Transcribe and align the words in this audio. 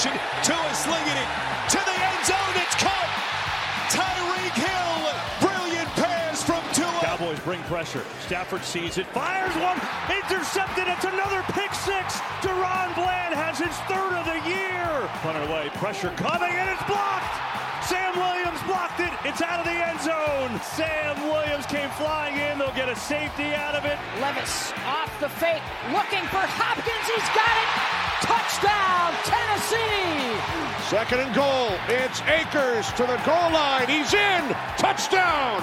misdirection. 0.00 0.20
Tua 0.42 0.74
slinging 0.74 1.16
it 1.16 1.28
to 1.70 1.78
the 1.78 1.96
end 1.96 2.26
zone. 2.26 2.54
It's 2.56 2.76
caught. 2.76 3.10
Tyreek 3.90 4.56
Hill. 4.56 5.48
Brilliant 5.48 5.88
pass 5.96 6.42
from 6.42 6.62
Tua. 6.72 7.00
Cowboys 7.00 7.40
bring 7.40 7.60
pressure. 7.64 8.04
Stafford 8.26 8.62
sees 8.64 8.98
it, 8.98 9.06
fires 9.08 9.54
one, 9.56 9.78
intercepted. 10.08 10.88
It's 10.88 11.04
another 11.04 11.42
pick 11.52 11.72
six. 11.74 12.20
Deron 12.40 12.94
Bland 12.94 13.34
has 13.34 13.58
his 13.58 13.76
third 13.88 14.14
of 14.16 14.24
the 14.24 14.40
year. 14.48 15.08
Punted 15.22 15.48
away, 15.48 15.70
pressure 15.74 16.12
coming, 16.16 16.54
and 16.54 16.70
it's 16.70 16.82
blocked. 16.84 17.36
Sam 17.88 18.14
Williams 18.14 18.62
blocked 18.68 19.00
it. 19.00 19.10
It's 19.24 19.42
out 19.42 19.58
of 19.58 19.66
the 19.66 19.74
end 19.74 20.00
zone. 20.00 20.60
Sam 20.62 21.16
Williams 21.28 21.66
came 21.66 21.90
flying 21.98 22.36
in. 22.36 22.58
They'll 22.58 22.76
get 22.76 22.88
a 22.88 22.96
safety 22.96 23.52
out 23.54 23.74
of 23.74 23.84
it. 23.84 23.98
Levis 24.20 24.72
off 24.86 25.10
the 25.18 25.28
fake, 25.28 25.62
looking 25.90 26.22
for 26.30 26.44
Hopkins. 26.44 27.06
He's 27.08 27.28
got 27.34 27.50
it. 27.50 27.79
Touchdown, 28.22 29.12
Tennessee. 29.24 30.36
Second 30.88 31.20
and 31.20 31.34
goal. 31.34 31.70
It's 31.88 32.20
Akers 32.22 32.90
to 32.98 33.06
the 33.06 33.16
goal 33.24 33.50
line. 33.52 33.88
He's 33.88 34.12
in. 34.12 34.42
Touchdown. 34.76 35.62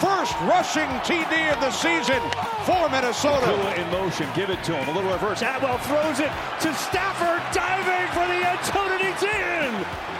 First 0.00 0.34
rushing 0.42 0.88
TD 1.06 1.52
of 1.52 1.60
the 1.60 1.70
season 1.70 2.18
for 2.66 2.88
Minnesota. 2.90 3.46
Tua 3.46 3.74
in 3.76 3.88
motion. 3.92 4.26
Give 4.34 4.50
it 4.50 4.64
to 4.64 4.74
him. 4.74 4.88
A 4.88 4.92
little 4.92 5.12
reverse. 5.12 5.42
Atwell 5.42 5.78
throws 5.86 6.18
it 6.18 6.32
to 6.64 6.74
Stafford, 6.74 7.42
diving 7.54 8.08
for 8.10 8.26
the 8.26 8.40
end 8.42 8.64
zone, 8.66 8.90
and 8.90 9.02
he's 9.04 9.22
in. 9.22 9.70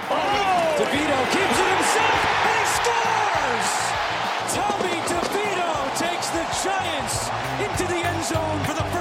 Oh! 0.06 0.78
DeVito 0.78 1.18
keeps 1.34 1.56
it 1.58 1.68
himself, 1.74 2.20
and 2.46 2.54
he 2.60 2.66
scores! 2.78 3.70
Tommy 4.54 4.96
DeVito 5.10 5.70
takes 5.98 6.28
the 6.30 6.44
Giants 6.62 7.26
into 7.58 7.84
the 7.90 8.00
end 8.06 8.22
zone 8.22 8.60
for 8.68 8.74
the 8.74 8.91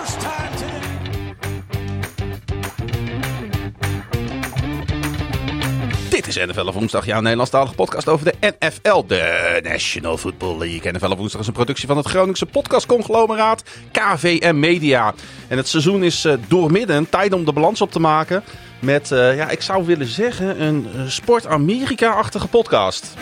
is 6.38 6.46
NFL 6.46 6.68
op 6.68 6.74
woensdag, 6.74 7.06
jouw 7.06 7.22
Nederlandstalige 7.22 7.74
podcast 7.74 8.08
over 8.08 8.26
de 8.26 8.56
NFL, 8.60 9.06
de 9.08 9.60
National 9.64 10.18
Football 10.18 10.58
League. 10.58 10.92
NFL 10.92 11.12
op 11.12 11.18
woensdag 11.18 11.42
is 11.42 11.48
een 11.48 11.54
productie 11.54 11.88
van 11.88 11.98
het 11.98 12.08
Groningse 12.08 12.46
podcastconglomeraat 12.46 13.64
KVM 13.92 14.60
Media. 14.60 15.14
En 15.48 15.58
het 15.58 15.68
seizoen 15.68 16.04
is 16.04 16.26
uh, 16.26 16.34
doormidden, 16.48 17.10
tijd 17.10 17.34
om 17.34 17.46
de 17.46 17.54
balans 17.54 17.82
op 17.82 17.92
te 17.92 18.00
maken 18.00 18.44
met, 18.80 19.12
uh, 19.12 19.36
ja, 19.36 19.50
ik 19.50 19.62
zou 19.62 19.86
willen 19.86 20.08
zeggen, 20.08 20.62
een 20.62 20.88
uh, 20.96 21.02
Sport 21.08 21.48
Amerika-achtige 21.48 22.48
podcast. 22.48 23.14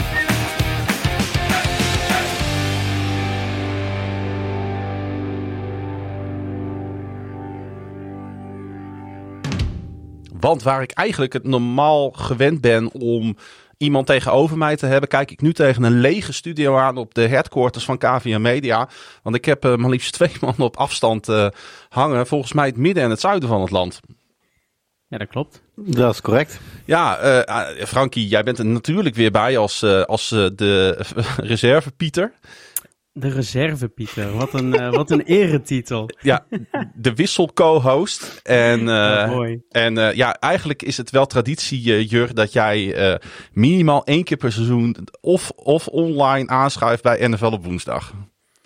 Want 10.39 10.63
waar 10.63 10.81
ik 10.81 10.91
eigenlijk 10.91 11.33
het 11.33 11.43
normaal 11.43 12.11
gewend 12.11 12.61
ben 12.61 12.91
om 12.91 13.37
iemand 13.77 14.05
tegenover 14.05 14.57
mij 14.57 14.75
te 14.75 14.85
hebben, 14.85 15.09
kijk 15.09 15.31
ik 15.31 15.41
nu 15.41 15.53
tegen 15.53 15.83
een 15.83 15.99
lege 15.99 16.33
studio 16.33 16.77
aan 16.77 16.97
op 16.97 17.13
de 17.13 17.27
headquarters 17.27 17.85
van 17.85 17.97
KVM 17.97 18.41
Media. 18.41 18.89
Want 19.23 19.35
ik 19.35 19.45
heb 19.45 19.65
uh, 19.65 19.75
maar 19.75 19.89
liefst 19.89 20.13
twee 20.13 20.31
man 20.41 20.55
op 20.57 20.77
afstand 20.77 21.29
uh, 21.29 21.47
hangen, 21.89 22.27
volgens 22.27 22.53
mij 22.53 22.65
het 22.65 22.77
midden 22.77 23.03
en 23.03 23.09
het 23.09 23.19
zuiden 23.19 23.49
van 23.49 23.61
het 23.61 23.71
land. 23.71 23.99
Ja, 25.07 25.17
dat 25.17 25.27
klopt. 25.27 25.61
Dat 25.75 26.13
is 26.13 26.21
correct. 26.21 26.59
Ja, 26.85 27.23
uh, 27.47 27.85
Frankie, 27.85 28.27
jij 28.27 28.43
bent 28.43 28.59
er 28.59 28.65
natuurlijk 28.65 29.15
weer 29.15 29.31
bij 29.31 29.57
als, 29.57 29.83
als 29.83 30.29
de 30.29 31.05
reserve 31.37 31.91
Pieter. 31.91 32.33
De 33.11 33.29
reserve, 33.29 33.87
Pieter. 33.87 34.31
Wat 34.31 34.53
een, 34.53 34.73
uh, 34.73 34.89
wat 34.93 35.11
een 35.11 35.21
eretitel. 35.21 36.09
Ja, 36.21 36.45
de 36.93 37.13
wissel 37.13 37.53
co-host. 37.53 38.39
En, 38.43 38.79
uh, 38.79 38.85
ja, 38.85 39.25
mooi. 39.25 39.61
en 39.69 39.97
uh, 39.97 40.13
ja, 40.13 40.33
eigenlijk 40.33 40.83
is 40.83 40.97
het 40.97 41.09
wel 41.09 41.25
traditie, 41.25 42.07
Jur, 42.07 42.33
dat 42.33 42.53
jij 42.53 42.95
minimaal 43.53 44.03
één 44.03 44.23
keer 44.23 44.37
per 44.37 44.51
seizoen 44.51 44.95
of, 45.21 45.49
of 45.55 45.87
online 45.87 46.47
aanschuift 46.47 47.03
bij 47.03 47.27
NFL 47.27 47.45
op 47.45 47.65
woensdag. 47.65 48.13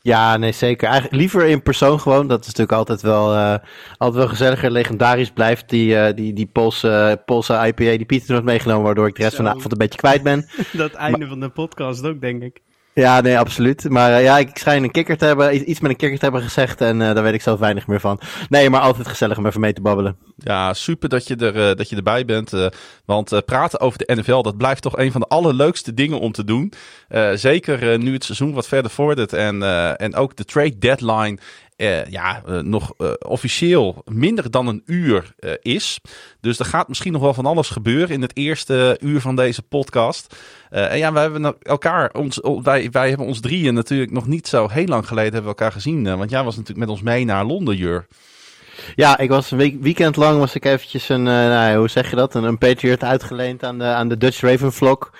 Ja, 0.04 0.38
nee, 0.38 0.52
zeker. 0.52 0.88
Eigenlijk 0.88 1.22
liever 1.22 1.46
in 1.46 1.64
persoon 1.64 2.00
gewoon. 2.00 2.28
Dat 2.28 2.40
is 2.40 2.46
natuurlijk 2.46 2.78
altijd 2.78 3.02
wel, 3.02 3.34
uh, 3.34 3.56
altijd 3.98 4.18
wel 4.18 4.28
gezelliger, 4.28 4.72
legendarisch 4.72 5.32
blijft. 5.32 5.70
Die, 5.70 5.94
uh, 5.94 6.08
die, 6.16 6.34
die 6.34 6.46
Poolse, 6.46 7.22
Poolse 7.26 7.54
IPA 7.54 7.98
die 7.98 8.06
Pieter 8.06 8.32
nooit 8.32 8.44
meegenomen, 8.44 8.84
waardoor 8.84 9.08
ik 9.08 9.16
de 9.16 9.22
rest 9.22 9.36
Zo. 9.36 9.44
van 9.44 9.52
de 9.52 9.58
avond 9.58 9.72
een 9.72 9.78
beetje 9.78 10.00
kwijt 10.00 10.24
ben. 10.24 10.48
Dat 10.74 10.94
einde 10.94 11.18
maar, 11.18 11.28
van 11.28 11.40
de 11.40 11.50
podcast 11.50 12.06
ook, 12.06 12.22
denk 12.22 12.42
ik. 12.42 12.62
Ja, 12.94 13.22
nee, 13.22 13.40
absoluut. 13.40 13.90
Maar 13.90 14.12
uh, 14.12 14.24
ja, 14.24 14.38
ik 14.38 14.58
schijn 14.58 14.84
een 14.84 14.92
kikker 14.92 15.18
te 15.18 15.26
hebben, 15.26 15.70
iets 15.70 15.80
met 15.80 15.92
een 15.92 15.98
kikker 15.98 16.18
te 16.18 16.24
hebben 16.24 16.42
gezegd 16.42 16.82
en 16.82 17.00
uh, 17.00 17.14
daar 17.14 17.24
weet 17.24 17.34
ik 17.34 17.42
zelf 17.42 17.60
weinig 17.60 17.88
meer 17.88 18.00
van. 18.00 18.20
Nee, 18.50 18.70
maar 18.70 18.82
altijd 18.82 19.08
gezellig 19.08 19.38
om 19.38 19.46
even 19.46 19.60
mee 19.60 19.74
te 19.74 19.82
babbelen. 19.82 20.18
Ja, 20.38 20.74
super 20.74 21.10
dat 21.10 21.28
je, 21.28 21.36
er, 21.36 21.56
uh, 21.56 21.76
dat 21.76 21.90
je 21.90 21.96
erbij 21.96 22.26
bent. 22.26 22.52
want 23.06 23.46
praten 23.46 23.80
over 23.80 23.98
de 23.98 24.16
NFL, 24.16 24.42
dat 24.42 24.58
blijft 24.58 24.82
toch 24.82 24.98
een 24.98 25.12
van 25.12 25.22
de 25.22 25.28
allerleukste 25.28 25.94
dingen 25.94 26.20
om 26.20 26.32
te 26.32 26.44
doen. 26.44 26.74
zeker 27.34 28.00
nu 28.00 28.14
het 28.14 28.24
seizoen 28.24 28.54
wat 28.54 28.68
verder 28.68 28.92
vordert 28.92 29.34
en, 29.34 29.64
en 29.98 30.16
ook 30.16 30.36
de 30.36 30.46
trade 30.46 30.78
deadline 30.78 31.38
uh, 31.78 32.06
ja, 32.06 32.42
uh, 32.48 32.60
nog 32.60 32.94
uh, 32.98 33.12
officieel 33.28 34.04
minder 34.06 34.52
dan 34.52 34.68
een 34.68 34.82
uur 34.86 35.36
is. 35.62 36.00
Dus 36.42 36.60
er 36.60 36.66
gaat 36.66 36.88
misschien 36.88 37.12
nog 37.12 37.22
wel 37.22 37.34
van 37.34 37.46
alles 37.46 37.70
gebeuren 37.70 38.10
in 38.10 38.22
het 38.22 38.38
eerste 38.38 38.98
uur 39.02 39.22
van 39.22 39.36
deze 39.36 39.62
podcast. 39.62 40.36
en 40.70 40.98
ja, 40.98 41.14
wij 41.14 41.22
hebben 41.22 41.56
elkaar, 41.62 42.14
ons, 42.14 42.40
wij, 42.64 42.90
wij 42.92 43.10
hebben 43.10 43.28
ons 43.28 43.40
drieën 43.40 43.74
natuurlijk 43.74 44.12
nog 44.12 44.28
niet 44.28 44.48
zo 44.48 44.68
heel 44.70 44.86
lang 44.86 45.08
geleden 45.08 45.34
hebben 45.34 45.52
we 45.52 45.58
elkaar 45.58 45.72
gezien. 45.72 46.18
want 46.18 46.30
jij 46.30 46.44
was 46.44 46.56
natuurlijk 46.56 46.88
met 46.88 46.96
ons 46.96 47.02
mee 47.02 47.26
naar 47.26 47.46
Londen, 47.46 47.76
Jur. 47.76 48.08
Ja, 48.96 49.18
ik 49.18 49.30
was 49.30 49.52
een 49.52 49.58
week, 49.58 49.82
weekend 49.82 50.16
lang 50.16 50.40
was 50.40 50.56
ik 50.56 50.66
eventjes 50.66 51.10
een, 51.10 51.24
nou, 51.24 51.78
hoe 51.78 51.90
zeg 51.90 52.10
je 52.10 52.16
dat, 52.16 52.36
een, 52.36 52.44
een 52.44 52.58
Patriot 52.58 53.04
uitgeleend 53.04 53.64
aan 53.64 53.78
de, 53.78 53.86
aan 53.86 54.10
de 54.10 54.18
Dutch 54.18 54.42
Raven 54.42 54.74
vlog 54.74 55.12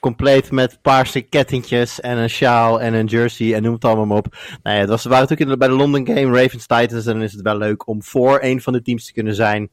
compleet 0.00 0.50
met 0.50 0.78
paarse 0.82 1.20
kettingjes 1.20 2.00
en 2.00 2.18
een 2.18 2.30
sjaal 2.30 2.80
en 2.80 2.94
een 2.94 3.06
jersey 3.06 3.54
en 3.54 3.62
noem 3.62 3.72
het 3.74 3.84
allemaal 3.84 4.16
op. 4.16 4.36
Nou 4.62 4.74
ja, 4.74 4.80
het 4.80 4.90
was, 4.90 5.02
we 5.02 5.08
waren 5.08 5.26
natuurlijk 5.28 5.58
bij 5.58 5.68
de 5.68 5.74
London 5.74 6.06
Game, 6.06 6.42
Ravens 6.42 6.66
Titans, 6.66 7.06
en 7.06 7.12
dan 7.12 7.22
is 7.22 7.32
het 7.32 7.42
wel 7.42 7.56
leuk 7.56 7.86
om 7.86 8.02
voor 8.02 8.38
een 8.42 8.62
van 8.62 8.72
de 8.72 8.82
teams 8.82 9.06
te 9.06 9.12
kunnen 9.12 9.34
zijn. 9.34 9.70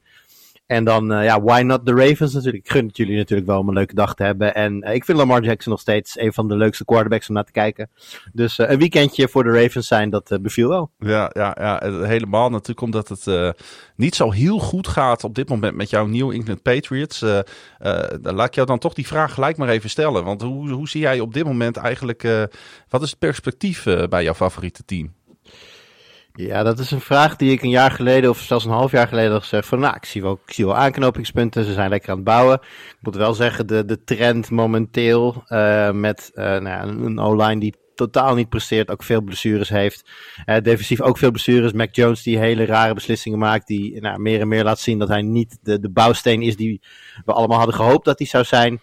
En 0.66 0.84
dan, 0.84 1.12
uh, 1.12 1.24
ja, 1.24 1.42
why 1.42 1.60
not 1.60 1.86
the 1.86 1.94
Ravens 1.94 2.32
natuurlijk. 2.32 2.64
Ik 2.64 2.70
gun 2.70 2.86
het 2.86 2.96
jullie 2.96 3.16
natuurlijk 3.16 3.48
wel 3.48 3.58
om 3.58 3.68
een 3.68 3.74
leuke 3.74 3.94
dag 3.94 4.14
te 4.14 4.22
hebben. 4.22 4.54
En 4.54 4.84
uh, 4.86 4.94
ik 4.94 5.04
vind 5.04 5.18
Lamar 5.18 5.42
Jackson 5.42 5.72
nog 5.72 5.80
steeds 5.80 6.18
een 6.18 6.32
van 6.32 6.48
de 6.48 6.56
leukste 6.56 6.84
quarterbacks 6.84 7.28
om 7.28 7.34
naar 7.34 7.44
te 7.44 7.52
kijken. 7.52 7.90
Dus 8.32 8.58
uh, 8.58 8.70
een 8.70 8.78
weekendje 8.78 9.28
voor 9.28 9.44
de 9.44 9.50
Ravens 9.50 9.86
zijn, 9.86 10.10
dat 10.10 10.38
beviel 10.42 10.68
wel. 10.68 10.90
Ja, 10.98 11.30
ja, 11.32 11.56
ja, 11.60 12.04
helemaal 12.06 12.50
natuurlijk 12.50 12.80
omdat 12.80 13.08
het 13.08 13.54
niet 13.96 14.14
zo 14.14 14.30
heel 14.30 14.58
goed 14.58 14.88
gaat 14.88 15.24
op 15.24 15.34
dit 15.34 15.48
moment 15.48 15.76
met 15.76 15.90
jouw 15.90 16.06
New 16.06 16.30
England 16.30 16.62
Patriots. 16.62 17.18
dan 18.20 18.34
laat 18.34 18.46
ik 18.46 18.54
jou 18.54 18.66
dan 18.66 18.78
toch 18.78 18.94
die 18.94 19.06
vraag 19.06 19.34
gelijk 19.34 19.56
maar 19.56 19.68
even 19.68 19.90
stellen. 19.90 20.24
Want 20.24 20.42
hoe, 20.42 20.70
hoe 20.70 20.88
zie 20.88 21.00
jij 21.00 21.20
op 21.20 21.34
dit 21.34 21.44
moment 21.44 21.76
eigenlijk, 21.76 22.48
wat 22.88 23.02
is 23.02 23.10
het 23.10 23.18
perspectief 23.18 23.84
bij 24.08 24.22
jouw 24.22 24.34
favoriete 24.34 24.84
team? 24.84 25.14
Ja, 26.36 26.62
dat 26.62 26.78
is 26.78 26.90
een 26.90 27.00
vraag 27.00 27.36
die 27.36 27.52
ik 27.52 27.62
een 27.62 27.70
jaar 27.70 27.90
geleden 27.90 28.30
of 28.30 28.38
zelfs 28.38 28.64
een 28.64 28.70
half 28.70 28.90
jaar 28.90 29.08
geleden 29.08 29.32
had 29.32 29.42
gezegd. 29.42 29.66
Van 29.66 29.78
nou, 29.78 29.96
ik 29.96 30.04
zie 30.04 30.22
wel, 30.22 30.40
ik 30.46 30.52
zie 30.52 30.64
wel 30.64 30.76
aanknopingspunten. 30.76 31.64
Ze 31.64 31.72
zijn 31.72 31.90
lekker 31.90 32.10
aan 32.10 32.16
het 32.16 32.24
bouwen. 32.24 32.60
Ik 32.62 32.96
moet 33.00 33.16
wel 33.16 33.34
zeggen, 33.34 33.66
de, 33.66 33.84
de 33.84 34.04
trend 34.04 34.50
momenteel 34.50 35.44
uh, 35.48 35.90
met 35.90 36.30
uh, 36.34 36.44
nou 36.44 36.64
ja, 36.64 36.82
een 36.82 37.18
O-line 37.18 37.60
die 37.60 37.74
totaal 37.94 38.34
niet 38.34 38.48
presteert, 38.48 38.90
ook 38.90 39.02
veel 39.02 39.20
blessures 39.20 39.68
heeft. 39.68 40.10
Uh, 40.46 40.56
defensief 40.62 41.00
ook 41.00 41.18
veel 41.18 41.30
blessures. 41.30 41.72
Mac 41.72 41.94
Jones 41.94 42.22
die 42.22 42.38
hele 42.38 42.64
rare 42.64 42.94
beslissingen 42.94 43.38
maakt, 43.38 43.66
die 43.66 44.00
nou, 44.00 44.18
meer 44.18 44.40
en 44.40 44.48
meer 44.48 44.64
laat 44.64 44.80
zien 44.80 44.98
dat 44.98 45.08
hij 45.08 45.22
niet 45.22 45.58
de, 45.62 45.80
de 45.80 45.90
bouwsteen 45.90 46.42
is 46.42 46.56
die 46.56 46.80
we 47.24 47.32
allemaal 47.32 47.58
hadden 47.58 47.76
gehoopt 47.76 48.04
dat 48.04 48.18
hij 48.18 48.26
zou 48.26 48.44
zijn 48.44 48.80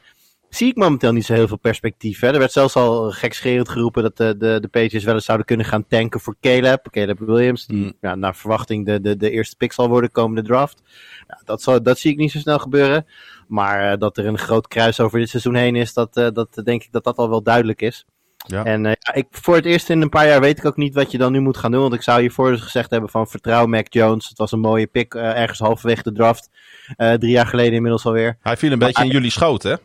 zie 0.56 0.68
ik 0.68 0.76
momenteel 0.76 1.12
niet 1.12 1.26
zo 1.26 1.34
heel 1.34 1.48
veel 1.48 1.58
perspectief. 1.58 2.20
Hè. 2.20 2.28
Er 2.32 2.40
werd 2.40 2.52
zelfs 2.52 2.76
al 2.76 3.12
gekscherend 3.12 3.70
geroepen 3.70 4.04
dat 4.04 4.18
de, 4.18 4.38
de, 4.38 4.58
de 4.62 4.68
Patriots 4.68 5.06
wel 5.06 5.14
eens 5.14 5.26
zouden 5.26 5.46
kunnen 5.46 5.66
gaan 5.66 5.88
tanken 5.88 6.20
voor 6.20 6.36
Caleb. 6.42 6.88
Caleb 6.92 7.20
Williams, 7.20 7.66
die 7.66 7.84
mm. 7.84 7.94
ja, 8.02 8.16
naar 8.16 8.36
verwachting 8.36 8.86
de, 8.86 9.02
de, 9.02 9.18
de 9.18 9.30
eerste 9.30 9.56
pick 9.56 9.74
zal 9.74 9.88
worden 9.88 10.12
komende 10.12 10.42
draft. 10.42 10.82
Ja, 11.28 11.42
dat, 11.46 11.62
zal, 11.62 11.84
dat 11.84 12.00
zie 12.00 12.12
ik 12.12 12.18
niet 12.18 12.32
zo 12.32 12.40
snel 12.40 12.60
gebeuren. 12.60 13.06
Maar 13.48 13.92
uh, 13.92 13.98
dat 13.98 14.18
er 14.18 14.26
een 14.26 14.38
groot 14.38 14.68
kruis 14.68 15.00
over 15.00 15.20
dit 15.20 15.30
seizoen 15.30 15.56
heen 15.56 15.76
is, 15.76 15.94
dat, 15.94 16.18
uh, 16.18 16.28
dat 16.34 16.62
denk 16.64 16.84
ik 16.84 16.92
dat 16.92 17.04
dat 17.04 17.18
al 17.18 17.30
wel 17.30 17.44
duidelijk 17.44 17.82
is. 17.82 18.06
Ja. 18.48 18.64
En 18.64 18.86
uh, 18.86 18.92
ik, 19.14 19.28
voor 19.32 19.56
het 19.56 19.66
eerst 19.66 19.90
in 19.90 20.02
een 20.02 20.10
paar 20.10 20.28
jaar 20.28 20.42
weet 20.42 20.58
ik 20.58 20.66
ook 20.66 20.78
niet 20.78 20.94
wat 20.94 21.12
je 21.12 21.18
dan 21.18 21.32
nu 21.32 21.40
moet 21.40 21.58
gaan 21.58 21.72
doen. 21.72 21.82
Want 21.82 21.94
ik 21.94 22.02
zou 22.02 22.22
hiervoor 22.22 22.52
dus 22.52 22.62
gezegd 22.62 22.92
hebben 22.92 23.10
van 23.10 23.28
vertrouw 23.28 23.66
Mac 23.66 23.94
Jones. 23.94 24.30
Het 24.30 24.38
was 24.38 24.52
een 24.52 24.60
mooie 24.60 24.88
pick 24.88 25.14
ergens 25.14 25.60
halverwege 25.60 26.04
de 26.04 26.12
draft. 26.12 26.50
drie 26.96 27.32
jaar 27.32 27.48
geleden 27.48 27.74
inmiddels 27.74 28.06
alweer. 28.06 28.38
Hij 28.42 28.58
viel 28.58 28.72
een 28.72 28.78
maar, 28.78 28.88
beetje 28.88 29.04
in 29.04 29.12
jullie 29.12 29.32
schoot 29.32 29.64
hè? 29.64 29.76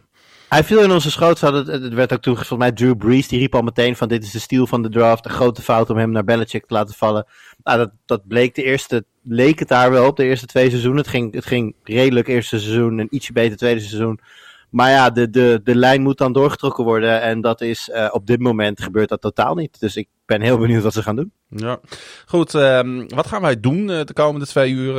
Hij 0.49 0.65
viel 0.65 0.83
in 0.83 0.91
onze 0.91 1.11
schoot. 1.11 1.41
Het, 1.41 1.95
werd 1.95 2.13
ook 2.13 2.21
toen, 2.23 2.35
volgens 2.35 2.59
mij, 2.59 2.73
Drew 2.73 2.97
Brees. 2.97 3.29
Die 3.29 3.39
riep 3.39 3.55
al 3.55 3.63
meteen 3.63 3.97
van 3.97 4.09
dit 4.09 4.25
is 4.25 4.31
de 4.31 4.39
stiel 4.39 4.67
van 4.67 4.83
de 4.83 4.89
draft. 4.89 5.25
Een 5.25 5.31
grote 5.31 5.63
fout 5.63 5.91
om 5.91 5.97
hem 5.97 6.11
naar 6.11 6.25
Belichick 6.25 6.67
te 6.67 6.75
laten 6.75 6.95
vallen. 6.95 7.27
Nou, 7.63 7.79
dat, 7.79 7.91
dat 8.07 8.29
bleek 8.29 8.55
de 8.55 8.63
eerste, 8.63 9.05
leek 9.23 9.59
het 9.59 9.69
daar 9.69 9.91
wel 9.91 10.07
op 10.07 10.17
de 10.17 10.25
eerste 10.25 10.47
twee 10.47 10.69
seizoenen. 10.69 11.01
Het 11.01 11.11
ging, 11.11 11.35
het 11.35 11.47
ging 11.47 11.75
redelijk 11.83 12.29
eerste 12.29 12.59
seizoen 12.59 12.99
en 12.99 13.07
ietsje 13.11 13.33
beter 13.33 13.57
tweede 13.57 13.81
seizoen. 13.81 14.21
Maar 14.71 14.91
ja, 14.91 15.11
de, 15.11 15.31
de, 15.31 15.61
de 15.65 15.75
lijn 15.75 16.03
moet 16.03 16.19
dan 16.19 16.33
doorgetrokken 16.33 16.85
worden. 16.85 17.23
En 17.23 17.41
dat 17.41 17.61
is 17.61 17.91
uh, 17.93 18.09
op 18.11 18.27
dit 18.27 18.41
moment 18.41 18.83
gebeurt 18.83 19.09
dat 19.09 19.21
totaal 19.21 19.55
niet. 19.55 19.81
Dus 19.81 19.97
ik 19.97 20.09
ben 20.27 20.41
heel 20.41 20.59
benieuwd 20.59 20.83
wat 20.83 20.93
ze 20.93 21.03
gaan 21.03 21.17
doen. 21.17 21.33
Ja, 21.49 21.81
goed. 22.27 22.55
Um, 22.55 23.09
wat 23.09 23.27
gaan 23.27 23.43
wij 23.43 23.61
doen 23.61 23.89
uh, 23.89 24.01
de 24.05 24.13
komende 24.13 24.47
twee 24.47 24.73
uur, 24.73 24.95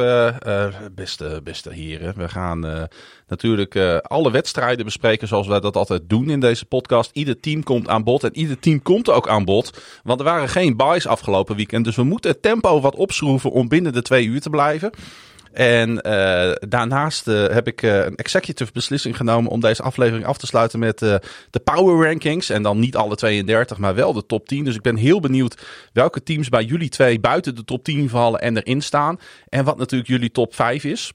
uh, 0.47 0.65
beste, 0.95 1.41
beste 1.43 1.73
heren? 1.73 2.13
We 2.17 2.29
gaan 2.29 2.87
natuurlijk 3.27 4.01
alle 4.01 4.31
wedstrijden 4.31 4.85
bespreken 4.85 5.27
zoals 5.27 5.47
wij 5.47 5.59
dat 5.59 5.75
altijd 5.75 6.09
doen 6.09 6.29
in 6.29 6.39
deze 6.39 6.65
podcast. 6.65 7.11
Ieder 7.13 7.39
team 7.39 7.63
komt 7.63 7.87
aan 7.87 8.03
bod 8.03 8.23
en 8.23 8.37
ieder 8.37 8.59
team 8.59 8.81
komt 8.81 9.09
ook 9.09 9.27
aan 9.27 9.45
bod. 9.45 9.81
Want 10.03 10.19
er 10.19 10.25
waren 10.25 10.49
geen 10.49 10.77
buys 10.77 11.07
afgelopen 11.07 11.55
weekend. 11.55 11.85
Dus 11.85 11.95
we 11.95 12.03
moeten 12.03 12.31
het 12.31 12.41
tempo 12.41 12.81
wat 12.81 12.95
opschroeven 12.95 13.51
om 13.51 13.67
binnen 13.67 13.93
de 13.93 14.01
twee 14.01 14.25
uur 14.25 14.41
te 14.41 14.49
blijven. 14.49 14.91
En 15.51 15.89
uh, 15.89 16.51
daarnaast 16.59 17.27
uh, 17.27 17.47
heb 17.47 17.67
ik 17.67 17.81
uh, 17.81 18.05
een 18.05 18.15
executive 18.15 18.71
beslissing 18.71 19.17
genomen 19.17 19.51
om 19.51 19.59
deze 19.59 19.83
aflevering 19.83 20.25
af 20.25 20.37
te 20.37 20.45
sluiten 20.45 20.79
met 20.79 20.99
de 20.99 21.59
power 21.63 22.07
rankings. 22.07 22.49
En 22.49 22.63
dan 22.63 22.79
niet 22.79 22.95
alle 22.95 23.15
32, 23.15 23.77
maar 23.77 23.95
wel 23.95 24.13
de 24.13 24.25
top 24.25 24.47
10. 24.47 24.63
Dus 24.63 24.75
ik 24.75 24.81
ben 24.81 24.95
heel 24.95 25.19
benieuwd 25.19 25.61
welke 25.93 26.23
teams 26.23 26.49
bij 26.49 26.63
jullie 26.63 26.89
twee 26.89 27.19
buiten 27.19 27.55
de 27.55 27.63
top 27.63 27.83
10 27.83 28.09
vallen 28.09 28.39
en 28.39 28.57
erin 28.57 28.81
staan. 28.81 29.19
En 29.49 29.63
wat 29.63 29.77
natuurlijk 29.77 30.09
jullie 30.09 30.31
top 30.31 30.55
5 30.55 30.83
is. 30.83 31.11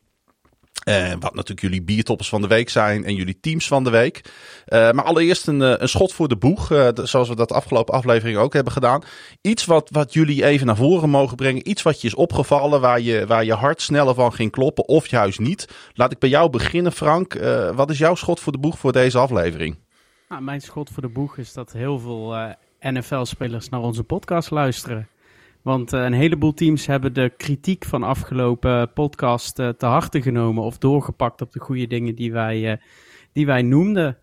Uh, 0.88 1.10
wat 1.10 1.34
natuurlijk 1.34 1.60
jullie 1.60 1.82
biertoppers 1.82 2.28
van 2.28 2.40
de 2.40 2.46
week 2.46 2.68
zijn 2.68 3.04
en 3.04 3.14
jullie 3.14 3.40
teams 3.40 3.66
van 3.66 3.84
de 3.84 3.90
week. 3.90 4.20
Uh, 4.68 4.90
maar 4.90 5.04
allereerst 5.04 5.46
een, 5.46 5.82
een 5.82 5.88
schot 5.88 6.12
voor 6.12 6.28
de 6.28 6.36
boeg, 6.36 6.66
zoals 7.02 7.28
we 7.28 7.36
dat 7.36 7.52
afgelopen 7.52 7.94
aflevering 7.94 8.38
ook 8.38 8.52
hebben 8.52 8.72
gedaan. 8.72 9.02
Iets 9.40 9.64
wat, 9.64 9.88
wat 9.90 10.12
jullie 10.12 10.44
even 10.44 10.66
naar 10.66 10.76
voren 10.76 11.10
mogen 11.10 11.36
brengen. 11.36 11.68
Iets 11.68 11.82
wat 11.82 12.00
je 12.00 12.06
is 12.06 12.14
opgevallen, 12.14 12.80
waar 12.80 13.00
je, 13.00 13.26
waar 13.26 13.44
je 13.44 13.54
hart 13.54 13.82
sneller 13.82 14.14
van 14.14 14.32
ging 14.32 14.50
kloppen 14.50 14.88
of 14.88 15.06
juist 15.06 15.38
niet. 15.38 15.68
Laat 15.94 16.12
ik 16.12 16.18
bij 16.18 16.28
jou 16.28 16.50
beginnen, 16.50 16.92
Frank. 16.92 17.34
wat 17.74 17.90
is 17.90 17.98
jouw 17.98 18.14
schot 18.14 18.40
voor 18.40 18.52
de 18.52 18.58
boeg 18.58 18.78
voor 18.78 18.92
deze 18.92 19.18
aflevering? 19.18 19.76
Nou, 20.28 20.42
mijn 20.42 20.60
schot 20.60 20.90
voor 20.90 21.02
de 21.02 21.08
boeg 21.08 21.38
is 21.38 21.52
dat 21.52 21.72
heel 21.72 21.98
veel 21.98 22.54
NFL-spelers 22.80 23.68
naar 23.68 23.80
onze 23.80 24.02
podcast 24.02 24.50
luisteren. 24.50 25.08
Want 25.64 25.93
uh, 25.93 26.02
een 26.02 26.12
heleboel 26.12 26.55
teams 26.55 26.87
hebben 26.87 27.12
de 27.12 27.32
kritiek 27.37 27.84
van 27.84 28.02
afgelopen 28.02 28.93
podcast 28.93 29.58
uh, 29.58 29.69
te 29.69 29.87
harte 29.87 30.22
genomen 30.22 30.62
of 30.62 30.78
doorgepakt 30.78 31.40
op 31.40 31.52
de 31.52 31.61
goede 31.61 31.87
dingen 31.87 32.14
die 32.14 32.32
wij, 32.32 32.72
uh, 32.72 32.76
die 33.32 33.46
wij 33.46 33.62
noemden. 33.62 34.19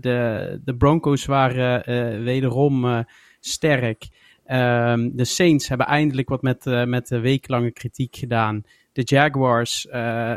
de, 0.00 0.60
de 0.64 0.76
Broncos 0.78 1.24
waren 1.24 1.84
wederom 2.24 3.04
sterk. 3.40 4.08
Um, 4.50 5.16
de 5.16 5.24
Saints 5.24 5.68
hebben 5.68 5.86
eindelijk 5.86 6.28
wat 6.28 6.42
met, 6.42 6.64
met 6.86 7.08
de 7.08 7.20
weeklange 7.20 7.70
kritiek 7.70 8.16
gedaan. 8.16 8.64
De 8.92 9.02
Jaguars 9.02 9.80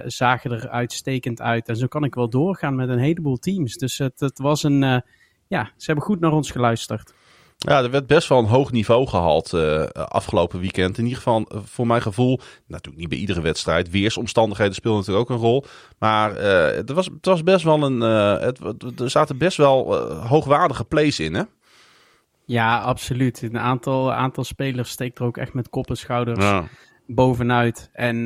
zagen 0.05 0.51
er 0.51 0.69
uitstekend 0.69 1.41
uit. 1.41 1.67
En 1.67 1.75
zo 1.75 1.87
kan 1.87 2.03
ik 2.03 2.15
wel 2.15 2.29
doorgaan 2.29 2.75
met 2.75 2.89
een 2.89 2.99
heleboel 2.99 3.37
teams. 3.37 3.77
Dus 3.77 3.97
het, 3.97 4.19
het 4.19 4.39
was 4.39 4.63
een. 4.63 5.03
ja, 5.47 5.71
ze 5.77 5.85
hebben 5.85 6.05
goed 6.05 6.19
naar 6.19 6.33
ons 6.33 6.51
geluisterd. 6.51 7.13
Ja, 7.61 7.83
er 7.83 7.91
werd 7.91 8.07
best 8.07 8.27
wel 8.27 8.39
een 8.39 8.45
hoog 8.45 8.71
niveau 8.71 9.07
gehaald 9.07 9.53
uh, 9.53 9.83
afgelopen 9.93 10.59
weekend. 10.59 10.97
In 10.97 11.03
ieder 11.03 11.17
geval, 11.17 11.45
eh, 11.47 11.59
voor 11.63 11.87
mijn 11.87 12.01
gevoel, 12.01 12.39
natuurlijk 12.67 12.97
niet 12.97 13.09
bij 13.09 13.17
iedere 13.17 13.41
wedstrijd. 13.41 13.89
Weersomstandigheden 13.89 14.73
spelen 14.75 14.97
natuurlijk 14.97 15.29
ook 15.29 15.37
een 15.37 15.43
rol. 15.43 15.65
Maar 15.97 16.37
uh, 16.37 16.89
er 16.89 16.93
was, 16.93 17.05
het 17.05 17.25
was 17.25 17.43
best 17.43 17.63
wel 17.63 17.83
een. 17.83 18.01
Het, 18.01 18.59
er 18.99 19.09
zaten 19.09 19.37
best 19.37 19.57
wel 19.57 19.95
hoogwaardige 20.27 20.85
plays 20.85 21.19
in, 21.19 21.33
hè? 21.33 21.43
Ja, 22.45 22.79
absoluut. 22.79 23.41
Een 23.41 23.59
aantal, 23.59 24.13
aantal 24.13 24.43
spelers 24.43 24.89
steekt 24.89 25.19
er 25.19 25.25
ook 25.25 25.37
echt 25.37 25.53
met 25.53 25.69
kop 25.69 25.89
en 25.89 25.97
schouders 25.97 26.45
ja. 26.45 26.67
bovenuit. 27.07 27.89
En 27.93 28.25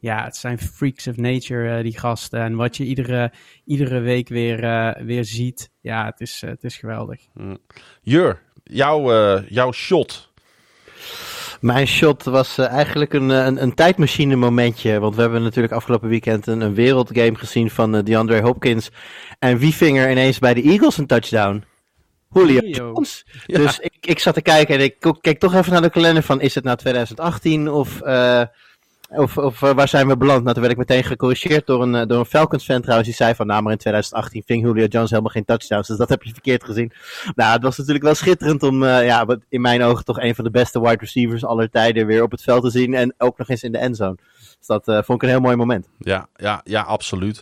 ja, 0.00 0.24
het 0.24 0.36
zijn 0.36 0.58
freaks 0.58 1.06
of 1.06 1.16
nature, 1.16 1.82
die 1.82 1.98
gasten. 1.98 2.40
En 2.40 2.56
wat 2.56 2.76
je 2.76 2.84
iedere, 2.84 3.32
iedere 3.64 4.00
week 4.00 4.28
weer, 4.28 4.60
weer 5.04 5.24
ziet, 5.24 5.70
ja, 5.80 6.04
het 6.04 6.20
is, 6.20 6.42
het 6.46 6.64
is 6.64 6.76
geweldig. 6.76 7.20
Jur, 8.02 8.42
jouw, 8.64 9.12
uh, 9.12 9.48
jouw 9.48 9.72
shot? 9.72 10.32
Mijn 11.60 11.86
shot 11.86 12.24
was 12.24 12.58
uh, 12.58 12.66
eigenlijk 12.66 13.12
een, 13.12 13.28
een, 13.28 13.62
een, 13.62 13.74
tijdmachine 13.74 14.36
momentje. 14.36 15.00
Want 15.00 15.14
we 15.14 15.20
hebben 15.20 15.42
natuurlijk 15.42 15.72
afgelopen 15.72 16.08
weekend 16.08 16.46
een, 16.46 16.60
een 16.60 16.74
wereldgame 16.74 17.34
gezien 17.34 17.70
van 17.70 17.96
uh, 17.96 18.02
DeAndre 18.02 18.40
Hopkins. 18.40 18.90
En 19.38 19.58
wie 19.58 19.74
ving 19.74 19.98
er 19.98 20.10
ineens 20.10 20.38
bij 20.38 20.54
de 20.54 20.62
Eagles 20.62 20.98
een 20.98 21.06
touchdown? 21.06 21.64
Julio 22.32 22.60
Jones. 22.60 23.24
Ja. 23.46 23.58
Dus 23.58 23.78
ik, 23.78 23.94
ik 24.00 24.18
zat 24.18 24.34
te 24.34 24.42
kijken 24.42 24.74
en 24.74 24.80
ik 24.80 25.12
keek 25.20 25.38
toch 25.38 25.54
even 25.54 25.72
naar 25.72 25.82
de 25.82 25.90
kalender 25.90 26.22
van 26.22 26.40
is 26.40 26.54
het 26.54 26.64
nou 26.64 26.76
2018 26.76 27.70
of... 27.70 28.00
Of, 29.16 29.38
of 29.38 29.62
uh, 29.62 29.70
waar 29.70 29.88
zijn 29.88 30.08
we 30.08 30.16
beland? 30.16 30.42
Nou, 30.42 30.52
toen 30.52 30.62
werd 30.62 30.72
ik 30.72 30.88
meteen 30.88 31.04
gecorrigeerd 31.04 31.66
door 31.66 31.82
een, 31.82 31.94
uh, 31.94 32.06
door 32.06 32.18
een 32.18 32.24
Falcons 32.24 32.64
fan 32.64 32.80
trouwens. 32.80 33.08
Die 33.08 33.16
zei 33.16 33.34
van, 33.34 33.46
nou, 33.46 33.62
maar 33.62 33.72
in 33.72 33.78
2018 33.78 34.42
ving 34.46 34.62
Julio 34.62 34.86
Jones 34.86 35.10
helemaal 35.10 35.32
geen 35.32 35.44
touchdowns. 35.44 35.88
Dus 35.88 35.96
dat 35.96 36.08
heb 36.08 36.22
je 36.22 36.32
verkeerd 36.32 36.64
gezien. 36.64 36.92
Nou, 37.34 37.52
het 37.52 37.62
was 37.62 37.76
natuurlijk 37.76 38.04
wel 38.04 38.14
schitterend 38.14 38.62
om, 38.62 38.82
uh, 38.82 39.04
ja, 39.04 39.26
in 39.48 39.60
mijn 39.60 39.82
ogen 39.82 40.04
toch 40.04 40.20
een 40.20 40.34
van 40.34 40.44
de 40.44 40.50
beste 40.50 40.80
wide 40.80 40.96
receivers 41.00 41.44
aller 41.44 41.70
tijden 41.70 42.06
weer 42.06 42.22
op 42.22 42.30
het 42.30 42.42
veld 42.42 42.62
te 42.62 42.70
zien. 42.70 42.94
En 42.94 43.14
ook 43.18 43.38
nog 43.38 43.48
eens 43.48 43.62
in 43.62 43.72
de 43.72 43.78
endzone. 43.78 44.16
Dus 44.58 44.66
dat 44.66 44.84
vond 44.84 45.22
ik 45.22 45.22
een 45.22 45.34
heel 45.34 45.40
mooi 45.40 45.56
moment. 45.56 45.88
Ja, 45.98 46.28
ja, 46.36 46.60
ja, 46.64 46.82
absoluut. 46.82 47.40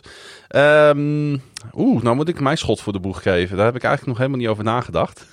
Um, 0.55 1.41
Oeh, 1.73 2.03
nou 2.03 2.15
moet 2.15 2.29
ik 2.29 2.39
mijn 2.39 2.57
schot 2.57 2.81
voor 2.81 2.93
de 2.93 2.99
boeg 2.99 3.21
geven. 3.21 3.57
Daar 3.57 3.65
heb 3.65 3.75
ik 3.75 3.83
eigenlijk 3.83 4.17
nog 4.17 4.17
helemaal 4.17 4.39
niet 4.39 4.51
over 4.51 4.63
nagedacht. 4.63 5.25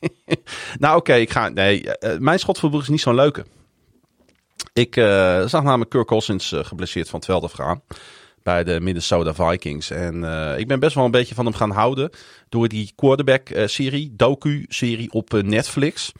nou, 0.78 0.96
oké, 0.96 1.14
ik 1.14 1.30
ga. 1.30 1.48
Nee, 1.48 1.84
mijn 2.18 2.38
schot 2.38 2.58
voor 2.58 2.68
de 2.68 2.74
boeg 2.74 2.84
is 2.84 2.90
niet 2.90 3.00
zo'n 3.00 3.14
leuke. 3.14 3.44
Ik 4.72 4.96
uh, 4.96 5.46
zag 5.46 5.62
namelijk 5.62 5.90
Kirk 5.90 6.06
Cousins 6.06 6.52
uh, 6.52 6.64
geblesseerd 6.64 7.08
van 7.08 7.18
het 7.18 7.28
veld 7.28 7.42
bij 8.42 8.64
de 8.64 8.80
Minnesota 8.80 9.34
Vikings. 9.34 9.90
En 9.90 10.14
uh, 10.14 10.58
ik 10.58 10.68
ben 10.68 10.80
best 10.80 10.94
wel 10.94 11.04
een 11.04 11.10
beetje 11.10 11.34
van 11.34 11.44
hem 11.44 11.54
gaan 11.54 11.70
houden 11.70 12.10
door 12.48 12.68
die 12.68 12.92
quarterback-serie, 12.96 14.12
docu-serie 14.16 15.12
op 15.12 15.32
Netflix. 15.32 16.12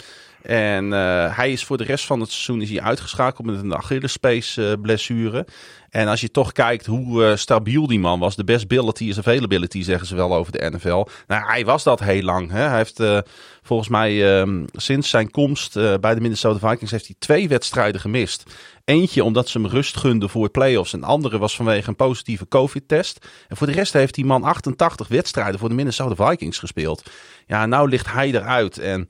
En 0.43 0.91
hij 1.31 1.53
is 1.53 1.65
voor 1.65 1.77
de 1.77 1.85
rest 1.85 2.07
van 2.07 2.21
het 2.21 2.31
seizoen 2.31 2.63
is 2.63 2.71
hij 2.71 2.81
uitgeschakeld 2.81 3.47
met 3.47 3.61
een 3.61 3.75
Achillespees 3.75 4.59
blessure. 4.83 5.47
En 5.91 6.09
als 6.09 6.21
je 6.21 6.31
toch 6.31 6.53
kijkt 6.53 6.87
hoe 6.87 7.25
uh, 7.25 7.37
stabiel 7.37 7.87
die 7.87 7.99
man 7.99 8.19
was, 8.19 8.37
de 8.37 8.45
best 8.45 8.65
ability 8.65 9.05
is 9.05 9.19
availability, 9.19 9.83
zeggen 9.83 10.07
ze 10.07 10.15
wel 10.15 10.35
over 10.35 10.53
de 10.53 10.71
NFL. 10.71 11.07
Nou, 11.27 11.45
hij 11.47 11.65
was 11.65 11.83
dat 11.83 12.01
heel 12.01 12.23
lang. 12.23 12.51
Hè? 12.51 12.63
Hij 12.63 12.77
heeft 12.77 13.01
uh, 13.01 13.19
volgens 13.63 13.89
mij 13.89 14.43
uh, 14.43 14.65
sinds 14.73 15.11
zijn 15.11 15.31
komst 15.31 15.77
eh, 15.77 15.95
bij 16.01 16.15
de 16.15 16.21
Minnesota 16.21 16.69
Vikings 16.69 16.91
heeft 16.91 17.07
hij 17.07 17.17
twee 17.19 17.49
wedstrijden 17.49 18.01
gemist. 18.01 18.43
Eentje 18.85 19.25
omdat 19.25 19.49
ze 19.49 19.61
hem 19.61 19.71
rust 19.71 19.97
gunden 19.97 20.31
voor 20.31 20.51
playoffs. 20.51 20.93
En 20.93 21.01
de 21.01 21.07
andere 21.07 21.39
was 21.39 21.57
vanwege 21.57 21.89
een 21.89 21.97
positieve 21.97 22.49
COVID-test. 22.49 23.27
En 23.49 23.57
voor 23.57 23.67
de 23.67 23.73
rest 23.73 23.93
heeft 23.93 24.15
die 24.15 24.25
man 24.25 24.43
88 24.43 25.09
wedstrijden 25.09 25.61
voor 25.61 25.69
de 25.69 25.75
Minnesota 25.75 26.29
Vikings 26.29 26.59
gespeeld. 26.59 27.11
Ja, 27.47 27.67
nou 27.67 27.89
ligt 27.89 28.13
hij 28.13 28.29
eruit. 28.29 28.79
En 28.79 29.09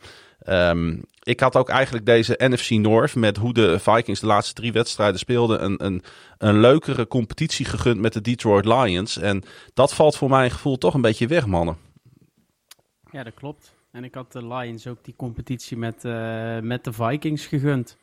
um, 0.49 1.05
ik 1.23 1.41
had 1.41 1.57
ook 1.57 1.69
eigenlijk 1.69 2.07
deze 2.07 2.35
NFC 2.39 2.71
North 2.71 3.15
met 3.15 3.37
hoe 3.37 3.53
de 3.53 3.79
Vikings 3.79 4.21
de 4.21 4.27
laatste 4.27 4.55
drie 4.55 4.73
wedstrijden 4.73 5.19
speelden 5.19 5.65
een, 5.65 5.85
een, 5.85 6.03
een 6.39 6.61
leukere 6.61 7.07
competitie 7.07 7.65
gegund 7.65 8.01
met 8.01 8.13
de 8.13 8.21
Detroit 8.21 8.65
Lions. 8.65 9.19
En 9.19 9.43
dat 9.75 9.95
valt 9.95 10.17
voor 10.17 10.29
mijn 10.29 10.51
gevoel 10.51 10.79
toch 10.79 10.95
een 10.95 11.01
beetje 11.01 11.27
weg, 11.27 11.47
mannen. 11.47 11.77
Ja, 13.11 13.23
dat 13.23 13.35
klopt. 13.35 13.75
En 13.93 14.05
ik 14.05 14.15
had 14.15 14.33
de 14.33 14.47
Lions 14.47 14.87
ook 14.87 15.05
die 15.05 15.17
competitie 15.17 15.77
met, 15.77 16.05
uh, 16.05 16.59
met 16.59 16.85
de 16.85 16.93
Vikings 16.93 17.47
gegund. 17.47 17.97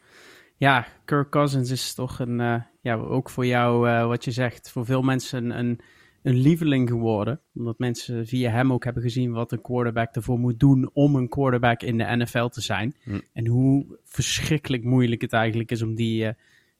Ja, 0.55 0.87
Kirk 1.05 1.29
Cousins 1.29 1.71
is 1.71 1.93
toch 1.93 2.19
een, 2.19 2.39
uh, 2.39 2.55
ja, 2.81 2.95
ook 2.95 3.29
voor 3.29 3.45
jou, 3.45 3.89
uh, 3.89 4.07
wat 4.07 4.23
je 4.23 4.31
zegt, 4.31 4.71
voor 4.71 4.85
veel 4.85 5.01
mensen 5.01 5.43
een, 5.43 5.59
een 5.59 5.79
lieveling 6.21 6.89
geworden. 6.89 7.41
Omdat 7.53 7.79
mensen 7.79 8.27
via 8.27 8.51
hem 8.51 8.73
ook 8.73 8.83
hebben 8.83 9.03
gezien 9.03 9.31
wat 9.31 9.51
een 9.51 9.61
quarterback 9.61 10.15
ervoor 10.15 10.39
moet 10.39 10.59
doen 10.59 10.89
om 10.93 11.15
een 11.15 11.29
quarterback 11.29 11.81
in 11.81 11.97
de 11.97 12.15
NFL 12.15 12.47
te 12.47 12.61
zijn. 12.61 12.95
Hm. 13.03 13.19
En 13.33 13.47
hoe 13.47 13.99
verschrikkelijk 14.03 14.83
moeilijk 14.83 15.21
het 15.21 15.33
eigenlijk 15.33 15.71
is 15.71 15.81
om 15.81 15.95
die 15.95 16.23
uh, 16.23 16.29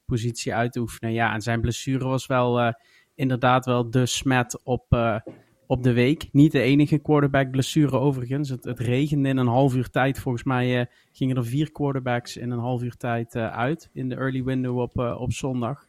positie 0.04 0.54
uit 0.54 0.72
te 0.72 0.80
oefenen. 0.80 1.12
Ja, 1.12 1.34
en 1.34 1.40
zijn 1.40 1.60
blessure 1.60 2.04
was 2.04 2.26
wel 2.26 2.60
uh, 2.60 2.72
inderdaad 3.14 3.64
wel 3.64 3.90
de 3.90 4.06
smet 4.06 4.60
op, 4.64 4.84
uh, 4.90 5.18
op 5.66 5.82
de 5.82 5.92
week. 5.92 6.28
Niet 6.32 6.52
de 6.52 6.60
enige 6.60 6.98
quarterback 6.98 7.50
blessure 7.50 7.98
overigens. 7.98 8.48
Het, 8.48 8.64
het 8.64 8.78
regende 8.78 9.28
in 9.28 9.36
een 9.36 9.46
half 9.46 9.74
uur 9.74 9.90
tijd. 9.90 10.18
Volgens 10.18 10.44
mij 10.44 10.88
gingen 11.12 11.36
er 11.36 11.44
vier 11.44 11.72
quarterbacks 11.72 12.36
in 12.36 12.50
een 12.50 12.58
half 12.58 12.82
uur 12.82 12.96
tijd 12.96 13.36
uit 13.36 13.90
in 13.92 14.08
de 14.08 14.14
early 14.14 14.44
window 14.44 14.78
op, 14.78 14.98
op 14.98 15.32
zondag. 15.32 15.86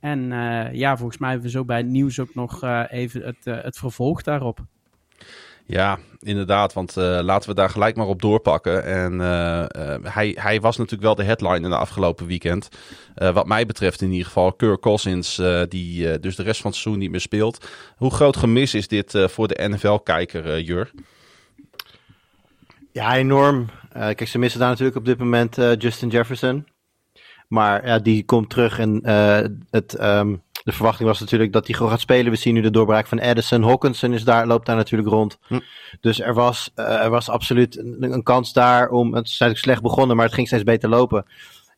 En 0.00 0.30
uh, 0.30 0.72
ja, 0.72 0.96
volgens 0.96 1.18
mij 1.18 1.30
hebben 1.30 1.46
we 1.46 1.52
zo 1.52 1.64
bij 1.64 1.76
het 1.76 1.86
nieuws 1.86 2.20
ook 2.20 2.34
nog 2.34 2.64
uh, 2.64 2.82
even 2.88 3.22
het, 3.22 3.36
uh, 3.44 3.62
het 3.62 3.78
vervolg 3.78 4.22
daarop. 4.22 4.58
Ja, 5.66 5.98
inderdaad. 6.18 6.72
Want 6.72 6.96
laten 6.96 7.48
we 7.48 7.54
daar 7.54 7.70
gelijk 7.70 7.96
maar 7.96 8.06
op 8.06 8.22
doorpakken. 8.22 8.84
En 8.84 9.18
hij, 10.02 10.36
hij 10.40 10.60
was 10.60 10.76
natuurlijk 10.76 11.02
wel 11.02 11.14
de 11.14 11.22
headline 11.22 11.60
in 11.60 11.70
de 11.70 11.76
afgelopen 11.76 12.26
weekend. 12.26 12.68
wat 13.14 13.46
mij 13.46 13.66
betreft 13.66 14.00
in 14.00 14.10
ieder 14.10 14.26
geval. 14.26 14.52
Kirk 14.52 14.80
Cousins, 14.80 15.42
die 15.68 16.20
dus 16.20 16.36
de 16.36 16.42
rest 16.42 16.60
van 16.60 16.70
het 16.70 16.80
seizoen 16.80 17.02
niet 17.02 17.10
meer 17.10 17.20
speelt. 17.20 17.70
Hoe 17.96 18.10
groot 18.10 18.36
gemis 18.36 18.74
is 18.74 18.88
dit 18.88 19.24
voor 19.26 19.48
de 19.48 19.68
NFL-kijker, 19.68 20.60
Jur? 20.60 20.90
Ja, 22.92 23.16
enorm. 23.16 23.68
kijk, 23.92 24.28
ze 24.28 24.38
missen 24.38 24.60
daar 24.60 24.68
natuurlijk 24.68 24.96
op 24.96 25.04
dit 25.04 25.18
moment 25.18 25.56
Justin 25.78 26.08
Jefferson. 26.08 26.66
Maar 27.50 27.86
ja, 27.86 27.98
die 27.98 28.24
komt 28.24 28.50
terug 28.50 28.78
en 28.78 29.00
uh, 29.04 29.40
het, 29.70 30.02
um, 30.02 30.42
de 30.64 30.72
verwachting 30.72 31.08
was 31.08 31.20
natuurlijk 31.20 31.52
dat 31.52 31.66
hij 31.66 31.74
gewoon 31.74 31.90
gaat 31.90 32.00
spelen. 32.00 32.32
We 32.32 32.38
zien 32.38 32.54
nu 32.54 32.60
de 32.60 32.70
doorbraak 32.70 33.06
van 33.06 33.18
Edison. 33.18 33.62
Hawkinson 33.62 34.12
is 34.12 34.24
daar, 34.24 34.46
loopt 34.46 34.66
daar 34.66 34.76
natuurlijk 34.76 35.10
rond. 35.10 35.38
Hm. 35.46 35.60
Dus 36.00 36.20
er 36.20 36.34
was, 36.34 36.70
uh, 36.76 37.02
er 37.02 37.10
was 37.10 37.28
absoluut 37.28 37.78
een, 37.78 38.12
een, 38.12 38.22
kans 38.22 38.52
daar 38.52 38.88
om. 38.88 39.14
Het 39.14 39.24
is 39.24 39.40
eigenlijk 39.40 39.60
slecht 39.60 39.82
begonnen, 39.82 40.16
maar 40.16 40.24
het 40.24 40.34
ging 40.34 40.46
steeds 40.46 40.62
beter 40.62 40.88
lopen. 40.88 41.26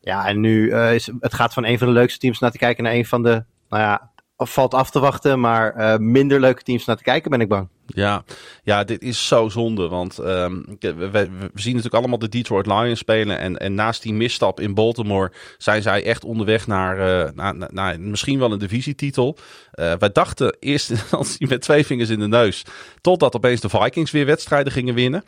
Ja, 0.01 0.27
en 0.27 0.39
nu 0.39 0.65
uh, 0.65 0.93
is 0.93 1.11
het 1.19 1.33
gaat 1.33 1.53
van 1.53 1.65
een 1.65 1.77
van 1.77 1.87
de 1.87 1.93
leukste 1.93 2.19
teams 2.19 2.39
naar 2.39 2.51
te 2.51 2.57
kijken 2.57 2.83
naar 2.83 2.93
een 2.93 3.05
van 3.05 3.23
de. 3.23 3.43
Nou 3.69 3.83
ja, 3.83 4.11
valt 4.45 4.73
af 4.73 4.89
te 4.89 4.99
wachten, 4.99 5.39
maar 5.39 5.75
uh, 5.77 5.97
minder 5.97 6.39
leuke 6.39 6.63
teams 6.63 6.85
naar 6.85 6.97
te 6.97 7.03
kijken, 7.03 7.31
ben 7.31 7.41
ik 7.41 7.47
bang. 7.47 7.67
Ja, 7.85 8.23
ja 8.63 8.83
dit 8.83 9.01
is 9.01 9.27
zo 9.27 9.49
zonde. 9.49 9.87
Want 9.87 10.17
um, 10.17 10.77
we, 10.79 11.29
zien 11.53 11.75
natuurlijk 11.75 11.93
allemaal 11.93 12.19
de 12.19 12.29
Detroit 12.29 12.65
Lions 12.65 12.99
spelen. 12.99 13.37
En, 13.39 13.57
en 13.57 13.73
naast 13.73 14.01
die 14.01 14.13
misstap 14.13 14.59
in 14.59 14.73
Baltimore 14.73 15.31
zijn 15.57 15.81
zij 15.81 16.03
echt 16.03 16.23
onderweg 16.23 16.67
naar, 16.67 17.25
uh, 17.35 17.57
naar, 17.69 17.99
misschien 17.99 18.39
wel 18.39 18.51
een 18.51 18.59
divisietitel. 18.59 19.37
Uh, 19.75 19.93
wij 19.99 20.11
dachten 20.11 20.57
eerst 20.59 20.89
instantie 20.89 21.47
met 21.47 21.61
twee 21.61 21.85
vingers 21.85 22.09
in 22.09 22.19
de 22.19 22.27
neus. 22.27 22.65
Totdat 23.01 23.35
opeens 23.35 23.61
de 23.61 23.69
Vikings 23.69 24.11
weer 24.11 24.25
wedstrijden 24.25 24.73
gingen 24.73 24.93
winnen. 24.93 25.23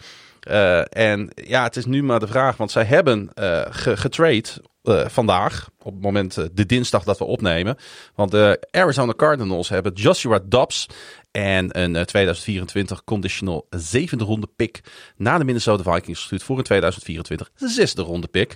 En 0.90 1.30
ja, 1.36 1.64
het 1.64 1.76
is 1.76 1.86
nu 1.86 2.04
maar 2.04 2.20
de 2.20 2.28
vraag, 2.28 2.58
want 2.58 2.72
zij 2.72 2.84
hebben 2.84 3.30
uh, 3.40 3.62
getrade 3.70 4.50
uh, 4.88 5.08
vandaag, 5.08 5.70
op 5.80 5.94
het 5.94 6.02
moment 6.02 6.38
uh, 6.38 6.46
de 6.54 6.66
dinsdag 6.66 7.04
dat 7.04 7.18
we 7.18 7.24
opnemen. 7.24 7.78
Want 8.16 8.32
de 8.32 8.68
Arizona 8.72 9.14
Cardinals 9.14 9.70
hebben 9.70 9.94
Joshua 9.94 10.40
Dobbs 10.46 10.88
en 11.32 11.80
een 11.80 11.96
uh, 11.96 12.02
2024 12.02 13.04
conditional 13.04 13.68
zevende 13.70 14.24
ronde 14.24 14.48
pick 14.56 14.82
naar 15.16 15.40
de 15.40 15.46
Minnesota 15.46 15.94
Vikings 15.94 16.20
gestuurd 16.20 16.44
voor 16.44 16.58
een 16.58 16.64
2024 16.64 17.52
zesde 17.56 18.02
ronde 18.02 18.28
pick. 18.28 18.56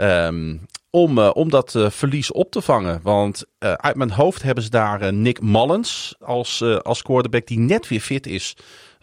Um, 0.00 0.66
om, 0.90 1.18
om 1.18 1.50
dat 1.50 1.74
verlies 1.88 2.32
op 2.32 2.50
te 2.50 2.62
vangen. 2.62 3.00
Want 3.02 3.44
uit 3.58 3.96
mijn 3.96 4.10
hoofd 4.10 4.42
hebben 4.42 4.64
ze 4.64 4.70
daar 4.70 5.12
Nick 5.12 5.40
Mullins 5.40 6.14
als, 6.20 6.62
als 6.82 7.02
quarterback 7.02 7.46
die 7.46 7.58
net 7.58 7.88
weer 7.88 8.00
fit 8.00 8.26
is 8.26 8.56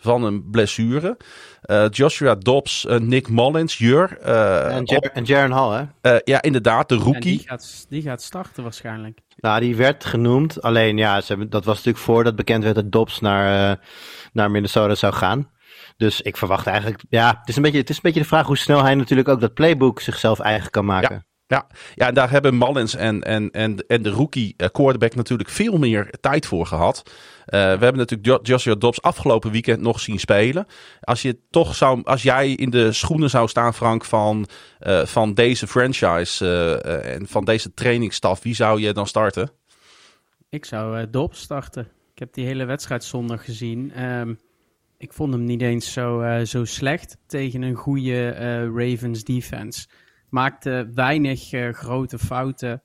van 0.05 0.23
een 0.23 0.49
blessure. 0.49 1.17
Uh, 1.65 1.85
Joshua 1.89 2.35
Dobbs, 2.35 2.85
uh, 2.85 2.97
Nick 2.97 3.29
Mullins, 3.29 3.77
Jur. 3.77 4.17
Uh, 4.25 4.75
en, 4.75 4.83
Jer 4.83 5.11
en 5.13 5.23
Jaron 5.23 5.51
Hall, 5.51 5.87
hè? 6.01 6.19
ja, 6.23 6.41
inderdaad, 6.41 6.89
de 6.89 6.95
rookie. 6.95 7.37
Die, 7.37 7.47
gaat, 7.47 7.85
die 7.89 8.01
gaat 8.01 8.21
starten 8.21 8.63
waarschijnlijk. 8.63 9.19
Nou, 9.35 9.59
die 9.59 9.75
werd 9.75 10.05
genoemd. 10.05 10.61
Alleen, 10.61 10.97
ja, 10.97 11.21
ze 11.21 11.27
hebben, 11.27 11.49
dat 11.49 11.65
was 11.65 11.75
natuurlijk 11.75 12.03
voordat 12.03 12.35
bekend 12.35 12.63
werd 12.63 12.75
dat 12.75 12.91
Dobbs 12.91 13.19
naar, 13.19 13.79
naar 14.33 14.51
Minnesota 14.51 14.95
zou 14.95 15.13
gaan. 15.13 15.49
Dus 15.97 16.21
ik 16.21 16.37
verwacht 16.37 16.67
eigenlijk, 16.67 17.03
ja, 17.09 17.37
het 17.39 17.49
is, 17.49 17.55
een 17.55 17.61
beetje, 17.61 17.77
het 17.77 17.89
is 17.89 17.95
een 17.95 18.01
beetje 18.03 18.19
de 18.19 18.27
vraag 18.27 18.45
hoe 18.45 18.57
snel 18.57 18.83
hij 18.83 18.95
natuurlijk 18.95 19.29
ook 19.29 19.41
dat 19.41 19.53
playbook 19.53 20.01
zichzelf 20.01 20.39
eigen 20.39 20.69
kan 20.69 20.85
maken. 20.85 21.15
Ja. 21.15 21.23
Ja, 21.47 21.67
ja, 21.95 22.07
en 22.07 22.13
daar 22.13 22.29
hebben 22.29 22.57
Mullins 22.57 22.95
en, 22.95 23.23
en, 23.23 23.51
en, 23.51 23.87
en 23.87 24.01
de 24.01 24.09
rookie 24.09 24.55
quarterback 24.55 25.15
natuurlijk 25.15 25.49
veel 25.49 25.77
meer 25.77 26.13
tijd 26.19 26.45
voor 26.45 26.65
gehad. 26.65 27.03
Uh, 27.45 27.51
we 27.51 27.57
hebben 27.57 27.97
natuurlijk 27.97 28.47
Joshua 28.47 28.75
Dobbs 28.75 29.01
afgelopen 29.01 29.51
weekend 29.51 29.81
nog 29.81 29.99
zien 29.99 30.19
spelen. 30.19 30.65
Als, 31.01 31.21
je 31.21 31.39
toch 31.49 31.75
zou, 31.75 32.03
als 32.03 32.23
jij 32.23 32.51
in 32.51 32.69
de 32.69 32.91
schoenen 32.91 33.29
zou 33.29 33.47
staan, 33.47 33.73
Frank, 33.73 34.05
van, 34.05 34.47
uh, 34.81 35.05
van 35.05 35.33
deze 35.33 35.67
franchise 35.67 36.45
uh, 36.45 37.13
en 37.15 37.27
van 37.27 37.45
deze 37.45 37.73
trainingsstaf, 37.73 38.43
wie 38.43 38.55
zou 38.55 38.81
je 38.81 38.93
dan 38.93 39.07
starten? 39.07 39.49
Ik 40.49 40.65
zou 40.65 41.09
Dobbs 41.09 41.39
starten. 41.39 41.87
Ik 42.13 42.19
heb 42.19 42.33
die 42.33 42.45
hele 42.45 42.65
wedstrijd 42.65 43.03
zondag 43.03 43.45
gezien. 43.45 44.03
Um, 44.03 44.39
ik 44.97 45.13
vond 45.13 45.33
hem 45.33 45.43
niet 45.43 45.61
eens 45.61 45.93
zo, 45.93 46.43
zo 46.43 46.65
slecht 46.65 47.17
tegen 47.27 47.61
een 47.61 47.75
goede 47.75 48.29
Ravens 48.75 49.23
defense 49.23 49.87
maakte 50.29 50.89
weinig 50.93 51.49
grote 51.71 52.19
fouten. 52.19 52.83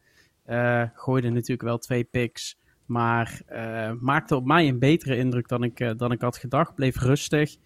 Gooide 0.95 1.31
natuurlijk 1.31 1.63
wel 1.63 1.79
twee 1.79 2.05
picks. 2.05 2.60
Maar 2.91 3.41
uh, 3.53 3.93
maakte 4.01 4.37
op 4.37 4.45
mij 4.45 4.69
een 4.69 4.79
betere 4.79 5.17
indruk 5.17 5.49
dan 5.49 5.63
ik, 5.63 5.99
dan 5.99 6.13
ik 6.13 6.21
had 6.21 6.37
gedacht. 6.37 6.75
Bleef 6.75 6.97
rustig. 6.97 7.57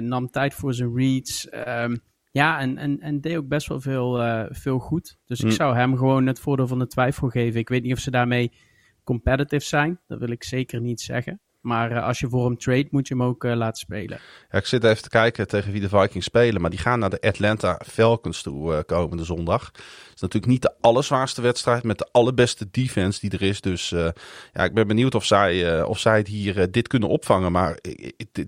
nam 0.00 0.30
tijd 0.30 0.54
voor 0.54 0.74
zijn 0.74 0.96
reads. 0.96 1.48
Um, 1.68 2.00
ja, 2.30 2.60
en, 2.60 2.78
en, 2.78 3.00
en 3.00 3.20
deed 3.20 3.36
ook 3.36 3.48
best 3.48 3.68
wel 3.68 3.80
veel, 3.80 4.46
veel 4.50 4.78
goed. 4.78 5.18
Dus 5.26 5.40
ik 5.40 5.52
zou 5.52 5.74
hem 5.74 5.96
gewoon 5.96 6.26
het 6.26 6.40
voordeel 6.40 6.66
van 6.66 6.78
de 6.78 6.86
twijfel 6.86 7.28
geven. 7.28 7.60
Ik 7.60 7.68
weet 7.68 7.82
niet 7.82 7.92
of 7.92 7.98
ze 7.98 8.10
daarmee 8.10 8.52
competitive 9.04 9.64
zijn. 9.64 10.00
Dat 10.06 10.18
wil 10.18 10.30
ik 10.30 10.44
zeker 10.44 10.80
niet 10.80 11.00
zeggen. 11.00 11.40
Maar 11.62 11.92
uh, 11.92 12.06
als 12.06 12.18
je 12.18 12.28
voor 12.28 12.44
hem 12.44 12.58
trade, 12.58 12.86
moet 12.90 13.08
je 13.08 13.14
hem 13.14 13.22
ook 13.22 13.44
uh, 13.44 13.54
laten 13.54 13.78
spelen. 13.78 14.18
Ja, 14.50 14.58
ik 14.58 14.66
zit 14.66 14.84
even 14.84 15.02
te 15.02 15.08
kijken 15.08 15.48
tegen 15.48 15.72
wie 15.72 15.80
de 15.80 15.88
Vikings 15.88 16.26
spelen. 16.26 16.60
Maar 16.60 16.70
die 16.70 16.78
gaan 16.78 16.98
naar 16.98 17.10
de 17.10 17.20
Atlanta 17.20 17.80
Falcons 17.86 18.42
toe 18.42 18.72
uh, 18.72 18.78
komende 18.86 19.24
zondag. 19.24 19.70
Het 19.72 20.14
is 20.14 20.20
natuurlijk 20.20 20.52
niet 20.52 20.62
de 20.62 20.74
allerzwaarste 20.80 21.42
wedstrijd 21.42 21.82
met 21.82 21.98
de 21.98 22.08
allerbeste 22.12 22.68
defense 22.70 23.20
die 23.20 23.30
er 23.30 23.42
is. 23.42 23.60
Dus 23.60 23.88
ja, 24.52 24.64
ik 24.64 24.74
ben 24.74 24.86
benieuwd 24.86 25.14
of 25.14 25.24
zij, 25.24 25.82
of 25.82 25.98
zij 25.98 26.16
het 26.16 26.28
hier 26.28 26.70
dit 26.70 26.88
kunnen 26.88 27.08
opvangen. 27.08 27.52
Maar 27.52 27.78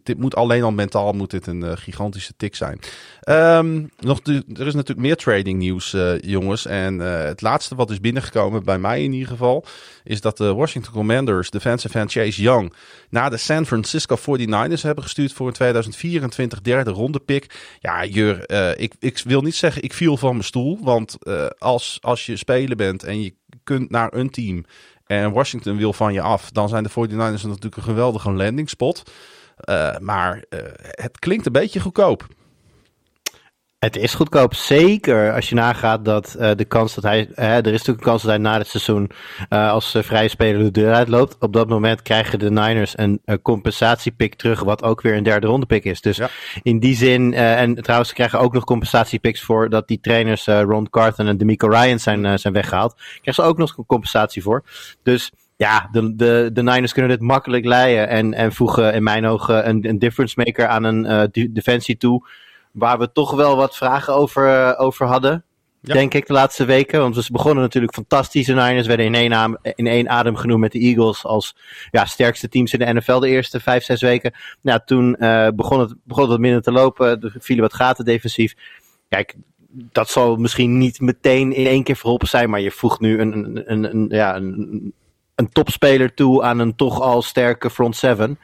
dit, 0.02 0.18
moet 0.18 0.34
alleen 0.34 0.62
al 0.62 0.72
mentaal 0.72 1.12
moet 1.12 1.30
dit 1.30 1.46
een 1.46 1.78
gigantische 1.78 2.32
tik 2.36 2.54
zijn. 2.54 2.80
Um, 3.28 3.90
nog 3.98 4.20
er 4.26 4.66
is 4.66 4.74
natuurlijk 4.74 5.06
meer 5.06 5.16
trading 5.16 5.58
nieuws, 5.58 5.96
jongens. 6.20 6.66
En 6.66 6.98
het 6.98 7.40
laatste 7.40 7.74
wat 7.74 7.90
is 7.90 8.00
binnengekomen, 8.00 8.64
bij 8.64 8.78
mij 8.78 9.02
in 9.02 9.12
ieder 9.12 9.28
geval, 9.28 9.64
is 10.04 10.20
dat 10.20 10.36
de 10.36 10.54
Washington 10.54 10.92
Commanders 10.92 11.50
defensive 11.50 11.98
end 11.98 12.12
Chase 12.12 12.42
Young 12.42 12.72
naar 13.10 13.30
de 13.30 13.36
San 13.36 13.66
Francisco 13.66 14.16
49ers 14.16 14.80
hebben 14.80 15.04
gestuurd 15.04 15.32
voor 15.32 15.46
een 15.46 15.52
2024 15.52 16.60
derde 16.60 16.90
ronde 16.90 17.20
pick. 17.20 17.76
Ja, 17.80 18.04
Jur, 18.04 18.50
uh, 18.50 18.70
ik, 18.76 18.94
ik 18.98 19.18
wil 19.24 19.40
niet 19.40 19.54
zeggen 19.54 19.82
ik 19.82 19.92
viel 19.92 20.16
van 20.16 20.30
mijn 20.30 20.44
stoel. 20.44 20.78
Want 20.82 21.16
uh, 21.22 21.46
als, 21.58 21.98
als 22.00 22.26
je 22.26 22.36
speler 22.36 22.76
bent 22.76 23.02
en 23.02 23.22
je 23.22 23.34
kunt 23.64 23.90
naar 23.90 24.14
een 24.14 24.30
team 24.30 24.64
en 25.06 25.32
Washington 25.32 25.76
wil 25.76 25.92
van 25.92 26.12
je 26.12 26.20
af, 26.20 26.50
dan 26.50 26.68
zijn 26.68 26.82
de 26.82 26.90
49ers 26.90 27.46
natuurlijk 27.46 27.76
een 27.76 27.82
geweldige 27.82 28.32
landing 28.32 28.68
spot. 28.68 29.02
Uh, 29.68 29.98
maar 29.98 30.44
het 30.80 31.18
klinkt 31.18 31.46
een 31.46 31.52
beetje 31.52 31.80
goedkoop. 31.80 32.26
Het 33.84 33.96
is 33.96 34.14
goedkoop, 34.14 34.54
zeker 34.54 35.34
als 35.34 35.48
je 35.48 35.54
nagaat 35.54 36.04
dat 36.04 36.36
uh, 36.38 36.50
de 36.56 36.64
kans 36.64 36.94
dat 36.94 37.04
hij, 37.04 37.28
uh, 37.36 37.44
er 37.44 37.66
is 37.66 37.70
natuurlijk 37.72 37.98
een 37.98 38.10
kans 38.10 38.22
dat 38.22 38.30
hij 38.30 38.40
na 38.40 38.58
het 38.58 38.66
seizoen 38.66 39.10
uh, 39.50 39.70
als 39.70 39.96
vrije 40.00 40.28
speler 40.28 40.62
de 40.62 40.70
deur 40.70 40.92
uitloopt. 40.92 41.36
Op 41.38 41.52
dat 41.52 41.68
moment 41.68 42.02
krijgen 42.02 42.38
de 42.38 42.50
Niners 42.50 42.98
een, 42.98 43.20
compensatiepick 43.42 44.34
terug, 44.34 44.62
wat 44.62 44.82
ook 44.82 45.00
weer 45.00 45.16
een 45.16 45.22
derde 45.22 45.46
ronde 45.46 45.66
pick 45.66 45.84
is. 45.84 46.00
Dus 46.00 46.16
ja. 46.16 46.28
in 46.62 46.78
die 46.78 46.96
zin, 46.96 47.34
en 47.34 47.74
trouwens 47.74 48.08
ze 48.08 48.14
krijgen 48.14 48.40
ook 48.40 48.52
nog 48.52 48.64
compensatiepicks 48.64 49.40
voor 49.40 49.68
dat 49.68 49.88
die 49.88 50.00
trainers 50.00 50.46
Ron 50.46 50.90
Carton 50.90 51.26
en 51.26 51.36
Demico 51.36 51.68
Ryan 51.68 51.98
zijn, 51.98 52.38
zijn 52.38 52.52
weggehaald. 52.52 52.94
Krijgen 52.94 53.34
ze 53.34 53.42
ook 53.42 53.58
nog 53.58 53.76
compensatie 53.86 54.42
voor. 54.42 54.64
Dus 55.02 55.32
ja, 55.56 55.88
de, 55.92 56.14
de, 56.16 56.50
de 56.52 56.62
Niners 56.62 56.92
kunnen 56.92 57.10
dit 57.10 57.20
makkelijk 57.20 57.64
leiden 57.64 58.08
en, 58.08 58.34
en 58.34 58.52
voegen 58.52 58.94
in 58.94 59.02
mijn 59.02 59.26
ogen 59.26 59.68
een, 59.68 59.88
een 59.88 59.98
difference 59.98 60.34
maker 60.36 60.66
aan 60.66 60.84
een 60.84 61.30
defensie 61.52 61.96
toe 61.96 62.26
waar 62.74 62.98
we 62.98 63.12
toch 63.12 63.30
wel 63.30 63.56
wat 63.56 63.76
vragen 63.76 64.14
over, 64.14 64.76
over 64.78 65.06
hadden. 65.06 65.44
Ja. 65.80 65.94
Denk 65.94 66.14
ik 66.14 66.26
de 66.26 66.32
laatste 66.32 66.64
weken. 66.64 67.00
Want 67.00 67.16
we 67.16 67.32
begonnen 67.32 67.62
natuurlijk 67.62 67.94
fantastisch. 67.94 68.46
De 68.46 68.54
Niners 68.54 68.86
werden 68.86 69.06
in 69.06 69.14
één, 69.14 69.34
adem, 69.34 69.58
in 69.62 69.86
één 69.86 70.08
adem 70.08 70.36
genoemd 70.36 70.60
met 70.60 70.72
de 70.72 70.78
Eagles 70.78 71.24
als 71.24 71.56
ja, 71.90 72.04
sterkste 72.04 72.48
teams 72.48 72.72
in 72.72 72.78
de 72.78 72.92
NFL 72.92 73.18
de 73.18 73.28
eerste 73.28 73.60
vijf, 73.60 73.84
zes 73.84 74.00
weken. 74.00 74.34
Nou, 74.60 74.80
toen 74.84 75.16
uh, 75.18 75.48
begon, 75.54 75.80
het, 75.80 75.94
begon 76.04 76.22
het 76.22 76.30
wat 76.30 76.40
minder 76.40 76.62
te 76.62 76.72
lopen. 76.72 77.20
Er 77.20 77.34
vielen 77.38 77.64
wat 77.64 77.74
gaten 77.74 78.04
defensief. 78.04 78.54
Kijk, 79.08 79.34
dat 79.68 80.10
zal 80.10 80.36
misschien 80.36 80.78
niet 80.78 81.00
meteen 81.00 81.52
in 81.52 81.66
één 81.66 81.82
keer 81.82 81.96
verholpen 81.96 82.28
zijn. 82.28 82.50
Maar 82.50 82.60
je 82.60 82.70
voegt 82.70 83.00
nu 83.00 83.20
een, 83.20 83.32
een, 83.32 83.72
een, 83.72 83.94
een 83.94 84.06
ja, 84.08 84.36
een, 84.36 84.92
een 85.34 85.48
topspeler 85.48 86.14
toe 86.14 86.42
aan 86.42 86.58
een 86.58 86.76
toch 86.76 87.00
al 87.00 87.22
sterke 87.22 87.70
front 87.70 87.96
seven. 87.96 88.38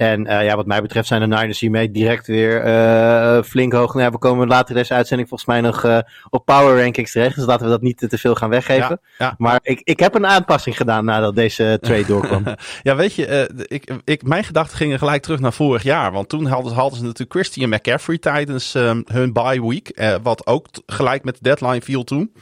En 0.00 0.26
uh, 0.26 0.44
ja, 0.44 0.56
wat 0.56 0.66
mij 0.66 0.82
betreft 0.82 1.08
zijn 1.08 1.20
de 1.20 1.26
Niners 1.26 1.60
hiermee 1.60 1.90
direct 1.90 2.26
weer 2.26 2.66
uh, 2.66 3.42
flink 3.42 3.72
hoog. 3.72 3.92
Nou, 3.92 4.04
ja, 4.04 4.10
we 4.10 4.18
komen 4.18 4.48
later 4.48 4.68
in 4.70 4.76
deze 4.76 4.94
uitzending 4.94 5.28
volgens 5.28 5.48
mij 5.48 5.60
nog 5.60 5.84
uh, 5.84 5.98
op 6.30 6.44
power 6.44 6.82
rankings 6.82 7.12
terecht. 7.12 7.36
Dus 7.36 7.44
laten 7.44 7.64
we 7.64 7.72
dat 7.72 7.82
niet 7.82 8.08
te 8.08 8.18
veel 8.18 8.34
gaan 8.34 8.48
weggeven. 8.48 9.00
Ja, 9.18 9.26
ja. 9.26 9.34
Maar 9.38 9.60
ik, 9.62 9.80
ik 9.84 10.00
heb 10.00 10.14
een 10.14 10.26
aanpassing 10.26 10.76
gedaan 10.76 11.04
nadat 11.04 11.34
deze 11.34 11.78
trade 11.80 12.06
doorkwam. 12.12 12.44
ja, 12.82 12.96
weet 12.96 13.14
je, 13.14 13.50
ik, 13.66 13.94
ik, 14.04 14.22
mijn 14.22 14.44
gedachten 14.44 14.76
gingen 14.76 14.98
gelijk 14.98 15.22
terug 15.22 15.40
naar 15.40 15.52
vorig 15.52 15.82
jaar. 15.82 16.12
Want 16.12 16.28
toen 16.28 16.46
hadden, 16.46 16.72
hadden 16.72 16.98
ze 16.98 17.04
natuurlijk 17.04 17.32
Christian 17.32 17.70
McCaffrey 17.70 18.18
tijdens 18.18 18.74
um, 18.74 19.04
hun 19.06 19.32
bye 19.32 19.66
week. 19.68 20.18
wat 20.22 20.46
ook 20.46 20.66
gelijk 20.86 21.24
met 21.24 21.34
de 21.34 21.42
deadline 21.42 21.82
viel 21.82 22.04
toen. 22.04 22.32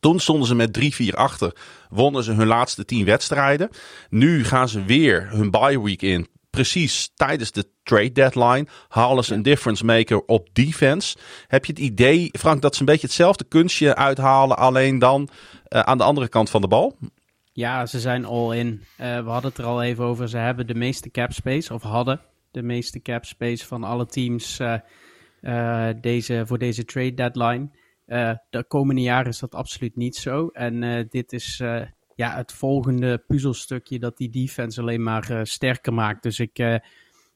Toen 0.00 0.20
stonden 0.20 0.46
ze 0.46 0.54
met 0.54 1.00
3-4 1.02 1.14
achter. 1.14 1.52
Wonnen 1.90 2.22
ze 2.22 2.32
hun 2.32 2.46
laatste 2.46 2.84
10 2.84 3.04
wedstrijden. 3.04 3.68
Nu 4.10 4.44
gaan 4.44 4.68
ze 4.68 4.84
weer 4.84 5.28
hun 5.30 5.50
bye 5.50 5.82
week 5.82 6.02
in 6.02 6.32
precies 6.54 7.10
tijdens 7.14 7.52
de 7.52 7.68
trade 7.82 8.12
deadline 8.12 8.66
halen 8.88 9.24
ze 9.24 9.34
een 9.34 9.42
difference 9.42 9.84
maker 9.84 10.24
op 10.26 10.48
defense. 10.52 11.16
Heb 11.46 11.64
je 11.64 11.72
het 11.72 11.80
idee, 11.80 12.28
Frank, 12.38 12.62
dat 12.62 12.74
ze 12.74 12.80
een 12.80 12.86
beetje 12.86 13.06
hetzelfde 13.06 13.44
kunstje 13.44 13.94
uithalen, 13.94 14.56
alleen 14.56 14.98
dan 14.98 15.28
uh, 15.68 15.80
aan 15.80 15.98
de 15.98 16.04
andere 16.04 16.28
kant 16.28 16.50
van 16.50 16.60
de 16.60 16.68
bal? 16.68 16.96
Ja, 17.52 17.86
ze 17.86 18.00
zijn 18.00 18.24
all 18.24 18.56
in. 18.56 18.66
Uh, 18.66 18.96
we 18.96 19.30
hadden 19.30 19.50
het 19.50 19.58
er 19.58 19.64
al 19.64 19.82
even 19.82 20.04
over. 20.04 20.28
Ze 20.28 20.36
hebben 20.36 20.66
de 20.66 20.74
meeste 20.74 21.10
cap 21.10 21.32
space, 21.32 21.74
of 21.74 21.82
hadden 21.82 22.20
de 22.50 22.62
meeste 22.62 23.00
cap 23.00 23.24
space 23.24 23.66
van 23.66 23.84
alle 23.84 24.06
teams 24.06 24.58
uh, 25.40 25.88
deze, 26.00 26.42
voor 26.46 26.58
deze 26.58 26.84
trade 26.84 27.14
deadline. 27.14 27.70
de 28.50 28.64
komende 28.68 29.00
jaren 29.00 29.30
is 29.30 29.38
dat 29.38 29.54
absoluut 29.54 29.96
niet 29.96 30.16
zo. 30.16 30.48
En 30.48 31.06
dit 31.10 31.32
is 31.32 31.62
ja, 32.14 32.36
het 32.36 32.52
volgende 32.52 33.22
puzzelstukje 33.26 33.98
dat 33.98 34.16
die 34.16 34.30
defense 34.30 34.80
alleen 34.80 35.02
maar 35.02 35.30
uh, 35.30 35.40
sterker 35.42 35.94
maakt. 35.94 36.22
Dus 36.22 36.38
ik, 36.38 36.58
uh, 36.58 36.76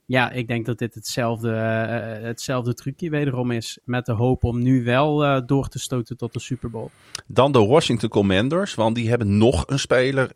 ja, 0.07 0.31
ik 0.31 0.49
denk 0.49 0.67
dat 0.67 0.79
dit 0.79 0.95
hetzelfde, 0.95 1.51
uh, 1.51 2.27
hetzelfde 2.27 2.75
trucje 2.75 3.11
wederom 3.11 3.51
is. 3.51 3.79
Met 3.85 4.07
de 4.07 4.13
hoop 4.13 4.45
om 4.45 4.63
nu 4.63 4.85
wel 4.85 5.47
door 5.47 5.69
te 5.69 5.79
stoten 5.79 6.17
tot 6.17 6.33
de 6.33 6.41
Super 6.41 6.71
Bowl. 6.71 6.89
Dan 7.27 7.53
de 7.53 7.59
Washington 7.67 8.09
Commanders, 8.09 8.75
want 8.75 8.95
die 8.95 9.09
hebben 9.09 9.39
nog 9.39 9.65
een 9.67 9.79
speler 9.79 10.33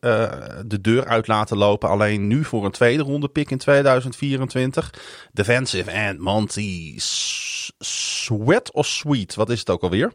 de 0.66 0.80
deur 0.80 1.06
uit 1.06 1.26
laten 1.26 1.56
lopen. 1.56 1.88
Alleen 1.88 2.26
nu 2.26 2.44
voor 2.44 2.64
een 2.64 2.70
tweede 2.70 3.02
ronde 3.02 3.28
pick 3.28 3.50
in 3.50 3.58
2024. 3.58 4.94
Defensive 5.32 5.90
end 5.90 6.18
Monty 6.18 6.94
Sweat 7.78 8.72
of 8.72 8.86
Sweet, 8.86 9.34
wat 9.34 9.50
is 9.50 9.58
het 9.58 9.70
ook 9.70 9.82
alweer? 9.82 10.12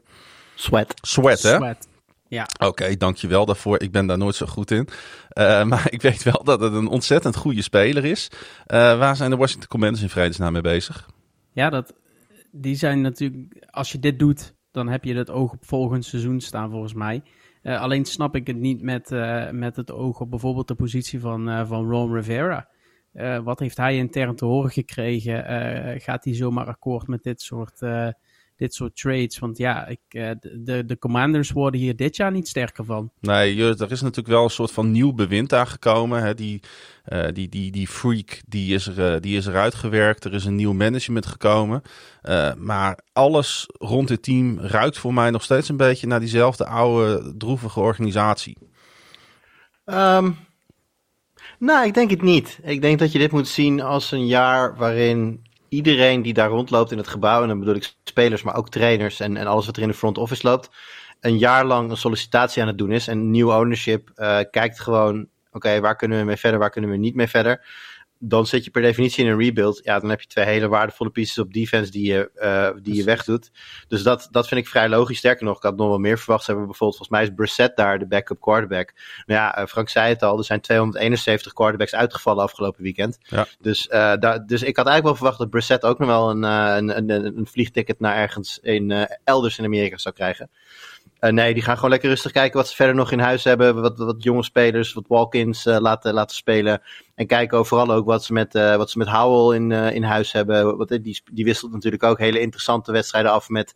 Sweat. 0.56 0.94
Sweat, 1.02 1.42
hè? 1.42 1.56
Sweat. 1.56 1.88
Ja. 2.30 2.48
Oké, 2.60 2.98
dankjewel 2.98 3.46
daarvoor. 3.46 3.82
Ik 3.82 3.92
ben 3.92 4.06
daar 4.06 4.18
nooit 4.18 4.36
zo 4.36 4.46
goed 4.46 4.72
in. 4.72 4.88
Uh, 5.34 5.64
maar 5.70 5.88
ik 5.92 6.02
weet 6.02 6.24
wel 6.24 6.44
dat 6.44 6.60
het 6.60 6.74
een 6.74 6.88
ontzettend 6.88 7.36
goede 7.36 7.62
speler 7.62 8.06
is. 8.06 8.30
Uh, 8.32 8.38
waar 8.98 9.16
zijn 9.16 9.30
de 9.30 9.38
Washington 9.38 9.70
Commanders 9.70 10.02
in 10.02 10.10
vredesnaam 10.10 10.54
mee 10.54 10.62
bezig? 10.62 11.10
Ja, 11.52 11.70
dat, 11.70 11.94
die 12.52 12.76
zijn 12.76 13.02
natuurlijk... 13.02 13.68
Als 13.70 13.92
je 13.92 14.00
dit 14.00 14.20
doet, 14.20 14.56
dan 14.72 14.88
heb 14.88 15.04
je 15.04 15.16
het 15.16 15.30
oog 15.30 15.52
op 15.52 15.66
volgend 15.66 16.06
seizoen 16.06 16.42
staan 16.42 16.70
volgens 16.70 16.94
mij. 16.94 17.22
Uh, 17.64 17.82
alleen 17.82 18.06
snap 18.06 18.36
ik 18.36 18.48
het 18.48 18.58
niet 18.58 18.82
met, 18.82 19.10
met 19.52 19.76
het 19.76 19.92
oog 19.92 20.20
op 20.20 20.30
bijvoorbeeld 20.30 20.68
de 20.68 20.76
positie 20.76 21.20
van, 21.20 21.68
van 21.68 21.90
Ron 21.90 22.14
Rivera. 22.14 22.70
wat 23.44 23.60
heeft 23.60 23.78
hij 23.78 23.96
intern 23.96 24.36
te 24.36 24.46
horen 24.46 24.72
gekregen? 24.72 26.02
gaat 26.02 26.24
hij 26.24 26.36
zomaar 26.36 26.66
akkoord 26.66 27.08
met 27.08 27.24
dit 27.24 27.42
soort 27.42 27.80
dit 28.58 28.74
soort 28.74 28.96
trades. 28.96 29.40
Want 29.40 29.58
ja, 29.58 29.88
ik, 29.88 30.00
uh, 30.10 30.30
de, 30.42 30.86
de 30.86 30.98
commanders 31.00 31.52
worden 31.52 31.80
hier 31.80 31.96
dit 31.96 32.16
jaar 32.16 32.32
niet 32.32 32.48
sterker 32.48 32.86
van. 32.86 33.12
Nee, 33.20 33.64
er 33.64 33.92
is 33.92 34.02
natuurlijk 34.02 34.28
wel 34.28 34.44
een 34.44 34.50
soort 34.50 34.72
van 34.72 34.92
nieuw 34.92 35.14
bewind 35.14 35.54
aangekomen. 35.54 36.24
Hè? 36.24 36.34
Die, 36.34 36.62
uh, 37.08 37.26
die, 37.34 37.50
die, 37.50 37.72
die 37.72 37.88
freak 37.88 38.42
die 38.48 38.74
is, 38.74 38.88
er, 38.88 39.14
uh, 39.14 39.22
die 39.22 39.38
is 39.38 39.46
eruit 39.46 39.76
gewerkt. 39.76 40.24
Er 40.24 40.34
is 40.34 40.46
een 40.46 40.56
nieuw 40.56 40.74
management 40.74 41.26
gekomen. 41.26 41.82
maar 42.58 43.00
alles 43.14 43.66
rond 43.68 44.10
het 44.10 44.24
team 44.24 44.60
ruikt 44.60 44.98
voor 44.98 45.14
mij 45.14 45.30
nog 45.30 45.44
steeds 45.44 45.70
een 45.70 45.78
beetje 45.78 46.08
naar 46.08 46.20
diezelfde 46.20 46.66
oude 46.66 47.34
droevige 47.38 47.80
organisatie. 47.80 48.58
Um, 49.86 50.38
nou, 51.60 51.88
ik 51.88 51.94
denk 51.94 52.10
het 52.10 52.22
niet. 52.22 52.60
Ik 52.64 52.82
denk 52.82 53.00
dat 53.00 53.12
je 53.12 53.20
dit 53.20 53.32
moet 53.32 53.48
zien 53.48 53.82
als 53.82 54.12
een 54.12 54.28
jaar 54.28 54.76
waarin 54.76 55.47
iedereen 55.70 56.22
die 56.22 56.34
daar 56.34 56.50
rondloopt 56.50 56.92
in 56.92 56.98
het 56.98 57.08
gebouw, 57.08 57.42
en 57.42 57.48
dan 57.48 57.60
bedoel 57.60 57.76
ik 57.76 57.94
spelers, 58.04 58.44
maar 58.44 58.56
ook 58.56 58.70
trainers 58.70 59.20
en, 59.20 59.38
en 59.38 59.48
alles 59.48 59.66
wat 59.66 59.76
er 59.76 59.82
in 59.82 59.88
de 59.88 59.94
front 59.94 60.18
office 60.18 60.48
loopt, 60.48 60.70
een 61.20 61.38
jaar 61.38 61.66
lang 61.66 61.90
een 61.90 61.98
sollicitatie 61.98 62.62
aan 62.62 62.68
het 62.68 62.78
doen 62.78 62.92
is. 62.92 63.08
En 63.08 63.32
nieuw 63.32 63.54
ownership 63.54 64.12
uh, 64.16 64.40
kijkt 64.52 64.80
gewoon, 64.80 65.28
oké, 65.52 65.80
waar 65.80 65.96
kunnen 65.96 66.20
we 66.20 66.26
mee 66.26 66.36
verder, 66.36 66.60
waar 66.60 66.70
kunnen 66.70 66.90
we 66.90 66.98
niet 66.98 67.16
mee 67.16 67.28
verder 67.28 67.66
dan 68.20 68.46
zit 68.46 68.64
je 68.64 68.72
per 68.72 68.82
definitie 68.82 69.26
in 69.26 69.32
een 69.32 69.40
rebuild. 69.40 69.80
Ja, 69.84 70.00
dan 70.00 70.10
heb 70.10 70.22
je 70.22 70.28
twee 70.28 70.46
hele 70.46 70.68
waardevolle 70.68 71.10
pieces 71.10 71.38
op 71.38 71.54
defense 71.54 71.92
die 71.92 72.12
je, 72.12 72.32
uh, 72.36 72.84
die 72.84 72.96
je 72.96 73.04
wegdoet. 73.04 73.52
Dus 73.88 74.04
dat, 74.04 74.28
dat 74.32 74.48
vind 74.48 74.62
ik 74.62 74.68
vrij 74.68 74.90
logisch. 74.90 75.18
Sterker 75.18 75.46
nog, 75.46 75.58
ik 75.58 75.64
had 75.64 75.78
nog 75.78 75.88
wel 75.88 75.98
meer 75.98 76.18
verwacht. 76.18 76.44
Ze 76.44 76.50
hebben 76.50 76.68
bijvoorbeeld, 76.68 76.98
volgens 76.98 77.20
mij 77.20 77.28
is 77.28 77.36
Brissett 77.36 77.78
daar 77.78 78.00
de 78.00 78.08
backup 78.08 78.42
quarterback. 78.42 78.94
Nou 79.26 79.42
ja, 79.42 79.60
uh, 79.60 79.66
Frank 79.66 79.90
zei 79.90 80.10
het 80.10 80.24
al, 80.24 80.38
er 80.38 80.44
zijn 80.44 80.62
271 80.62 81.54
quarterbacks 81.54 81.96
uitgevallen 81.96 82.44
afgelopen 82.44 82.84
weekend. 82.84 83.18
Ja. 83.22 83.48
Dus, 83.60 83.86
uh, 83.86 83.92
daar, 83.94 84.46
dus 84.46 84.64
ik 84.64 84.76
had 84.76 84.88
eigenlijk 84.88 85.04
wel 85.04 85.16
verwacht 85.16 85.38
dat 85.38 85.50
Brissett 85.50 85.84
ook 85.84 86.00
nog 86.00 86.08
wel 86.08 86.30
een, 86.30 86.44
een, 86.44 86.98
een, 86.98 87.38
een 87.38 87.48
vliegticket 87.48 88.00
naar 88.00 88.16
ergens 88.16 88.60
in, 88.62 89.08
elders 89.24 89.58
in 89.58 89.66
Amerika 89.66 89.98
zou 89.98 90.16
krijgen. 90.16 90.50
Uh, 91.20 91.32
nee, 91.32 91.54
die 91.54 91.64
gaan 91.64 91.76
gewoon 91.76 91.90
lekker 91.90 92.10
rustig 92.10 92.32
kijken 92.32 92.58
wat 92.58 92.68
ze 92.68 92.76
verder 92.76 92.96
nog 92.96 93.12
in 93.12 93.20
huis 93.20 93.44
hebben. 93.44 93.82
Wat, 93.82 93.98
wat 93.98 94.24
jonge 94.24 94.44
spelers, 94.44 94.94
wat 94.94 95.08
walk-ins 95.08 95.66
uh, 95.66 95.78
laten, 95.80 96.14
laten 96.14 96.36
spelen. 96.36 96.82
En 97.18 97.28
kijken 97.28 97.66
vooral 97.66 97.92
ook 97.92 98.06
wat 98.06 98.24
ze 98.24 98.34
met, 98.34 98.56
uh, 98.56 98.76
wat 98.76 98.90
ze 98.90 98.98
met 98.98 99.08
Howell 99.08 99.56
in, 99.56 99.72
in 99.72 100.04
huis 100.04 100.32
hebben. 100.32 100.78
Wat, 100.78 100.88
die, 100.88 101.22
die 101.32 101.46
wisselt 101.46 101.72
natuurlijk 101.72 102.04
ook 102.04 102.20
hele 102.20 102.40
interessante 102.40 102.92
wedstrijden 102.92 103.32
af 103.32 103.50
met 103.50 103.76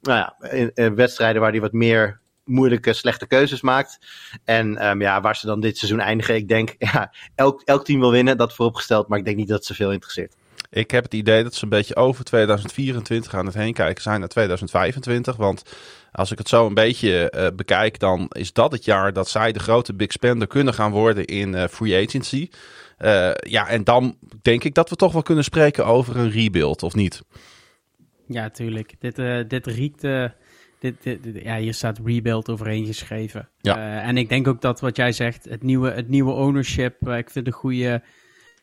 nou 0.00 0.18
ja, 0.18 0.90
wedstrijden 0.94 1.40
waar 1.40 1.50
hij 1.50 1.60
wat 1.60 1.72
meer 1.72 2.20
moeilijke, 2.46 2.92
slechte 2.92 3.26
keuzes 3.26 3.60
maakt. 3.60 3.98
En 4.44 4.88
um, 4.88 5.00
ja, 5.00 5.20
waar 5.20 5.36
ze 5.36 5.46
dan 5.46 5.60
dit 5.60 5.78
seizoen 5.78 6.00
eindigen. 6.00 6.34
Ik 6.34 6.48
denk, 6.48 6.74
ja, 6.92 7.12
elk, 7.34 7.62
elk 7.64 7.84
team 7.84 8.00
wil 8.00 8.10
winnen, 8.10 8.36
dat 8.36 8.54
vooropgesteld. 8.54 9.08
Maar 9.08 9.18
ik 9.18 9.24
denk 9.24 9.36
niet 9.36 9.48
dat 9.48 9.56
het 9.56 9.66
zoveel 9.66 9.92
interesseert. 9.92 10.34
Ik 10.70 10.90
heb 10.90 11.04
het 11.04 11.14
idee 11.14 11.42
dat 11.42 11.54
ze 11.54 11.64
een 11.64 11.70
beetje 11.70 11.96
over 11.96 12.24
2024 12.24 13.34
aan 13.34 13.46
het 13.46 13.54
heen 13.54 13.72
kijken 13.72 14.02
zijn 14.02 14.20
naar 14.20 14.28
2025. 14.28 15.36
Want 15.36 15.62
als 16.16 16.30
ik 16.30 16.38
het 16.38 16.48
zo 16.48 16.66
een 16.66 16.74
beetje 16.74 17.32
uh, 17.36 17.46
bekijk, 17.56 17.98
dan 17.98 18.26
is 18.28 18.52
dat 18.52 18.72
het 18.72 18.84
jaar 18.84 19.12
dat 19.12 19.28
zij 19.28 19.52
de 19.52 19.58
grote 19.58 19.94
big 19.94 20.12
spender 20.12 20.48
kunnen 20.48 20.74
gaan 20.74 20.90
worden 20.90 21.24
in 21.24 21.52
uh, 21.52 21.64
free 21.66 22.06
agency. 22.06 22.48
Uh, 22.98 23.30
ja, 23.34 23.68
en 23.68 23.84
dan 23.84 24.16
denk 24.42 24.64
ik 24.64 24.74
dat 24.74 24.90
we 24.90 24.96
toch 24.96 25.12
wel 25.12 25.22
kunnen 25.22 25.44
spreken 25.44 25.86
over 25.86 26.16
een 26.16 26.30
rebuild, 26.30 26.82
of 26.82 26.94
niet? 26.94 27.22
Ja, 28.26 28.50
tuurlijk. 28.50 28.94
Dit, 28.98 29.16
dit 29.50 29.66
riekt... 29.66 30.00
Dit, 30.78 31.02
dit, 31.02 31.22
dit, 31.22 31.42
ja, 31.42 31.56
hier 31.56 31.74
staat 31.74 32.00
rebuild 32.04 32.48
overheen 32.48 32.86
geschreven. 32.86 33.48
Ja. 33.60 34.02
en 34.02 34.16
ik 34.16 34.28
denk 34.28 34.48
ook 34.48 34.60
dat 34.60 34.80
wat 34.80 34.96
jij 34.96 35.12
zegt, 35.12 35.44
het 35.44 35.62
nieuwe, 35.62 35.90
het 35.90 36.08
nieuwe 36.08 36.32
ownership, 36.32 37.08
ik 37.08 37.30
vind 37.30 37.46
een 37.46 37.52
goede 37.52 38.02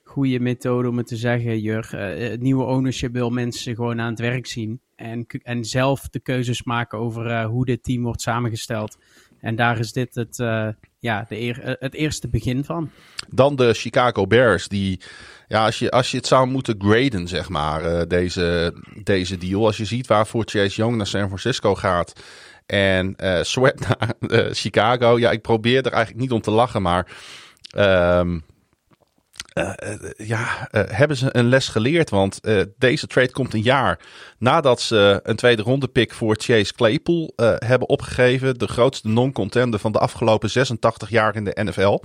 goede 0.04 0.40
methode 0.40 0.90
om 0.90 0.98
het 0.98 1.08
te 1.08 1.16
zeggen, 1.16 1.60
Jur. 1.60 1.96
Het 1.98 2.42
nieuwe 2.42 2.64
ownership 2.64 3.14
wil 3.14 3.30
mensen 3.30 3.76
gewoon 3.76 4.02
aan 4.02 4.10
het 4.10 4.20
werk 4.20 4.48
zien. 4.48 4.82
En, 5.04 5.26
en 5.44 5.66
zelf 5.66 6.10
de 6.10 6.20
keuzes 6.20 6.64
maken 6.64 6.98
over 6.98 7.26
uh, 7.26 7.46
hoe 7.46 7.66
dit 7.66 7.84
team 7.84 8.04
wordt 8.04 8.22
samengesteld. 8.22 8.98
En 9.40 9.56
daar 9.56 9.80
is 9.80 9.92
dit 9.92 10.16
het, 10.16 10.38
uh, 10.40 10.68
ja, 11.00 11.26
de 11.30 11.40
eer, 11.40 11.78
het 11.80 11.94
eerste 11.94 12.30
begin 12.30 12.64
van. 12.64 12.90
Dan 13.30 13.56
de 13.56 13.74
Chicago 13.74 14.28
Bears. 14.28 14.68
Die, 14.68 15.00
ja, 15.48 15.66
als 15.66 15.80
je, 15.80 15.92
als 15.92 16.12
je 16.12 16.18
het 16.18 16.28
zou 16.28 16.48
moeten 16.48 16.76
graden, 16.82 17.28
zeg 17.28 17.50
maar, 17.50 18.08
deze, 18.08 18.74
deze 19.04 19.38
deal. 19.38 19.66
Als 19.66 19.78
je 19.78 19.86
ziet 19.86 20.08
waarvoor 20.08 20.44
Chase 20.46 20.76
Young 20.76 20.96
naar 20.96 21.08
San 21.08 21.28
Francisco 21.28 21.76
gaat. 21.76 22.14
En 22.66 23.16
Sweat 23.42 23.80
naar 23.88 24.54
Chicago. 24.54 25.20
Ja, 25.20 25.32
ik 25.32 25.42
probeer 25.42 25.86
er 25.86 25.92
eigenlijk 25.92 26.22
niet 26.22 26.32
om 26.32 26.42
te 26.42 26.52
lachen, 26.52 26.82
maar... 26.82 27.12
Um, 27.78 28.44
ja, 30.18 30.70
uh, 30.72 30.82
hebben 30.88 31.18
ze 31.18 31.30
een 31.32 31.50
les 31.50 31.68
geleerd? 31.68 32.10
Want 32.10 32.40
deze 32.78 33.08
trade 33.08 33.32
komt 33.32 33.54
een 33.54 33.62
jaar 33.62 34.00
nadat 34.38 34.82
ze 34.82 35.20
een 35.24 35.36
tweede 35.36 35.62
ronde 35.62 35.88
pick 35.88 36.14
voor 36.14 36.36
Chase 36.40 36.74
Claypool 36.74 37.34
hebben 37.36 37.90
opgegeven. 37.90 38.58
De 38.58 38.68
grootste 38.68 39.08
non-contender 39.08 39.80
van 39.80 39.92
de 39.92 40.00
afgelopen 40.00 40.50
86 40.50 41.10
jaar 41.10 41.36
in 41.36 41.44
de 41.44 41.64
NFL. 41.64 42.00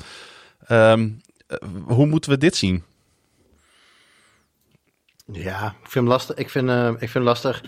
Um, 0.69 1.21
hoe 1.85 2.07
moeten 2.07 2.31
we 2.31 2.39
dit 2.39 2.57
zien? 2.57 2.85
Ja, 5.33 5.67
ik 5.67 5.91
vind 5.91 5.95
hem 5.95 6.07
lastig. 6.07 6.37
Ik 6.37 6.51
vind, 6.51 6.71
ik 6.99 7.09
vind 7.09 7.25
lastig. 7.25 7.63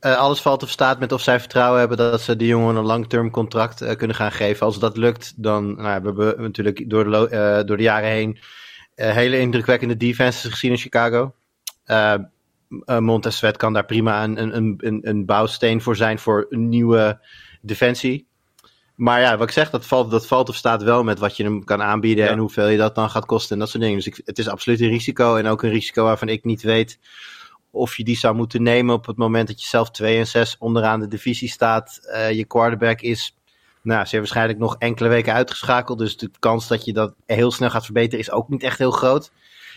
alles 0.00 0.40
valt 0.40 0.62
of 0.62 0.70
staat 0.70 0.98
met 0.98 1.12
of 1.12 1.22
zij 1.22 1.40
vertrouwen 1.40 1.78
hebben 1.78 1.96
dat 1.96 2.20
ze 2.20 2.36
die 2.36 2.48
jongen 2.48 2.76
een 2.76 2.84
lang-term 2.84 3.30
contract 3.30 3.96
kunnen 3.96 4.16
gaan 4.16 4.32
geven. 4.32 4.66
Als 4.66 4.78
dat 4.78 4.96
lukt, 4.96 5.32
dan 5.36 5.74
nou, 5.74 6.02
we 6.02 6.06
hebben 6.06 6.42
natuurlijk 6.42 6.90
door 6.90 7.04
de, 7.04 7.62
door 7.66 7.76
de 7.76 7.82
jaren 7.82 8.08
heen 8.08 8.30
uh, 8.38 8.42
hele 9.10 9.38
indrukwekkende 9.38 9.96
defenses 9.96 10.50
gezien 10.50 10.70
in 10.70 10.76
Chicago. 10.76 11.34
Uh, 11.86 12.14
Montez 12.98 13.36
Sweat 13.36 13.56
kan 13.56 13.72
daar 13.72 13.84
prima 13.84 14.24
een, 14.24 14.56
een, 14.56 14.74
een, 14.78 15.00
een 15.02 15.26
bouwsteen 15.26 15.80
voor 15.80 15.96
zijn 15.96 16.18
voor 16.18 16.46
een 16.48 16.68
nieuwe 16.68 17.20
defensie. 17.60 18.26
Maar 18.94 19.20
ja, 19.20 19.36
wat 19.36 19.48
ik 19.48 19.54
zeg, 19.54 19.70
dat 19.70 19.86
valt, 19.86 20.10
dat 20.10 20.26
valt 20.26 20.48
of 20.48 20.56
staat 20.56 20.82
wel 20.82 21.04
met 21.04 21.18
wat 21.18 21.36
je 21.36 21.42
hem 21.42 21.64
kan 21.64 21.82
aanbieden 21.82 22.24
ja. 22.24 22.30
en 22.30 22.38
hoeveel 22.38 22.68
je 22.68 22.76
dat 22.76 22.94
dan 22.94 23.10
gaat 23.10 23.26
kosten 23.26 23.52
en 23.52 23.58
dat 23.58 23.68
soort 23.68 23.82
dingen. 23.82 23.96
Dus 23.96 24.06
ik, 24.06 24.20
het 24.24 24.38
is 24.38 24.48
absoluut 24.48 24.80
een 24.80 24.88
risico 24.88 25.36
en 25.36 25.46
ook 25.46 25.62
een 25.62 25.70
risico 25.70 26.04
waarvan 26.04 26.28
ik 26.28 26.44
niet 26.44 26.62
weet 26.62 26.98
of 27.72 27.96
je 27.96 28.04
die 28.04 28.16
zou 28.16 28.34
moeten 28.34 28.62
nemen 28.62 28.94
op 28.94 29.06
het 29.06 29.16
moment 29.16 29.48
dat 29.48 29.62
je 29.62 29.68
zelf 29.68 29.90
2 29.90 30.18
en 30.18 30.26
6 30.26 30.56
onderaan 30.58 31.00
de 31.00 31.08
divisie 31.08 31.48
staat. 31.48 32.00
Uh, 32.02 32.32
je 32.32 32.44
quarterback 32.44 33.00
is 33.00 33.36
nou, 33.82 34.04
ze 34.04 34.16
waarschijnlijk 34.16 34.58
nog 34.58 34.76
enkele 34.78 35.08
weken 35.08 35.32
uitgeschakeld. 35.32 35.98
Dus 35.98 36.16
de 36.16 36.30
kans 36.38 36.68
dat 36.68 36.84
je 36.84 36.92
dat 36.92 37.14
heel 37.26 37.50
snel 37.50 37.70
gaat 37.70 37.84
verbeteren 37.84 38.18
is 38.18 38.30
ook 38.30 38.48
niet 38.48 38.62
echt 38.62 38.78
heel 38.78 38.90
groot. 38.90 39.32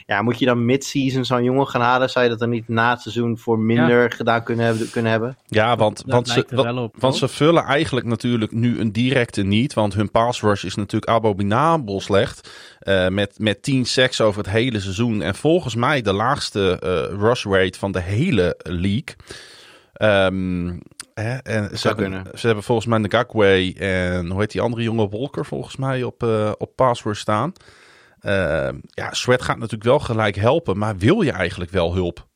Ja, 0.08 0.22
moet 0.22 0.40
je 0.40 0.46
dan 0.46 0.66
mid-season 0.66 1.26
zo'n 1.26 1.44
jongen 1.44 1.68
gaan 1.68 1.82
halen? 1.82 2.10
Zou 2.10 2.24
je 2.24 2.30
dat 2.32 2.40
dan 2.40 2.50
niet 2.50 2.68
na 2.68 2.90
het 2.90 3.02
seizoen 3.02 3.38
voor 3.38 3.60
minder 3.60 4.02
ja. 4.02 4.10
gedaan 4.10 4.44
kunnen 4.44 4.66
hebben, 4.66 4.90
kunnen 4.90 5.12
hebben? 5.12 5.38
Ja, 5.48 5.76
want, 5.76 6.04
want, 6.06 6.30
ze, 6.30 6.46
op, 6.76 6.96
want 7.00 7.16
ze 7.16 7.28
vullen 7.28 7.64
eigenlijk 7.64 8.06
natuurlijk 8.06 8.52
nu 8.52 8.80
een 8.80 8.92
directe 8.92 9.44
niet. 9.44 9.74
Want 9.74 9.94
hun 9.94 10.12
pass 10.12 10.42
rush 10.42 10.64
is 10.64 10.76
natuurlijk 10.76 11.12
abominabel 11.12 12.02
slecht. 12.02 12.50
Uh, 12.82 13.08
met, 13.08 13.40
met 13.40 13.64
10 13.64 13.86
sacks 13.86 14.22
over 14.22 14.44
het 14.44 14.52
hele 14.52 14.80
seizoen. 14.80 15.22
En 15.22 15.36
volgens 15.36 15.76
mij 15.76 16.02
de 16.02 16.14
laagste 16.14 16.82
uh, 16.84 17.20
rush 17.20 17.46
rate 17.46 17.80
van 17.80 17.92
de 17.92 18.02
hele 18.02 18.60
league. 18.64 19.16
Um, 20.02 20.82
Hè? 21.22 21.36
En 21.38 21.78
ze 21.78 21.88
hebben, 21.88 22.26
ze 22.34 22.46
hebben 22.46 22.64
volgens 22.64 22.88
mij 22.88 23.00
de 23.00 23.12
Gagway 23.12 23.76
en 23.78 24.30
hoe 24.30 24.40
heet 24.40 24.52
die 24.52 24.62
andere 24.62 24.84
jonge 24.84 25.10
Wolker 25.10 25.46
volgens 25.46 25.76
mij 25.76 26.04
op, 26.04 26.24
uh, 26.24 26.52
op 26.58 26.76
password 26.76 27.18
staan. 27.18 27.54
Uh, 28.22 28.70
ja, 28.86 29.14
Sweat 29.14 29.42
gaat 29.42 29.58
natuurlijk 29.58 29.84
wel 29.84 30.00
gelijk 30.00 30.36
helpen, 30.36 30.78
maar 30.78 30.98
wil 30.98 31.22
je 31.22 31.32
eigenlijk 31.32 31.72
wel 31.72 31.94
hulp? 31.94 32.28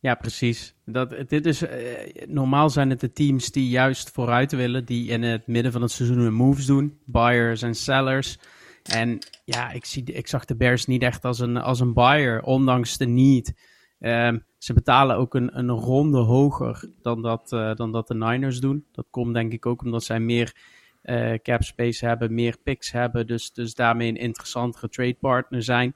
Ja, 0.00 0.14
precies. 0.14 0.74
Dat, 0.84 1.14
dit 1.28 1.46
is, 1.46 1.62
eh, 1.62 2.26
normaal 2.26 2.70
zijn 2.70 2.90
het 2.90 3.00
de 3.00 3.12
teams 3.12 3.50
die 3.50 3.68
juist 3.68 4.10
vooruit 4.10 4.52
willen, 4.52 4.84
die 4.84 5.08
in 5.08 5.22
het 5.22 5.46
midden 5.46 5.72
van 5.72 5.82
het 5.82 5.90
seizoen 5.90 6.18
hun 6.18 6.34
moves 6.34 6.66
doen. 6.66 6.98
Buyers 7.04 7.62
en 7.62 7.74
sellers. 7.74 8.38
En 8.82 9.18
ja, 9.44 9.70
ik, 9.70 9.84
zie, 9.84 10.04
ik 10.04 10.26
zag 10.26 10.44
de 10.44 10.56
Bears 10.56 10.86
niet 10.86 11.02
echt 11.02 11.24
als 11.24 11.38
een, 11.38 11.56
als 11.56 11.80
een 11.80 11.92
buyer, 11.92 12.42
ondanks 12.42 12.96
de 12.96 13.06
need. 13.06 13.52
Ehm, 13.98 14.38
ze 14.66 14.72
betalen 14.72 15.16
ook 15.16 15.34
een, 15.34 15.58
een 15.58 15.70
ronde 15.70 16.18
hoger 16.18 16.84
dan 17.02 17.22
dat, 17.22 17.52
eh, 17.52 17.74
dan 17.74 17.92
dat 17.92 18.08
de 18.08 18.14
Niners 18.14 18.60
doen. 18.60 18.84
Dat 18.92 19.06
komt 19.10 19.34
denk 19.34 19.52
ik 19.52 19.66
ook 19.66 19.82
omdat 19.82 20.04
zij 20.04 20.20
meer 20.20 20.54
uh, 21.04 21.32
cap 21.42 21.62
space 21.62 22.06
hebben, 22.06 22.34
meer 22.34 22.56
picks 22.62 22.92
hebben. 22.92 23.26
Dus, 23.26 23.52
dus 23.52 23.74
daarmee 23.74 24.08
een 24.08 24.16
interessantere 24.16 24.88
trade 24.88 25.16
partner 25.20 25.62
zijn. 25.62 25.94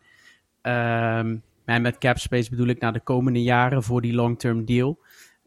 Um, 0.63 1.43
en 1.65 1.83
met 1.83 1.99
cap 1.99 2.19
space 2.19 2.51
bedoel 2.51 2.67
ik 2.67 2.81
naar 2.81 2.93
de 2.93 3.01
komende 3.01 3.43
jaren 3.43 3.83
voor 3.83 4.01
die 4.01 4.15
long-term 4.15 4.65
deal. 4.65 4.99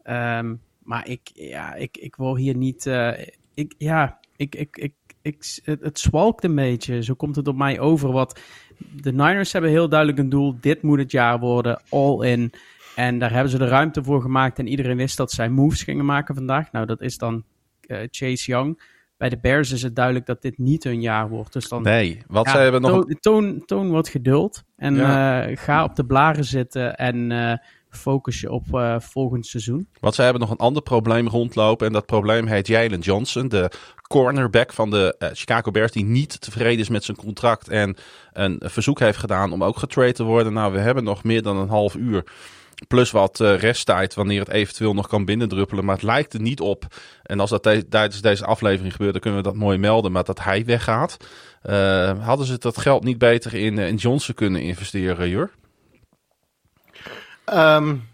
Um, 0.04 0.60
maar 0.82 1.08
ik, 1.08 1.30
ja, 1.34 1.74
ik, 1.74 1.96
ik 1.96 2.16
wil 2.16 2.36
hier 2.36 2.56
niet. 2.56 2.86
Uh, 2.86 3.12
ik, 3.54 3.74
ja, 3.78 4.18
ik, 4.36 4.54
ik, 4.54 4.76
ik, 4.76 4.94
ik, 5.22 5.60
het, 5.64 5.80
het 5.80 5.98
zwalkt 5.98 6.44
een 6.44 6.54
beetje. 6.54 7.02
Zo 7.02 7.14
komt 7.14 7.36
het 7.36 7.48
op 7.48 7.56
mij 7.56 7.80
over. 7.80 8.12
Wat 8.12 8.40
de 9.02 9.12
Niners 9.12 9.52
hebben 9.52 9.70
heel 9.70 9.88
duidelijk 9.88 10.18
een 10.18 10.28
doel. 10.28 10.56
Dit 10.60 10.82
moet 10.82 10.98
het 10.98 11.10
jaar 11.10 11.38
worden. 11.38 11.82
All 11.88 12.26
in. 12.26 12.52
En 12.94 13.18
daar 13.18 13.32
hebben 13.32 13.50
ze 13.50 13.58
de 13.58 13.68
ruimte 13.68 14.04
voor 14.04 14.20
gemaakt. 14.20 14.58
En 14.58 14.66
iedereen 14.66 14.96
wist 14.96 15.16
dat 15.16 15.32
zij 15.32 15.48
moves 15.48 15.82
gingen 15.82 16.04
maken 16.04 16.34
vandaag. 16.34 16.72
Nou, 16.72 16.86
dat 16.86 17.00
is 17.00 17.18
dan 17.18 17.44
uh, 17.86 17.98
Chase 18.10 18.50
Young 18.50 18.82
bij 19.16 19.28
de 19.28 19.38
Bears 19.38 19.72
is 19.72 19.82
het 19.82 19.96
duidelijk 19.96 20.26
dat 20.26 20.42
dit 20.42 20.58
niet 20.58 20.84
hun 20.84 21.00
jaar 21.00 21.28
wordt. 21.28 21.52
Dus 21.52 21.68
dan, 21.68 21.82
nee, 21.82 22.22
wat 22.26 22.46
ja, 22.46 22.52
ze 22.52 22.58
hebben 22.58 22.80
nog... 22.80 22.90
Toon, 22.90 23.18
toon, 23.20 23.62
toon 23.64 23.90
wat 23.90 24.08
geduld 24.08 24.62
en 24.76 24.94
ja. 24.94 25.48
uh, 25.48 25.56
ga 25.56 25.84
op 25.84 25.96
de 25.96 26.04
blaren 26.04 26.44
zitten 26.44 26.96
en 26.96 27.30
uh, 27.30 27.52
focus 27.88 28.40
je 28.40 28.50
op 28.50 28.64
volgend 28.98 29.46
seizoen. 29.46 29.88
Want 30.00 30.14
ze 30.14 30.22
hebben 30.22 30.40
nog 30.40 30.50
een 30.50 30.56
ander 30.56 30.82
probleem 30.82 31.28
rondlopen 31.28 31.86
en 31.86 31.92
dat 31.92 32.06
probleem 32.06 32.46
heet 32.46 32.66
Jalen 32.66 33.00
Johnson, 33.00 33.48
de 33.48 33.70
cornerback 34.08 34.72
van 34.72 34.90
de 34.90 35.30
Chicago 35.32 35.70
Bears, 35.70 35.92
die 35.92 36.04
niet 36.04 36.40
tevreden 36.40 36.80
is 36.80 36.88
met 36.88 37.04
zijn 37.04 37.16
contract 37.16 37.68
en 37.68 37.96
een 38.32 38.60
verzoek 38.64 38.98
heeft 38.98 39.18
gedaan 39.18 39.52
om 39.52 39.64
ook 39.64 39.78
getrade 39.78 40.12
te 40.12 40.24
worden. 40.24 40.52
Nou, 40.52 40.72
we 40.72 40.78
hebben 40.78 41.04
nog 41.04 41.24
meer 41.24 41.42
dan 41.42 41.56
een 41.56 41.68
half 41.68 41.94
uur. 41.94 42.24
Plus 42.88 43.10
wat 43.10 43.40
uh, 43.40 43.58
resttijd 43.58 44.14
wanneer 44.14 44.40
het 44.40 44.48
eventueel 44.48 44.94
nog 44.94 45.08
kan 45.08 45.24
binnendruppelen. 45.24 45.84
Maar 45.84 45.94
het 45.94 46.04
lijkt 46.04 46.34
er 46.34 46.40
niet 46.40 46.60
op. 46.60 46.86
En 47.22 47.40
als 47.40 47.50
dat 47.50 47.62
tijdens 47.62 48.20
deze 48.20 48.44
aflevering 48.44 48.92
gebeurt, 48.92 49.12
dan 49.12 49.20
kunnen 49.20 49.42
we 49.42 49.48
dat 49.48 49.56
mooi 49.56 49.78
melden. 49.78 50.12
Maar 50.12 50.24
dat 50.24 50.42
hij 50.44 50.64
weggaat. 50.64 51.16
Uh, 51.62 52.24
hadden 52.26 52.46
ze 52.46 52.58
dat 52.58 52.78
geld 52.78 53.04
niet 53.04 53.18
beter 53.18 53.54
in, 53.54 53.78
in 53.78 53.96
Johnson 53.96 54.34
kunnen 54.34 54.60
investeren, 54.60 55.28
Jur? 55.28 55.50
Um, 57.52 58.08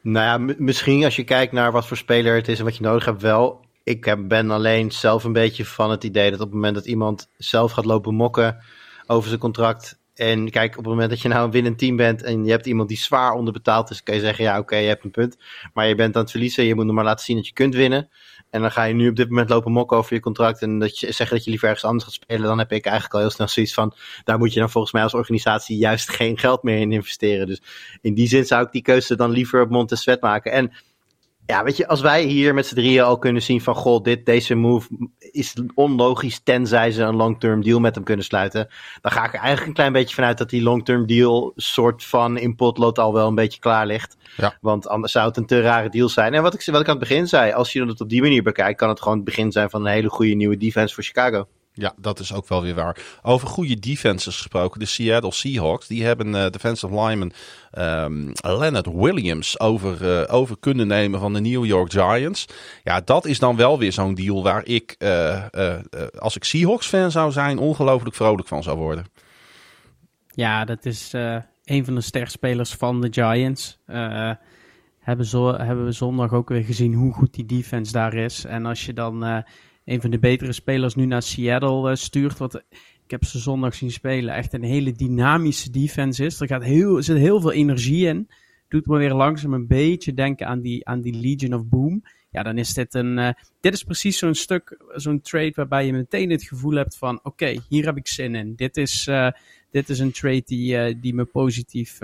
nou 0.00 0.46
ja, 0.48 0.54
misschien 0.58 1.04
als 1.04 1.16
je 1.16 1.24
kijkt 1.24 1.52
naar 1.52 1.72
wat 1.72 1.86
voor 1.86 1.96
speler 1.96 2.34
het 2.34 2.48
is 2.48 2.58
en 2.58 2.64
wat 2.64 2.76
je 2.76 2.82
nodig 2.82 3.04
hebt, 3.04 3.22
wel. 3.22 3.64
Ik 3.82 4.28
ben 4.28 4.50
alleen 4.50 4.90
zelf 4.92 5.24
een 5.24 5.32
beetje 5.32 5.64
van 5.64 5.90
het 5.90 6.04
idee 6.04 6.30
dat 6.30 6.40
op 6.40 6.46
het 6.46 6.54
moment 6.54 6.74
dat 6.74 6.86
iemand 6.86 7.28
zelf 7.36 7.72
gaat 7.72 7.84
lopen 7.84 8.14
mokken 8.14 8.64
over 9.06 9.28
zijn 9.28 9.40
contract 9.40 9.98
en 10.14 10.50
kijk, 10.50 10.70
op 10.70 10.84
het 10.84 10.86
moment 10.86 11.10
dat 11.10 11.20
je 11.20 11.28
nou 11.28 11.44
een 11.44 11.50
winnend 11.50 11.78
team 11.78 11.96
bent 11.96 12.22
en 12.22 12.44
je 12.44 12.50
hebt 12.50 12.66
iemand 12.66 12.88
die 12.88 12.98
zwaar 12.98 13.32
onderbetaald 13.32 13.90
is, 13.90 14.02
kan 14.02 14.14
je 14.14 14.20
zeggen, 14.20 14.44
ja 14.44 14.58
oké, 14.58 14.76
je 14.76 14.88
hebt 14.88 15.04
een 15.04 15.10
punt. 15.10 15.36
Maar 15.72 15.86
je 15.86 15.94
bent 15.94 16.16
aan 16.16 16.22
het 16.22 16.30
verliezen, 16.30 16.64
je 16.64 16.74
moet 16.74 16.84
nog 16.84 16.94
maar 16.94 17.04
laten 17.04 17.24
zien 17.24 17.36
dat 17.36 17.46
je 17.46 17.52
kunt 17.52 17.74
winnen. 17.74 18.08
En 18.50 18.60
dan 18.60 18.70
ga 18.70 18.84
je 18.84 18.94
nu 18.94 19.08
op 19.08 19.16
dit 19.16 19.28
moment 19.28 19.48
lopen 19.48 19.72
mokken 19.72 19.96
over 19.96 20.14
je 20.14 20.20
contract 20.20 20.62
en 20.62 20.78
dat 20.78 20.98
je 20.98 21.12
zeggen 21.12 21.36
dat 21.36 21.44
je 21.44 21.50
liever 21.50 21.68
ergens 21.68 21.84
anders 21.84 22.04
gaat 22.04 22.12
spelen. 22.12 22.42
Dan 22.42 22.58
heb 22.58 22.72
ik 22.72 22.84
eigenlijk 22.84 23.14
al 23.14 23.20
heel 23.20 23.30
snel 23.30 23.48
zoiets 23.48 23.74
van, 23.74 23.94
daar 24.24 24.38
moet 24.38 24.52
je 24.52 24.60
dan 24.60 24.70
volgens 24.70 24.92
mij 24.92 25.02
als 25.02 25.14
organisatie 25.14 25.76
juist 25.76 26.10
geen 26.10 26.38
geld 26.38 26.62
meer 26.62 26.78
in 26.78 26.92
investeren. 26.92 27.46
Dus 27.46 27.62
in 28.00 28.14
die 28.14 28.28
zin 28.28 28.44
zou 28.44 28.64
ik 28.64 28.72
die 28.72 28.82
keuze 28.82 29.16
dan 29.16 29.30
liever 29.30 29.62
op 29.62 29.70
Montesvet 29.70 30.20
maken. 30.20 30.52
En 30.52 30.72
ja, 31.46 31.64
weet 31.64 31.76
je, 31.76 31.88
als 31.88 32.00
wij 32.00 32.22
hier 32.22 32.54
met 32.54 32.66
z'n 32.66 32.74
drieën 32.74 33.02
al 33.02 33.18
kunnen 33.18 33.42
zien 33.42 33.60
van, 33.60 33.74
goh, 33.74 34.02
dit, 34.02 34.26
deze 34.26 34.54
move 34.54 34.88
is 35.18 35.54
onlogisch 35.74 36.40
tenzij 36.42 36.90
ze 36.90 37.02
een 37.02 37.16
long-term 37.16 37.62
deal 37.62 37.80
met 37.80 37.94
hem 37.94 38.04
kunnen 38.04 38.24
sluiten, 38.24 38.68
dan 39.00 39.12
ga 39.12 39.24
ik 39.24 39.32
er 39.32 39.38
eigenlijk 39.38 39.66
een 39.66 39.74
klein 39.74 39.92
beetje 39.92 40.14
vanuit 40.14 40.38
dat 40.38 40.50
die 40.50 40.62
long-term 40.62 41.06
deal 41.06 41.52
soort 41.56 42.04
van 42.04 42.38
in 42.38 42.54
potlood 42.54 42.98
al 42.98 43.12
wel 43.12 43.28
een 43.28 43.34
beetje 43.34 43.60
klaar 43.60 43.86
ligt. 43.86 44.16
Ja. 44.36 44.56
Want 44.60 44.88
anders 44.88 45.12
zou 45.12 45.26
het 45.26 45.36
een 45.36 45.46
te 45.46 45.60
rare 45.60 45.88
deal 45.88 46.08
zijn. 46.08 46.34
En 46.34 46.42
wat 46.42 46.54
ik, 46.54 46.64
wat 46.64 46.80
ik 46.80 46.88
aan 46.88 46.98
het 46.98 47.08
begin 47.08 47.26
zei, 47.26 47.52
als 47.52 47.72
je 47.72 47.86
het 47.86 48.00
op 48.00 48.08
die 48.08 48.22
manier 48.22 48.42
bekijkt, 48.42 48.78
kan 48.78 48.88
het 48.88 49.00
gewoon 49.00 49.16
het 49.16 49.26
begin 49.26 49.52
zijn 49.52 49.70
van 49.70 49.86
een 49.86 49.92
hele 49.92 50.10
goede 50.10 50.34
nieuwe 50.34 50.56
defense 50.56 50.94
voor 50.94 51.04
Chicago. 51.04 51.46
Ja, 51.76 51.94
dat 51.96 52.18
is 52.18 52.32
ook 52.34 52.48
wel 52.48 52.62
weer 52.62 52.74
waar. 52.74 53.18
Over 53.22 53.48
goede 53.48 53.78
defenses 53.78 54.36
gesproken. 54.36 54.80
De 54.80 54.86
Seattle 54.86 55.32
Seahawks, 55.32 55.86
die 55.86 56.04
hebben 56.04 56.26
uh, 56.34 56.46
defensive 56.46 57.00
lineman 57.00 57.32
um, 57.78 58.32
Leonard 58.40 58.86
Williams 58.92 59.60
over, 59.60 60.22
uh, 60.22 60.34
over 60.34 60.56
kunnen 60.60 60.86
nemen 60.86 61.20
van 61.20 61.32
de 61.32 61.40
New 61.40 61.64
York 61.64 61.92
Giants. 61.92 62.46
Ja, 62.84 63.00
dat 63.00 63.24
is 63.24 63.38
dan 63.38 63.56
wel 63.56 63.78
weer 63.78 63.92
zo'n 63.92 64.14
deal 64.14 64.42
waar 64.42 64.64
ik, 64.66 64.96
uh, 64.98 65.44
als 66.18 66.36
ik 66.36 66.44
Seahawks 66.44 66.86
fan 66.86 67.10
zou 67.10 67.32
zijn, 67.32 67.58
ongelooflijk 67.58 68.16
vrolijk 68.16 68.48
van 68.48 68.62
zou 68.62 68.78
worden. 68.78 69.06
Ja, 70.34 70.64
dat 70.64 70.84
is 70.84 71.12
een 71.64 71.84
van 71.84 71.94
de 71.94 72.00
sterspelers 72.00 72.70
van 72.70 73.00
de 73.00 73.08
Giants. 73.10 73.78
hebben, 75.00 75.26
zo, 75.26 75.54
hebben 75.56 75.84
we 75.84 75.92
zondag 75.92 76.32
ook 76.32 76.48
weer 76.48 76.64
gezien 76.64 76.94
hoe 76.94 77.12
goed 77.12 77.34
die 77.34 77.46
defense 77.46 77.92
daar 77.92 78.14
is. 78.14 78.44
En 78.44 78.66
als 78.66 78.86
je 78.86 78.92
dan 78.92 79.44
een 79.84 80.00
van 80.00 80.10
de 80.10 80.18
betere 80.18 80.52
spelers 80.52 80.94
nu 80.94 81.04
naar 81.04 81.22
Seattle 81.22 81.90
uh, 81.90 81.96
stuurt. 81.96 82.38
Wat 82.38 82.54
ik 83.04 83.10
heb 83.10 83.24
ze 83.24 83.38
zondag 83.38 83.74
zien 83.74 83.90
spelen. 83.90 84.34
Echt 84.34 84.52
een 84.52 84.62
hele 84.62 84.92
dynamische 84.92 85.70
defense 85.70 86.24
is. 86.24 86.40
Er, 86.40 86.46
gaat 86.46 86.64
heel, 86.64 86.96
er 86.96 87.02
zit 87.02 87.16
heel 87.16 87.40
veel 87.40 87.52
energie 87.52 88.06
in. 88.06 88.28
Doet 88.68 88.86
me 88.86 88.98
weer 88.98 89.14
langzaam 89.14 89.54
een 89.54 89.66
beetje 89.66 90.14
denken 90.14 90.46
aan 90.46 90.60
die, 90.60 90.86
aan 90.86 91.00
die 91.00 91.14
Legion 91.14 91.54
of 91.54 91.66
Boom. 91.66 92.02
Ja, 92.30 92.42
dan 92.42 92.58
is 92.58 92.74
dit 92.74 92.94
een. 92.94 93.18
Uh, 93.18 93.28
dit 93.60 93.74
is 93.74 93.82
precies 93.82 94.18
zo'n 94.18 94.34
stuk, 94.34 94.78
zo'n 94.94 95.20
trade 95.20 95.52
waarbij 95.54 95.86
je 95.86 95.92
meteen 95.92 96.30
het 96.30 96.42
gevoel 96.42 96.74
hebt 96.74 96.96
van: 96.96 97.20
oké, 97.22 97.60
hier 97.68 97.84
heb 97.84 97.96
ik 97.96 98.08
zin 98.08 98.34
in. 98.34 98.54
Dit 98.54 98.76
is, 98.76 99.06
uh, 99.06 99.30
dit 99.74 99.88
is 99.88 99.98
een 99.98 100.12
trade 100.12 100.42
die, 100.44 100.76
uh, 100.76 100.94
die 101.00 101.14
me 101.14 101.24
positief, 101.24 101.98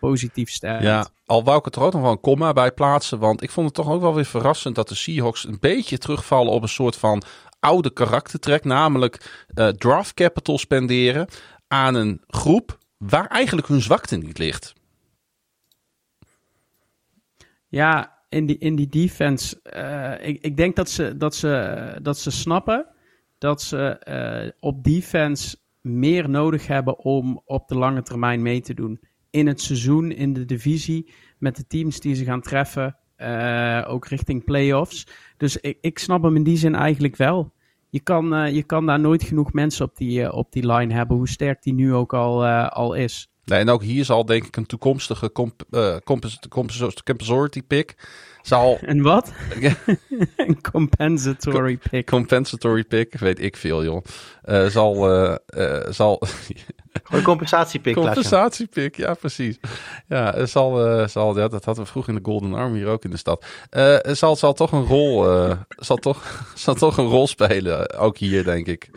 positief 0.00 0.50
stemt. 0.50 0.82
Ja, 0.82 1.06
al 1.26 1.44
wou 1.44 1.58
ik 1.58 1.64
het 1.64 1.76
er 1.76 1.82
ook 1.82 1.92
nog 1.92 2.02
wel 2.02 2.10
een 2.10 2.20
komma 2.20 2.52
bij 2.52 2.72
plaatsen. 2.72 3.18
Want 3.18 3.42
ik 3.42 3.50
vond 3.50 3.66
het 3.66 3.74
toch 3.74 3.88
ook 3.88 4.00
wel 4.00 4.14
weer 4.14 4.24
verrassend 4.24 4.74
dat 4.74 4.88
de 4.88 4.94
Seahawks 4.94 5.46
een 5.46 5.56
beetje 5.60 5.98
terugvallen 5.98 6.52
op 6.52 6.62
een 6.62 6.68
soort 6.68 6.96
van 6.96 7.22
oude 7.60 7.92
karaktertrek. 7.92 8.64
Namelijk 8.64 9.44
draft 9.78 10.14
capital 10.14 10.58
spenderen 10.58 11.28
aan 11.68 11.94
een 11.94 12.20
groep 12.26 12.78
waar 12.98 13.26
eigenlijk 13.26 13.66
hun 13.68 13.82
zwakte 13.82 14.16
niet 14.16 14.38
ligt. 14.38 14.74
Ja, 17.68 18.18
in 18.28 18.46
die, 18.46 18.58
in 18.58 18.76
die 18.76 18.88
defense, 18.88 19.60
uh, 19.76 20.28
ik, 20.28 20.42
ik 20.42 20.56
denk 20.56 20.76
dat 20.76 20.90
ze, 20.90 21.16
dat, 21.16 21.34
ze, 21.34 21.98
dat 22.02 22.18
ze 22.18 22.30
snappen 22.30 22.86
dat 23.38 23.62
ze 23.62 24.00
uh, 24.08 24.50
op 24.60 24.84
defense 24.84 25.56
meer 25.84 26.28
nodig 26.28 26.66
hebben 26.66 26.98
om 26.98 27.42
op 27.44 27.68
de 27.68 27.76
lange 27.76 28.02
termijn 28.02 28.42
mee 28.42 28.60
te 28.60 28.74
doen. 28.74 29.00
In 29.30 29.46
het 29.46 29.60
seizoen, 29.60 30.10
in 30.10 30.32
de 30.32 30.44
divisie, 30.44 31.12
met 31.38 31.56
de 31.56 31.66
teams 31.66 32.00
die 32.00 32.14
ze 32.14 32.24
gaan 32.24 32.40
treffen, 32.40 32.96
uh, 33.18 33.84
ook 33.86 34.06
richting 34.06 34.44
playoffs. 34.44 35.06
Dus 35.36 35.56
ik, 35.56 35.78
ik 35.80 35.98
snap 35.98 36.22
hem 36.22 36.36
in 36.36 36.42
die 36.42 36.56
zin 36.56 36.74
eigenlijk 36.74 37.16
wel. 37.16 37.52
Je 37.90 38.00
kan, 38.00 38.54
je 38.54 38.62
kan 38.62 38.86
daar 38.86 39.00
nooit 39.00 39.22
genoeg 39.22 39.52
mensen 39.52 39.84
op 39.84 39.96
die, 39.96 40.32
op 40.32 40.52
die 40.52 40.72
line 40.72 40.94
hebben, 40.94 41.16
hoe 41.16 41.28
sterk 41.28 41.62
die 41.62 41.74
nu 41.74 41.94
ook 41.94 42.14
al, 42.14 42.46
al 42.46 42.94
is. 42.94 43.28
Nee, 43.44 43.58
en 43.58 43.68
ook 43.68 43.82
hier 43.82 44.04
zal 44.04 44.24
denk 44.24 44.46
ik 44.46 44.56
een 44.56 44.66
toekomstige 44.66 45.32
comp 45.32 45.62
compensatory 47.04 47.62
pick. 47.66 47.94
Zal... 48.44 48.78
Een 48.80 49.02
wat? 49.02 49.32
een 50.36 50.60
compensatory 50.72 51.78
pick. 51.90 52.06
Compensatory 52.06 52.84
pick, 52.84 53.18
weet 53.18 53.40
ik 53.40 53.56
veel 53.56 53.84
joh. 53.84 54.04
Uh, 54.44 54.66
zal... 54.66 55.14
Uh, 55.56 55.80
zal 55.90 56.22
Gewoon 57.02 57.20
een 57.20 57.26
compensatiepick. 57.26 57.94
Compensatiepick, 57.94 58.96
ja 58.96 59.14
precies. 59.14 59.58
Ja, 60.08 60.46
zal, 60.46 61.08
zal, 61.08 61.38
ja, 61.38 61.48
dat 61.48 61.64
hadden 61.64 61.84
we 61.84 61.90
vroeger 61.90 62.12
in 62.12 62.18
de 62.22 62.30
Golden 62.30 62.54
Army 62.54 62.76
hier 62.76 62.86
ook 62.86 63.04
in 63.04 63.10
de 63.10 63.16
stad. 63.16 63.44
zal, 64.02 64.36
zal 64.36 64.52
toch 64.52 64.72
een 64.72 64.84
rol, 64.84 65.26
zal 65.68 65.96
toch, 65.96 66.52
zal 66.54 66.74
toch 66.74 66.96
een 66.96 67.06
rol 67.06 67.26
spelen, 67.26 67.98
ook 67.98 68.18
hier 68.18 68.44
denk 68.44 68.66
ik. 68.66 68.90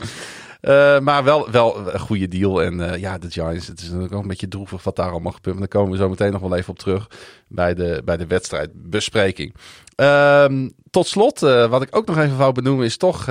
Uh, 0.62 1.00
maar 1.00 1.24
wel, 1.24 1.52
wel 1.52 1.94
een 1.94 2.00
goede 2.00 2.28
deal. 2.28 2.64
En 2.64 2.80
uh, 2.80 2.98
ja, 2.98 3.18
de 3.18 3.32
Giants, 3.32 3.68
het 3.68 3.80
is 3.80 3.86
natuurlijk 3.86 4.14
ook 4.14 4.22
een 4.22 4.28
beetje 4.28 4.48
droevig 4.48 4.84
wat 4.84 4.96
daar 4.96 5.12
allemaal 5.12 5.32
gebeurt. 5.32 5.60
Maar 5.60 5.68
daar 5.68 5.82
komen 5.82 5.98
we 5.98 6.04
zo 6.04 6.10
meteen 6.10 6.32
nog 6.32 6.42
wel 6.42 6.56
even 6.56 6.70
op 6.70 6.80
terug 6.80 7.10
bij 7.48 7.74
de, 7.74 8.02
bij 8.06 8.18
de 8.18 8.28
wedstrijdbespreking. 8.28 9.56
Um, 9.96 10.74
tot 10.90 11.08
slot, 11.08 11.44
uh, 11.44 11.70
wat 11.70 11.82
ik 11.82 11.96
ook 11.96 12.06
nog 12.06 12.18
even 12.18 12.38
wou 12.38 12.52
benoemen, 12.52 12.86
is 12.86 12.98
toch 12.98 13.26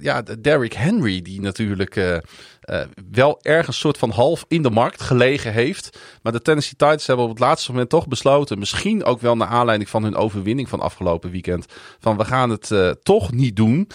ja, 0.00 0.22
Derrick 0.40 0.72
Henry, 0.72 1.22
die 1.22 1.40
natuurlijk 1.40 2.20
wel 3.10 3.38
ergens 3.42 3.78
soort 3.78 3.98
van 3.98 4.10
half 4.10 4.44
in 4.48 4.62
de 4.62 4.70
markt 4.70 5.00
gelegen 5.00 5.52
heeft. 5.52 5.98
Maar 6.22 6.32
de 6.32 6.42
Tennessee 6.42 6.76
Titans 6.76 7.06
hebben 7.06 7.24
op 7.24 7.30
het 7.30 7.40
laatste 7.40 7.70
moment 7.70 7.90
toch 7.90 8.08
besloten, 8.08 8.58
misschien 8.58 9.04
ook 9.04 9.20
wel 9.20 9.36
naar 9.36 9.48
aanleiding 9.48 9.90
van 9.90 10.02
hun 10.02 10.16
overwinning 10.16 10.68
van 10.68 10.80
afgelopen 10.80 11.30
weekend, 11.30 11.66
van 11.98 12.16
we 12.16 12.24
gaan 12.24 12.50
het 12.50 12.96
toch 13.02 13.32
niet 13.32 13.56
doen. 13.56 13.88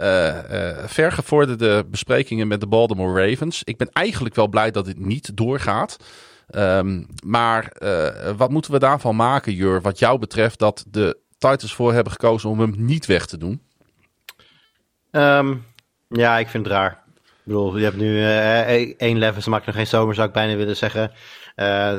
Uh, 0.00 0.26
uh, 0.26 0.78
vergevorderde 0.86 1.84
besprekingen 1.90 2.48
met 2.48 2.60
de 2.60 2.66
Baltimore 2.66 3.28
Ravens. 3.28 3.64
Ik 3.64 3.76
ben 3.76 3.88
eigenlijk 3.92 4.34
wel 4.34 4.48
blij 4.48 4.70
dat 4.70 4.84
dit 4.84 4.98
niet 4.98 5.36
doorgaat. 5.36 5.96
Ehm, 6.48 7.02
maar 7.24 7.64
eh, 7.64 8.30
wat 8.36 8.50
moeten 8.50 8.72
we 8.72 8.78
daarvan 8.78 9.16
maken, 9.16 9.52
Jur, 9.52 9.80
wat 9.80 9.98
jou 9.98 10.18
betreft, 10.18 10.58
dat 10.58 10.84
de 10.88 11.18
Titans 11.38 11.74
voor 11.74 11.92
hebben 11.92 12.12
gekozen 12.12 12.50
om 12.50 12.60
hem 12.60 12.74
niet 12.76 13.06
weg 13.06 13.26
te 13.26 13.38
doen? 13.38 13.62
Ehm, 15.10 15.54
ja, 16.08 16.38
ik 16.38 16.48
vind 16.48 16.64
het 16.64 16.74
raar. 16.74 17.02
Ik 17.16 17.44
bedoel, 17.44 17.76
je 17.76 17.84
hebt 17.84 17.96
nu 17.96 18.22
één 18.96 19.18
level, 19.18 19.42
ze 19.42 19.50
maken 19.50 19.66
nog 19.66 19.74
geen 19.74 19.86
zomer, 19.86 20.14
zou 20.14 20.26
ik 20.26 20.32
bijna 20.32 20.56
willen 20.56 20.76
zeggen. 20.76 21.12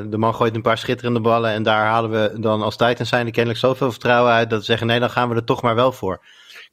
De 0.09 0.17
man 0.17 0.35
gooit 0.35 0.55
een 0.55 0.61
paar 0.61 0.77
schitterende 0.77 1.21
ballen 1.21 1.51
en 1.51 1.63
daar 1.63 1.85
halen 1.85 2.11
we 2.11 2.39
dan 2.39 2.61
als 2.61 2.77
Titans 2.77 3.09
zijn 3.09 3.31
kennelijk 3.31 3.59
zoveel 3.59 3.91
vertrouwen 3.91 4.31
uit 4.31 4.49
dat 4.49 4.59
we 4.59 4.65
zeggen, 4.65 4.87
nee, 4.87 4.99
dan 4.99 5.09
gaan 5.09 5.29
we 5.29 5.35
er 5.35 5.43
toch 5.43 5.61
maar 5.61 5.75
wel 5.75 5.91
voor. 5.91 6.21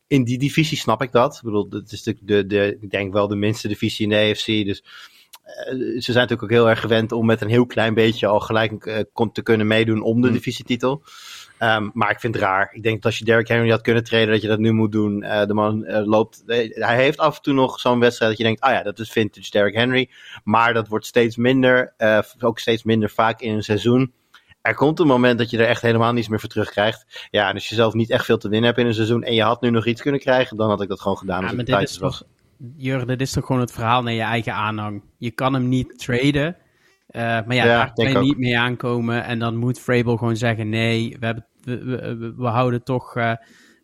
In 0.07 0.25
die 0.25 0.39
divisie 0.39 0.79
snap 0.79 1.03
ik 1.03 1.13
dat. 1.13 1.37
Ik 1.37 1.43
bedoel, 1.43 1.69
dat 1.69 1.93
is 1.93 2.03
de, 2.03 2.17
de, 2.21 2.47
de 2.47 2.79
ik 2.81 2.91
denk 2.91 3.13
wel 3.13 3.29
de 3.29 3.37
minste 3.37 3.69
divisie 3.69 4.05
in 4.05 4.11
de 4.11 4.31
AFC, 4.31 4.47
dus 4.47 4.83
ze 5.75 6.13
zijn 6.13 6.15
natuurlijk 6.15 6.43
ook 6.43 6.51
heel 6.51 6.69
erg 6.69 6.81
gewend 6.81 7.13
om 7.13 7.27
met 7.27 7.41
een 7.41 7.49
heel 7.49 7.67
klein 7.67 7.95
beetje 7.95 8.27
al 8.27 8.41
gelijk 8.41 8.87
uh, 8.87 9.29
te 9.33 9.43
kunnen 9.43 9.67
meedoen 9.67 10.03
om 10.03 10.21
de 10.21 10.29
mm. 10.29 10.33
divisietitel. 10.33 11.03
Um, 11.61 11.91
maar 11.95 12.11
ik 12.11 12.21
vind 12.21 12.35
het 12.35 12.43
raar. 12.43 12.71
Ik 12.73 12.83
denk 12.83 12.95
dat 12.95 13.05
als 13.05 13.19
je 13.19 13.25
Derrick 13.25 13.49
Henry 13.49 13.71
had 13.71 13.81
kunnen 13.81 14.05
treden, 14.05 14.33
dat 14.33 14.43
je 14.43 14.49
dat 14.49 14.59
nu 14.59 14.73
moet 14.73 14.93
doen. 14.93 15.23
Uh, 15.23 15.45
de 15.45 15.55
man 15.55 15.87
loopt. 16.05 16.43
hij 16.47 16.97
heeft 16.97 17.19
af 17.19 17.37
en 17.37 17.43
toe 17.43 17.55
nog 17.55 17.81
zo'n 17.81 18.01
wedstrijd 18.01 18.31
dat 18.31 18.41
je 18.41 18.47
denkt: 18.47 18.61
ah 18.61 18.73
ja, 18.73 18.83
dat 18.83 18.99
is 18.99 19.11
vintage 19.11 19.51
Derrick 19.51 19.75
Henry. 19.75 20.11
Maar 20.45 20.75
dat 20.75 20.89
wordt 20.89 21.07
steeds 21.07 21.37
minder. 21.37 21.95
ook 22.41 22.59
steeds 22.59 22.83
minder 22.83 23.11
vaak 23.11 23.41
in 23.41 23.55
een 23.55 23.63
seizoen. 23.63 24.13
Er 24.67 24.75
komt 24.75 25.01
een 25.01 25.07
moment 25.07 25.39
dat 25.39 25.51
je 25.51 25.59
er 25.59 25.67
echt 25.67 25.83
helemaal 25.83 26.13
niets 26.13 26.29
meer 26.29 26.41
voor 26.41 26.49
terugkrijgt. 26.49 27.29
Ja, 27.31 27.49
en 27.49 27.55
als 27.55 27.69
je 27.69 27.75
zelf 27.75 27.95
niet 27.95 28.11
echt 28.11 28.25
veel 28.25 28.39
te 28.39 28.49
winnen 28.49 28.67
hebt 28.67 28.81
in 28.81 28.87
een 28.87 28.95
seizoen. 28.95 29.23
en 29.23 29.35
je 29.35 29.43
had 29.43 29.61
nu 29.61 29.71
nog 29.71 29.87
iets 29.87 30.03
kunnen 30.03 30.21
krijgen, 30.21 30.57
dan 30.57 30.69
had 30.69 30.83
ik 30.83 30.89
dat 30.89 31.01
gewoon 31.01 31.19
gedaan. 31.19 31.41
Ja, 31.41 31.47
als 31.47 31.57
maar 31.57 31.65
dit 31.65 31.81
is 31.81 31.97
toch, 31.97 32.23
Jurgen, 32.77 33.07
dit 33.07 33.21
is 33.21 33.33
toch 33.33 33.47
gewoon 33.47 33.61
het 33.61 33.73
verhaal 33.73 34.03
naar 34.03 34.13
je 34.13 34.21
eigen 34.21 34.55
aanhang. 34.55 35.03
Je 35.19 35.31
kan 35.31 35.53
hem 35.53 35.69
niet 35.69 35.99
traden. 35.99 36.57
Uh, 37.11 37.23
maar 37.23 37.55
ja, 37.55 37.65
ja 37.65 37.77
daar 37.77 37.93
kan 37.95 38.13
je 38.13 38.19
niet 38.19 38.39
mee 38.39 38.59
aankomen. 38.59 39.25
En 39.25 39.39
dan 39.39 39.57
moet 39.57 39.81
Vrabel 39.81 40.17
gewoon 40.17 40.37
zeggen: 40.37 40.69
nee, 40.69 41.17
we, 41.21 41.27
hebben, 41.27 41.47
we, 41.63 41.85
we, 41.85 42.35
we 42.37 42.47
houden, 42.47 42.85
toch, 42.85 43.17
uh, 43.17 43.33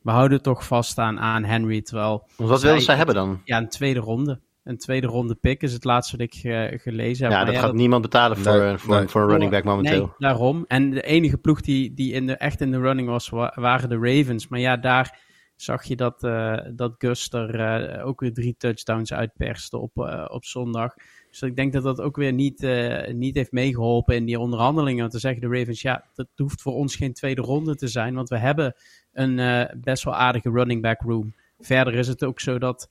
we 0.03 0.11
houden 0.11 0.43
toch 0.43 0.67
vast 0.67 0.99
aan, 0.99 1.21
aan 1.21 1.45
Henry. 1.45 1.83
Terwijl 1.83 2.29
wat 2.37 2.63
willen 2.63 2.83
ze 2.83 2.93
hebben 2.93 3.15
dan? 3.15 3.41
Ja, 3.45 3.59
een 3.59 3.69
tweede 3.69 4.01
ronde. 4.01 4.41
Een 4.65 4.79
tweede 4.79 5.07
ronde 5.07 5.35
pick 5.35 5.63
is 5.63 5.73
het 5.73 5.85
laatste 5.85 6.17
wat 6.17 6.27
ik 6.27 6.45
uh, 6.45 6.79
gelezen 6.81 7.25
heb. 7.27 7.35
Ja, 7.35 7.45
dat 7.45 7.57
gaat 7.57 7.75
niemand 7.75 8.03
betalen 8.03 8.37
voor, 8.37 8.59
nee, 8.59 8.77
voor, 8.77 8.95
nee. 8.95 9.09
voor, 9.09 9.21
een 9.21 9.29
running 9.29 9.51
back 9.51 9.65
momenteel. 9.65 10.07
Nee, 10.07 10.15
daarom. 10.19 10.65
En 10.69 10.91
de 10.91 11.03
enige 11.03 11.39
ploeg 11.39 11.61
die, 11.61 11.95
die 11.95 12.13
in 12.13 12.27
de, 12.27 12.37
echt 12.37 12.61
in 12.61 12.71
de 12.71 12.81
running 12.81 13.09
was, 13.09 13.29
waren 13.55 13.89
de 13.89 13.99
Ravens. 13.99 14.49
Maar 14.49 14.61
ja, 14.61 14.77
daar 14.77 15.21
zag 15.57 15.85
je 15.85 15.97
dat, 15.97 16.25
uh, 16.25 16.59
dat 16.75 16.95
Gus 16.99 17.33
er 17.33 17.95
uh, 17.99 18.07
ook 18.07 18.21
weer 18.21 18.33
drie 18.33 18.55
touchdowns 18.59 19.13
uitperste 19.13 19.79
op, 19.79 19.97
uh, 19.97 20.25
op 20.29 20.45
zondag. 20.45 20.95
Dus 21.31 21.43
ik 21.43 21.57
denk 21.57 21.73
dat 21.73 21.83
dat 21.83 22.01
ook 22.01 22.17
weer 22.17 22.33
niet, 22.33 22.67
niet 23.13 23.35
heeft 23.35 23.53
meegeholpen 23.53 24.15
in 24.15 24.25
die 24.25 24.39
onderhandelingen. 24.39 25.01
Want 25.01 25.13
te 25.13 25.19
zeggen 25.19 25.41
de 25.41 25.59
Ravens, 25.59 25.83
ja, 25.83 26.05
dat 26.15 26.29
hoeft 26.37 26.63
voor 26.63 26.75
ons 26.75 26.97
geen 26.97 27.13
tweede 27.13 27.41
ronde 27.41 27.77
te 27.77 27.89
zijn. 27.89 28.15
Want 28.15 28.29
we 28.29 28.39
hebben 28.39 28.75
een 29.13 29.69
best 29.81 30.05
wel 30.05 30.15
aardige 30.15 30.51
running 30.51 30.83
back 30.83 31.01
room. 31.01 31.35
Verder 31.59 31.95
is 31.95 32.09
het 32.09 32.25
ook 32.25 32.41
zo 32.41 32.59
dat 32.59 32.91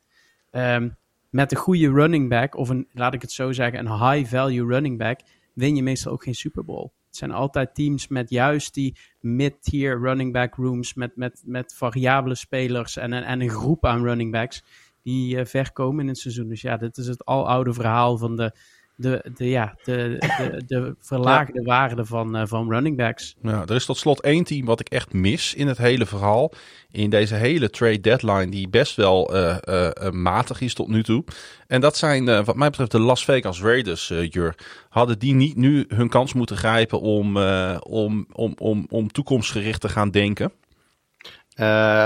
um, 0.51 0.97
met 1.31 1.51
een 1.51 1.57
goede 1.57 1.91
running 1.91 2.29
back, 2.29 2.55
of 2.55 2.69
een, 2.69 2.87
laat 2.93 3.13
ik 3.13 3.21
het 3.21 3.31
zo 3.31 3.51
zeggen, 3.51 3.79
een 3.79 4.09
high 4.09 4.29
value 4.29 4.65
running 4.65 4.97
back, 4.97 5.19
win 5.53 5.75
je 5.75 5.83
meestal 5.83 6.11
ook 6.11 6.23
geen 6.23 6.35
Super 6.35 6.65
Bowl. 6.65 6.91
Het 7.07 7.19
zijn 7.19 7.31
altijd 7.31 7.75
teams 7.75 8.07
met 8.07 8.29
juist 8.29 8.73
die 8.73 8.97
mid-tier 9.19 9.99
running 9.99 10.33
back 10.33 10.55
rooms. 10.55 10.93
Met, 10.93 11.15
met, 11.15 11.41
met 11.45 11.75
variabele 11.75 12.35
spelers 12.35 12.97
en, 12.97 13.13
en, 13.13 13.23
en 13.23 13.41
een 13.41 13.49
groep 13.49 13.85
aan 13.85 14.03
running 14.03 14.31
backs. 14.31 14.63
Die 15.03 15.35
uh, 15.35 15.45
ver 15.45 15.71
komen 15.71 16.01
in 16.01 16.07
het 16.07 16.17
seizoen. 16.17 16.47
Dus 16.47 16.61
ja, 16.61 16.77
dit 16.77 16.97
is 16.97 17.07
het 17.07 17.25
aloude 17.25 17.73
verhaal 17.73 18.17
van 18.17 18.35
de, 18.35 18.55
de, 18.95 19.31
de, 19.35 19.49
ja, 19.49 19.75
de, 19.83 20.15
de, 20.37 20.63
de 20.67 20.95
verlaagde 20.99 21.61
waarde 21.63 22.05
van, 22.05 22.37
uh, 22.37 22.43
van 22.45 22.69
running 22.69 22.97
backs. 22.97 23.35
Ja, 23.41 23.61
er 23.61 23.75
is 23.75 23.85
tot 23.85 23.97
slot 23.97 24.21
één 24.21 24.43
team 24.43 24.65
wat 24.65 24.79
ik 24.79 24.89
echt 24.89 25.13
mis 25.13 25.53
in 25.53 25.67
het 25.67 25.77
hele 25.77 26.05
verhaal. 26.05 26.51
In 26.91 27.09
deze 27.09 27.35
hele 27.35 27.69
trade 27.69 27.99
deadline, 27.99 28.49
die 28.49 28.69
best 28.69 28.95
wel 28.95 29.35
uh, 29.35 29.57
uh, 29.69 30.09
matig 30.09 30.61
is 30.61 30.73
tot 30.73 30.87
nu 30.87 31.03
toe. 31.03 31.23
En 31.67 31.81
dat 31.81 31.97
zijn, 31.97 32.43
wat 32.45 32.55
mij 32.55 32.69
betreft, 32.69 32.91
de 32.91 32.99
Las 32.99 33.25
Vegas 33.25 33.61
Raiders, 33.61 34.07
Jur. 34.29 34.55
Hadden 34.89 35.19
die 35.19 35.33
niet 35.33 35.55
nu 35.55 35.85
hun 35.87 36.09
kans 36.09 36.33
moeten 36.33 36.57
grijpen 36.57 36.99
om, 36.99 37.37
om, 37.79 38.27
om, 38.31 38.53
om, 38.57 38.85
om 38.89 39.11
toekomstgericht 39.11 39.81
te 39.81 39.89
gaan 39.89 40.11
denken? 40.11 40.51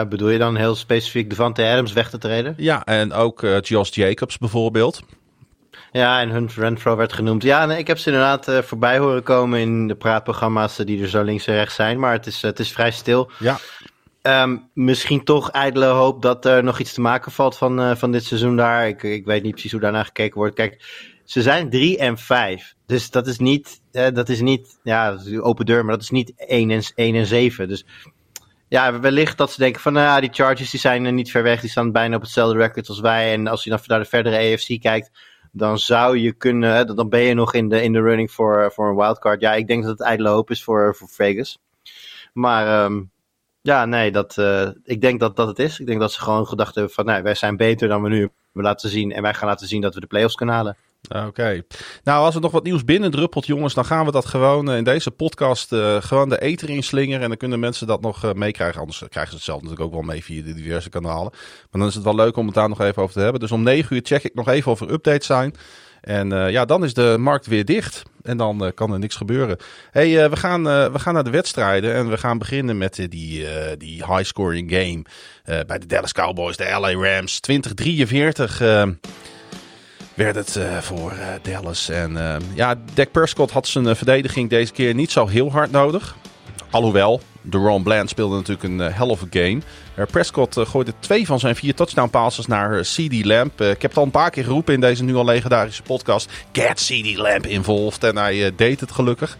bedoel 0.10 0.30
je 0.30 0.38
dan 0.38 0.56
heel 0.56 0.76
specifiek 0.76 1.30
Devante 1.30 1.64
Adams 1.64 1.94
weg 1.94 2.10
te 2.10 2.18
treden? 2.18 2.54
Ja, 2.58 2.86
en 2.86 3.14
ook 3.14 3.46
Josh 3.62 3.90
Jacobs 3.90 4.38
bijvoorbeeld. 4.38 5.04
Ja, 5.96 6.22
en 6.22 6.30
Hunt 6.30 6.54
Renfro 6.54 6.96
werd 6.96 7.14
genoemd. 7.14 7.44
Ja, 7.44 7.66
nee, 7.66 7.78
ik 7.78 7.88
heb 7.88 7.98
ze 7.98 8.10
inderdaad 8.10 8.48
uh, 8.48 8.62
voorbij 8.62 8.98
horen 8.98 9.24
komen 9.24 9.60
in 9.60 9.88
de 9.88 9.96
praatprogramma's 9.96 10.76
die 10.76 11.02
er 11.02 11.10
zo 11.10 11.24
links 11.24 11.48
en 11.48 11.54
rechts 11.54 11.76
zijn. 11.76 12.00
Maar 12.00 12.12
het 12.12 12.26
is, 12.26 12.42
het 12.42 12.60
is 12.60 12.72
vrij 12.72 12.92
stil. 12.92 13.32
Ja. 13.40 13.58
Um, 14.44 14.70
misschien 14.74 15.24
toch 15.24 15.52
ijdele 15.52 15.86
hoop 15.86 16.22
dat 16.22 16.46
er 16.46 16.64
nog 16.64 16.80
iets 16.80 16.94
te 16.94 17.02
maken 17.02 17.32
valt 17.32 17.58
van, 17.58 17.80
uh, 17.80 17.96
van 17.96 18.12
dit 18.12 18.24
seizoen 18.24 18.56
daar. 18.56 18.88
Ik, 18.88 19.04
ik 19.04 19.26
weet 19.26 19.44
niet 19.44 19.52
precies 19.52 19.72
hoe 19.72 19.82
daarna 19.82 20.04
gekeken 20.04 20.38
wordt. 20.38 20.56
Kijk, 20.56 20.84
ze 21.24 21.42
zijn 21.42 21.70
3 21.70 21.98
en 21.98 22.18
5. 22.18 22.74
Dus 22.86 23.10
dat 23.10 23.28
is 23.28 23.38
niet, 23.38 23.82
dat 23.92 24.30
is 24.30 24.42
niet, 24.42 24.80
ja, 24.84 25.18
open 25.40 25.66
deur, 25.66 25.86
maar 25.86 25.94
dat 25.94 26.04
is 26.04 26.10
niet 26.10 26.34
1 26.36 26.72
en, 26.72 26.82
1 26.96 27.16
en 27.16 27.26
7. 27.26 27.68
Dus 27.68 27.86
ja, 28.68 29.00
wellicht 29.00 29.38
dat 29.38 29.52
ze 29.52 29.60
denken 29.60 29.82
van, 29.82 29.94
nou 29.94 30.06
ja, 30.06 30.20
die 30.20 30.34
Chargers 30.34 30.70
die 30.70 30.80
zijn 30.80 31.16
niet 31.16 31.32
ver 31.32 31.44
weg. 31.44 31.62
Die 31.62 31.70
staan 31.70 31.92
bijna 31.92 32.16
op 32.16 32.22
hetzelfde 32.22 32.58
record 32.58 32.90
als 32.90 33.00
wij. 33.00 33.34
En 33.34 33.48
als 33.48 33.64
je 33.64 33.70
dan 33.70 33.80
naar 33.86 34.00
de 34.00 34.06
verdere 34.06 34.54
AFC 34.54 34.82
kijkt, 34.82 35.12
dan 35.58 35.80
zou 35.80 36.18
je 36.18 36.34
kunnen, 36.34 36.96
dan 36.96 37.10
ben 37.10 37.22
je 37.22 37.34
nog 37.34 37.54
in 37.54 37.70
de, 37.70 37.82
in 37.82 37.94
de 37.94 38.02
running 38.02 38.32
voor, 38.32 38.72
voor 38.74 38.90
een 38.90 38.96
wildcard. 38.96 39.42
Ja, 39.42 39.54
ik 39.54 39.68
denk 39.68 39.84
dat 39.84 39.92
het 39.92 40.08
ijdele 40.08 40.30
hoop 40.30 40.50
is 40.50 40.64
voor, 40.64 40.96
voor 40.96 41.10
Vegas. 41.10 41.58
Maar 42.34 42.84
um, 42.84 43.12
ja, 43.62 43.86
nee, 43.86 44.12
dat, 44.12 44.38
uh, 44.38 44.70
ik 44.84 45.02
denk 45.02 45.20
dat 45.20 45.36
dat 45.36 45.48
het 45.48 45.60
is. 45.60 45.80
Ik 45.80 45.86
denk 45.86 46.00
dat 46.00 46.12
ze 46.12 46.22
gewoon 46.22 46.48
gedacht 46.48 46.76
hebben 46.76 46.94
van, 46.94 47.06
nee, 47.06 47.22
wij 47.22 47.36
zijn 47.36 47.58
beter 47.58 47.88
dan 47.88 48.02
we 48.02 48.10
nu 48.10 48.30
we 48.52 48.62
laten 48.62 48.90
zien. 48.90 49.12
En 49.12 49.22
wij 49.22 49.34
gaan 49.34 49.48
laten 49.48 49.68
zien 49.68 49.82
dat 49.82 49.94
we 49.94 50.00
de 50.00 50.08
playoffs 50.08 50.36
kunnen 50.36 50.56
halen. 50.56 50.78
Oké. 51.10 51.62
Nou, 52.04 52.26
als 52.26 52.36
er 52.36 52.42
nog 52.42 52.52
wat 52.52 52.64
nieuws 52.64 52.84
binnen 52.84 53.12
druppelt, 53.12 53.46
jongens, 53.46 53.74
dan 53.74 53.86
gaan 53.86 54.06
we 54.06 54.12
dat 54.12 54.26
gewoon 54.26 54.70
uh, 54.70 54.78
in 54.78 54.84
deze 54.84 55.12
podcast 55.12 55.74
uh, 55.74 55.96
gewoon 56.00 56.30
de 56.30 56.42
eter 56.42 56.70
inslingeren. 56.70 57.22
En 57.22 57.28
dan 57.28 57.38
kunnen 57.38 57.60
mensen 57.60 57.88
dat 57.88 58.02
nog 58.02 58.24
uh, 58.24 58.34
meekrijgen. 58.34 58.80
Anders 58.80 58.98
krijgen 58.98 59.32
ze 59.32 59.36
het 59.36 59.46
zelf 59.46 59.62
natuurlijk 59.62 59.88
ook 59.88 59.94
wel 59.94 60.02
mee 60.02 60.24
via 60.24 60.44
de 60.44 60.54
diverse 60.54 60.90
kanalen. 60.90 61.32
Maar 61.72 61.82
dan 61.82 61.88
is 61.88 61.96
het 61.96 62.04
wel 62.04 62.16
leuk 62.16 62.38
om 62.38 62.46
het 62.46 62.56
daar 62.56 62.70
nog 62.70 62.82
even 62.82 63.02
over 63.02 63.14
te 63.14 63.22
hebben. 63.22 63.42
Dus 63.42 63.52
om 63.52 63.64
9 63.64 63.96
uur 63.96 64.02
check 64.04 64.24
ik 64.24 64.34
nog 64.34 64.48
even 64.48 64.72
of 64.72 64.82
er 64.82 64.92
updates 64.92 65.26
zijn. 65.26 65.54
En 66.02 66.30
ja, 66.30 66.66
dan 66.66 66.84
is 66.84 66.94
de 66.94 67.16
markt 67.20 67.48
weer 67.48 67.66
dicht. 67.66 68.04
En 68.22 68.38
dan 68.38 68.72
kan 68.76 68.94
er 68.94 69.00
niks 69.00 69.16
gebeuren. 69.16 69.58
hey, 69.92 70.30
we, 70.30 70.36
gaan, 70.36 70.64
we 70.64 71.00
gaan 71.00 71.14
naar 71.14 71.24
de 71.24 71.30
wedstrijden. 71.30 71.94
En 71.94 72.10
we 72.10 72.18
gaan 72.18 72.38
beginnen 72.38 72.78
met 72.78 72.96
die, 72.96 73.48
die 73.78 74.06
high-scoring 74.06 74.72
game. 74.72 75.02
bij 75.66 75.80
de 75.80 75.86
Dallas 75.86 76.12
Cowboys, 76.12 76.58
de 76.58 76.78
LA 76.80 76.92
Rams. 76.92 77.40
2043 77.40 78.62
werd 80.16 80.36
het 80.36 80.56
uh, 80.56 80.78
voor 80.78 81.12
uh, 81.12 81.28
Dallas. 81.42 81.90
En 81.90 82.12
uh, 82.12 82.36
ja, 82.54 82.76
Dak 82.94 83.12
Prescott 83.12 83.52
had 83.52 83.68
zijn 83.68 83.96
verdediging 83.96 84.50
deze 84.50 84.72
keer 84.72 84.94
niet 84.94 85.12
zo 85.12 85.28
heel 85.28 85.52
hard 85.52 85.72
nodig. 85.72 86.16
Alhoewel, 86.70 87.22
de 87.42 87.58
Ron 87.58 87.84
Bland 87.84 88.10
speelde 88.10 88.36
natuurlijk 88.36 88.64
een 88.64 88.80
hell 88.80 89.08
of 89.08 89.22
a 89.22 89.28
game. 89.30 89.62
Prescott 90.12 90.60
gooide 90.60 90.94
twee 91.00 91.26
van 91.26 91.40
zijn 91.40 91.56
vier 91.56 91.76
touchdown 91.76 92.10
passes 92.10 92.46
naar 92.46 92.82
CD 92.82 93.26
Lamp. 93.26 93.62
ik 93.62 93.82
heb 93.82 93.82
het 93.82 93.98
al 93.98 94.04
een 94.04 94.12
paar 94.12 94.30
keer 94.30 94.44
geroepen 94.44 94.74
in 94.74 94.82
deze 94.82 95.04
nu 95.04 95.16
al 95.16 95.26
legendarische 95.26 95.82
podcast. 95.82 96.32
Get 96.52 96.74
CD 96.74 97.18
Lamp 97.18 97.46
involved. 97.46 98.04
En 98.04 98.18
hij 98.18 98.56
deed 98.56 98.80
het 98.80 98.92
gelukkig. 98.92 99.38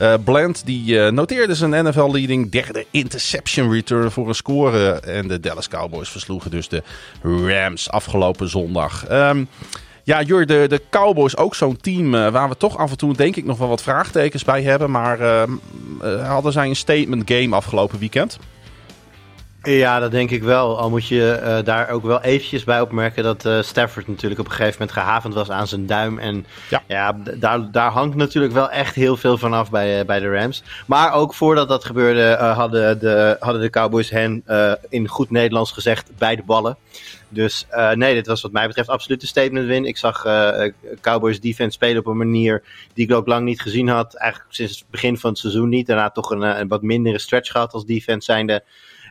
Uh, 0.00 0.14
Bland 0.24 0.66
die 0.66 1.00
noteerde 1.10 1.54
zijn 1.54 1.86
NFL-leading 1.86 2.50
derde 2.50 2.86
interception 2.90 3.72
return 3.72 4.10
voor 4.10 4.28
een 4.28 4.34
score. 4.34 5.00
En 5.00 5.28
de 5.28 5.40
Dallas 5.40 5.68
Cowboys 5.68 6.08
versloegen 6.08 6.50
dus 6.50 6.68
de 6.68 6.82
Rams 7.22 7.90
afgelopen 7.90 8.48
zondag. 8.48 9.10
Um, 9.10 9.48
ja, 10.06 10.22
Jur, 10.22 10.46
de, 10.46 10.66
de 10.68 10.82
Cowboys 10.90 11.36
ook 11.36 11.54
zo'n 11.54 11.76
team 11.76 12.14
uh, 12.14 12.28
waar 12.28 12.48
we 12.48 12.56
toch 12.56 12.76
af 12.76 12.90
en 12.90 12.96
toe 12.96 13.14
denk 13.14 13.36
ik 13.36 13.44
nog 13.44 13.58
wel 13.58 13.68
wat 13.68 13.82
vraagtekens 13.82 14.44
bij 14.44 14.62
hebben. 14.62 14.90
Maar 14.90 15.20
uh, 15.20 15.42
uh, 16.02 16.28
hadden 16.28 16.52
zij 16.52 16.68
een 16.68 16.76
statement 16.76 17.30
game 17.30 17.56
afgelopen 17.56 17.98
weekend? 17.98 18.38
Ja, 19.66 19.98
dat 19.98 20.10
denk 20.10 20.30
ik 20.30 20.42
wel. 20.42 20.78
Al 20.78 20.90
moet 20.90 21.08
je 21.08 21.60
daar 21.64 21.88
ook 21.88 22.02
wel 22.02 22.20
eventjes 22.20 22.64
bij 22.64 22.80
opmerken 22.80 23.22
dat 23.22 23.66
Stafford 23.66 24.08
natuurlijk 24.08 24.40
op 24.40 24.46
een 24.46 24.52
gegeven 24.52 24.76
moment 24.78 24.98
gehavend 24.98 25.34
was 25.34 25.50
aan 25.50 25.66
zijn 25.66 25.86
duim. 25.86 26.18
En 26.18 26.46
ja, 26.70 26.82
ja 26.86 27.16
daar, 27.38 27.70
daar 27.70 27.90
hangt 27.90 28.16
natuurlijk 28.16 28.52
wel 28.52 28.70
echt 28.70 28.94
heel 28.94 29.16
veel 29.16 29.38
van 29.38 29.52
af 29.52 29.70
bij, 29.70 30.04
bij 30.04 30.20
de 30.20 30.30
Rams. 30.30 30.62
Maar 30.86 31.12
ook 31.12 31.34
voordat 31.34 31.68
dat 31.68 31.84
gebeurde 31.84 32.34
hadden, 32.36 32.98
de, 32.98 33.36
hadden 33.40 33.62
de 33.62 33.70
Cowboys 33.70 34.10
hen 34.10 34.44
in 34.88 35.08
goed 35.08 35.30
Nederlands 35.30 35.72
gezegd 35.72 36.10
bij 36.18 36.36
de 36.36 36.42
ballen. 36.42 36.76
Dus 37.28 37.66
uh, 37.70 37.90
nee, 37.90 38.14
dit 38.14 38.26
was 38.26 38.42
wat 38.42 38.52
mij 38.52 38.66
betreft 38.66 38.88
absoluut 38.88 39.22
een 39.22 39.28
statement 39.28 39.66
win. 39.66 39.84
Ik 39.84 39.96
zag 39.96 40.26
uh, 40.26 40.70
Cowboys 41.00 41.40
defense 41.40 41.72
spelen 41.72 41.98
op 41.98 42.06
een 42.06 42.16
manier 42.16 42.62
die 42.94 43.04
ik 43.04 43.14
ook 43.14 43.26
lang 43.26 43.44
niet 43.44 43.60
gezien 43.60 43.88
had. 43.88 44.14
Eigenlijk 44.14 44.54
sinds 44.54 44.78
het 44.78 44.90
begin 44.90 45.18
van 45.18 45.30
het 45.30 45.38
seizoen 45.38 45.68
niet. 45.68 45.86
Daarna 45.86 46.10
toch 46.10 46.30
een, 46.30 46.42
een 46.60 46.68
wat 46.68 46.82
mindere 46.82 47.18
stretch 47.18 47.50
gehad 47.50 47.72
als 47.72 47.84
defense 47.84 48.32
zijnde. 48.32 48.62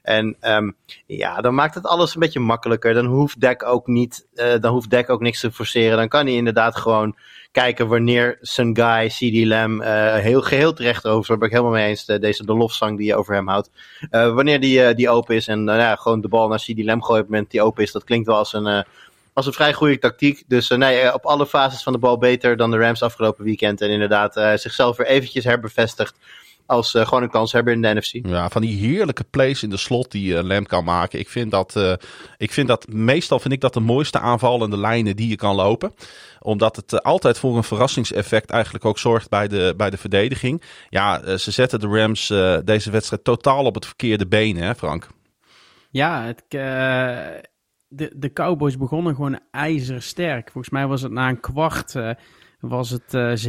En 0.06 0.36
ehm, 0.40 0.72
ja, 1.06 1.42
dan 1.42 1.56
maakt 1.56 1.76
het 1.76 1.86
alles 1.86 2.14
een 2.14 2.20
beetje 2.20 2.40
makkelijker. 2.40 2.94
Dan 2.94 3.06
hoeft 3.06 3.42
Dak 3.42 3.64
ook 3.64 3.88
niet, 3.88 4.28
uh, 4.34 4.54
dan 4.60 4.72
hoeft 4.72 4.90
Dak 4.90 5.10
ook 5.10 5.22
niks 5.22 5.40
te 5.40 5.52
forceren. 5.52 5.98
Dan 5.98 6.08
kan 6.08 6.26
hij 6.26 6.36
inderdaad 6.36 6.76
gewoon 6.76 7.16
kijken 7.52 7.88
wanneer 7.88 8.38
zijn 8.42 8.76
guy, 8.76 9.08
CD 9.08 9.46
Lamb, 9.48 9.82
uh, 9.82 10.16
heel 10.16 10.42
geheel 10.42 10.74
terecht 10.74 11.06
over, 11.06 11.28
daar 11.28 11.38
ben 11.38 11.48
ik 11.48 11.54
helemaal 11.54 11.74
mee 11.74 11.88
eens, 11.88 12.06
de, 12.06 12.20
deze 12.20 12.46
de 12.46 12.56
lofzang 12.56 12.98
die 12.98 13.08
je 13.08 13.16
over 13.16 13.34
hem 13.34 13.48
houdt. 13.48 13.70
Wanneer 14.10 14.60
die, 14.60 14.94
die 14.94 15.10
open 15.10 15.36
is 15.36 15.48
en 15.48 15.66
ja, 15.66 15.96
gewoon 15.96 16.22
de 16.22 16.28
bal 16.28 16.48
naar 16.48 16.60
CD 16.60 16.84
Lamb 16.84 17.02
gooien 17.02 17.22
op 17.22 17.28
het 17.28 17.30
moment 17.30 17.52
die 17.52 17.62
open 17.62 17.84
is, 17.84 17.92
dat 17.92 18.04
klinkt 18.04 18.28
wel 18.28 18.38
als 18.38 18.54
een 18.54 18.86
was 19.34 19.46
een 19.46 19.54
vrij 19.54 19.74
goede 19.74 20.00
tactiek. 20.00 20.44
Dus 20.48 20.70
nee, 20.70 21.14
op 21.14 21.26
alle 21.26 21.46
fases 21.46 21.84
van 21.84 21.94
de 21.94 22.00
bal 22.00 22.18
beter 22.18 22.58
dan 22.58 22.72
de 22.72 22.78
Rams 22.78 23.02
afgelopen 23.02 23.44
weekend. 23.44 23.82
En 23.82 23.90
inderdaad 23.90 24.34
zichzelf 24.60 24.98
weer 24.98 25.08
eventjes 25.08 25.44
herbevestigd 25.44 26.16
als 26.66 26.94
uh, 26.94 27.08
gewoon 27.08 27.24
een 27.24 27.30
kanshebber 27.30 27.74
in 27.74 27.82
de 27.82 27.94
NFC. 27.94 28.28
Ja, 28.28 28.50
van 28.50 28.62
die 28.62 28.78
heerlijke 28.78 29.24
plays 29.24 29.64
in 29.64 29.70
de 29.70 29.78
slot 29.78 30.12
die 30.12 30.34
uh, 30.34 30.44
Lamb 30.44 30.68
kan 30.68 30.84
maken. 30.84 31.20
Ik 31.20 31.30
vind 31.30 31.52
dat, 31.52 31.76
uh, 31.78 31.94
ik 32.38 32.52
vind 32.52 32.68
dat 32.68 32.88
meestal 32.88 33.40
vind 33.40 33.54
ik 33.54 33.62
dat 33.62 33.74
de 33.74 33.80
mooiste 33.80 34.20
aanvallende 34.20 34.78
lijnen 34.78 35.16
die 35.16 35.30
je 35.30 35.36
kan 35.36 35.56
lopen. 35.56 35.94
Omdat 36.40 36.76
het 36.76 37.04
altijd 37.04 37.40
voor 37.40 37.58
een 37.58 37.64
verrassingseffect 37.64 38.50
eigenlijk 38.50 38.86
ook 38.86 39.00
zorgt 39.00 39.30
bij 39.30 39.48
de, 39.48 39.74
bij 39.78 39.90
de 39.90 39.98
verdediging. 39.98 40.62
Ja, 40.90 41.38
ze 41.38 41.52
zetten 41.52 41.80
de 41.80 41.88
Rams 41.88 42.28
deze 42.66 42.92
wedstrijd 42.92 43.24
totaal 43.24 43.66
op 43.66 43.76
het 43.76 43.86
verkeerde 43.86 44.28
been, 44.28 44.58
hè 44.58 44.76
Frank? 44.76 45.08
Ja, 45.90 46.24
het, 46.24 46.44
de, 47.88 48.12
de 48.16 48.34
Cowboys 48.34 48.78
begonnen 48.78 49.16
gewoon 49.16 49.40
ijzersterk. 49.52 50.52
Volgens 50.52 50.74
mij 50.74 50.88
was 50.88 51.02
het 51.02 51.12
na 51.12 51.30
een 51.30 51.40
kwart 51.40 51.96
was 52.60 52.90
het 52.90 53.48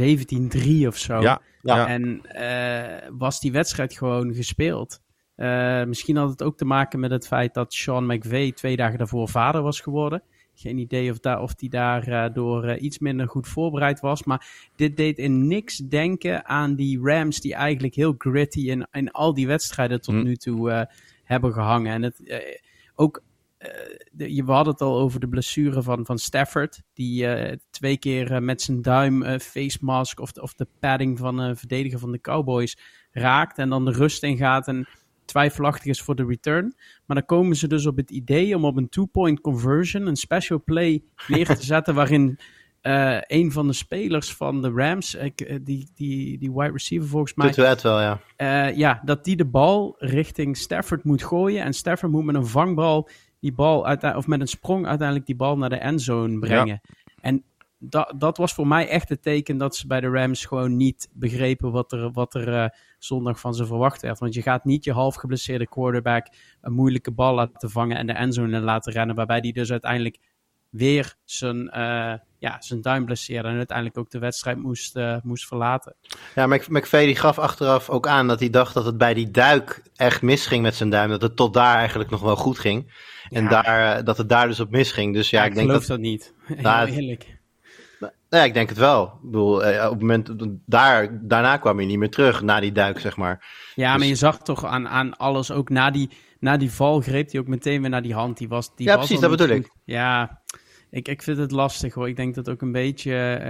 17-3 0.83 0.87
of 0.87 0.97
zo. 0.97 1.21
Ja. 1.21 1.41
Ja. 1.75 1.87
En 1.87 2.21
uh, 2.35 3.09
was 3.17 3.39
die 3.39 3.51
wedstrijd 3.51 3.93
gewoon 3.93 4.33
gespeeld. 4.33 5.01
Uh, 5.35 5.83
misschien 5.83 6.15
had 6.15 6.29
het 6.29 6.43
ook 6.43 6.57
te 6.57 6.65
maken 6.65 6.99
met 6.99 7.11
het 7.11 7.27
feit 7.27 7.53
dat 7.53 7.73
Sean 7.73 8.05
McVay 8.05 8.51
twee 8.51 8.75
dagen 8.75 8.97
daarvoor 8.97 9.29
vader 9.29 9.61
was 9.61 9.81
geworden. 9.81 10.23
Geen 10.53 10.77
idee 10.77 11.11
of, 11.11 11.19
daar, 11.19 11.41
of 11.41 11.55
die 11.55 11.69
daardoor 11.69 12.65
uh, 12.65 12.81
iets 12.81 12.99
minder 12.99 13.27
goed 13.27 13.47
voorbereid 13.47 13.99
was. 13.99 14.23
Maar 14.23 14.69
dit 14.75 14.97
deed 14.97 15.17
in 15.17 15.47
niks 15.47 15.77
denken 15.77 16.45
aan 16.45 16.75
die 16.75 16.99
Rams 17.01 17.41
die 17.41 17.53
eigenlijk 17.53 17.95
heel 17.95 18.15
gritty 18.17 18.69
in, 18.69 18.87
in 18.91 19.11
al 19.11 19.33
die 19.33 19.47
wedstrijden 19.47 20.01
tot 20.01 20.15
hm. 20.15 20.23
nu 20.23 20.35
toe 20.35 20.87
hebben 21.23 21.53
gehangen. 21.53 21.93
En 21.93 22.03
het, 22.03 22.43
ook 22.95 23.23
uh, 23.59 24.45
we 24.45 24.51
hadden 24.51 24.73
het 24.73 24.81
al 24.81 24.99
over 24.99 25.19
de 25.19 25.27
blessure 25.27 25.81
van, 25.81 26.05
van 26.05 26.17
Stafford. 26.17 26.81
Die 26.93 27.23
uh, 27.23 27.51
twee 27.69 27.97
keer 27.97 28.31
uh, 28.31 28.39
met 28.39 28.61
zijn 28.61 28.81
duim 28.81 29.39
face 29.39 29.77
mask 29.81 30.19
of 30.19 30.31
de, 30.31 30.41
of 30.41 30.53
de 30.53 30.67
padding 30.79 31.17
van 31.17 31.37
een 31.37 31.57
verdediger 31.57 31.99
van 31.99 32.11
de 32.11 32.21
Cowboys 32.21 32.77
raakt. 33.11 33.57
En 33.57 33.69
dan 33.69 33.85
de 33.85 33.91
rust 33.91 34.23
ingaat 34.23 34.67
en 34.67 34.87
twijfelachtig 35.25 35.85
is 35.85 36.01
voor 36.01 36.15
de 36.15 36.25
return. 36.25 36.75
Maar 37.05 37.17
dan 37.17 37.25
komen 37.25 37.55
ze 37.55 37.67
dus 37.67 37.85
op 37.85 37.97
het 37.97 38.11
idee 38.11 38.55
om 38.55 38.65
op 38.65 38.77
een 38.77 38.89
two-point 38.89 39.41
conversion 39.41 40.07
een 40.07 40.15
special 40.15 40.61
play 40.65 41.03
neer 41.27 41.45
te 41.45 41.63
zetten. 41.63 41.95
waarin 42.03 42.39
een 43.27 43.51
van 43.51 43.67
de 43.67 43.73
spelers 43.73 44.33
van 44.33 44.61
de 44.61 44.71
Rams, 44.75 45.17
die, 45.61 45.89
die, 45.95 46.37
die 46.37 46.51
wide 46.51 46.71
receiver 46.71 47.07
volgens 47.07 47.33
mij. 47.33 47.47
het 47.47 47.81
wel, 47.81 48.01
ja. 48.01 48.19
ja, 48.67 49.01
dat 49.05 49.23
die 49.23 49.35
de 49.35 49.45
bal 49.45 49.95
richting 49.97 50.57
Stafford 50.57 51.03
moet 51.03 51.23
gooien. 51.23 51.63
En 51.63 51.73
Stafford 51.73 52.11
moet 52.11 52.25
met 52.25 52.35
een 52.35 52.47
vangbal 52.47 53.09
die 53.47 53.55
bal 53.55 53.97
of 54.15 54.27
met 54.27 54.41
een 54.41 54.47
sprong 54.47 54.87
uiteindelijk 54.87 55.27
die 55.27 55.35
bal 55.35 55.57
naar 55.57 55.69
de 55.69 55.75
endzone 55.75 56.39
brengen. 56.39 56.81
En 57.21 57.43
dat, 57.79 58.13
dat 58.15 58.37
was 58.37 58.53
voor 58.53 58.67
mij 58.67 58.87
echt 58.87 59.09
het 59.09 59.21
teken 59.21 59.57
dat 59.57 59.75
ze 59.75 59.87
bij 59.87 60.01
de 60.01 60.09
Rams 60.09 60.45
gewoon 60.45 60.77
niet 60.77 61.09
begrepen 61.13 61.71
wat 61.71 61.91
er, 61.91 62.11
wat 62.11 62.33
er 62.33 62.47
uh, 62.47 62.67
zondag 62.99 63.39
van 63.39 63.53
ze 63.53 63.65
verwacht 63.65 64.01
werd. 64.01 64.19
Want 64.19 64.33
je 64.33 64.41
gaat 64.41 64.65
niet 64.65 64.83
je 64.83 64.91
half 64.91 65.15
geblesseerde 65.15 65.67
quarterback 65.67 66.27
een 66.61 66.73
moeilijke 66.73 67.11
bal 67.11 67.35
laten 67.35 67.69
vangen 67.69 67.97
en 67.97 68.07
de 68.07 68.13
endzone 68.13 68.59
laten 68.59 68.93
rennen. 68.93 69.15
Waarbij 69.15 69.41
die 69.41 69.53
dus 69.53 69.71
uiteindelijk 69.71 70.17
weer 70.69 71.15
zijn, 71.23 71.71
uh, 71.77 72.13
ja, 72.39 72.57
zijn 72.59 72.81
duim 72.81 73.05
blesseerde 73.05 73.47
en 73.47 73.55
uiteindelijk 73.55 73.97
ook 73.97 74.09
de 74.09 74.19
wedstrijd 74.19 74.57
moest, 74.57 74.95
uh, 74.95 75.17
moest 75.23 75.47
verlaten. 75.47 75.95
Ja, 76.35 76.47
McVay 76.47 77.05
die 77.05 77.15
gaf 77.15 77.39
achteraf 77.39 77.89
ook 77.89 78.07
aan 78.07 78.27
dat 78.27 78.39
hij 78.39 78.49
dacht 78.49 78.73
dat 78.73 78.85
het 78.85 78.97
bij 78.97 79.13
die 79.13 79.31
duik 79.31 79.81
echt 79.95 80.21
misging 80.21 80.61
met 80.61 80.75
zijn 80.75 80.89
duim. 80.89 81.09
Dat 81.09 81.21
het 81.21 81.35
tot 81.35 81.53
daar 81.53 81.75
eigenlijk 81.75 82.09
nog 82.09 82.21
wel 82.21 82.35
goed 82.35 82.59
ging. 82.59 82.93
En 83.29 83.47
daar, 83.47 84.03
dat 84.03 84.17
het 84.17 84.29
daar 84.29 84.47
dus 84.47 84.59
op 84.59 84.69
misging. 84.69 85.13
Dus 85.13 85.29
ja, 85.29 85.41
ja 85.41 85.47
ik, 85.47 85.53
denk 85.53 85.67
geloof 85.67 85.85
dat, 85.85 85.89
dat 85.89 85.99
niet. 85.99 86.33
Nou, 86.61 86.89
eerlijk. 86.89 87.35
Ja, 88.29 88.43
ik 88.43 88.53
denk 88.53 88.69
het 88.69 88.77
wel. 88.77 89.03
Ik 89.03 89.11
bedoel, 89.21 89.63
eh, 89.63 89.85
op 89.85 89.91
het 89.91 89.99
moment, 89.99 90.31
daar, 90.65 91.27
daarna 91.27 91.57
kwam 91.57 91.77
hij 91.77 91.85
niet 91.85 91.97
meer 91.97 92.09
terug, 92.09 92.41
na 92.41 92.59
die 92.59 92.71
duik, 92.71 92.99
zeg 92.99 93.17
maar. 93.17 93.45
Ja, 93.75 93.91
dus... 93.91 93.99
maar 93.99 94.07
je 94.07 94.15
zag 94.15 94.37
toch 94.37 94.65
aan, 94.65 94.87
aan 94.87 95.17
alles, 95.17 95.51
ook 95.51 95.69
na 95.69 95.91
die, 95.91 96.09
na 96.39 96.57
die 96.57 96.71
val 96.71 96.99
greep 96.99 97.31
hij 97.31 97.39
ook 97.39 97.47
meteen 97.47 97.81
weer 97.81 97.89
naar 97.89 98.01
die 98.01 98.13
hand. 98.13 98.37
Die 98.37 98.47
was, 98.47 98.75
die 98.75 98.87
ja, 98.87 98.95
was 98.95 99.05
precies, 99.05 99.21
dat 99.21 99.37
bedoel 99.37 99.55
ik. 99.55 99.71
Ja, 99.83 100.41
ik, 100.89 101.07
ik 101.07 101.21
vind 101.21 101.37
het 101.37 101.51
lastig 101.51 101.93
hoor. 101.93 102.07
Ik 102.07 102.15
denk 102.15 102.35
dat 102.35 102.49
ook 102.49 102.61
een 102.61 102.71
beetje 102.71 103.41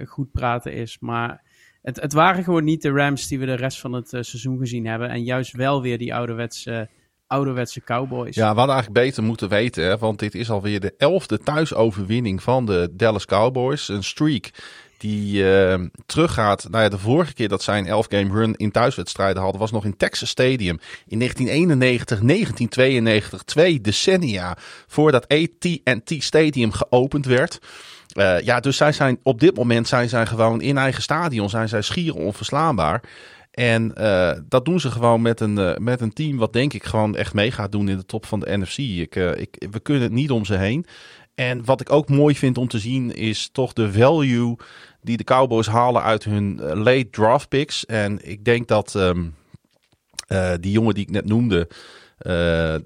uh, 0.00 0.06
goed 0.08 0.32
praten 0.32 0.72
is. 0.72 0.96
Maar 1.00 1.42
het, 1.82 2.00
het 2.00 2.12
waren 2.12 2.44
gewoon 2.44 2.64
niet 2.64 2.82
de 2.82 2.90
Rams 2.90 3.28
die 3.28 3.38
we 3.38 3.46
de 3.46 3.54
rest 3.54 3.80
van 3.80 3.92
het 3.92 4.12
uh, 4.12 4.22
seizoen 4.22 4.58
gezien 4.58 4.86
hebben. 4.86 5.08
En 5.08 5.22
juist 5.22 5.52
wel 5.52 5.82
weer 5.82 5.98
die 5.98 6.14
ouderwetse 6.14 6.88
ouderwetse 7.26 7.80
Cowboys. 7.80 8.34
Ja, 8.34 8.52
we 8.52 8.58
hadden 8.58 8.74
eigenlijk 8.74 9.06
beter 9.06 9.22
moeten 9.22 9.48
weten, 9.48 9.98
want 9.98 10.18
dit 10.18 10.34
is 10.34 10.50
alweer 10.50 10.80
de 10.80 10.94
elfde 10.96 11.38
thuisoverwinning 11.38 12.42
van 12.42 12.66
de 12.66 12.88
Dallas 12.92 13.24
Cowboys. 13.24 13.88
Een 13.88 14.04
streak 14.04 14.50
die 15.04 15.42
uh, 15.42 15.74
teruggaat. 16.06 16.66
Nou 16.70 16.82
ja, 16.82 16.88
de 16.88 16.98
vorige 16.98 17.34
keer 17.34 17.48
dat 17.48 17.62
zij 17.62 17.78
een 17.78 17.86
11 17.86 18.06
game 18.08 18.32
run 18.32 18.54
in 18.54 18.70
thuiswedstrijden 18.70 19.42
hadden, 19.42 19.60
was 19.60 19.70
nog 19.70 19.84
in 19.84 19.96
Texas 19.96 20.28
Stadium 20.28 20.78
in 21.06 21.18
1991, 21.18 22.20
1992, 22.20 23.42
twee 23.42 23.80
decennia 23.80 24.56
voordat 24.86 25.28
AT&T 25.28 26.14
Stadium 26.18 26.72
geopend 26.72 27.26
werd. 27.26 27.58
Uh, 28.16 28.40
ja, 28.40 28.60
dus 28.60 28.76
zij 28.76 28.92
zijn 28.92 29.18
op 29.22 29.40
dit 29.40 29.56
moment 29.56 29.88
zijn 29.88 30.08
zij 30.08 30.26
gewoon 30.26 30.60
in 30.60 30.78
eigen 30.78 31.02
stadion, 31.02 31.50
zijn 31.50 31.68
zij 31.68 31.82
schier 31.82 32.14
onverslaanbaar. 32.14 33.02
En 33.50 33.92
uh, 33.98 34.32
dat 34.48 34.64
doen 34.64 34.80
ze 34.80 34.90
gewoon 34.90 35.22
met 35.22 35.40
een, 35.40 35.58
uh, 35.58 35.76
met 35.76 36.00
een 36.00 36.12
team 36.12 36.36
wat 36.36 36.52
denk 36.52 36.72
ik 36.72 36.84
gewoon 36.84 37.16
echt 37.16 37.34
mee 37.34 37.50
gaat 37.50 37.72
doen 37.72 37.88
in 37.88 37.96
de 37.96 38.06
top 38.06 38.26
van 38.26 38.40
de 38.40 38.56
NFC. 38.56 38.78
Ik, 38.78 39.16
ik, 39.16 39.66
we 39.70 39.80
kunnen 39.80 40.02
het 40.02 40.12
niet 40.12 40.30
om 40.30 40.44
ze 40.44 40.54
heen. 40.54 40.86
En 41.34 41.64
wat 41.64 41.80
ik 41.80 41.92
ook 41.92 42.08
mooi 42.08 42.34
vind 42.34 42.58
om 42.58 42.68
te 42.68 42.78
zien 42.78 43.14
is 43.14 43.48
toch 43.52 43.72
de 43.72 43.92
value 43.92 44.56
die 45.04 45.16
de 45.16 45.24
Cowboys 45.24 45.66
halen 45.66 46.02
uit 46.02 46.24
hun 46.24 46.60
late 46.62 47.10
draft 47.10 47.48
picks. 47.48 47.86
En 47.86 48.28
ik 48.28 48.44
denk 48.44 48.68
dat 48.68 48.94
um, 48.94 49.34
die 50.60 50.72
jongen 50.72 50.94
die 50.94 51.02
ik 51.02 51.10
net 51.10 51.26
noemde 51.26 51.68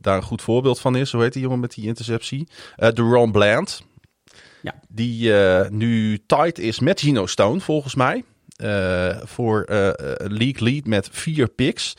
daar 0.01 0.17
een 0.17 0.23
goed 0.23 0.43
voorbeeld 0.43 0.81
van 0.81 0.97
is. 0.97 1.13
Hoe 1.13 1.23
heet 1.23 1.33
die 1.33 1.43
jongen 1.43 1.61
met 1.61 1.75
die 1.75 1.87
interceptie? 1.87 2.49
de 2.77 2.93
Ron 3.03 3.33
Bland. 3.33 3.83
Ja. 4.63 4.75
Die 4.89 5.33
nu 5.71 6.19
tight 6.27 6.59
is 6.59 6.81
met 6.81 7.01
Gino 7.01 7.27
Stone 7.27 7.61
volgens 7.61 7.95
mij. 7.95 8.25
Uh, 8.63 9.17
voor 9.23 9.67
uh, 9.71 9.91
league 10.17 10.63
lead 10.63 10.87
met 10.87 11.09
vier 11.13 11.49
picks. 11.49 11.95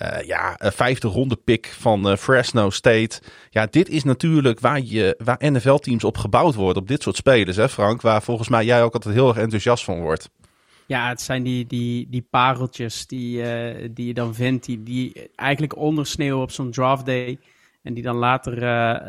Uh, 0.00 0.22
ja, 0.26 0.56
vijfde 0.58 1.08
ronde 1.08 1.36
pick 1.36 1.66
van 1.66 2.16
Fresno 2.16 2.70
State. 2.70 3.20
Ja, 3.50 3.66
dit 3.70 3.88
is 3.88 4.04
natuurlijk 4.04 4.60
waar, 4.60 4.80
je, 4.80 5.14
waar 5.24 5.52
NFL-teams 5.52 6.04
op 6.04 6.16
gebouwd 6.16 6.54
worden. 6.54 6.82
Op 6.82 6.88
dit 6.88 7.02
soort 7.02 7.16
spelers, 7.16 7.56
hè 7.56 7.68
Frank? 7.68 8.00
Waar 8.00 8.22
volgens 8.22 8.48
mij 8.48 8.64
jij 8.64 8.82
ook 8.82 8.94
altijd 8.94 9.14
heel 9.14 9.28
erg 9.28 9.36
enthousiast 9.36 9.84
van 9.84 10.00
wordt. 10.00 10.30
Ja, 10.86 11.08
het 11.08 11.20
zijn 11.20 11.42
die, 11.42 11.66
die, 11.66 12.06
die 12.10 12.26
pareltjes 12.30 13.06
die, 13.06 13.42
die 13.92 14.06
je 14.06 14.14
dan 14.14 14.34
vindt. 14.34 14.66
Die, 14.66 14.82
die 14.82 15.30
eigenlijk 15.34 15.76
ondersneeuwen 15.76 16.42
op 16.42 16.50
zo'n 16.50 16.70
draft 16.70 17.06
day. 17.06 17.38
En 17.82 17.94
die 17.94 18.02
dan 18.02 18.16
later, 18.16 18.56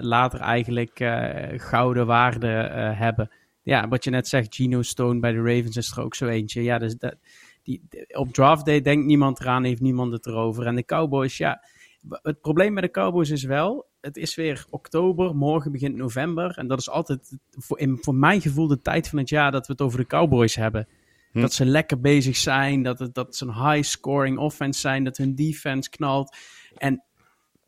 later 0.03 0.39
eigenlijk 0.39 1.09
gouden 1.57 2.05
waarde 2.05 2.47
hebben 2.95 3.29
ja, 3.63 3.87
wat 3.87 4.03
je 4.03 4.09
net 4.09 4.27
zegt, 4.27 4.55
Gino 4.55 4.81
Stone 4.81 5.19
bij 5.19 5.31
de 5.31 5.41
Ravens 5.41 5.77
is 5.77 5.91
er 5.91 6.03
ook 6.03 6.15
zo 6.15 6.27
eentje. 6.27 6.63
Ja, 6.63 6.77
dus 6.77 6.97
dat, 6.97 7.15
die, 7.63 7.81
op 8.07 8.33
draft 8.33 8.65
day 8.65 8.81
denkt 8.81 9.05
niemand 9.05 9.39
eraan, 9.39 9.63
heeft 9.63 9.81
niemand 9.81 10.11
het 10.11 10.25
erover. 10.25 10.65
En 10.65 10.75
de 10.75 10.85
Cowboys, 10.85 11.37
ja, 11.37 11.63
het 12.09 12.41
probleem 12.41 12.73
met 12.73 12.83
de 12.83 12.91
Cowboys 12.91 13.29
is 13.29 13.43
wel, 13.43 13.85
het 14.01 14.17
is 14.17 14.35
weer 14.35 14.65
oktober, 14.69 15.35
morgen 15.35 15.71
begint 15.71 15.95
november. 15.95 16.57
En 16.57 16.67
dat 16.67 16.79
is 16.79 16.89
altijd 16.89 17.37
voor, 17.49 17.79
in, 17.79 17.97
voor 18.01 18.15
mijn 18.15 18.41
gevoel 18.41 18.67
de 18.67 18.81
tijd 18.81 19.09
van 19.09 19.19
het 19.19 19.29
jaar 19.29 19.51
dat 19.51 19.67
we 19.67 19.73
het 19.73 19.81
over 19.81 19.99
de 19.99 20.07
Cowboys 20.07 20.55
hebben. 20.55 20.87
Hm. 21.31 21.41
Dat 21.41 21.53
ze 21.53 21.65
lekker 21.65 21.99
bezig 21.99 22.35
zijn, 22.35 22.83
dat, 22.83 22.99
het, 22.99 23.13
dat 23.13 23.35
ze 23.35 23.45
een 23.45 23.71
high-scoring 23.71 24.37
offense 24.37 24.79
zijn, 24.79 25.03
dat 25.03 25.17
hun 25.17 25.35
defense 25.35 25.89
knalt. 25.89 26.35
En 26.77 27.03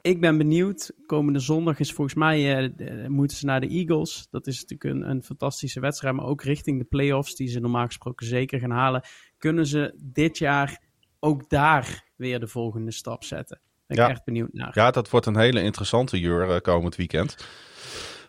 ik 0.02 0.22
ben 0.22 0.38
benieuwd. 0.38 0.92
Komende 1.06 1.40
zondag 1.40 1.80
is 1.80 1.94
volgens 1.94 2.16
mij 2.16 2.64
uh, 2.78 3.08
moeten 3.08 3.38
ze 3.38 3.46
naar 3.46 3.62
de 3.62 3.68
Eagles. 3.68 4.28
Dat 4.32 4.48
is 4.48 4.62
natuurlijk 4.62 4.96
een, 4.96 5.10
een, 5.10 5.24
fantastische 5.24 5.80
wedstrijd, 5.80 6.16
maar 6.16 6.26
ook 6.26 6.44
richting 6.44 6.80
de 6.80 6.86
playoffs, 6.86 7.36
die 7.36 7.48
ze 7.48 7.60
normaal 7.60 7.86
gesproken 7.86 8.26
zeker 8.26 8.60
gaan 8.60 8.72
halen. 8.72 9.04
Kunnen 9.38 9.66
ze 9.66 9.94
dit 10.04 10.38
jaar 10.38 10.82
ook 11.20 11.50
daar 11.50 12.04
weer 12.16 12.40
de 12.40 12.48
volgende 12.48 12.92
stap 12.92 13.24
zetten? 13.24 13.60
Ben 13.88 13.98
ik 13.98 14.10
echt 14.10 14.24
benieuwd 14.24 14.54
naar. 14.54 14.72
Ja, 14.74 14.92
dat 14.92 15.10
wordt 15.10 15.26
een 15.26 15.38
hele 15.38 15.62
interessante 15.62 16.20
uur 16.20 16.50
uh, 16.50 16.58
komend 16.58 16.96
weekend. 16.96 17.38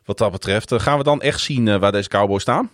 Wat 0.05 0.19
dat 0.19 0.33
betreft, 0.33 0.73
uh, 0.73 0.79
gaan 0.79 0.99
we 0.99 1.05
dan 1.05 1.21
echt 1.21 1.41
zien 1.41 1.79
waar 1.79 1.93
deze 1.93 2.09
Cowboys 2.09 2.43
staan? 2.43 2.71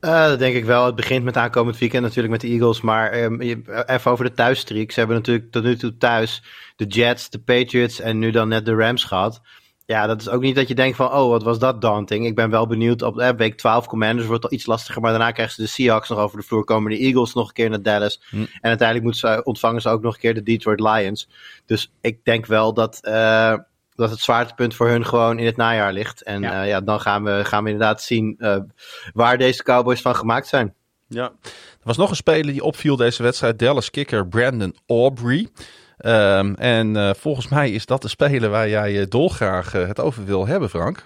Uh, 0.00 0.26
dat 0.26 0.38
denk 0.38 0.56
ik 0.56 0.64
wel. 0.64 0.86
Het 0.86 0.94
begint 0.94 1.24
met 1.24 1.36
aankomend 1.36 1.78
weekend 1.78 2.02
natuurlijk 2.02 2.30
met 2.30 2.40
de 2.40 2.48
Eagles. 2.48 2.80
Maar 2.80 3.22
um, 3.22 3.40
even 3.40 4.10
over 4.10 4.24
de 4.24 4.32
thuisstreak. 4.32 4.90
Ze 4.90 4.98
hebben 4.98 5.16
natuurlijk 5.16 5.50
tot 5.50 5.62
nu 5.62 5.76
toe 5.76 5.96
thuis 5.96 6.42
de 6.76 6.84
Jets, 6.84 7.30
de 7.30 7.38
Patriots 7.38 8.00
en 8.00 8.18
nu 8.18 8.30
dan 8.30 8.48
net 8.48 8.66
de 8.66 8.74
Rams 8.74 9.04
gehad. 9.04 9.40
Ja, 9.86 10.06
dat 10.06 10.20
is 10.20 10.28
ook 10.28 10.42
niet 10.42 10.54
dat 10.54 10.68
je 10.68 10.74
denkt 10.74 10.96
van, 10.96 11.12
oh, 11.12 11.28
wat 11.28 11.42
was 11.42 11.58
dat 11.58 11.80
daunting. 11.80 12.26
Ik 12.26 12.34
ben 12.34 12.50
wel 12.50 12.66
benieuwd. 12.66 13.02
Op 13.02 13.18
eh, 13.18 13.30
week 13.36 13.56
12 13.56 13.86
Commanders 13.86 14.26
wordt 14.26 14.44
al 14.44 14.52
iets 14.52 14.66
lastiger. 14.66 15.02
Maar 15.02 15.10
daarna 15.10 15.30
krijgen 15.30 15.54
ze 15.54 15.62
de 15.62 15.68
Seahawks 15.68 16.08
nog 16.08 16.18
over 16.18 16.38
de 16.38 16.44
vloer. 16.44 16.64
Komen 16.64 16.90
de 16.90 16.98
Eagles 16.98 17.34
nog 17.34 17.48
een 17.48 17.54
keer 17.54 17.70
naar 17.70 17.82
Dallas. 17.82 18.22
Hm. 18.30 18.36
En 18.36 18.48
uiteindelijk 18.60 19.02
moeten 19.02 19.20
ze, 19.20 19.44
ontvangen 19.44 19.80
ze 19.80 19.88
ook 19.88 20.02
nog 20.02 20.14
een 20.14 20.20
keer 20.20 20.34
de 20.34 20.42
Detroit 20.42 20.80
Lions. 20.80 21.28
Dus 21.66 21.92
ik 22.00 22.24
denk 22.24 22.46
wel 22.46 22.74
dat... 22.74 22.98
Uh, 23.02 23.54
dat 23.94 24.10
het 24.10 24.20
zwaartepunt 24.20 24.74
voor 24.74 24.88
hun 24.88 25.06
gewoon 25.06 25.38
in 25.38 25.46
het 25.46 25.56
najaar 25.56 25.92
ligt. 25.92 26.22
En 26.22 26.40
ja, 26.40 26.62
uh, 26.62 26.68
ja 26.68 26.80
dan 26.80 27.00
gaan 27.00 27.24
we, 27.24 27.44
gaan 27.44 27.64
we 27.64 27.70
inderdaad 27.70 28.02
zien 28.02 28.34
uh, 28.38 28.56
waar 29.12 29.38
deze 29.38 29.62
Cowboys 29.62 30.00
van 30.00 30.16
gemaakt 30.16 30.46
zijn. 30.46 30.74
Ja, 31.08 31.32
er 31.42 31.82
was 31.82 31.96
nog 31.96 32.10
een 32.10 32.16
speler 32.16 32.52
die 32.52 32.62
opviel 32.62 32.96
deze 32.96 33.22
wedstrijd. 33.22 33.58
Dallas 33.58 33.90
kicker 33.90 34.28
Brandon 34.28 34.76
Aubrey. 34.86 35.48
Um, 36.04 36.54
en 36.54 36.94
uh, 36.94 37.14
volgens 37.14 37.48
mij 37.48 37.70
is 37.70 37.86
dat 37.86 38.02
de 38.02 38.08
speler 38.08 38.50
waar 38.50 38.68
jij 38.68 39.08
dolgraag 39.08 39.72
het 39.72 40.00
over 40.00 40.24
wil 40.24 40.46
hebben, 40.46 40.70
Frank. 40.70 41.04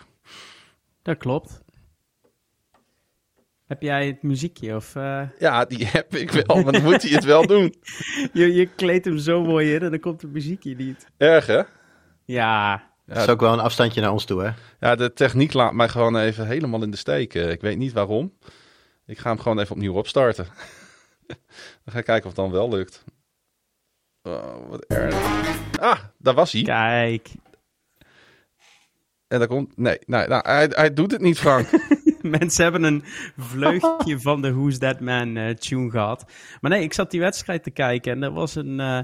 Dat 1.02 1.16
klopt. 1.16 1.60
Heb 3.66 3.82
jij 3.82 4.06
het 4.06 4.22
muziekje? 4.22 4.76
Of, 4.76 4.94
Ja, 5.38 5.64
die 5.64 5.86
heb 5.96 6.14
ik 6.14 6.30
wel, 6.30 6.62
maar 6.62 6.72
dan 6.72 6.82
moet 6.82 7.02
hij 7.02 7.10
het 7.10 7.24
wel 7.24 7.46
doen. 7.46 7.74
je, 8.32 8.52
je 8.52 8.66
kleedt 8.66 9.04
hem 9.04 9.18
zo 9.18 9.42
mooi 9.42 9.74
in 9.74 9.82
en 9.82 9.90
dan 9.90 10.00
komt 10.00 10.22
het 10.22 10.32
muziekje 10.32 10.74
niet. 10.74 11.06
Erg, 11.16 11.46
hè? 11.46 11.62
Ja. 12.24 12.88
Dat 13.06 13.16
is 13.16 13.28
ook 13.28 13.40
wel 13.40 13.52
een 13.52 13.60
afstandje 13.60 14.00
naar 14.00 14.12
ons 14.12 14.24
toe, 14.24 14.42
hè? 14.42 14.50
Ja, 14.80 14.94
de 14.94 15.12
techniek 15.12 15.52
laat 15.52 15.72
mij 15.72 15.88
gewoon 15.88 16.16
even 16.16 16.46
helemaal 16.46 16.82
in 16.82 16.90
de 16.90 16.96
steek. 16.96 17.34
Ik 17.34 17.60
weet 17.60 17.78
niet 17.78 17.92
waarom. 17.92 18.32
Ik 19.06 19.18
ga 19.18 19.30
hem 19.30 19.38
gewoon 19.38 19.58
even 19.58 19.74
opnieuw 19.74 19.94
opstarten. 19.94 20.46
dan 21.84 21.92
ga 21.92 21.98
ik 21.98 22.04
kijken 22.04 22.30
of 22.30 22.36
het 22.36 22.44
dan 22.44 22.50
wel 22.50 22.68
lukt. 22.68 23.04
Oh, 24.22 24.68
wat 24.68 24.84
erg. 24.84 25.14
Ah, 25.80 25.98
daar 26.18 26.34
was 26.34 26.52
hij. 26.52 26.62
Kijk. 26.62 27.30
En 29.28 29.38
daar 29.38 29.48
komt... 29.48 29.76
Nee, 29.76 29.98
nee 30.06 30.26
nou, 30.26 30.42
hij, 30.46 30.70
hij 30.70 30.94
doet 30.94 31.10
het 31.10 31.20
niet, 31.20 31.38
Frank. 31.38 31.68
Mensen 32.22 32.62
hebben 32.62 32.82
een 32.82 33.02
vleugje 33.36 34.20
van 34.20 34.42
de 34.42 34.52
Who's 34.52 34.78
That 34.78 35.00
Man 35.00 35.36
uh, 35.36 35.50
tune 35.50 35.90
gehad. 35.90 36.24
Maar 36.60 36.70
nee, 36.70 36.82
ik 36.82 36.92
zat 36.92 37.10
die 37.10 37.20
wedstrijd 37.20 37.62
te 37.62 37.70
kijken 37.70 38.12
en 38.12 38.22
er 38.22 38.32
was 38.32 38.54
een, 38.54 38.78
uh, 38.78 39.00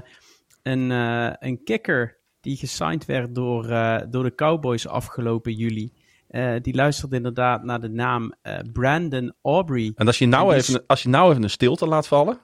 een, 0.63 0.89
uh, 0.89 1.31
een 1.39 1.63
kicker 1.63 2.17
die 2.41 2.57
gesigned 2.57 3.05
werd 3.05 3.35
door, 3.35 3.63
door 4.09 4.23
de 4.23 4.35
Cowboys 4.35 4.87
afgelopen 4.87 5.53
juli. 5.53 5.93
Uh, 6.29 6.55
die 6.61 6.75
luisterde 6.75 7.15
inderdaad 7.15 7.63
naar 7.63 7.81
de 7.81 7.89
naam 7.89 8.33
uh, 8.43 8.57
Brandon 8.73 9.33
Aubrey. 9.41 9.91
En 9.95 10.07
als 10.07 10.17
je, 10.17 10.25
nou 10.25 10.53
even, 10.53 10.83
als 10.87 11.03
je 11.03 11.09
nou 11.09 11.29
even 11.29 11.43
een 11.43 11.49
stilte 11.49 11.87
laat 11.87 12.07
vallen. 12.07 12.39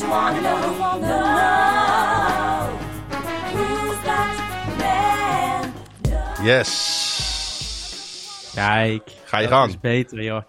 You 0.00 0.08
wanna 0.08 0.40
know, 0.40 0.98
no, 0.98 2.68
who's 3.52 3.98
that 4.04 4.36
man? 4.78 5.72
Yes. 6.44 6.70
Kijk, 8.54 9.10
ga 9.24 9.38
je 9.38 9.48
gang. 9.48 9.68
is 9.68 9.80
beter, 9.80 10.22
joh. 10.22 10.42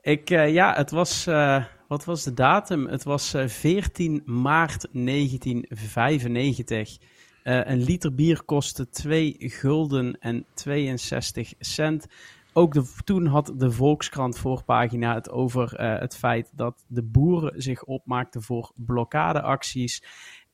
Ik, 0.00 0.30
uh, 0.30 0.52
ja, 0.52 0.74
het 0.74 0.90
was, 0.90 1.26
uh, 1.26 1.64
wat 1.88 2.04
was 2.04 2.22
de 2.22 2.34
datum? 2.34 2.86
Het 2.86 3.04
was 3.04 3.34
uh, 3.34 3.46
14 3.46 4.22
maart 4.24 4.86
1995. 4.92 6.98
een 7.42 7.82
liter 7.82 8.14
bier 8.14 8.42
kostte 8.44 8.88
2 8.88 9.34
gulden 9.38 10.18
en 10.20 10.46
62 10.54 11.52
cent. 11.58 12.06
Ook 12.52 12.74
de, 12.74 12.92
toen 13.04 13.26
had 13.26 13.52
de 13.56 13.70
Volkskrant 13.70 14.38
voorpagina 14.38 15.14
het 15.14 15.30
over 15.30 15.80
het 16.00 16.16
feit 16.16 16.50
dat 16.54 16.84
de 16.88 17.02
boeren 17.02 17.62
zich 17.62 17.84
opmaakten 17.84 18.42
voor 18.42 18.72
blokkadeacties. 18.74 20.02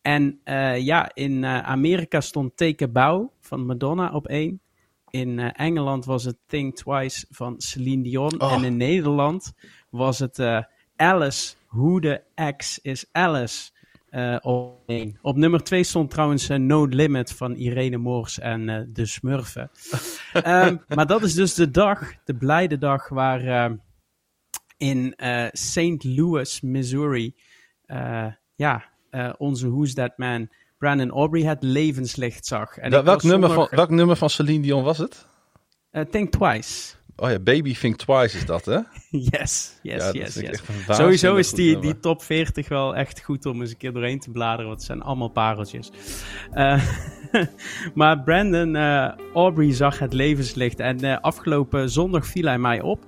En 0.03 0.41
ja, 0.79 1.15
in 1.15 1.47
Amerika 1.47 2.21
stond 2.21 2.57
Take 2.57 2.89
Bow 2.89 3.29
van 3.41 3.67
Madonna 3.67 4.13
op 4.13 4.27
één. 4.27 4.61
In 5.11 5.39
Engeland 5.39 6.05
was 6.05 6.25
het 6.25 6.37
Think 6.47 6.77
Twice 6.77 7.27
van 7.31 7.55
Celine 7.61 8.03
Dion. 8.03 8.41
Oh. 8.41 8.53
En 8.53 8.65
in 8.65 8.77
Nederland 8.77 9.53
was 9.91 10.19
het 10.19 10.41
Alice. 10.97 11.55
Who 11.69 11.99
the 11.99 12.23
X 12.57 12.79
is 12.79 13.09
Alice? 13.13 13.71
Uh, 14.17 14.37
op, 14.41 14.83
één. 14.87 15.19
op 15.23 15.37
nummer 15.37 15.63
2 15.63 15.83
stond 15.83 16.11
trouwens 16.11 16.49
No 16.49 16.85
Limit 16.85 17.33
van 17.33 17.55
Irene 17.55 17.97
Moors 17.97 18.39
en 18.39 18.91
de 18.93 19.07
Smurfen. 19.07 19.71
um, 20.47 20.83
maar 20.97 21.07
dat 21.07 21.23
is 21.23 21.35
dus 21.35 21.55
de 21.55 21.71
dag, 21.71 22.13
de 22.25 22.35
blijde 22.35 22.79
dag, 22.79 23.09
waar 23.09 23.71
in 24.77 25.15
St. 25.53 26.05
Louis, 26.05 26.61
Missouri, 26.61 27.35
ja, 28.55 28.85
onze 29.39 29.71
Who's 29.71 29.95
That 29.95 30.19
Man 30.19 30.49
Brandon 30.79 31.11
Aubrey 31.11 31.43
het 31.43 31.63
levenslicht 31.63 32.47
zag. 32.47 32.79
En 32.79 32.91
da, 32.91 33.03
welk, 33.03 33.23
nummer 33.23 33.49
zondag... 33.49 33.69
van, 33.69 33.77
welk 33.77 33.91
nummer 33.91 34.17
van 34.17 34.31
Celine 34.31 34.63
Dion 34.63 34.83
was 34.83 34.99
het? 34.99 35.27
Uh, 35.93 36.03
Think 36.03 36.31
Twice. 36.31 36.96
Oh 37.19 37.31
ja, 37.31 37.39
Baby 37.39 37.75
Think 37.75 37.97
Twice 37.97 38.37
is 38.37 38.47
dat, 38.47 38.65
hè? 38.65 38.75
yes, 39.11 39.79
yes, 39.83 40.03
ja, 40.03 40.11
yes. 40.13 40.35
yes. 40.35 40.63
Sowieso 40.89 41.37
is 41.37 41.51
die, 41.51 41.79
die 41.79 41.99
top 41.99 42.23
40 42.23 42.69
wel 42.69 42.97
echt 42.97 43.23
goed 43.23 43.47
om 43.47 43.61
eens 43.61 43.71
een 43.71 43.77
keer 43.77 43.93
doorheen 43.93 44.21
te 44.21 44.31
bladeren, 44.31 44.67
want 44.67 44.77
het 44.77 44.87
zijn 44.87 45.03
allemaal 45.03 45.29
pareltjes. 45.29 45.91
Uh, 46.55 46.83
maar 47.95 48.21
Brandon 48.21 48.75
uh, 48.75 49.13
Aubrey 49.35 49.73
zag 49.73 49.99
het 49.99 50.13
levenslicht 50.13 50.81
en 50.81 51.21
afgelopen 51.21 51.91
zondag 51.91 52.27
viel 52.27 52.45
hij 52.45 52.59
mij 52.59 52.81
op. 52.81 53.05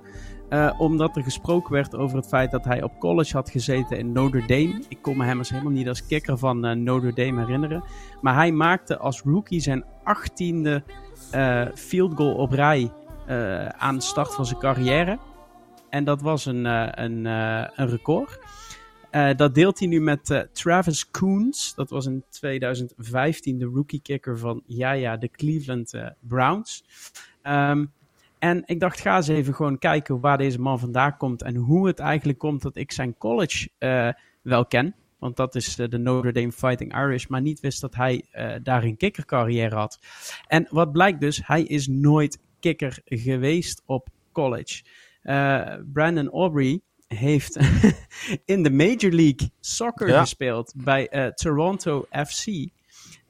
Omdat 0.77 1.15
er 1.15 1.23
gesproken 1.23 1.71
werd 1.71 1.95
over 1.95 2.17
het 2.17 2.27
feit 2.27 2.51
dat 2.51 2.65
hij 2.65 2.83
op 2.83 2.99
college 2.99 3.35
had 3.35 3.49
gezeten 3.49 3.97
in 3.97 4.11
Notre 4.11 4.39
Dame. 4.39 4.83
Ik 4.87 4.97
kon 5.01 5.17
me 5.17 5.25
hem 5.25 5.37
eens 5.37 5.49
helemaal 5.49 5.71
niet 5.71 5.87
als 5.87 6.05
kikker 6.05 6.37
van 6.37 6.83
Notre 6.83 7.13
Dame 7.13 7.39
herinneren. 7.39 7.83
Maar 8.21 8.33
hij 8.33 8.51
maakte 8.51 8.97
als 8.97 9.21
rookie 9.21 9.59
zijn 9.59 9.83
achttiende 10.03 10.83
uh, 11.35 11.65
field 11.75 12.13
goal 12.15 12.35
op 12.35 12.51
rij 12.51 12.91
aan 13.77 13.95
de 13.95 14.01
start 14.01 14.33
van 14.33 14.45
zijn 14.45 14.59
carrière. 14.59 15.19
En 15.89 16.03
dat 16.03 16.21
was 16.21 16.45
een, 16.45 16.65
een, 17.03 17.25
een 17.25 17.89
record. 17.89 18.39
dat 19.35 19.55
deelt 19.55 19.79
hij 19.79 19.87
nu 19.87 20.01
met 20.01 20.47
Travis 20.53 21.11
Coons. 21.11 21.75
Dat 21.75 21.89
was 21.89 22.05
in 22.05 22.23
2015 22.29 23.57
de 23.57 23.65
rookie 23.65 24.01
kicker 24.01 24.37
van 24.37 24.63
ja, 24.65 24.91
ja, 24.91 25.17
de 25.17 25.29
Cleveland 25.29 25.93
Browns. 26.19 26.83
Um, 27.43 27.91
en 28.39 28.63
ik 28.65 28.79
dacht, 28.79 28.99
ga 28.99 29.15
eens 29.15 29.27
even 29.27 29.55
gewoon 29.55 29.77
kijken 29.77 30.19
waar 30.19 30.37
deze 30.37 30.61
man 30.61 30.79
vandaan 30.79 31.17
komt 31.17 31.41
en 31.41 31.55
hoe 31.55 31.87
het 31.87 31.99
eigenlijk 31.99 32.39
komt 32.39 32.61
dat 32.61 32.75
ik 32.75 32.91
zijn 32.91 33.17
college 33.17 33.69
wel 34.41 34.65
ken. 34.65 34.95
Want 35.19 35.35
dat 35.35 35.55
is 35.55 35.75
de, 35.75 35.97
Notre 35.97 36.31
Dame 36.31 36.51
Fighting 36.51 36.95
Irish, 36.95 37.27
maar 37.27 37.41
niet 37.41 37.59
wist 37.59 37.81
dat 37.81 37.95
hij 37.95 38.25
daar 38.63 38.83
een 38.83 38.97
kikkercarrière 38.97 39.75
had. 39.75 39.99
En 40.47 40.67
wat 40.69 40.91
blijkt 40.91 41.19
dus, 41.19 41.41
hij 41.45 41.63
is 41.63 41.87
nooit 41.87 42.39
kikker 42.59 42.99
geweest 43.05 43.83
op 43.85 44.09
college. 44.31 44.83
Uh, 45.23 45.73
Brandon 45.93 46.29
Aubrey 46.29 46.81
heeft 47.07 47.59
in 48.45 48.63
de 48.63 48.71
Major 48.71 49.11
League 49.11 49.51
Soccer 49.59 50.07
ja. 50.07 50.19
gespeeld 50.19 50.73
bij 50.75 51.31
Toronto 51.35 52.05
FC. 52.25 52.69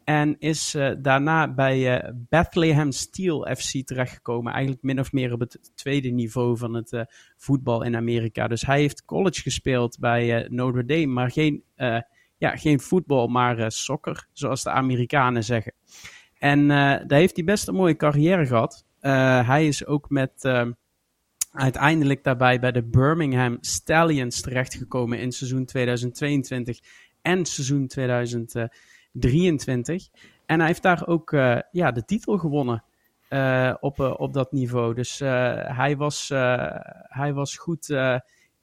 En 0.10 0.36
is 0.40 0.76
uh, 0.76 0.92
daarna 0.98 1.54
bij 1.54 2.04
uh, 2.04 2.10
Bethlehem 2.16 2.92
Steel 2.92 3.48
FC 3.56 3.86
terechtgekomen. 3.86 4.52
Eigenlijk 4.54 4.84
min 4.84 5.00
of 5.00 5.12
meer 5.12 5.34
op 5.34 5.40
het 5.40 5.72
tweede 5.76 6.10
niveau 6.10 6.58
van 6.58 6.74
het 6.74 6.92
uh, 6.92 7.02
voetbal 7.38 7.84
in 7.84 7.96
Amerika. 7.96 8.48
Dus 8.48 8.62
hij 8.62 8.80
heeft 8.80 9.06
college 9.06 9.42
gespeeld 9.42 10.00
bij 10.00 10.48
Notre 10.50 10.86
Dame. 10.86 11.06
Maar 11.06 11.32
geen, 11.32 11.64
ja, 12.38 12.56
geen 12.56 12.80
voetbal, 12.80 13.28
maar 13.28 13.72
soccer. 13.72 14.28
Zoals 14.34 14.64
de 14.64 14.70
Amerikanen 14.70 15.44
zeggen. 15.44 15.74
En 16.38 16.68
daar 16.68 17.20
heeft 17.20 17.36
hij 17.36 17.46
best 17.46 17.68
een 17.68 17.76
mooie 17.76 17.96
carrière 17.96 18.46
gehad. 18.46 18.86
Hij 19.46 19.68
is 19.68 19.86
ook 19.86 20.10
met 20.10 20.50
uiteindelijk 21.52 22.24
daarbij 22.24 22.60
bij 22.60 22.72
de 22.72 22.84
Birmingham 22.84 23.58
Stallions 23.62 24.42
terechtgekomen 24.42 25.20
in 25.20 25.32
seizoen 25.32 25.66
2022 25.66 26.80
en 27.22 27.46
seizoen 27.46 27.88
2023. 27.88 28.98
23. 29.12 30.10
En 30.46 30.58
hij 30.58 30.68
heeft 30.68 30.82
daar 30.82 31.08
ook 31.08 31.32
uh, 31.32 31.60
ja, 31.72 31.92
de 31.92 32.06
titel 32.06 32.38
gewonnen 32.38 32.84
uh, 33.30 33.74
op, 33.80 34.00
uh, 34.00 34.14
op 34.18 34.34
dat 34.34 34.52
niveau. 34.52 34.94
Dus 34.94 35.20
hij, 35.20 35.96
was, 35.98 36.30
hij 37.04 37.34
was 37.34 37.58
goed 37.58 37.96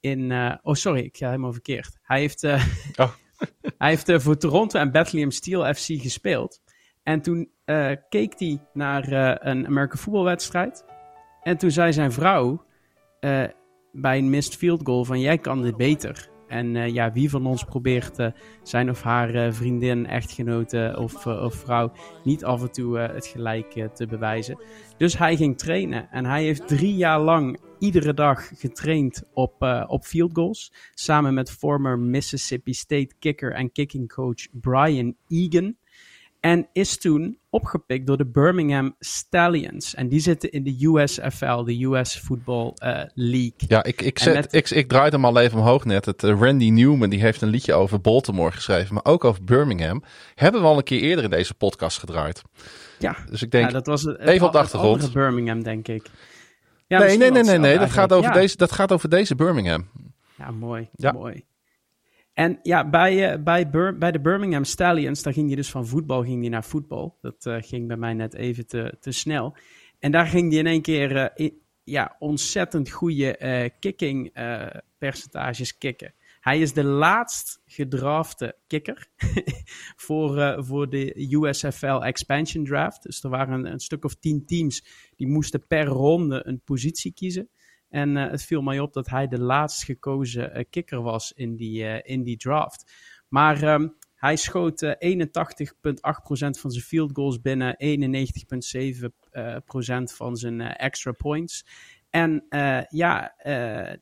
in. 0.01 0.33
oh, 0.63 0.75
sorry, 0.75 1.01
ik 1.01 1.17
ga 1.17 1.27
helemaal 1.27 1.53
verkeerd. 1.53 1.99
Hij 2.03 2.21
heeft, 2.21 2.45
oh. 2.45 2.59
hij 3.79 3.89
heeft 3.89 4.23
voor 4.23 4.37
Toronto 4.37 4.79
en 4.79 4.91
Bethlehem 4.91 5.31
Steel 5.31 5.75
FC 5.75 5.85
gespeeld. 5.85 6.61
En 7.07 7.21
toen 7.21 7.51
keek 8.09 8.39
hij 8.39 8.59
naar 8.73 9.13
een 9.47 9.67
American 9.67 9.99
voetbalwedstrijd. 9.99 10.85
En 11.43 11.57
toen 11.57 11.71
zei 11.71 11.93
zijn 11.93 12.13
vrouw 12.13 12.65
bij 13.93 14.19
een 14.19 14.31
missed 14.31 14.57
field 14.57 14.81
goal 14.85 15.05
van 15.05 15.21
jij 15.21 15.39
kan 15.39 15.63
dit 15.63 15.77
beter. 15.77 16.29
En 16.49 16.77
eh, 16.77 16.89
ja, 16.89 17.13
wie 17.13 17.31
van 17.31 17.47
ons 17.47 17.65
probeert 17.65 18.19
eh, 18.19 18.27
zijn 18.63 18.91
of 18.91 19.03
haar 19.03 19.35
eh, 19.35 19.53
vriendin, 19.53 20.07
echtgenote 20.07 20.97
of, 20.99 21.27
eh, 21.27 21.43
of 21.43 21.55
vrouw 21.55 21.93
niet 22.25 22.45
af 22.45 22.63
en 22.63 22.73
toe 22.73 22.99
eh, 22.99 23.15
het 23.15 23.27
gelijk 23.27 23.75
eh, 23.75 23.85
te 23.89 24.07
bewijzen. 24.07 24.59
Dus 24.97 25.19
hij 25.19 25.37
ging 25.37 25.59
trainen 25.59 26.11
en 26.11 26.25
hij 26.25 26.45
heeft 26.45 26.69
drie 26.69 26.97
jaar 26.97 27.21
lang 27.21 27.59
iedere 27.79 28.15
dag 28.15 28.49
getraind 28.55 29.23
op, 29.33 29.63
eh, 29.63 29.85
op 29.87 30.05
field 30.05 30.31
goals. 30.33 30.73
Samen 30.95 31.35
met 31.35 31.51
former 31.51 31.99
Mississippi 31.99 32.73
State 32.75 33.15
kicker 33.19 33.53
en 33.53 33.73
kicking 33.73 34.13
coach 34.13 34.47
Brian 34.61 35.17
Egan. 35.29 35.77
En 36.47 36.69
is 36.73 36.99
toen 36.99 37.39
opgepikt 37.51 38.07
door 38.07 38.17
de 38.17 38.27
Birmingham 38.27 38.95
Stallions. 38.99 39.95
En 39.95 40.09
die 40.09 40.21
zitten 40.21 40.51
in 40.51 40.63
de 40.65 40.87
USFL, 40.87 41.63
de 41.65 41.85
US 41.85 42.17
Football 42.17 42.73
eh, 42.75 43.03
League. 43.15 43.53
Ja, 43.57 43.85
ik, 43.85 44.03
ik, 44.03 44.19
En 44.19 44.25
zet, 44.25 44.35
met- 44.35 44.53
ik, 44.53 44.71
ik 44.71 44.89
draaide 44.89 45.17
hem 45.17 45.25
al 45.25 45.39
even 45.41 45.59
omhoog 45.59 45.85
net. 45.85 46.05
Het, 46.05 46.23
eh, 46.25 46.41
Randy 46.41 46.71
Newman 46.71 47.11
die 47.11 47.21
heeft 47.21 47.41
een 47.43 47.49
liedje 47.49 47.75
over 47.75 48.01
Baltimore 48.01 48.53
geschreven, 48.53 48.95
maar 48.95 49.05
ook 49.05 49.25
over 49.25 49.45
Birmingham. 49.45 50.03
Hebben 50.35 50.61
we 50.61 50.67
al 50.67 50.77
een 50.77 50.83
keer 50.85 51.01
eerder 51.01 51.25
in 51.25 51.31
deze 51.31 51.55
podcast 51.55 51.99
gedraaid. 51.99 52.43
Ja, 52.99 53.17
Dus 53.31 53.43
ik 53.43 53.51
denk, 53.51 53.67
ja 53.67 53.73
dat 53.73 53.87
was 53.87 54.03
het, 54.03 54.19
het, 54.19 54.29
even 54.29 54.47
op 54.47 54.53
de 54.53 54.59
achtergrond. 54.59 55.13
Birmingham, 55.13 55.63
denk 55.63 55.89
ik. 55.89 56.07
Ja, 56.87 56.99
nee, 56.99 57.17
nee, 57.19 57.31
nee, 57.31 57.59
nee, 57.59 57.79
dat 57.79 57.91
gaat, 57.91 58.13
over 58.13 58.31
Ja. 58.31 58.33
deze, 58.41 58.57
dat 58.57 58.73
gaat 58.73 58.93
over 58.93 59.09
deze 59.09 59.35
Birmingham. 59.35 59.89
Ja, 60.39 60.51
mooi. 60.51 60.89
Ja. 60.93 61.13
mooi. 61.13 61.45
En 62.37 62.59
ja, 62.63 62.91
bij, 62.91 63.33
eh, 63.33 63.43
bij, 63.43 63.71
bij 63.99 64.13
de 64.13 64.21
Birmingham 64.21 64.65
Stallions, 64.65 65.23
daar 65.23 65.33
ging 65.33 65.51
je 65.51 65.57
dus 65.57 65.71
van 65.71 65.87
voetbal 65.87 66.23
ging 66.23 66.41
die 66.41 66.51
naar 66.51 66.65
voetbal. 66.65 67.19
Dat 67.21 67.47
eh, 67.47 67.57
ging 67.61 67.87
bij 67.87 67.97
mij 67.97 68.15
net 68.15 68.35
even 68.35 68.67
te, 68.67 68.97
te 69.01 69.13
snel. 69.13 69.57
En 69.99 70.11
daar 70.11 70.27
ging 70.27 70.51
hij 70.51 70.59
in 70.59 70.67
één 70.67 70.83
keer 70.83 71.17
eh, 71.17 71.51
ja, 71.85 72.17
ontzettend 72.19 72.91
goede 72.91 73.37
eh, 73.37 73.71
kicking 73.81 74.33
percentages 74.99 75.79
kicken. 75.79 76.15
Hij 76.41 76.61
is 76.61 76.73
de 76.73 76.85
laatst 76.85 77.63
gedrafte 77.67 78.57
kikker 78.67 79.09
voor, 80.07 80.65
voor 80.65 80.91
de 80.91 81.29
USFL 81.31 82.03
Expansion 82.03 82.65
Draft. 82.65 83.03
Dus 83.03 83.23
er 83.23 83.31
waren 83.31 83.67
een 83.67 83.81
stuk 83.81 84.05
of 84.05 84.15
tien 84.15 84.47
teams 84.47 84.85
die 85.17 85.27
moesten 85.27 85.67
per 85.67 85.87
ronde 85.87 86.47
een 86.47 86.61
positie 86.65 87.13
kiezen. 87.13 87.49
En 87.89 88.17
eh, 88.17 88.31
het 88.31 88.43
viel 88.43 88.63
mij 88.63 88.81
op 88.81 88.93
dat 88.93 89.09
hij 89.09 89.29
de 89.29 89.41
laatst 89.41 89.85
gekozen 89.85 90.55
eh, 90.55 90.65
kikker 90.71 91.03
was 91.03 91.33
in 91.33 91.57
die, 91.57 91.85
eh, 91.85 92.15
in 92.15 92.23
die 92.23 92.37
draft. 92.37 92.93
Maar 93.29 93.63
ehm, 93.63 93.89
hij 94.15 94.37
schoot 94.37 94.83
eh 94.83 94.93
81,8% 94.99 96.59
van 96.61 96.71
zijn 96.71 96.85
field 96.85 97.11
goals 97.13 97.41
binnen, 97.41 97.77
91,7% 97.77 99.11
eh, 99.31 99.57
procent 99.65 100.13
van 100.13 100.37
zijn 100.37 100.61
extra 100.61 101.13
points. 101.13 101.67
En 102.11 102.45
ja, 102.89 103.35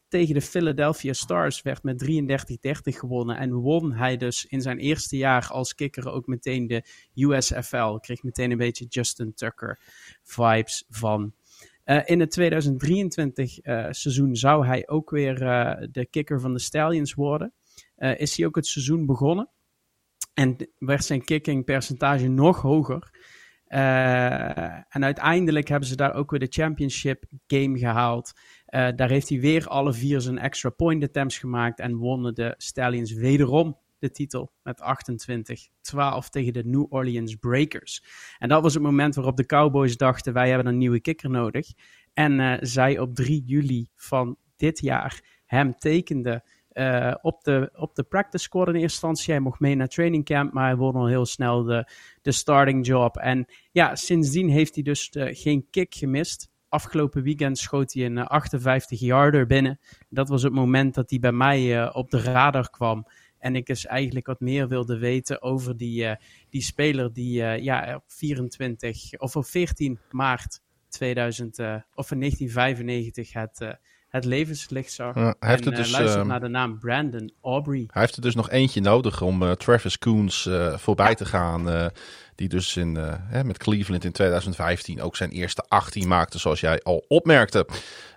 tegen 0.08 0.34
de 0.34 0.40
Philadelphia 0.40 1.12
Stars 1.12 1.62
werd 1.62 1.82
met 1.82 2.02
33-30 2.02 2.98
gewonnen. 2.98 3.36
En 3.36 3.52
won 3.52 3.92
hij 3.92 4.16
dus 4.16 4.44
in 4.44 4.60
zijn 4.60 4.78
eerste 4.78 5.16
jaar 5.16 5.48
als 5.50 5.74
kikker 5.74 6.10
ook 6.10 6.26
meteen 6.26 6.66
de 6.66 6.84
USFL. 7.14 7.94
Kreeg 7.94 8.22
meteen 8.22 8.50
een 8.50 8.56
beetje 8.56 8.84
Justin 8.84 9.34
Tucker 9.34 9.80
vibes 10.22 10.84
van. 10.88 11.34
Eh, 11.84 12.00
in 12.04 12.20
het 12.20 12.30
2023 12.30 13.58
eh, 13.58 13.86
seizoen 13.90 14.36
zou 14.36 14.66
hij 14.66 14.88
ook 14.88 15.10
weer 15.10 15.42
eh, 15.42 15.86
de 15.90 16.06
kicker 16.06 16.40
van 16.40 16.52
de 16.52 16.60
Stallions 16.60 17.14
worden. 17.14 17.52
Is 17.96 18.36
hij 18.36 18.46
ook 18.46 18.56
het 18.56 18.66
seizoen 18.66 19.06
begonnen. 19.06 19.50
En 20.34 20.56
werd 20.78 21.04
zijn 21.04 21.24
kicking 21.24 21.64
percentage 21.64 22.28
nog 22.28 22.60
hoger. 22.60 23.10
En 24.88 25.04
uiteindelijk 25.04 25.68
hebben 25.68 25.88
ze 25.88 25.96
daar 25.96 26.14
ook 26.14 26.30
weer 26.30 26.40
de 26.40 26.46
championship 26.50 27.24
game 27.46 27.78
gehaald. 27.78 28.32
Eh, 28.74 28.88
daar 28.96 29.10
heeft 29.10 29.28
hij 29.28 29.40
weer 29.40 29.66
alle 29.66 29.92
vier 29.92 30.20
zijn 30.20 30.38
extra 30.38 30.70
point 30.70 31.04
attempts 31.04 31.38
gemaakt. 31.38 31.80
En 31.80 31.96
wonnen 31.96 32.34
de 32.34 32.54
Stallions 32.56 33.12
wederom 33.12 33.78
de 34.04 34.10
titel 34.10 34.52
met 34.62 34.82
28-12 36.26 36.28
tegen 36.30 36.52
de 36.52 36.64
New 36.64 36.86
Orleans 36.88 37.34
Breakers. 37.34 38.04
En 38.38 38.48
dat 38.48 38.62
was 38.62 38.74
het 38.74 38.82
moment 38.82 39.14
waarop 39.14 39.36
de 39.36 39.46
Cowboys 39.46 39.96
dachten: 39.96 40.32
wij 40.32 40.48
hebben 40.48 40.66
een 40.66 40.78
nieuwe 40.78 41.00
kicker 41.00 41.30
nodig. 41.30 41.66
En 42.12 42.40
eh, 42.40 42.58
zij 42.60 42.98
op 42.98 43.14
3 43.14 43.42
juli 43.44 43.88
van 43.96 44.36
dit 44.56 44.80
jaar 44.80 45.40
hem 45.46 45.74
tekende 45.78 46.44
eh, 46.68 47.14
op, 47.22 47.44
de, 47.44 47.70
op 47.74 47.94
de 47.94 48.02
practice 48.02 48.44
squad 48.44 48.68
in 48.68 48.74
eerste 48.74 48.82
instantie. 48.84 49.32
Hij 49.32 49.42
mocht 49.42 49.60
mee 49.60 49.74
naar 49.74 49.88
training 49.88 50.24
camp, 50.24 50.52
maar 50.52 50.64
hij 50.64 50.76
won 50.76 50.94
al 50.94 51.06
heel 51.06 51.26
snel 51.26 51.62
de, 51.62 51.90
de 52.22 52.32
starting 52.32 52.86
job. 52.86 53.16
En 53.16 53.46
ja, 53.70 53.96
sindsdien 53.96 54.48
heeft 54.48 54.74
hij 54.74 54.82
dus 54.82 55.10
eh, 55.10 55.28
geen 55.30 55.66
kick 55.70 55.94
gemist. 55.94 56.52
Afgelopen 56.74 57.22
weekend 57.22 57.58
schoot 57.58 57.92
hij 57.92 58.04
een 58.04 58.18
eh, 58.18 58.26
58 58.26 59.00
yarder 59.00 59.46
binnen. 59.46 59.78
Dat 60.08 60.28
was 60.28 60.42
het 60.42 60.52
moment 60.52 60.94
dat 60.94 61.10
hij 61.10 61.18
bij 61.18 61.32
mij 61.32 61.82
eh, 61.82 61.96
op 61.96 62.10
de 62.10 62.20
radar 62.20 62.70
kwam. 62.70 63.06
En 63.44 63.56
ik 63.56 63.66
dus 63.66 63.86
eigenlijk 63.86 64.26
wat 64.26 64.40
meer 64.40 64.68
wilde 64.68 64.98
weten 64.98 65.42
over 65.42 65.76
die, 65.76 66.04
eh, 66.04 66.16
die 66.50 66.62
speler 66.62 67.12
die 67.12 67.42
eh, 67.42 67.62
ja, 67.62 67.94
op 67.94 68.02
24 68.06 69.18
of 69.18 69.36
op 69.36 69.46
14 69.46 69.98
maart 70.10 70.60
2000 70.88 71.58
eh, 71.58 71.74
of 71.94 72.10
in 72.10 72.18
1995 72.18 73.32
het, 73.32 73.76
het 74.08 74.24
levenslicht 74.24 74.92
zag. 74.92 75.14
Hij 75.14 75.34
heeft 75.38 75.66
en 75.66 75.74
het 75.74 75.76
dus, 75.76 75.92
ehm, 75.92 76.26
naar 76.26 76.40
de 76.40 76.48
naam 76.48 76.78
Brandon 76.78 77.32
Aubrey. 77.42 77.84
Hij 77.86 78.02
heeft 78.02 78.16
er 78.16 78.22
dus 78.22 78.34
nog 78.34 78.50
eentje 78.50 78.80
nodig 78.80 79.22
om 79.22 79.56
Travis 79.56 79.98
Coons 79.98 80.48
voorbij 80.74 81.14
te 81.14 81.24
gaan. 81.24 81.90
die 82.34 82.48
dus 82.48 82.76
in, 82.76 82.94
hè, 82.96 83.44
met 83.44 83.58
Cleveland 83.58 84.04
in 84.04 84.12
2015 84.12 85.00
ook 85.00 85.16
zijn 85.16 85.30
eerste 85.30 85.64
18 85.68 86.08
maakte, 86.08 86.38
zoals 86.38 86.60
jij 86.60 86.82
al 86.82 87.04
opmerkte. 87.08 87.66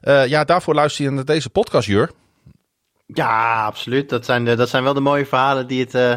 Ja, 0.02 0.44
daarvoor 0.44 0.74
luister 0.74 1.04
je 1.04 1.12
naar 1.12 1.26
deze 1.26 1.50
podcast, 1.50 1.88
Jur. 1.88 2.12
Ja, 3.14 3.66
absoluut. 3.66 4.10
Dat 4.10 4.26
zijn, 4.26 4.46
de, 4.46 4.56
dat 4.56 4.70
zijn 4.70 4.84
wel 4.84 4.94
de 4.94 5.00
mooie 5.00 5.26
verhalen 5.26 5.68
die 5.68 5.80
het 5.80 5.94
eh, 5.94 6.14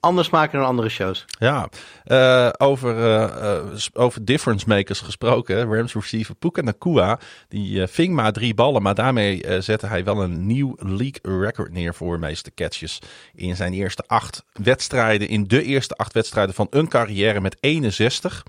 anders 0.00 0.30
maken 0.30 0.58
dan 0.58 0.68
andere 0.68 0.88
shows. 0.88 1.24
Ja, 1.38 1.68
eh, 2.04 2.48
over, 2.58 3.20
eh, 3.20 3.76
over 3.92 4.24
difference 4.24 4.68
makers 4.68 5.00
gesproken. 5.00 5.74
Rams 5.74 5.94
receiver 5.94 6.34
Puka 6.34 6.62
Nakua, 6.62 7.18
die 7.48 7.86
ving 7.86 8.14
maar 8.14 8.32
drie 8.32 8.54
ballen. 8.54 8.82
Maar 8.82 8.94
daarmee 8.94 9.62
zette 9.62 9.86
hij 9.86 10.04
wel 10.04 10.22
een 10.22 10.46
nieuw 10.46 10.74
league 10.78 11.40
record 11.40 11.72
neer 11.72 11.94
voor 11.94 12.18
meeste 12.18 12.54
catches. 12.54 12.98
In 13.34 13.56
zijn 13.56 13.72
eerste 13.72 14.04
acht 14.06 14.44
wedstrijden, 14.52 15.28
in 15.28 15.44
de 15.46 15.62
eerste 15.62 15.94
acht 15.94 16.12
wedstrijden 16.12 16.54
van 16.54 16.66
een 16.70 16.88
carrière 16.88 17.40
met 17.40 17.56
61. 17.60 18.44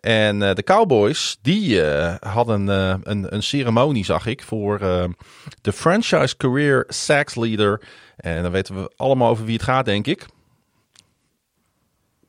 En 0.00 0.42
eh, 0.42 0.54
de 0.54 0.62
Cowboys, 0.62 1.38
die 1.42 1.82
eh, 1.82 2.14
hadden 2.32 2.68
eh, 2.68 2.94
een, 3.02 3.34
een 3.34 3.42
ceremonie, 3.42 4.04
zag 4.04 4.26
ik, 4.26 4.42
voor 4.42 4.80
eh, 4.80 5.04
de 5.60 5.72
franchise 5.72 6.36
career 6.36 6.84
sacks 6.88 7.34
leader. 7.34 7.82
En 8.16 8.42
dan 8.42 8.52
weten 8.52 8.74
we 8.82 8.92
allemaal 8.96 9.30
over 9.30 9.44
wie 9.44 9.54
het 9.54 9.62
gaat, 9.62 9.84
denk 9.84 10.06
ik. 10.06 10.26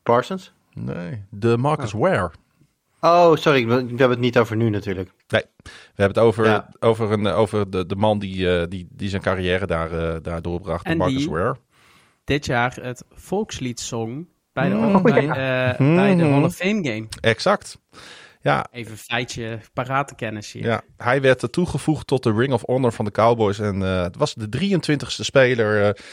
Parsons? 0.04 0.54
Nee, 0.74 1.24
de 1.30 1.58
Marcus 1.58 1.92
Ware. 1.92 2.32
Oh, 3.02 3.36
sorry. 3.36 3.66
We 3.68 3.74
hebben 3.74 4.10
het 4.10 4.20
niet 4.20 4.38
over 4.38 4.56
nu 4.56 4.70
natuurlijk. 4.70 5.12
Nee, 5.28 5.44
we 5.64 5.70
hebben 5.96 6.18
het 6.18 6.28
over, 6.28 6.46
Ja. 6.46 6.70
over, 6.80 7.12
een, 7.12 7.28
over 7.28 7.70
de, 7.70 7.86
de 7.86 7.96
man 7.96 8.20
die, 8.20 8.58
eh, 8.60 8.68
die, 8.68 8.88
die 8.92 9.10
zijn 9.10 9.22
carrière 9.22 9.66
daar, 9.66 10.22
daar 10.22 10.42
doorbracht, 10.42 10.84
de 10.84 10.90
En 10.90 10.98
Marcus 10.98 11.18
die- 11.18 11.30
Ware. 11.30 11.56
Dit 12.24 12.46
jaar 12.46 12.78
het 12.82 13.04
volkslied 13.14 13.80
zong 13.80 14.28
bij 14.54 14.70
de, 14.70 14.76
Oh, 14.76 15.02
bij, 15.04 15.24
ja. 15.24 15.72
eh, 15.72 15.78
bij 15.96 16.16
de 16.16 16.24
Mhm. 16.24 16.32
Hall 16.34 16.44
of 16.44 16.56
Fame 16.56 16.84
game. 16.90 17.08
Exact. 17.22 17.80
Ja, 18.42 18.66
Even 18.72 18.92
een 18.92 18.98
feitje, 18.98 19.60
paratenkennis 19.74 20.52
hier. 20.52 20.64
ja, 20.66 20.82
hij 20.98 21.22
werd 21.22 21.42
er 21.42 21.50
toegevoegd 21.50 22.08
tot 22.08 22.24
de 22.24 22.34
Ring 22.34 22.54
of 22.54 22.62
Honor 22.66 22.92
van 22.94 23.06
de 23.06 23.12
Cowboys. 23.12 23.60
En 23.60 23.84
eh, 23.84 24.02
het 24.02 24.18
was 24.18 24.34
de 24.36 24.50
23ste 24.50 25.24
speler 25.24 25.86
eh, 25.86 26.04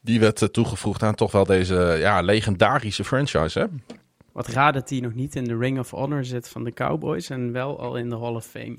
die 0.00 0.20
werd 0.20 0.52
toegevoegd 0.52 1.02
aan 1.02 1.14
toch 1.14 1.32
wel 1.32 1.44
deze 1.44 1.96
ja, 1.98 2.20
legendarische 2.20 3.04
franchise. 3.04 3.58
Hè? 3.58 3.66
Wat 4.32 4.46
raar 4.48 4.72
dat 4.72 4.90
hij 4.90 5.00
nog 5.00 5.14
niet 5.14 5.34
in 5.34 5.44
de 5.44 5.56
Ring 5.58 5.78
of 5.78 5.90
Honor 5.90 6.24
zit 6.24 6.48
van 6.48 6.64
de 6.64 6.72
Cowboys 6.72 7.30
en 7.30 7.52
wel 7.52 7.80
al 7.80 7.96
in 7.96 8.08
de 8.08 8.18
Hall 8.18 8.34
of 8.34 8.46
Fame. 8.46 8.78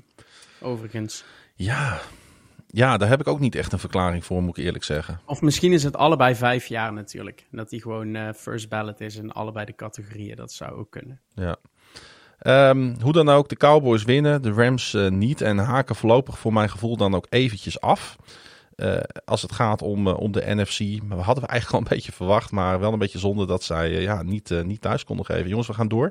Overigens. 0.60 1.24
Ja. 1.54 2.00
Ja, 2.72 2.96
daar 2.96 3.08
heb 3.08 3.20
ik 3.20 3.26
ook 3.26 3.40
niet 3.40 3.54
echt 3.54 3.72
een 3.72 3.78
verklaring 3.78 4.24
voor, 4.24 4.42
moet 4.42 4.58
ik 4.58 4.64
eerlijk 4.64 4.84
zeggen. 4.84 5.20
Of 5.26 5.40
misschien 5.40 5.72
is 5.72 5.82
het 5.82 5.96
allebei 5.96 6.34
vijf 6.34 6.66
jaar 6.66 6.92
natuurlijk. 6.92 7.46
En 7.50 7.56
dat 7.56 7.70
hij 7.70 7.78
gewoon 7.78 8.14
eh, 8.14 8.32
first 8.34 8.68
ballot 8.68 9.00
is 9.00 9.16
in 9.16 9.32
allebei 9.32 9.64
de 9.64 9.74
categorieën. 9.74 10.36
Dat 10.36 10.52
zou 10.52 10.72
ook 10.72 10.90
kunnen. 10.90 11.20
Ja. 11.34 11.56
Ehm, 12.38 12.94
hoe 13.00 13.12
dan 13.12 13.28
ook, 13.28 13.48
de 13.48 13.56
Cowboys 13.56 14.04
winnen, 14.04 14.42
de 14.42 14.52
Rams 14.52 14.94
eh, 14.94 15.08
niet. 15.08 15.40
En 15.40 15.58
haken 15.58 15.96
voorlopig 15.96 16.38
voor 16.38 16.52
mijn 16.52 16.70
gevoel 16.70 16.96
dan 16.96 17.14
ook 17.14 17.26
eventjes 17.30 17.80
af. 17.80 18.16
Eh, 18.74 18.96
als 19.24 19.42
het 19.42 19.52
gaat 19.52 19.82
om, 19.82 20.06
om 20.06 20.32
de 20.32 20.54
NFC. 20.54 21.02
Maar 21.02 21.16
we 21.16 21.22
hadden 21.22 21.44
we 21.44 21.50
eigenlijk 21.50 21.72
al 21.72 21.78
een 21.78 21.94
beetje 21.96 22.12
verwacht. 22.12 22.50
Maar 22.50 22.80
wel 22.80 22.92
een 22.92 22.98
beetje 22.98 23.18
zonde 23.18 23.46
dat 23.46 23.62
zij 23.62 23.90
ja, 23.90 24.22
niet, 24.22 24.64
niet 24.64 24.80
thuis 24.80 25.04
konden 25.04 25.26
geven. 25.26 25.48
Jongens, 25.48 25.68
we 25.68 25.74
gaan 25.74 25.88
door. 25.88 26.10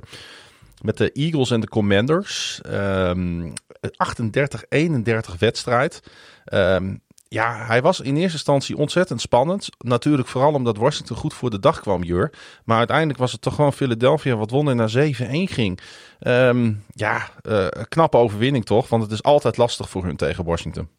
Met 0.81 0.97
de 0.97 1.11
Eagles 1.11 1.51
en 1.51 1.59
de 1.59 1.67
Commanders. 1.67 2.61
Ehm 2.61 3.51
38-31 3.89 5.37
wedstrijd. 5.39 6.03
Ehm, 6.45 6.95
ja, 7.27 7.65
hij 7.65 7.81
was 7.81 7.99
in 7.99 8.15
eerste 8.15 8.37
instantie 8.37 8.77
ontzettend 8.77 9.21
spannend. 9.21 9.69
Natuurlijk 9.77 10.27
vooral 10.27 10.53
omdat 10.53 10.77
Washington 10.77 11.17
goed 11.17 11.33
voor 11.33 11.49
de 11.49 11.59
dag 11.59 11.79
kwam, 11.79 12.03
Jur. 12.03 12.33
Maar 12.65 12.77
uiteindelijk 12.77 13.19
was 13.19 13.31
het 13.31 13.41
toch 13.41 13.55
gewoon 13.55 13.73
Philadelphia 13.73 14.35
wat 14.35 14.49
won 14.49 14.69
en 14.69 14.75
naar 14.75 14.89
7-1 14.89 15.47
ging. 15.47 15.79
Ehm, 16.19 16.73
ja, 16.93 17.29
een 17.41 17.87
knappe 17.87 18.17
overwinning 18.17 18.65
toch? 18.65 18.89
Want 18.89 19.03
het 19.03 19.11
is 19.11 19.23
altijd 19.23 19.57
lastig 19.57 19.89
voor 19.89 20.03
hun 20.05 20.15
tegen 20.15 20.43
Washington. 20.45 20.89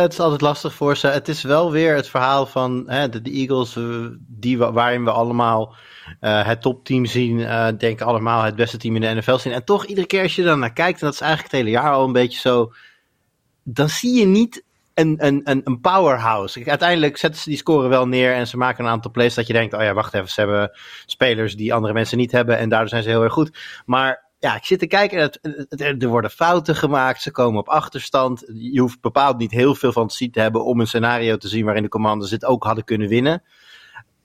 Het 0.00 0.12
is 0.12 0.20
altijd 0.20 0.40
lastig 0.40 0.74
voor 0.74 0.96
ze. 0.96 1.06
Het 1.06 1.28
is 1.28 1.42
wel 1.42 1.70
weer 1.70 1.94
het 1.94 2.08
verhaal 2.08 2.46
van 2.46 2.84
hè, 2.86 3.08
de, 3.08 3.20
Eagles, 3.22 3.76
eh, 3.76 4.06
die, 4.18 4.58
waarin 4.58 5.04
we 5.04 5.10
allemaal 5.10 5.74
eh, 6.20 6.46
het 6.46 6.62
topteam 6.62 7.06
zien. 7.06 7.40
eh 7.40 7.68
denken 7.78 8.06
allemaal 8.06 8.42
het 8.42 8.56
beste 8.56 8.76
team 8.76 8.94
in 8.96 9.00
de 9.00 9.14
NFL 9.14 9.36
zien. 9.36 9.52
En 9.52 9.64
toch, 9.64 9.86
iedere 9.86 10.06
keer 10.06 10.22
als 10.22 10.34
je 10.34 10.42
dan 10.42 10.58
naar 10.58 10.72
kijkt, 10.72 11.00
en 11.00 11.06
dat 11.06 11.14
is 11.14 11.20
eigenlijk 11.20 11.52
het 11.52 11.60
hele 11.60 11.76
jaar 11.76 11.92
al 11.92 12.04
een 12.04 12.12
beetje 12.12 12.38
zo. 12.38 12.72
Dan 13.62 13.88
zie 13.88 14.18
je 14.18 14.26
niet 14.26 14.64
een, 14.94 15.26
een, 15.26 15.60
een, 15.64 15.80
powerhouse. 15.80 16.64
Uiteindelijk 16.64 17.16
zetten 17.16 17.40
ze 17.40 17.48
die 17.48 17.58
score 17.58 17.88
wel 17.88 18.08
neer 18.08 18.34
en 18.34 18.46
ze 18.46 18.56
maken 18.56 18.84
een 18.84 18.90
aantal 18.90 19.10
plays 19.10 19.34
dat 19.34 19.46
je 19.46 19.52
denkt: 19.52 19.74
oh 19.74 19.82
ja, 19.82 19.94
wacht 19.94 20.14
even, 20.14 20.28
ze 20.28 20.40
hebben 20.40 20.78
spelers 21.06 21.56
die 21.56 21.74
andere 21.74 21.92
mensen 21.92 22.18
niet 22.18 22.32
hebben. 22.32 22.58
En 22.58 22.68
daardoor 22.68 22.88
zijn 22.88 23.02
ze 23.02 23.08
heel 23.08 23.22
erg 23.22 23.32
goed. 23.32 23.58
Maar 23.86 24.30
ja, 24.42 24.56
ik 24.56 24.64
zit 24.64 24.78
te 24.78 24.86
kijken 24.86 25.16
en 25.18 25.22
het, 25.22 25.38
het- 25.42 25.80
het- 25.80 26.02
er 26.02 26.08
worden 26.08 26.30
fouten 26.30 26.76
gemaakt. 26.76 27.22
Ze 27.22 27.30
komen 27.30 27.60
op 27.60 27.68
achterstand. 27.68 28.44
Je 28.54 28.80
hoeft 28.80 29.00
bepaald 29.00 29.38
niet 29.38 29.50
heel 29.50 29.74
veel 29.74 29.92
fantasie 29.92 30.30
te 30.30 30.40
hebben 30.40 30.64
om 30.64 30.80
een 30.80 30.86
scenario 30.86 31.36
te 31.36 31.48
zien 31.48 31.64
waarin 31.64 31.82
de 31.82 31.88
commanders 31.88 32.30
het 32.30 32.44
ook 32.44 32.64
hadden 32.64 32.84
kunnen 32.84 33.08
winnen. 33.08 33.42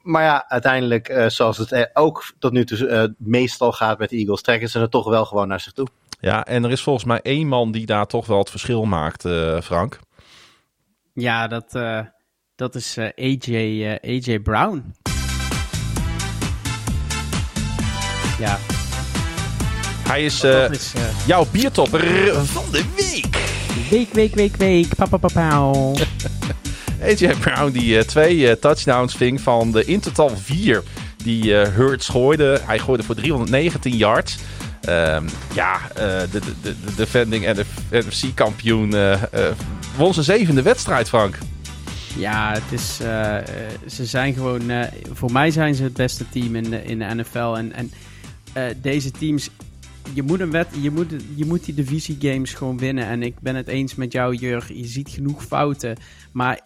Maar 0.02 0.24
ja, 0.24 0.46
uiteindelijk, 0.50 1.08
eh, 1.10 1.28
zoals 1.30 1.58
het 1.58 1.90
ook 1.94 2.34
tot 2.40 2.52
nu 2.52 2.66
toe 2.66 2.88
eh, 2.88 3.04
meestal 3.18 3.72
gaat 3.72 4.00
met 4.00 4.10
de 4.10 4.16
Eagles, 4.18 4.42
trekken 4.42 4.70
ze 4.70 4.80
het 4.80 4.92
toch 4.92 5.10
wel 5.10 5.26
gewoon 5.26 5.48
naar 5.48 5.60
zich 5.60 5.74
toe. 5.74 5.88
Ja, 6.20 6.46
en 6.46 6.64
er 6.64 6.72
is 6.72 6.82
volgens 6.84 7.06
mij 7.06 7.20
één 7.22 7.48
man 7.48 7.72
die 7.72 7.86
daar 7.86 8.06
toch 8.08 8.26
wel 8.26 8.38
het 8.40 8.50
verschil 8.50 8.86
maakt, 8.86 9.26
eh, 9.26 9.62
Frank. 9.62 10.00
Ja, 11.14 11.48
dat, 11.48 11.76
eh, 11.76 12.00
dat 12.56 12.76
is 12.76 12.98
eh, 12.98 13.06
AJ, 13.06 13.86
eh, 13.86 14.16
AJ 14.18 14.40
Brown. 14.40 14.94
Ja, 18.40 18.58
Hij 20.08 20.24
is 20.26 20.44
eh, 20.44 20.72
is... 20.72 20.94
jouw 21.26 21.46
biertopper 21.52 22.36
van 22.46 22.64
de 22.72 22.84
week. 22.96 23.38
week, 23.90 24.14
week, 24.14 24.36
week, 24.36 24.56
week. 24.56 24.96
Papa, 24.96 25.18
papa. 25.18 25.60
AJ 27.10 27.36
Brown 27.40 27.72
die 27.72 27.98
eh, 27.98 28.04
twee 28.04 28.50
eh, 28.50 28.56
touchdowns 28.56 29.16
ving 29.16 29.42
van 29.42 29.72
de 29.72 29.86
in 29.86 30.00
totaal 30.00 30.38
vier 30.38 30.84
die 31.24 31.54
Hurts 31.54 32.08
gooide. 32.08 32.60
Hij 32.64 32.80
gooide 32.80 33.04
voor 33.04 33.16
319 33.16 33.98
yards. 33.98 34.38
Ehm, 34.82 35.28
ja, 35.54 35.80
de, 35.96 36.28
de, 36.32 36.40
de, 36.62 36.76
de 36.86 36.96
defending 36.96 37.66
NFC-kampioen 37.92 38.96
won 39.96 40.14
zijn 40.14 40.26
zevende 40.26 40.62
wedstrijd, 40.62 41.08
Frank. 41.08 41.38
Ja, 42.18 42.54
het 42.54 42.80
is, 42.80 42.96
ze 43.96 44.06
zijn 44.06 44.34
gewoon, 44.34 44.72
voor 45.14 45.32
mij 45.32 45.52
zijn 45.52 45.76
ze 45.76 45.84
het 45.84 45.94
beste 45.94 46.26
team 46.30 46.56
in 46.56 46.70
de, 46.70 46.84
in 46.84 47.00
de 47.00 47.06
NFL. 47.16 47.56
En, 47.58 47.74
en 47.74 47.92
deze 48.82 49.12
teams, 49.12 49.50
je 50.14 50.24
moet, 50.24 50.40
een 50.40 50.52
wet, 50.52 50.68
je, 50.82 50.92
moet, 50.92 51.14
je 51.36 51.46
moet 51.46 51.66
die 51.66 51.74
divisiegames 51.74 52.54
gewoon 52.54 52.78
winnen. 52.78 53.06
En 53.06 53.24
ik 53.24 53.40
ben 53.40 53.56
het 53.56 53.68
eens 53.68 53.96
met 53.96 54.12
jou, 54.12 54.36
Jurg. 54.36 54.74
Je 54.74 54.86
ziet 54.86 55.10
genoeg 55.10 55.44
fouten. 55.44 55.98
Maar 56.32 56.62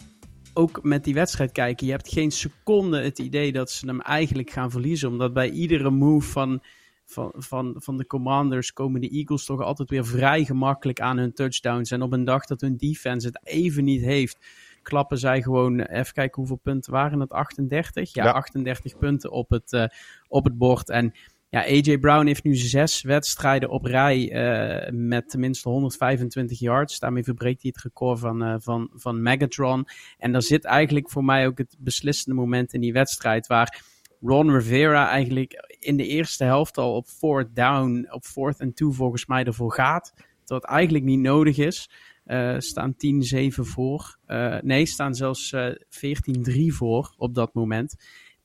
ook 0.54 0.82
met 0.82 1.04
die 1.04 1.14
wedstrijd 1.14 1.52
kijken, 1.52 1.86
je 1.86 1.92
hebt 1.92 2.12
geen 2.12 2.30
seconde 2.30 3.02
het 3.02 3.18
idee 3.18 3.52
dat 3.52 3.70
ze 3.70 3.86
hem 3.86 4.00
eigenlijk 4.00 4.50
gaan 4.50 4.70
verliezen. 4.70 5.08
Omdat 5.08 5.32
bij 5.32 5.50
iedere 5.50 5.90
move 5.90 6.30
van, 6.30 6.62
van, 7.04 7.32
van, 7.36 7.74
van 7.78 7.96
de 7.96 8.06
Commanders 8.06 8.72
komen 8.72 9.00
de 9.00 9.08
Eagles 9.08 9.44
toch 9.44 9.60
altijd 9.60 9.90
weer 9.90 10.06
vrij 10.06 10.44
gemakkelijk 10.44 11.00
aan 11.00 11.18
hun 11.18 11.32
touchdowns. 11.32 11.90
En 11.90 12.02
op 12.02 12.12
een 12.12 12.24
dag 12.24 12.46
dat 12.46 12.60
hun 12.60 12.76
defense 12.76 13.26
het 13.26 13.40
even 13.44 13.84
niet 13.84 14.02
heeft, 14.02 14.38
klappen 14.82 15.18
zij 15.18 15.42
gewoon, 15.42 15.80
even 15.80 16.12
kijken 16.12 16.36
hoeveel 16.36 16.60
punten 16.62 16.92
waren 16.92 17.20
het, 17.20 17.32
38? 17.32 18.14
Ja, 18.14 18.24
Ja. 18.24 18.30
38 18.30 18.98
punten 18.98 19.30
op 19.30 19.50
het, 19.50 19.72
eh, 19.72 19.84
op 20.28 20.44
het 20.44 20.58
bord. 20.58 20.90
En 20.90 21.14
ja, 21.52 21.60
AJ 21.60 21.98
Brown 21.98 22.26
heeft 22.26 22.44
nu 22.44 22.54
zes 22.54 23.02
wedstrijden 23.02 23.68
op 23.68 23.84
rij 23.84 24.30
eh, 24.30 24.92
met 24.92 25.28
tenminste 25.28 25.68
125 25.68 26.58
yards. 26.58 26.98
Daarmee 26.98 27.24
verbreekt 27.24 27.62
hij 27.62 27.70
het 27.74 27.84
record 27.84 28.18
van, 28.18 28.42
eh, 28.42 28.54
van, 28.58 28.90
van 28.94 29.22
Megatron. 29.22 29.86
En 30.18 30.32
daar 30.32 30.42
zit 30.42 30.64
eigenlijk 30.64 31.10
voor 31.10 31.24
mij 31.24 31.46
ook 31.46 31.58
het 31.58 31.76
beslissende 31.78 32.40
moment 32.40 32.72
in 32.72 32.80
die 32.80 32.92
wedstrijd 32.92 33.46
waar 33.46 33.82
Ron 34.20 34.50
Rivera 34.50 35.08
eigenlijk 35.08 35.76
in 35.78 35.96
de 35.96 36.06
eerste 36.06 36.44
helft 36.44 36.78
al 36.78 36.94
op 36.94 37.06
fourth 37.06 37.54
down, 37.54 38.06
op 38.10 38.24
fourth 38.24 38.60
en 38.60 38.74
two 38.74 38.90
volgens 38.90 39.26
mij 39.26 39.44
ervoor 39.44 39.72
gaat. 39.72 40.14
Dat 40.44 40.64
eigenlijk 40.64 41.04
niet 41.04 41.20
nodig 41.20 41.58
is. 41.58 41.90
Eh, 42.24 42.54
staan 42.58 42.94
10-7 42.96 43.64
voor. 43.64 44.18
Nee, 44.60 44.86
staan 44.86 45.14
zelfs 45.14 45.52
eh 45.52 45.68
14-3 45.88 46.74
voor 46.74 47.14
op 47.16 47.34
dat 47.34 47.54
moment. 47.54 47.94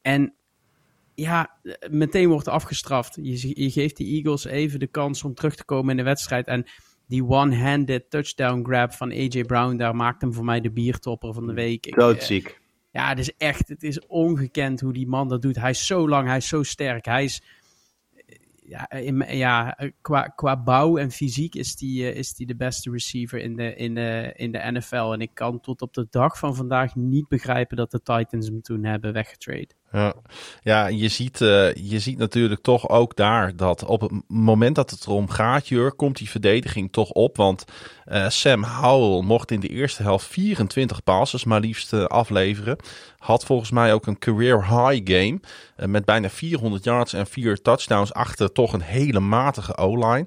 En 0.01 0.33
ja, 1.22 1.59
eh, 1.63 1.89
meteen 1.89 2.30
wordt 2.30 2.47
afgestraft. 2.47 3.18
Je, 3.22 3.63
je 3.63 3.72
geeft 3.72 3.97
de 3.97 4.03
Eagles 4.03 4.45
even 4.45 4.80
de 4.80 4.88
kans 4.88 5.24
om 5.24 5.34
terug 5.34 5.55
te 5.55 5.65
komen 5.65 5.91
in 5.91 5.97
de 5.97 6.03
wedstrijd. 6.03 6.47
En 6.47 6.65
die 7.07 7.26
one-handed 7.26 8.09
touchdown 8.09 8.63
grab 8.63 8.93
van 8.93 9.11
AJ 9.11 9.43
Brown, 9.43 9.76
daar 9.76 9.95
maakt 9.95 10.22
hem 10.22 10.34
voor 10.34 10.45
mij 10.45 10.61
de 10.61 10.72
biertopper 10.72 11.34
van 11.34 11.47
de 11.47 11.53
week. 11.53 11.86
Ik, 11.86 11.95
eh, 11.95 11.99
Doodziek. 11.99 12.61
ja, 12.91 13.09
het 13.09 13.20
is 13.20 13.36
echt, 13.38 13.68
het 13.68 13.84
is 13.84 14.05
ongekend 14.07 14.80
hoe 14.80 14.93
die 14.93 15.07
man 15.07 15.28
dat 15.28 15.41
doet. 15.41 15.55
Hij 15.55 15.70
is 15.70 15.86
zo 15.86 16.09
lang, 16.09 16.28
hij 16.28 16.38
is 16.38 16.47
zo 16.47 16.63
sterk. 16.63 17.05
Hij 17.05 17.24
is, 17.24 17.41
ja, 18.63 18.89
in, 18.89 19.26
ja 19.28 19.78
qua, 20.01 20.22
qua 20.22 20.63
bouw 20.63 20.97
en 20.97 21.11
fysiek 21.11 21.55
is 21.55 21.76
die, 21.76 22.11
eh, 22.11 22.18
is 22.18 22.34
die 22.34 22.47
de 22.47 22.55
beste 22.55 22.91
receiver 22.91 23.39
in 23.39 23.55
de, 23.55 23.76
in, 23.76 23.95
de, 23.95 24.34
in 24.36 24.51
de 24.51 24.72
NFL. 24.72 25.11
En 25.13 25.22
ik 25.22 25.32
kan 25.34 25.59
tot 25.59 25.82
op 25.82 25.93
de 25.93 26.07
dag 26.09 26.38
van 26.38 26.55
vandaag 26.55 26.95
niet 26.95 27.28
begrijpen 27.28 27.78
dat 27.78 27.91
de 27.91 28.01
Titans 28.01 28.47
hem 28.47 28.61
toen 28.61 28.84
hebben 28.84 29.13
weggetrade. 29.13 29.70
Ja, 29.91 30.13
ja 30.61 30.88
je, 30.88 31.07
ziet, 31.07 31.41
eh, 31.41 31.73
je 31.73 31.99
ziet 31.99 32.17
natuurlijk 32.17 32.61
toch 32.61 32.89
ook 32.89 33.15
daar 33.15 33.55
dat 33.55 33.85
op 33.85 34.01
het 34.01 34.11
moment 34.27 34.75
dat 34.75 34.89
het 34.89 35.05
erom 35.05 35.29
gaat, 35.29 35.67
Jur, 35.67 35.91
komt 35.91 36.17
die 36.17 36.29
verdediging 36.29 36.91
toch 36.91 37.09
op. 37.09 37.38
Want 37.38 37.65
eh, 38.05 38.29
Sam 38.29 38.63
Howell 38.63 39.25
mocht 39.25 39.51
in 39.51 39.59
de 39.59 39.67
eerste 39.67 40.03
helft 40.03 40.25
24 40.25 41.03
passes 41.03 41.43
maar 41.43 41.59
liefst 41.59 41.93
eh, 41.93 42.03
afleveren. 42.03 42.77
Had 43.17 43.45
volgens 43.45 43.71
mij 43.71 43.93
ook 43.93 44.07
een 44.07 44.19
career 44.19 44.67
high 44.67 45.11
game 45.13 45.39
met 45.75 46.05
bijna 46.05 46.29
400 46.29 46.83
yards 46.83 47.13
en 47.13 47.27
vier 47.27 47.61
touchdowns 47.61 48.13
achter 48.13 48.51
toch 48.51 48.73
een 48.73 48.81
hele 48.81 49.19
matige 49.19 49.77
O-line. 49.77 50.25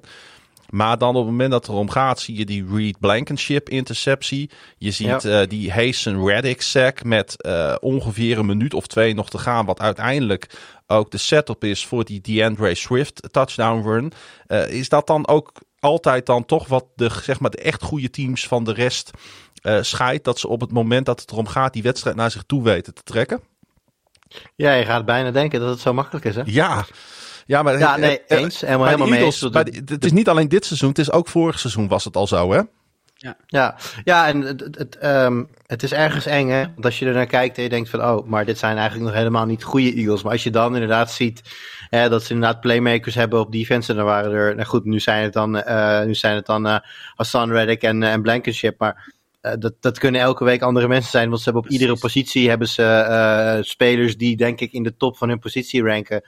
Maar 0.71 0.97
dan 0.97 1.09
op 1.09 1.15
het 1.15 1.25
moment 1.25 1.51
dat 1.51 1.61
het 1.61 1.71
erom 1.71 1.89
gaat, 1.89 2.19
zie 2.19 2.37
je 2.37 2.45
die 2.45 2.65
Reed 2.71 2.99
Blankenship 2.99 3.69
interceptie. 3.69 4.49
Je 4.77 4.91
ziet 4.91 5.25
eh, 5.25 5.41
die 5.47 5.71
Hasten 5.71 6.25
Reddick 6.25 6.61
sack 6.61 7.03
met 7.03 7.41
eh, 7.41 7.75
ongeveer 7.79 8.37
een 8.37 8.45
minuut 8.45 8.73
of 8.73 8.87
twee 8.87 9.13
nog 9.13 9.29
te 9.29 9.37
gaan. 9.37 9.65
Wat 9.65 9.79
uiteindelijk 9.79 10.49
ook 10.87 11.11
de 11.11 11.17
setup 11.17 11.63
is 11.63 11.85
voor 11.85 12.05
die 12.05 12.21
DeAndre 12.21 12.75
Swift 12.75 13.27
touchdown 13.31 13.87
run. 13.87 14.11
Eh, 14.47 14.69
is 14.69 14.89
dat 14.89 15.07
dan 15.07 15.27
ook 15.27 15.51
altijd 15.79 16.25
dan 16.25 16.45
toch 16.45 16.67
wat 16.67 16.85
de, 16.95 17.09
zeg 17.21 17.39
maar, 17.39 17.51
de 17.51 17.61
echt 17.61 17.83
goede 17.83 18.09
teams 18.09 18.47
van 18.47 18.63
de 18.63 18.73
rest 18.73 19.11
scheidt? 19.81 20.23
Dat 20.23 20.39
ze 20.39 20.47
op 20.47 20.61
het 20.61 20.71
moment 20.71 21.05
dat 21.05 21.21
het 21.21 21.31
erom 21.31 21.47
gaat 21.47 21.73
die 21.73 21.83
wedstrijd 21.83 22.15
naar 22.15 22.31
zich 22.31 22.43
toe 22.43 22.63
weten 22.63 22.93
te 22.93 23.03
trekken? 23.03 23.41
Ja, 24.55 24.73
je 24.73 24.85
gaat 24.85 25.05
bijna 25.05 25.31
denken 25.31 25.59
dat 25.59 25.69
het 25.69 25.79
zo 25.79 25.93
makkelijk 25.93 26.25
is, 26.25 26.35
hè? 26.35 26.41
Ja. 26.45 26.85
Ja, 27.51 27.63
maar 27.63 27.79
Ja, 27.79 27.97
nee, 27.97 28.21
eh, 28.27 28.37
eens. 28.39 28.61
Helemaal, 28.61 28.85
bij 28.85 28.95
de 28.95 29.01
helemaal 29.01 29.07
mee 29.07 29.17
Eagles, 29.19 29.41
eens. 29.41 29.51
bij 29.51 29.63
de- 29.63 29.93
het 29.93 30.05
is 30.05 30.11
niet 30.11 30.27
alleen 30.29 30.47
dit 30.47 30.65
seizoen, 30.65 30.89
het 30.89 30.99
is 30.99 31.11
ook 31.11 31.27
vorig 31.27 31.59
seizoen 31.59 31.87
was 31.87 32.03
het 32.05 32.15
al 32.15 32.27
zo, 32.27 32.51
hè? 32.51 32.61
Ja, 33.47 33.75
ja 34.03 34.27
en 34.27 34.41
het, 34.41 34.59
het, 34.59 34.77
het, 34.77 34.97
ehm, 34.97 35.43
het 35.67 35.83
is 35.83 35.91
ergens 35.93 36.25
eng, 36.25 36.49
hè? 36.49 36.59
Want 36.61 36.85
als 36.85 36.99
je 36.99 37.05
er 37.05 37.13
naar 37.13 37.25
kijkt 37.25 37.57
en 37.57 37.63
je 37.63 37.69
denkt 37.69 37.89
van, 37.89 38.03
oh, 38.03 38.27
maar 38.27 38.45
dit 38.45 38.57
zijn 38.59 38.77
eigenlijk 38.77 39.05
nog 39.09 39.17
helemaal 39.17 39.45
niet 39.45 39.63
goede 39.63 39.93
Eagles. 39.93 40.23
Maar 40.23 40.31
als 40.31 40.43
je 40.43 40.49
dan 40.49 40.73
inderdaad 40.73 41.11
ziet 41.11 41.41
hè, 41.89 42.09
dat 42.09 42.23
ze 42.23 42.33
inderdaad 42.33 42.61
playmakers 42.61 43.15
hebben 43.15 43.39
op 43.39 43.51
defense, 43.51 43.91
en 43.91 43.97
dan 43.97 44.05
waren 44.05 44.31
er, 44.31 44.55
nou 44.55 44.67
goed, 44.67 44.85
nu 44.85 44.99
zijn 44.99 45.23
het 45.23 45.33
dan, 45.33 45.61
eh, 45.61 46.03
nu 46.05 46.15
zijn 46.15 46.35
het 46.35 46.45
dan 46.45 46.67
eh, 46.67 46.75
Hassan 47.15 47.51
Reddick 47.51 47.81
en, 47.81 48.03
eh, 48.03 48.11
en 48.11 48.21
Blankenship, 48.21 48.79
maar 48.79 49.13
dat, 49.59 49.73
dat 49.79 49.99
kunnen 49.99 50.21
elke 50.21 50.43
week 50.43 50.61
andere 50.61 50.87
mensen 50.87 51.11
zijn, 51.11 51.29
want 51.29 51.37
ze 51.41 51.43
hebben 51.43 51.63
op 51.63 51.69
iedere 51.71 51.97
positie 51.97 52.49
hebben 52.49 52.67
ze 52.67 52.83
eh, 52.83 53.57
spelers 53.61 54.17
die 54.17 54.37
denk 54.37 54.59
ik 54.59 54.71
in 54.71 54.83
de 54.83 54.97
top 54.97 55.17
van 55.17 55.29
hun 55.29 55.39
positie 55.39 55.83
ranken 55.83 56.21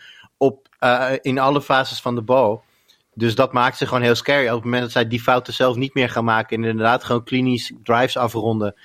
op, 0.44 0.68
eh, 0.80 1.12
in 1.22 1.40
alle 1.40 1.62
fases 1.62 2.02
van 2.02 2.16
de 2.16 2.22
bal. 2.22 2.64
Dus 3.14 3.36
dat 3.36 3.54
maakt 3.54 3.78
ze 3.78 3.86
gewoon 3.88 4.04
heel 4.04 4.16
scary. 4.16 4.48
Op 4.48 4.54
het 4.56 4.64
moment 4.64 4.82
dat 4.82 4.92
zij 4.92 5.08
die 5.08 5.22
fouten 5.22 5.54
zelf 5.54 5.76
niet 5.76 5.94
meer 5.94 6.10
gaan 6.10 6.24
maken 6.24 6.58
en 6.64 6.70
inderdaad 6.70 7.04
gewoon 7.04 7.24
klinisch 7.24 7.74
drives 7.84 8.18
afronden. 8.18 8.76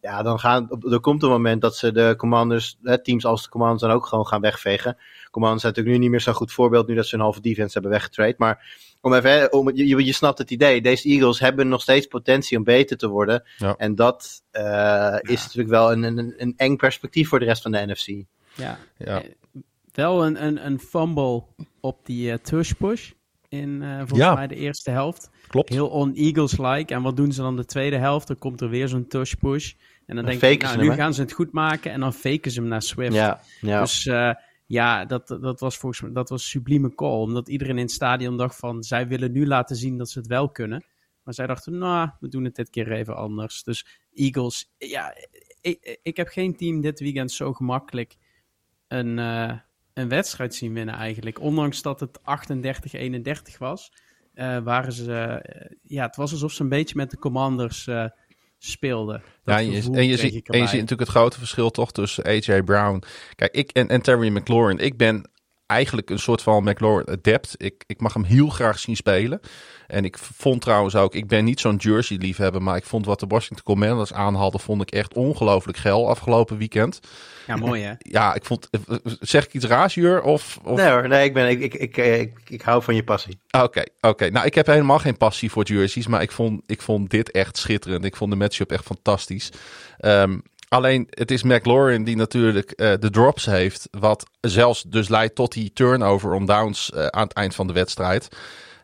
Ja, 0.00 0.22
dan 0.22 0.38
gaan, 0.38 0.68
er 0.90 1.00
komt 1.00 1.22
een 1.22 1.28
moment 1.28 1.60
dat 1.60 1.76
ze 1.76 1.92
de 1.92 2.14
commanders, 2.16 2.78
hè, 2.82 3.02
teams 3.02 3.24
als 3.24 3.42
de 3.42 3.48
commanders 3.48 3.82
dan 3.82 3.90
ook 3.90 4.06
gewoon 4.06 4.26
gaan 4.26 4.40
wegvegen. 4.40 4.96
Commanders 5.30 5.62
zijn 5.62 5.72
natuurlijk 5.74 5.98
nu 5.98 6.02
niet 6.02 6.10
meer 6.10 6.20
zo'n 6.20 6.34
goed 6.34 6.52
voorbeeld 6.52 6.86
nu 6.86 6.94
dat 6.94 7.06
ze 7.06 7.14
een 7.14 7.20
halve 7.20 7.40
defense 7.40 7.72
hebben 7.72 7.90
weggetrade. 7.90 8.34
Maar 8.38 8.76
om 9.00 9.14
even, 9.14 9.52
om, 9.52 9.70
je, 9.74 10.04
je- 10.04 10.12
snapt 10.12 10.38
het 10.38 10.50
idee. 10.50 10.80
Deze 10.82 11.08
Eagles 11.08 11.40
hebben 11.40 11.68
nog 11.68 11.82
steeds 11.82 12.06
potentie 12.06 12.58
om 12.58 12.64
beter 12.64 12.96
te 12.96 13.08
worden. 13.08 13.42
Ja. 13.56 13.74
En 13.76 13.94
dat 13.94 14.42
eh, 14.50 15.16
is 15.20 15.42
natuurlijk 15.42 15.68
wel 15.68 15.92
een, 15.92 16.02
een, 16.02 16.34
een 16.36 16.54
eng 16.56 16.76
perspectief 16.76 17.28
voor 17.28 17.38
de 17.38 17.44
rest 17.44 17.62
van 17.62 17.72
de 17.72 17.86
NFC. 17.86 18.06
Ja, 18.54 18.78
Ja. 18.98 19.22
Wel 19.92 20.26
een, 20.26 20.44
een, 20.44 20.66
een 20.66 20.78
fumble 20.78 21.44
op 21.80 22.06
die 22.06 22.30
eh 22.32 22.38
tush 22.38 22.72
push 22.72 23.10
in 23.48 23.82
eh, 23.82 23.96
volgens 23.98 24.18
Ja. 24.18 24.34
mij 24.34 24.46
de 24.46 24.54
eerste 24.54 24.90
helft. 24.90 25.30
Klopt. 25.48 25.68
Heel 25.68 25.88
on-Eagles-like. 25.88 26.94
En 26.94 27.02
wat 27.02 27.16
doen 27.16 27.32
ze 27.32 27.42
dan 27.42 27.56
de 27.56 27.64
tweede 27.64 27.96
helft? 27.96 28.26
Dan 28.26 28.38
komt 28.38 28.60
er 28.60 28.68
weer 28.68 28.88
zo'n 28.88 29.06
tush 29.06 29.34
push. 29.34 29.72
En 30.06 30.16
dan 30.16 30.24
Dan 30.24 30.24
denk 30.24 30.38
faken 30.38 30.68
nou, 30.68 30.80
nu 30.80 30.86
hem, 30.88 30.96
gaan 30.96 31.14
ze 31.14 31.20
het 31.20 31.32
goed 31.32 31.52
maken. 31.52 31.92
En 31.92 32.00
dan 32.00 32.12
faken 32.12 32.50
ze 32.50 32.60
hem 32.60 32.68
naar 32.68 32.82
Swift. 32.82 33.14
Ja, 33.14 33.40
ja. 33.60 33.80
Dus 33.80 34.06
eh, 34.06 34.34
ja, 34.66 35.04
dat, 35.04 35.28
dat 35.28 35.60
was 35.60 35.76
volgens 35.76 36.00
mij 36.02 36.12
dat 36.12 36.28
was 36.28 36.48
sublieme 36.48 36.94
call. 36.94 37.20
Omdat 37.20 37.48
iedereen 37.48 37.76
in 37.76 37.82
het 37.82 37.90
stadion 37.92 38.36
dacht 38.36 38.56
van, 38.56 38.82
zij 38.82 39.08
willen 39.08 39.32
nu 39.32 39.46
laten 39.46 39.76
zien 39.76 39.98
dat 39.98 40.10
ze 40.10 40.18
het 40.18 40.28
wel 40.28 40.50
kunnen. 40.50 40.84
Maar 41.22 41.34
zij 41.34 41.46
dachten, 41.46 41.78
nou, 41.78 42.10
we 42.20 42.28
doen 42.28 42.44
het 42.44 42.54
dit 42.54 42.70
keer 42.70 42.92
even 42.92 43.16
anders. 43.16 43.62
Dus 43.62 43.86
Eagles. 44.14 44.70
Ja, 44.78 45.14
ik, 45.60 45.98
ik 46.02 46.16
heb 46.16 46.28
geen 46.28 46.56
team 46.56 46.80
dit 46.80 47.00
weekend 47.00 47.32
zo 47.32 47.52
gemakkelijk 47.52 48.16
een, 48.88 49.18
een 49.98 50.08
wedstrijd 50.08 50.54
zien 50.54 50.74
winnen 50.74 50.94
eigenlijk. 50.94 51.40
Ondanks 51.40 51.82
dat 51.82 52.00
het 52.00 52.18
38-31 53.54 53.58
was, 53.58 53.92
eh, 54.34 54.58
waren 54.58 54.92
ze... 54.92 55.12
eh, 55.12 55.70
ja, 55.82 56.06
het 56.06 56.16
was 56.16 56.32
alsof 56.32 56.52
ze 56.52 56.62
een 56.62 56.68
beetje 56.68 56.96
met 56.96 57.10
de 57.10 57.18
Commanders 57.18 57.86
eh, 57.86 58.04
speelden. 58.58 59.22
Ja, 59.44 59.58
en 59.58 59.70
je, 59.70 59.82
en 59.82 60.06
je, 60.06 60.42
en 60.44 60.58
je 60.58 60.66
ziet 60.66 60.80
natuurlijk 60.80 61.00
het 61.00 61.08
grote 61.08 61.38
verschil 61.38 61.70
toch 61.70 61.92
tussen 61.92 62.24
AJ 62.24 62.62
Brown. 62.62 63.02
Kijk, 63.34 63.54
ik 63.54 63.70
en, 63.70 63.88
en 63.88 64.02
Terry 64.02 64.28
McLaurin. 64.36 64.78
Ik 64.78 64.96
ben 64.96 65.30
eigenlijk 65.68 66.10
een 66.10 66.18
soort 66.18 66.42
van 66.42 66.64
McLaurin 66.64 67.08
adept. 67.08 67.54
Ik, 67.56 67.84
ik 67.86 68.00
mag 68.00 68.14
hem 68.14 68.24
heel 68.24 68.48
graag 68.48 68.78
zien 68.78 68.96
spelen. 68.96 69.40
En 69.86 70.04
ik 70.04 70.18
vond 70.18 70.60
trouwens 70.60 70.94
ook, 70.94 71.14
ik 71.14 71.26
ben 71.26 71.44
niet 71.44 71.60
zo'n 71.60 71.76
jersey 71.76 72.16
liefhebber, 72.16 72.62
maar 72.62 72.76
ik 72.76 72.84
vond 72.84 73.06
wat 73.06 73.20
de 73.20 73.26
Washington 73.26 73.64
Commanders 73.64 74.12
aanhadden, 74.12 74.60
vond 74.60 74.82
ik 74.82 74.90
echt 74.90 75.14
ongelooflijk 75.14 75.78
geil 75.78 76.08
afgelopen 76.08 76.58
weekend. 76.58 77.00
Ja, 77.46 77.56
mooi 77.56 77.82
hè? 77.82 77.92
Ja, 77.98 78.34
ik 78.34 78.44
vond, 78.44 78.68
zeg 79.20 79.44
ik 79.44 79.54
iets 79.54 79.64
raars, 79.64 79.94
Jur? 79.94 80.22
Of, 80.22 80.58
of... 80.62 80.76
Nee 80.76 80.90
hoor, 80.90 81.08
nee, 81.08 81.24
ik, 81.24 81.34
ben, 81.34 81.48
ik, 81.48 81.60
ik, 81.60 81.74
ik, 81.74 81.96
ik, 81.96 82.38
ik 82.48 82.62
hou 82.62 82.82
van 82.82 82.94
je 82.94 83.04
passie. 83.04 83.38
Oké, 83.50 83.82
oké. 84.00 84.30
Nou, 84.30 84.46
ik 84.46 84.54
heb 84.54 84.66
helemaal 84.66 84.98
geen 84.98 85.16
passie 85.16 85.50
voor 85.50 85.64
jerseys, 85.64 86.06
maar 86.06 86.22
ik 86.22 86.32
vond, 86.32 86.62
ik 86.66 86.82
vond 86.82 87.10
dit 87.10 87.30
echt 87.30 87.56
schitterend. 87.56 88.04
Ik 88.04 88.16
vond 88.16 88.30
de 88.30 88.36
matchup 88.36 88.72
echt 88.72 88.84
fantastisch. 88.84 89.52
Ehm, 89.98 90.38
alleen, 90.68 91.06
het 91.10 91.30
is 91.30 91.42
McLaurin 91.42 92.04
die 92.04 92.16
natuurlijk 92.16 92.70
eh, 92.70 92.92
de 92.98 93.10
drops 93.10 93.46
heeft, 93.46 93.88
wat 93.90 94.26
zelfs 94.40 94.82
dus 94.82 95.08
leidt 95.08 95.34
tot 95.34 95.52
die 95.52 95.72
turnover 95.72 96.32
on 96.32 96.46
downs 96.46 96.90
eh, 96.90 97.06
aan 97.06 97.22
het 97.22 97.32
eind 97.32 97.54
van 97.54 97.66
de 97.66 97.72
wedstrijd. 97.72 98.28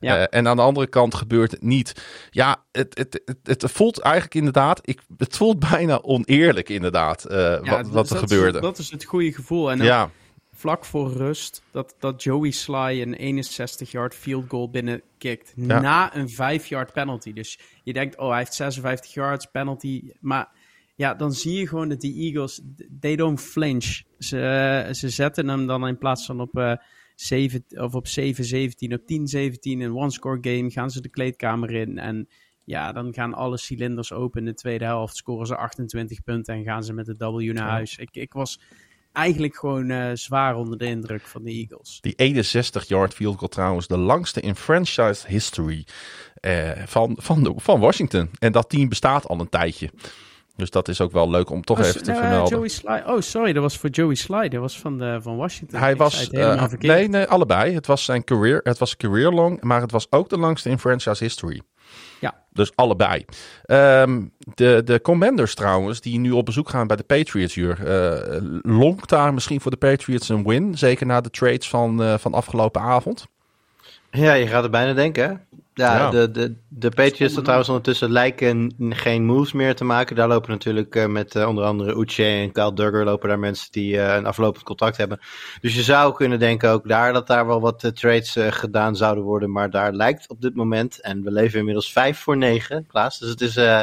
Ja. 0.00 0.16
Eh, 0.16 0.38
en 0.38 0.48
aan 0.48 0.56
de 0.56 0.62
andere 0.62 0.86
kant 0.86 1.14
gebeurt 1.14 1.50
het 1.50 1.62
niet. 1.62 2.04
Ja, 2.30 2.56
het, 2.72 2.98
het, 2.98 3.22
het, 3.42 3.62
het 3.62 3.72
voelt 3.72 3.98
eigenlijk 3.98 4.34
inderdaad, 4.34 4.80
ik, 4.82 5.00
het 5.16 5.36
voelt 5.36 5.58
bijna 5.70 6.02
oneerlijk 6.02 6.68
inderdaad, 6.68 7.26
Ja, 7.28 7.60
wat, 7.62 7.88
wat 7.88 8.10
er 8.10 8.18
gebeurde. 8.18 8.58
Is, 8.58 8.64
dat 8.64 8.78
is 8.78 8.90
het 8.90 9.04
goede 9.04 9.32
gevoel. 9.32 9.70
En 9.70 9.78
ja, 9.82 10.10
vlak 10.64 10.84
voor 10.84 11.12
rust 11.12 11.62
dat, 11.70 11.94
dat 11.98 12.22
Joey 12.22 12.50
Sly 12.50 13.14
een 13.16 13.44
61-yard 13.44 14.14
field 14.14 14.44
goal 14.48 14.70
binnenkikt. 14.70 15.52
Ja. 15.56 15.80
Na 15.80 16.16
een 16.16 16.30
5-yard 16.30 16.92
penalty. 16.92 17.32
Dus 17.32 17.58
je 17.82 17.92
denkt, 17.92 18.18
oh, 18.18 18.28
hij 18.28 18.38
heeft 18.38 18.54
56 18.54 19.14
yards 19.14 19.46
penalty. 19.46 20.02
Maar 20.20 20.48
ja, 20.94 21.14
dan 21.14 21.32
zie 21.32 21.58
je 21.58 21.68
gewoon 21.68 21.88
dat 21.88 22.00
die 22.00 22.32
Eagles, 22.32 22.60
they 23.00 23.16
don't 23.16 23.40
flinch. 23.40 24.02
Ze, 24.18 24.88
ze 24.92 25.08
zetten 25.08 25.48
hem 25.48 25.66
dan 25.66 25.86
in 25.86 25.98
plaats 25.98 26.26
van 26.26 26.40
op, 26.40 26.56
eh 26.56 26.74
7, 27.14 27.64
of 27.68 27.94
op 27.94 28.06
7-17, 28.06 28.10
op 28.92 29.00
10-17 29.00 29.04
een 29.62 29.96
one-score 29.96 30.38
game. 30.40 30.70
Gaan 30.70 30.90
ze 30.90 31.00
de 31.00 31.08
kleedkamer 31.08 31.70
in 31.70 31.98
en... 31.98 32.28
Ja, 32.66 32.92
dan 32.92 33.14
gaan 33.14 33.34
alle 33.34 33.58
cilinders 33.58 34.12
open 34.12 34.40
in 34.40 34.46
de 34.46 34.54
tweede 34.54 34.84
helft. 34.84 35.16
Scoren 35.16 35.46
ze 35.46 35.56
28 35.56 36.22
punten 36.22 36.54
en 36.54 36.64
gaan 36.64 36.84
ze 36.84 36.92
met 36.92 37.06
de 37.06 37.14
W 37.16 37.52
naar 37.52 37.68
huis. 37.68 37.96
Ik, 37.96 38.08
ik 38.12 38.32
was 38.32 38.60
eigenlijk 39.12 39.56
gewoon 39.56 39.90
eh, 39.90 40.10
zwaar 40.12 40.56
onder 40.56 40.78
de 40.78 40.84
indruk 40.84 41.22
van 41.22 41.44
de 41.44 41.50
Eagles. 41.50 41.98
Die 42.00 42.44
61-yard 42.44 43.14
field 43.14 43.36
goal 43.36 43.48
trouwens 43.48 43.86
de 43.86 43.96
langste 43.96 44.40
in 44.40 44.54
franchise 44.54 45.28
history 45.28 45.86
eh, 46.34 46.70
van, 46.86 47.16
van, 47.20 47.42
de, 47.42 47.52
van 47.56 47.80
Washington. 47.80 48.30
En 48.38 48.52
dat 48.52 48.70
team 48.70 48.88
bestaat 48.88 49.26
al 49.26 49.40
een 49.40 49.48
tijdje. 49.48 49.90
Dus 50.56 50.70
dat 50.70 50.88
is 50.88 51.00
ook 51.00 51.12
wel 51.12 51.30
leuk 51.30 51.50
om 51.50 51.64
toch 51.64 51.78
Oh, 51.78 51.86
even 51.86 52.02
te 52.02 52.10
nou, 52.10 52.22
vermelden. 52.22 52.56
Joey 52.56 52.68
Sly. 52.68 53.02
Oh, 53.06 53.20
sorry, 53.20 53.52
dat 53.52 53.62
was 53.62 53.78
voor 53.78 53.90
Joey 53.90 54.14
Sly. 54.14 54.48
Dat 54.48 54.60
was 54.60 54.78
van, 54.78 54.98
de, 54.98 55.18
van 55.22 55.36
Washington. 55.36 55.78
Hij 55.78 55.92
Ik 55.92 55.98
was, 55.98 56.30
eh, 56.30 56.62
nee, 56.78 57.08
nee, 57.08 57.24
allebei. 57.24 57.74
Het 57.74 57.86
was 57.86 58.04
zijn 58.04 58.24
career, 58.24 58.60
het 58.62 58.78
was 58.78 58.96
career 58.96 59.30
long, 59.30 59.62
maar 59.62 59.80
het 59.80 59.90
was 59.90 60.06
ook 60.10 60.28
de 60.28 60.38
langste 60.38 60.68
in 60.70 60.78
franchise 60.78 61.24
history. 61.24 61.60
Ja. 62.20 62.34
Dus 62.52 62.76
allebei. 62.76 63.24
Ehm, 63.64 64.22
de, 64.54 64.82
de 64.84 65.00
Commanders 65.00 65.54
trouwens, 65.54 66.00
die 66.00 66.18
nu 66.18 66.30
op 66.30 66.44
bezoek 66.44 66.68
gaan 66.68 66.86
bij 66.86 66.96
de 66.96 67.02
Patriots 67.02 67.54
hier. 67.54 67.86
eh 67.86 68.40
lonkt 68.62 69.08
daar 69.08 69.34
misschien 69.34 69.60
voor 69.60 69.70
de 69.70 69.76
Patriots 69.76 70.28
een 70.28 70.44
win? 70.44 70.78
Zeker 70.78 71.06
na 71.06 71.20
de 71.20 71.30
trades 71.30 71.68
van, 71.68 72.02
eh, 72.02 72.14
van 72.18 72.34
afgelopen 72.34 72.80
avond. 72.80 73.26
Ja, 74.10 74.32
je 74.32 74.46
gaat 74.46 74.64
er 74.64 74.70
bijna 74.70 74.92
denken, 74.92 75.28
hè? 75.28 75.34
Ja, 75.74 75.96
Ja. 75.96 76.10
De, 76.10 76.30
de, 76.30 76.54
de 76.68 76.90
Patriots 76.90 77.36
er 77.36 77.42
trouwens 77.42 77.68
ondertussen 77.68 78.10
lijken 78.12 78.74
geen 78.90 79.24
moves 79.24 79.52
meer 79.52 79.74
te 79.74 79.84
maken. 79.84 80.16
Daar 80.16 80.28
lopen 80.28 80.50
natuurlijk 80.50 80.94
eh, 80.96 81.06
met 81.06 81.34
eh, 81.34 81.48
onder 81.48 81.64
andere 81.64 81.94
Uche 82.00 82.24
en 82.24 82.52
Kyle 82.52 82.72
Duggar 82.74 83.04
lopen 83.04 83.28
daar 83.28 83.38
mensen 83.38 83.68
die 83.72 84.00
eh, 84.00 84.14
een 84.16 84.26
aflopend 84.26 84.64
contract 84.64 84.96
hebben. 84.96 85.18
Dus 85.60 85.74
je 85.74 85.82
zou 85.82 86.14
kunnen 86.14 86.38
denken 86.38 86.70
ook 86.70 86.88
daar 86.88 87.12
dat 87.12 87.26
daar 87.26 87.46
wel 87.46 87.60
wat 87.60 87.90
trades 87.94 88.36
eh, 88.36 88.46
gedaan 88.52 88.96
zouden 88.96 89.24
worden. 89.24 89.52
Maar 89.52 89.70
daar 89.70 89.92
lijkt 89.92 90.28
op 90.28 90.40
dit 90.40 90.54
moment, 90.54 91.00
en 91.00 91.22
we 91.22 91.30
leven 91.32 91.58
inmiddels 91.58 91.92
5 91.92 92.18
voor 92.18 92.36
9, 92.36 92.86
Klaas. 92.86 93.18
Dus 93.18 93.28
het 93.28 93.40
is, 93.40 93.56
eh, 93.56 93.80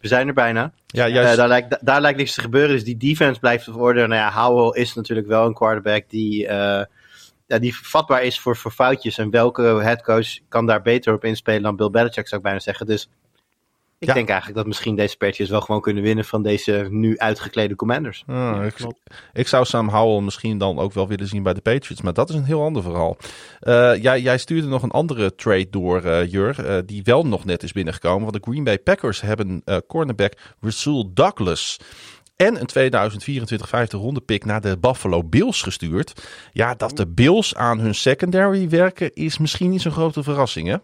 we 0.00 0.08
zijn 0.08 0.28
er 0.28 0.34
bijna. 0.34 0.72
Ja, 0.86 1.06
Eh, 1.06 1.12
juist. 1.12 1.36
daar, 1.36 1.48
lijkt, 1.48 1.70
da- 1.70 1.80
daar 1.82 2.00
lijkt 2.00 2.18
niks 2.18 2.34
te 2.34 2.40
gebeuren. 2.40 2.70
Dus 2.70 2.84
die 2.84 2.96
defense 2.96 3.40
blijft 3.40 3.68
op 3.68 3.80
orde. 3.80 4.06
Nou 4.06 4.20
ja, 4.20 4.32
Howell 4.32 4.80
is 4.82 4.94
natuurlijk 4.94 5.26
wel 5.28 5.46
een 5.46 5.54
quarterback 5.54 6.04
die, 6.08 6.46
eh, 6.46 6.84
ja, 7.46 7.58
die 7.58 7.76
vatbaar 7.76 8.22
is 8.22 8.40
voor, 8.40 8.56
voor 8.56 8.70
foutjes. 8.70 9.18
En 9.18 9.30
welke 9.30 9.62
headcoach 9.62 10.28
kan 10.48 10.66
daar 10.66 10.82
beter 10.82 11.14
op 11.14 11.24
inspelen 11.24 11.62
dan 11.62 11.76
Bill 11.76 11.90
Belichick, 11.90 12.28
zou 12.28 12.36
ik 12.36 12.46
bijna 12.46 12.60
zeggen. 12.60 12.86
Dus 12.86 13.08
ik 13.98 14.08
Ja. 14.08 14.14
denk 14.14 14.28
eigenlijk 14.28 14.58
dat 14.58 14.66
misschien 14.66 14.96
deze 14.96 15.16
Patriots 15.16 15.50
wel 15.50 15.60
gewoon 15.60 15.80
kunnen 15.80 16.02
winnen 16.02 16.24
van 16.24 16.42
deze 16.42 16.86
nu 16.90 17.18
uitgeklede 17.18 17.76
Commanders. 17.76 18.24
Ah, 18.26 18.34
Ja, 18.34 18.70
ik, 19.32 19.48
zou 19.48 19.64
Sam 19.64 19.88
Howell 19.88 20.22
misschien 20.22 20.58
dan 20.58 20.78
ook 20.78 20.92
wel 20.92 21.08
willen 21.08 21.26
zien 21.26 21.42
bij 21.42 21.54
de 21.54 21.60
Patriots, 21.60 22.02
maar 22.02 22.12
dat 22.12 22.28
is 22.28 22.34
een 22.34 22.44
heel 22.44 22.62
ander 22.62 22.82
verhaal. 22.82 23.16
Eh, 23.60 24.02
jij, 24.02 24.20
jij 24.20 24.38
stuurde 24.38 24.66
nog 24.66 24.82
een 24.82 24.90
andere 24.90 25.34
trade 25.34 25.70
door, 25.70 26.02
eh 26.04 26.30
Jur, 26.30 26.66
eh, 26.66 26.78
die 26.86 27.02
wel 27.02 27.26
nog 27.26 27.44
net 27.44 27.62
is 27.62 27.72
binnengekomen. 27.72 28.20
Want 28.30 28.44
de 28.44 28.50
Green 28.50 28.64
Bay 28.64 28.78
Packers 28.78 29.20
hebben 29.20 29.62
eh, 29.64 29.76
cornerback 29.86 30.32
Rasul 30.60 31.12
Douglas 31.14 31.78
en 32.36 32.60
een 32.60 32.66
2024 32.66 33.68
vijfde 33.68 33.96
ronde 33.96 34.20
pick 34.20 34.44
naar 34.44 34.60
de 34.60 34.78
Buffalo 34.78 35.24
Bills 35.24 35.62
gestuurd. 35.62 36.28
Ja, 36.52 36.74
dat 36.74 36.96
de 36.96 37.06
Bills 37.06 37.54
aan 37.54 37.78
hun 37.78 37.94
secondary 37.94 38.68
werken 38.68 39.14
is 39.14 39.38
misschien 39.38 39.70
niet 39.70 39.82
zo'n 39.82 39.92
grote 39.92 40.22
verrassing, 40.22 40.68
hè? 40.68 40.76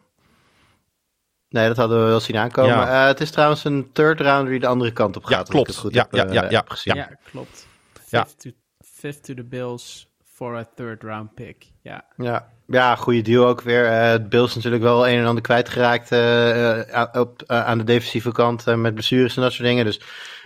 Nee, 1.48 1.68
dat 1.68 1.76
hadden 1.76 2.02
we 2.02 2.08
wel 2.08 2.20
zien 2.20 2.36
aankomen. 2.36 2.76
Ja. 2.76 3.02
Eh, 3.02 3.06
het 3.06 3.20
is 3.20 3.30
trouwens 3.30 3.64
een 3.64 3.90
third 3.92 4.20
round 4.20 4.48
die 4.48 4.60
de 4.60 4.66
andere 4.66 4.92
kant 4.92 5.16
op 5.16 5.24
gaat. 5.24 5.46
Ja, 5.46 5.52
klopt. 5.52 5.66
het 5.66 5.76
goed 5.76 5.94
Ja, 5.94 6.06
heb, 6.10 6.12
ja, 6.12 6.26
eh, 6.26 6.32
ja, 6.32 6.50
ja, 6.50 6.64
gezien. 6.68 6.94
Ja, 6.94 7.10
klopt. 7.30 7.66
Ja. 8.08 8.24
Fifth, 8.24 8.40
to, 8.40 8.50
fifth 8.80 9.24
to 9.24 9.34
the 9.34 9.44
Bills 9.44 10.08
for 10.24 10.56
a 10.56 10.68
third 10.74 11.02
round 11.02 11.34
pick. 11.34 11.66
Ja, 11.82 12.04
Ja, 12.16 12.48
ja 12.66 12.96
goede 12.96 13.22
deal 13.22 13.46
ook 13.46 13.60
weer. 13.60 13.86
Eh 13.86 14.10
het 14.10 14.28
Bills 14.28 14.54
natuurlijk 14.54 14.82
wel 14.82 15.08
een 15.08 15.18
en 15.18 15.26
ander 15.26 15.42
kwijtgeraakt 15.42 16.12
eh, 16.12 16.94
eh, 16.94 17.08
op, 17.12 17.42
aan 17.46 17.78
de 17.78 17.84
defensieve 17.84 18.32
kant 18.32 18.64
met 18.76 18.94
blessures 18.94 19.36
en 19.36 19.42
dat 19.42 19.52
soort 19.52 19.68
dingen. 19.68 19.84
Dus 19.84 20.00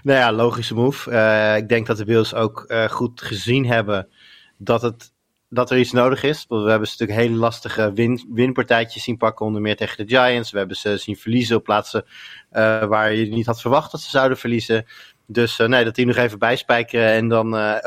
nou 0.05 0.19
ja, 0.19 0.33
logische 0.33 0.75
move. 0.75 1.11
Eh, 1.11 1.57
ik 1.57 1.69
denk 1.69 1.87
dat 1.87 1.97
de 1.97 2.05
Bills 2.05 2.35
ook 2.35 2.63
eh, 2.63 2.85
goed 2.85 3.23
gezien 3.23 3.67
hebben 3.67 4.09
dat, 4.57 4.83
het, 4.83 5.13
dat 5.49 5.71
er 5.71 5.79
iets 5.79 5.93
nodig 5.93 6.23
is. 6.23 6.45
We 6.49 6.57
hebben 6.57 6.89
ze 6.89 6.97
natuurlijk 6.99 7.29
hele 7.29 7.41
lastige 7.41 7.93
win, 7.93 8.27
winpartijtjes 8.33 9.03
zien 9.03 9.17
pakken, 9.17 9.47
onder 9.47 9.61
meer 9.63 9.77
tegen 9.77 10.07
de 10.07 10.17
Giants. 10.17 10.51
We 10.51 10.59
hebben 10.59 10.77
ze 10.77 10.97
zien 10.97 11.17
verliezen 11.17 11.57
op 11.57 11.65
plaatsen 11.65 12.05
eh, 12.51 12.85
waar 12.85 13.13
je 13.13 13.27
niet 13.27 13.47
had 13.47 13.61
verwacht 13.61 13.91
dat 13.91 14.01
ze 14.01 14.11
zouden 14.11 14.39
verliezen. 14.39 14.87
Dus 15.27 15.57
nee, 15.57 15.85
dat 15.85 15.95
die 15.95 16.07
nog 16.07 16.17
even 16.17 16.39
bijspijkeren 16.39 17.09
en 17.09 17.29
dan 17.29 17.47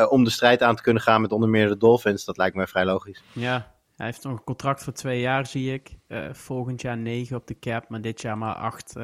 om 0.09 0.23
de 0.23 0.29
strijd 0.29 0.63
aan 0.63 0.75
te 0.75 0.81
kunnen 0.81 1.01
gaan 1.01 1.21
met 1.21 1.31
onder 1.31 1.49
meer 1.49 1.67
de 1.67 1.77
Dolphins, 1.77 2.25
dat 2.25 2.37
lijkt 2.37 2.55
mij 2.55 2.67
vrij 2.67 2.85
logisch. 2.85 3.23
ja. 3.33 3.75
Hij 3.95 4.05
heeft 4.05 4.23
nog 4.23 4.33
een 4.33 4.43
contract 4.43 4.83
voor 4.83 4.93
twee 4.93 5.19
jaar, 5.19 5.45
zie 5.45 5.73
ik. 5.73 5.97
Volgend 6.31 6.81
jaar 6.81 6.97
negen 6.97 7.35
op 7.35 7.47
de 7.47 7.59
cap, 7.59 7.89
maar 7.89 8.01
dit 8.01 8.21
jaar 8.21 8.37
maar 8.37 8.55
acht, 8.55 8.95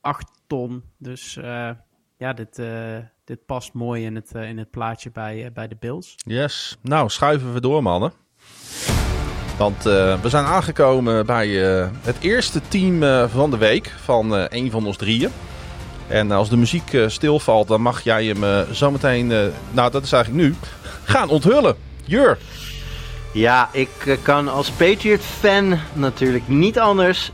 acht 0.00 0.30
ton. 0.46 0.82
Dus 0.98 1.38
ja, 2.22 2.32
dit, 2.32 2.58
eh, 2.58 2.96
dit 3.24 3.46
past 3.46 3.72
mooi 3.72 4.04
in 4.04 4.14
het, 4.14 4.34
eh, 4.34 4.48
in 4.48 4.58
het 4.58 4.70
plaatje 4.70 5.10
bij, 5.10 5.44
eh, 5.44 5.52
bij 5.52 5.68
de 5.68 5.76
Bills. 5.80 6.14
Yes. 6.16 6.78
Nou, 6.82 7.08
schuiven 7.08 7.52
we 7.52 7.60
door, 7.60 7.82
mannen. 7.82 8.12
Want 9.58 9.86
eh, 9.86 10.20
we 10.20 10.28
zijn 10.28 10.44
aangekomen 10.44 11.26
bij 11.26 11.78
eh, 11.80 11.88
het 12.00 12.16
eerste 12.20 12.60
team 12.68 13.02
eh, 13.02 13.28
van 13.28 13.50
de 13.50 13.56
week 13.56 13.92
van 14.02 14.36
eh 14.36 14.44
een 14.48 14.70
van 14.70 14.86
ons 14.86 14.96
drieën. 14.96 15.30
En 16.08 16.30
als 16.30 16.48
de 16.48 16.56
muziek 16.56 16.92
eh, 16.92 17.08
stilvalt, 17.08 17.68
dan 17.68 17.80
mag 17.80 18.00
jij 18.00 18.24
hem 18.24 18.66
zometeen, 18.74 19.32
eh, 19.32 19.46
nou 19.70 19.90
dat 19.90 20.02
is 20.02 20.12
eigenlijk 20.12 20.44
nu, 20.44 20.54
gaan 21.04 21.28
onthullen. 21.28 21.76
Jur. 22.04 22.38
Ja, 23.32 23.68
ik 23.72 24.18
kan 24.22 24.48
als 24.48 24.70
Patriot-fan 24.70 25.78
natuurlijk 25.92 26.48
niet 26.48 26.78
anders 26.78 27.32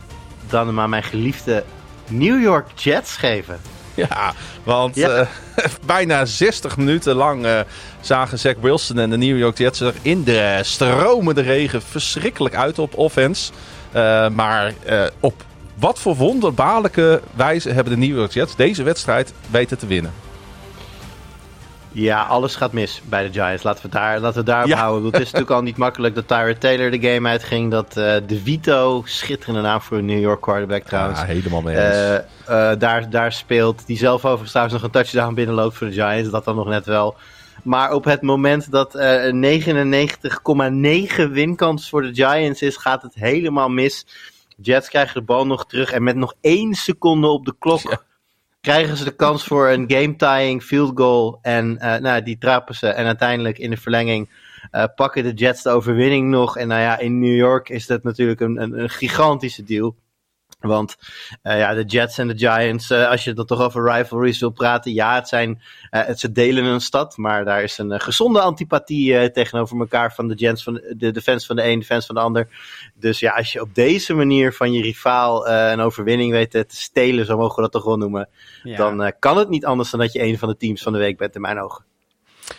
dan 0.49 0.66
hem 0.66 0.80
aan 0.80 0.91
mijn 0.91 1.03
geliefde 1.03 1.64
New 2.09 2.43
York 2.43 2.78
Jets 2.78 3.16
geven. 3.16 3.61
Ja, 4.09 4.32
want 4.64 4.94
Ja. 4.94 5.09
eh, 5.09 5.26
bijna 5.86 6.24
60 6.24 6.76
minuten 6.76 7.14
lang 7.14 7.44
eh, 7.46 7.61
zagen 8.01 8.38
Zach 8.38 8.55
Wilson 8.61 8.99
en 8.99 9.11
de 9.11 9.16
New 9.16 9.38
York 9.38 9.59
Jets 9.59 9.80
er 9.80 9.94
in 10.03 10.24
de 10.24 10.59
stromende 10.62 11.40
regen 11.40 11.82
verschrikkelijk 11.82 12.55
uit 12.55 12.78
op 12.78 12.96
offense. 12.99 13.53
Eh, 13.92 14.28
maar 14.28 14.72
op 15.20 15.44
wat 15.78 15.99
voor 15.99 16.16
wonderbaarlijke 16.16 17.20
wijze 17.34 17.70
hebben 17.70 17.92
de 18.01 18.07
New 18.07 18.16
York 18.16 18.32
Jets 18.32 18.57
deze 18.57 18.82
wedstrijd 18.82 19.32
weten 19.51 19.78
te 19.78 19.86
winnen. 19.86 20.12
Ja, 22.01 22.22
alles 22.22 22.57
gaat 22.57 22.72
mis 22.72 23.03
bij 23.09 23.22
de 23.22 23.32
Giants. 23.32 23.62
Laten 23.62 23.82
we 23.82 23.88
daar, 23.88 24.20
laten 24.20 24.38
we 24.38 24.44
daarop 24.46 24.68
Ja. 24.68 24.76
houden. 24.76 25.05
Het 25.12 25.20
is 25.20 25.24
natuurlijk 25.32 25.51
al 25.51 25.62
niet 25.62 25.76
makkelijk 25.76 26.14
dat 26.14 26.28
Tyrod 26.28 26.61
Taylor 26.61 26.90
de 26.90 27.01
game 27.12 27.28
uitging. 27.28 27.70
Dat 27.70 27.96
eh 27.96 28.16
De 28.26 28.40
Vito, 28.40 29.03
schitterende 29.05 29.61
naam 29.61 29.80
voor 29.80 29.99
een 29.99 30.05
New 30.05 30.20
York 30.20 30.40
quarterback 30.40 30.82
trouwens. 30.82 31.20
Ja, 31.20 31.26
helemaal 31.26 31.62
mee 31.62 31.76
eens. 31.76 31.96
Eh, 31.96 32.16
eh, 32.72 32.78
daar, 32.78 33.11
daar 33.11 33.32
speelt. 33.32 33.86
Die 33.86 33.96
zelf 33.96 34.24
overigens 34.24 34.51
trouwens 34.51 34.76
nog 34.76 34.84
een 34.84 34.90
touchdown 34.92 35.34
binnenloopt 35.34 35.76
voor 35.76 35.86
de 35.86 35.92
Giants. 35.92 36.30
Dat 36.30 36.44
dan 36.44 36.57
nog 36.57 36.66
net 36.68 36.86
wel. 36.86 37.16
Maar 37.62 37.92
op 37.92 38.05
het 38.05 38.22
moment 38.22 38.70
dat 38.70 38.94
eh, 38.94 39.24
een 39.24 39.40
99,9 41.26 41.30
winkans 41.32 41.88
voor 41.88 42.03
de 42.03 42.14
Giants 42.14 42.62
is, 42.62 42.76
gaat 42.76 43.03
het 43.03 43.14
helemaal 43.14 43.68
mis. 43.68 44.07
Jets 44.57 44.88
krijgen 44.88 45.14
de 45.14 45.26
bal 45.26 45.46
nog 45.46 45.66
terug. 45.66 45.92
En 45.92 46.03
met 46.03 46.16
nog 46.16 46.34
één 46.40 46.74
seconde 46.74 47.26
op 47.26 47.44
de 47.44 47.55
klok 47.59 47.80
Ja. 47.82 48.01
Krijgen 48.68 48.96
ze 48.96 49.04
de 49.04 49.14
kans 49.14 49.44
voor 49.44 49.68
een 49.68 49.84
game-tying 49.90 50.62
field 50.62 50.92
goal. 50.94 51.38
En 51.42 51.78
eh, 51.78 52.00
nou, 52.00 52.22
die 52.22 52.38
trappen 52.38 52.74
ze. 52.74 52.88
En 52.88 53.06
uiteindelijk 53.06 53.58
in 53.58 53.70
de 53.70 53.76
verlenging 53.76 54.30
eh, 54.70 54.84
pakken 54.94 55.22
de 55.22 55.32
Jets 55.32 55.62
de 55.62 55.70
overwinning 55.70 56.28
nog. 56.28 56.56
En 56.56 56.68
nou 56.68 56.80
ja, 56.80 56.98
in 56.98 57.18
New 57.18 57.36
York 57.36 57.68
is 57.68 57.86
dat 57.86 58.02
natuurlijk 58.02 58.40
een, 58.40 58.62
een, 58.62 58.80
een 58.80 58.90
gigantische 58.90 59.62
deal. 59.64 59.94
Want 60.59 60.96
eh, 61.42 61.59
ja, 61.59 61.74
de 61.74 61.84
Jets 61.84 62.18
en 62.18 62.28
de 62.28 62.38
Giants, 62.38 62.90
eh, 62.90 63.09
als 63.09 63.24
je 63.24 63.32
dan 63.32 63.46
toch 63.46 63.61
over 63.61 63.92
rivalries 63.92 64.40
wil 64.40 64.50
praten, 64.50 64.92
ja, 64.92 65.14
het 65.14 65.28
zijn, 65.28 65.62
eh, 65.90 66.06
het, 66.06 66.20
ze 66.20 66.32
delen 66.32 66.64
een 66.64 66.80
stad, 66.80 67.16
maar 67.16 67.44
daar 67.44 67.62
is 67.62 67.78
een 67.78 68.00
gezonde 68.00 68.40
antipathie 68.40 69.18
eh, 69.18 69.30
tegenover 69.30 69.78
elkaar 69.78 70.14
van 70.14 70.28
de, 70.28 70.34
Jets 70.34 70.62
van 70.62 70.80
de, 70.96 71.11
de 71.11 71.22
fans 71.22 71.46
van 71.46 71.56
de 71.56 71.64
een, 71.64 71.78
de 71.78 71.84
fans 71.84 72.06
van 72.06 72.14
de 72.14 72.20
ander. 72.20 72.48
Dus 72.94 73.20
ja, 73.20 73.32
als 73.32 73.52
je 73.52 73.61
op 73.61 73.74
deze 73.74 74.14
manier 74.14 74.52
van 74.52 74.72
je 74.72 74.82
rivaal 74.82 75.48
eh, 75.48 75.70
een 75.70 75.80
overwinning 75.80 76.30
weet 76.30 76.50
te 76.50 76.64
stelen, 76.68 77.26
zo 77.26 77.36
mogen 77.36 77.56
we 77.56 77.62
dat 77.62 77.72
toch 77.72 77.84
wel 77.84 77.96
noemen, 77.96 78.28
Ja, 78.62 78.76
dan 78.76 79.02
eh, 79.02 79.12
kan 79.18 79.36
het 79.36 79.48
niet 79.48 79.64
anders 79.64 79.90
dan 79.90 80.00
dat 80.00 80.12
je 80.12 80.22
een 80.22 80.38
van 80.38 80.48
de 80.48 80.56
teams 80.56 80.82
van 80.82 80.92
de 80.92 80.98
week 80.98 81.16
bent 81.16 81.34
in 81.34 81.40
mijn 81.40 81.61
ogen. 81.61 81.84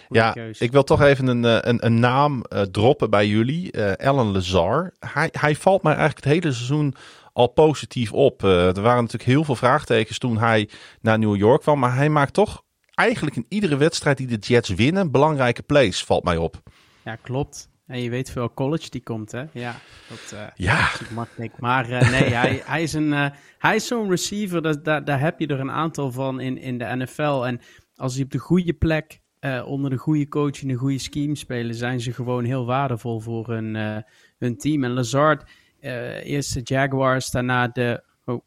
Ja, 0.09 0.35
ik 0.59 0.71
wil 0.71 0.83
toch 0.83 1.01
even 1.01 1.27
een, 1.27 1.43
een, 1.43 1.85
een 1.85 1.99
naam 1.99 2.41
eh, 2.41 2.61
droppen 2.61 3.09
bij 3.09 3.27
jullie. 3.27 3.71
Eh 3.71 4.07
Alan 4.07 4.31
Lazar. 4.31 4.93
Hij, 4.99 5.29
hij 5.31 5.55
valt 5.55 5.83
mij 5.83 5.93
eigenlijk 5.93 6.25
het 6.25 6.33
hele 6.33 6.53
seizoen 6.53 6.95
al 7.39 7.47
positief 7.47 8.13
op. 8.13 8.43
Eh, 8.43 8.75
er 8.75 8.81
waren 8.81 9.01
natuurlijk 9.01 9.29
heel 9.29 9.43
veel 9.43 9.55
vraagtekens 9.55 10.17
toen 10.17 10.37
hij 10.37 10.69
naar 11.01 11.19
New 11.19 11.35
York 11.35 11.61
kwam. 11.61 11.79
Maar 11.79 11.95
hij 11.95 12.09
maakt 12.09 12.33
toch 12.33 12.63
eigenlijk 12.93 13.35
in 13.35 13.45
iedere 13.49 13.77
wedstrijd 13.77 14.17
die 14.17 14.27
de 14.27 14.37
Jets 14.37 14.69
winnen 14.69 15.11
belangrijke 15.11 15.63
plays, 15.63 16.03
valt 16.03 16.23
mij 16.23 16.37
op. 16.37 16.61
Ja, 17.03 17.15
klopt. 17.15 17.69
En 17.85 18.01
je 18.01 18.09
weet 18.09 18.31
veel 18.31 18.53
college 18.53 18.89
die 18.89 19.03
komt, 19.03 19.31
hè? 19.31 19.43
Ja, 19.51 19.75
dat 20.09 20.31
eh, 20.33 20.47
Ja, 20.55 20.79
is 20.99 21.09
makkelijk. 21.09 21.59
Maar 21.59 21.89
eh, 21.89 22.11
nee, 22.11 22.33
hij, 22.41 22.61
hij 22.65 22.83
is, 22.83 22.93
een, 22.93 23.31
hij 23.57 23.75
is 23.75 23.87
zo'n 23.87 24.09
receiver, 24.09 24.61
dat, 24.61 24.85
daar, 24.85 25.03
daar 25.05 25.19
heb 25.19 25.39
je 25.39 25.47
er 25.47 25.59
een 25.59 25.71
aantal 25.71 26.11
van 26.11 26.39
in, 26.39 26.57
in 26.57 26.77
de 26.77 26.95
NFL. 26.95 27.43
En 27.45 27.59
als 27.95 28.15
hij 28.15 28.23
op 28.23 28.31
de 28.31 28.37
goede 28.37 28.73
plek, 28.73 29.21
onder 29.65 29.89
de 29.89 29.97
goede 29.97 30.27
coach 30.27 30.61
in 30.61 30.69
een 30.69 30.75
goede 30.75 30.99
scheme 30.99 31.35
spelen, 31.35 31.75
zijn 31.75 31.99
ze 31.99 32.13
gewoon 32.13 32.43
heel 32.43 32.65
waardevol 32.65 33.19
voor 33.19 33.47
hun, 33.47 34.03
hun 34.37 34.57
team. 34.57 34.83
En 34.83 34.91
Lazard, 34.91 35.49
eerst 35.81 36.53
de 36.53 36.61
Jaguars, 36.63 37.31
daarna 37.31 37.67
de... 37.67 38.03
Oh, 38.25 38.41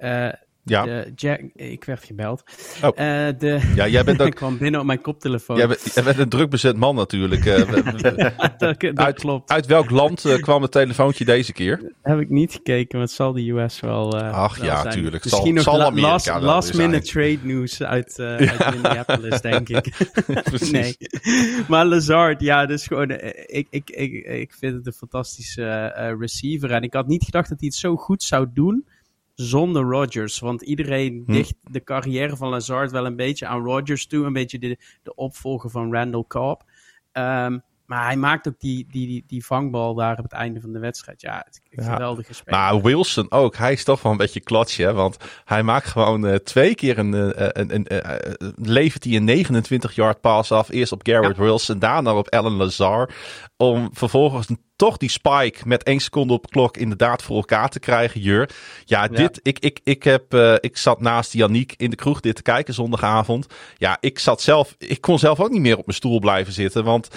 Eh, 0.00 0.32
ja. 0.64 0.84
de 0.84 1.12
Jag- 1.16 1.40
ik 1.54 1.84
werd 1.84 2.04
gebeld. 2.04 2.42
Oh. 2.82 2.88
Eh, 2.88 3.34
de, 3.38 3.72
ja 3.74 3.88
jij 3.88 4.04
bent 4.04 4.20
ik 4.20 4.26
ook 4.26 4.34
kwam 4.34 4.58
binnen 4.58 4.80
op 4.80 4.86
mijn 4.86 5.00
koptelefoon. 5.00 5.56
jij 5.56 5.66
bent, 5.68 5.94
jij 5.94 6.04
bent 6.04 6.18
een 6.18 6.28
druk 6.28 6.50
bezet 6.50 6.76
man 6.76 6.94
natuurlijk. 6.94 7.46
Eh, 7.46 7.72
dat, 8.58 8.80
dat 8.80 8.96
uit, 8.98 9.18
klopt. 9.18 9.50
uit 9.50 9.66
welk 9.66 9.90
land 9.90 10.24
eh, 10.24 10.34
kwam 10.46 10.62
het 10.62 10.72
telefoontje 10.72 11.24
deze 11.24 11.52
keer? 11.52 11.92
Heb 12.02 12.18
ik 12.20 12.28
niet 12.28 12.52
gekeken, 12.52 12.98
maar 12.98 13.06
het 13.06 13.16
zal 13.16 13.32
de 13.32 13.50
US 13.50 13.80
wel. 13.80 14.18
eh, 14.20 14.32
Ach 14.32 14.56
wel 14.56 14.66
ja, 14.66 14.80
zijn. 14.82 14.94
tuurlijk. 14.94 15.24
Misschien 15.24 15.44
Zal- 15.60 15.76
nog 15.76 15.90
zal 15.90 16.00
la- 16.02 16.08
last, 16.10 16.26
last 16.40 16.74
minute 16.74 17.06
trade 17.12 17.38
news 17.42 17.82
uit, 17.82 18.18
uit 18.18 18.70
Minneapolis, 18.74 19.40
denk 19.40 19.68
ik. 19.68 20.10
Precies. 20.44 20.70
nee. 20.70 20.96
Maar 21.68 21.86
Lazard, 21.86 22.40
ja, 22.40 22.66
dus 22.66 22.86
gewoon. 22.86 23.10
Ik, 23.46 23.66
ik, 23.70 23.90
ik, 23.90 24.12
ik 24.26 24.52
vind 24.58 24.74
het 24.74 24.86
een 24.86 24.92
fantastische 24.92 25.92
receiver. 26.18 26.70
En 26.70 26.82
ik 26.82 26.94
had 26.94 27.06
niet 27.06 27.24
gedacht 27.24 27.48
dat 27.48 27.58
hij 27.58 27.68
het 27.68 27.76
zo 27.76 27.96
goed 27.96 28.22
zou 28.22 28.46
doen 28.54 28.86
zonder 29.40 29.82
Rodgers. 29.82 30.38
Want 30.38 30.62
iedereen 30.62 31.22
Hm. 31.26 31.32
dicht 31.32 31.54
de 31.62 31.82
carrière 31.84 32.36
van 32.36 32.48
Lazard 32.48 32.90
wel 32.90 33.06
een 33.06 33.16
beetje 33.16 33.46
aan 33.46 33.64
Rodgers 33.64 34.06
toe. 34.06 34.26
Een 34.26 34.32
beetje 34.32 34.58
de, 34.58 34.78
de 35.02 35.14
opvolger 35.14 35.70
van 35.70 35.92
Randall 35.92 36.24
Cobb. 36.28 36.62
Ehm, 37.12 37.58
maar 37.90 38.04
hij 38.06 38.16
maakt 38.16 38.48
ook 38.48 38.58
die, 38.58 38.86
die, 38.90 39.06
die, 39.06 39.24
die 39.26 39.46
vangbal 39.46 39.94
daar 39.94 40.16
op 40.18 40.22
het 40.22 40.32
einde 40.32 40.60
van 40.60 40.72
de 40.72 40.78
wedstrijd. 40.78 41.20
Ja, 41.20 41.42
het, 41.46 41.60
Ja. 41.70 41.92
geweldige 41.92 42.34
speler. 42.34 42.60
Maar 42.60 42.82
Wilson 42.82 43.30
ook. 43.30 43.56
Hij 43.56 43.72
is 43.72 43.84
toch 43.84 44.02
wel 44.02 44.12
een 44.12 44.18
beetje 44.18 44.42
hè? 44.76 44.92
Want 44.92 45.16
hij 45.44 45.62
maakt 45.62 45.86
gewoon 45.86 46.26
eh, 46.26 46.34
twee 46.34 46.74
keer 46.74 46.98
een, 46.98 47.14
eh, 47.14 47.48
een, 47.52 47.74
een, 47.74 47.86
eh, 47.86 48.14
eh, 48.32 48.32
levert 48.56 49.04
hij 49.04 49.16
een 49.16 49.24
29 49.24 49.94
yard 49.94 50.20
pass 50.20 50.52
af. 50.52 50.68
Eerst 50.68 50.92
op 50.92 51.00
Garrett 51.06 51.36
Wilson, 51.38 51.78
daarna 51.78 52.14
op 52.14 52.28
Alan 52.34 52.52
Lazar. 52.56 53.10
Om 53.56 53.90
vervolgens 53.92 54.48
een- 54.48 54.68
toch 54.76 54.96
die 54.96 55.08
spike 55.10 55.68
met 55.68 55.82
één 55.82 56.00
seconde 56.00 56.32
op 56.32 56.42
de 56.42 56.48
klok 56.48 56.76
inderdaad 56.76 57.22
voor 57.22 57.36
elkaar 57.36 57.68
te 57.68 57.78
krijgen, 57.80 58.20
Jur. 58.20 58.50
Ja, 58.84 59.08
dit, 59.08 59.40
ik, 59.42 59.58
ik, 59.58 59.80
ik, 59.84 60.02
heb, 60.02 60.34
eh, 60.34 60.54
ik 60.60 60.76
zat 60.76 61.00
naast 61.00 61.32
Yannick 61.32 61.74
in 61.76 61.90
de 61.90 61.96
kroeg 61.96 62.20
dit 62.20 62.36
te 62.36 62.42
kijken 62.42 62.74
zondagavond. 62.74 63.46
Ja, 63.76 63.96
ik 64.00 64.18
zat 64.18 64.40
zelf, 64.42 64.74
ik 64.78 65.00
kon 65.00 65.18
zelf 65.18 65.40
ook 65.40 65.50
niet 65.50 65.60
meer 65.60 65.76
op 65.78 65.86
mijn 65.86 65.96
stoel 65.96 66.18
blijven 66.18 66.52
zitten, 66.52 66.84
want 66.84 67.08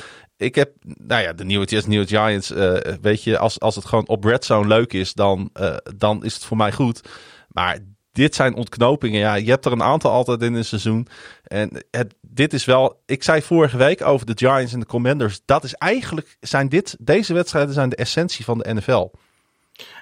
ik 0.43 0.55
heb, 0.55 0.71
nou 0.81 1.21
ja, 1.21 1.33
de 1.33 1.43
nieuwe 1.43 1.65
Jets, 1.65 1.85
nieuwe 1.85 2.07
Giants, 2.07 2.51
eh, 2.51 2.93
weet 3.01 3.23
je, 3.23 3.37
als, 3.37 3.59
als 3.59 3.75
het 3.75 3.85
gewoon 3.85 4.07
op 4.07 4.23
Red 4.23 4.45
Zone 4.45 4.67
leuk 4.67 4.93
is, 4.93 5.13
dan, 5.13 5.49
eh, 5.53 5.75
dan 5.97 6.23
is 6.23 6.33
het 6.33 6.45
voor 6.45 6.57
mij 6.57 6.71
goed. 6.71 7.01
Maar 7.47 7.77
dit 8.11 8.35
zijn 8.35 8.55
ontknopingen. 8.55 9.19
Ja, 9.19 9.35
je 9.35 9.49
hebt 9.49 9.65
er 9.65 9.71
een 9.71 9.83
aantal 9.83 10.11
altijd 10.11 10.41
in 10.41 10.53
een 10.53 10.65
seizoen. 10.65 11.07
En 11.43 11.85
dit 12.21 12.53
is 12.53 12.65
wel, 12.65 13.01
ik 13.05 13.23
zei 13.23 13.41
vorige 13.41 13.77
week 13.77 14.05
over 14.05 14.25
de 14.25 14.33
Giants 14.35 14.73
en 14.73 14.79
de 14.79 14.85
Commanders. 14.85 15.41
Dat 15.45 15.63
is 15.63 15.73
eigenlijk, 15.73 16.37
zijn 16.39 16.69
dit, 16.69 16.95
deze 16.99 17.33
wedstrijden 17.33 17.73
zijn 17.73 17.89
de 17.89 17.95
essentie 17.95 18.45
van 18.45 18.57
de 18.57 18.73
NFL. 18.73 19.09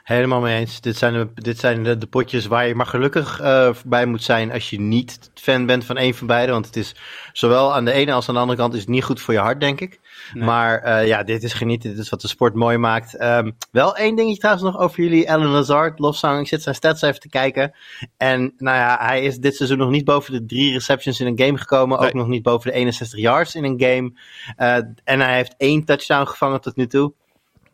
Helemaal 0.03 0.41
mee 0.41 0.59
eens. 0.59 0.81
Dit 0.81 0.97
zijn, 0.97 1.13
de, 1.13 1.27
dit 1.33 1.59
zijn 1.59 1.83
de, 1.83 1.97
de 1.97 2.07
potjes 2.07 2.45
waar 2.45 2.67
je 2.67 2.75
maar 2.75 2.85
gelukkig 2.85 3.39
eh, 3.39 3.73
bij 3.85 4.05
moet 4.05 4.23
zijn 4.23 4.51
als 4.51 4.69
je 4.69 4.79
niet 4.79 5.31
fan 5.33 5.65
bent 5.65 5.85
van 5.85 5.97
een 5.97 6.13
van 6.13 6.27
beide. 6.27 6.51
Want 6.51 6.65
het 6.65 6.75
is 6.75 6.95
zowel 7.33 7.73
aan 7.73 7.85
de 7.85 7.91
ene 7.91 8.11
als 8.11 8.27
aan 8.27 8.33
de 8.33 8.39
andere 8.39 8.59
kant 8.59 8.73
is 8.73 8.79
het 8.79 8.89
niet 8.89 9.03
goed 9.03 9.21
voor 9.21 9.33
je 9.33 9.39
hart, 9.39 9.59
denk 9.59 9.81
ik. 9.81 9.99
Nee. 10.33 10.43
Maar 10.43 10.79
eh, 10.81 11.07
ja, 11.07 11.23
dit 11.23 11.43
is 11.43 11.53
genieten. 11.53 11.89
Dit 11.89 11.99
is 11.99 12.09
wat 12.09 12.21
de 12.21 12.27
sport 12.27 12.53
mooi 12.55 12.77
maakt. 12.77 13.15
Ehm, 13.17 13.51
wel 13.71 13.95
één 13.95 14.15
dingetje 14.15 14.39
trouwens 14.39 14.65
nog 14.65 14.77
over 14.79 15.03
jullie. 15.03 15.31
Alan 15.31 15.47
Lazard, 15.51 15.99
lofzang. 15.99 16.39
Ik 16.41 16.47
zit 16.47 16.61
zijn 16.61 16.75
stats 16.75 17.01
even 17.01 17.19
te 17.19 17.29
kijken. 17.29 17.73
En 18.17 18.53
nou 18.57 18.77
ja, 18.77 18.97
hij 19.01 19.23
is 19.23 19.37
dit 19.37 19.55
seizoen 19.55 19.77
nog 19.77 19.89
niet 19.89 20.05
boven 20.05 20.33
de 20.33 20.45
drie 20.45 20.73
receptions 20.73 21.19
in 21.19 21.27
een 21.27 21.39
game 21.45 21.57
gekomen. 21.57 21.99
Ook 21.99 22.13
nog 22.13 22.27
niet 22.27 22.43
boven 22.43 22.71
de 22.71 22.77
61 22.77 23.19
yards 23.19 23.55
in 23.55 23.63
een 23.63 23.81
game. 23.81 24.13
Eh, 24.55 24.75
en 25.03 25.19
hij 25.19 25.35
heeft 25.35 25.55
één 25.57 25.85
touchdown 25.85 26.25
gevangen 26.27 26.61
tot 26.61 26.75
nu 26.75 26.87
toe. 26.87 27.13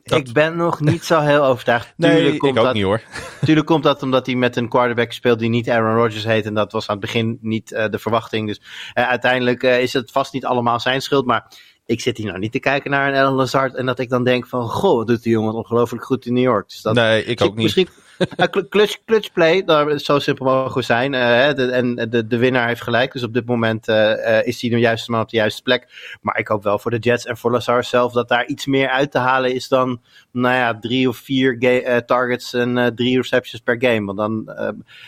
Dat- 0.04 0.20
Ik 0.20 0.34
ben 0.34 0.56
nog 0.56 0.80
niet 0.80 1.04
zo 1.04 1.20
heel 1.20 1.43
overtuigd. 1.43 1.93
Nee, 1.98 2.12
Tuurlijk 2.12 2.34
ik 2.34 2.39
komt 2.39 2.58
ook 2.58 2.64
dat, 2.66 2.74
niet 2.74 2.84
hoor. 2.84 3.02
Tuurlijk 3.45 3.68
komt 3.68 3.84
dat 3.84 4.04
omdat 4.04 4.26
hij 4.26 4.36
met 4.36 4.56
een 4.56 4.70
quarterback 4.70 5.12
speelt 5.12 5.39
die 5.39 5.50
niet 5.50 5.70
Aaron 5.70 5.95
Rodgers 5.95 6.24
heet. 6.24 6.45
En 6.45 6.54
dat 6.54 6.72
was 6.72 6.88
aan 6.88 6.95
het 6.98 7.06
begin 7.06 7.38
niet 7.41 7.72
eh, 7.72 7.89
de 7.89 8.00
verwachting. 8.00 8.48
Dus 8.48 8.62
uiteindelijk 8.93 9.64
is 9.64 9.93
het 9.93 10.12
vast 10.12 10.34
niet 10.34 10.45
allemaal 10.45 10.80
zijn 10.80 11.02
schuld. 11.02 11.26
Maar 11.26 11.52
ik 11.88 12.02
zit 12.02 12.18
hier 12.18 12.26
nou 12.26 12.40
niet 12.40 12.52
te 12.52 12.60
kijken 12.60 12.92
naar 12.92 13.08
een 13.08 13.20
Alan 13.20 13.34
Lazard. 13.34 13.76
En 13.76 13.86
dat 13.86 14.00
ik 14.00 14.10
dan 14.10 14.24
denk 14.24 14.48
van, 14.48 14.70
goh, 14.70 14.98
wat 14.98 15.08
doet 15.08 15.24
die 15.24 15.32
jongen 15.32 15.54
ongelooflijk 15.54 16.04
goed 16.04 16.26
in 16.26 16.34
New 16.34 16.44
York. 16.44 16.70
Dus 16.70 16.82
dat, 16.82 16.96
nee, 16.96 17.24
ik 17.26 17.42
ook 17.42 17.56
niet. 17.56 17.64
Misschien 17.64 17.88
clutch, 18.70 18.97
clutch 19.05 19.32
play, 19.34 19.63
daar, 19.63 19.99
zo 19.99 20.20
simpel 20.20 20.45
mogen 20.45 20.78
we 20.78 20.82
zijn. 20.84 21.13
eh, 21.13 21.22
hè, 21.22 21.53
de, 21.53 21.72
en 21.72 21.95
de, 21.95 22.28
de 22.28 22.38
winnaar 22.38 22.68
heeft 22.68 22.82
gelijk. 22.82 23.13
Dus 23.13 23.24
op 23.24 23.34
dit 23.34 23.45
moment 23.45 23.88
eh, 23.88 24.38
eh, 24.39 24.47
is 24.47 24.61
hij 24.61 24.70
de 24.70 24.80
juiste 24.80 25.11
man 25.11 25.22
op 25.22 25.30
de 25.30 25.38
juiste 25.38 25.61
plek. 25.61 26.15
Maar 26.22 26.38
ik 26.39 26.47
hoop 26.47 26.63
wel 26.63 26.80
voor 26.80 26.91
de 26.91 26.97
Jets 26.97 27.26
en 27.26 27.38
voor 27.38 27.51
Lazar 27.51 27.84
zelf 27.84 28.11
dat 28.13 28.28
daar 28.30 28.45
iets 28.45 28.65
meer 28.65 28.89
uit 28.89 29.11
te 29.11 29.18
halen 29.18 29.53
is 29.53 29.68
dan, 29.68 30.01
nou 30.32 30.55
ja, 30.55 30.78
drie 30.80 31.09
of 31.09 31.18
vier 31.18 31.55
ga- 31.59 32.01
targets 32.01 32.53
en 32.53 32.91
drie 32.95 33.18
receptions 33.18 33.63
per 33.63 33.76
game. 33.80 34.05
Want 34.05 34.18
dan 34.18 34.55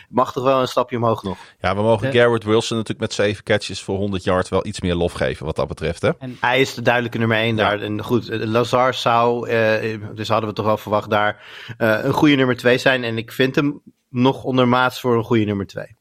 mag 0.10 0.34
toch 0.34 0.43
wel 0.43 0.62
een 0.62 0.68
stapje 0.68 0.97
omhoog 0.97 1.24
nog. 1.24 1.38
Ja, 1.62 1.76
we 1.76 1.82
mogen 1.82 2.12
Ja. 2.14 2.22
Garrett 2.22 2.43
Wilson 2.43 2.78
natuurlijk 2.78 3.07
met 3.07 3.14
zeven 3.14 3.43
catches 3.43 3.82
voor 3.84 3.97
100 3.97 4.24
yards 4.24 4.49
wel 4.49 4.66
iets 4.66 4.82
meer 4.82 4.95
lof 4.95 5.14
geven 5.14 5.45
wat 5.45 5.55
dat 5.55 5.68
betreft. 5.68 6.01
Hè? 6.01 6.10
Hij 6.39 6.60
is 6.62 6.74
de 6.74 6.82
duidelijke 6.82 7.18
nummer 7.18 7.38
één 7.38 7.55
Ja. 7.55 7.70
daar. 7.70 7.82
En 7.82 8.03
goed, 8.03 8.28
Lazar 8.32 8.93
zou, 8.93 9.49
eh, 9.49 9.97
dus 10.16 10.28
hadden 10.30 10.49
we 10.49 10.55
toch 10.55 10.66
wel 10.66 10.78
verwacht 10.78 11.10
daar, 11.10 11.43
eh, 11.78 11.97
een 12.03 12.14
goede 12.14 12.36
nummer 12.36 12.55
twee 12.57 12.78
zijn. 12.78 12.99
En 13.04 13.18
ik 13.18 13.32
vind 13.32 13.56
hem 13.56 13.82
nog 14.10 14.43
ondermaats 14.43 15.00
voor 15.00 15.18
een 15.18 15.24
goede 15.24 15.45
nummer 15.45 15.66
twee. 15.66 15.97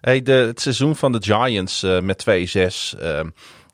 Hey, 0.00 0.22
de, 0.22 0.32
het 0.32 0.60
seizoen 0.60 0.96
van 0.96 1.12
de 1.12 1.22
Giants 1.22 1.82
eh, 1.82 2.00
met 2.00 2.24
2-6 2.28 2.98
eh, 2.98 3.18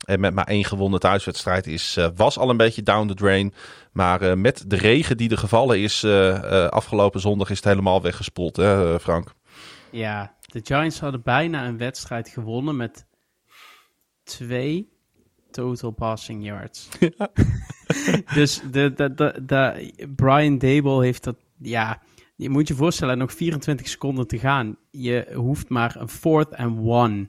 en 0.05 0.19
met 0.19 0.33
maar 0.33 0.47
één 0.47 0.65
gewonnen 0.65 0.99
thuiswedstrijd 0.99 1.67
is, 1.67 1.97
eh, 1.97 2.07
was 2.15 2.37
al 2.37 2.49
een 2.49 2.57
beetje 2.57 2.83
down 2.83 3.07
the 3.07 3.13
drain. 3.13 3.53
Maar 3.91 4.21
eh, 4.21 4.35
met 4.35 4.63
de 4.67 4.75
regen 4.75 5.17
die 5.17 5.29
er 5.29 5.37
gevallen 5.37 5.79
is 5.79 6.03
eh, 6.03 6.35
eh, 6.35 6.69
afgelopen 6.69 7.19
zondag 7.19 7.49
is 7.49 7.55
het 7.55 7.65
helemaal 7.65 8.01
weggespoeld, 8.01 8.55
hè, 8.55 8.99
Frank? 8.99 9.33
Ja, 9.91 10.35
de 10.41 10.59
Giants 10.63 10.99
hadden 10.99 11.21
bijna 11.21 11.65
een 11.65 11.77
wedstrijd 11.77 12.29
gewonnen 12.29 12.75
met 12.75 13.05
twee 14.23 14.89
total 15.51 15.91
passing 15.91 16.45
yards. 16.45 16.89
dus 18.35 18.61
de, 18.71 18.93
de, 18.93 19.13
de, 19.13 19.41
de, 19.45 19.91
Brian 20.15 20.57
Dable 20.57 21.03
heeft 21.03 21.23
dat, 21.23 21.35
ja, 21.57 22.01
je 22.39 22.49
moet 22.49 22.67
je 22.67 22.75
voorstellen, 22.75 23.17
nog 23.17 23.33
24 23.33 23.87
seconden 23.87 24.27
te 24.27 24.39
gaan. 24.39 24.77
Je 24.91 25.31
hoeft 25.33 25.69
maar 25.69 25.95
een 25.95 26.09
fourth 26.09 26.55
and 26.55 26.79
one 26.79 27.27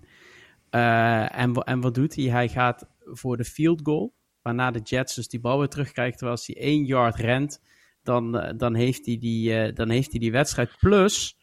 Eh, 0.70 1.38
en, 1.38 1.54
en 1.54 1.80
wat 1.80 1.94
doet 1.94 2.14
hij? 2.14 2.24
Hij 2.24 2.48
gaat 2.48 2.88
voor 3.04 3.36
de 3.36 3.44
field 3.44 3.80
goal. 3.82 4.14
Waarna 4.42 4.70
de 4.70 4.80
Jets 4.80 5.14
dus 5.14 5.28
die 5.28 5.40
bal 5.40 5.58
weer 5.58 5.68
terugkrijgt. 5.68 6.18
Terwijl 6.18 6.36
als 6.36 6.46
hij 6.46 6.56
één 6.56 6.84
yard 6.84 7.16
rent, 7.16 7.62
dan, 8.02 8.38
eh, 8.38 8.52
dan, 8.56 8.74
heeft 8.74 9.06
hij 9.06 9.18
die, 9.18 9.54
eh, 9.54 9.74
dan 9.74 9.88
heeft 9.88 10.10
hij 10.10 10.20
die 10.20 10.32
wedstrijd. 10.32 10.76
Plus, 10.78 11.38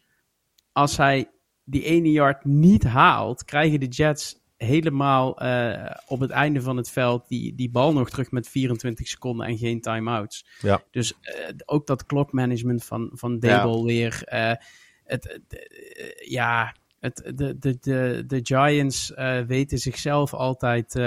als 0.71 0.97
hij 0.97 1.31
die 1.63 1.83
ene 1.83 2.11
yard 2.11 2.45
niet 2.45 2.83
haalt, 2.83 3.43
krijgen 3.43 3.79
de 3.79 3.87
Jets 3.87 4.39
helemaal 4.57 5.39
eh, 5.39 5.95
op 6.07 6.19
het 6.19 6.29
einde 6.29 6.61
van 6.61 6.77
het 6.77 6.89
veld 6.89 7.27
die, 7.27 7.55
die 7.55 7.69
bal 7.69 7.93
nog 7.93 8.09
terug 8.09 8.31
met 8.31 8.49
24 8.49 9.07
seconden 9.07 9.47
en 9.47 9.57
geen 9.57 9.81
timeouts. 9.81 10.45
Ja. 10.61 10.81
Dus 10.91 11.13
eh, 11.21 11.53
ook 11.65 11.87
dat 11.87 12.05
klokmanagement 12.05 12.83
van, 12.85 13.09
van 13.13 13.37
Ja. 13.39 13.39
Dable 13.39 13.85
weer. 13.85 14.21
eh, 14.23 14.53
het, 15.03 15.39
ja, 16.27 16.75
het, 16.99 17.31
de, 17.35 17.57
de, 17.57 17.77
de, 17.79 18.23
de 18.27 18.39
Giants 18.43 19.13
weten 19.47 19.77
zichzelf 19.77 20.33
altijd 20.33 20.99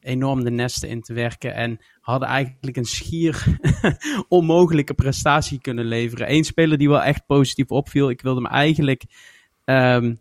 enorm 0.00 0.44
de 0.44 0.50
nesten 0.50 0.88
in 0.88 1.02
te 1.02 1.12
werken. 1.12 1.54
En 1.54 1.78
hadden 2.00 2.28
eigenlijk 2.28 2.76
een 2.76 2.84
schier 2.84 3.58
onmogelijke 4.28 4.94
prestatie 4.94 5.60
kunnen 5.60 5.84
leveren. 5.84 6.32
Eén 6.32 6.44
speler 6.44 6.78
die 6.78 6.88
wel 6.88 7.02
echt 7.02 7.26
positief 7.26 7.70
opviel. 7.70 8.10
Ik 8.10 8.22
wilde 8.22 8.40
hem 8.42 8.50
eigenlijk 8.50 9.04
ehm, 9.64 10.14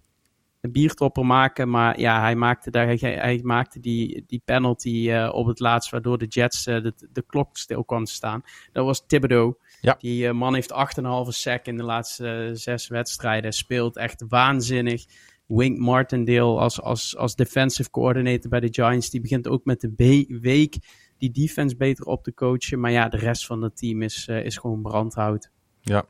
een 0.62 0.72
biertopper 0.72 1.26
maken. 1.26 1.70
Maar 1.70 2.00
ja, 2.00 2.22
hij 2.22 2.36
maakte, 2.36 2.72
daar, 2.72 2.88
hij, 2.88 2.98
hij 3.00 3.40
maakte 3.44 3.80
die, 3.80 4.24
die 4.28 4.42
penalty 4.46 5.10
eh, 5.12 5.34
op 5.34 5.46
het 5.46 5.60
laatst. 5.60 5.92
Waardoor 5.92 6.18
de 6.18 6.26
Jets 6.26 6.66
eh, 6.66 6.82
de, 6.82 6.94
de 7.12 7.24
klok 7.28 7.58
stil 7.58 7.84
kwam 7.84 8.04
te 8.04 8.12
staan. 8.12 8.42
Dat 8.72 8.86
was 8.86 9.06
Thibodeau. 9.06 9.56
Ja. 9.82 9.96
Die 10.00 10.28
eh, 10.28 10.34
man 10.34 10.54
heeft 10.54 10.74
8,5 11.02 11.08
sack 11.28 11.66
in 11.66 11.78
de 11.78 11.84
laatste 11.84 12.50
zes 12.54 12.88
wedstrijden. 12.88 13.54
Speelt 13.54 13.98
echt 13.98 14.24
waanzinnig. 14.28 15.06
Wink 15.46 15.78
Martindale 15.78 16.60
als, 16.60 16.82
als, 16.82 17.18
als 17.18 17.36
defensive 17.36 17.90
coordinator 17.90 18.50
bij 18.50 18.60
de 18.60 18.74
Giants. 18.74 19.10
Die 19.10 19.22
begint 19.22 19.48
ook 19.48 19.66
met 19.66 19.82
de 19.82 19.94
week 20.42 20.78
die 21.18 21.32
defense 21.32 21.76
beter 21.76 22.06
op 22.06 22.24
te 22.24 22.34
coachen. 22.34 22.80
Maar 22.80 22.92
ja, 22.92 23.10
de 23.10 23.18
rest 23.18 23.46
van 23.46 23.62
het 23.62 23.78
team 23.78 24.02
is, 24.02 24.28
is 24.28 24.58
gewoon 24.58 24.82
brandhout. 24.82 25.50
Ja, 25.88 26.06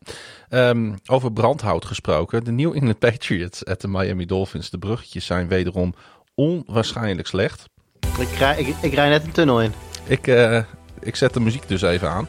Ehm, 0.50 0.94
over 1.06 1.32
brandhout 1.32 1.86
gesproken. 1.86 2.44
De 2.44 2.52
New 2.52 2.76
England 2.76 3.00
Patriots 3.00 3.66
at 3.66 3.82
de 3.82 3.88
Miami 3.88 4.26
Dolphins. 4.26 4.70
De 4.70 4.78
bruggetjes 4.78 5.26
zijn 5.26 5.48
wederom 5.48 5.94
onwaarschijnlijk 6.36 7.28
slecht. 7.28 7.66
Ik, 8.20 8.30
rij, 8.38 8.60
ik, 8.60 8.76
ik 8.82 8.94
rij 8.94 9.10
net 9.10 9.24
een 9.24 9.32
tunnel 9.32 9.62
in. 9.62 9.74
Ik, 10.06 10.28
eh, 10.28 10.62
ik 11.00 11.16
zet 11.16 11.34
de 11.34 11.40
muziek 11.40 11.68
dus 11.68 11.82
even 11.82 12.10
aan. 12.10 12.28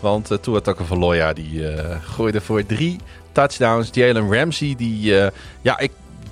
Want 0.00 0.30
uh, 0.30 0.38
Tua 0.38 0.60
Tagovailoa 0.60 1.32
die 1.32 1.68
eh, 1.68 1.96
gooide 2.02 2.40
voor 2.40 2.66
drie 2.66 2.96
touchdowns. 3.32 3.88
Jalen 3.92 4.34
Ramsey 4.34 4.74
die, 4.76 5.14
ja, 5.62 5.78
ik 5.78 5.90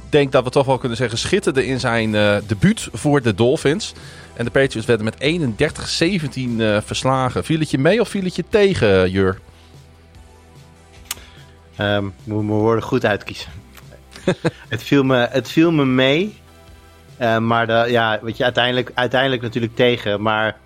denk 0.09 0.33
dat 0.33 0.45
we 0.45 0.51
toch 0.51 0.67
wel 0.67 0.79
kunnen 0.79 0.97
zeggen, 0.97 1.19
schitterde 1.19 1.67
in 1.67 1.81
zijn 1.81 2.15
eh 2.15 2.37
debuut 2.47 2.89
voor 2.93 3.23
de 3.23 3.35
Dolphins. 3.35 3.93
En 4.35 4.45
de 4.45 4.51
Patriots 4.51 4.87
werden 4.87 5.05
met 5.05 5.17
31-17 5.17 6.61
eh, 6.61 6.77
verslagen. 6.85 7.45
Viel 7.45 7.59
het 7.59 7.71
je 7.71 7.79
mee 7.79 8.01
of 8.01 8.09
viel 8.09 8.25
het 8.25 8.37
je 8.37 8.45
tegen, 8.49 9.11
Jur? 9.11 9.39
Ehm 11.77 12.05
moet 12.25 12.47
mijn 12.47 12.59
woorden 12.59 12.85
goed 12.85 13.05
uitkiezen. 13.05 13.51
het, 14.69 14.83
viel 14.83 15.03
me, 15.03 15.29
het 15.31 15.51
viel 15.51 15.73
me 15.73 15.85
mee. 15.85 16.39
Eh, 17.17 17.39
maar 17.39 17.67
de, 17.67 17.85
ja, 17.89 18.19
weet 18.23 18.37
je, 18.37 18.45
uiteindelijk, 18.45 18.91
uiteindelijk 18.95 19.43
natuurlijk 19.43 19.75
tegen. 19.75 20.23
Maar 20.23 20.57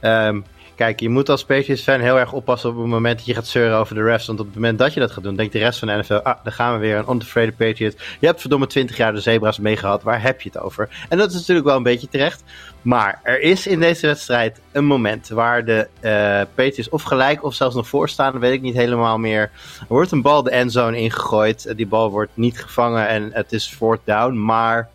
ehm, 0.00 0.40
kijk, 0.74 1.00
je 1.00 1.08
moet 1.08 1.28
als 1.28 1.44
Patriots-fan 1.44 2.00
heel 2.00 2.18
erg 2.18 2.32
oppassen 2.32 2.70
op 2.70 2.76
het 2.76 2.86
moment 2.86 3.16
dat 3.16 3.26
je 3.26 3.34
gaat 3.34 3.46
zeuren 3.46 3.76
over 3.76 3.94
de 3.94 4.02
refs. 4.02 4.26
Want 4.26 4.40
op 4.40 4.46
het 4.46 4.54
moment 4.54 4.78
dat 4.78 4.94
je 4.94 5.00
dat 5.00 5.10
gaat 5.10 5.22
doen, 5.24 5.36
denkt 5.36 5.52
de 5.52 5.58
rest 5.58 5.78
van 5.78 5.88
de 5.88 5.94
NFL, 5.94 6.14
ah, 6.14 6.44
dan 6.44 6.52
gaan 6.52 6.72
we 6.72 6.78
weer 6.78 6.96
een 6.96 7.14
unafraid 7.14 7.56
Patriots. 7.56 7.96
Je 8.20 8.26
hebt 8.26 8.40
verdomme 8.40 8.66
20 8.66 8.96
jaar 8.96 9.12
de 9.12 9.20
zebra's 9.20 9.58
meegehad, 9.58 10.02
waar 10.02 10.22
heb 10.22 10.40
je 10.40 10.50
het 10.52 10.62
over? 10.62 11.06
En 11.08 11.18
dat 11.18 11.28
is 11.30 11.34
natuurlijk 11.36 11.66
wel 11.66 11.76
een 11.76 11.82
beetje 11.82 12.08
terecht. 12.08 12.42
Maar 12.82 13.20
er 13.22 13.40
is 13.40 13.66
in 13.66 13.80
deze 13.80 14.06
wedstrijd 14.06 14.60
een 14.72 14.84
moment 14.84 15.28
waar 15.28 15.64
de 15.64 15.88
eh 16.00 16.40
Patriots 16.54 16.88
of 16.88 17.02
gelijk 17.02 17.44
of 17.44 17.54
zelfs 17.54 17.74
nog 17.74 17.88
voor 17.88 18.08
staan, 18.08 18.32
dat 18.32 18.40
weet 18.40 18.52
ik 18.52 18.62
niet 18.62 18.74
helemaal 18.74 19.18
meer. 19.18 19.40
Er 19.80 19.86
wordt 19.88 20.10
een 20.10 20.22
bal 20.22 20.42
de 20.42 20.50
endzone 20.50 20.96
ingegooid. 20.96 21.66
Eh, 21.66 21.76
Die 21.76 21.86
bal 21.86 22.10
wordt 22.10 22.30
niet 22.34 22.60
gevangen 22.60 23.08
en 23.08 23.30
het 23.32 23.52
is 23.52 23.66
fourth 23.66 24.00
down. 24.04 24.34
Maar 24.44 24.88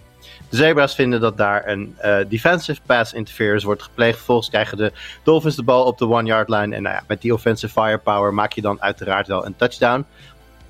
de 0.49 0.57
Zebra's 0.57 0.95
vinden 0.95 1.19
dat 1.21 1.37
daar 1.37 1.67
een 1.67 1.95
eh, 1.97 2.17
defensive 2.27 2.81
pass 2.85 3.13
interference 3.13 3.65
wordt 3.65 3.83
gepleegd. 3.83 4.15
Vervolgens 4.15 4.49
krijgen 4.49 4.77
de 4.77 4.91
Dolphins 5.23 5.55
de 5.55 5.63
bal 5.63 5.83
op 5.83 5.97
de 5.97 6.07
one-yard 6.07 6.49
line. 6.49 6.75
En 6.75 6.81
nou 6.81 6.95
ja, 6.95 7.03
met 7.07 7.21
die 7.21 7.33
offensive 7.33 7.81
firepower 7.81 8.33
maak 8.33 8.53
je 8.53 8.61
dan 8.61 8.81
uiteraard 8.81 9.27
wel 9.27 9.45
een 9.45 9.55
touchdown. 9.55 10.05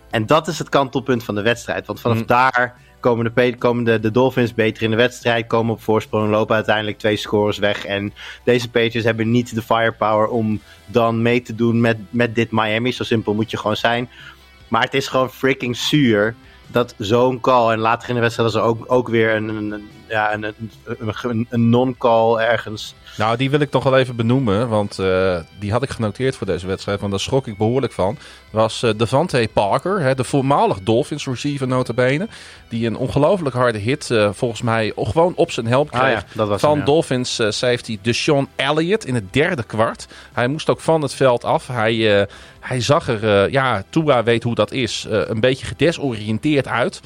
En 0.09 0.25
dat 0.25 0.47
is 0.47 0.59
het 0.59 0.69
kantelpunt 0.69 1.23
van 1.23 1.35
de 1.35 1.41
wedstrijd. 1.41 1.87
Want 1.87 1.99
vanaf 1.99 2.17
Mm. 2.17 2.25
daar 2.25 2.75
komen, 2.99 3.33
de, 3.35 3.55
komen 3.57 3.83
de, 3.83 3.99
de 3.99 4.11
Dolphins 4.11 4.53
beter 4.53 4.83
in 4.83 4.89
de 4.89 4.95
wedstrijd. 4.95 5.47
Komen 5.47 5.73
op 5.73 5.81
voorsprong, 5.81 6.29
lopen 6.29 6.55
uiteindelijk 6.55 6.97
twee 6.97 7.15
scores 7.15 7.57
weg. 7.57 7.85
En 7.85 8.13
deze 8.43 8.69
Patriots 8.69 9.05
hebben 9.05 9.31
niet 9.31 9.55
de 9.55 9.61
firepower 9.61 10.27
om 10.27 10.61
dan 10.85 11.21
mee 11.21 11.41
te 11.41 11.55
doen 11.55 11.81
met, 11.81 11.97
met 12.09 12.35
dit 12.35 12.51
Miami. 12.51 12.91
Zo 12.91 13.03
simpel 13.03 13.33
moet 13.33 13.51
je 13.51 13.57
gewoon 13.57 13.75
zijn. 13.75 14.09
Maar 14.67 14.81
het 14.81 14.93
is 14.93 15.07
gewoon 15.07 15.29
freaking 15.29 15.77
zuur 15.77 16.35
dat 16.71 16.93
zo'n 16.97 17.39
call. 17.39 17.71
En 17.71 17.79
later 17.79 18.09
in 18.09 18.15
de 18.15 18.21
wedstrijd 18.21 18.51
was 18.53 18.61
er 18.61 18.67
ook, 18.67 18.83
ook 18.87 19.07
weer 19.09 19.35
een, 19.35 19.89
ja, 20.07 20.33
een, 20.33 20.43
een, 20.83 21.47
een 21.49 21.69
non-call 21.69 22.37
ergens. 22.37 22.95
Nou, 23.19 23.37
die 23.37 23.49
wil 23.49 23.59
ik 23.59 23.69
toch 23.69 23.83
wel 23.83 23.97
even 23.97 24.15
benoemen, 24.15 24.69
want 24.69 24.99
eh, 24.99 25.39
die 25.59 25.71
had 25.71 25.83
ik 25.83 25.89
genoteerd 25.89 26.35
voor 26.35 26.47
deze 26.47 26.67
wedstrijd, 26.67 26.99
want 26.99 27.11
daar 27.11 27.19
schrok 27.19 27.47
ik 27.47 27.57
behoorlijk 27.57 27.93
van. 27.93 28.17
Was 28.51 28.83
eh 28.83 28.91
Devante 28.97 29.49
Parker, 29.53 29.99
hè, 29.99 30.15
de 30.15 30.23
voormalig 30.23 30.79
Dolphins 30.83 31.25
receiver 31.25 31.67
notabene, 31.67 32.27
die 32.69 32.87
een 32.87 32.97
ongelooflijk 32.97 33.55
harde 33.55 33.77
hit 33.77 34.11
eh, 34.11 34.29
volgens 34.33 34.61
mij 34.61 34.93
gewoon 34.95 35.33
op 35.35 35.51
zijn 35.51 35.67
help 35.67 35.91
kreeg 35.91 36.01
Ah 36.01 36.23
ja, 36.33 36.45
was 36.45 36.61
van 36.61 36.69
hem, 36.69 36.79
ja. 36.79 36.85
Dolphins 36.85 37.35
safety 37.35 37.99
Deshaun 38.01 38.47
Elliott 38.55 39.05
in 39.05 39.15
het 39.15 39.33
derde 39.33 39.63
kwart. 39.63 40.07
Hij 40.33 40.47
moest 40.47 40.69
ook 40.69 40.79
van 40.79 41.01
het 41.01 41.13
veld 41.13 41.43
af. 41.43 41.67
Hij, 41.67 42.27
hij 42.59 42.81
zag 42.81 43.07
er, 43.07 43.51
ja, 43.51 43.83
Tua 43.89 44.23
weet 44.23 44.43
hoe 44.43 44.55
dat 44.55 44.71
is, 44.71 45.05
een 45.09 45.39
beetje 45.39 45.65
gedesoriënteerd 45.65 46.67
uit. 46.67 47.01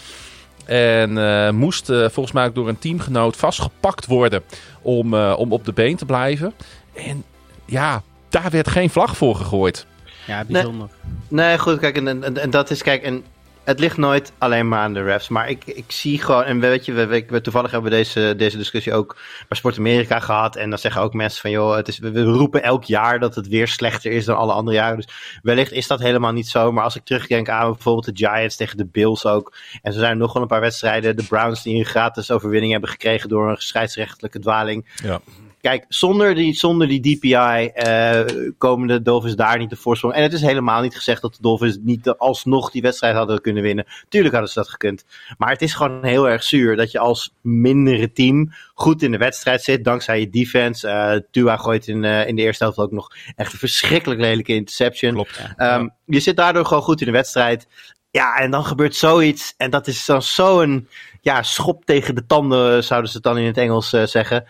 En 0.65 1.55
moest 1.55 1.85
volgens 1.85 2.31
mij 2.31 2.45
ook 2.45 2.55
door 2.55 2.67
een 2.67 2.79
teamgenoot 2.79 3.35
vastgepakt 3.35 4.05
worden 4.05 4.43
om, 4.83 5.13
eh, 5.13 5.35
om 5.37 5.51
op 5.51 5.65
de 5.65 5.73
been 5.73 5.95
te 5.95 6.05
blijven. 6.05 6.53
En 6.93 7.23
ja, 7.65 8.01
daar 8.29 8.49
werd 8.49 8.67
geen 8.67 8.89
vlag 8.89 9.17
voor 9.17 9.35
gegooid. 9.35 9.85
Ja, 10.27 10.43
bijzonder. 10.45 10.89
Nee, 11.27 11.59
goed, 11.59 11.79
kijk, 11.79 11.97
en, 11.97 12.23
en, 12.23 12.37
en 12.37 12.49
dat 12.49 12.69
is, 12.69 12.83
kijk, 12.83 13.03
en 13.03 13.23
het 13.63 13.79
ligt 13.79 13.97
nooit 13.97 14.31
alleen 14.37 14.67
maar 14.67 14.79
aan 14.79 14.93
de 14.93 15.03
refs. 15.03 15.27
Maar 15.27 15.49
ik, 15.49 15.65
ik 15.65 15.91
zie 15.91 16.21
gewoon, 16.21 16.43
en 16.43 16.59
weet 16.59 16.85
je, 16.85 16.93
we, 16.93 17.25
we, 17.27 17.41
toevallig 17.41 17.71
hebben 17.71 17.91
we 17.91 17.97
deze, 17.97 18.33
deze 18.37 18.57
discussie 18.57 18.93
ook 18.93 19.17
bij 19.47 19.57
Sport 19.57 19.77
Amerika 19.77 20.19
gehad. 20.19 20.55
En 20.55 20.69
dan 20.69 20.79
zeggen 20.79 21.01
ook 21.01 21.13
mensen 21.13 21.41
van, 21.41 21.51
joh, 21.51 21.75
het 21.75 21.87
is, 21.87 21.99
we, 21.99 22.23
roepen 22.23 22.63
elk 22.63 22.83
jaar 22.83 23.19
dat 23.19 23.35
het 23.35 23.47
weer 23.47 23.67
slechter 23.67 24.11
is 24.11 24.25
dan 24.25 24.37
alle 24.37 24.53
andere 24.53 24.77
jaren. 24.77 24.95
Dus 24.95 25.39
wellicht 25.41 25.71
is 25.71 25.87
dat 25.87 25.99
helemaal 25.99 26.31
niet 26.31 26.47
zo. 26.47 26.71
Maar 26.71 26.83
als 26.83 26.95
ik 26.95 27.03
terugdenk 27.03 27.49
aan 27.49 27.71
bijvoorbeeld 27.71 28.17
de 28.17 28.25
Giants 28.25 28.55
tegen 28.55 28.77
de 28.77 28.85
Bills 28.85 29.25
ook. 29.25 29.55
En 29.81 29.93
zo 29.93 29.99
zijn 29.99 30.17
nog 30.17 30.33
wel 30.33 30.41
een 30.41 30.47
paar 30.47 30.61
wedstrijden. 30.61 31.15
De 31.15 31.23
Browns 31.23 31.63
die 31.63 31.77
een 31.77 31.85
gratis 31.85 32.31
overwinning 32.31 32.71
hebben 32.71 32.89
gekregen 32.89 33.29
door 33.29 33.49
een 33.49 33.57
scheidsrechtelijke 33.57 34.39
dwaling. 34.39 34.87
Ja. 35.03 35.19
Kijk, 35.63 35.85
zonder 35.87 36.35
die, 36.35 36.53
zonder 36.53 36.87
die 36.87 37.17
DPI 37.17 37.33
eh, 37.73 38.21
komen 38.57 38.87
de 38.87 39.01
Dolphins 39.01 39.35
daar 39.35 39.57
niet 39.57 39.69
de 39.69 39.75
voorsprong. 39.75 40.13
En 40.13 40.21
het 40.21 40.33
is 40.33 40.41
helemaal 40.41 40.81
niet 40.81 40.95
gezegd 40.95 41.21
dat 41.21 41.31
de 41.33 41.41
Dolphins 41.41 41.77
niet 41.81 42.03
de- 42.03 42.17
alsnog 42.17 42.71
die 42.71 42.81
wedstrijd 42.81 43.15
hadden 43.15 43.41
kunnen 43.41 43.63
winnen. 43.63 43.85
Tuurlijk 44.09 44.33
hadden 44.33 44.51
ze 44.51 44.59
dat 44.59 44.69
gekund. 44.69 45.05
Maar 45.37 45.49
het 45.49 45.61
is 45.61 45.73
gewoon 45.73 46.05
heel 46.05 46.29
erg 46.29 46.43
zuur 46.43 46.75
dat 46.75 46.91
je 46.91 46.99
als 46.99 47.33
mindere 47.41 48.11
team 48.11 48.53
goed 48.73 49.01
in 49.01 49.11
de 49.11 49.17
wedstrijd 49.17 49.63
zit. 49.63 49.83
Dankzij 49.83 50.19
je 50.19 50.29
defense. 50.29 50.87
Eh 50.87 51.19
Tua 51.31 51.57
gooit 51.57 51.87
in, 51.87 52.03
eh, 52.03 52.27
in 52.27 52.35
de 52.35 52.41
eerste 52.41 52.63
helft 52.63 52.77
ook 52.79 52.91
nog 52.91 53.07
echt 53.35 53.53
een 53.53 53.59
verschrikkelijk 53.59 54.21
lelijke 54.21 54.53
interception. 54.53 55.13
Klopt. 55.13 55.39
Ehm, 55.57 55.87
Je 56.05 56.19
zit 56.19 56.35
daardoor 56.35 56.65
gewoon 56.65 56.83
goed 56.83 56.99
in 56.99 57.05
de 57.05 57.11
wedstrijd. 57.11 57.67
Ja, 58.11 58.35
en 58.35 58.51
dan 58.51 58.65
gebeurt 58.65 58.95
zoiets. 58.95 59.53
En 59.57 59.69
dat 59.69 59.87
is 59.87 60.05
dan 60.05 60.21
zo'n 60.21 60.87
ja, 61.21 61.43
schop 61.43 61.85
tegen 61.85 62.15
de 62.15 62.25
tanden, 62.25 62.83
zouden 62.83 63.09
ze 63.09 63.15
het 63.15 63.25
dan 63.25 63.37
in 63.37 63.45
het 63.45 63.57
Engels 63.57 63.89
zeggen. 63.89 64.45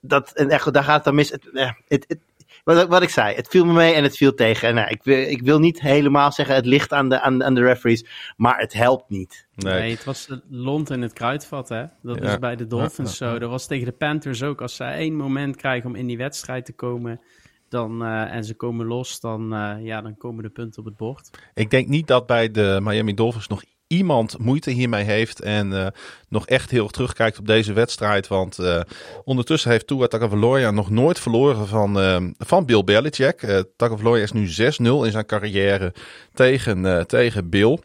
Dat, 0.00 0.32
en 0.32 0.50
echt, 0.50 0.72
daar 0.72 0.84
gaat 0.84 0.94
het 0.94 1.04
dan 1.04 1.14
mis. 1.14 1.30
Het, 1.30 1.50
eh, 1.52 1.70
het, 1.88 2.04
het, 2.08 2.18
wat, 2.64 2.88
wat 2.88 3.02
ik 3.02 3.08
zei, 3.08 3.34
het 3.34 3.48
viel 3.48 3.64
me 3.64 3.72
mee 3.72 3.94
en 3.94 4.02
het 4.02 4.16
viel 4.16 4.34
tegen. 4.34 4.68
En 4.68 4.74
nou, 4.74 4.88
ik, 4.88 5.02
wil, 5.02 5.18
ik 5.18 5.42
wil 5.42 5.58
niet 5.58 5.80
helemaal 5.80 6.32
zeggen 6.32 6.54
het 6.54 6.66
ligt 6.66 6.92
aan 6.92 7.08
de, 7.08 7.20
aan, 7.20 7.44
aan 7.44 7.54
de 7.54 7.62
referees, 7.62 8.04
maar 8.36 8.58
het 8.58 8.72
helpt 8.72 9.10
niet. 9.10 9.46
Nee. 9.54 9.80
Nee, 9.80 9.90
het 9.90 10.04
was 10.04 10.28
lont 10.48 10.90
in 10.90 11.02
het 11.02 11.12
kruidvat, 11.12 11.68
hè. 11.68 11.84
Dat 12.02 12.16
Ja. 12.18 12.30
is 12.32 12.38
bij 12.38 12.56
de 12.56 12.66
Dolphins 12.66 13.18
Ja, 13.18 13.26
ja, 13.26 13.32
zo. 13.32 13.38
Dat 13.38 13.50
was 13.50 13.66
tegen 13.66 13.84
de 13.86 13.92
Panthers 13.92 14.42
ook. 14.42 14.60
Als 14.60 14.76
zij 14.76 14.94
één 14.96 15.14
moment 15.14 15.56
krijgen 15.56 15.88
om 15.88 15.96
in 15.96 16.06
die 16.06 16.16
wedstrijd 16.16 16.64
te 16.64 16.72
komen... 16.72 17.20
Dan, 17.68 18.04
eh, 18.04 18.34
en 18.34 18.44
ze 18.44 18.54
komen 18.54 18.86
los, 18.86 19.20
dan, 19.20 19.54
eh, 19.54 19.74
ja, 19.80 20.02
dan 20.02 20.16
komen 20.16 20.42
de 20.42 20.48
punten 20.48 20.78
op 20.80 20.84
het 20.84 20.96
bord. 20.96 21.30
Ik 21.54 21.70
denk 21.70 21.88
niet 21.88 22.06
dat 22.06 22.26
bij 22.26 22.50
de 22.50 22.78
Miami 22.82 23.14
Dolphins 23.14 23.46
nog 23.48 23.62
iemand 23.86 24.38
moeite 24.38 24.70
hiermee 24.70 25.04
heeft 25.04 25.40
en 25.40 25.72
eh, 25.72 25.86
nog 26.28 26.46
echt 26.46 26.70
heel 26.70 26.88
terugkijkt 26.88 27.38
op 27.38 27.46
deze 27.46 27.72
wedstrijd. 27.72 28.28
Want 28.28 28.58
eh, 28.58 28.80
ondertussen 29.24 29.70
heeft 29.70 29.86
Tua 29.86 30.06
Tagovailoa 30.06 30.70
nog 30.70 30.90
nooit 30.90 31.18
verloren 31.20 31.66
van, 31.66 32.00
eh, 32.00 32.24
van 32.38 32.64
Bill 32.64 32.84
Belichick. 32.84 33.42
Uh, 33.42 33.60
Tagovailoa 33.76 34.16
is 34.16 34.32
nu 34.32 34.46
6-0 34.46 35.04
in 35.04 35.10
zijn 35.10 35.26
carrière 35.26 35.92
tegen, 36.34 37.06
tegen 37.06 37.48
Bill. 37.48 37.78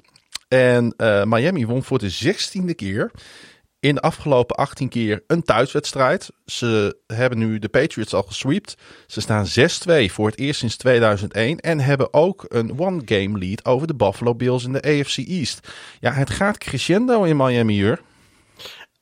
En 0.48 0.94
Miami 1.28 1.66
won 1.66 1.84
voor 1.84 2.00
de 2.00 2.10
zestiende 2.10 2.74
keer 2.74 3.12
in 3.82 3.96
de 3.96 4.02
afgelopen 4.02 4.56
18 4.56 4.90
keer 4.90 5.24
een 5.28 5.44
thuiswedstrijd. 5.44 6.30
Ze 6.46 6.98
hebben 7.08 7.38
nu 7.40 7.60
de 7.60 7.70
Patriots 7.70 8.14
al 8.14 8.24
gesweept. 8.24 8.76
Ze 9.08 9.22
staan 9.22 9.46
6-2 9.46 10.12
voor 10.12 10.28
het 10.28 10.38
eerst 10.38 10.60
sinds 10.60 10.78
2001. 10.78 11.60
En 11.60 11.80
hebben 11.80 12.14
ook 12.14 12.46
een 12.48 12.80
one-game 12.80 13.38
lead 13.38 13.66
over 13.66 13.88
de 13.88 13.96
Buffalo 13.96 14.36
Bills 14.36 14.64
in 14.64 14.74
de 14.74 14.82
AFC 14.82 15.18
East. 15.18 15.68
Ja, 16.00 16.12
het 16.12 16.30
gaat 16.30 16.58
crescendo 16.58 17.24
in 17.24 17.38
Miami, 17.38 17.76
Jur. 17.76 18.02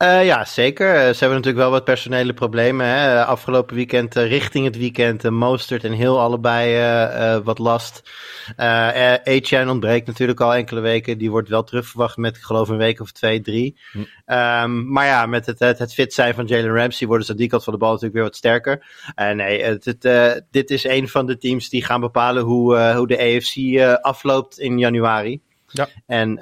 Uh, 0.04 0.26
ja, 0.26 0.46
zeker. 0.46 0.88
Uh, 0.88 0.94
ze 0.94 1.20
hebben 1.20 1.30
natuurlijk 1.30 1.58
wel 1.58 1.72
wat 1.72 1.84
personele 1.84 2.34
problemen. 2.34 2.86
Hè? 2.86 3.26
Afgelopen 3.26 3.76
weekend, 3.76 4.18
uh, 4.18 4.28
richting 4.28 4.66
het 4.66 4.78
weekend, 4.78 5.30
Mostert 5.30 5.84
en 5.84 5.92
Hill 5.92 6.16
allebei 6.16 7.42
wat 7.44 7.58
last. 7.58 8.10
Etienne 9.24 9.72
ontbreekt 9.72 10.08
natuurlijk 10.08 10.40
al 10.40 10.54
enkele 10.54 10.80
weken. 10.80 11.18
Die 11.18 11.32
wordt 11.32 11.50
wel 11.50 11.64
terugverwacht 11.64 12.18
met, 12.18 12.36
ik 12.36 12.42
geloof, 12.42 12.70
een 12.70 12.78
week 12.78 13.00
of 13.00 13.12
twee, 13.12 13.42
drie. 13.42 13.78
Hm. 13.92 14.00
Um, 14.36 14.92
maar 14.92 15.06
ja, 15.06 15.26
met 15.26 15.46
het, 15.46 15.60
het, 15.60 15.80
het, 15.80 15.94
fit 15.94 16.14
zijn 16.14 16.34
van 16.34 16.46
Jalen 16.46 16.76
Ramsey 16.76 17.08
worden 17.08 17.26
ze 17.26 17.32
aan 17.32 17.38
die 17.38 17.50
kant 17.50 17.64
van 17.64 17.74
de 17.74 17.80
bal 17.80 17.90
natuurlijk 17.90 18.16
weer 18.16 18.26
wat 18.26 18.36
sterker. 18.36 18.86
nee, 19.36 19.64
het, 19.64 19.86
het, 19.86 20.44
dit 20.52 20.70
is 20.70 20.84
een 20.84 21.08
van 21.08 21.26
de 21.26 21.38
teams 21.38 21.70
die 21.70 21.86
gaan 21.86 22.02
bepalen 22.02 22.44
hoe, 22.44 22.94
hoe 22.94 23.08
de 23.08 23.20
AFC 23.20 23.82
afloopt 24.02 24.60
in 24.60 24.78
januari. 24.78 25.42
Ja. 25.68 25.88
En 26.06 26.38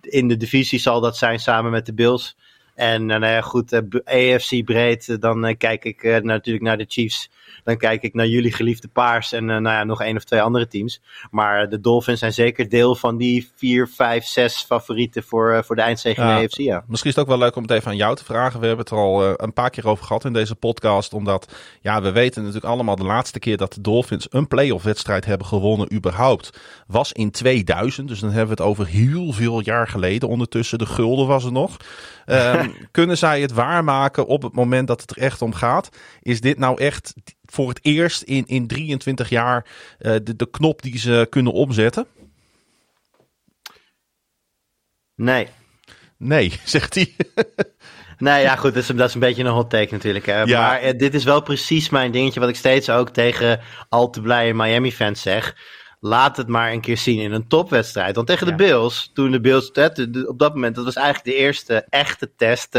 in 0.00 0.28
de 0.28 0.36
divisie 0.36 0.78
zal 0.78 1.00
dat 1.00 1.16
zijn 1.16 1.38
samen 1.38 1.70
met 1.70 1.86
de 1.86 1.94
Bills. 1.94 2.36
En 2.78 3.06
nou 3.06 3.26
ja, 3.26 3.40
goed, 3.40 3.72
AFC 4.04 4.64
breed, 4.64 5.20
dan 5.20 5.56
kijk 5.56 5.84
ik 5.84 6.02
natuurlijk 6.22 6.64
naar 6.64 6.76
de 6.76 6.84
Chiefs. 6.88 7.30
Dan 7.64 7.76
kijk 7.76 8.02
ik 8.02 8.14
naar 8.14 8.26
jullie 8.26 8.52
geliefde 8.52 8.88
Paars 8.88 9.32
en 9.32 9.44
nou 9.44 9.62
ja, 9.62 9.84
nog 9.84 10.02
één 10.02 10.16
of 10.16 10.24
twee 10.24 10.42
andere 10.42 10.68
teams. 10.68 11.00
Maar 11.30 11.68
de 11.68 11.80
Dolphins 11.80 12.18
zijn 12.18 12.32
zeker 12.32 12.68
deel 12.68 12.94
van 12.94 13.16
die 13.16 13.50
vier, 13.56 13.88
vijf, 13.88 14.24
zes 14.24 14.64
favorieten 14.64 15.22
voor, 15.22 15.64
voor 15.64 15.76
de 15.76 15.82
eindzege 15.82 16.22
AFC. 16.22 16.56
Ja. 16.56 16.84
Misschien 16.86 17.10
is 17.10 17.16
het 17.16 17.24
ook 17.24 17.30
wel 17.30 17.38
leuk 17.38 17.56
om 17.56 17.62
het 17.62 17.70
even 17.70 17.90
aan 17.90 17.96
jou 17.96 18.16
te 18.16 18.24
vragen. 18.24 18.60
We 18.60 18.66
hebben 18.66 18.84
het 18.84 18.94
er 18.94 19.00
al 19.00 19.40
een 19.40 19.52
paar 19.52 19.70
keer 19.70 19.86
over 19.86 20.04
gehad 20.04 20.24
in 20.24 20.32
deze 20.32 20.54
podcast. 20.54 21.12
Omdat, 21.12 21.52
ja, 21.80 22.02
we 22.02 22.12
weten 22.12 22.40
natuurlijk 22.42 22.72
allemaal 22.72 22.96
de 22.96 23.04
laatste 23.04 23.38
keer 23.38 23.56
dat 23.56 23.72
de 23.72 23.80
Dolphins 23.80 24.26
een 24.30 24.48
playoff 24.48 24.84
wedstrijd 24.84 25.24
hebben 25.24 25.46
gewonnen 25.46 25.92
überhaupt. 25.94 26.60
Was 26.86 27.12
in 27.12 27.30
2000, 27.30 28.08
dus 28.08 28.20
dan 28.20 28.30
hebben 28.30 28.56
we 28.56 28.62
het 28.62 28.70
over 28.70 28.86
heel 28.86 29.32
veel 29.32 29.60
jaar 29.60 29.88
geleden. 29.88 30.28
Ondertussen 30.28 30.78
de 30.78 30.86
gulden 30.86 31.26
was 31.26 31.44
er 31.44 31.52
nog. 31.52 31.76
Um, 32.26 32.74
kunnen 32.90 33.18
zij 33.18 33.40
het 33.40 33.52
waarmaken 33.52 34.26
op 34.26 34.42
het 34.42 34.54
moment 34.54 34.88
dat 34.88 35.00
het 35.00 35.10
er 35.10 35.18
echt 35.22 35.42
om 35.42 35.52
gaat? 35.52 35.88
Is 36.22 36.40
dit 36.40 36.58
nou 36.58 36.80
echt 36.80 37.14
voor 37.52 37.68
het 37.68 37.78
eerst 37.82 38.22
in, 38.22 38.46
in 38.46 38.66
23 38.66 39.28
jaar 39.28 39.66
uh, 39.98 40.14
de, 40.22 40.36
de 40.36 40.50
knop 40.50 40.82
die 40.82 40.98
ze 40.98 41.26
kunnen 41.30 41.52
omzetten? 41.52 42.06
Nee. 45.14 45.48
Nee, 46.16 46.52
zegt 46.64 46.94
hij. 46.94 47.14
Nee, 48.18 48.42
ja, 48.42 48.56
goed, 48.56 48.74
dat 48.74 48.82
is, 48.82 48.88
dat 48.88 49.08
is 49.08 49.14
een 49.14 49.20
beetje 49.20 49.44
een 49.44 49.50
hot 49.50 49.70
take 49.70 49.92
natuurlijk. 49.92 50.26
Hè. 50.26 50.42
Ja. 50.42 50.60
Maar 50.60 50.84
uh, 50.84 50.98
dit 50.98 51.14
is 51.14 51.24
wel 51.24 51.42
precies 51.42 51.88
mijn 51.88 52.10
dingetje 52.10 52.40
wat 52.40 52.48
ik 52.48 52.56
steeds 52.56 52.90
ook 52.90 53.10
tegen 53.10 53.60
al 53.88 54.10
te 54.10 54.20
blije 54.20 54.54
Miami-fans 54.54 55.22
zeg 55.22 55.54
laat 56.00 56.36
het 56.36 56.48
maar 56.48 56.72
een 56.72 56.80
keer 56.80 56.96
zien 56.96 57.20
in 57.20 57.32
een 57.32 57.48
topwedstrijd. 57.48 58.14
Want 58.14 58.26
tegen 58.26 58.46
de 58.46 58.54
Bills, 58.54 59.10
toen 59.14 59.30
de 59.30 59.40
Bills, 59.40 59.70
op 60.26 60.38
dat 60.38 60.54
moment, 60.54 60.74
dat 60.74 60.84
was 60.84 60.94
eigenlijk 60.94 61.26
de 61.26 61.42
eerste 61.42 61.86
echte 61.88 62.34
test. 62.36 62.78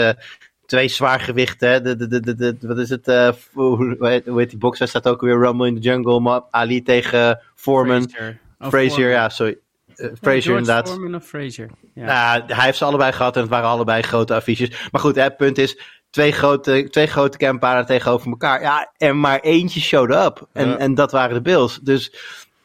Twee 0.69 0.87
zwaargewichten, 0.87 1.83
de, 1.83 2.07
de, 2.07 2.19
de, 2.19 2.35
de, 2.35 2.57
wat 2.61 2.77
is 2.77 2.89
het, 2.89 3.07
uh, 3.07 3.29
hoe, 3.53 3.95
hoe 4.25 4.39
heet 4.39 4.49
die 4.49 4.57
boxwedstrijd 4.57 5.07
ook 5.07 5.21
weer, 5.21 5.39
Rumble 5.39 5.67
in 5.67 5.75
the 5.75 5.81
Jungle, 5.81 6.43
Ali 6.49 6.83
tegen 6.83 7.41
Foreman. 7.55 8.09
Frazier, 8.09 8.39
Frazier 8.59 9.09
ja, 9.09 9.29
sorry. 9.29 9.57
Uh, 9.95 10.09
Frazier 10.21 10.57
inderdaad. 10.57 10.89
Foreman 10.89 11.15
of 11.15 11.25
Frazier. 11.25 11.69
Ja. 11.93 12.05
Nou, 12.05 12.53
hij 12.53 12.65
heeft 12.65 12.77
ze 12.77 12.85
allebei 12.85 13.11
gehad 13.11 13.35
en 13.35 13.41
het 13.41 13.49
waren 13.49 13.69
allebei 13.69 14.01
grote 14.01 14.33
affiches. 14.33 14.87
Maar 14.91 15.01
goed, 15.01 15.15
het 15.15 15.37
punt 15.37 15.57
is, 15.57 15.79
twee 16.09 16.31
grote, 16.31 16.87
twee 16.89 17.07
grote 17.07 17.37
camparen 17.37 17.85
tegenover 17.85 18.29
elkaar. 18.29 18.61
Ja, 18.61 18.91
en 18.97 19.19
maar 19.19 19.39
eentje 19.39 19.79
showed 19.79 20.25
up. 20.25 20.47
En, 20.53 20.67
ja. 20.67 20.77
en 20.77 20.95
dat 20.95 21.11
waren 21.11 21.35
de 21.35 21.41
Bills. 21.41 21.79
Dus 21.79 22.13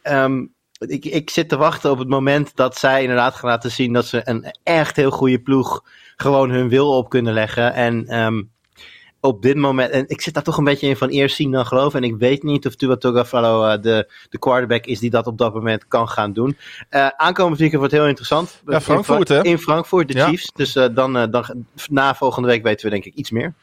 um, 0.03 0.55
ik, 0.79 1.05
ik 1.05 1.31
zit 1.31 1.49
te 1.49 1.57
wachten 1.57 1.91
op 1.91 1.99
het 1.99 2.09
moment 2.09 2.57
dat 2.57 2.77
zij 2.77 3.03
inderdaad 3.03 3.35
gaan 3.35 3.51
laten 3.51 3.71
zien 3.71 3.93
dat 3.93 4.07
ze 4.07 4.21
een 4.25 4.55
echt 4.63 4.97
heel 4.97 5.11
goede 5.11 5.39
ploeg 5.39 5.85
gewoon 6.17 6.51
hun 6.51 6.69
wil 6.69 6.97
op 6.97 7.09
kunnen 7.09 7.33
leggen. 7.33 7.75
En 7.75 8.19
um, 8.19 8.53
op 9.21 9.43
dit 9.43 9.57
moment, 9.57 9.91
en 9.91 10.05
ik 10.09 10.21
zit 10.21 10.35
daar 10.35 10.43
toch 10.43 10.57
een 10.57 10.65
beetje 10.65 10.89
in 10.89 10.97
van 10.97 11.09
eerst 11.09 11.37
zien 11.37 11.51
dan 11.51 11.67
geloven. 11.67 12.03
En 12.03 12.09
ik 12.09 12.17
weet 12.17 12.43
niet 12.43 12.67
of 12.67 12.75
Tua 12.75 12.97
Tagovailoa 12.97 13.77
uh, 13.77 13.83
de, 13.83 14.13
de 14.29 14.39
quarterback 14.39 14.85
is 14.87 14.99
die 14.99 15.11
dat 15.11 15.27
op 15.27 15.39
dat 15.39 15.55
moment 15.55 15.89
kan 15.89 16.09
gaan 16.09 16.33
doen. 16.33 16.57
Uh, 16.91 17.07
aankomend 17.07 17.59
weekend 17.59 17.81
wordt 17.81 17.95
heel 17.95 18.07
interessant. 18.07 18.63
Ja, 18.67 18.81
Frankfurt 18.81 19.31
in, 19.31 19.37
hè? 19.37 19.43
In 19.43 19.59
Frankfurt, 19.59 20.09
de 20.09 20.15
ja. 20.15 20.29
Chiefs. 20.29 20.53
Dus 20.55 20.77
uh, 20.77 20.87
dan, 20.93 21.31
dan 21.31 21.67
na 21.89 22.15
volgende 22.15 22.49
week 22.49 22.63
weten 22.63 22.85
we 22.85 22.93
denk 22.93 23.05
ik 23.05 23.15
iets 23.15 23.31
meer. 23.31 23.55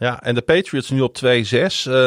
Ja, 0.00 0.22
en 0.22 0.34
de 0.34 0.42
Patriots 0.42 0.90
nu 0.90 1.00
op 1.00 1.16
2-6. 1.16 1.20
Uh, 1.20 1.42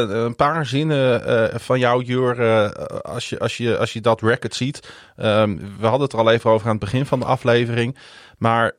een 0.09 0.35
paar 0.35 0.65
zinnen 0.65 1.29
uh, 1.29 1.59
van 1.59 1.79
jou, 1.79 2.03
Jur, 2.03 2.39
uh, 2.39 2.69
als, 3.01 3.29
je, 3.29 3.39
als, 3.39 3.57
je, 3.57 3.77
als 3.77 3.93
je 3.93 4.01
dat 4.01 4.21
record 4.21 4.55
ziet. 4.55 4.89
Um, 5.17 5.59
we 5.79 5.85
hadden 5.85 6.01
het 6.01 6.13
er 6.13 6.19
al 6.19 6.31
even 6.31 6.49
over 6.49 6.65
aan 6.65 6.75
het 6.75 6.83
begin 6.83 7.05
van 7.05 7.19
de 7.19 7.25
aflevering. 7.25 7.97
Maar 8.43 8.75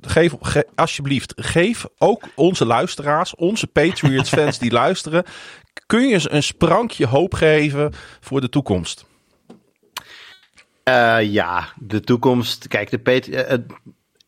geef, 0.00 0.34
ge, 0.40 0.66
alsjeblieft, 0.74 1.32
geef 1.36 1.86
ook 1.98 2.22
onze 2.34 2.66
luisteraars, 2.66 3.34
onze 3.34 3.66
Patriots-fans 3.66 4.58
die 4.64 4.70
luisteren, 4.70 5.24
kun 5.86 6.08
je 6.08 6.18
ze 6.18 6.30
een 6.30 6.42
sprankje 6.42 7.06
hoop 7.06 7.34
geven 7.34 7.92
voor 8.20 8.40
de 8.40 8.48
toekomst? 8.48 9.04
ja, 11.20 11.72
de 11.76 12.00
toekomst. 12.00 12.68
Kijk, 12.68 12.90
de 12.90 12.98
Patriots 12.98 13.56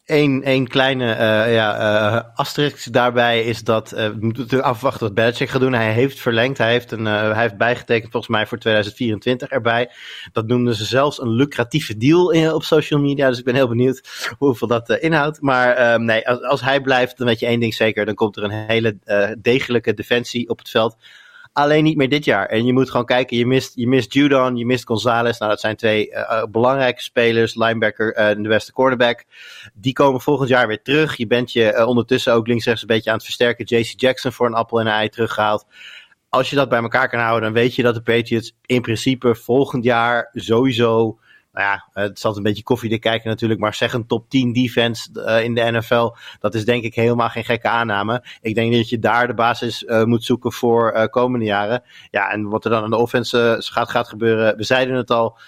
Eén, 0.05 0.69
kleine 0.69 1.05
uh, 1.05 1.55
ja, 1.55 1.81
uh, 1.81 2.21
asterisk 2.35 2.93
daarbij 2.93 3.45
is 3.45 3.63
dat 3.63 3.93
uh, 3.93 3.99
we 3.99 4.17
moeten 4.19 4.63
afwachten 4.63 5.07
wat 5.07 5.15
Belichick 5.15 5.49
gaat 5.49 5.61
doen. 5.61 5.73
Hij 5.73 5.93
heeft 5.93 6.21
verlengd, 6.21 6.59
hij 6.59 6.71
heeft, 6.71 6.91
een, 6.93 7.05
hij 7.05 7.41
heeft 7.41 7.57
bijgetekend 7.57 8.11
volgens 8.13 8.37
mij 8.37 8.47
voor 8.47 8.59
2024 8.59 9.49
erbij. 9.49 9.91
Dat 10.33 10.47
noemden 10.47 10.75
ze 10.75 10.85
zelfs 10.85 11.21
een 11.21 11.29
lucratieve 11.29 11.97
deal 11.97 12.31
in, 12.31 12.53
op 12.53 12.63
social 12.63 13.01
media. 13.01 13.29
Dus 13.29 13.39
ik 13.39 13.45
ben 13.45 13.55
heel 13.55 13.69
benieuwd 13.69 14.29
hoeveel 14.39 14.69
dat 14.69 14.91
inhoudt. 14.91 15.41
Maar 15.41 16.01
nee, 16.01 16.29
als, 16.29 16.43
als, 16.43 16.61
hij 16.61 16.81
blijft, 16.81 17.19
dan 17.19 17.27
weet 17.27 17.41
je 17.41 17.47
één 17.47 17.61
ding 17.61 17.75
zeker. 17.75 18.07
Dan 18.07 18.15
komt 18.15 18.37
er 18.37 18.45
een 18.45 18.67
hele 18.67 18.97
degelijke 19.41 19.95
defensie 19.95 20.49
op 20.49 20.59
het 20.59 20.71
veld. 20.71 20.97
Alleen 21.57 21.85
niet 21.85 21.97
meer 21.97 22.09
dit 22.09 22.25
jaar. 22.25 22.47
En 22.47 22.65
je 22.65 22.73
moet 22.73 22.91
gewoon 22.91 23.07
kijken, 23.07 23.37
je 23.37 23.47
mist, 23.47 23.73
je 23.75 23.89
mist 23.89 24.13
Judon, 24.13 24.57
je 24.57 24.67
mist 24.67 24.87
Gonzalez. 24.87 25.39
Nou, 25.39 25.51
dat 25.51 25.61
zijn 25.61 25.77
twee 25.77 26.11
uh, 26.11 26.43
belangrijke 26.51 27.03
spelers. 27.03 27.55
Linebacker 27.55 28.15
en 28.15 28.37
uh, 28.37 28.43
de 28.43 28.49
beste 28.49 28.73
cornerback. 28.73 29.25
Die 29.75 29.93
komen 29.93 30.21
volgend 30.21 30.49
jaar 30.49 30.67
weer 30.67 30.83
terug. 30.83 31.17
Je 31.17 31.27
bent 31.27 31.53
je 31.53 31.87
ondertussen 31.87 32.33
ook 32.33 32.47
links-rechts 32.47 32.83
een 32.83 32.89
beetje 32.89 33.11
aan 33.11 33.17
het 33.17 33.25
versterken. 33.25 33.65
JC 33.65 33.93
Jackson 33.97 34.33
voor 34.33 34.47
een 34.47 34.55
appel 34.55 34.81
en 34.81 34.87
een 34.87 34.93
ei 34.93 35.09
teruggehaald. 35.09 35.67
Als 36.29 36.51
je 36.51 36.57
dat 36.57 36.69
bij 36.69 36.83
elkaar 36.83 37.09
kan 37.09 37.21
houden, 37.21 37.43
dan 37.43 37.63
weet 37.63 37.75
je 37.75 37.83
dat 37.83 37.95
de 37.95 38.03
Patriots 38.03 38.57
in 38.67 38.83
principe 38.83 39.35
volgend 39.35 39.85
jaar 39.85 40.31
sowieso 40.33 41.19
nou 41.55 41.67
ja, 41.67 42.03
het 42.03 42.19
zal 42.19 42.37
een 42.37 42.43
beetje 42.43 42.63
koffiedik 42.63 43.01
kijken 43.01 43.29
natuurlijk, 43.29 43.61
maar 43.61 43.75
zeg 43.75 43.93
een 43.93 44.07
top 44.07 44.29
10 44.29 44.53
defense 44.53 45.09
uh, 45.15 45.45
in 45.45 45.55
de 45.55 45.71
NFL, 45.71 46.11
dat 46.41 46.55
is 46.55 46.65
denk 46.65 46.85
ik 46.85 46.95
helemaal 46.95 47.29
geen 47.29 47.45
gekke 47.45 47.69
aanname. 47.69 48.25
Ik 48.41 48.55
denk 48.55 48.75
dat 48.75 48.89
je 48.89 48.99
daar 48.99 49.27
de 49.27 49.35
basis 49.35 49.83
uh, 49.83 50.05
moet 50.05 50.25
zoeken 50.25 50.53
voor 50.53 50.93
uh, 50.95 51.05
komende 51.05 51.45
jaren. 51.45 51.83
Ja, 52.11 52.31
en 52.31 52.49
wat 52.49 52.65
er 52.65 52.71
dan 52.71 52.83
aan 52.83 52.91
de 52.91 52.97
offense 52.97 53.57
gaat, 53.59 53.91
gaat 53.91 54.09
gebeuren, 54.09 54.57
we 54.57 54.65
zeiden 54.65 54.97
het 54.97 55.11
al, 55.11 55.39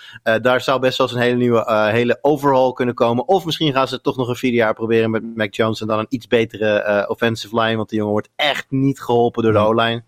daar 0.42 0.60
zou 0.60 0.80
best 0.80 0.98
wel 0.98 1.06
eens 1.06 1.16
een 1.16 1.22
hele 1.22 1.36
nieuwe, 1.36 1.90
hele 1.90 2.18
overhaul 2.20 2.72
kunnen 2.72 2.94
komen. 2.94 3.28
Of 3.28 3.44
misschien 3.44 3.72
gaan 3.72 3.88
ze 3.88 4.00
toch 4.00 4.16
nog 4.16 4.28
een 4.28 4.36
vier 4.36 4.52
jaar 4.52 4.74
proberen 4.74 5.10
met 5.10 5.36
Mac 5.36 5.54
Jones 5.54 5.80
en 5.80 5.86
dan 5.86 5.98
een 5.98 6.06
iets 6.08 6.26
betere 6.26 7.04
offensive 7.08 7.60
line, 7.60 7.76
want 7.76 7.88
die 7.88 7.98
jongen 7.98 8.12
wordt 8.12 8.30
echt 8.36 8.66
niet 8.68 9.00
geholpen 9.00 9.42
door 9.42 9.52
de 9.52 9.58
O-line. 9.58 10.02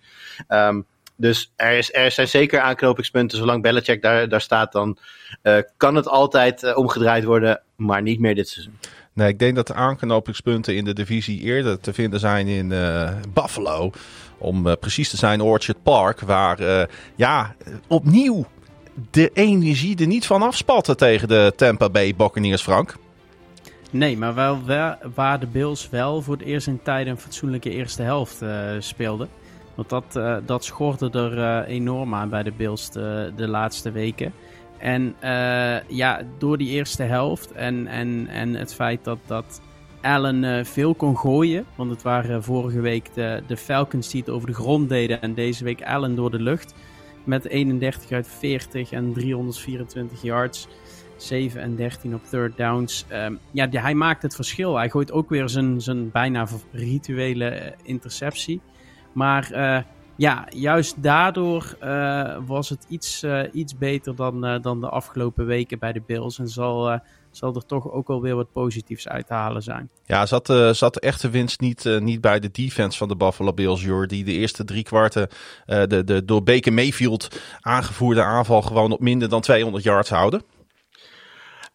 Um, 0.48 0.86
dus 1.20 1.52
er, 1.56 1.72
is, 1.72 1.94
er 1.94 2.10
zijn 2.10 2.28
zeker 2.28 2.60
aanknopingspunten. 2.60 3.38
Zolang 3.38 3.62
Belichick 3.62 4.02
daar, 4.02 4.28
daar 4.28 4.40
staat, 4.40 4.72
dan 4.72 4.98
uh, 5.42 5.58
kan 5.76 5.94
het 5.94 6.08
altijd 6.08 6.62
uh, 6.62 6.76
omgedraaid 6.76 7.24
worden, 7.24 7.60
maar 7.76 8.02
niet 8.02 8.20
meer 8.20 8.34
dit 8.34 8.48
seizoen. 8.48 8.78
Nee, 9.12 9.28
ik 9.28 9.38
denk 9.38 9.56
dat 9.56 9.66
de 9.66 9.74
aanknopingspunten 9.74 10.76
in 10.76 10.84
de 10.84 10.92
divisie 10.92 11.40
eerder 11.40 11.80
te 11.80 11.92
vinden 11.92 12.20
zijn 12.20 12.46
in 12.46 12.70
uh, 12.70 13.10
Buffalo. 13.32 13.90
Om 14.38 14.76
precies 14.80 15.10
te 15.10 15.16
zijn 15.16 15.40
Orchard 15.40 15.82
Park, 15.82 16.20
waar 16.20 16.88
ja, 17.16 17.54
opnieuw 17.86 18.46
de 19.10 19.30
energie 19.34 19.98
er 19.98 20.06
niet 20.06 20.26
van 20.26 20.42
afspatte 20.42 20.94
tegen 20.94 21.28
de 21.28 21.52
Tampa 21.56 21.90
Bay 21.90 22.14
Buccaneers, 22.16 22.62
Frank. 22.62 22.96
Nee, 23.90 24.16
maar 24.16 24.34
wel, 24.34 24.64
wel, 24.64 24.94
waar 25.14 25.40
de 25.40 25.46
Bills 25.46 25.88
wel 25.90 26.22
voor 26.22 26.36
het 26.36 26.46
eerst 26.46 26.66
in 26.66 26.82
tijden 26.82 27.12
een 27.12 27.18
fatsoenlijke 27.18 27.70
eerste 27.70 28.02
helft 28.02 28.42
speelden. 28.78 29.28
Want 29.78 29.90
dat, 29.90 30.16
uh, 30.16 30.36
dat 30.46 30.64
schorde 30.64 31.10
er 31.10 31.38
uh, 31.38 31.74
enorm 31.74 32.14
aan 32.14 32.28
bij 32.28 32.42
de 32.42 32.52
Bills 32.56 32.90
de, 32.90 33.32
de 33.36 33.48
laatste 33.48 33.90
weken. 33.90 34.32
En 34.78 35.14
uh, 35.24 35.88
ja, 35.88 36.22
door 36.38 36.58
die 36.58 36.68
eerste 36.68 37.02
helft 37.02 37.52
en, 37.52 37.86
en, 37.86 38.28
en 38.28 38.54
het 38.54 38.74
feit 38.74 39.04
dat, 39.04 39.18
dat 39.26 39.60
Allen 40.00 40.66
veel 40.66 40.94
kon 40.94 41.18
gooien. 41.18 41.64
Want 41.74 41.90
het 41.90 42.02
waren 42.02 42.42
vorige 42.42 42.80
week 42.80 43.14
de, 43.14 43.42
de 43.46 43.56
Falcons 43.56 44.10
die 44.10 44.20
het 44.20 44.30
over 44.30 44.46
de 44.46 44.54
grond 44.54 44.88
deden. 44.88 45.22
En 45.22 45.34
deze 45.34 45.64
week 45.64 45.82
Allen 45.82 46.14
door 46.14 46.30
de 46.30 46.42
lucht. 46.42 46.74
Met 47.24 47.44
31 47.44 48.10
uit 48.10 48.28
40 48.28 48.92
en 48.92 49.12
324 49.12 50.22
yards. 50.22 50.68
7 51.16 51.60
en 51.60 51.76
13 51.76 52.14
op 52.14 52.24
third 52.24 52.56
downs. 52.56 53.04
Ehm, 53.08 53.34
ja, 53.50 53.68
hij 53.70 53.94
maakt 53.94 54.22
het 54.22 54.34
verschil. 54.34 54.76
Hij 54.76 54.90
gooit 54.90 55.12
ook 55.12 55.28
weer 55.28 55.48
zijn, 55.48 55.80
zijn 55.80 56.10
bijna 56.10 56.46
rituele 56.72 57.48
eh, 57.48 57.72
interceptie. 57.82 58.60
Maar 59.12 59.50
eh, 59.50 59.78
ja, 60.18 60.46
juist 60.50 61.02
daardoor 61.02 61.76
eh, 61.80 62.36
was 62.46 62.68
het 62.68 62.86
iets, 62.88 63.22
eh, 63.22 63.40
iets 63.52 63.76
beter 63.76 64.16
dan, 64.16 64.60
dan 64.62 64.80
de 64.80 64.88
afgelopen 64.88 65.46
weken 65.46 65.78
bij 65.78 65.92
de 65.92 66.02
Bills. 66.06 66.38
En 66.38 66.48
zal, 66.48 67.00
zal 67.30 67.54
er 67.54 67.66
toch 67.66 67.90
ook 67.92 68.08
alweer 68.08 68.34
wat 68.34 68.52
positiefs 68.52 69.08
uit 69.08 69.26
te 69.26 69.32
halen 69.32 69.62
zijn. 69.62 69.88
Ja, 70.04 70.26
zat, 70.26 70.50
eh, 70.50 70.70
zat 70.70 70.94
de 70.94 71.00
echte 71.00 71.30
winst 71.30 71.60
niet, 71.60 71.84
niet 72.00 72.20
bij 72.20 72.40
de 72.40 72.50
defense 72.50 72.98
van 72.98 73.08
de 73.08 73.16
Buffalo 73.16 73.52
Bills, 73.52 73.82
Jor, 73.82 74.06
die 74.06 74.24
de 74.24 74.32
eerste 74.32 74.64
drie 74.64 74.82
kwarten 74.82 75.28
de, 75.66 76.04
de 76.04 76.24
door 76.24 76.42
Baker 76.42 76.72
Mayfield 76.72 77.40
aangevoerde 77.60 78.22
aanval 78.22 78.62
gewoon 78.62 78.92
op 78.92 79.00
minder 79.00 79.28
dan 79.28 79.40
200 79.40 79.84
yards 79.84 80.10
houden? 80.10 80.42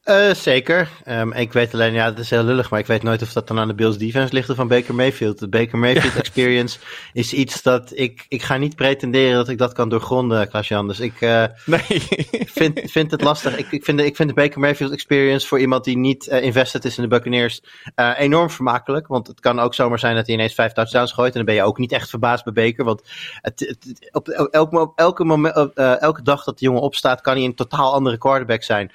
Eh, 0.03 0.33
zeker. 0.33 0.89
Ehm, 1.03 1.31
ik 1.31 1.53
weet 1.53 1.73
alleen, 1.73 1.93
ja, 1.93 2.05
het 2.05 2.19
is 2.19 2.29
heel 2.29 2.43
lullig, 2.43 2.69
maar 2.69 2.79
ik 2.79 2.85
weet 2.85 3.03
nooit 3.03 3.21
of 3.21 3.33
dat 3.33 3.47
dan 3.47 3.59
aan 3.59 3.67
de 3.67 3.73
Bills 3.73 3.97
defense 3.97 4.33
ligt 4.33 4.49
of 4.49 4.55
van 4.55 4.67
Baker 4.67 4.95
Mayfield. 4.95 5.39
De 5.39 5.47
Baker 5.47 5.77
Mayfield 5.77 6.15
experience 6.15 6.79
is 7.13 7.33
iets 7.33 7.61
dat 7.61 7.91
ik, 7.93 8.25
ik 8.27 8.41
ga 8.41 8.57
niet 8.57 8.75
pretenderen 8.75 9.35
dat 9.35 9.49
ik 9.49 9.57
dat 9.57 9.73
kan 9.73 9.89
doorgronden, 9.89 10.49
Klaas-Jan. 10.49 10.87
Dus 10.87 10.99
ik 10.99 11.21
eh, 11.21 11.43
Nee. 11.65 11.81
vind, 12.45 12.81
vind 12.91 13.11
het 13.11 13.21
lastig. 13.21 13.57
Ik, 13.57 13.71
ik, 13.71 13.83
vind 13.83 13.97
de, 13.97 14.05
ik 14.05 14.15
vind 14.15 14.29
de 14.29 14.35
Baker 14.35 14.59
Mayfield 14.59 14.91
experience 14.91 15.47
voor 15.47 15.59
iemand 15.59 15.83
die 15.83 15.97
niet 15.97 16.27
eh, 16.27 16.43
invested 16.43 16.85
is 16.85 16.97
in 16.97 17.03
de 17.03 17.09
Buccaneers 17.09 17.61
enorm 18.17 18.49
vermakelijk. 18.49 19.07
Want 19.07 19.27
het 19.27 19.39
kan 19.39 19.59
ook 19.59 19.73
zomaar 19.73 19.99
zijn 19.99 20.15
dat 20.15 20.25
hij 20.25 20.35
ineens 20.35 20.53
vijf 20.53 20.71
touchdowns 20.71 21.11
gooit. 21.11 21.31
En 21.31 21.37
dan 21.37 21.45
ben 21.45 21.55
je 21.55 21.63
ook 21.63 21.77
niet 21.77 21.91
echt 21.91 22.09
verbaasd 22.09 22.43
bij 22.43 22.53
Baker. 22.53 22.85
Want 22.85 23.01
het, 23.41 23.59
het- 23.59 24.09
op, 24.11 24.27
elk, 24.29 24.91
elke, 24.95 25.23
moment, 25.23 25.73
elke 25.75 26.21
dag 26.21 26.43
dat 26.43 26.59
de 26.59 26.65
jongen 26.65 26.81
opstaat, 26.81 27.21
kan 27.21 27.35
hij 27.35 27.43
een 27.43 27.55
totaal 27.55 27.93
andere 27.93 28.17
quarterback 28.17 28.63
zijn. 28.63 28.91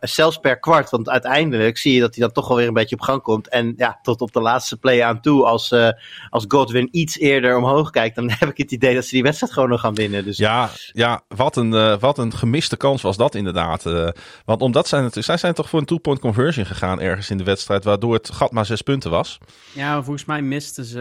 Zelfs 0.00 0.24
per 0.40 0.58
kwart. 0.58 0.90
Want 0.90 1.08
uiteindelijk 1.08 1.78
zie 1.78 1.94
je 1.94 2.00
dat 2.00 2.14
hij 2.14 2.24
dan 2.24 2.32
toch 2.32 2.48
wel 2.48 2.56
weer 2.56 2.66
een 2.66 2.72
beetje 2.72 2.96
op 2.96 3.00
gang 3.02 3.22
komt. 3.22 3.48
En 3.48 3.74
ja, 3.76 3.98
tot 4.02 4.20
op 4.20 4.32
de 4.32 4.40
laatste 4.40 4.76
play 4.76 5.02
aan 5.02 5.20
toe, 5.20 5.44
als, 5.44 5.70
eh, 5.70 5.88
als 6.30 6.44
Godwin 6.48 6.88
iets 6.90 7.18
eerder 7.18 7.56
omhoog 7.56 7.90
kijkt, 7.90 8.16
dan 8.16 8.30
heb 8.38 8.48
ik 8.48 8.56
het 8.56 8.72
idee 8.72 8.94
dat 8.94 9.04
ze 9.04 9.10
die 9.14 9.22
wedstrijd 9.22 9.52
gewoon 9.52 9.68
nog 9.68 9.80
gaan 9.80 9.94
winnen. 9.94 10.24
Dus 10.24 10.36
Ja, 10.36 10.70
ja 10.92 11.20
wat, 11.28 11.56
een, 11.56 11.74
eh, 11.74 11.98
wat 11.98 12.18
een 12.18 12.32
gemiste 12.34 12.76
kans 12.76 13.02
was 13.02 13.16
dat 13.16 13.34
inderdaad. 13.34 13.86
eh. 13.86 14.08
want 14.44 14.60
omdat 14.60 14.88
zij 14.88 14.98
natuurlijk, 14.98 15.26
zij 15.26 15.36
zijn 15.36 15.54
toch 15.54 15.68
voor 15.68 15.78
een 15.80 15.86
two-point 15.86 16.20
conversion 16.20 16.66
gegaan 16.66 17.00
ergens 17.00 17.30
in 17.30 17.38
de 17.38 17.44
wedstrijd, 17.44 17.84
waardoor 17.84 18.14
het 18.14 18.30
gat 18.30 18.52
maar 18.52 18.66
zes 18.66 18.82
punten 18.82 19.10
was. 19.10 19.38
Ja, 19.72 19.92
maar 19.94 20.04
volgens 20.04 20.24
mij 20.24 20.42
misten 20.42 20.84
ze 20.84 21.00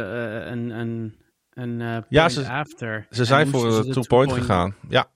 een, 0.51 0.69
een, 0.69 1.15
een 1.55 1.81
eh, 1.81 1.97
Ja, 2.09 2.29
ze- 2.29 2.47
after. 2.49 3.07
Ze 3.11 3.25
zijn 3.25 3.47
voor 3.47 3.61
de 3.69 3.69
two-point 3.75 3.93
two-point- 3.93 4.31
gegaan. 4.31 4.75
Ja. 4.89 5.07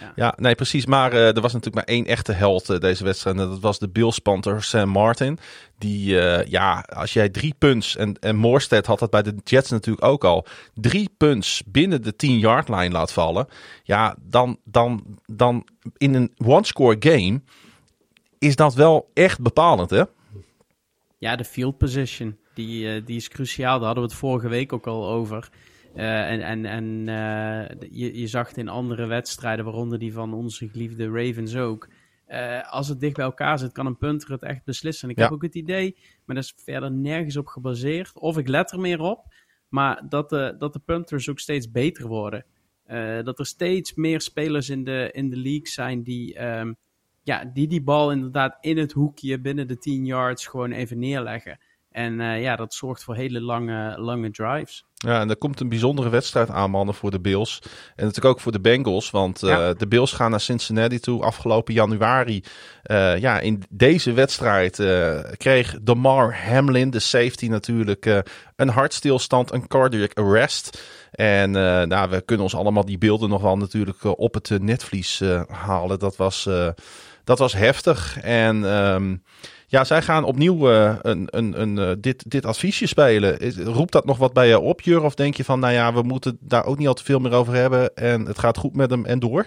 Ja. 0.00 0.12
Ja. 0.16 0.34
nee, 0.36 0.54
precies. 0.54 0.86
Maar 0.86 1.12
eh, 1.12 1.26
er 1.36 1.40
was 1.40 1.52
natuurlijk 1.52 1.74
maar 1.86 1.94
één 1.96 2.06
echte 2.06 2.32
held 2.32 2.70
eh, 2.70 2.78
deze 2.78 3.04
wedstrijd. 3.04 3.36
En 3.38 3.48
dat 3.48 3.60
was 3.60 3.78
de 3.78 3.88
Bills 3.88 4.18
Panther 4.18 4.62
Sam 4.62 4.88
Martin. 4.88 5.38
Die, 5.78 6.20
eh, 6.20 6.46
ja, 6.50 6.80
als 6.80 7.12
jij 7.12 7.28
drie 7.28 7.54
punts, 7.58 7.96
en, 7.96 8.18
en 8.18 8.36
Morstead 8.36 8.86
had 8.86 8.98
dat 8.98 9.10
bij 9.10 9.22
de 9.22 9.34
Jets 9.44 9.70
natuurlijk 9.70 10.04
ook 10.06 10.24
al, 10.24 10.46
drie 10.74 11.10
punts 11.16 11.62
binnen 11.66 12.02
de 12.02 12.12
10-yard 12.26 12.68
line 12.68 12.90
laat 12.90 13.12
vallen. 13.12 13.46
Ja, 13.82 14.16
dan, 14.22 14.58
dan, 14.64 15.04
dan 15.26 15.66
in 15.96 16.14
een 16.14 16.32
one-score 16.44 16.96
game 16.98 17.40
is 18.38 18.56
dat 18.56 18.74
wel 18.74 19.10
echt 19.14 19.40
bepalend, 19.40 19.90
hè? 19.90 20.02
Ja, 21.18 21.36
de 21.36 21.44
field 21.44 21.78
position. 21.78 22.38
Die, 22.54 22.92
eh, 22.94 23.02
die 23.04 23.16
is 23.16 23.28
cruciaal. 23.28 23.76
Daar 23.76 23.86
hadden 23.86 24.04
we 24.04 24.10
het 24.10 24.18
vorige 24.18 24.48
week 24.48 24.72
ook 24.72 24.86
al 24.86 25.08
over. 25.08 25.48
Eh, 25.94 26.30
en 26.30 26.40
en, 26.40 26.64
en 26.64 27.08
eh, 27.08 27.88
je, 27.90 28.20
je 28.20 28.26
zag 28.26 28.48
het 28.48 28.56
in 28.56 28.68
andere 28.68 29.06
wedstrijden, 29.06 29.64
waaronder 29.64 29.98
die 29.98 30.12
van 30.12 30.34
onze 30.34 30.68
geliefde 30.68 31.10
Ravens 31.10 31.56
ook. 31.56 31.88
Eh, 32.26 32.72
als 32.72 32.88
het 32.88 33.00
dicht 33.00 33.16
bij 33.16 33.24
elkaar 33.24 33.58
zit, 33.58 33.72
kan 33.72 33.86
een 33.86 33.96
punter 33.96 34.30
het 34.30 34.42
echt 34.42 34.64
beslissen. 34.64 35.04
En 35.04 35.10
ik 35.10 35.16
Ja. 35.18 35.24
heb 35.24 35.32
ook 35.32 35.42
het 35.42 35.54
idee, 35.54 35.96
maar 36.24 36.36
dat 36.36 36.44
is 36.44 36.54
verder 36.56 36.90
nergens 36.92 37.36
op 37.36 37.46
gebaseerd. 37.46 38.18
Of 38.18 38.38
ik 38.38 38.48
let 38.48 38.72
er 38.72 38.80
meer 38.80 39.00
op, 39.00 39.34
maar 39.68 40.02
dat 40.08 40.30
de, 40.30 40.54
dat 40.58 40.72
de 40.72 40.78
punters 40.78 41.28
ook 41.28 41.38
steeds 41.38 41.70
beter 41.70 42.06
worden. 42.06 42.44
Dat 43.24 43.38
er 43.38 43.46
steeds 43.46 43.94
meer 43.94 44.20
spelers 44.20 44.68
in 44.68 44.84
de, 44.84 45.08
in 45.12 45.30
de 45.30 45.36
league 45.36 45.68
zijn 45.68 46.02
die, 46.02 46.34
ehm, 46.34 46.72
ja, 47.22 47.44
die 47.44 47.68
die 47.68 47.82
bal 47.82 48.12
inderdaad 48.12 48.56
in 48.60 48.78
het 48.78 48.92
hoekje 48.92 49.40
binnen 49.40 49.68
de 49.68 49.78
10 49.78 50.04
yards 50.04 50.46
gewoon 50.46 50.72
even 50.72 50.98
neerleggen. 50.98 51.58
En 51.90 52.14
ja, 52.40 52.56
dat 52.56 52.74
zorgt 52.74 53.04
voor 53.04 53.14
hele 53.14 53.40
lange, 53.40 53.98
lange 53.98 54.30
drives. 54.30 54.84
Ja, 55.06 55.20
en 55.20 55.30
er 55.30 55.36
komt 55.36 55.60
een 55.60 55.68
bijzondere 55.68 56.08
wedstrijd 56.08 56.50
aan, 56.50 56.70
mannen, 56.70 56.94
voor 56.94 57.10
de 57.10 57.20
Bills. 57.20 57.58
En 57.96 58.04
natuurlijk 58.04 58.34
ook 58.34 58.40
voor 58.40 58.52
de 58.52 58.60
Bengals. 58.60 59.10
Want 59.10 59.42
eh, 59.42 59.68
de 59.76 59.86
Bills 59.86 60.12
gaan 60.12 60.30
naar 60.30 60.40
Cincinnati 60.40 60.98
toe 60.98 61.22
afgelopen 61.22 61.74
januari. 61.74 62.42
Eh, 62.82 63.18
ja, 63.18 63.40
in 63.40 63.62
deze 63.68 64.12
wedstrijd 64.12 64.78
eh, 64.78 65.18
kreeg 65.36 65.76
Damar 65.82 66.36
Hamlin, 66.48 66.90
de 66.90 66.98
safety 66.98 67.48
natuurlijk, 67.48 68.22
een 68.56 68.68
hartstilstand, 68.68 69.52
een 69.52 69.66
cardiac 69.66 70.14
arrest. 70.14 70.82
En 71.10 71.50
nou, 71.50 72.10
we 72.10 72.20
kunnen 72.20 72.44
ons 72.44 72.54
allemaal 72.54 72.84
die 72.84 72.98
beelden 72.98 73.28
nog 73.28 73.42
wel 73.42 73.56
natuurlijk 73.56 74.04
op 74.04 74.34
het 74.34 74.50
netvlies 74.60 75.22
halen. 75.48 75.98
Dat 75.98 76.16
was, 76.16 76.48
dat 77.24 77.38
was 77.38 77.52
heftig. 77.52 78.18
En... 78.20 78.64
ehm, 78.64 79.16
ja, 79.70 79.84
zij 79.84 80.02
gaan 80.02 80.24
opnieuw 80.24 80.70
eh, 80.70 80.94
een, 81.02 81.28
een, 81.30 81.60
een, 81.60 81.78
eh, 81.78 81.90
dit, 81.98 82.30
dit 82.30 82.46
adviesje 82.46 82.86
spelen. 82.86 83.52
Roept 83.64 83.92
dat 83.92 84.04
nog 84.04 84.18
wat 84.18 84.32
bij 84.32 84.48
je 84.48 84.58
op, 84.58 84.80
Jur? 84.80 85.02
Of 85.02 85.14
denk 85.14 85.34
je 85.34 85.44
van, 85.44 85.60
nou 85.60 85.72
ja, 85.72 85.92
we 85.92 86.02
moeten 86.02 86.38
daar 86.40 86.64
ook 86.64 86.78
niet 86.78 86.88
al 86.88 86.94
te 86.94 87.04
veel 87.04 87.18
meer 87.18 87.32
over 87.32 87.54
hebben. 87.54 87.94
En 87.94 88.26
het 88.26 88.38
gaat 88.38 88.56
goed 88.56 88.76
met 88.76 88.90
hem 88.90 89.04
en 89.04 89.18
door? 89.18 89.46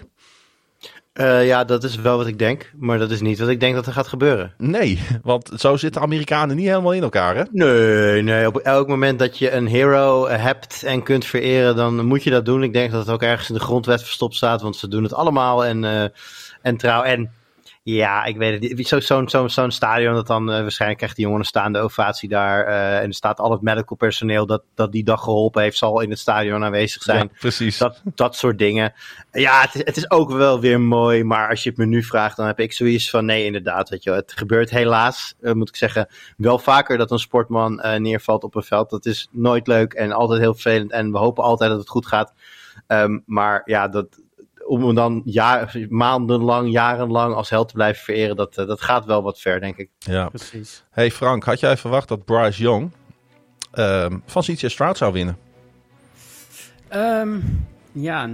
Eh, 1.12 1.46
ja, 1.46 1.64
dat 1.64 1.84
is 1.84 1.96
wel 1.96 2.16
wat 2.16 2.26
ik 2.26 2.38
denk. 2.38 2.72
Maar 2.76 2.98
dat 2.98 3.10
is 3.10 3.20
niet 3.20 3.38
wat 3.38 3.48
ik 3.48 3.60
denk 3.60 3.74
dat 3.74 3.86
er 3.86 3.92
gaat 3.92 4.06
gebeuren. 4.06 4.54
Nee, 4.58 5.00
want 5.22 5.50
zo 5.56 5.76
zitten 5.76 6.02
Amerikanen 6.02 6.56
niet 6.56 6.66
helemaal 6.66 6.92
in 6.92 7.02
elkaar, 7.02 7.36
hè? 7.36 7.42
Nee, 7.50 8.22
nee. 8.22 8.46
Op 8.46 8.56
elk 8.56 8.88
moment 8.88 9.18
dat 9.18 9.38
je 9.38 9.50
een 9.50 9.66
hero 9.66 10.28
hebt 10.28 10.82
en 10.82 11.02
kunt 11.02 11.24
vereren, 11.24 11.76
dan 11.76 12.04
moet 12.04 12.22
je 12.22 12.30
dat 12.30 12.44
doen. 12.44 12.62
Ik 12.62 12.72
denk 12.72 12.90
dat 12.90 13.00
het 13.00 13.14
ook 13.14 13.22
ergens 13.22 13.48
in 13.48 13.54
de 13.54 13.60
grondwet 13.60 14.02
verstopt 14.02 14.34
staat, 14.34 14.62
want 14.62 14.76
ze 14.76 14.88
doen 14.88 15.02
het 15.02 15.14
allemaal 15.14 15.64
en, 15.64 16.12
en 16.62 16.76
trouw. 16.76 17.02
En 17.02 17.30
ja, 17.84 18.24
ik 18.24 18.36
weet 18.36 18.62
het 18.62 18.76
niet. 18.76 18.88
Zo- 18.88 19.00
Zo'n 19.00 19.28
zo, 19.28 19.48
zo'n 19.48 19.70
stadion, 19.70 20.14
dat 20.14 20.26
dan 20.26 20.52
eh, 20.52 20.60
waarschijnlijk 20.60 20.98
krijgt 21.00 21.16
die 21.16 21.24
jongen 21.24 21.40
een 21.40 21.46
staande 21.46 21.78
ovatie 21.78 22.28
daar. 22.28 22.66
eh, 22.66 22.98
en 22.98 23.06
er 23.08 23.14
staat 23.14 23.38
al 23.38 23.50
het 23.50 23.60
medical 23.62 23.96
personeel 23.96 24.46
dat, 24.46 24.62
dat 24.74 24.92
die 24.92 25.04
dag 25.04 25.22
geholpen 25.22 25.62
heeft, 25.62 25.76
zal 25.76 26.00
in 26.00 26.10
het 26.10 26.18
stadion 26.18 26.64
aanwezig 26.64 27.02
zijn. 27.02 27.30
Ja, 27.32 27.38
precies. 27.38 27.78
Dat, 27.78 28.02
dat 28.14 28.36
soort 28.36 28.58
dingen. 28.58 28.92
Ja, 29.32 29.60
het 29.60 29.74
is, 29.74 29.80
het 29.84 29.96
is 29.96 30.10
ook 30.10 30.30
wel 30.32 30.60
weer 30.60 30.80
mooi, 30.80 31.24
maar 31.24 31.48
als 31.48 31.62
je 31.62 31.68
het 31.68 31.78
me 31.78 31.86
nu 31.86 32.02
vraagt, 32.02 32.36
dan 32.36 32.46
heb 32.46 32.60
ik 32.60 32.72
zoiets 32.72 33.10
van 33.10 33.24
nee, 33.24 33.44
inderdaad. 33.44 33.88
Weet 33.88 34.02
je, 34.02 34.10
wel. 34.10 34.18
het 34.18 34.32
gebeurt 34.32 34.70
helaas, 34.70 35.34
eh, 35.40 35.52
moet 35.52 35.68
ik 35.68 35.76
zeggen, 35.76 36.08
wel 36.36 36.58
vaker 36.58 36.98
dat 36.98 37.10
een 37.10 37.18
sportman 37.18 37.74
neervalt 37.98 38.44
op 38.44 38.54
een 38.54 38.62
veld. 38.62 38.90
Dat 38.90 39.06
is 39.06 39.28
nooit 39.30 39.66
leuk 39.66 39.92
en 39.92 40.12
altijd 40.12 40.40
heel 40.40 40.52
vervelend. 40.54 40.90
En 40.92 41.12
we 41.12 41.18
hopen 41.18 41.44
altijd 41.44 41.70
dat 41.70 41.78
het 41.78 41.88
goed 41.88 42.06
gaat. 42.06 42.32
Ehm, 42.86 43.18
maar 43.26 43.62
ja, 43.64 43.88
dat, 43.88 44.06
om 44.66 44.84
hem 44.84 44.94
dan 44.94 45.22
jaar, 45.24 45.76
maandenlang, 45.88 46.70
jarenlang 46.70 47.34
als 47.34 47.50
held 47.50 47.68
te 47.68 47.74
blijven 47.74 48.04
vereren, 48.04 48.36
dat, 48.36 48.56
eh, 48.56 48.66
dat 48.66 48.80
gaat 48.80 49.04
wel 49.04 49.22
wat 49.22 49.40
ver, 49.40 49.60
denk 49.60 49.76
ik. 49.76 49.90
Ja. 49.98 50.28
Precies. 50.28 50.84
Hey 50.90 51.10
Frank, 51.10 51.44
had 51.44 51.60
jij 51.60 51.76
verwacht 51.76 52.08
dat 52.08 52.24
Bryce 52.24 52.62
Young 52.62 52.90
ehm, 53.72 54.18
van 54.26 54.42
CJ 54.42 54.68
Stroud 54.68 54.96
zou 54.96 55.12
winnen? 55.12 55.38
Ehm, 56.88 57.38
ja, 57.92 58.28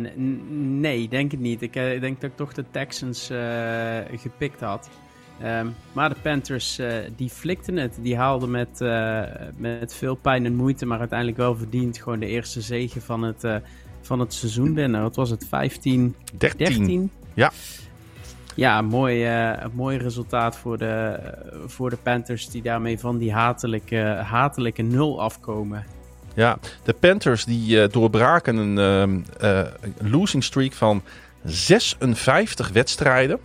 nee, 0.57 1.09
denk 1.09 1.31
het 1.31 1.41
niet. 1.41 1.63
Ik 1.63 1.77
eh, 1.77 2.01
denk 2.01 2.21
dat 2.21 2.31
ik 2.31 2.37
toch 2.37 2.53
de 2.53 2.65
Texans 2.71 3.31
eh, 3.31 3.99
gepikt 4.13 4.61
had. 4.61 4.89
Ehm, 5.41 5.67
maar 5.93 6.09
de 6.09 6.15
Panthers, 6.23 6.79
eh, 6.79 6.97
die 7.17 7.31
flikten 7.31 7.77
het. 7.77 7.99
Die 8.01 8.17
haalden 8.17 8.51
met, 8.51 8.81
eh, 8.81 9.23
met 9.57 9.95
veel 9.95 10.15
pijn 10.15 10.45
en 10.45 10.55
moeite, 10.55 10.87
maar 10.87 10.99
uiteindelijk 10.99 11.39
wel 11.39 11.57
verdiend 11.57 11.99
gewoon 11.99 12.19
de 12.19 12.27
eerste 12.27 12.61
zege 12.61 13.01
van 13.01 13.23
het, 13.23 13.45
eh, 13.45 13.57
van 14.09 14.21
het 14.21 14.35
seizoen 14.35 14.75
binnen. 14.75 15.03
Wat 15.03 15.17
was 15.17 15.31
het? 15.31 15.47
15, 15.49 16.15
13. 16.39 16.77
13? 16.77 17.11
Ja. 17.35 17.53
Ja, 18.55 18.83
mooi, 18.83 19.25
eh, 19.25 19.65
mooi 19.73 19.99
resultaat 19.99 20.57
voor 20.57 20.79
de, 20.79 21.21
voor 21.67 21.91
de 21.91 21.97
Panthers 21.97 22.49
die 22.49 22.63
daarmee 22.63 22.99
van 22.99 23.19
die 23.19 23.33
hatelijke, 23.33 23.97
hatelijke 24.25 24.83
nul 24.83 25.21
afkomen. 25.23 25.85
Ja, 26.35 26.59
de 26.83 26.93
Panthers 26.93 27.45
die 27.45 27.83
eh, 27.83 27.93
doorbraken 27.93 28.57
een 28.57 28.79
ehm, 28.79 29.21
eh, 29.41 29.73
een 29.99 30.11
losing 30.11 30.45
streak 30.45 30.73
van 30.73 31.03
56 31.45 32.69
wedstrijden. 32.69 33.39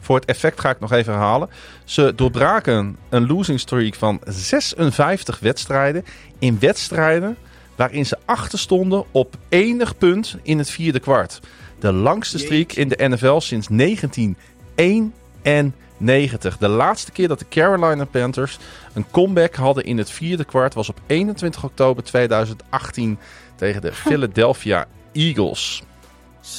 Voor 0.00 0.16
het 0.16 0.24
effect 0.24 0.60
ga 0.60 0.70
ik 0.70 0.80
nog 0.80 0.92
even 0.92 1.12
herhalen. 1.12 1.48
Ze 1.84 2.12
doorbraken 2.16 2.96
een 3.08 3.26
losing 3.26 3.60
streak 3.60 3.94
van 3.94 4.20
56 4.24 5.38
wedstrijden. 5.38 6.04
In 6.38 6.58
wedstrijden 6.58 7.36
waarin 7.76 8.06
ze 8.06 8.18
achter 8.24 8.58
stonden 8.58 9.04
op 9.10 9.36
enig 9.48 9.98
punt 9.98 10.36
in 10.42 10.58
het 10.58 10.70
vierde 10.70 11.00
kwart. 11.00 11.40
De 11.78 11.92
langste 11.92 12.38
streak 12.38 12.72
in 12.72 12.88
de 12.88 13.08
NFL 13.08 13.38
sinds 13.38 13.68
1991. 13.68 16.58
De 16.58 16.68
laatste 16.68 17.12
keer 17.12 17.28
dat 17.28 17.38
de 17.38 17.48
Carolina 17.48 18.04
Panthers 18.04 18.58
een 18.92 19.10
comeback 19.10 19.54
hadden 19.54 19.84
in 19.84 19.98
het 19.98 20.10
vierde 20.10 20.44
kwart 20.44 20.74
was 20.74 20.88
op 20.88 21.00
21 21.06 21.64
oktober 21.64 22.02
2018 22.02 23.18
tegen 23.56 23.80
de 23.80 23.92
Philadelphia 23.92 24.86
Eagles. 25.12 25.82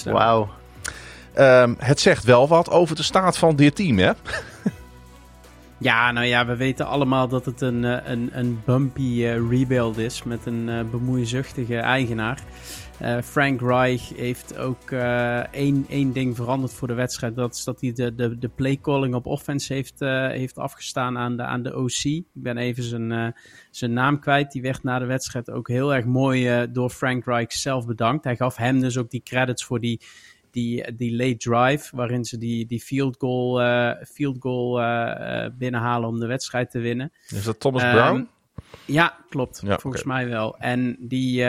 Wauw. 0.04 0.50
Ehm, 1.34 1.74
het 1.78 2.00
zegt 2.00 2.24
wel 2.24 2.48
wat 2.48 2.70
over 2.70 2.96
de 2.96 3.04
staat 3.04 3.38
van 3.38 3.56
dit 3.56 3.76
team, 3.76 3.98
hè? 3.98 4.12
Ja, 5.82 6.12
nou 6.12 6.26
ja, 6.26 6.46
we 6.46 6.56
weten 6.56 6.86
allemaal 6.86 7.28
dat 7.28 7.46
het 7.46 7.62
een, 7.62 7.86
eh, 7.86 8.12
een, 8.12 8.30
een 8.34 8.62
bumpy 8.66 9.26
eh, 9.26 9.50
rebuild 9.50 9.98
is 9.98 10.24
met 10.24 10.46
een 10.46 10.68
uh, 10.68 10.90
bemoeizuchtige 10.90 11.78
eigenaar. 11.78 12.44
Frank 13.24 13.62
Reich 13.62 14.10
heeft 14.16 14.58
ook 14.58 14.92
één, 15.52 15.86
één 15.90 16.12
ding 16.14 16.36
veranderd 16.36 16.74
voor 16.74 16.88
de 16.88 16.94
wedstrijd. 16.94 17.36
Dat 17.36 17.56
is 17.56 17.64
dat 17.64 17.82
hij 17.82 17.92
de, 17.92 18.16
de, 18.16 18.38
de 18.38 18.50
playcalling 18.50 19.16
op 19.16 19.26
offense 19.26 19.74
heeft, 19.74 20.00
heeft 20.30 20.58
afgestaan 20.58 21.18
aan 21.18 21.38
de, 21.38 21.44
aan 21.44 21.64
de 21.64 21.78
OC. 21.78 22.04
Ik 22.04 22.26
ben 22.34 22.58
even 22.58 22.84
zijn, 22.84 23.36
zijn 23.72 23.94
naam 23.94 24.20
kwijt. 24.20 24.52
Die 24.52 24.62
werd 24.62 24.84
na 24.84 25.00
de 25.00 25.06
wedstrijd 25.06 25.52
ook 25.52 25.68
heel 25.68 25.94
erg 25.94 26.06
mooi 26.06 26.68
door 26.72 26.90
Frank 26.90 27.26
Reich 27.26 27.52
zelf 27.52 27.86
bedankt. 27.86 28.24
Hij 28.24 28.36
gaf 28.36 28.56
hem 28.56 28.80
dus 28.80 28.98
ook 28.98 29.10
die 29.10 29.24
credits 29.24 29.66
voor 29.66 29.80
die, 29.80 30.02
die, 30.52 30.96
die 30.96 31.16
late 31.16 31.38
drive. 31.38 31.96
Waarin 31.96 32.26
ze 32.26 32.38
die, 32.38 32.66
die 32.66 32.82
field 32.82 33.16
goal, 33.20 33.60
field 34.06 34.38
goal 34.40 34.82
binnenhalen 35.58 36.10
om 36.10 36.20
de 36.20 36.28
wedstrijd 36.28 36.72
te 36.72 36.80
winnen. 36.80 37.12
Is 37.28 37.44
dat 37.44 37.60
Thomas 37.60 37.84
um, 37.84 37.92
Brown? 37.92 38.28
Ja, 38.86 39.18
klopt. 39.30 39.62
Ja, 39.66 39.78
volgens 39.80 40.04
okay. 40.04 40.16
mij 40.24 40.32
wel. 40.32 40.58
En 40.58 40.98
die 41.00 41.46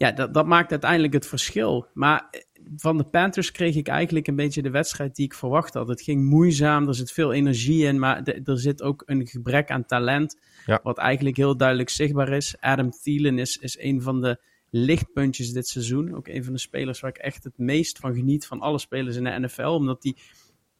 ja, 0.00 0.12
dat, 0.12 0.34
dat 0.34 0.46
maakt 0.46 0.70
uiteindelijk 0.70 1.12
het 1.12 1.26
verschil. 1.26 1.86
Maar 1.94 2.28
eh, 2.30 2.40
van 2.76 2.96
de 2.96 3.04
Panthers 3.04 3.52
kreeg 3.52 3.74
ik 3.74 3.88
eigenlijk 3.88 4.26
een 4.26 4.36
beetje 4.36 4.62
de 4.62 4.70
wedstrijd 4.70 5.16
die 5.16 5.24
ik 5.24 5.34
verwacht 5.34 5.74
had. 5.74 5.88
Het 5.88 6.02
ging 6.02 6.24
moeizaam, 6.24 6.88
er 6.88 6.94
zit 6.94 7.12
veel 7.12 7.32
energie 7.32 7.84
in, 7.84 7.98
maar 7.98 8.24
de, 8.24 8.42
er 8.44 8.58
zit 8.58 8.82
ook 8.82 9.02
een 9.06 9.26
gebrek 9.26 9.70
aan 9.70 9.84
talent. 9.84 10.38
Ja. 10.66 10.80
Wat 10.82 10.98
eigenlijk 10.98 11.36
heel 11.36 11.56
duidelijk 11.56 11.88
zichtbaar 11.88 12.28
is. 12.28 12.56
Adam 12.60 12.90
Thielen 12.90 13.38
is, 13.38 13.56
is 13.56 13.78
een 13.78 14.02
van 14.02 14.20
de 14.20 14.40
lichtpuntjes 14.70 15.52
dit 15.52 15.68
seizoen. 15.68 16.14
Ook 16.14 16.28
een 16.28 16.44
van 16.44 16.52
de 16.52 16.58
spelers 16.58 17.00
waar 17.00 17.10
ik 17.10 17.18
echt 17.18 17.44
het 17.44 17.58
meest 17.58 17.98
van 17.98 18.14
geniet 18.14 18.46
van 18.46 18.60
alle 18.60 18.78
spelers 18.78 19.16
in 19.16 19.24
de 19.24 19.38
NFL. 19.38 19.62
Omdat 19.62 20.02
die 20.02 20.16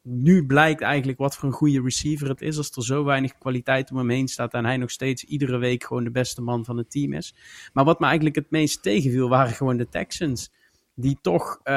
nu 0.03 0.47
blijkt 0.47 0.81
eigenlijk 0.81 1.19
wat 1.19 1.37
voor 1.37 1.49
een 1.49 1.55
goede 1.55 1.83
receiver 1.83 2.29
het 2.29 2.41
is. 2.41 2.57
Als 2.57 2.71
er 2.71 2.85
zo 2.85 3.05
weinig 3.05 3.39
kwaliteit 3.39 3.91
om 3.91 3.97
hem 3.97 4.11
heen 4.11 4.29
staat 4.29 4.55
en 4.55 4.65
hij 4.65 4.77
nog 4.77 4.91
steeds 4.91 5.25
iedere 5.25 5.59
week 5.59 5.85
gewoon 5.85 6.05
de 6.05 6.11
beste 6.11 6.43
man 6.43 6.65
van 6.65 6.77
het 6.77 6.91
team 6.91 7.13
is. 7.13 7.35
Maar 7.73 7.85
wat 7.85 7.99
me 8.01 8.07
eigenlijk 8.07 8.37
het 8.37 8.51
meest 8.51 8.83
tegenviel 8.83 9.29
waren 9.29 9.55
gewoon 9.55 9.77
de 9.77 9.89
Texans. 9.89 10.53
Die 10.95 11.19
toch, 11.23 11.61
uh, 11.65 11.75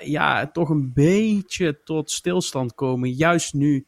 ja, 0.00 0.50
toch 0.52 0.68
een 0.68 0.92
beetje 0.92 1.82
tot 1.84 2.10
stilstand 2.10 2.74
komen. 2.74 3.12
Juist 3.12 3.54
nu 3.54 3.86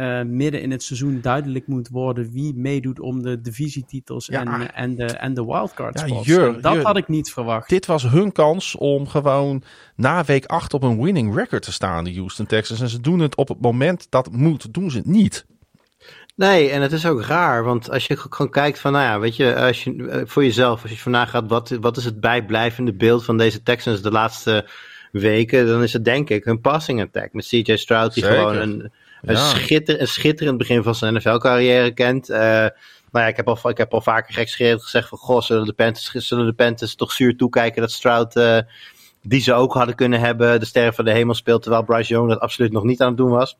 uh, 0.00 0.22
midden 0.22 0.62
in 0.62 0.70
het 0.70 0.82
seizoen 0.82 1.20
duidelijk 1.20 1.66
moet 1.66 1.88
worden 1.88 2.30
wie 2.32 2.54
meedoet 2.54 3.00
om 3.00 3.22
de 3.22 3.40
divisietitels 3.40 4.26
ja. 4.26 4.44
en, 4.44 4.74
en, 4.74 4.94
de, 4.94 5.04
en 5.04 5.34
de 5.34 5.44
wildcard 5.44 5.98
spots. 5.98 6.26
Ja, 6.26 6.34
jur, 6.34 6.60
dat 6.60 6.72
jur, 6.72 6.82
had 6.82 6.96
ik 6.96 7.08
niet 7.08 7.32
verwacht. 7.32 7.68
Dit 7.68 7.86
was 7.86 8.02
hun 8.02 8.32
kans 8.32 8.76
om 8.76 9.08
gewoon 9.08 9.62
na 9.96 10.24
week 10.24 10.44
8 10.44 10.74
op 10.74 10.82
een 10.82 11.02
winning 11.02 11.34
record 11.34 11.62
te 11.62 11.72
staan, 11.72 12.04
de 12.04 12.14
Houston 12.14 12.46
Texans. 12.46 12.80
En 12.80 12.88
ze 12.88 13.00
doen 13.00 13.18
het 13.18 13.36
op 13.36 13.48
het 13.48 13.60
moment 13.60 14.06
dat 14.10 14.24
het 14.24 14.36
moet, 14.36 14.74
doen 14.74 14.90
ze 14.90 14.96
het 14.96 15.06
niet. 15.06 15.46
Nee, 16.36 16.70
en 16.70 16.82
het 16.82 16.92
is 16.92 17.06
ook 17.06 17.22
raar, 17.22 17.64
want 17.64 17.90
als 17.90 18.06
je 18.06 18.16
gewoon 18.16 18.50
kijkt 18.50 18.78
van, 18.78 18.92
nou 18.92 19.04
ja, 19.04 19.18
weet 19.18 19.36
je, 19.36 19.56
als 19.56 19.84
je 19.84 20.22
voor 20.26 20.44
jezelf, 20.44 20.82
als 20.82 20.90
je 20.90 20.98
vandaag 20.98 21.30
gaat, 21.30 21.48
wat, 21.48 21.68
wat 21.80 21.96
is 21.96 22.04
het 22.04 22.20
bijblijvende 22.20 22.92
beeld 22.92 23.24
van 23.24 23.36
deze 23.36 23.62
Texans 23.62 24.02
de 24.02 24.10
laatste 24.10 24.68
weken, 25.12 25.66
dan 25.66 25.82
is 25.82 25.92
het 25.92 26.04
denk 26.04 26.30
ik 26.30 26.46
een 26.46 26.60
passing 26.60 27.00
attack 27.00 27.32
met 27.32 27.46
CJ 27.46 27.76
Stroud, 27.76 28.14
die 28.14 28.24
Zeker. 28.24 28.38
gewoon 28.38 28.56
een, 28.56 28.92
een, 29.22 29.36
schitter, 29.36 30.00
een 30.00 30.08
schitterend 30.08 30.58
begin 30.58 30.82
van 30.82 30.94
zijn 30.94 31.14
NFL-carrière 31.14 31.92
kent. 31.92 32.30
Uh, 32.30 32.38
nou 32.38 33.24
ja, 33.24 33.26
ik 33.26 33.36
heb 33.36 33.48
al, 33.48 33.70
ik 33.70 33.78
heb 33.78 33.92
al 33.92 34.00
vaker 34.00 34.34
gekscherend 34.34 34.82
gezegd 34.82 35.08
van, 35.08 35.18
goh, 35.18 35.40
zullen 35.40 35.66
de 35.66 35.72
Panthers, 35.72 36.26
zullen 36.26 36.46
de 36.46 36.52
Panthers 36.52 36.94
toch 36.94 37.12
zuur 37.12 37.36
toekijken 37.36 37.80
dat 37.80 37.92
Stroud, 37.92 38.36
uh, 38.36 38.58
die 39.22 39.40
ze 39.40 39.52
ook 39.52 39.74
hadden 39.74 39.94
kunnen 39.94 40.20
hebben, 40.20 40.60
de 40.60 40.66
sterren 40.66 40.94
van 40.94 41.04
de 41.04 41.12
hemel 41.12 41.34
speelt, 41.34 41.62
terwijl 41.62 41.84
Bryce 41.84 42.12
Young 42.12 42.28
dat 42.28 42.40
absoluut 42.40 42.72
nog 42.72 42.84
niet 42.84 43.00
aan 43.00 43.08
het 43.08 43.16
doen 43.16 43.30
was. 43.30 43.58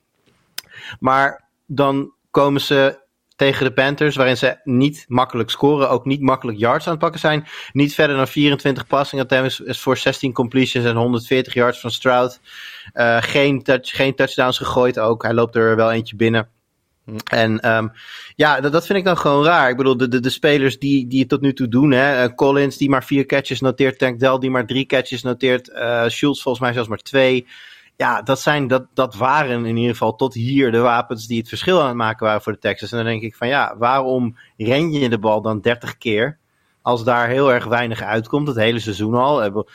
Maar 0.98 1.44
dan 1.66 2.12
komen 2.30 2.60
ze 2.60 2.99
tegen 3.40 3.64
de 3.64 3.72
Panthers, 3.72 4.16
waarin 4.16 4.36
ze 4.36 4.56
niet 4.64 5.04
makkelijk 5.08 5.50
scoren, 5.50 5.90
ook 5.90 6.04
niet 6.04 6.20
makkelijk 6.20 6.58
yards 6.58 6.84
aan 6.86 6.92
het 6.92 7.00
pakken 7.00 7.20
zijn. 7.20 7.46
Niet 7.72 7.94
verder 7.94 8.16
dan 8.16 8.28
24 8.28 8.86
passing 8.86 9.30
is 9.64 9.80
voor 9.80 9.96
16 9.96 10.32
completions 10.32 10.86
en 10.86 10.96
140 10.96 11.54
yards 11.54 11.80
van 11.80 11.90
Stroud. 11.90 12.40
Uh, 12.94 13.16
geen, 13.20 13.62
touch, 13.62 13.96
geen 13.96 14.14
touchdowns 14.14 14.58
gegooid 14.58 14.98
ook. 14.98 15.22
Hij 15.22 15.34
loopt 15.34 15.56
er 15.56 15.76
wel 15.76 15.92
eentje 15.92 16.16
binnen. 16.16 16.48
En 17.30 17.76
um, 17.76 17.92
ja, 18.36 18.60
dat, 18.60 18.72
dat 18.72 18.86
vind 18.86 18.98
ik 18.98 19.04
dan 19.04 19.16
gewoon 19.16 19.44
raar. 19.44 19.70
Ik 19.70 19.76
bedoel, 19.76 19.96
de, 19.96 20.08
de, 20.08 20.20
de 20.20 20.30
spelers 20.30 20.78
die, 20.78 21.06
die 21.06 21.20
het 21.20 21.28
tot 21.28 21.40
nu 21.40 21.52
toe 21.52 21.68
doen. 21.68 21.90
Hè? 21.90 22.24
Uh, 22.24 22.34
Collins 22.34 22.76
die 22.76 22.90
maar 22.90 23.04
vier 23.04 23.26
catches 23.26 23.60
noteert. 23.60 23.98
Tank 23.98 24.20
Dell 24.20 24.38
die 24.38 24.50
maar 24.50 24.66
drie 24.66 24.86
catches 24.86 25.22
noteert. 25.22 25.68
Uh, 25.68 26.04
Schultz 26.06 26.42
volgens 26.42 26.64
mij 26.64 26.72
zelfs 26.72 26.88
maar 26.88 26.98
twee 26.98 27.46
ja, 28.00 28.22
dat, 28.22 28.40
zijn, 28.40 28.66
dat, 28.66 28.86
dat 28.94 29.14
waren 29.14 29.66
in 29.66 29.76
ieder 29.76 29.92
geval 29.92 30.14
tot 30.14 30.34
hier 30.34 30.72
de 30.72 30.78
wapens 30.78 31.26
die 31.26 31.38
het 31.38 31.48
verschil 31.48 31.80
aan 31.80 31.86
het 31.86 31.96
maken 31.96 32.26
waren 32.26 32.42
voor 32.42 32.52
de 32.52 32.58
Texans. 32.58 32.92
En 32.92 32.96
dan 32.96 33.06
denk 33.06 33.22
ik 33.22 33.36
van 33.36 33.48
ja, 33.48 33.74
waarom 33.78 34.38
ren 34.56 34.92
je 34.92 35.08
de 35.08 35.18
bal 35.18 35.42
dan 35.42 35.60
30 35.60 35.98
keer 35.98 36.38
als 36.82 37.04
daar 37.04 37.28
heel 37.28 37.52
erg 37.52 37.64
weinig 37.64 38.02
uitkomt, 38.02 38.48
het 38.48 38.56
hele 38.56 38.78
seizoen 38.78 39.14
al. 39.14 39.66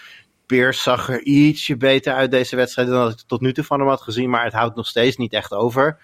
Pierce 0.45 0.81
zag 0.81 1.10
er 1.10 1.22
ietsje 1.22 1.77
beter 1.77 2.14
uit 2.14 2.31
deze 2.31 2.56
wedstrijd 2.56 2.88
dan 2.88 3.10
ik 3.10 3.22
tot 3.27 3.41
nu 3.41 3.53
toe 3.53 3.64
van 3.64 3.80
hem 3.80 3.89
had 3.89 4.02
gezien, 4.02 4.30
maar 4.30 4.43
het 4.43 4.53
houdt 4.53 4.76
nog 4.76 4.88
steeds 4.88 5.18
niet 5.18 5.34
echt 5.34 5.53
over. 5.53 5.99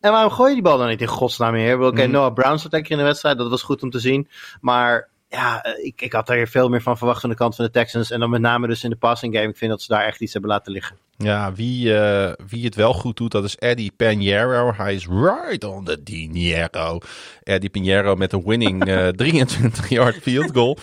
En 0.00 0.12
waarom 0.12 0.30
gooi 0.30 0.48
je 0.48 0.54
die 0.54 0.64
bal 0.64 0.78
dan 0.78 0.88
niet 0.88 1.00
in 1.00 1.06
godsnaam 1.06 1.52
meer? 1.52 1.76
Oké, 1.76 1.86
okay, 1.86 2.06
mm. 2.06 2.12
Noah 2.12 2.34
Brown 2.34 2.56
zat 2.56 2.72
lekker 2.72 2.90
in 2.90 2.98
de 2.98 3.04
wedstrijd, 3.04 3.38
dat 3.38 3.50
was 3.50 3.62
goed 3.62 3.82
om 3.82 3.90
te 3.90 4.00
zien. 4.00 4.28
Maar 4.60 5.08
ja, 5.28 5.64
ik, 5.82 6.00
ik 6.00 6.12
had 6.12 6.28
er 6.28 6.48
veel 6.48 6.68
meer 6.68 6.82
van 6.82 6.96
verwacht 6.98 7.20
van 7.20 7.30
de 7.30 7.36
kant 7.36 7.56
van 7.56 7.64
de 7.64 7.70
Texans. 7.70 8.10
En 8.10 8.20
dan 8.20 8.30
met 8.30 8.40
name 8.40 8.66
dus 8.66 8.84
in 8.84 8.90
de 8.90 8.96
passing 8.96 9.34
game. 9.34 9.48
Ik 9.48 9.56
vind 9.56 9.70
dat 9.70 9.82
ze 9.82 9.92
daar 9.92 10.04
echt 10.04 10.20
iets 10.20 10.32
hebben 10.32 10.50
laten 10.50 10.72
liggen. 10.72 10.96
Ja, 11.16 11.52
wie, 11.52 11.88
uh, 11.88 12.32
wie 12.48 12.64
het 12.64 12.74
wel 12.74 12.92
goed 12.92 13.16
doet, 13.16 13.32
dat 13.32 13.44
is 13.44 13.56
Eddie 13.56 13.92
Pinheiro. 13.96 14.72
Hij 14.76 14.94
is 14.94 15.06
right 15.06 15.64
on 15.64 15.84
the 15.84 16.02
dinero. 16.02 16.98
Eddie 17.42 17.70
Pinheiro 17.70 18.14
met 18.14 18.32
een 18.32 18.44
winning 18.44 18.86
uh, 18.88 19.08
23 19.08 19.88
yard 19.88 20.16
field 20.22 20.50
goal. 20.52 20.78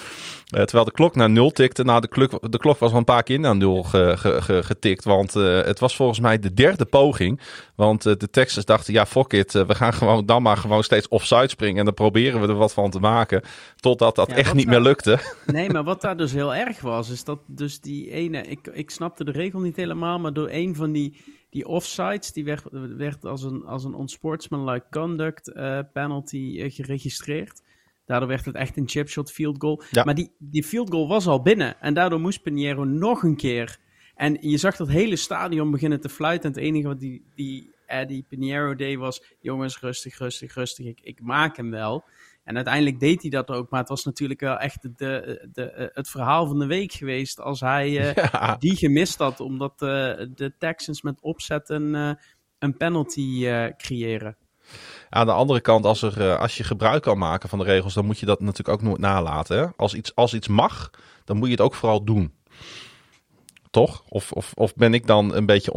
Uh, 0.46 0.62
terwijl 0.62 0.86
de 0.86 0.92
klok 0.92 1.16
naar 1.16 1.30
nul 1.30 1.52
tikte. 1.52 1.84
Nou, 1.84 2.02
de 2.02 2.08
klok, 2.08 2.52
de 2.52 2.58
klok 2.58 2.78
was 2.78 2.92
al 2.92 2.98
een 2.98 3.04
paar 3.04 3.24
keer 3.24 3.40
naar 3.40 3.56
nul 3.56 3.84
ge, 3.84 4.14
ge, 4.18 4.42
ge, 4.42 4.64
getikt. 4.64 5.04
Want 5.04 5.36
uh, 5.36 5.62
het 5.62 5.80
was 5.80 5.96
volgens 5.96 6.20
mij 6.20 6.40
de 6.40 6.54
derde 6.54 6.86
poging. 6.86 7.40
Want 7.76 8.06
uh, 8.06 8.14
de 8.18 8.30
Texans 8.30 8.66
dachten, 8.66 8.94
ja, 8.94 9.06
fuck 9.06 9.34
it. 9.34 9.52
we 9.52 9.76
gaan 9.76 9.94
gewoon 9.94 10.26
dan 10.26 10.42
maar 10.42 10.58
gewoon 10.58 10.84
steeds 10.84 11.08
offside 11.08 11.48
springen. 11.48 11.80
En 11.80 11.86
dan 11.86 11.94
proberen 11.94 12.42
we 12.42 12.48
er 12.48 12.56
wat 12.56 12.74
van 12.74 12.90
te 12.90 13.00
maken. 13.00 13.42
Totdat 13.76 14.16
dat 14.16 14.30
ja, 14.30 14.36
echt 14.36 14.54
niet 14.54 14.66
daar, 14.66 14.74
meer 14.74 14.84
lukte. 14.84 15.20
Nee, 15.46 15.70
maar 15.70 15.84
wat 15.84 16.02
daar 16.02 16.18
dus 16.18 16.32
heel 16.32 16.56
erg 16.56 16.82
was, 16.82 17.10
is 17.10 17.24
dat 17.24 17.40
dus 17.48 17.80
die 17.80 18.12
ene... 18.12 18.42
Ik, 18.42 18.68
ik 18.68 18.90
snapte 18.90 19.24
de 19.24 19.32
regel 19.32 19.60
niet 19.60 19.76
helemaal, 19.76 20.20
maar 20.20 20.34
door 20.34 20.50
een 20.52 20.76
van 20.76 20.92
die, 20.92 21.24
die 21.50 21.68
offsides... 21.68 22.32
die 22.32 22.44
werd, 22.44 22.64
werd 22.98 23.26
als 23.26 23.44
een, 23.44 23.66
als 23.66 23.84
een 23.84 24.00
unsportsmanlike 24.00 24.86
conduct 24.92 25.52
penalty 25.94 26.70
geregistreerd. 26.70 27.62
Daardoor 28.06 28.27
werd 28.27 28.45
het 28.45 28.56
echt 28.56 28.77
een 28.77 28.90
chipshot 28.90 29.32
field 29.32 29.56
goal. 29.60 29.84
Ja. 29.91 30.03
Maar 30.03 30.15
die, 30.15 30.32
die 30.38 30.64
field 30.64 30.90
goal 30.90 31.07
was 31.07 31.27
al 31.27 31.41
binnen. 31.41 31.82
En 31.82 31.94
daardoor 31.94 32.19
moest 32.19 32.41
Pinheiro 32.41 32.84
nog 32.84 33.23
een 33.23 33.36
keer. 33.36 33.77
En 34.15 34.38
je 34.41 34.57
zag 34.57 34.76
dat 34.76 34.88
hele 34.88 35.15
stadion 35.15 35.72
beginnen 35.72 36.02
te 36.02 36.10
fluiten. 36.10 36.49
En 36.49 36.56
het 36.56 36.65
enige 36.65 36.88
wat 36.88 36.99
die, 36.99 37.26
die 37.36 37.73
Eddie 37.86 38.26
Pinheiro 38.27 38.76
deed 38.76 38.98
was... 38.98 39.23
Jongens, 39.40 39.80
rustig, 39.80 40.18
rustig, 40.18 40.53
rustig. 40.53 40.86
Ik, 40.86 40.99
ik 41.02 41.22
maak 41.22 41.57
hem 41.57 41.72
wel. 41.72 42.03
En 42.44 42.56
uiteindelijk 42.56 42.99
deed 42.99 43.22
hij 43.22 43.30
dat 43.30 43.49
ook. 43.49 43.69
Maar 43.69 43.80
het 43.80 43.90
was 43.90 44.06
natuurlijk 44.06 44.40
wel 44.40 44.57
echt 44.57 44.82
de, 44.82 44.94
de, 44.95 45.49
de, 45.53 45.91
het 45.94 46.10
verhaal 46.10 46.48
van 46.48 46.60
de 46.60 46.65
week 46.65 46.91
geweest... 46.91 47.40
als 47.40 47.60
hij 47.60 47.90
uh, 47.90 48.14
ja. 48.32 48.56
die 48.60 48.76
gemist 48.76 49.18
had. 49.18 49.40
Omdat 49.40 49.72
uh, 49.72 49.90
de 50.36 50.53
Texans 50.57 51.02
met 51.02 51.22
opzet 51.22 51.69
een, 51.69 51.94
uh, 51.94 52.14
een 52.60 52.77
penalty 52.77 53.48
creëren. 53.77 54.38
Aan 55.10 55.26
de 55.26 55.32
andere 55.32 55.61
kant, 55.61 55.86
als, 55.86 56.02
er, 56.02 56.22
uh, 56.22 56.40
als 56.40 56.57
je 56.57 56.64
gebruik 56.64 57.03
kan 57.03 57.18
maken 57.18 57.49
van 57.49 57.60
de 57.60 57.65
regels, 57.65 57.94
dan 57.94 58.06
moet 58.06 58.19
je 58.19 58.26
dat 58.26 58.40
natuurlijk 58.40 58.69
ook 58.69 58.82
nooit 58.82 58.99
nalaten. 58.99 59.57
Hè? 59.57 59.65
Als, 59.76 59.94
iets, 59.94 60.15
als 60.15 60.34
iets 60.34 60.48
mag, 60.48 60.91
dan 61.23 61.38
moet 61.38 61.45
je 61.45 61.53
het 61.53 61.64
ook 61.64 61.76
vooral 61.76 62.03
doen. 62.03 62.34
Toch? 63.72 64.03
Of, 64.10 64.32
of, 64.32 64.52
of 64.53 64.76
ben 64.76 64.94
ik 64.94 65.07
dan 65.07 65.36
een 65.36 65.45
beetje 65.45 65.73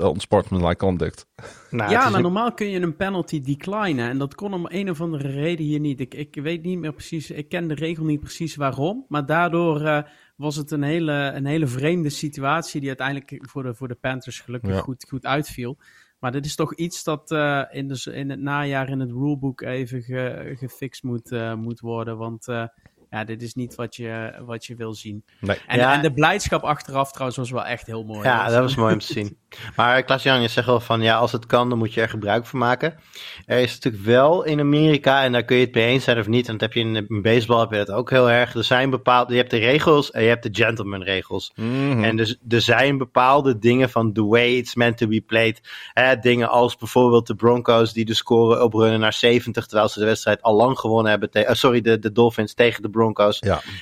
onsportmanlike 0.00 0.76
conduct? 0.76 1.26
Nou, 1.70 1.90
ja, 1.90 2.04
maar 2.04 2.14
een... 2.14 2.22
normaal 2.22 2.52
kun 2.52 2.70
je 2.70 2.80
een 2.80 2.96
penalty 2.96 3.40
declinen. 3.40 4.08
En 4.08 4.18
dat 4.18 4.34
kon 4.34 4.54
om 4.54 4.66
een 4.68 4.90
of 4.90 5.00
andere 5.00 5.28
reden 5.28 5.66
hier 5.66 5.80
niet. 5.80 6.00
Ik, 6.00 6.14
ik 6.14 6.34
weet 6.34 6.62
niet 6.62 6.78
meer 6.78 6.92
precies, 6.92 7.30
ik 7.30 7.48
ken 7.48 7.68
de 7.68 7.74
regel 7.74 8.04
niet 8.04 8.20
precies 8.20 8.56
waarom. 8.56 9.04
Maar 9.08 9.26
daardoor 9.26 9.80
uh, 9.80 10.02
was 10.36 10.56
het 10.56 10.70
een 10.70 10.82
hele, 10.82 11.12
een 11.12 11.46
hele 11.46 11.66
vreemde 11.66 12.10
situatie 12.10 12.80
die 12.80 12.88
uiteindelijk 12.88 13.38
voor 13.50 13.62
de, 13.62 13.74
voor 13.74 13.88
de 13.88 13.94
Panthers 13.94 14.40
gelukkig 14.40 14.70
ja. 14.70 14.80
goed, 14.80 15.06
goed 15.08 15.26
uitviel. 15.26 15.78
Maar 16.22 16.32
dit 16.32 16.44
is 16.44 16.54
toch 16.54 16.74
iets 16.74 17.04
dat 17.04 17.30
uh, 17.30 17.62
in, 17.70 17.88
de, 17.88 18.12
in, 18.12 18.30
het 18.30 18.40
najaar 18.40 18.88
in 18.88 19.00
het 19.00 19.10
rulebook 19.10 19.60
even 19.60 20.02
ge, 20.02 20.52
gefixt 20.58 21.02
moet, 21.02 21.32
uh, 21.32 21.54
moet 21.54 21.80
worden. 21.80 22.16
Want 22.16 22.48
uh, 22.48 22.66
ja, 23.12 23.24
dit 23.24 23.42
is 23.42 23.54
niet 23.54 23.74
wat 23.74 23.96
je, 23.96 24.32
wat 24.46 24.66
je 24.66 24.74
wil 24.74 24.94
zien. 24.94 25.24
Nee. 25.40 25.56
En, 25.66 25.78
Ja. 25.78 25.92
en 25.94 26.02
de 26.02 26.12
blijdschap 26.12 26.62
achteraf 26.62 27.10
trouwens 27.10 27.38
was 27.38 27.50
wel 27.50 27.64
echt 27.64 27.86
heel 27.86 28.04
mooi. 28.04 28.22
Ja, 28.28 28.48
dat 28.48 28.58
was 28.62 28.74
mooi 28.74 28.92
om 28.92 28.98
te 28.98 29.12
zien. 29.12 29.36
Maar 29.76 30.02
Klaas-Jan, 30.02 30.40
je 30.42 30.48
zegt 30.48 30.66
wel 30.66 30.80
van 30.80 31.02
ja, 31.02 31.16
als 31.16 31.32
het 31.32 31.46
kan, 31.46 31.68
dan 31.68 31.78
moet 31.78 31.94
je 31.94 32.00
er 32.00 32.08
gebruik 32.08 32.46
van 32.46 32.58
maken. 32.58 32.94
Er 33.46 33.58
is 33.58 33.72
natuurlijk 33.74 34.04
wel 34.04 34.42
in 34.44 34.60
Amerika, 34.60 35.22
en 35.22 35.32
daar 35.32 35.44
kun 35.44 35.56
je 35.56 35.64
het 35.64 35.74
mee 35.74 35.86
eens 35.86 36.04
zijn 36.04 36.18
of 36.18 36.26
niet, 36.26 36.46
en 36.46 36.52
dat 36.52 36.60
heb 36.60 36.72
je 36.72 36.80
in, 36.80 36.96
in 37.08 37.22
baseball 37.22 37.60
heb 37.60 37.70
je 37.70 37.76
dat 37.76 37.90
ook 37.90 38.10
heel 38.10 38.30
erg. 38.30 38.54
Er 38.54 38.64
zijn 38.64 38.90
bepaalde, 38.90 39.32
je 39.32 39.38
hebt 39.38 39.50
de 39.50 39.58
regels 39.58 40.10
en 40.10 40.22
je 40.22 40.28
hebt 40.28 40.42
de 40.42 40.62
gentleman 40.64 41.02
regels. 41.02 41.52
Mhm. 41.54 42.04
En 42.04 42.16
dus 42.16 42.36
er 42.48 42.60
zijn 42.60 42.98
bepaalde 42.98 43.58
dingen 43.58 43.90
van 43.90 44.12
the 44.12 44.24
way 44.26 44.56
it's 44.56 44.74
meant 44.74 44.96
to 44.98 45.06
be 45.06 45.20
played. 45.20 45.60
Hè, 45.92 46.16
dingen 46.16 46.48
als 46.50 46.76
bijvoorbeeld 46.76 47.26
de 47.26 47.34
Broncos 47.34 47.92
die 47.92 48.04
de 48.04 48.14
score 48.14 48.62
oprunnen 48.62 49.00
naar 49.00 49.12
70, 49.12 49.66
terwijl 49.66 49.88
ze 49.88 49.98
de 49.98 50.04
wedstrijd 50.04 50.42
al 50.42 50.54
lang 50.54 50.78
gewonnen 50.78 51.10
hebben. 51.10 51.30
te- 51.30 51.44
eh, 51.44 51.54
sorry, 51.54 51.80
de, 51.80 51.98
de 51.98 52.12
Dolphins 52.12 52.54
tegen 52.54 52.82
de 52.82 52.88
Broncos. 52.88 53.00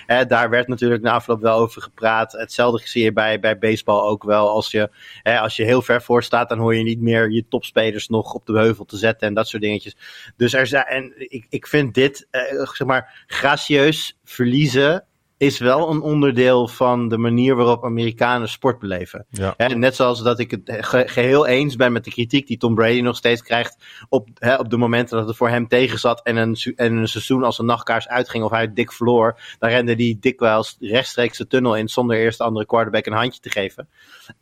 Ja. 0.06 0.24
Daar 0.24 0.50
werd 0.50 0.68
natuurlijk 0.68 1.02
na 1.02 1.12
afloop 1.12 1.40
wel 1.40 1.58
over 1.58 1.82
gepraat. 1.82 2.32
Hetzelfde 2.32 2.88
zie 2.88 3.04
je 3.04 3.12
bij, 3.12 3.40
bij 3.40 3.58
baseball 3.58 4.00
ook 4.00 4.22
wel. 4.22 4.48
Als 4.48 4.70
je, 4.70 4.90
als 5.22 5.56
je 5.56 5.64
heel 5.64 5.82
ver 5.82 6.02
voor 6.02 6.22
staat, 6.22 6.48
dan 6.48 6.58
hoor 6.58 6.74
je 6.74 6.82
niet 6.82 7.00
meer 7.00 7.30
je 7.30 7.44
topspelers 7.48 8.08
nog 8.08 8.32
op 8.32 8.46
de 8.46 8.58
heuvel 8.58 8.84
te 8.84 8.96
zetten 8.96 9.28
en 9.28 9.34
dat 9.34 9.48
soort 9.48 9.62
dingetjes. 9.62 9.96
Dus 10.36 10.52
er 10.52 10.66
zijn, 10.66 10.84
en 10.84 11.12
ik, 11.16 11.46
ik 11.48 11.66
vind 11.66 11.94
dit, 11.94 12.26
eh, 12.30 12.42
zeg 12.62 12.84
maar, 12.86 13.24
gracieus 13.26 14.18
verliezen 14.24 15.04
is 15.40 15.58
wel 15.58 15.90
een 15.90 16.00
onderdeel 16.00 16.68
van 16.68 17.08
de 17.08 17.18
manier 17.18 17.56
waarop 17.56 17.84
Amerikanen 17.84 18.48
sport 18.48 18.78
beleven. 18.78 19.26
Ja. 19.30 19.54
Net 19.56 19.96
zoals 19.96 20.22
dat 20.22 20.38
ik 20.38 20.50
het 20.50 20.62
ge- 20.66 21.08
geheel 21.08 21.46
eens 21.46 21.76
ben 21.76 21.92
met 21.92 22.04
de 22.04 22.10
kritiek 22.10 22.46
die 22.46 22.56
Tom 22.56 22.74
Brady 22.74 23.00
nog 23.00 23.16
steeds 23.16 23.42
krijgt 23.42 23.84
op, 24.08 24.28
hè, 24.34 24.56
op 24.56 24.70
de 24.70 24.76
momenten 24.76 25.18
dat 25.18 25.26
het 25.26 25.36
voor 25.36 25.48
hem 25.48 25.68
tegen 25.68 25.98
zat 25.98 26.22
en 26.22 26.36
een, 26.36 26.56
en 26.76 26.96
een 26.96 27.08
seizoen 27.08 27.44
als 27.44 27.58
een 27.58 27.66
nachtkaars 27.66 28.08
uitging 28.08 28.44
of 28.44 28.50
hij 28.50 28.72
dik 28.72 28.92
verloor. 28.92 29.40
Dan 29.58 29.70
rende 29.70 29.94
hij 29.94 30.16
dikwijls 30.20 30.76
rechtstreeks 30.80 31.38
de 31.38 31.46
tunnel 31.46 31.76
in 31.76 31.88
zonder 31.88 32.16
eerst 32.16 32.38
de 32.38 32.44
andere 32.44 32.66
quarterback 32.66 33.06
een 33.06 33.12
handje 33.12 33.40
te 33.40 33.50
geven. 33.50 33.88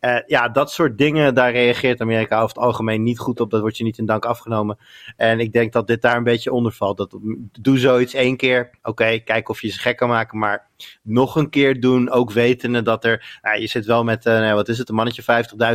Eh, 0.01 0.17
ja, 0.27 0.49
dat 0.49 0.73
soort 0.73 0.99
dingen, 0.99 1.35
daar 1.35 1.53
reageert 1.53 2.01
Amerika 2.01 2.37
over 2.37 2.57
het 2.57 2.65
algemeen 2.65 3.03
niet 3.03 3.19
goed 3.19 3.41
op. 3.41 3.51
Dat 3.51 3.61
wordt 3.61 3.77
je 3.77 3.85
niet 3.85 3.99
in 3.99 4.07
dank 4.07 4.25
afgenomen. 4.25 4.79
En 5.17 5.41
ik 5.41 5.53
denk 5.53 5.73
dat 5.73 5.87
dit 5.87 6.03
daar 6.03 6.17
een 6.17 6.25
beetje 6.25 6.53
onder 6.53 6.73
valt. 6.73 6.97
Dat, 6.97 7.17
doe 7.61 7.79
zoiets 7.79 8.15
één 8.15 8.37
keer. 8.37 8.71
Oké, 8.83 9.19
kijk 9.19 9.49
of 9.49 9.61
je 9.63 9.69
ze 9.69 9.79
gek 9.79 9.97
kan 9.97 10.09
maken. 10.09 10.39
Maar 10.39 10.68
nog 11.03 11.37
een 11.37 11.51
keer 11.51 11.81
doen, 11.81 12.11
ook 12.11 12.33
wetende 12.33 12.83
dat 12.83 13.05
er... 13.05 13.39
Nou, 13.43 13.61
je 13.61 13.67
zit 13.67 13.87
wel 13.87 14.05
met, 14.05 14.27
eh, 14.27 14.33
nou, 14.33 14.55
wat 14.55 14.69
is 14.69 14.79
het, 14.79 14.89
een 14.89 14.95
mannetje 14.95 15.23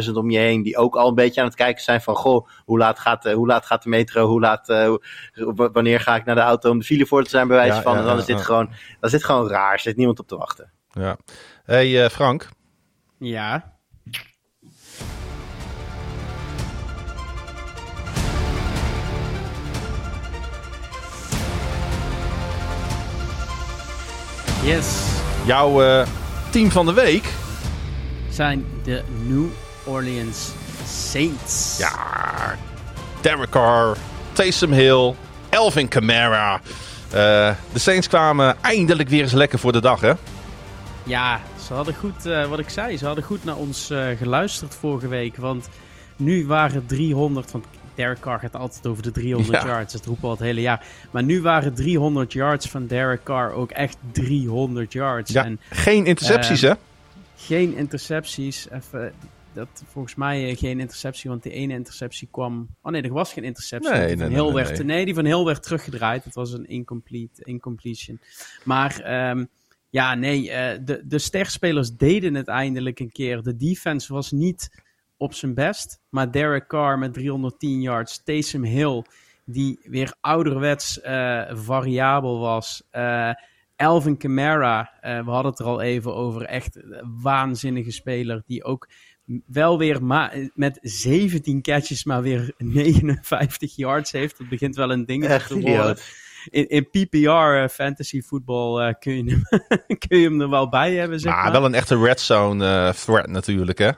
50.000 0.07 0.13
om 0.13 0.29
je 0.29 0.37
heen... 0.37 0.63
die 0.63 0.77
ook 0.77 0.95
al 0.95 1.07
een 1.07 1.15
beetje 1.15 1.41
aan 1.41 1.47
het 1.47 1.55
kijken 1.55 1.83
zijn 1.83 2.01
van... 2.01 2.15
goh, 2.15 2.47
hoe 2.65 2.77
laat 2.77 2.99
gaat, 2.99 3.25
eh, 3.25 3.33
hoe 3.33 3.47
laat 3.47 3.65
gaat 3.65 3.83
de 3.83 3.89
metro? 3.89 4.27
Hoe 4.27 4.39
laat, 4.39 4.69
eh, 4.69 4.93
wanneer 5.55 5.99
ga 5.99 6.15
ik 6.15 6.25
naar 6.25 6.35
de 6.35 6.41
auto 6.41 6.69
om 6.69 6.79
de 6.79 6.85
file 6.85 7.05
voor 7.05 7.23
te 7.23 7.29
zijn 7.29 7.47
bij 7.47 7.57
wijze 7.57 7.75
Ja, 7.75 7.81
van? 7.81 7.93
ja, 7.93 7.99
en 7.99 8.05
dan 8.05 8.13
ja, 8.13 8.19
is 8.19 8.25
dit 8.25 8.37
ja. 8.37 8.43
gewoon, 8.43 8.65
dan 8.65 8.75
is 9.01 9.11
dit 9.11 9.23
gewoon 9.23 9.47
raar. 9.47 9.73
Er 9.73 9.79
zit 9.79 9.97
niemand 9.97 10.19
op 10.19 10.27
te 10.27 10.37
wachten. 10.37 10.71
ja. 10.91 11.17
hey, 11.63 12.03
eh, 12.03 12.09
Frank. 12.09 12.49
Ja. 13.19 13.72
Yes. 24.63 25.03
Jouw 25.45 25.83
eh, 25.83 26.07
team 26.49 26.71
van 26.71 26.85
de 26.85 26.93
week. 26.93 27.23
Zijn 28.29 28.65
de 28.83 29.03
New 29.27 29.45
Orleans 29.83 30.51
Saints. 30.87 31.77
Ja, 31.77 32.55
Derek 33.21 33.49
Carr, 33.49 33.97
Taysom 34.31 34.71
Hill, 34.71 35.13
Elvin 35.49 35.87
Kamara. 35.87 36.61
Eh, 37.09 37.55
de 37.73 37.79
Saints 37.79 38.07
kwamen 38.07 38.55
eindelijk 38.61 39.09
weer 39.09 39.21
eens 39.21 39.31
lekker 39.31 39.59
voor 39.59 39.71
de 39.71 39.81
dag, 39.81 40.01
hè? 40.01 40.13
Ja, 41.03 41.39
ze 41.67 41.73
hadden 41.73 41.95
goed, 41.95 42.25
eh, 42.25 42.45
wat 42.45 42.59
ik 42.59 42.69
zei, 42.69 42.97
ze 42.97 43.05
hadden 43.05 43.23
goed 43.23 43.43
naar 43.43 43.55
ons 43.55 43.91
geluisterd 44.17 44.75
vorige 44.79 45.07
week. 45.07 45.37
Want 45.37 45.69
nu 46.15 46.47
waren 46.47 46.85
300, 46.85 47.51
want 47.51 47.65
Derek 47.95 48.19
Carr 48.19 48.39
gaat 48.39 48.55
altijd 48.55 48.87
over 48.87 49.03
de 49.03 49.11
300 49.11 49.61
Ja. 49.61 49.67
yards. 49.67 49.93
Dat 49.93 50.05
roepen 50.05 50.21
we 50.21 50.27
al 50.27 50.33
het 50.33 50.43
hele 50.43 50.61
jaar. 50.61 50.85
Maar 51.11 51.23
nu 51.23 51.41
waren 51.41 51.73
300 51.73 52.33
yards 52.33 52.69
van 52.69 52.87
Derek 52.87 53.23
Carr 53.23 53.51
ook 53.51 53.71
echt 53.71 53.97
300 54.11 54.93
yards. 54.93 55.31
Ja, 55.31 55.45
En 55.45 55.59
geen 55.69 56.05
intercepties, 56.05 56.61
eh, 56.63 56.69
hè? 56.69 56.75
geen 57.35 57.75
intercepties. 57.75 58.69
Even, 58.69 59.13
dat, 59.53 59.83
volgens 59.91 60.15
mij 60.15 60.49
eh, 60.49 60.57
geen 60.57 60.79
interceptie, 60.79 61.29
want 61.29 61.43
die 61.43 61.51
ene 61.51 61.73
interceptie 61.73 62.27
kwam... 62.31 62.67
Oh 62.81 62.91
nee, 62.91 63.01
er 63.01 63.13
was 63.13 63.33
geen 63.33 63.43
interceptie. 63.43 63.91
Nee, 63.91 64.07
die 64.07 64.15
nee, 64.15 64.25
van 64.25 64.35
Hill 64.35 64.53
nee, 64.53 64.53
werd, 64.53 64.83
nee. 64.83 65.05
die 65.05 65.13
van 65.13 65.25
Hill 65.25 65.43
werd 65.43 65.63
teruggedraaid. 65.63 66.23
Het 66.23 66.35
was 66.35 66.53
een 66.53 66.67
incomplete, 66.67 67.43
incompletion. 67.43 68.19
Maar 68.63 68.99
ehm, 68.99 69.45
ja, 69.89 70.15
nee, 70.15 70.51
eh, 70.51 70.79
de, 70.85 71.01
de 71.05 71.19
sterspelers 71.19 71.95
deden 71.95 72.33
het 72.33 72.47
eindelijk 72.47 72.99
een 72.99 73.11
keer. 73.11 73.43
De 73.43 73.55
defense 73.55 74.13
was 74.13 74.31
niet 74.31 74.83
op 75.23 75.33
zijn 75.33 75.53
best. 75.53 75.99
Maar 76.09 76.31
Derek 76.31 76.67
Carr 76.67 76.99
met 76.99 77.13
310 77.13 77.81
yards. 77.81 78.23
Taysom 78.23 78.63
Hill, 78.63 79.03
die 79.45 79.79
weer 79.83 80.13
ouderwets 80.21 81.01
eh, 81.01 81.41
variabel 81.51 82.39
was. 82.39 82.83
Eh, 82.91 83.31
Alvin 83.75 84.17
Kamara, 84.17 84.91
eh, 85.01 85.25
we 85.25 85.31
hadden 85.31 85.51
het 85.51 85.59
er 85.59 85.65
al 85.65 85.81
even 85.81 86.15
over. 86.15 86.41
Echt 86.41 86.75
een 86.75 87.19
waanzinnige 87.21 87.91
speler. 87.91 88.43
Die 88.45 88.63
ook 88.63 88.89
wel 89.45 89.77
weer 89.77 90.03
met 90.53 90.79
17 90.81 91.61
catches, 91.61 92.03
maar 92.03 92.21
weer 92.21 92.53
59 92.57 93.75
yards 93.75 94.11
heeft. 94.11 94.37
Dat 94.37 94.49
begint 94.49 94.75
wel 94.75 94.91
een 94.91 95.05
ding 95.05 95.25
Echt 95.25 95.47
te 95.47 95.59
worden. 95.59 95.97
In, 96.49 96.67
in 96.69 96.89
PPR 96.89 97.29
eh, 97.29 97.67
fantasy 97.67 98.21
voetbal 98.21 98.81
eh, 98.81 98.93
kun, 98.99 99.25
je 99.25 99.31
hem, 99.31 99.43
kun 100.07 100.17
je 100.17 100.29
hem 100.29 100.41
er 100.41 100.49
wel 100.49 100.69
bij 100.69 100.93
hebben, 100.93 101.19
zeg 101.19 101.33
Maar 101.33 101.43
maar. 101.43 101.51
wel 101.51 101.65
een 101.65 101.73
echte 101.73 101.97
red 101.97 102.19
zone 102.19 102.65
eh, 102.65 102.89
threat 102.89 103.27
natuurlijk, 103.27 103.77
hè? 103.77 103.91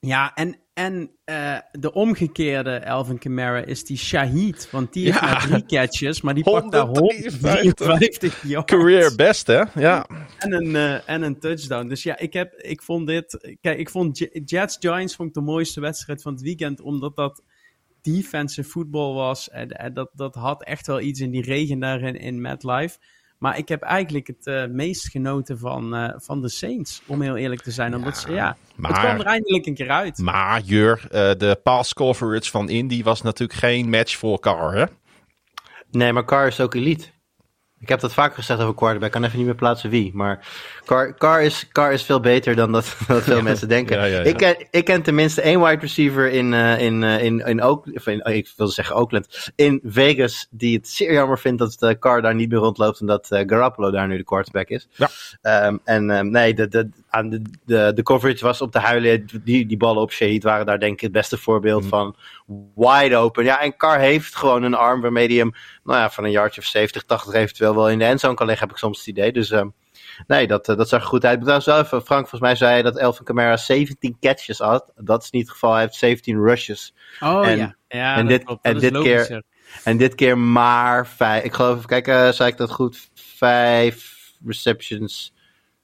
Ja, 0.00 0.34
en, 0.34 0.56
en 0.80 1.10
eh, 1.24 1.58
de 1.72 1.92
omgekeerde 1.92 2.86
Alvin 2.86 3.18
Kamara 3.18 3.64
is 3.64 3.84
die 3.84 3.96
Shahid. 3.96 4.70
Want 4.70 4.92
die 4.92 5.04
heeft 5.04 5.20
Ja. 5.20 5.26
maar 5.26 5.40
drie 5.40 5.66
catches, 5.66 6.20
maar 6.20 6.34
die 6.34 6.44
pakt 6.44 6.72
daar 6.72 6.86
153 6.86 7.78
153 7.78 8.42
yards. 8.42 8.72
Career 8.72 9.14
best, 9.16 9.46
hè? 9.46 9.62
Ja. 9.74 10.06
En 10.38 10.52
een, 10.52 10.76
eh, 10.76 11.08
en 11.08 11.22
een 11.22 11.38
touchdown. 11.38 11.88
Dus 11.88 12.02
ja, 12.02 12.18
ik, 12.18 12.32
heb, 12.32 12.54
ik 12.54 12.82
vond 12.82 13.06
dit... 13.06 13.56
Kijk, 13.60 13.78
ik 13.78 13.90
vond 13.90 14.18
Jets-Giants 14.44 15.16
vond 15.16 15.28
ik 15.28 15.34
de 15.34 15.40
mooiste 15.40 15.80
wedstrijd 15.80 16.22
van 16.22 16.32
het 16.32 16.42
weekend. 16.42 16.80
Omdat 16.80 17.16
dat 17.16 17.42
defensive 18.02 18.68
voetbal 18.68 19.14
was. 19.14 19.50
En, 19.50 19.68
en 19.68 19.94
dat, 19.94 20.10
dat 20.14 20.34
had 20.34 20.64
echt 20.64 20.86
wel 20.86 21.00
iets 21.00 21.20
in 21.20 21.30
die 21.30 21.42
regen 21.42 21.78
daar 21.78 22.00
in, 22.00 22.16
in 22.16 22.40
MetLife. 22.40 22.98
Maar 23.40 23.58
ik 23.58 23.68
heb 23.68 23.82
eigenlijk 23.82 24.26
het 24.26 24.46
eh, 24.46 24.66
meest 24.66 25.08
genoten 25.08 25.58
van, 25.58 25.94
eh, 25.94 26.14
van 26.16 26.40
de 26.42 26.48
Saints. 26.48 27.02
Om 27.06 27.20
heel 27.20 27.36
eerlijk 27.36 27.62
te 27.62 27.70
zijn. 27.70 27.94
Omdat 27.94 28.18
ze, 28.18 28.32
ja, 28.32 28.56
maar- 28.76 28.90
het 28.90 29.00
kwam 29.00 29.18
er 29.20 29.26
eindelijk 29.26 29.66
een 29.66 29.74
keer 29.74 29.90
uit. 29.90 30.18
Maar 30.18 30.60
Jur, 30.60 31.06
eh, 31.10 31.30
de 31.38 31.60
pass 31.62 31.94
coverage 31.94 32.50
van 32.50 32.68
Indy 32.68 33.02
was 33.02 33.22
natuurlijk 33.22 33.58
geen 33.58 33.90
match 33.90 34.16
voor 34.16 34.40
Carr, 34.40 34.74
hè? 34.74 34.84
Nee, 35.90 36.12
maar 36.12 36.24
Carr 36.24 36.46
is 36.46 36.60
ook 36.60 36.74
elite. 36.74 37.06
Ik 37.80 37.88
heb 37.88 38.00
dat 38.00 38.12
vaker 38.12 38.34
gezegd 38.34 38.60
over 38.60 38.74
quarterback. 38.74 39.08
Ik 39.08 39.14
kan 39.14 39.24
even 39.24 39.36
niet 39.36 39.46
meer 39.46 39.56
plaatsen 39.56 39.90
wie. 39.90 40.10
Maar 40.14 40.46
Carr, 40.84 41.14
Carr, 41.14 41.42
is, 41.42 41.68
Carr 41.72 41.92
is 41.92 42.02
veel 42.02 42.20
beter 42.20 42.54
dan 42.54 42.72
dat, 42.72 42.96
dat 43.06 43.22
veel 43.22 43.42
mensen 43.42 43.68
denken. 43.68 43.96
Ja, 43.96 44.04
ja, 44.04 44.18
ja. 44.18 44.24
Ik, 44.24 44.36
ken, 44.36 44.56
ik 44.70 44.84
ken 44.84 45.02
tenminste 45.02 45.40
één 45.40 45.60
wide 45.60 45.80
receiver 45.80 46.30
in, 46.30 46.54
eh, 46.54 46.80
in, 46.80 47.02
eh, 47.02 47.24
in, 47.24 47.38
in, 47.38 47.62
Oak, 47.62 47.86
of 47.94 48.06
in 48.06 48.24
ik 48.24 48.52
wilde 48.56 48.72
zeggen 48.72 48.96
Oakland. 48.96 49.50
In 49.54 49.80
Vegas. 49.84 50.46
Die 50.50 50.76
het 50.76 50.88
zeer 50.88 51.12
jammer 51.12 51.38
vindt 51.38 51.58
dat 51.58 51.76
uh, 51.80 51.90
Carr 51.98 52.22
daar 52.22 52.34
niet 52.34 52.48
meer 52.50 52.58
rondloopt. 52.58 53.00
En 53.00 53.06
dat 53.06 53.30
eh, 53.30 53.42
Garoppolo 53.46 53.90
daar 53.90 54.08
nu 54.08 54.16
de 54.16 54.24
quarterback 54.24 54.68
is. 54.68 54.88
Ja. 54.90 55.08
Ehm, 55.42 55.76
en 55.84 56.10
ehm, 56.10 56.30
nee, 56.30 56.54
de, 56.54 56.68
de, 56.68 56.88
aan 57.08 57.28
de, 57.28 57.42
de, 57.64 57.92
de 57.94 58.02
coverage 58.02 58.44
was 58.44 58.60
op 58.60 58.72
de 58.72 58.78
huilen. 58.78 59.26
Die, 59.44 59.66
die 59.66 59.76
ballen 59.76 60.02
op 60.02 60.12
Shahid 60.12 60.42
waren 60.42 60.66
daar 60.66 60.78
denk 60.80 60.92
ik 60.92 61.00
het 61.00 61.12
beste 61.12 61.38
voorbeeld 61.38 61.82
Mm. 61.82 61.88
van. 61.88 62.16
Wide 62.74 63.16
open. 63.16 63.44
Ja, 63.44 63.60
en 63.60 63.76
Carr 63.76 63.98
heeft 63.98 64.36
gewoon 64.36 64.62
een 64.62 64.74
arm 64.74 65.00
waarmee 65.00 65.26
hij 65.26 65.36
hem 65.36 65.52
nou 65.84 65.98
ja, 65.98 66.10
van 66.10 66.24
een 66.24 66.30
yardje 66.30 66.60
of 66.60 66.66
70, 66.66 67.02
80 67.02 67.34
eventueel 67.34 67.74
wel 67.74 67.90
in 67.90 67.98
de 67.98 68.04
endzone 68.04 68.34
kan 68.34 68.46
leggen, 68.46 68.66
heb 68.66 68.74
ik 68.76 68.82
soms 68.82 68.98
het 68.98 69.06
idee. 69.06 69.32
Dus 69.32 69.50
ehm, 69.50 69.68
nee, 70.26 70.46
dat, 70.46 70.68
eh, 70.68 70.76
dat 70.76 70.88
zag 70.88 71.00
er 71.00 71.06
goed 71.06 71.24
uit. 71.24 71.44
Wel 71.44 71.56
even, 71.56 71.84
Frank, 71.84 72.28
volgens 72.28 72.40
mij 72.40 72.54
zei 72.54 72.82
dat 72.82 72.98
Elvin 72.98 73.24
Kamara 73.24 73.56
17 73.56 74.16
catches 74.20 74.58
had. 74.58 74.92
Dat 74.96 75.22
is 75.22 75.30
niet 75.30 75.42
het 75.42 75.50
geval, 75.50 75.72
hij 75.72 75.80
heeft 75.80 75.94
17 75.94 76.42
rushes. 76.44 76.94
Oh 77.20 77.48
En- 77.48 77.56
ja, 77.58 77.76
ja 77.88 78.16
en 78.16 78.26
dit- 78.26 78.58
en 78.62 78.78
keer-. 79.02 79.42
En 79.84 79.96
dit 79.96 80.14
keer 80.14 80.38
maar 80.38 81.06
vijf, 81.06 81.44
ik 81.44 81.52
geloof, 81.52 81.84
kijk, 81.84 82.08
eh, 82.08 82.28
zei 82.30 82.50
ik 82.50 82.56
dat 82.56 82.70
goed? 82.70 83.10
Vijf 83.14 84.18
receptions. 84.46 85.32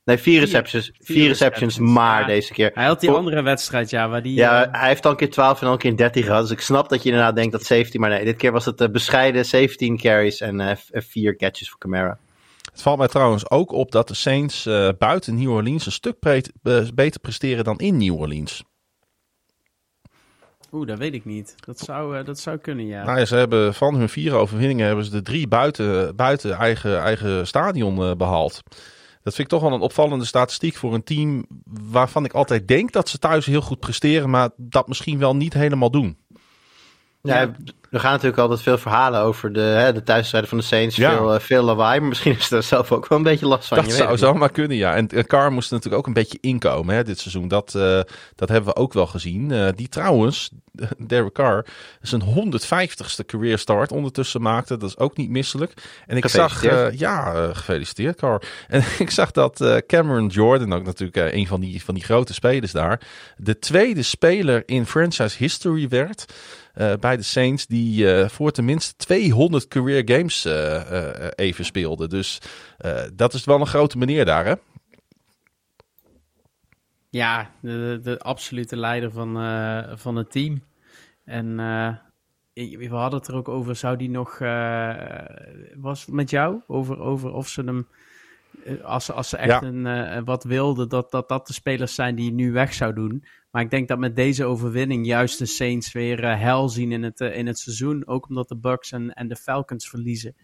Nee, 0.06 0.18
vier 0.18 0.40
receptions. 0.40 0.90
Vier, 1.00 1.26
receptions, 1.28 1.28
receptions, 1.28 1.78
maar 1.78 2.20
ja. 2.20 2.26
deze 2.26 2.52
keer. 2.52 2.70
Hij 2.74 2.84
had 2.86 3.00
die 3.00 3.08
Voor- 3.08 3.18
andere 3.18 3.42
wedstrijd, 3.42 3.90
ja, 3.90 4.08
waar 4.08 4.22
die... 4.22 4.34
Ja, 4.34 4.64
eh, 4.66 4.80
hij 4.80 4.88
heeft 4.88 5.04
al 5.04 5.10
een 5.10 5.16
keer 5.16 5.30
12 5.30 5.60
en 5.60 5.66
al 5.66 5.72
een 5.72 5.78
keer 5.78 5.96
13 5.96 6.22
gehad. 6.22 6.42
Dus 6.42 6.50
ik 6.50 6.60
snap 6.60 6.88
dat 6.88 7.02
je 7.02 7.08
inderdaad 7.08 7.34
denkt 7.36 7.52
dat 7.52 7.64
17. 7.64 8.00
Maar 8.00 8.10
nee, 8.10 8.24
dit 8.24 8.36
keer 8.36 8.52
was 8.52 8.64
het 8.64 8.80
eh, 8.80 8.88
bescheiden 8.88 9.44
17 9.44 9.96
carries 9.96 10.40
en 10.40 10.60
eh, 10.60 10.76
vier 10.92 11.36
catches 11.36 11.70
voor 11.70 11.78
Camara. 11.78 12.18
Het 12.72 12.82
valt 12.82 12.98
mij 12.98 13.08
trouwens 13.08 13.50
ook 13.50 13.72
op 13.72 13.90
dat 13.92 14.08
de 14.08 14.14
Saints 14.14 14.66
eh, 14.66 14.88
buiten 14.98 15.34
New 15.34 15.50
Orleans 15.50 15.86
een 15.86 15.92
stuk 15.92 16.18
pre- 16.18 16.40
beter 16.94 17.20
presteren 17.20 17.64
dan 17.64 17.78
in 17.78 17.96
New 17.96 18.14
Orleans. 18.20 18.62
Oeh, 20.72 20.86
dat 20.86 20.98
weet 20.98 21.14
ik 21.14 21.24
niet. 21.24 21.54
Dat 21.64 21.78
zou, 21.78 22.18
eh, 22.18 22.24
dat 22.24 22.38
zou 22.38 22.56
kunnen, 22.56 22.86
ja. 22.86 23.04
Nou 23.04 23.18
ja, 23.18 23.24
ze 23.24 23.36
hebben 23.36 23.74
van 23.74 23.94
hun 23.94 24.08
vier 24.08 24.34
overwinningen 24.34 24.86
hebben 24.86 25.04
ze 25.04 25.10
de 25.10 25.22
drie 25.22 25.48
buiten, 25.48 26.16
buiten 26.16 26.52
eigen, 26.52 27.00
eigen 27.00 27.46
stadion 27.46 28.02
eh, 28.02 28.14
behaald. 28.16 28.62
Dat 29.26 29.34
vind 29.34 29.52
ik 29.52 29.58
toch 29.58 29.68
wel 29.68 29.78
een 29.78 29.84
opvallende 29.84 30.24
statistiek 30.24 30.76
voor 30.76 30.94
een 30.94 31.04
team 31.04 31.46
waarvan 31.90 32.24
ik 32.24 32.32
altijd 32.32 32.68
denk 32.68 32.92
dat 32.92 33.08
ze 33.08 33.18
thuis 33.18 33.46
heel 33.46 33.60
goed 33.60 33.80
presteren, 33.80 34.30
maar 34.30 34.50
dat 34.56 34.88
misschien 34.88 35.18
wel 35.18 35.36
niet 35.36 35.52
helemaal 35.52 35.90
doen. 35.90 36.16
Ja, 37.26 37.50
er 37.90 38.00
gaan 38.00 38.12
natuurlijk 38.12 38.38
altijd 38.38 38.62
veel 38.62 38.78
verhalen 38.78 39.20
over 39.20 39.52
de, 39.52 39.60
hè, 39.60 39.92
de 39.92 40.02
thuisstrijden 40.02 40.48
van 40.48 40.58
de 40.58 40.64
Saints. 40.64 40.96
Ja. 40.96 41.16
Veel, 41.16 41.34
eh, 41.34 41.40
veel 41.40 41.62
lawaai, 41.62 42.00
maar 42.00 42.08
misschien 42.08 42.36
is 42.36 42.50
er 42.50 42.62
zelf 42.62 42.92
ook 42.92 43.08
wel 43.08 43.18
een 43.18 43.24
beetje 43.24 43.46
last 43.46 43.68
van. 43.68 43.76
Dat 43.76 43.86
je 43.86 43.92
zou 43.92 44.18
zomaar 44.18 44.50
kunnen, 44.50 44.76
ja. 44.76 44.94
En 44.94 45.08
en 45.08 45.26
Carr 45.26 45.52
moest 45.52 45.70
natuurlijk 45.70 45.98
ook 45.98 46.06
een 46.06 46.12
beetje 46.12 46.38
inkomen 46.40 46.94
hè, 46.94 47.04
dit 47.04 47.18
seizoen. 47.18 47.48
Dat, 47.48 47.74
eh, 47.74 48.00
dat 48.34 48.48
hebben 48.48 48.74
we 48.74 48.80
ook 48.80 48.92
wel 48.92 49.06
gezien. 49.06 49.52
Eh, 49.52 49.68
die 49.74 49.88
trouwens, 49.88 50.50
Derek 51.08 51.32
Carr, 51.32 51.66
zijn 52.00 52.22
150ste 52.22 53.24
career 53.26 53.58
start 53.58 53.92
ondertussen 53.92 54.42
maakte. 54.42 54.76
Dat 54.76 54.88
is 54.88 54.98
ook 54.98 55.16
niet 55.16 55.30
misselijk. 55.30 55.72
En 56.06 56.16
ik 56.16 56.28
zag, 56.28 56.64
eh, 56.64 56.90
ja, 56.90 57.34
eh, 57.34 57.48
gefeliciteerd 57.52 58.16
Carr. 58.16 58.42
En 58.68 58.82
ik 58.98 59.10
zag 59.10 59.30
dat 59.30 59.60
eh, 59.60 59.76
Cameron 59.86 60.26
Jordan, 60.26 60.72
ook 60.72 60.84
natuurlijk 60.84 61.16
eh, 61.16 61.38
een 61.38 61.46
van 61.46 61.60
die, 61.60 61.84
van 61.84 61.94
die 61.94 62.04
grote 62.04 62.34
spelers 62.34 62.72
daar, 62.72 63.00
de 63.36 63.58
tweede 63.58 64.02
speler 64.02 64.62
in 64.66 64.86
franchise 64.86 65.36
history 65.38 65.88
werd. 65.88 66.24
Eh, 66.76 66.92
bij 67.00 67.16
de 67.16 67.22
Saints, 67.22 67.66
die 67.66 68.12
eh, 68.12 68.28
voor 68.28 68.50
tenminste 68.50 68.96
200 68.96 69.68
career 69.68 70.02
games 70.04 70.44
eh, 70.44 71.28
even 71.34 71.64
speelde. 71.64 72.08
Dus 72.08 72.40
dat 73.14 73.34
is 73.34 73.44
wel 73.44 73.60
een 73.60 73.66
grote 73.66 73.98
meneer 73.98 74.24
daar, 74.24 74.44
hè? 74.44 74.54
Ja, 77.10 77.50
de, 77.60 78.18
absolute 78.22 78.76
leider 78.76 79.10
van, 79.10 79.32
van 79.98 80.16
het 80.16 80.30
team. 80.30 80.62
En 81.24 81.58
ik- 82.52 82.78
we 82.78 82.88
hadden 82.88 83.18
het 83.18 83.28
er 83.28 83.34
ook 83.34 83.48
over, 83.48 83.76
zou 83.76 83.96
die 83.96 84.10
nog, 84.10 84.38
was 85.76 86.06
met 86.06 86.30
jou? 86.30 86.60
Over, 86.66 87.00
over 87.00 87.32
of 87.32 87.48
ze 87.48 87.62
hem, 87.62 87.88
als, 88.82 89.04
ze- 89.04 89.12
als 89.12 89.28
ze 89.28 89.36
echt 89.36 89.60
Ja. 89.60 89.62
een, 89.68 89.86
eh, 89.86 90.22
wat 90.24 90.44
wilden, 90.44 90.88
dat, 90.88 91.10
dat 91.10 91.28
dat 91.28 91.46
de 91.46 91.52
spelers 91.52 91.94
zijn 91.94 92.14
die 92.14 92.32
nu 92.32 92.52
weg 92.52 92.74
zou 92.74 92.94
doen. 92.94 93.24
Maar 93.50 93.62
ik 93.62 93.70
denk 93.70 93.88
dat 93.88 93.98
met 93.98 94.16
deze 94.16 94.44
overwinning 94.44 95.06
juist 95.06 95.38
de 95.38 95.46
Saints 95.46 95.92
weer 95.92 96.24
eh, 96.24 96.40
hel 96.40 96.68
zien 96.68 96.92
in 96.92 97.02
het, 97.02 97.20
eh, 97.20 97.36
in 97.36 97.46
het 97.46 97.58
seizoen. 97.58 98.06
Ook 98.06 98.28
omdat 98.28 98.48
de 98.48 98.56
Bucks 98.56 98.92
en, 98.92 99.12
en 99.14 99.28
de 99.28 99.36
Falcons 99.36 99.88
verliezen. 99.88 100.36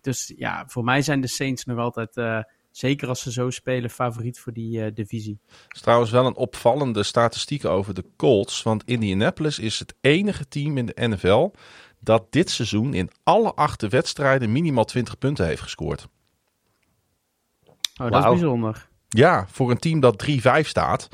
Dus 0.00 0.32
ja, 0.36 0.64
voor 0.66 0.84
mij 0.84 1.02
zijn 1.02 1.20
de 1.20 1.26
Saints 1.28 1.64
nog 1.64 1.78
altijd, 1.78 2.16
eh, 2.16 2.38
zeker 2.70 3.08
als 3.08 3.22
ze 3.22 3.32
zo 3.32 3.50
spelen, 3.50 3.90
favoriet 3.90 4.38
voor 4.40 4.52
die 4.52 4.84
eh, 4.84 4.90
divisie. 4.94 5.38
is 5.68 5.80
trouwens 5.80 6.10
wel 6.10 6.26
een 6.26 6.36
opvallende 6.36 7.02
statistiek 7.02 7.64
over 7.64 7.94
de 7.94 8.04
Colts. 8.16 8.62
Want 8.62 8.82
Indianapolis 8.84 9.58
is 9.58 9.78
het 9.78 9.94
enige 10.00 10.48
team 10.48 10.78
in 10.78 10.86
de 10.86 10.94
NFL 11.08 11.50
dat 12.00 12.26
dit 12.32 12.50
seizoen 12.50 12.94
in 12.94 13.10
alle 13.22 13.54
acht 13.54 13.82
wedstrijden 13.88 14.52
minimaal 14.52 14.84
20 14.84 15.18
punten 15.18 15.46
heeft 15.46 15.62
gescoord. 15.62 16.08
Oh, 18.04 18.10
dat 18.10 18.24
is 18.24 18.40
bijzonder. 18.40 18.86
Ja, 19.08 19.46
voor 19.50 19.70
een 19.70 19.78
team 19.78 20.00
dat 20.00 20.16
3-5 20.16 20.66
staat. 20.68 21.08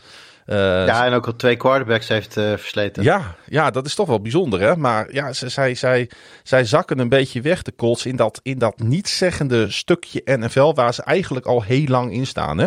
Eh, 0.47 0.57
Ja, 0.87 1.07
en 1.07 1.13
ook 1.13 1.27
al 1.27 1.37
twee 1.37 1.57
quarterbacks 1.57 2.09
heeft 2.09 2.37
eh, 2.37 2.45
versleten. 2.45 3.03
Ja, 3.03 3.35
ja, 3.47 3.71
dat 3.71 3.87
is 3.87 3.95
toch 3.95 4.07
wel 4.09 4.21
bijzonder, 4.21 4.61
hè? 4.61 4.77
Maar 4.77 5.13
ja, 5.13 5.33
ze- 5.33 5.49
zij, 5.49 5.75
zij, 5.75 6.11
zij 6.43 6.65
zakken 6.65 6.99
een 6.99 7.09
beetje 7.09 7.41
weg, 7.41 7.63
de 7.63 7.75
Colts, 7.77 8.07
in 8.07 8.17
dat, 8.17 8.41
in 8.43 8.59
dat 8.59 8.79
nietszeggende 8.79 9.71
stukje 9.71 10.23
NFL 10.25 10.75
waar 10.75 10.95
ze 10.95 11.03
eigenlijk 11.03 11.47
al 11.47 11.63
heel 11.63 11.87
lang 11.87 12.13
in 12.13 12.27
staan, 12.27 12.59
hè? 12.59 12.67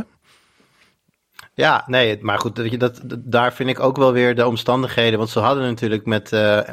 Ja, 1.54 1.84
nee, 1.88 2.18
maar 2.22 2.40
goed, 2.40 2.80
dat, 2.80 3.02
dat, 3.04 3.20
daar 3.24 3.54
vind 3.54 3.70
ik 3.70 3.80
ook 3.80 3.98
wel 3.98 4.14
weer 4.14 4.36
de 4.36 4.48
omstandigheden. 4.48 5.18
Want 5.18 5.30
ze 5.30 5.40
hadden 5.40 5.64
natuurlijk 5.64 6.06
met 6.06 6.32
eh, 6.32 6.58
eh, 6.60 6.66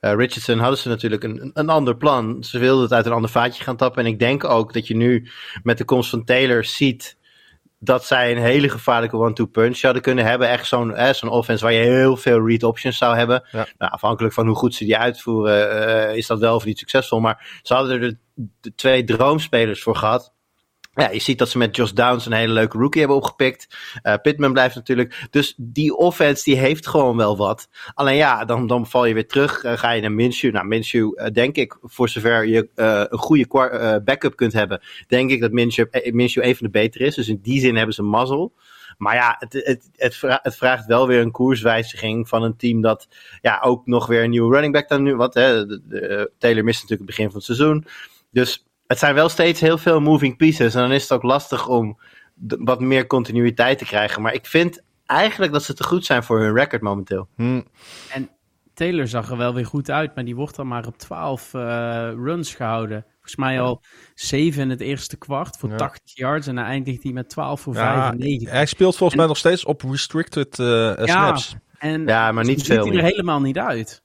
Richardson 0.00 0.58
hadden 0.58 0.78
ze 0.78 0.88
natuurlijk 0.88 1.24
een, 1.24 1.50
een 1.54 1.68
ander 1.68 1.96
plan. 1.96 2.44
Ze 2.44 2.58
wilden 2.58 2.82
het 2.82 2.92
uit 2.92 3.06
een 3.06 3.12
ander 3.12 3.30
vaatje 3.30 3.64
gaan 3.64 3.76
tappen. 3.76 4.04
En 4.04 4.10
ik 4.10 4.18
denk 4.18 4.44
ook 4.44 4.72
dat 4.72 4.86
je 4.86 4.96
nu 4.96 5.30
met 5.62 5.78
de 5.78 5.84
komst 5.84 6.10
van 6.10 6.24
Taylor 6.24 6.64
ziet 6.64 7.16
dat 7.78 8.04
zij 8.04 8.30
een 8.30 8.42
hele 8.42 8.68
gevaarlijke 8.68 9.16
one-two 9.16 9.46
punch 9.46 9.76
zouden 9.76 10.02
kunnen 10.02 10.24
hebben. 10.24 10.48
Echt 10.48 10.66
zo'n 10.66 10.94
eh, 10.94 11.12
zo'n 11.12 11.30
offense 11.30 11.64
waar 11.64 11.72
je 11.72 11.84
heel 11.84 12.16
veel 12.16 12.46
read 12.46 12.62
options 12.62 12.98
zou 12.98 13.16
hebben. 13.16 13.48
Ja. 13.50 13.66
Nou, 13.78 13.92
afhankelijk 13.92 14.34
van 14.34 14.46
hoe 14.46 14.56
goed 14.56 14.74
ze 14.74 14.84
die 14.84 14.96
uitvoeren, 14.96 16.16
is 16.16 16.26
dat 16.26 16.38
wel 16.38 16.54
of 16.54 16.64
niet 16.64 16.78
succesvol. 16.78 17.20
Maar 17.20 17.60
ze 17.62 17.74
hadden 17.74 17.92
er 17.92 18.00
de, 18.00 18.16
de 18.60 18.74
twee 18.74 19.04
droomspelers 19.04 19.82
voor 19.82 19.96
gehad. 19.96 20.32
Ja, 20.94 21.10
je 21.10 21.20
ziet 21.20 21.38
dat 21.38 21.48
ze 21.48 21.58
met 21.58 21.76
Josh 21.76 21.90
Downs 21.90 22.26
een 22.26 22.32
hele 22.32 22.52
leuke 22.52 22.78
rookie 22.78 23.00
hebben 23.00 23.18
opgepikt. 23.18 23.66
Eh 24.02 24.14
Pittman 24.22 24.52
blijft 24.52 24.74
natuurlijk. 24.74 25.26
Dus 25.30 25.54
die 25.56 25.96
offense 25.96 26.44
die 26.44 26.56
heeft 26.56 26.86
gewoon 26.86 27.16
wel 27.16 27.36
wat. 27.36 27.68
Alleen 27.94 28.16
ja, 28.16 28.44
dan, 28.44 28.66
dan 28.66 28.86
val 28.86 29.04
je 29.04 29.14
weer 29.14 29.26
terug. 29.26 29.62
eh, 29.62 29.78
ga 29.78 29.90
je 29.90 30.00
naar 30.00 30.12
Minshew. 30.12 30.52
Nou, 30.52 30.66
Minshew, 30.66 31.12
eh, 31.14 31.30
denk 31.32 31.56
ik, 31.56 31.76
voor 31.82 32.08
zover 32.08 32.46
je 32.46 32.68
een 32.74 33.18
goede 33.18 34.00
backup 34.04 34.36
kunt 34.36 34.52
hebben, 34.52 34.80
denk 35.06 35.30
ik 35.30 35.40
dat 35.40 35.52
Minshew, 35.52 35.86
Minshew 36.12 36.44
een 36.44 36.56
van 36.56 36.66
de 36.66 36.72
betere 36.72 37.04
is. 37.04 37.14
Dus 37.14 37.28
in 37.28 37.38
die 37.42 37.60
zin 37.60 37.76
hebben 37.76 37.94
ze 37.94 38.02
mazzel. 38.02 38.52
Maar 38.98 39.14
ja, 39.14 39.36
het, 39.38 39.52
het, 39.52 39.90
het, 39.96 40.16
vra- 40.16 40.38
het 40.42 40.56
vraagt 40.56 40.86
wel 40.86 41.06
weer 41.06 41.20
een 41.20 41.30
koerswijziging 41.30 42.28
van 42.28 42.42
een 42.42 42.56
team 42.56 42.80
dat 42.80 43.08
ja, 43.40 43.60
ook 43.64 43.86
nog 43.86 44.06
weer 44.06 44.22
een 44.24 44.30
nieuwe 44.30 44.52
running 44.52 44.72
back 44.72 44.88
dan 44.88 45.02
nu. 45.02 45.16
Want 45.16 45.34
hè, 45.34 45.66
de- 45.66 45.80
de- 45.88 46.30
Taylor 46.38 46.64
mist 46.64 46.82
natuurlijk 46.82 47.08
het 47.08 47.16
begin 47.16 47.26
van 47.30 47.34
het 47.36 47.44
seizoen. 47.44 47.86
Dus 48.30 48.64
het 48.94 49.02
zijn 49.02 49.14
wel 49.14 49.28
steeds 49.28 49.60
heel 49.60 49.78
veel 49.78 50.00
moving 50.00 50.36
pieces. 50.36 50.74
En 50.74 50.80
dan 50.80 50.92
is 50.92 51.02
het 51.02 51.12
ook 51.12 51.22
lastig 51.22 51.66
om 51.68 51.98
wat 52.58 52.80
meer 52.80 53.06
continuïteit 53.06 53.78
te 53.78 53.84
krijgen. 53.84 54.22
Maar 54.22 54.34
ik 54.34 54.46
vind 54.46 54.82
eigenlijk 55.06 55.52
dat 55.52 55.62
ze 55.62 55.74
te 55.74 55.84
goed 55.84 56.04
zijn 56.04 56.22
voor 56.22 56.40
hun 56.40 56.54
record 56.54 56.82
momenteel. 56.82 57.28
Hm, 57.36 57.60
Taylor 58.74 59.08
zag 59.08 59.30
er 59.30 59.36
wel 59.36 59.54
weer 59.54 59.66
goed 59.66 59.90
uit, 59.90 60.14
maar 60.14 60.24
die 60.24 60.36
wordt 60.36 60.56
dan 60.56 60.68
maar 60.68 60.86
op 60.86 60.98
12 60.98 61.54
eh, 61.54 61.60
runs 62.16 62.54
gehouden. 62.54 63.04
Volgens 63.12 63.36
mij 63.36 63.60
al 63.60 63.80
7 64.14 64.62
in 64.62 64.70
het 64.70 64.80
eerste 64.80 65.16
kwart 65.16 65.56
voor 65.56 65.70
Ja. 65.70 65.76
80 65.76 66.16
yards. 66.16 66.46
En 66.46 66.54
dan 66.54 66.64
eindigt 66.64 67.02
hij 67.02 67.12
met 67.12 67.28
12 67.28 67.60
voor 67.60 67.74
Ja, 67.74 67.80
95. 67.94 68.50
hij 68.50 68.66
speelt 68.66 68.96
volgens 68.96 69.18
mij 69.18 69.28
nog 69.28 69.36
steeds 69.36 69.64
op 69.64 69.82
restricted 69.82 70.58
eh, 70.58 70.92
snaps. 70.96 71.56
En 71.78 72.06
Ja, 72.06 72.32
maar 72.32 72.44
niet 72.44 72.58
ziet 72.58 72.66
veel 72.66 72.86
hij 72.86 72.96
er 72.96 73.02
helemaal 73.02 73.40
niet 73.40 73.58
uit. 73.58 74.02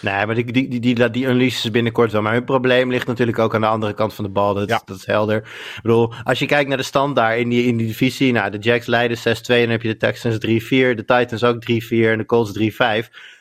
Nee, 0.00 0.26
maar 0.26 0.34
die, 0.34 0.52
die, 0.52 0.80
die, 0.80 1.10
die, 1.10 1.70
binnenkort 1.70 2.12
wel. 2.12 2.22
Maar 2.22 2.32
hun 2.32 2.44
probleem 2.44 2.90
ligt 2.90 3.06
natuurlijk 3.06 3.38
ook 3.38 3.54
aan 3.54 3.60
de 3.60 3.66
andere 3.66 3.94
kant 3.94 4.14
van 4.14 4.24
de 4.24 4.30
bal. 4.30 4.54
Dat, 4.54 4.68
Ja. 4.68 4.82
dat 4.84 4.96
is 4.96 5.06
helder. 5.06 5.36
Ik 5.36 5.80
bedoel, 5.82 6.12
als 6.24 6.38
je 6.38 6.46
kijkt 6.46 6.68
naar 6.68 6.76
de 6.76 6.82
stand 6.82 7.16
daar 7.16 7.38
in 7.38 7.48
die, 7.48 7.64
in 7.64 7.76
die 7.76 7.86
divisie. 7.86 8.32
Nou, 8.32 8.50
de 8.50 8.58
Jacks 8.58 8.86
leiden 8.86 9.18
6-2. 9.18 9.20
Dan 9.46 9.68
heb 9.68 9.82
je 9.82 9.88
de 9.88 9.96
Texans 9.96 10.34
3-4. 10.34 10.38
De 10.68 11.04
Titans 11.06 11.44
ook 11.44 11.62
3-4. 11.62 11.66
En 11.88 12.18
de 12.18 12.26
Colts 12.26 12.58
3-5. 12.58 12.60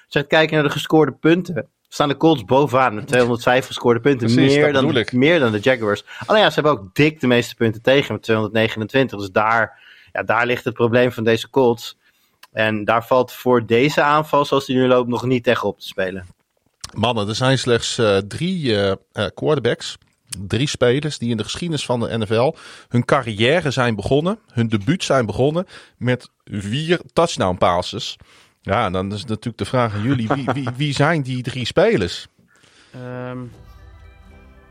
Als 0.09 0.17
je 0.17 0.19
gaat 0.19 0.27
kijken 0.27 0.55
naar 0.55 0.63
de 0.63 0.69
gescoorde 0.69 1.11
punten. 1.11 1.67
Staan 1.87 2.09
de 2.09 2.17
Colts 2.17 2.45
bovenaan 2.45 2.95
met 2.95 3.07
205 3.07 3.65
gescoorde 3.65 3.99
punten. 3.99 4.33
Precies, 4.33 4.55
meer, 4.55 4.73
dan, 4.73 4.97
ik. 4.97 5.11
meer 5.11 5.39
dan 5.39 5.51
de 5.51 5.59
Jaguars. 5.59 6.03
Alleen 6.25 6.41
ja, 6.41 6.47
ze 6.47 6.53
hebben 6.53 6.71
ook 6.71 6.95
dik 6.95 7.19
de 7.19 7.27
meeste 7.27 7.55
punten 7.55 7.81
tegen 7.81 8.13
met 8.13 8.23
229. 8.23 9.19
Dus 9.19 9.31
daar, 9.31 9.79
ja, 10.11 10.23
daar 10.23 10.45
ligt 10.45 10.63
het 10.63 10.73
probleem 10.73 11.11
van 11.11 11.23
deze 11.23 11.49
Colts. 11.49 11.97
En 12.51 12.85
daar 12.85 13.05
valt 13.05 13.33
voor 13.33 13.65
deze 13.65 14.01
aanval, 14.01 14.45
zoals 14.45 14.65
die 14.65 14.75
nu 14.75 14.87
loopt, 14.87 15.09
nog 15.09 15.25
niet 15.25 15.47
echt 15.47 15.63
op 15.63 15.79
te 15.79 15.87
spelen. 15.87 16.25
Mannen, 16.93 17.27
er 17.27 17.35
zijn 17.35 17.57
slechts 17.59 17.97
eh, 17.97 18.17
drie 18.17 18.75
eh, 18.75 18.91
eh, 19.11 19.25
quarterbacks. 19.33 19.97
Drie 20.47 20.67
spelers 20.67 21.17
die 21.17 21.29
in 21.29 21.37
de 21.37 21.43
geschiedenis 21.43 21.85
van 21.85 21.99
de 21.99 22.17
NFL 22.17 22.55
hun 22.89 23.05
carrière 23.05 23.71
zijn 23.71 23.95
begonnen. 23.95 24.39
Hun 24.51 24.67
debuut 24.67 25.03
zijn 25.03 25.25
begonnen 25.25 25.65
met 25.97 26.29
vier 26.45 26.99
touchdown 27.13 27.57
passes. 27.57 28.15
Ja, 28.61 28.85
en 28.85 28.91
dan 28.91 29.13
is 29.13 29.25
natuurlijk 29.25 29.57
de 29.57 29.65
vraag 29.65 29.93
aan 29.93 30.01
jullie. 30.01 30.27
Wie, 30.27 30.45
wie, 30.53 30.69
wie 30.75 30.93
zijn 30.93 31.21
die 31.21 31.43
drie 31.43 31.65
spelers? 31.65 32.27
Ehm, 32.93 33.37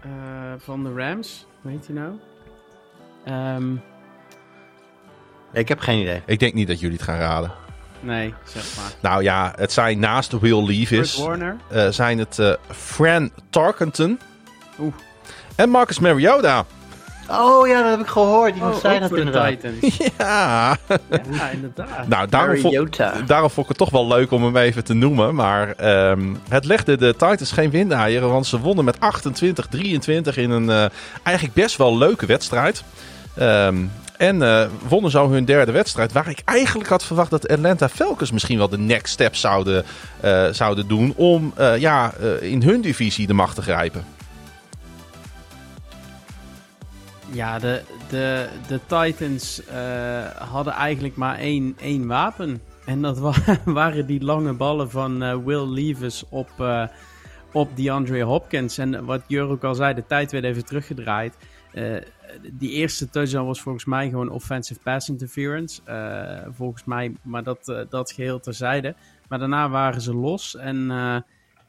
eh, 0.02 0.10
van 0.58 0.82
de 0.84 0.92
Rams, 0.94 1.46
heet 1.62 1.86
hij 1.86 1.94
nou? 1.96 2.12
Ehm, 3.24 3.74
Ik 5.52 5.68
heb 5.68 5.80
geen 5.80 6.00
idee. 6.00 6.22
Ik 6.26 6.38
denk 6.38 6.54
niet 6.54 6.68
dat 6.68 6.80
jullie 6.80 6.96
het 6.96 7.04
gaan 7.04 7.18
raden. 7.18 7.52
Nee, 8.00 8.34
zeg 8.44 8.62
maar. 8.76 8.90
Nou 9.12 9.22
ja, 9.22 9.52
het 9.56 9.72
zijn 9.72 9.98
naast 9.98 10.30
de 10.30 10.38
Will 10.38 10.64
Kurt 10.64 10.68
Levis... 10.68 11.16
Warner. 11.16 11.56
eh, 11.70 11.88
zijn 11.88 12.18
het 12.18 12.38
eh, 12.38 12.52
Fran 12.76 13.30
Tarkenton 13.50 14.18
Oeh. 14.80 14.94
en 15.56 15.68
Marcus 15.70 15.98
Mariota. 15.98 16.64
Oh 17.30 17.66
ja, 17.68 17.82
dat 17.82 17.90
heb 17.90 18.00
ik 18.00 18.06
gehoord. 18.06 18.54
Iemand 18.54 18.74
Oh, 18.74 18.80
zei 18.80 18.94
ook 18.94 19.00
dat 19.08 19.18
inderdaad. 19.18 19.48
Titans. 19.48 19.96
Ja, 20.18 20.76
ja, 21.30 21.48
inderdaad. 21.52 22.08
nou 22.08 22.28
daarom 22.28 22.56
vond, 22.58 22.74
Mariota. 22.74 23.12
daarom 23.26 23.50
vond 23.50 23.62
ik 23.62 23.68
het 23.68 23.78
toch 23.78 23.90
wel 23.90 24.06
leuk 24.06 24.30
om 24.30 24.44
hem 24.44 24.56
even 24.56 24.84
te 24.84 24.94
noemen. 24.94 25.34
Maar 25.34 25.70
ehm, 25.72 26.34
het 26.48 26.64
legde 26.64 26.96
de 26.96 27.12
Titans 27.12 27.52
geen 27.52 27.70
windeieren, 27.70 28.28
want 28.30 28.46
ze 28.46 28.58
wonnen 28.60 28.84
met 28.84 28.96
28-23 28.96 30.34
in 30.34 30.50
een 30.50 30.70
eh, 30.70 30.84
eigenlijk 31.22 31.54
best 31.56 31.76
wel 31.76 31.98
leuke 31.98 32.26
wedstrijd. 32.26 32.82
Ehm, 33.36 33.76
en 34.18 34.42
eh, 34.42 34.68
wonnen 34.88 35.10
zo 35.10 35.30
hun 35.30 35.44
derde 35.44 35.72
wedstrijd, 35.72 36.12
waar 36.12 36.28
ik 36.28 36.42
eigenlijk 36.44 36.88
had 36.88 37.04
verwacht 37.04 37.30
dat 37.30 37.48
Atlanta 37.48 37.88
Falcons 37.88 38.30
misschien 38.30 38.58
wel 38.58 38.68
de 38.68 38.78
next 38.78 39.12
step 39.12 39.34
zouden, 39.36 39.84
eh, 40.20 40.48
zouden 40.48 40.88
doen 40.88 41.12
om 41.16 41.52
eh, 41.56 41.76
ja, 41.76 42.14
in 42.40 42.62
hun 42.62 42.80
divisie 42.80 43.26
de 43.26 43.32
macht 43.32 43.54
te 43.54 43.62
grijpen. 43.62 44.04
Ja, 47.30 47.58
de, 47.58 47.82
de, 48.08 48.48
de 48.68 48.80
Titans 48.86 49.62
hadden 50.48 50.72
eigenlijk 50.72 51.16
maar 51.16 51.38
één, 51.38 51.76
één 51.80 52.06
wapen. 52.06 52.60
En 52.84 53.02
dat 53.02 53.18
wa- 53.18 53.34
waren 53.64 54.06
die 54.06 54.24
lange 54.24 54.52
ballen 54.52 54.90
van 54.90 55.44
Will 55.44 55.66
Levis 55.68 56.24
op, 56.28 56.50
op 57.52 57.76
DeAndre 57.76 58.22
Hopkins. 58.22 58.78
En 58.78 59.04
wat 59.04 59.22
Jur 59.26 59.48
ook 59.48 59.64
al 59.64 59.74
zei, 59.74 59.94
de 59.94 60.06
tijd 60.06 60.32
werd 60.32 60.44
even 60.44 60.64
teruggedraaid. 60.64 61.34
Eh, 61.72 61.96
die 62.52 62.70
eerste 62.70 63.10
touchdown 63.10 63.46
was 63.46 63.60
volgens 63.60 63.84
mij 63.84 64.08
gewoon 64.08 64.30
offensive 64.30 64.80
pass 64.80 65.08
interference. 65.08 65.82
Eh, 65.84 66.48
volgens 66.50 66.84
mij, 66.84 67.12
maar 67.22 67.42
dat, 67.42 67.68
eh, 67.68 67.80
dat 67.88 68.12
geheel 68.12 68.40
terzijde. 68.40 68.94
Maar 69.28 69.38
daarna 69.38 69.70
waren 69.70 70.00
ze 70.00 70.14
los. 70.14 70.56
En 70.56 70.86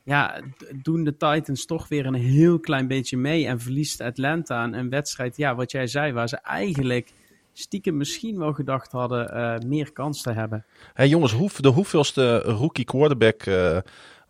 ja, 0.04 0.42
doen 0.76 1.04
de 1.04 1.18
Titans 1.18 1.66
toch 1.66 1.88
weer 1.88 2.06
een 2.06 2.14
heel 2.14 2.60
klein 2.60 2.88
beetje 2.88 3.18
mee. 3.18 3.48
En 3.48 3.60
verliest 3.60 4.02
Atlanta 4.02 4.64
een, 4.64 4.74
een 4.74 4.90
wedstrijd, 4.90 5.38
ja, 5.38 5.56
wat 5.56 5.72
jij 5.72 5.88
zei, 5.88 6.14
waar 6.14 6.30
ze 6.30 6.38
eigenlijk 6.38 7.12
stiekem 7.54 7.98
misschien 7.98 8.38
wel 8.38 8.54
gedacht 8.54 8.92
hadden 8.92 9.68
meer 9.68 9.92
kans 9.92 10.22
te 10.22 10.32
hebben. 10.32 10.66
Hey 10.94 11.08
jongens, 11.08 11.34
hoe, 11.34 11.50
de 11.58 11.68
hoeveelste 11.68 12.40
rookie 12.40 12.86
quarterback 12.86 13.44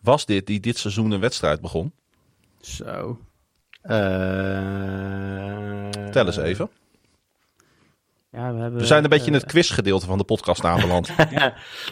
was 0.00 0.26
dit 0.26 0.46
die 0.46 0.60
dit 0.60 0.78
seizoen 0.78 1.10
een 1.10 1.20
wedstrijd 1.20 1.60
begon? 1.60 1.92
Zo. 2.60 3.18
Eh, 3.82 3.98
Tel 6.10 6.26
eens 6.26 6.36
even. 6.36 6.70
Ja, 8.32 8.52
we, 8.54 8.60
hebben, 8.60 8.80
We 8.80 8.86
zijn 8.86 9.04
een 9.04 9.10
beetje 9.10 9.26
in 9.26 9.34
eh, 9.34 9.40
het 9.40 9.50
quizgedeelte 9.50 10.06
van 10.06 10.18
de 10.18 10.24
podcast 10.24 10.64
aanbeland. 10.64 11.08
nou, 11.16 11.28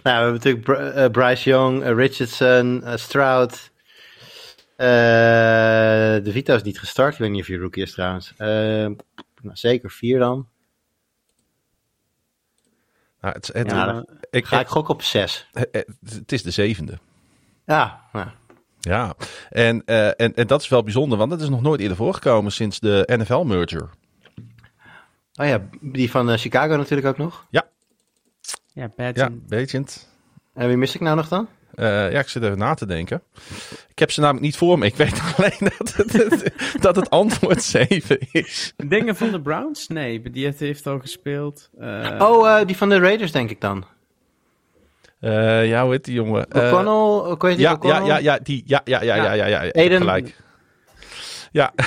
we 0.03 0.11
hebben 0.11 0.33
natuurlijk 0.33 0.65
Br- 0.65 0.73
eh, 0.75 1.11
Bryce 1.11 1.49
Young, 1.51 1.85
Richardson, 1.85 2.83
Stroud. 2.95 3.71
Eh, 4.77 4.87
de 4.87 6.29
Vito 6.31 6.55
is 6.55 6.63
niet 6.63 6.79
gestart. 6.79 7.13
Ik 7.13 7.19
weet 7.19 7.31
niet 7.31 7.41
of 7.41 7.47
hij 7.47 7.57
rookie 7.57 7.83
is 7.83 7.93
trouwens. 7.93 8.33
Nou, 8.37 8.97
zeker 9.57 9.91
vier 9.91 10.19
dan. 10.19 10.49
Nou, 13.21 13.35
het, 13.35 13.51
het, 13.53 13.71
Ja, 13.71 13.85
dan 13.87 14.07
ik, 14.31 14.47
Ga 14.47 14.61
ik 14.61 14.67
gokken 14.67 14.95
op 14.95 15.03
zes. 15.03 15.49
het, 15.53 15.87
het 16.09 16.33
is 16.33 16.43
de 16.43 16.51
zevende. 16.51 16.99
Ja, 17.67 18.01
nou, 18.13 18.27
Ja, 18.81 19.15
en, 19.51 19.83
eh, 19.85 20.07
en, 20.07 20.35
en 20.35 20.47
dat 20.47 20.61
is 20.61 20.69
wel 20.69 20.83
bijzonder, 20.83 21.19
want 21.19 21.31
dat 21.31 21.41
is 21.41 21.49
nog 21.49 21.63
nooit 21.63 21.81
eerder 21.81 21.97
voorgekomen 21.97 22.53
sinds 22.53 22.81
de 22.81 23.09
NFL-merger. 23.19 23.91
Oh 25.35 25.47
ja, 25.47 25.69
die 25.81 26.11
van 26.11 26.31
eh, 26.31 26.39
Chicago 26.39 26.77
natuurlijk 26.77 27.09
ook 27.09 27.19
nog. 27.19 27.47
Ja, 27.51 27.69
Ja, 28.73 28.91
Badgen. 28.97 29.45
Bagent. 29.49 30.09
En 30.55 30.69
wie 30.69 30.77
mis 30.77 30.95
ik 30.95 31.01
nou 31.01 31.17
nog 31.17 31.29
dan? 31.29 31.49
Eh, 31.75 32.13
ja, 32.13 32.19
ik 32.19 32.29
zit 32.29 32.43
even 32.43 32.59
na 32.59 32.75
te 32.75 32.87
denken. 32.87 33.23
Ik 33.89 33.99
heb 33.99 34.11
ze 34.11 34.21
namelijk 34.21 34.45
niet 34.45 34.57
voor 34.57 34.79
me. 34.79 34.87
Ik 34.87 34.97
weet 34.97 35.21
alleen 35.37 35.71
dat 35.79 35.95
het, 35.97 36.53
dat 36.81 36.97
het 36.97 37.11
antwoord 37.11 37.63
7 37.89 38.19
is. 38.33 38.73
Dingen 38.77 39.17
van 39.17 39.31
de 39.31 39.41
Browns? 39.41 39.89
Nee, 39.89 40.31
die 40.31 40.45
heeft, 40.45 40.61
heeft 40.61 40.87
al 40.87 40.99
gespeeld. 40.99 41.71
Eh, 41.79 42.17
oh, 42.19 42.49
eh, 42.61 42.67
die 42.67 42.77
van 42.77 42.89
de 42.89 42.99
Raiders 42.99 43.33
denk 43.33 43.51
ik 43.51 43.61
dan. 43.61 43.85
Eh, 45.21 45.69
ja, 45.69 45.83
hoe 45.83 45.93
heet 45.93 46.05
die 46.05 46.15
jongen? 46.15 46.51
Eh, 46.51 46.73
O'Connell, 46.73 47.51
niet, 47.51 47.59
ja, 47.59 47.79
ja, 47.83 47.99
ja, 48.07 48.19
ja, 48.19 48.39
die, 48.43 48.63
ja, 48.67 48.81
ja, 48.85 49.03
ja, 49.03 49.15
ja, 49.15 49.33
ja, 49.33 49.47
ja, 49.47 49.63
ja. 49.63 49.71
Aiden- 49.73 49.99
Gelijk. 49.99 50.37
Ja, 51.53 51.73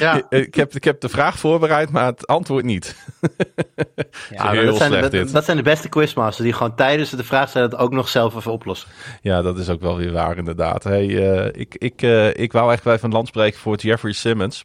Ja, 0.00 0.22
ik 0.30 0.54
heb, 0.54 0.74
ik 0.74 0.84
heb 0.84 1.00
de 1.00 1.08
vraag 1.08 1.38
voorbereid, 1.38 1.90
maar 1.90 2.06
het 2.06 2.26
antwoord 2.26 2.64
niet. 2.64 2.94
Ja, 4.30 4.50
heel 4.50 4.64
dat, 4.66 4.76
zijn, 4.76 5.10
dat, 5.10 5.30
dat 5.32 5.44
zijn 5.44 5.56
de 5.56 5.62
beste 5.62 5.88
quizmasters 5.88 6.44
die 6.44 6.52
gewoon 6.52 6.74
tijdens 6.74 7.10
de 7.10 7.24
vraag 7.24 7.48
stellen 7.48 7.70
het 7.70 7.78
ook 7.78 7.92
nog 7.92 8.08
zelf 8.08 8.34
even 8.34 8.52
oplossen. 8.52 8.88
Ja, 9.20 9.42
dat 9.42 9.58
is 9.58 9.68
ook 9.68 9.80
wel 9.80 9.96
weer 9.96 10.12
waar, 10.12 10.36
inderdaad. 10.36 10.84
Hey, 10.84 11.32
eh, 11.32 11.60
ik, 11.60 11.74
ik, 11.78 12.02
ik 12.36 12.52
wou 12.52 12.72
echt 12.72 12.82
bij 12.84 12.98
van 12.98 13.10
land 13.12 13.28
spreken 13.28 13.60
voor 13.60 13.76
Jeffrey 13.76 14.12
Simmons. 14.12 14.64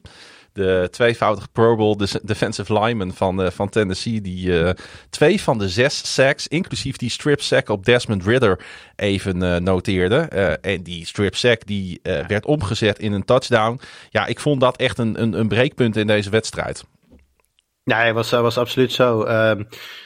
De 0.58 0.88
tweevoudige 0.92 1.48
Pro 1.52 1.76
Bowl 1.76 1.98
de- 1.98 2.20
defensive 2.24 2.80
lineman 2.80 3.14
van, 3.14 3.42
eh, 3.42 3.52
van 3.52 3.70
Tennessee. 3.70 4.22
Die 4.22 4.64
eh, 4.64 4.74
twee 5.10 5.42
van 5.42 5.58
de 5.58 5.70
zes 5.70 6.14
sacks, 6.14 6.48
inclusief 6.48 6.98
die 6.98 7.10
strip 7.10 7.42
sack 7.42 7.70
op 7.70 7.86
Desmond 7.86 8.26
Ridder, 8.26 8.66
even 8.96 9.44
eh, 9.44 9.60
noteerde. 9.60 10.18
En 10.62 10.84
die 10.84 11.06
strip 11.06 11.36
sack 11.36 11.66
die 11.66 12.00
werd 12.04 12.46
omgezet 12.46 13.00
in 13.00 13.12
een 13.12 13.26
touchdown. 13.26 13.80
Ja, 14.10 14.26
ik 14.26 14.40
vond 14.40 14.62
dat 14.62 14.78
echt 14.78 14.98
een, 14.98 15.22
een, 15.22 15.40
een 15.40 15.48
breekpunt 15.48 15.96
in 15.98 16.08
deze 16.08 16.30
wedstrijd. 16.30 16.84
Dat 17.84 18.12
was, 18.14 18.30
was 18.30 18.58
absoluut 18.58 18.92
zo. 18.92 19.24
Ehm, 19.24 19.64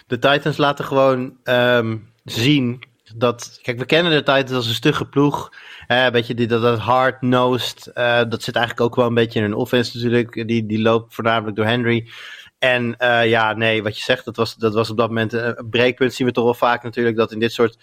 de 0.07 0.19
Titans 0.19 0.57
laten 0.57 0.85
gewoon 0.85 1.37
ehm, 1.43 1.97
zien 2.23 2.83
dat... 3.15 3.59
Kijk, 3.61 3.79
we 3.79 3.85
kennen 3.85 4.11
de 4.11 4.17
Titans 4.17 4.51
als 4.51 4.67
een 4.67 4.73
stugge 4.73 5.05
ploeg. 5.05 5.51
Eh, 5.87 6.03
een 6.03 6.11
beetje 6.11 6.47
dat, 6.47 6.61
dat 6.61 6.79
hard-nosed. 6.79 7.87
eh, 7.87 8.21
dat 8.29 8.43
zit 8.43 8.55
eigenlijk 8.55 8.85
ook 8.85 8.95
wel 8.95 9.05
een 9.07 9.13
beetje 9.13 9.39
in 9.39 9.45
hun 9.45 9.55
offense 9.55 9.97
natuurlijk. 9.97 10.47
Die, 10.47 10.65
die 10.65 10.81
loopt 10.81 11.13
voornamelijk 11.13 11.55
door 11.55 11.65
Henry. 11.65 12.09
En 12.59 12.97
eh, 12.97 13.29
ja, 13.29 13.53
nee, 13.53 13.83
wat 13.83 13.97
je 13.97 14.03
zegt, 14.03 14.25
dat 14.25 14.35
was, 14.35 14.55
dat 14.55 14.73
was 14.73 14.89
op 14.89 14.97
dat 14.97 15.07
moment 15.07 15.33
een 15.33 15.59
een 15.59 15.69
breekpunt. 15.69 16.13
Zien 16.13 16.27
we 16.27 16.33
toch 16.33 16.43
wel 16.43 16.53
vaak 16.53 16.83
natuurlijk 16.83 17.17
dat 17.17 17.31
in 17.31 17.39
dit 17.39 17.53
soort 17.53 17.77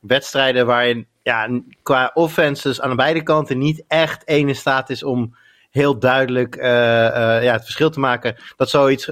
wedstrijden 0.00 0.66
waarin 0.66 1.06
ja, 1.22 1.60
qua 1.82 2.10
offenses 2.14 2.80
aan 2.80 2.96
beide 2.96 3.22
kanten 3.22 3.58
niet 3.58 3.84
echt 3.88 4.24
één 4.24 4.48
in 4.48 4.56
staat 4.56 4.90
is 4.90 5.02
om 5.02 5.36
heel 5.70 5.98
duidelijk 5.98 6.56
eh, 6.56 6.68
ja, 7.42 7.52
het 7.52 7.62
verschil 7.64 7.90
te 7.90 8.00
maken. 8.00 8.36
Dat 8.56 8.70
zoiets, 8.70 9.06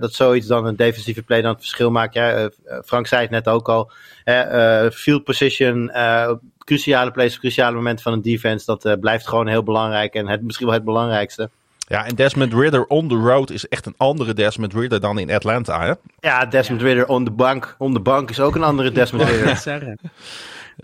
dat 0.00 0.12
zoiets 0.12 0.46
dan 0.46 0.66
een 0.66 0.76
defensieve 0.76 1.22
play 1.22 1.40
dan 1.40 1.50
het 1.50 1.60
verschil 1.60 1.90
maakt. 1.90 2.14
Ja, 2.14 2.50
Frank 2.84 3.06
zei 3.06 3.22
het 3.22 3.30
net 3.30 3.48
ook 3.48 3.68
al. 3.68 3.90
Hè, 4.30 4.40
eh, 4.40 4.90
field 4.90 5.24
position, 5.24 5.90
eh, 5.90 6.32
cruciale 6.58 7.10
plays, 7.10 7.38
cruciale 7.38 7.76
momenten 7.76 8.02
van 8.02 8.12
een 8.12 8.22
defense. 8.22 8.66
Dat 8.66 8.84
eh, 8.84 8.92
blijft 9.00 9.28
gewoon 9.28 9.46
heel 9.46 9.62
belangrijk 9.62 10.14
en 10.14 10.28
het, 10.28 10.42
misschien 10.42 10.66
wel 10.66 10.74
het 10.74 10.84
belangrijkste. 10.84 11.50
Ja, 11.78 12.06
en 12.06 12.14
Desmond 12.14 12.52
Ridder 12.52 12.86
on 12.86 13.08
the 13.08 13.14
road 13.14 13.50
is 13.50 13.68
echt 13.68 13.86
een 13.86 13.94
andere 13.96 14.34
Desmond 14.34 14.74
Ridder 14.74 15.00
dan 15.00 15.18
in 15.18 15.30
Atlanta. 15.30 15.84
Hè? 15.86 15.92
Ja, 16.20 16.46
Desmond 16.46 16.82
Ridder 16.82 17.06
on 17.06 17.24
the 17.24 17.30
bank. 17.30 17.74
On 17.78 17.92
the 17.92 18.00
bank 18.00 18.30
is 18.30 18.40
ook 18.40 18.54
een 18.54 18.62
andere 18.62 18.92
Desmond 18.92 19.28
Ja, 19.28 19.34
Ridder. 19.34 19.56
zeggen. 19.56 19.98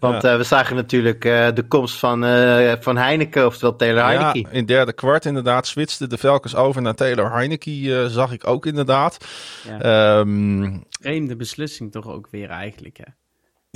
Want 0.00 0.24
eh, 0.24 0.36
we 0.36 0.42
zagen 0.42 0.76
natuurlijk 0.76 1.24
eh, 1.24 1.48
de 1.54 1.62
komst 1.62 1.98
van, 1.98 2.24
eh, 2.24 2.72
van 2.80 2.96
Heineken, 2.96 3.46
oftewel 3.46 3.76
Taylor 3.76 4.04
Heineke. 4.04 4.38
Ja, 4.38 4.48
in 4.50 4.58
het 4.58 4.68
derde 4.68 4.92
kwart 4.92 5.24
inderdaad 5.24 5.66
switchten 5.66 6.08
de 6.08 6.18
Falcons 6.18 6.54
over 6.56 6.82
naar 6.82 6.94
Taylor 6.94 7.32
Heineke, 7.32 7.70
eh, 8.00 8.06
zag 8.06 8.32
ik 8.32 8.46
ook 8.46 8.66
inderdaad. 8.66 9.26
Ja. 9.68 9.80
Ehm, 9.80 10.76
Vreemde 11.00 11.36
beslissing 11.36 11.92
toch 11.92 12.08
ook 12.08 12.28
weer 12.30 12.50
eigenlijk, 12.50 12.96
hè? 12.96 13.12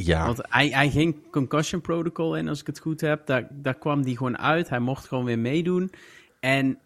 Ja, 0.05 0.27
Want 0.27 0.41
hij, 0.49 0.69
hij 0.69 0.91
ging 0.91 1.31
concussion 1.31 1.81
protocol 1.81 2.37
in, 2.37 2.49
als 2.49 2.61
ik 2.61 2.67
het 2.67 2.79
goed 2.79 3.01
heb. 3.01 3.27
Daar, 3.27 3.47
daar 3.51 3.75
kwam 3.75 4.03
hij 4.03 4.15
gewoon 4.15 4.39
uit. 4.39 4.69
Hij 4.69 4.79
mocht 4.79 5.07
gewoon 5.07 5.25
weer 5.25 5.39
meedoen. 5.39 5.93
En 6.41 6.79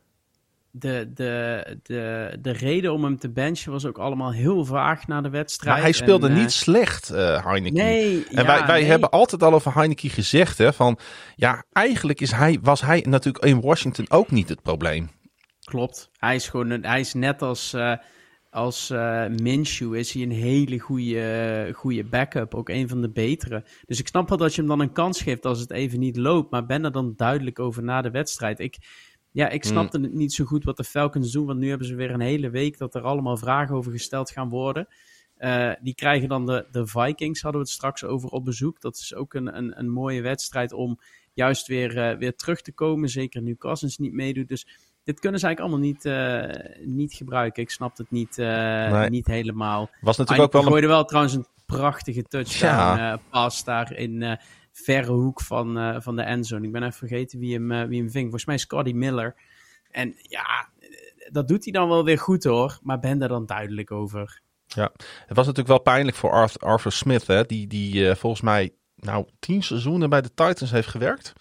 de, 0.70 1.10
de, 1.14 1.64
de, 1.82 2.36
de 2.40 2.50
reden 2.50 2.92
om 2.92 3.04
hem 3.04 3.18
te 3.18 3.30
benchen 3.30 3.72
was 3.72 3.86
ook 3.86 3.98
allemaal 3.98 4.32
heel 4.32 4.64
vaag 4.64 5.06
na 5.06 5.20
de 5.20 5.30
wedstrijd. 5.30 5.74
maar 5.74 5.84
hij 5.84 5.92
speelde 5.92 6.26
En, 6.26 6.34
eh, 6.34 6.40
niet 6.40 6.52
slecht, 6.52 7.10
eh 7.10 7.44
Heineke. 7.44 7.76
Nee, 7.76 8.26
En 8.30 8.42
ja, 8.42 8.46
wij, 8.46 8.66
wij 8.66 8.80
nee. 8.80 8.90
hebben 8.90 9.10
altijd 9.10 9.42
al 9.42 9.54
over 9.54 9.74
Heineke 9.74 10.08
gezegd, 10.08 10.58
hè, 10.58 10.72
van 10.72 10.98
ja, 11.36 11.64
eigenlijk 11.72 12.20
is 12.20 12.32
hij, 12.32 12.58
was 12.62 12.80
hij 12.80 13.04
natuurlijk 13.08 13.44
in 13.44 13.60
Washington 13.60 14.06
ook 14.08 14.30
niet 14.30 14.48
het 14.48 14.62
probleem. 14.62 15.10
Klopt. 15.64 16.10
Hij 16.18 16.34
is 16.34 16.48
gewoon 16.48 16.70
een, 16.70 16.84
hij 16.84 17.00
is 17.00 17.14
net 17.14 17.42
als, 17.42 17.72
eh 17.72 17.92
als 18.52 18.90
eh 18.90 19.26
Minshew 19.26 19.94
is 19.94 20.12
hij 20.12 20.22
een 20.22 20.30
hele 20.30 20.78
goede, 20.78 21.70
goede 21.74 22.04
backup. 22.04 22.54
Ook 22.54 22.68
een 22.68 22.88
van 22.88 23.00
de 23.00 23.10
betere. 23.10 23.64
Dus 23.86 23.98
ik 23.98 24.08
snap 24.08 24.28
wel 24.28 24.38
dat 24.38 24.54
je 24.54 24.60
hem 24.60 24.70
dan 24.70 24.80
een 24.80 24.92
kans 24.92 25.22
geeft 25.22 25.44
als 25.44 25.60
het 25.60 25.70
even 25.70 25.98
niet 25.98 26.16
loopt. 26.16 26.50
Maar 26.50 26.66
ben 26.66 26.84
er 26.84 26.92
dan 26.92 27.12
duidelijk 27.16 27.58
over 27.58 27.82
na 27.82 28.02
de 28.02 28.10
wedstrijd. 28.10 28.58
Ik, 28.58 28.76
ja, 29.30 29.48
ik 29.48 29.64
snapte 29.64 30.00
het 30.00 30.12
niet 30.12 30.32
zo 30.32 30.44
goed 30.44 30.64
wat 30.64 30.76
de 30.76 30.84
Falcons 30.84 31.32
doen. 31.32 31.46
Want 31.46 31.58
nu 31.58 31.68
hebben 31.68 31.86
ze 31.86 31.94
weer 31.94 32.10
een 32.10 32.20
hele 32.20 32.50
week 32.50 32.78
dat 32.78 32.94
er 32.94 33.02
allemaal 33.02 33.36
vragen 33.36 33.74
over 33.74 33.92
gesteld 33.92 34.30
gaan 34.30 34.48
worden. 34.48 34.88
Eh, 35.36 35.72
die 35.80 35.94
krijgen 35.94 36.28
dan 36.28 36.46
de, 36.46 36.66
de 36.70 36.86
Vikings, 36.86 37.42
hadden 37.42 37.60
we 37.60 37.66
het 37.66 37.76
straks 37.76 38.04
over 38.04 38.28
op 38.28 38.44
bezoek. 38.44 38.80
Dat 38.80 38.96
is 38.96 39.14
ook 39.14 39.34
een, 39.34 39.56
een, 39.56 39.78
een 39.78 39.90
mooie 39.90 40.22
wedstrijd 40.22 40.72
om 40.72 40.98
juist 41.32 41.66
weer, 41.66 41.98
eh, 41.98 42.18
weer 42.18 42.34
terug 42.34 42.60
te 42.62 42.72
komen. 42.72 43.08
Zeker 43.08 43.42
nu 43.42 43.56
Cousins 43.56 43.98
niet 43.98 44.12
meedoet. 44.12 44.48
Dus 44.48 44.66
dit 45.04 45.20
kunnen 45.20 45.40
ze 45.40 45.46
eigenlijk 45.46 45.60
allemaal 45.60 45.92
niet, 45.92 46.04
eh, 46.04 46.86
niet 46.86 47.14
gebruiken. 47.14 47.62
Ik 47.62 47.70
snap 47.70 47.96
het 47.96 48.10
niet, 48.10 48.38
eh, 48.38 48.90
Nee. 48.90 49.10
niet 49.10 49.26
helemaal. 49.26 49.90
Was 50.00 50.16
natuurlijk 50.16 50.46
ook 50.46 50.52
wel 50.52 50.62
een, 50.62 50.68
gooide 50.68 50.86
wel 50.86 51.04
trouwens 51.04 51.34
een 51.34 51.46
prachtige 51.66 52.22
touchdown 52.22 52.72
Ja. 52.74 53.12
eh, 53.12 53.18
pas 53.30 53.64
daar 53.64 53.92
in 53.92 54.38
verre 54.72 55.12
hoek 55.12 55.40
van, 55.40 55.98
van 56.02 56.16
de 56.16 56.22
endzone. 56.22 56.66
Ik 56.66 56.72
ben 56.72 56.82
even 56.82 56.94
vergeten 57.08 57.38
wie 57.38 57.54
hem, 57.54 57.88
wie 57.88 58.00
hem 58.00 58.10
ving. 58.10 58.22
Volgens 58.24 58.44
mij 58.44 58.58
Scotty 58.58 58.92
Miller. 58.92 59.34
En 59.90 60.14
ja, 60.22 60.68
dat 61.30 61.48
doet 61.48 61.64
hij 61.64 61.72
dan 61.72 61.88
wel 61.88 62.04
weer 62.04 62.18
goed 62.18 62.44
hoor. 62.44 62.78
Maar 62.82 62.98
ben 62.98 63.18
daar 63.18 63.28
dan 63.28 63.46
duidelijk 63.46 63.90
over. 63.90 64.40
ja, 64.66 64.90
het 65.26 65.36
was 65.36 65.46
natuurlijk 65.46 65.68
wel 65.68 65.78
pijnlijk 65.80 66.16
voor 66.16 66.30
Arthur, 66.30 66.60
Arthur 66.60 66.92
Smith, 66.92 67.26
hè, 67.26 67.44
die, 67.44 67.66
die 67.66 68.14
volgens 68.14 68.42
mij 68.42 68.72
nou 68.96 69.26
tien 69.38 69.62
seizoenen 69.62 70.10
bij 70.10 70.20
de 70.22 70.28
Titans 70.34 70.70
heeft 70.70 70.88
gewerkt. 70.88 71.32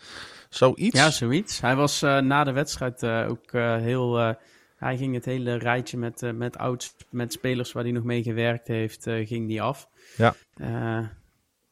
Zoiets. 0.54 1.00
Ja, 1.00 1.12
zoiets. 1.12 1.62
Hij 1.62 1.76
was 1.76 2.02
eh, 2.02 2.18
na 2.18 2.44
de 2.44 2.52
wedstrijd 2.52 3.04
eh, 3.04 3.26
ook 3.30 3.52
eh, 3.52 3.76
heel... 3.76 4.18
hij 4.76 4.98
ging 4.98 5.14
het 5.14 5.26
hele 5.26 5.56
rijtje 5.56 5.98
met, 5.98 6.32
met, 6.36 6.58
oud, 6.58 6.96
met 7.10 7.34
spelers 7.34 7.72
waar 7.72 7.84
hij 7.84 7.92
nog 7.92 8.04
mee 8.04 8.24
gewerkt 8.24 8.68
heeft, 8.68 9.04
ging 9.04 9.48
die 9.48 9.62
af. 9.62 9.90
Ja. 10.18 10.36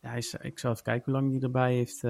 Hij 0.01 0.17
is, 0.17 0.33
ik 0.41 0.59
zal 0.59 0.71
even 0.71 0.83
kijken 0.83 1.11
hoe 1.11 1.21
lang 1.21 1.31
hij 1.31 1.41
erbij 1.41 1.73
heeft 1.73 2.01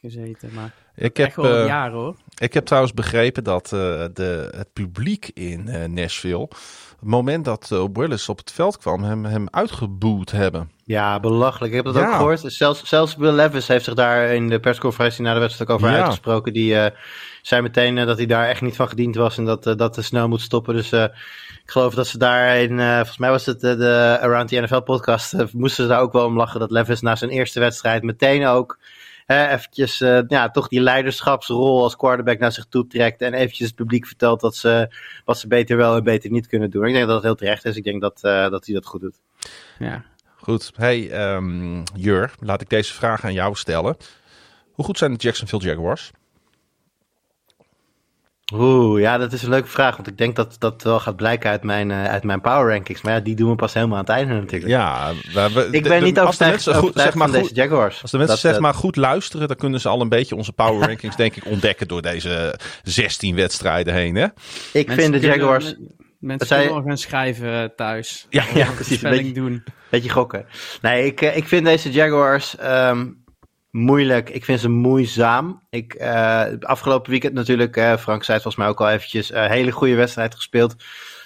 gezeten. 0.00 0.50
Maar 0.54 0.72
Ik 0.94 1.18
echt 1.18 1.36
heb, 1.36 1.44
wel 1.44 1.66
eh, 1.68 1.92
hoor. 1.92 2.16
ik 2.38 2.54
heb 2.54 2.64
trouwens 2.64 2.94
begrepen 2.94 3.44
dat 3.44 3.64
eh, 3.64 3.70
de, 4.14 4.52
het 4.56 4.72
publiek 4.72 5.30
in 5.34 5.68
eh, 5.68 5.88
Nashville... 5.88 6.48
het 7.00 7.08
moment 7.08 7.44
dat 7.44 7.70
uh, 7.72 7.84
Willis 7.92 8.28
op 8.28 8.38
het 8.38 8.52
veld 8.52 8.78
kwam, 8.78 9.02
hem, 9.02 9.24
hem 9.24 9.46
uitgeboet 9.50 10.30
hebben. 10.30 10.70
Ja, 10.84 11.20
belachelijk. 11.20 11.72
Ik 11.72 11.84
heb 11.84 11.84
dat 11.84 11.94
Ja. 12.02 12.08
ook 12.08 12.14
gehoord. 12.14 12.42
Zelfs, 12.46 12.84
zelfs 12.84 13.16
Will 13.16 13.32
Levis 13.32 13.68
heeft 13.68 13.84
zich 13.84 13.94
daar 13.94 14.34
in 14.34 14.48
de 14.48 14.60
persconferentie 14.60 15.22
na 15.22 15.34
de 15.34 15.40
wedstrijd 15.40 15.70
ook 15.70 15.76
over 15.76 15.90
Ja. 15.90 15.96
uitgesproken. 15.96 16.52
Die 16.52 16.76
eh, 16.76 16.96
zei 17.42 17.62
meteen 17.62 17.94
dat 18.06 18.16
hij 18.16 18.26
daar 18.26 18.48
echt 18.48 18.60
niet 18.60 18.76
van 18.76 18.88
gediend 18.88 19.14
was 19.14 19.38
en 19.38 19.44
dat, 19.44 19.66
eh, 19.66 19.76
dat 19.76 19.92
te 19.92 20.02
snel 20.02 20.28
moet 20.28 20.40
stoppen. 20.40 20.74
Dus 20.74 20.92
eh, 20.92 21.02
ik 21.64 21.70
geloof 21.70 21.94
dat 21.94 22.06
ze 22.06 22.18
daar 22.18 22.56
in, 22.56 22.80
eh, 22.80 22.94
volgens 22.96 23.18
mij 23.18 23.30
was 23.30 23.46
het 23.46 23.60
de 23.60 24.18
Around 24.20 24.48
the 24.48 24.60
NFL 24.60 24.80
podcast, 24.80 25.34
moesten 25.52 25.82
ze 25.84 25.90
daar 25.90 26.00
ook 26.00 26.12
wel 26.12 26.24
om 26.26 26.36
lachen 26.36 26.60
dat 26.60 26.70
Levis 26.70 27.00
na 27.00 27.16
zijn 27.16 27.30
eerste 27.30 27.60
wedstrijd 27.60 28.02
meteen 28.02 28.46
ook 28.46 28.78
hè, 29.32 29.48
eventjes 29.48 30.00
eh, 30.00 30.20
ja, 30.26 30.50
toch 30.50 30.68
die 30.68 30.80
leiderschapsrol 30.80 31.82
als 31.82 31.96
quarterback 31.96 32.38
naar 32.38 32.52
zich 32.52 32.66
toe 32.66 32.86
trekt 32.86 33.22
en 33.22 33.34
eventjes 33.34 33.66
het 33.66 33.76
publiek 33.76 34.06
vertelt 34.06 34.40
dat 34.40 34.56
ze, 34.56 34.94
wat 35.24 35.38
ze 35.38 35.46
beter 35.46 35.76
wel 35.76 35.96
en 35.96 36.04
beter 36.04 36.30
niet 36.30 36.46
kunnen 36.46 36.70
doen. 36.70 36.86
Ik 36.86 36.92
denk 36.92 37.06
dat 37.06 37.14
het 37.14 37.24
heel 37.24 37.34
terecht 37.34 37.64
is. 37.64 37.76
Ik 37.76 37.84
denk 37.84 38.00
dat, 38.00 38.18
eh, 38.22 38.50
dat 38.50 38.66
hij 38.66 38.74
dat 38.74 38.86
goed 38.86 39.00
doet. 39.00 39.20
Ja. 39.78 40.04
Goed, 40.36 40.72
hey 40.76 41.10
ehm, 41.10 41.82
Jur, 41.94 42.34
laat 42.38 42.60
ik 42.60 42.68
deze 42.68 42.92
vraag 42.92 43.24
aan 43.24 43.32
jou 43.32 43.54
stellen. 43.54 43.96
Hoe 44.72 44.84
goed 44.84 44.98
zijn 44.98 45.12
de 45.12 45.18
Jacksonville 45.18 45.62
Jaguars? 45.62 46.10
Oeh, 48.52 49.00
ja, 49.00 49.18
dat 49.18 49.32
is 49.32 49.42
een 49.42 49.48
leuke 49.48 49.68
vraag. 49.68 49.96
Want 49.96 50.08
ik 50.08 50.18
denk 50.18 50.36
dat 50.36 50.56
dat 50.58 50.82
wel 50.82 51.00
gaat 51.00 51.16
blijken 51.16 51.50
uit 51.50 51.62
mijn, 51.62 51.90
eh, 51.90 52.04
uit 52.04 52.24
mijn 52.24 52.40
power 52.40 52.72
rankings. 52.72 53.02
Maar 53.02 53.12
ja, 53.12 53.20
die 53.20 53.34
doen 53.34 53.50
we 53.50 53.56
pas 53.56 53.74
helemaal 53.74 53.96
aan 53.96 54.04
het 54.04 54.12
einde 54.12 54.34
natuurlijk. 54.34 54.70
Ja, 54.70 55.12
we, 55.32 55.50
we- 55.54 55.68
ik 55.70 55.82
de- 55.82 55.88
ben 55.88 55.98
de- 56.00 56.04
niet 56.06 56.18
als 56.18 56.36
de 56.36 56.44
overtuigd, 56.44 56.66
mensen 56.66 56.74
goed, 56.74 56.92
zeg 57.02 57.14
maar 57.14 57.28
van 57.28 57.38
goed, 57.38 57.48
deze 57.54 57.68
Jaguars. 57.68 58.02
Als 58.02 58.10
de 58.10 58.16
mensen 58.16 58.34
Dat, 58.36 58.44
zeg 58.44 58.54
eh, 58.54 58.60
maar 58.62 58.74
goed 58.74 58.96
luisteren, 58.96 59.48
dan 59.48 59.56
kunnen 59.56 59.80
ze 59.80 59.88
al 59.88 60.00
een 60.00 60.08
beetje 60.08 60.36
onze 60.36 60.52
power 60.52 60.86
rankings 60.88 61.16
denk 61.16 61.36
ik 61.36 61.44
ontdekken 61.46 61.88
door 61.88 62.02
deze 62.02 62.58
16 62.82 63.34
wedstrijden 63.36 63.94
heen. 63.94 64.14
Hè? 64.14 64.24
ik 64.24 64.32
Mensen 64.86 64.94
vind 64.94 65.12
de 65.12 65.18
kunnen- 65.18 65.38
Jaguars... 65.38 65.74
Mensen 66.20 66.46
Zei- 66.46 66.60
kunnen 66.60 66.82
al 66.82 66.88
gaan 66.88 66.98
schrijven 66.98 67.62
eh, 67.62 67.68
thuis. 67.76 68.26
Ja, 68.30 68.44
ja, 68.54 68.70
precies, 68.74 69.02
een 69.02 69.10
beetje- 69.10 69.32
doen. 69.32 69.64
Beetje 69.90 70.10
gokken. 70.10 70.46
Nee, 70.82 71.04
ik, 71.06 71.20
ik 71.20 71.48
vind 71.48 71.64
deze 71.64 71.90
Jaguars 71.90 72.56
ehm, 72.56 73.06
moeilijk. 73.70 74.30
Ik 74.30 74.44
vind 74.44 74.60
ze 74.60 74.68
moeizaam. 74.68 75.62
Ik, 75.70 75.94
eh, 75.94 76.46
afgelopen 76.60 77.10
weekend 77.10 77.34
natuurlijk, 77.34 77.76
eh, 77.76 77.96
Frank 77.96 78.24
zei 78.24 78.38
het 78.38 78.42
volgens 78.42 78.56
mij 78.56 78.68
ook 78.68 78.80
al 78.80 78.90
eventjes, 78.90 79.32
een 79.32 79.50
hele 79.50 79.70
goede 79.70 79.94
wedstrijd 79.94 80.34
gespeeld. 80.34 80.76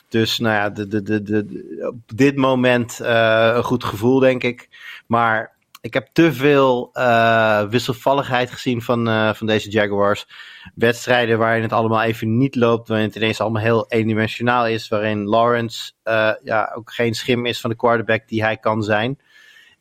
Dus 0.08 0.38
nou 0.38 0.54
ja, 0.54 0.70
de, 0.70 0.86
de, 0.86 1.02
de, 1.02 1.22
de, 1.22 1.92
op 1.92 2.16
dit 2.16 2.36
moment 2.36 3.00
eh, 3.00 3.52
een 3.54 3.64
goed 3.64 3.84
gevoel, 3.84 4.18
denk 4.18 4.42
ik. 4.42 4.68
Maar 5.06 5.54
ik 5.84 5.94
heb 5.94 6.08
te 6.12 6.32
veel 6.32 6.90
eh, 6.92 7.68
wisselvalligheid 7.68 8.50
gezien 8.50 8.82
van, 8.82 9.08
eh, 9.08 9.34
van 9.34 9.46
deze 9.46 9.70
Jaguars. 9.70 10.26
Wedstrijden 10.74 11.38
waarin 11.38 11.62
het 11.62 11.72
allemaal 11.72 12.02
even 12.02 12.36
niet 12.36 12.54
loopt, 12.54 12.88
waarin 12.88 13.06
het 13.06 13.16
ineens 13.16 13.40
allemaal 13.40 13.62
heel 13.62 13.86
eendimensionaal 13.88 14.66
is. 14.66 14.88
Waarin 14.88 15.24
Lawrence 15.24 15.92
eh, 16.02 16.30
ja, 16.42 16.72
ook 16.74 16.92
geen 16.92 17.14
schim 17.14 17.46
is 17.46 17.60
van 17.60 17.70
de 17.70 17.76
quarterback 17.76 18.28
die 18.28 18.42
hij 18.42 18.56
kan 18.56 18.82
zijn. 18.82 19.18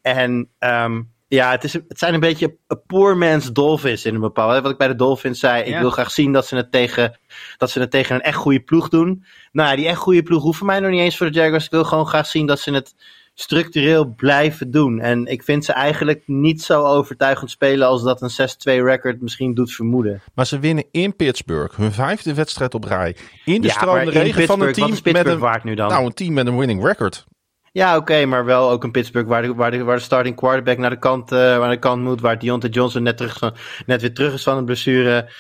En 0.02 0.50
ehm, 0.60 1.02
ja, 1.34 1.52
het, 1.52 1.64
is, 1.64 1.74
het 1.74 2.00
zijn 2.00 2.14
een 2.14 2.20
beetje 2.20 2.58
een 2.68 2.82
poor 2.88 3.18
man's 3.18 3.52
Dolphins 3.52 4.06
in 4.06 4.16
een 4.16 4.22
bepaalde. 4.22 4.62
Wat 4.62 4.72
ik 4.72 4.78
bij 4.78 4.88
de 4.88 4.96
Dolphins 4.96 5.40
zei, 5.40 5.64
ik 5.64 5.80
wil 5.80 5.90
graag 5.90 6.12
zien 6.12 6.34
dat 6.34 6.46
ze, 6.48 6.56
het 6.56 6.72
tegen, 6.72 7.20
dat 7.58 7.70
ze 7.70 7.80
het 7.80 7.92
tegen 7.92 8.16
een 8.16 8.22
echt 8.22 8.38
goede 8.38 8.60
ploeg 8.60 8.90
doen. 8.90 9.24
Nou, 9.52 9.70
ja, 9.70 9.76
die 9.76 9.88
echt 9.88 9.98
goede 9.98 10.24
ploeg 10.24 10.42
hoeft 10.44 10.58
voor 10.58 10.68
mij 10.68 10.80
nog 10.80 10.92
niet 10.92 11.00
eens 11.00 11.18
voor 11.18 11.32
de 11.32 11.40
Jaguars. 11.40 11.66
Ik 11.66 11.72
wil 11.72 11.84
gewoon 11.84 12.08
graag 12.08 12.28
zien 12.28 12.46
dat 12.46 12.60
ze 12.60 12.74
het 12.74 12.96
structureel 13.34 14.06
blijven 14.06 14.72
doen. 14.72 15.00
En 15.00 15.26
ik 15.26 15.44
vind 15.44 15.66
ze 15.66 15.74
eigenlijk 15.74 16.24
niet 16.26 16.62
zo 16.62 16.84
overtuigend 16.84 17.50
spelen 17.50 17.88
als 17.88 18.04
dat 18.04 18.22
een 18.22 18.50
6-2 18.82 18.84
record 18.84 19.22
misschien 19.22 19.54
doet 19.54 19.74
vermoeden. 19.74 20.22
Maar 20.34 20.46
ze 20.46 20.60
winnen 20.60 20.86
in 20.92 21.16
Pittsburgh 21.16 21.78
hun 21.78 21.92
vijfde 21.92 22.34
wedstrijd 22.34 22.74
op 22.74 22.84
rij. 22.84 23.16
In 23.46 23.62
de 23.62 23.68
Ja, 23.68 23.74
stromende 23.74 24.12
regen 24.12 24.46
van 24.46 24.62
een 24.62 24.74
team 24.74 24.98
met 25.04 25.26
een, 25.26 25.40
waard 25.40 25.64
nu 25.64 25.76
dan? 25.76 25.90
nou, 25.90 26.06
een 26.06 26.14
team 26.14 26.34
met 26.34 26.48
een 26.48 26.58
winning 26.58 26.86
record. 26.86 27.26
Ja, 27.74 27.98
oké, 27.98 28.26
maar 28.26 28.46
wel 28.46 28.70
ook 28.70 28.84
een 28.84 28.92
Pittsburgh 28.92 29.28
waar 29.30 29.42
de, 29.42 29.54
waar, 29.54 29.72
de, 29.72 29.84
waar 29.84 29.96
de 29.96 30.02
starting 30.02 30.36
quarterback 30.36 30.78
naar 30.78 30.90
de 30.90 31.00
kant, 31.00 31.32
eh, 31.32 31.38
naar 31.40 31.70
de 31.70 31.78
kant 31.80 32.02
moet. 32.04 32.22
Waar 32.22 32.40
Deontay 32.40 32.70
Johnson 32.70 33.04
net, 33.04 33.18
terug, 33.18 33.38
van- 33.38 33.56
net 33.86 34.02
weer 34.02 34.14
terug 34.14 34.34
is 34.34 34.44
van 34.44 34.58
een 34.58 34.66
blessure. 34.66 35.32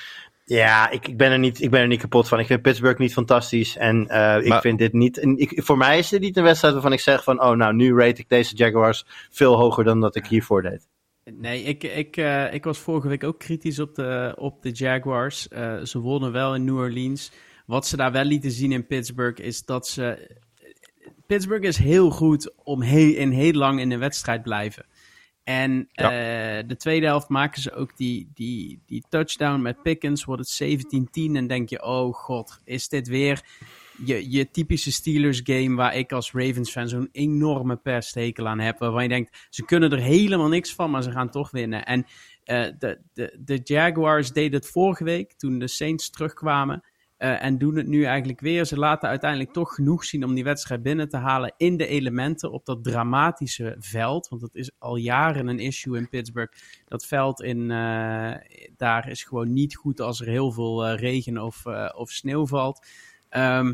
Ja, 0.46 0.90
ik, 0.90 1.08
ik, 1.08 1.18
ben 1.18 1.32
er 1.32 1.40
niet, 1.40 1.62
ik 1.62 1.70
ben 1.70 1.82
er 1.82 1.88
niet 1.88 2.00
kapot 2.02 2.28
van. 2.28 2.40
Ik 2.40 2.46
vind 2.46 2.62
Pittsburgh 2.62 3.00
niet 3.00 3.14
fantastisch. 3.14 3.78
En 3.78 4.08
eh, 4.10 4.38
ik 4.42 4.48
Maar- 4.48 4.62
vind 4.62 4.78
dit 4.80 4.94
niet. 4.94 5.18
en 5.18 5.38
Ik, 5.38 5.62
voor 5.64 5.78
mij 5.78 5.98
is 5.98 6.10
dit 6.10 6.22
niet 6.22 6.38
een 6.38 6.44
wedstrijd 6.44 6.74
waarvan 6.74 6.94
ik 6.94 7.00
zeg 7.00 7.24
van. 7.24 7.42
Oh, 7.44 7.52
nou, 7.56 7.74
nu 7.74 7.96
rate 7.98 8.22
ik 8.22 8.30
deze 8.30 8.56
Jaguars 8.56 9.06
veel 9.32 9.56
hoger 9.56 9.84
dan 9.84 10.00
dat 10.02 10.16
ik 10.16 10.26
hiervoor 10.26 10.62
deed. 10.62 10.88
Nee, 11.34 11.64
ik, 11.64 11.84
ik, 11.84 12.18
eh, 12.18 12.54
ik 12.54 12.64
was 12.64 12.78
vorige 12.80 13.08
week 13.08 13.24
ook 13.24 13.40
kritisch 13.40 13.80
op 13.80 13.96
de, 13.96 14.34
op 14.40 14.62
de 14.62 14.70
Jaguars. 14.72 15.48
Eh, 15.48 15.74
ze 15.84 16.00
wonnen 16.00 16.32
wel 16.32 16.56
in 16.56 16.64
New 16.66 16.78
Orleans. 16.78 17.32
Wat 17.66 17.88
ze 17.88 17.98
daar 17.98 18.12
wel 18.12 18.24
lieten 18.24 18.52
zien 18.52 18.72
in 18.72 18.88
Pittsburgh 18.88 19.42
is 19.44 19.66
dat 19.66 19.88
ze. 19.88 20.38
Pittsburgh 21.34 21.66
is 21.68 21.78
heel 21.78 22.10
goed 22.10 22.54
om 22.64 22.82
heel, 22.82 23.16
in 23.16 23.32
heel 23.32 23.54
lang 23.54 23.80
in 23.80 23.90
de 23.90 23.98
wedstrijd 23.98 24.44
blijven. 24.44 24.86
En 25.44 25.90
Ja. 25.92 26.10
eh, 26.10 26.64
de 26.68 26.76
tweede 26.76 27.06
helft 27.06 27.30
maken 27.30 27.62
ze 27.62 27.74
ook 27.74 27.98
die, 27.98 28.32
die, 28.34 28.82
die 28.86 29.04
touchdown 29.10 29.62
met 29.62 29.82
Pickens. 29.82 30.24
Wordt 30.26 30.60
het 30.60 30.86
17-10 30.96 31.36
en 31.36 31.48
denk 31.48 31.70
je, 31.70 31.84
oh 31.84 32.14
god, 32.14 32.62
is 32.64 32.88
dit 32.88 33.08
weer 33.08 33.42
je, 34.06 34.32
je 34.32 34.52
typische 34.52 34.92
Steelers 34.92 35.42
game 35.44 35.76
waar 35.76 35.96
ik 35.96 36.12
als 36.12 36.32
Ravens 36.32 36.72
fan 36.72 36.88
zo'n 36.88 37.10
enorme 37.12 37.76
perstekel 37.76 38.48
aan 38.48 38.60
heb. 38.60 38.80
Waarvan 38.80 39.04
je 39.04 39.10
denkt, 39.10 39.48
ze 39.50 39.66
kunnen 39.66 39.92
er 39.92 40.00
helemaal 40.02 40.48
niks 40.50 40.74
van, 40.74 40.92
maar 40.92 41.04
ze 41.04 41.12
gaan 41.12 41.30
toch 41.30 41.52
winnen. 41.52 41.86
En 41.86 42.06
eh, 42.44 42.66
de, 42.80 43.00
de, 43.14 43.38
de 43.40 43.60
Jaguars 43.64 44.32
deden 44.32 44.60
het 44.60 44.70
vorige 44.70 45.04
week 45.04 45.34
toen 45.34 45.60
de 45.60 45.68
Saints 45.68 46.10
terugkwamen. 46.10 46.84
Eh, 47.24 47.44
en 47.44 47.58
doen 47.58 47.76
het 47.76 47.88
nu 47.88 48.04
eigenlijk 48.04 48.40
weer. 48.40 48.66
Ze 48.66 48.78
laten 48.78 49.10
uiteindelijk 49.10 49.54
toch 49.54 49.76
genoeg 49.76 50.04
zien 50.06 50.24
om 50.24 50.34
die 50.34 50.44
wedstrijd 50.44 50.84
binnen 50.84 51.10
te 51.10 51.18
halen 51.18 51.54
in 51.58 51.78
de 51.78 51.88
elementen 51.88 52.52
op 52.52 52.66
dat 52.66 52.84
dramatische 52.84 53.76
veld. 53.80 54.28
Want 54.28 54.42
dat 54.42 54.56
is 54.56 54.72
al 54.78 54.96
jaren 54.96 55.48
een 55.48 55.60
issue 55.60 55.98
in 55.98 56.10
Pittsburgh. 56.10 56.54
Dat 56.88 57.06
veld 57.06 57.42
in, 57.42 57.72
eh, 57.72 58.34
daar 58.78 59.10
is 59.10 59.24
gewoon 59.24 59.54
niet 59.54 59.76
goed 59.76 60.00
als 60.02 60.22
er 60.22 60.28
heel 60.28 60.52
veel 60.52 60.86
eh, 60.86 61.00
regen 61.00 61.38
of, 61.38 61.66
of 61.96 62.12
sneeuw 62.12 62.48
valt. 62.48 62.88
Ehm, 63.30 63.74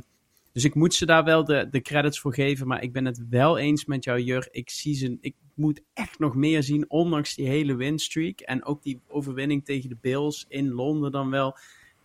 dus 0.52 0.64
ik 0.64 0.76
moet 0.76 0.94
ze 0.94 1.06
daar 1.06 1.24
wel 1.24 1.44
de, 1.44 1.68
de 1.72 1.82
credits 1.82 2.20
voor 2.20 2.34
geven. 2.34 2.68
Maar 2.68 2.84
ik 2.84 2.94
ben 2.94 3.06
het 3.06 3.28
wel 3.30 3.58
eens 3.58 3.86
met 3.86 4.04
jou, 4.04 4.20
Jur. 4.20 4.48
Ik, 4.52 4.70
zie 4.70 4.96
ze, 4.96 5.18
ik 5.22 5.36
moet 5.54 5.82
echt 5.94 6.20
nog 6.20 6.36
meer 6.36 6.64
zien, 6.64 6.90
ondanks 6.90 7.36
die 7.36 7.48
hele 7.48 7.76
winstreak. 7.76 8.40
En 8.40 8.66
ook 8.66 8.84
die 8.84 9.02
overwinning 9.08 9.66
tegen 9.66 9.90
de 9.90 9.98
Bills 10.02 10.46
in 10.48 10.72
Londen 10.72 11.12
dan 11.12 11.30
wel. 11.30 11.58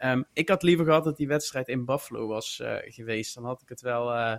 Ehm, 0.04 0.22
ik 0.32 0.48
had 0.48 0.62
liever 0.62 0.84
gehad 0.84 1.04
dat 1.04 1.16
die 1.16 1.28
wedstrijd 1.28 1.68
in 1.68 1.84
Buffalo 1.84 2.26
was 2.26 2.60
eh, 2.60 2.76
geweest. 2.84 3.34
Dan 3.34 3.44
had 3.44 3.62
ik 3.62 3.68
het 3.68 3.80
wel, 3.80 4.12
eh, 4.12 4.38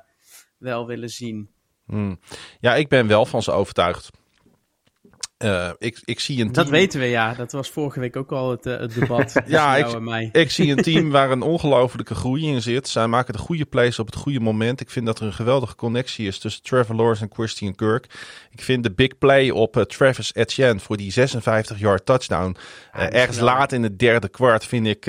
wel 0.58 0.88
willen 0.88 1.10
zien. 1.10 1.50
Hmm. 1.86 2.20
Ja, 2.60 2.76
ik 2.76 2.88
ben 2.88 3.08
wel 3.08 3.26
van 3.26 3.44
ze 3.44 3.52
overtuigd. 3.52 4.12
Eh, 5.46 5.70
ik, 5.78 6.02
ik 6.06 6.20
zie 6.20 6.42
een 6.42 6.48
Dat 6.52 6.56
team... 6.56 6.70
weten 6.70 7.00
we, 7.00 7.06
ja. 7.06 7.34
Dat 7.34 7.52
was 7.52 7.70
vorige 7.70 8.00
week 8.00 8.16
ook 8.16 8.32
al 8.32 8.52
het, 8.52 8.66
eh, 8.66 8.80
het 8.80 8.94
debat 8.94 9.34
Ja, 9.46 9.80
jou 9.80 9.96
ik- 9.96 10.02
mij. 10.02 10.30
Ik 10.32 10.52
zie 10.52 10.72
een 10.72 10.84
team 10.84 11.10
waar 11.18 11.32
een 11.32 11.42
ongelofelijke 11.42 12.16
groei 12.16 12.48
in 12.48 12.62
zit. 12.62 12.88
Zij 12.88 13.08
maken 13.08 13.34
de 13.34 13.40
goede 13.40 13.66
plays 13.66 14.00
op 14.00 14.06
het 14.06 14.16
goede 14.16 14.40
moment. 14.40 14.82
Ik 14.82 14.90
vind 14.90 15.06
dat 15.06 15.20
er 15.20 15.26
een 15.26 15.34
geweldige 15.34 15.76
connectie 15.76 16.28
is 16.28 16.40
tussen 16.40 16.64
Trevor 16.64 16.96
Lawrence 16.96 17.24
en 17.24 17.30
Christian 17.34 17.76
Kirk. 17.76 18.06
Ik 18.52 18.62
vind 18.62 18.84
de 18.84 18.92
big 18.92 19.18
play 19.18 19.50
op 19.50 19.78
eh, 19.78 19.84
Travis 19.84 20.34
Etienne 20.36 20.80
voor 20.80 20.98
die 20.98 21.14
56-yard 21.14 22.06
touchdown. 22.06 22.56
dat 22.98 23.12
ergens 23.14 23.40
laat 23.40 23.72
in 23.72 23.84
het 23.84 24.00
derde 24.00 24.28
kwart 24.30 24.66
vind 24.66 24.88
ik, 24.88 25.06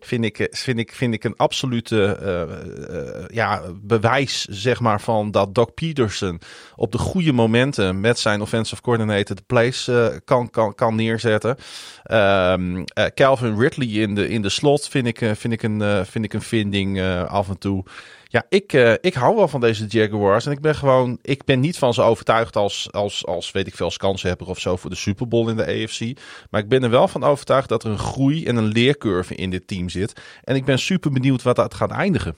vind 0.00 0.24
ik, 0.24 0.38
eh, 0.38 0.46
vind 0.50 0.78
ik, 0.78 0.92
vind 0.92 1.14
ik 1.14 1.24
een 1.24 1.36
absolute 1.36 2.04
eh, 2.04 2.42
eh, 2.42 3.24
ja, 3.28 3.62
bewijs 3.82 4.44
zeg 4.44 4.80
maar, 4.80 5.00
van 5.00 5.30
dat 5.30 5.54
Doc 5.54 5.68
Peterson 5.74 6.40
op 6.76 6.92
de 6.92 6.98
goede 6.98 7.32
momenten 7.32 8.00
met 8.00 8.18
zijn 8.18 8.40
offensive 8.40 8.82
coordinator 8.82 9.36
de 9.36 9.42
plays 9.46 9.90
kan, 10.24 10.50
kan, 10.50 10.74
kan 10.74 10.94
neerzetten. 10.94 11.56
Ehm, 12.02 12.82
eh, 12.84 13.04
Calvin 13.14 13.58
Ridley 13.58 13.88
in 13.88 14.14
de, 14.14 14.28
in 14.28 14.42
de 14.42 14.48
slot 14.48 14.88
vind 14.88 15.06
ik, 15.06 15.18
vind 15.18 15.52
ik, 15.52 15.62
een, 15.62 16.06
vind 16.06 16.24
ik 16.24 16.32
een 16.32 16.42
vinding 16.42 17.02
af 17.26 17.48
en 17.48 17.58
toe. 17.58 17.84
Ja, 18.30 18.46
ik, 18.48 18.72
eh, 18.72 18.92
ik 19.00 19.14
hou 19.14 19.36
wel 19.36 19.48
van 19.48 19.60
deze 19.60 19.86
Jaguars. 19.86 20.46
En 20.46 20.52
ik 20.52 20.60
ben 20.60 20.74
gewoon, 20.74 21.18
ik 21.22 21.44
ben 21.44 21.60
niet 21.60 21.78
van 21.78 21.94
ze 21.94 22.02
overtuigd 22.02 22.56
als, 22.56 22.92
als, 22.92 23.26
als 23.26 23.50
weet 23.50 23.66
ik 23.66 23.74
veel, 23.74 23.84
als 23.84 23.96
kanshebber 23.96 24.48
of 24.48 24.58
zo 24.58 24.76
voor 24.76 24.90
de 24.90 24.96
Super 24.96 25.28
Bowl 25.28 25.48
in 25.48 25.56
de 25.56 25.66
AFC. 25.66 26.18
Maar 26.50 26.60
ik 26.60 26.68
ben 26.68 26.82
er 26.82 26.90
wel 26.90 27.08
van 27.08 27.24
overtuigd 27.24 27.68
dat 27.68 27.84
er 27.84 27.90
een 27.90 27.98
groei 27.98 28.46
en 28.46 28.56
een 28.56 28.66
leercurve 28.66 29.34
in 29.34 29.50
dit 29.50 29.66
team 29.66 29.88
zit. 29.88 30.20
En 30.44 30.56
ik 30.56 30.64
ben 30.64 30.78
super 30.78 31.12
benieuwd 31.12 31.42
wat 31.42 31.56
dat 31.56 31.74
gaat 31.74 31.90
eindigen. 31.90 32.36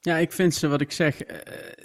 Ja, 0.00 0.16
ik 0.16 0.32
vind 0.32 0.54
ze, 0.54 0.68
wat 0.68 0.80
ik 0.80 0.92
zeg, 0.92 1.22
eh, 1.22 1.36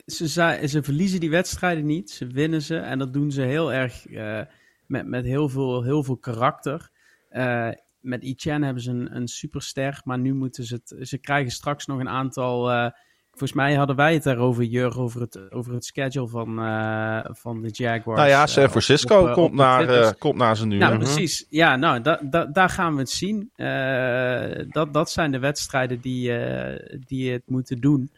ze, 0.06 0.28
ze 0.68 0.84
verliezen 0.84 1.20
die 1.20 1.30
wedstrijden 1.30 1.86
niet. 1.86 2.12
Ze 2.12 2.28
winnen 2.28 2.62
ze 2.62 2.78
en 2.78 3.00
dat 3.00 3.14
doen 3.14 3.32
ze 3.32 3.42
heel 3.42 3.74
erg 3.74 4.08
eh, 4.08 4.42
met, 4.88 5.08
met 5.08 5.26
heel, 5.26 5.50
veel, 5.50 5.84
heel 5.84 6.04
veel 6.04 6.18
karakter. 6.18 6.90
Eh, 7.30 7.70
met 8.00 8.24
Etienne 8.24 8.66
hebben 8.66 8.84
ze 8.84 8.92
een, 8.92 9.16
een 9.16 9.28
superster, 9.28 10.02
maar 10.04 10.20
nu 10.20 10.34
moeten 10.34 10.64
ze 10.64 10.74
het, 10.74 11.08
ze 11.08 11.18
krijgen 11.18 11.52
straks 11.52 11.86
nog 11.86 12.00
een 12.00 12.10
aantal 12.10 12.92
volgens 13.42 13.60
mij 13.68 13.76
hadden 13.76 13.96
wij 13.96 14.14
het 14.14 14.24
daarover, 14.24 14.64
Jur, 14.64 15.00
over 15.00 15.22
het, 15.22 15.52
over 15.52 15.74
het 15.74 15.86
schedule 15.86 16.28
van, 16.28 16.60
eh, 16.60 17.20
van 17.32 17.62
de 17.62 17.70
Jaguars. 17.72 18.20
Nou 18.20 18.30
ja, 18.30 18.42
eh, 18.42 18.48
San 18.48 18.64
op- 18.64 18.70
Francisco 18.70 19.20
op, 19.22 19.28
eh, 19.28 19.34
komt, 19.34 19.50
op 19.50 19.56
naar, 19.56 19.90
eh, 19.90 20.10
komt 20.18 20.36
naar 20.36 20.56
zijn 20.56 20.70
nu. 20.70 20.78
Nou, 20.78 20.92
hè? 20.92 20.98
precies. 20.98 21.46
Ja, 21.50 21.76
nou, 21.76 22.02
da, 22.02 22.22
da- 22.30 22.46
daar 22.46 22.70
gaan 22.70 22.94
we 22.94 23.00
het 23.00 23.10
zien. 23.10 23.50
Eh, 23.56 24.66
dat, 24.70 24.94
dat 24.94 25.12
zijn 25.12 25.32
de 25.32 25.40
wedstrijden 25.40 26.02
die, 26.02 26.34
eh, 26.38 27.00
die 27.06 27.32
het 27.32 27.44
moeten 27.46 27.78
doen. 27.82 28.12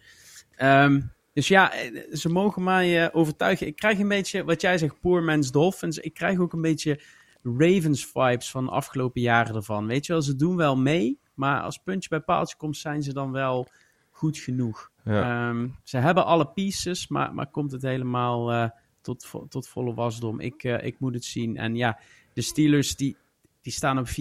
Ehm, 0.56 1.02
dus 1.34 1.48
ja, 1.48 1.74
eh, 1.74 2.14
ze 2.14 2.30
mogen 2.30 2.64
mij 2.64 3.04
eh, 3.04 3.10
overtuigen. 3.16 3.68
Ik 3.68 3.76
krijg 3.76 4.00
een 4.00 4.08
beetje, 4.08 4.44
wat 4.44 4.62
jij 4.62 4.78
zegt, 4.78 5.00
Poor 5.02 5.24
Man's 5.24 5.52
Dolphins. 5.52 5.98
Ik 5.98 6.14
krijg 6.14 6.40
ook 6.40 6.54
een 6.54 6.62
beetje 6.62 7.00
Ravens 7.44 8.06
vibes 8.14 8.52
van 8.52 8.66
de 8.66 8.72
afgelopen 8.72 9.22
jaren 9.22 9.56
ervan. 9.56 9.88
Weet 9.88 10.06
je 10.06 10.14
wel, 10.14 10.22
ze 10.22 10.36
doen 10.36 10.56
wel 10.56 10.78
mee. 10.78 11.20
Maar 11.34 11.62
als 11.62 11.78
puntje 11.78 12.10
bij 12.10 12.20
paaltje 12.20 12.56
komt, 12.58 12.78
zijn 12.78 13.04
ze 13.04 13.14
dan 13.14 13.32
wel 13.32 13.68
goed 14.12 14.38
genoeg. 14.38 14.92
Ja. 15.04 15.50
Ehm, 15.50 15.68
ze 15.84 15.98
hebben 15.98 16.26
alle 16.26 16.48
pieces, 16.48 17.08
maar, 17.08 17.34
maar 17.34 17.48
komt 17.48 17.72
het 17.72 17.82
helemaal 17.82 18.52
eh, 18.52 18.70
tot, 19.02 19.26
vo- 19.26 19.46
tot 19.48 19.68
volle 19.68 19.94
wasdom? 19.94 20.40
Ik, 20.40 20.64
eh, 20.64 20.86
ik 20.86 21.00
moet 21.00 21.14
het 21.14 21.26
zien. 21.26 21.58
En 21.58 21.76
ja, 21.76 22.00
de 22.34 22.42
Steelers 22.42 22.96
die, 22.96 23.18
die 23.62 23.74
staan 23.74 23.98
op 24.00 24.08
4-3. 24.08 24.14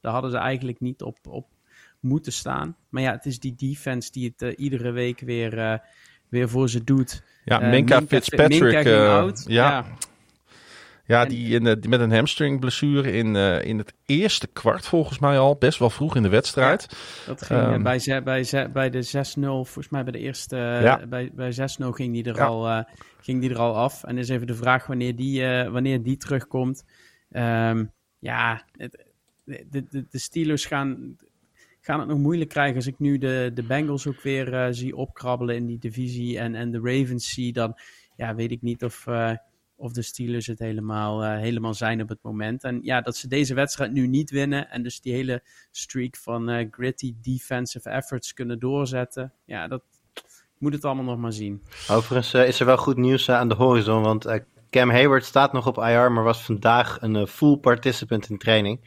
Daar 0.00 0.12
hadden 0.12 0.30
ze 0.30 0.36
eigenlijk 0.36 0.80
niet 0.80 1.02
op, 1.02 1.18
op 1.28 1.46
moeten 2.00 2.32
staan. 2.32 2.76
Maar 2.88 3.02
ja, 3.02 3.12
het 3.12 3.26
is 3.26 3.38
die 3.40 3.54
defense 3.56 4.10
die 4.12 4.28
het 4.36 4.42
eh, 4.42 4.64
iedere 4.64 4.90
week 4.90 5.20
weer, 5.20 5.82
weer 6.28 6.48
voor 6.48 6.68
ze 6.68 6.84
doet. 6.84 7.22
Ja, 7.44 7.58
Minka 7.58 7.98
Minka- 7.98 8.16
Fitzpatrick. 8.16 8.50
Minka 8.62 8.80
Ja. 9.46 9.84
Ja. 11.06 11.22
En- 11.22 11.28
die, 11.28 11.54
in, 11.54 11.66
eh, 11.66 11.74
die 11.80 11.90
met 11.90 12.00
een 12.00 12.12
hamstringblessure 12.12 13.12
in, 13.12 13.36
eh, 13.36 13.64
in 13.64 13.78
het 13.78 13.92
eerste 14.06 14.46
kwart 14.46 14.86
volgens 14.86 15.18
mij 15.18 15.38
al. 15.38 15.56
Best 15.56 15.78
wel 15.78 15.90
vroeg 15.90 16.16
in 16.16 16.22
de 16.22 16.28
wedstrijd. 16.28 16.86
Dat 17.26 17.42
ging 17.42 17.60
eh, 17.60 17.72
Ehm. 17.72 17.82
bij, 17.82 18.22
bij, 18.24 18.70
bij 18.72 18.90
de 18.90 19.02
6-0, 19.02 19.64
volgens 19.64 19.88
mij 19.88 20.02
bij 20.02 20.12
de 20.12 20.18
eerste, 20.18 20.56
Ja. 20.56 21.06
bij, 21.06 21.30
bij 21.34 21.52
6-0 21.52 21.90
ging 21.92 22.12
die, 22.12 22.24
er 22.24 22.36
Ja. 22.36 22.44
al, 22.46 22.84
ging 23.20 23.40
die 23.40 23.50
er 23.50 23.58
al 23.58 23.74
af. 23.76 24.04
En 24.04 24.18
is 24.18 24.28
even 24.28 24.46
de 24.46 24.54
vraag 24.54 24.86
wanneer 24.86 25.16
die, 25.16 25.42
wanneer 25.68 26.02
die 26.02 26.16
terugkomt. 26.16 26.84
Ehm, 27.30 27.84
ja, 28.18 28.64
het- 28.76 29.04
de, 29.44 29.66
de, 29.90 30.06
de 30.10 30.18
Steelers 30.18 30.66
gaan, 30.66 31.16
gaan 31.80 31.98
het 31.98 32.08
nog 32.08 32.18
moeilijk 32.18 32.50
krijgen. 32.50 32.76
Als 32.76 32.86
ik 32.86 32.98
nu 32.98 33.18
de, 33.18 33.50
de 33.54 33.62
Bengals 33.62 34.06
ook 34.06 34.20
weer 34.22 34.68
zie 34.74 34.96
opkrabbelen 34.96 35.56
in 35.56 35.66
die 35.66 35.78
divisie 35.78 36.38
en, 36.38 36.54
en 36.54 36.70
de 36.70 36.80
Ravens 36.82 37.30
zie, 37.32 37.52
dan 37.52 37.74
ja, 38.16 38.34
weet 38.34 38.50
ik 38.50 38.62
niet 38.62 38.84
of, 38.84 39.04
of 39.84 39.92
de 39.92 40.02
Steelers 40.02 40.46
het 40.46 40.58
helemaal, 40.58 41.24
eh, 41.24 41.38
helemaal 41.38 41.74
zijn 41.74 42.02
op 42.02 42.08
het 42.08 42.18
moment. 42.22 42.64
En 42.64 42.80
ja, 42.82 43.00
dat 43.00 43.16
ze 43.16 43.28
deze 43.28 43.54
wedstrijd 43.54 43.92
nu 43.92 44.06
niet 44.06 44.30
winnen 44.30 44.70
en 44.70 44.82
dus 44.82 45.00
die 45.00 45.12
hele 45.12 45.42
streak 45.70 46.16
van 46.16 46.48
eh, 46.48 46.66
gritty 46.70 47.14
defensive 47.22 47.90
efforts 47.90 48.32
kunnen 48.32 48.58
doorzetten. 48.58 49.32
Ja, 49.44 49.68
dat 49.68 49.82
moet 50.58 50.72
het 50.72 50.84
allemaal 50.84 51.04
nog 51.04 51.18
maar 51.18 51.32
zien. 51.32 51.62
Overigens 51.88 52.34
eh, 52.34 52.48
is 52.48 52.60
er 52.60 52.66
wel 52.66 52.76
goed 52.76 52.96
nieuws 52.96 53.30
aan 53.30 53.48
de 53.48 53.54
horizon, 53.54 54.02
want 54.02 54.42
Cam 54.70 54.90
Hayward 54.90 55.24
staat 55.24 55.52
nog 55.52 55.66
op 55.66 55.78
IR, 55.78 56.12
maar 56.12 56.24
was 56.24 56.42
vandaag 56.42 56.98
een 57.00 57.26
full 57.26 57.56
participant 57.56 58.30
in 58.30 58.38
training. 58.38 58.80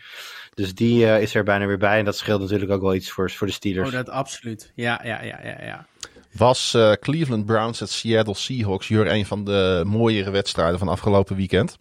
Dus 0.53 0.75
die 0.75 1.19
is 1.19 1.35
er 1.35 1.43
bijna 1.43 1.65
weer 1.65 1.77
bij 1.77 1.99
en 1.99 2.05
dat 2.05 2.17
scheelt 2.17 2.41
natuurlijk 2.41 2.71
ook 2.71 2.81
wel 2.81 2.95
iets 2.95 3.11
voor, 3.11 3.31
voor 3.31 3.47
de 3.47 3.53
Steelers. 3.53 3.87
Oh, 3.87 3.93
dat 3.93 4.09
absoluut. 4.09 4.71
Ja, 4.75 5.01
ja, 5.03 5.23
ja, 5.23 5.39
ja, 5.43 5.63
ja. 5.63 5.87
Was 6.37 6.73
eh, 6.73 6.91
Cleveland 6.91 7.45
Browns 7.45 7.79
het 7.79 7.89
Seattle 7.89 8.35
Seahawks, 8.35 8.87
Jur, 8.87 9.11
een 9.11 9.25
van 9.25 9.43
de 9.43 9.83
mooiere 9.85 10.31
wedstrijden 10.31 10.79
van 10.79 10.87
afgelopen 10.87 11.35
weekend? 11.35 11.77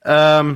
Ehm, 0.00 0.54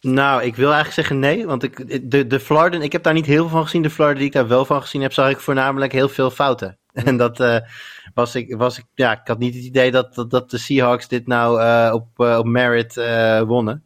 nou, 0.00 0.42
ik 0.42 0.56
wil 0.56 0.72
eigenlijk 0.72 0.94
zeggen 0.94 1.18
nee, 1.18 1.46
want 1.46 1.62
ik, 1.62 2.10
de, 2.10 2.26
de 2.26 2.40
Florida, 2.40 2.78
ik 2.84 2.92
heb 2.92 3.02
daar 3.02 3.14
niet 3.14 3.26
heel 3.26 3.42
veel 3.42 3.48
van 3.48 3.62
gezien. 3.62 3.82
De 3.82 3.90
Florida 3.90 4.18
die 4.18 4.26
ik 4.26 4.32
daar 4.32 4.48
wel 4.48 4.64
van 4.64 4.80
gezien 4.80 5.02
heb, 5.02 5.12
zag 5.12 5.30
ik 5.30 5.40
voornamelijk 5.40 5.92
heel 5.92 6.08
veel 6.08 6.30
fouten. 6.30 6.78
En 6.92 7.16
dat 7.16 7.40
eh, 7.40 7.56
was 8.14 8.34
ik, 8.34 8.56
was 8.56 8.78
ik, 8.78 8.84
ja, 8.94 9.12
ik 9.12 9.26
had 9.26 9.38
niet 9.38 9.54
het 9.54 9.64
idee 9.64 9.90
dat, 9.90 10.14
dat, 10.14 10.30
dat 10.30 10.50
de 10.50 10.58
Seahawks 10.58 11.08
dit 11.08 11.26
nou 11.26 11.60
eh, 11.60 11.94
op, 11.94 12.18
op 12.18 12.46
merit 12.46 12.94
wonnen. 13.46 13.84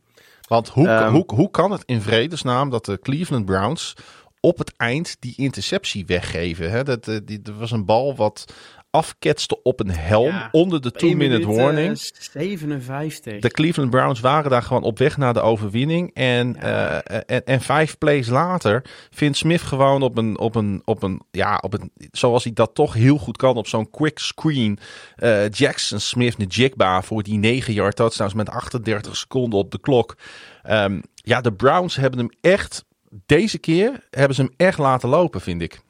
Want 0.49 0.69
hoe, 0.69 0.89
Ehm. 0.89 1.11
hoe, 1.11 1.25
hoe 1.27 1.51
kan 1.51 1.71
het 1.71 1.83
in 1.87 2.01
vredesnaam 2.01 2.71
dat 2.71 2.85
de 2.85 2.99
Cleveland 2.99 3.45
Browns 3.45 3.95
op 4.41 4.59
het 4.59 4.73
eind 4.77 5.17
die 5.21 5.35
interceptie 5.37 6.07
weggeven? 6.07 6.71
Hè? 6.71 6.83
Dat, 6.85 7.09
eh, 7.09 7.17
die, 7.25 7.43
dat 7.43 7.55
was 7.57 7.71
een 7.71 7.85
bal 7.85 8.17
wat 8.17 8.45
afketste 8.93 9.63
op 9.63 9.81
een 9.81 9.91
helm 9.91 10.27
Ja, 10.27 10.49
onder 10.53 10.81
de 10.81 10.91
1 10.91 10.99
two-minute 10.99 11.49
eh, 11.49 11.57
warning. 11.57 11.99
57. 11.99 13.41
De 13.41 13.51
Cleveland 13.51 13.91
Browns 13.91 14.21
waren 14.21 14.51
daar 14.51 14.63
gewoon 14.63 14.83
op 14.83 14.99
weg 14.99 15.17
naar 15.17 15.35
de 15.35 15.41
overwinning. 15.41 16.11
En, 16.15 16.57
Ja. 16.61 17.03
eh, 17.03 17.21
en, 17.37 17.45
en 17.45 17.61
vijf 17.61 17.99
plays 17.99 18.29
later 18.29 18.85
vindt 19.11 19.37
Smith 19.37 19.61
gewoon 19.61 20.03
op 20.03 20.17
een, 20.19 20.39
op 20.39 20.55
een, 20.55 20.83
op 20.85 21.03
een, 21.03 21.23
ja, 21.31 21.59
op 21.63 21.73
een, 21.75 21.91
zoals 22.11 22.45
hij 22.45 22.53
dat 22.53 22.75
toch 22.75 22.95
heel 22.95 23.19
goed 23.19 23.37
kan, 23.37 23.57
op 23.57 23.67
zo'n 23.67 23.91
quick 23.91 24.19
screen. 24.19 24.79
eh, 25.17 25.49
Jackson 25.51 26.01
Smith 26.01 26.39
de 26.39 26.45
Jigba 26.47 27.03
voor 27.03 27.23
die 27.23 27.39
9 27.39 27.73
yard 27.73 27.97
touchdowns 27.97 28.35
met 28.35 28.49
38 28.51 29.17
seconden 29.17 29.59
op 29.59 29.71
de 29.71 29.81
klok. 29.81 30.17
Ehm, 30.63 31.01
ja, 31.15 31.41
de 31.41 31.53
Browns 31.53 31.97
hebben 31.97 32.19
hem 32.19 32.31
echt, 32.41 32.85
deze 33.27 33.59
keer 33.59 34.01
hebben 34.11 34.35
ze 34.35 34.43
hem 34.43 34.55
echt 34.57 34.79
laten 34.79 35.09
lopen, 35.09 35.41
vind 35.41 35.63
ik. 35.63 35.81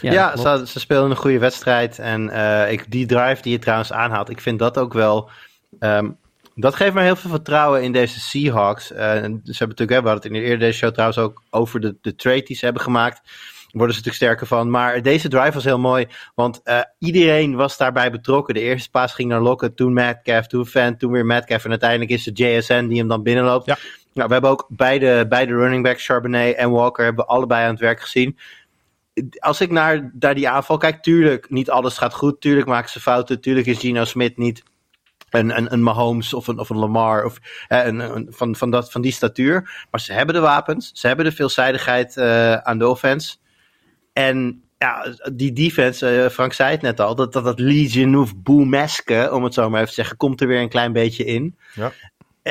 Ja, 0.00 0.36
ze, 0.36 0.62
ze 0.66 0.80
speelden 0.80 1.10
een 1.10 1.16
goede 1.16 1.38
wedstrijd. 1.38 1.98
En 1.98 2.30
eh, 2.30 2.72
ik, 2.72 2.90
die 2.90 3.06
drive 3.06 3.42
die 3.42 3.52
je 3.52 3.58
trouwens 3.58 3.92
aanhaalt, 3.92 4.30
ik 4.30 4.40
vind 4.40 4.58
dat 4.58 4.78
ook 4.78 4.92
wel. 4.92 5.30
ehm, 5.78 6.10
dat 6.54 6.74
geeft 6.74 6.94
me 6.94 7.02
heel 7.02 7.16
veel 7.16 7.30
vertrouwen 7.30 7.82
in 7.82 7.92
deze 7.92 8.20
Seahawks. 8.20 8.92
Eh, 8.92 8.98
ze 8.98 9.08
hebben 9.12 9.40
natuurlijk, 9.44 9.90
hè, 9.90 10.02
we 10.02 10.08
hadden 10.08 10.14
het 10.14 10.24
in 10.24 10.32
de 10.32 10.40
eerder 10.40 10.58
deze 10.58 10.78
show 10.78 10.90
trouwens 10.92 11.18
ook 11.18 11.42
over 11.50 11.80
de, 11.80 11.96
de 12.00 12.14
trade 12.14 12.42
die 12.42 12.56
ze 12.56 12.64
hebben 12.64 12.82
gemaakt. 12.82 13.20
Daar 13.24 13.84
worden 13.84 13.96
ze 13.96 14.00
natuurlijk 14.02 14.36
sterker 14.36 14.46
van. 14.46 14.70
Maar 14.70 15.02
deze 15.02 15.28
drive 15.28 15.52
was 15.52 15.64
heel 15.64 15.78
mooi, 15.78 16.06
want 16.34 16.60
eh, 16.62 16.80
iedereen 16.98 17.54
was 17.54 17.76
daarbij 17.76 18.10
betrokken. 18.10 18.54
De 18.54 18.60
eerste 18.60 18.90
paas 18.90 19.12
ging 19.14 19.28
naar 19.28 19.40
Lockett, 19.40 19.76
toen 19.76 19.92
Metcalf, 19.92 20.46
toen 20.46 20.66
Fan, 20.66 20.96
toen 20.96 21.12
weer 21.12 21.26
Metcalf. 21.26 21.64
En 21.64 21.70
uiteindelijk 21.70 22.10
is 22.10 22.24
het 22.24 22.38
JSN 22.38 22.86
die 22.86 22.98
hem 22.98 23.08
dan 23.08 23.22
binnenloopt. 23.22 23.66
Ja. 23.66 23.78
Nou, 24.16 24.28
we 24.28 24.32
hebben 24.32 24.50
ook 24.50 24.66
beide, 24.68 25.26
beide 25.28 25.54
running 25.54 25.82
backs, 25.82 26.06
Charbonnet 26.06 26.56
en 26.56 26.70
Walker, 26.70 27.04
hebben 27.04 27.26
allebei 27.26 27.64
aan 27.64 27.70
het 27.70 27.80
werk 27.80 28.00
gezien 28.00 28.38
als 29.38 29.60
ik 29.60 29.70
naar, 29.70 30.10
naar 30.18 30.34
die 30.34 30.48
aanval 30.48 30.76
kijk, 30.76 31.02
tuurlijk, 31.02 31.50
niet 31.50 31.70
alles 31.70 31.98
gaat 31.98 32.14
goed. 32.14 32.40
Tuurlijk 32.40 32.66
maken 32.66 32.90
ze 32.90 33.00
fouten. 33.00 33.40
Tuurlijk 33.40 33.66
is 33.66 33.78
Gino 33.78 34.04
Smith 34.04 34.36
niet 34.36 34.62
een, 35.30 35.56
een, 35.56 35.72
een 35.72 35.82
Mahomes 35.82 36.34
of 36.34 36.46
een, 36.46 36.58
of 36.58 36.70
een 36.70 36.76
Lamar 36.76 37.24
of, 37.24 37.38
een, 37.68 38.26
van, 38.30 38.56
van, 38.56 38.70
dat, 38.70 38.90
van 38.92 39.00
die 39.00 39.12
statuur. 39.12 39.86
Maar 39.90 40.00
ze 40.00 40.12
hebben 40.12 40.34
de 40.34 40.40
wapens. 40.40 40.90
Ze 40.94 41.06
hebben 41.06 41.24
de 41.24 41.32
veelzijdigheid 41.32 42.16
eh, 42.16 42.54
aan 42.54 42.78
de 42.78 42.88
offense. 42.88 43.36
En 44.12 44.62
ja, 44.78 45.14
die 45.32 45.52
defense, 45.52 46.22
eh, 46.22 46.30
Frank 46.30 46.52
zei 46.52 46.70
het 46.70 46.82
net 46.82 47.00
al, 47.00 47.14
dat, 47.14 47.32
dat, 47.32 47.44
dat 47.44 47.58
Legion 47.58 48.16
of 48.16 48.36
Boomeske, 48.36 49.28
om 49.32 49.44
het 49.44 49.54
zo 49.54 49.70
maar 49.70 49.80
even 49.80 49.88
te 49.88 49.94
zeggen, 49.94 50.16
komt 50.16 50.40
er 50.40 50.46
weer 50.46 50.60
een 50.60 50.68
klein 50.68 50.92
beetje 50.92 51.24
in. 51.24 51.56
Ja. 51.74 51.92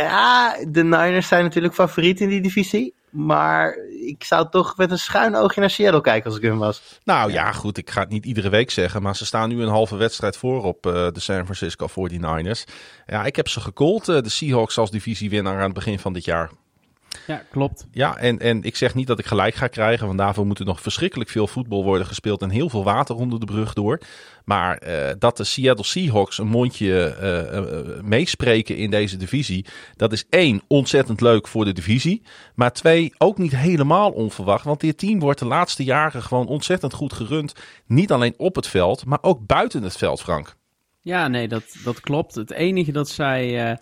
Ja, 0.01 0.57
de 0.67 0.84
Niners 0.84 1.27
zijn 1.27 1.43
natuurlijk 1.43 1.73
favoriet 1.73 2.19
in 2.19 2.30
die 2.30 2.41
divisie. 2.41 2.93
Maar 3.09 3.77
ik 4.05 4.23
zou 4.23 4.49
toch 4.49 4.77
met 4.77 4.91
een 4.91 4.99
schuin 4.99 5.35
oogje 5.35 5.59
naar 5.59 5.69
Seattle 5.69 6.01
kijken 6.01 6.30
als 6.30 6.39
ik 6.39 6.43
hun 6.43 6.57
was. 6.57 6.99
Nou 7.03 7.31
ja, 7.31 7.51
goed, 7.51 7.77
ik 7.77 7.89
ga 7.89 7.99
het 7.99 8.09
niet 8.09 8.26
iedere 8.26 8.49
week 8.49 8.72
zeggen, 8.72 9.01
maar 9.01 9.15
ze 9.15 9.26
staan 9.26 9.49
nu 9.49 9.61
een 9.61 9.69
halve 9.69 9.95
wedstrijd 9.95 10.38
voor 10.38 10.63
op 10.63 10.85
eh, 10.85 10.91
de 11.11 11.19
San 11.19 11.43
Francisco 11.43 11.88
49ers. 11.88 12.73
Ja, 13.05 13.26
ik 13.26 13.35
heb 13.35 13.47
ze 13.47 13.59
gecallt, 13.59 14.09
eh, 14.09 14.22
de 14.22 14.30
Seahawks 14.30 14.77
als 14.77 14.91
divisiewinnaar 14.91 15.57
aan 15.57 15.63
het 15.63 15.73
begin 15.73 15.99
van 15.99 16.13
dit 16.13 16.26
jaar. 16.26 16.49
Ja, 17.28 17.44
klopt. 17.52 17.88
Ja, 17.92 18.18
en, 18.18 18.40
en 18.40 18.64
ik 18.64 18.76
zeg 18.76 18.96
niet 18.96 19.08
dat 19.08 19.20
ik 19.20 19.26
gelijk 19.26 19.56
ga 19.56 19.68
krijgen, 19.68 20.08
want 20.08 20.20
daarvoor 20.20 20.46
moet 20.46 20.60
er 20.60 20.66
nog 20.66 20.82
verschrikkelijk 20.82 21.30
veel 21.30 21.48
voetbal 21.48 21.84
worden 21.84 22.08
gespeeld 22.08 22.42
en 22.42 22.50
heel 22.50 22.70
veel 22.70 22.84
water 22.84 23.16
onder 23.16 23.40
de 23.40 23.46
brug 23.46 23.74
door. 23.74 24.00
Maar 24.46 24.78
eh, 24.78 25.14
dat 25.20 25.38
de 25.38 25.44
Seattle 25.44 25.86
Seahawks 25.86 26.38
een 26.38 26.48
mondje 26.48 27.06
eh, 27.06 27.58
eh, 27.58 28.04
meespreken 28.04 28.78
in 28.78 28.90
deze 28.90 29.18
divisie, 29.18 29.66
dat 29.96 30.12
is 30.12 30.26
één, 30.30 30.62
ontzettend 30.68 31.22
leuk 31.22 31.48
voor 31.48 31.66
de 31.66 31.74
divisie. 31.74 32.22
Maar 32.56 32.74
twee, 32.74 33.14
ook 33.18 33.38
niet 33.38 33.56
helemaal 33.56 34.12
onverwacht, 34.12 34.66
want 34.66 34.80
dit 34.80 34.98
team 34.98 35.20
wordt 35.20 35.40
de 35.40 35.46
laatste 35.46 35.84
jaren 35.84 36.24
gewoon 36.24 36.48
ontzettend 36.48 36.94
goed 36.94 37.14
gerund. 37.14 37.54
Niet 37.86 38.12
alleen 38.12 38.34
op 38.38 38.56
het 38.56 38.68
veld, 38.68 39.06
maar 39.06 39.20
ook 39.22 39.46
buiten 39.46 39.84
het 39.84 39.98
veld, 39.98 40.22
Frank. 40.22 40.56
Ja, 41.02 41.28
nee, 41.28 41.48
dat, 41.48 41.64
dat 41.84 42.00
klopt. 42.00 42.36
Het 42.36 42.52
enige 42.52 42.92
dat 42.92 43.10
zij 43.10 43.78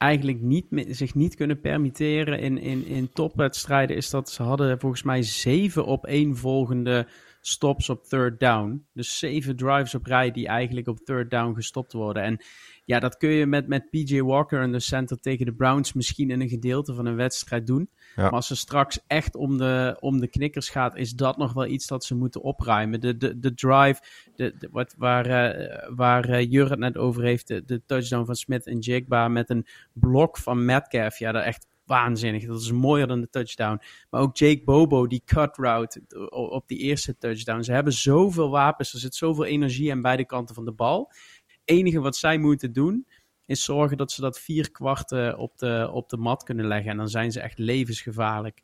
eigenlijk 0.00 0.40
niet, 0.40 0.66
zich 0.88 1.14
niet 1.14 1.34
kunnen 1.34 1.60
permitteren 1.60 2.38
in, 2.38 2.58
in, 2.58 2.86
in 2.86 3.10
topwedstrijden 3.12 3.96
is 3.96 4.10
dat 4.10 4.30
ze 4.30 4.42
hadden 4.42 4.80
volgens 4.80 5.02
mij 5.02 5.22
zeven 5.22 5.84
op 5.84 6.06
één 6.06 6.36
volgende 6.36 7.06
stops 7.40 7.88
op 7.88 8.04
third 8.04 8.40
down. 8.40 8.86
Dus 8.92 9.18
zeven 9.18 9.56
drives 9.56 9.94
op 9.94 10.06
rij 10.06 10.30
die 10.30 10.46
eigenlijk 10.46 10.88
op 10.88 10.98
third 10.98 11.30
down 11.30 11.54
gestopt 11.54 11.92
worden. 11.92 12.22
En 12.22 12.40
ja, 12.84 12.98
dat 12.98 13.16
kun 13.16 13.30
je 13.30 13.46
met, 13.46 13.68
met 13.68 13.90
PJ 13.90 14.20
Walker 14.20 14.60
en 14.60 14.72
de 14.72 14.80
center 14.80 15.20
tegen 15.20 15.46
de 15.46 15.54
Browns 15.54 15.92
misschien 15.92 16.30
in 16.30 16.40
een 16.40 16.48
gedeelte 16.48 16.94
van 16.94 17.06
een 17.06 17.16
wedstrijd 17.16 17.66
doen. 17.66 17.90
Maar 18.16 18.30
als 18.30 18.46
ze 18.46 18.56
straks 18.56 19.00
echt 19.06 19.34
om 19.34 19.58
de, 19.58 19.96
om 20.00 20.20
de 20.20 20.28
knikkers 20.28 20.68
gaat, 20.68 20.96
is 20.96 21.12
dat 21.12 21.36
nog 21.36 21.52
wel 21.52 21.66
iets 21.66 21.86
dat 21.86 22.04
ze 22.04 22.14
moeten 22.14 22.42
opruimen. 22.42 23.00
De, 23.00 23.16
de, 23.16 23.38
de 23.38 23.54
drive, 23.54 24.02
de, 24.34 24.68
wat, 24.70 24.94
waar, 24.98 25.26
eh 25.26 25.88
waar 25.94 26.28
eh, 26.28 26.50
Jur 26.50 26.70
het 26.70 26.78
net 26.78 26.96
over 26.96 27.22
heeft, 27.22 27.48
de, 27.48 27.64
de 27.64 27.82
touchdown 27.86 28.24
van 28.24 28.34
Smith 28.34 28.66
en 28.66 28.78
Jigba 28.78 29.28
met 29.28 29.50
een 29.50 29.66
blok 29.92 30.38
van 30.38 30.64
Metcalf. 30.64 31.18
Ja, 31.18 31.32
dat 31.32 31.44
echt 31.44 31.66
waanzinnig. 31.90 32.46
Dat 32.46 32.60
is 32.60 32.72
mooier 32.72 33.06
dan 33.06 33.20
de 33.20 33.30
touchdown. 33.30 33.80
Maar 34.10 34.20
ook 34.20 34.36
Jake 34.36 34.62
Bobo, 34.64 35.06
die 35.06 35.22
cut 35.24 35.56
route 35.56 36.02
op 36.30 36.68
die 36.68 36.78
eerste 36.78 37.16
touchdown. 37.18 37.62
Ze 37.62 37.72
hebben 37.72 37.92
zoveel 37.92 38.50
wapens, 38.50 38.92
er 38.92 38.98
zit 38.98 39.14
zoveel 39.14 39.44
energie 39.44 39.92
aan 39.92 40.02
beide 40.02 40.26
kanten 40.26 40.54
van 40.54 40.64
de 40.64 40.72
bal. 40.72 41.12
Het 41.46 41.60
enige 41.64 42.00
wat 42.00 42.16
zij 42.16 42.38
moeten 42.38 42.72
doen, 42.72 43.06
is 43.50 43.64
zorgen 43.64 43.96
dat 43.96 44.12
ze 44.12 44.20
dat 44.20 44.40
vier 44.40 44.70
kwarten 44.70 45.38
op 45.38 45.58
de, 45.58 45.88
op 45.92 46.08
de 46.08 46.16
mat 46.16 46.42
kunnen 46.42 46.66
leggen. 46.66 46.90
En 46.90 46.96
dan 46.96 47.08
zijn 47.08 47.32
ze 47.32 47.40
echt 47.40 47.58
levensgevaarlijk. 47.58 48.62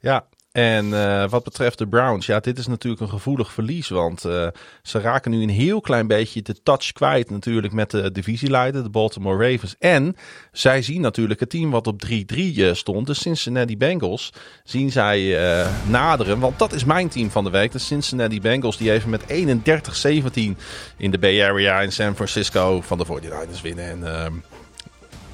Ja, 0.00 0.28
en 0.52 0.94
eh, 0.94 1.28
wat 1.28 1.44
betreft 1.44 1.78
de 1.78 1.88
Browns, 1.88 2.26
ja, 2.26 2.40
dit 2.40 2.58
is 2.58 2.66
natuurlijk 2.66 3.02
een 3.02 3.08
gevoelig 3.08 3.52
verlies. 3.52 3.88
Want 3.88 4.24
eh, 4.24 4.46
ze 4.82 5.00
raken 5.00 5.30
nu 5.30 5.42
een 5.42 5.48
heel 5.48 5.80
klein 5.80 6.06
beetje 6.06 6.42
de 6.42 6.62
touch 6.62 6.92
kwijt 6.92 7.30
natuurlijk 7.30 7.72
met 7.72 7.90
de 7.90 8.12
divisieleider, 8.12 8.82
de 8.82 8.90
Baltimore 8.90 9.50
Ravens. 9.50 9.76
En 9.78 10.16
zij 10.52 10.82
zien 10.82 11.00
natuurlijk 11.00 11.40
het 11.40 11.50
team 11.50 11.70
wat 11.70 11.86
op 11.86 12.02
3-3 12.06 12.10
eh, 12.36 12.72
stond, 12.72 13.06
de 13.06 13.14
Cincinnati 13.14 13.76
Bengals, 13.76 14.32
zien 14.64 14.90
zij 14.90 15.38
naderen. 15.86 16.38
Want 16.38 16.58
dat 16.58 16.72
is 16.72 16.84
mijn 16.84 17.08
team 17.08 17.30
van 17.30 17.44
de 17.44 17.50
week, 17.50 17.72
de 17.72 17.78
Cincinnati 17.78 18.40
Bengals, 18.40 18.76
die 18.76 18.92
even 18.92 19.10
met 19.10 19.22
31-17 19.22 20.56
in 20.96 21.10
de 21.10 21.18
Bay 21.18 21.42
Area 21.42 21.80
in 21.80 21.92
San 21.92 22.14
Francisco 22.14 22.80
van 22.80 22.98
de 22.98 23.06
49ers 23.06 23.60
winnen. 23.62 23.84
En 23.84 24.14
ehm, 24.14 24.32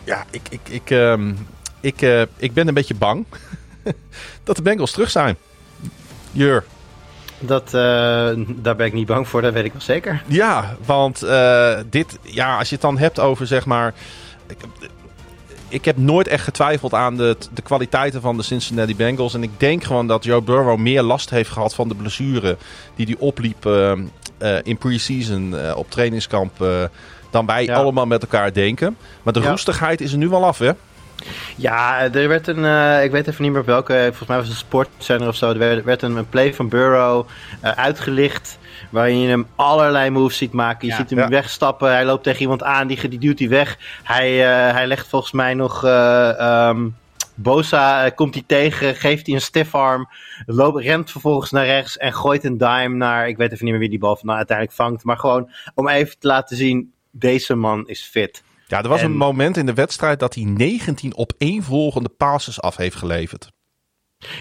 ja, 0.05 0.25
ik, 0.31 0.49
ik, 0.51 0.61
ik, 0.69 0.91
ehm, 0.91 1.35
ik, 1.81 2.01
ik 2.37 2.53
ben 2.53 2.69
een 2.69 2.75
beetje 2.75 2.95
bang 2.95 3.27
dat 4.45 4.57
de 4.57 4.63
Bengals 4.63 4.91
terug 4.93 5.11
zijn. 5.11 5.37
Jur. 6.33 6.65
Dat, 7.39 7.65
eh, 7.67 8.31
daar 8.47 8.77
ben 8.77 8.87
ik 8.87 8.93
niet 8.93 9.07
bang 9.07 9.29
voor, 9.29 9.43
dat 9.43 9.53
weet 9.53 9.65
ik 9.65 9.73
wel 9.73 9.81
zeker. 9.83 10.23
Ja, 10.27 10.77
want 10.85 11.23
eh, 11.23 11.79
dit, 11.91 12.19
ja, 12.23 12.59
als 12.59 12.69
je 12.69 12.75
het 12.75 12.85
dan 12.85 12.99
hebt 12.99 13.21
over 13.21 13.47
zeg 13.47 13.67
maar. 13.67 13.95
Ik, 14.47 14.57
ik 15.69 15.85
heb 15.85 15.97
nooit 15.97 16.27
echt 16.29 16.45
getwijfeld 16.45 16.95
aan 16.95 17.17
de, 17.17 17.37
de 17.53 17.63
kwaliteiten 17.63 18.21
van 18.21 18.37
de 18.37 18.43
Cincinnati 18.43 18.97
Bengals. 18.97 19.35
En 19.35 19.43
ik 19.43 19.51
denk 19.61 19.85
gewoon 19.85 20.07
dat 20.07 20.25
Joe 20.25 20.43
Burrow 20.43 20.79
meer 20.79 21.03
last 21.03 21.31
heeft 21.31 21.51
gehad 21.51 21.75
van 21.75 21.89
de 21.89 21.95
blessure 21.95 22.57
die 22.95 23.07
hij 23.07 23.17
opliep 23.19 23.67
eh, 23.67 23.93
eh, 24.39 24.59
in 24.63 24.79
pre-season 24.79 25.75
op 25.75 25.91
trainingskamp. 25.91 26.65
dan 27.31 27.47
wij 27.47 27.65
Ja. 27.65 27.75
allemaal 27.75 28.07
met 28.07 28.23
elkaar 28.23 28.53
denken. 28.53 28.97
Maar 29.23 29.33
de 29.33 29.41
Ja. 29.41 29.51
roestigheid 29.51 30.01
is 30.01 30.13
er 30.13 30.19
nu 30.19 30.33
al 30.33 30.45
af, 30.45 30.59
hè? 30.59 30.71
Ja, 31.57 32.01
er 32.03 32.29
werd 32.29 32.47
een, 32.47 32.65
eh, 32.65 33.05
ik 33.05 33.11
weet 33.11 33.27
even 33.29 33.43
niet 33.43 33.53
meer 33.53 33.61
op 33.61 33.67
welke, 33.67 33.93
volgens 34.07 34.29
mij 34.29 34.37
was 34.37 34.47
het 34.47 34.55
een 34.55 34.63
sportzender 34.67 35.29
of 35.29 35.37
zo. 35.37 35.51
Er 35.51 35.59
werd, 35.59 35.85
werd 35.85 36.03
een, 36.03 36.17
een 36.17 36.29
play 36.29 36.55
van 36.55 36.69
Burrow 36.69 37.27
eh, 37.61 37.71
uitgelicht. 37.71 38.59
Waarin 38.91 39.21
je 39.21 39.29
hem 39.29 39.47
allerlei 39.57 40.11
moves 40.11 40.37
ziet 40.37 40.53
maken. 40.53 40.87
Je 40.87 40.93
Ja. 40.93 40.99
ziet 40.99 41.11
hem 41.11 41.19
Ja. 41.19 41.29
wegstappen. 41.29 41.91
Hij 41.91 42.05
loopt 42.05 42.23
tegen 42.23 42.41
iemand 42.41 42.63
aan, 42.63 42.87
die, 42.87 43.09
die 43.09 43.19
duwt 43.19 43.39
hij 43.39 43.49
weg. 43.49 43.79
Hij, 44.03 44.45
eh, 44.45 44.73
hij 44.75 44.87
legt 44.87 45.09
volgens 45.09 45.33
mij 45.33 45.55
nog. 45.55 45.85
eh, 45.85 46.39
ehm, 46.39 46.89
Bosa 47.39 48.09
komt 48.11 48.35
hij 48.35 48.43
tegen, 48.47 48.95
geeft 48.95 49.27
hij 49.27 49.35
een 49.35 49.41
stiff 49.41 49.75
arm, 49.75 50.09
loopt, 50.47 50.83
rent 50.83 51.11
vervolgens 51.11 51.51
naar 51.51 51.65
rechts 51.67 51.97
en 51.97 52.13
gooit 52.13 52.45
een 52.45 52.59
dime 52.59 52.89
naar, 52.89 53.29
ik 53.29 53.37
weet 53.37 53.53
even 53.53 53.65
niet 53.65 53.73
meer 53.73 53.81
wie 53.83 53.91
die 53.91 53.99
bal 53.99 54.17
van 54.17 54.31
uiteindelijk 54.31 54.77
vangt, 54.77 55.05
maar 55.05 55.19
gewoon 55.19 55.51
om 55.75 55.89
even 55.89 56.19
te 56.19 56.27
laten 56.27 56.57
zien, 56.57 56.93
deze 57.11 57.55
man 57.55 57.89
is 57.89 58.03
fit. 58.03 58.43
Ja, 58.67 58.83
er 58.83 58.89
was 58.89 59.01
En- 59.01 59.07
een 59.07 59.17
moment 59.17 59.57
in 59.57 59.67
de 59.67 59.75
wedstrijd 59.75 60.21
dat 60.21 60.35
hij 60.35 60.45
19 60.45 61.15
op 61.17 61.33
één 61.39 61.63
volgende 61.63 62.09
passes 62.09 62.61
af 62.61 62.77
heeft 62.77 62.97
geleverd. 62.97 63.51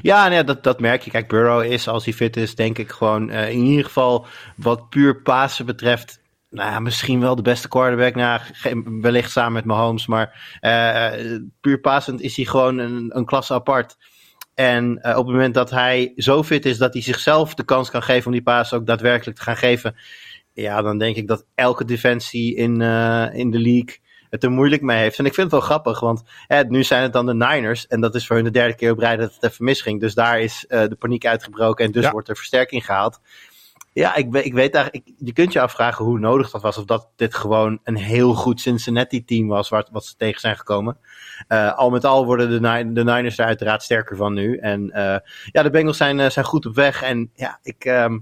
Ja, 0.01 0.21
nou 0.21 0.33
ja 0.33 0.43
dat, 0.43 0.63
dat 0.63 0.79
merk 0.79 1.01
je. 1.01 1.11
Kijk, 1.11 1.27
Burrow 1.27 1.63
is, 1.63 1.87
als 1.87 2.05
hij 2.05 2.13
fit 2.13 2.37
is, 2.37 2.55
denk 2.55 2.77
ik 2.77 2.91
gewoon 2.91 3.29
eh, 3.29 3.49
in 3.49 3.63
ieder 3.63 3.85
geval 3.85 4.25
wat 4.55 4.89
puur 4.89 5.21
Pasen 5.21 5.65
betreft. 5.65 6.19
Nou 6.49 6.71
ja, 6.71 6.79
misschien 6.79 7.19
wel 7.19 7.35
de 7.35 7.41
beste 7.41 7.67
quarterback. 7.67 8.15
Nou, 8.15 8.41
wellicht 9.01 9.31
samen 9.31 9.53
met 9.53 9.65
Mahomes. 9.65 10.07
Maar 10.07 10.57
eh, 10.59 11.37
puur 11.61 11.79
passend 11.79 12.21
is 12.21 12.35
hij 12.35 12.45
gewoon 12.45 12.77
een, 12.77 13.17
een 13.17 13.25
klasse 13.25 13.53
apart. 13.53 13.95
En 14.53 15.01
eh, 15.01 15.17
op 15.17 15.25
het 15.25 15.35
moment 15.35 15.53
dat 15.53 15.69
hij 15.69 16.11
zo 16.15 16.43
fit 16.43 16.65
is 16.65 16.77
dat 16.77 16.93
hij 16.93 17.01
zichzelf 17.01 17.53
de 17.53 17.63
kans 17.65 17.89
kan 17.89 18.03
geven 18.03 18.25
om 18.25 18.31
die 18.31 18.43
paas 18.43 18.73
ook 18.73 18.85
daadwerkelijk 18.85 19.37
te 19.37 19.43
gaan 19.43 19.57
geven. 19.57 19.95
Ja, 20.53 20.81
dan 20.81 20.97
denk 20.97 21.15
ik 21.15 21.27
dat 21.27 21.45
elke 21.55 21.85
defensie 21.85 22.55
in, 22.55 22.81
in 23.33 23.51
de 23.51 23.59
league 23.59 24.03
het 24.29 24.43
er 24.43 24.51
moeilijk 24.51 24.81
mee 24.81 24.97
heeft. 24.97 25.19
En 25.19 25.25
ik 25.25 25.33
vind 25.33 25.51
het 25.51 25.59
wel 25.59 25.69
grappig, 25.69 25.99
want 25.99 26.23
hè, 26.47 26.63
nu 26.63 26.83
zijn 26.83 27.03
het 27.03 27.13
dan 27.13 27.25
de 27.25 27.33
Niners. 27.33 27.87
En 27.87 28.01
dat 28.01 28.15
is 28.15 28.27
voor 28.27 28.35
hun 28.35 28.45
de 28.45 28.51
derde 28.51 28.75
keer 28.75 28.91
op 28.91 28.99
rij 28.99 29.15
dat 29.15 29.33
het 29.33 29.51
even 29.51 29.65
misging. 29.65 29.99
Dus 29.99 30.13
daar 30.13 30.39
is 30.41 30.65
eh, 30.67 30.81
de 30.87 30.95
paniek 30.95 31.25
uitgebroken 31.25 31.85
en 31.85 31.91
dus 31.91 32.03
Ja. 32.03 32.11
wordt 32.11 32.29
er 32.29 32.35
versterking 32.35 32.85
gehaald. 32.85 33.19
Ja, 33.93 34.15
ik, 34.15 34.35
ik 34.35 34.53
weet 34.53 34.75
eigenlijk, 34.75 35.07
ik- 35.07 35.13
je 35.17 35.33
kunt 35.33 35.53
je 35.53 35.61
afvragen 35.61 36.05
hoe 36.05 36.19
nodig 36.19 36.49
dat 36.51 36.61
was. 36.61 36.77
Of 36.77 36.85
dat 36.85 37.09
dit 37.15 37.35
gewoon 37.35 37.79
een 37.83 37.95
heel 37.95 38.33
goed 38.33 38.61
Cincinnati-team 38.61 39.47
was, 39.47 39.69
waar, 39.69 39.87
wat 39.91 40.05
ze 40.05 40.15
tegen 40.15 40.39
zijn 40.39 40.57
gekomen. 40.57 40.97
Eh, 41.47 41.73
al 41.77 41.89
met 41.89 42.05
al 42.05 42.25
worden 42.25 42.49
de, 42.49 42.59
de 42.93 43.03
Niners 43.03 43.37
er 43.37 43.45
uiteraard 43.45 43.83
sterker 43.83 44.15
van 44.17 44.33
nu. 44.33 44.57
En 44.57 44.91
eh, 44.91 45.17
ja, 45.51 45.63
de 45.63 45.69
Bengals 45.69 45.97
zijn, 45.97 46.31
zijn 46.31 46.45
goed 46.45 46.65
op 46.65 46.75
weg. 46.75 47.01
En 47.03 47.31
ja, 47.35 47.59
ik 47.63 47.85
ehm, 47.85 48.17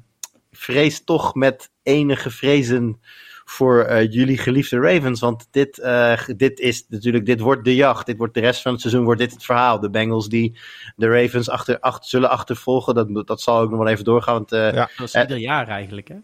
vrees 0.51 1.03
toch 1.03 1.33
met 1.35 1.71
enige 1.83 2.29
vrezen 2.31 3.01
voor 3.45 3.81
eh, 3.83 4.11
jullie 4.11 4.37
geliefde 4.37 4.79
Ravens. 4.79 5.19
Want 5.19 5.47
dit, 5.51 5.79
eh, 5.79 6.19
dit 6.35 6.59
is 6.59 6.85
natuurlijk, 6.89 7.25
dit 7.25 7.39
wordt 7.39 7.63
de 7.63 7.75
jacht. 7.75 8.05
Dit 8.05 8.17
wordt 8.17 8.33
de 8.33 8.39
rest 8.39 8.61
van 8.61 8.71
het 8.71 8.81
seizoen 8.81 9.03
wordt 9.03 9.19
dit 9.19 9.31
het 9.31 9.45
verhaal. 9.45 9.79
De 9.79 9.89
Bengals 9.89 10.29
die 10.29 10.57
de 10.95 11.07
Ravens 11.07 11.49
achter, 11.49 11.79
achter, 11.79 12.09
zullen 12.09 12.29
achtervolgen. 12.29 12.95
Dat, 12.95 13.27
dat 13.27 13.41
zal 13.41 13.59
ook 13.59 13.69
nog 13.69 13.79
wel 13.79 13.87
even 13.87 14.03
doorgaan. 14.03 14.33
Want 14.33 14.51
eh, 14.51 14.73
Ja. 14.73 14.89
Dat 14.97 15.07
is 15.07 15.21
ieder 15.21 15.37
jaar 15.37 15.67
eigenlijk, 15.67 16.07
hè? 16.07 16.15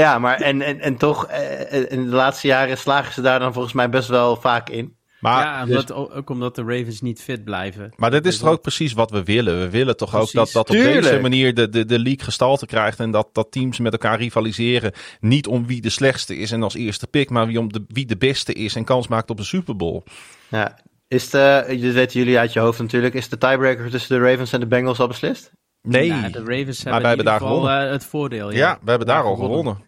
ja, 0.00 0.18
maar 0.18 0.40
en, 0.40 0.62
en, 0.62 0.80
en 0.80 0.96
toch, 0.96 1.26
eh, 1.26 1.90
in 1.90 2.04
de 2.04 2.14
laatste 2.16 2.46
jaren 2.46 2.78
slagen 2.78 3.12
ze 3.12 3.20
daar 3.20 3.38
dan 3.38 3.52
volgens 3.52 3.74
mij 3.74 3.88
best 3.88 4.08
wel 4.08 4.36
vaak 4.36 4.68
in. 4.68 4.98
Maar, 5.20 5.44
ja, 5.44 5.62
omdat, 5.64 5.92
ook 5.92 6.30
omdat 6.30 6.54
de 6.54 6.62
Ravens 6.62 7.00
niet 7.00 7.22
fit 7.22 7.44
blijven. 7.44 7.92
maar 7.96 8.10
dit 8.10 8.26
is 8.26 8.38
toch 8.38 8.48
ook 8.48 8.60
precies 8.62 8.92
wat 8.92 9.10
we 9.10 9.22
willen. 9.24 9.58
We 9.60 9.70
willen 9.70 9.96
toch 9.96 10.14
ook 10.16 10.32
dat, 10.32 10.50
dat 10.52 10.70
op 10.70 10.76
Tuurlijk. 10.76 11.02
deze 11.02 11.20
manier 11.20 11.54
de, 11.54 11.68
de, 11.68 11.84
de 11.84 11.98
league 11.98 12.24
gestalte 12.24 12.66
krijgt. 12.66 13.00
En 13.00 13.10
dat, 13.10 13.28
dat 13.32 13.52
teams 13.52 13.78
met 13.78 13.92
elkaar 13.92 14.18
rivaliseren. 14.18 14.92
Niet 15.20 15.46
om 15.46 15.66
wie 15.66 15.80
de 15.80 15.90
slechtste 15.90 16.36
is 16.36 16.50
en 16.52 16.62
als 16.62 16.74
eerste 16.74 17.06
pick. 17.06 17.30
Maar 17.30 17.46
wie, 17.46 17.58
om 17.58 17.72
de, 17.72 17.84
wie 17.88 18.06
de 18.06 18.16
beste 18.16 18.52
is 18.52 18.74
en 18.74 18.84
kans 18.84 19.08
maakt 19.08 19.30
op 19.30 19.38
een 19.38 19.44
Super 19.44 19.76
Bowl. 19.76 20.02
Ja. 20.48 20.78
Is 21.08 21.30
de, 21.30 21.64
dit 21.68 21.92
weten 21.92 22.18
jullie 22.20 22.38
uit 22.38 22.52
je 22.52 22.60
hoofd 22.60 22.78
natuurlijk, 22.78 23.14
is 23.14 23.28
de 23.28 23.38
tiebreaker 23.38 23.90
tussen 23.90 24.20
de 24.20 24.30
Ravens 24.30 24.52
en 24.52 24.60
de 24.60 24.66
Bengals 24.66 24.98
al 25.00 25.06
beslist? 25.08 25.50
Nee. 25.82 26.06
Ja, 26.06 26.28
de 26.28 26.38
Ravens 26.38 26.82
hebben 26.82 26.84
wij 26.84 26.84
in 26.84 26.92
hebben 26.92 27.10
ieder 27.10 27.24
daar 27.24 27.40
gewonnen. 27.40 27.84
eh, 27.86 27.90
het 27.92 28.04
voordeel. 28.04 28.50
ja, 28.50 28.78
we 28.82 28.90
hebben 28.90 29.08
daar 29.08 29.22
al 29.22 29.34
gewonnen. 29.36 29.78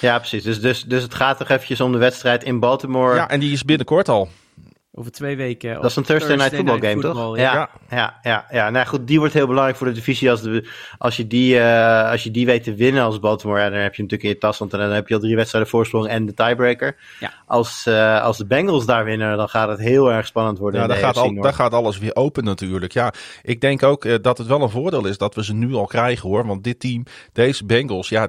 Ja, 0.00 0.18
precies. 0.18 0.42
Dus, 0.42 0.60
dus, 0.60 0.84
dus 0.84 1.02
het 1.02 1.14
gaat 1.14 1.38
toch 1.38 1.48
eventjes 1.48 1.80
om 1.80 1.92
de 1.92 1.98
wedstrijd 1.98 2.44
in 2.44 2.60
Baltimore. 2.60 3.14
Ja, 3.14 3.28
en 3.30 3.40
die 3.40 3.52
is 3.52 3.64
binnenkort 3.64 4.08
al. 4.08 4.28
Over 4.92 5.12
twee 5.12 5.36
weken. 5.36 5.74
Dat 5.74 5.84
is 5.84 5.96
een 5.96 6.02
Thursday, 6.02 6.36
Night 6.36 6.54
Football 6.54 6.80
game, 6.80 7.00
toch? 7.00 7.36
Ja. 7.36 7.52
Ja, 7.52 7.70
ja, 7.90 8.18
ja, 8.22 8.46
ja. 8.50 8.70
Nou 8.70 8.86
goed, 8.86 9.06
die 9.06 9.18
wordt 9.18 9.34
heel 9.34 9.46
belangrijk 9.46 9.76
voor 9.76 9.86
de 9.86 9.92
divisie. 9.92 10.30
Als, 10.30 10.42
de, 10.42 10.68
als, 10.98 11.16
je, 11.16 11.26
die, 11.26 11.58
eh, 11.58 12.10
als 12.10 12.22
je 12.22 12.30
die 12.30 12.46
weet 12.46 12.64
te 12.64 12.74
winnen 12.74 13.02
als 13.02 13.20
Baltimore, 13.20 13.60
ja, 13.60 13.70
dan 13.70 13.78
heb 13.78 13.94
je 13.94 14.02
hem 14.02 14.10
natuurlijk 14.10 14.22
in 14.22 14.28
je 14.28 14.38
tas. 14.38 14.58
Want 14.58 14.70
dan 14.70 14.80
heb 14.80 15.08
je 15.08 15.14
al 15.14 15.20
drie 15.20 15.36
wedstrijden 15.36 15.70
voorsprong 15.70 16.06
en 16.06 16.26
de 16.26 16.34
tiebreaker. 16.34 16.96
Ja. 17.20 17.32
Als, 17.46 17.86
eh, 17.86 18.22
als 18.22 18.36
de 18.36 18.46
Bengals 18.46 18.86
daar 18.86 19.04
winnen, 19.04 19.36
dan 19.36 19.48
gaat 19.48 19.68
het 19.68 19.78
heel 19.78 20.12
erg 20.12 20.26
spannend 20.26 20.58
worden. 20.58 20.80
Ja, 20.80 20.86
in 20.86 20.92
daar 20.92 21.02
gaat, 21.02 21.16
al, 21.16 21.34
daar 21.34 21.54
gaat 21.54 21.72
alles 21.72 21.98
weer 21.98 22.16
open 22.16 22.44
natuurlijk. 22.44 22.92
Ja, 22.92 23.12
ik 23.42 23.60
denk 23.60 23.82
ook 23.82 24.04
eh, 24.04 24.14
dat 24.22 24.38
het 24.38 24.46
wel 24.46 24.62
een 24.62 24.70
voordeel 24.70 25.06
is 25.06 25.18
dat 25.18 25.34
we 25.34 25.44
ze 25.44 25.54
nu 25.54 25.74
al 25.74 25.86
krijgen 25.86 26.28
hoor. 26.28 26.46
Want 26.46 26.64
dit 26.64 26.80
team, 26.80 27.04
deze 27.32 27.64
Bengals, 27.66 28.08
ja, 28.08 28.28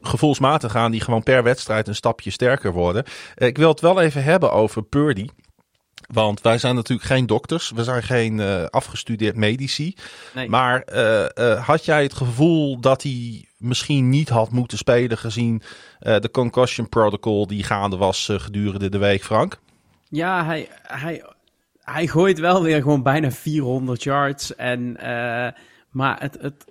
gevoelsmatig 0.00 0.72
gaan 0.72 0.90
die 0.90 1.00
gewoon 1.00 1.22
per 1.22 1.42
wedstrijd 1.42 1.88
een 1.88 1.94
stapje 1.94 2.30
sterker 2.30 2.72
worden. 2.72 3.04
Ik 3.34 3.58
wil 3.58 3.68
het 3.68 3.80
wel 3.80 4.00
even 4.00 4.22
hebben 4.22 4.52
over 4.52 4.82
Purdy. 4.82 5.26
Want 6.12 6.40
wij 6.40 6.58
zijn 6.58 6.74
natuurlijk 6.74 7.08
geen 7.08 7.26
dokters, 7.26 7.70
we 7.70 7.84
zijn 7.84 8.02
geen 8.02 8.40
eh, 8.40 8.64
afgestudeerd 8.64 9.36
medici. 9.36 9.94
Nee. 10.34 10.48
Maar 10.48 10.82
eh, 10.82 11.24
eh, 11.36 11.64
had 11.66 11.84
jij 11.84 12.02
het 12.02 12.14
gevoel 12.14 12.80
dat 12.80 13.02
hij 13.02 13.48
misschien 13.56 14.08
niet 14.08 14.28
had 14.28 14.50
moeten 14.50 14.78
spelen 14.78 15.18
gezien 15.18 15.62
de 15.98 16.30
concussion 16.32 16.88
protocol 16.88 17.46
die 17.46 17.62
gaande 17.62 17.96
was 17.96 18.28
gedurende 18.32 18.88
de 18.88 18.98
week, 18.98 19.24
Frank? 19.24 19.60
Ja, 20.08 20.44
hij, 20.44 20.68
hij, 20.82 21.24
hij 21.80 22.06
gooit 22.06 22.38
wel 22.38 22.62
weer 22.62 22.82
gewoon 22.82 23.02
bijna 23.02 23.30
400 23.30 24.02
yards. 24.02 24.54
En, 24.54 24.96
maar 25.90 26.20
het, 26.20 26.38
het, 26.40 26.64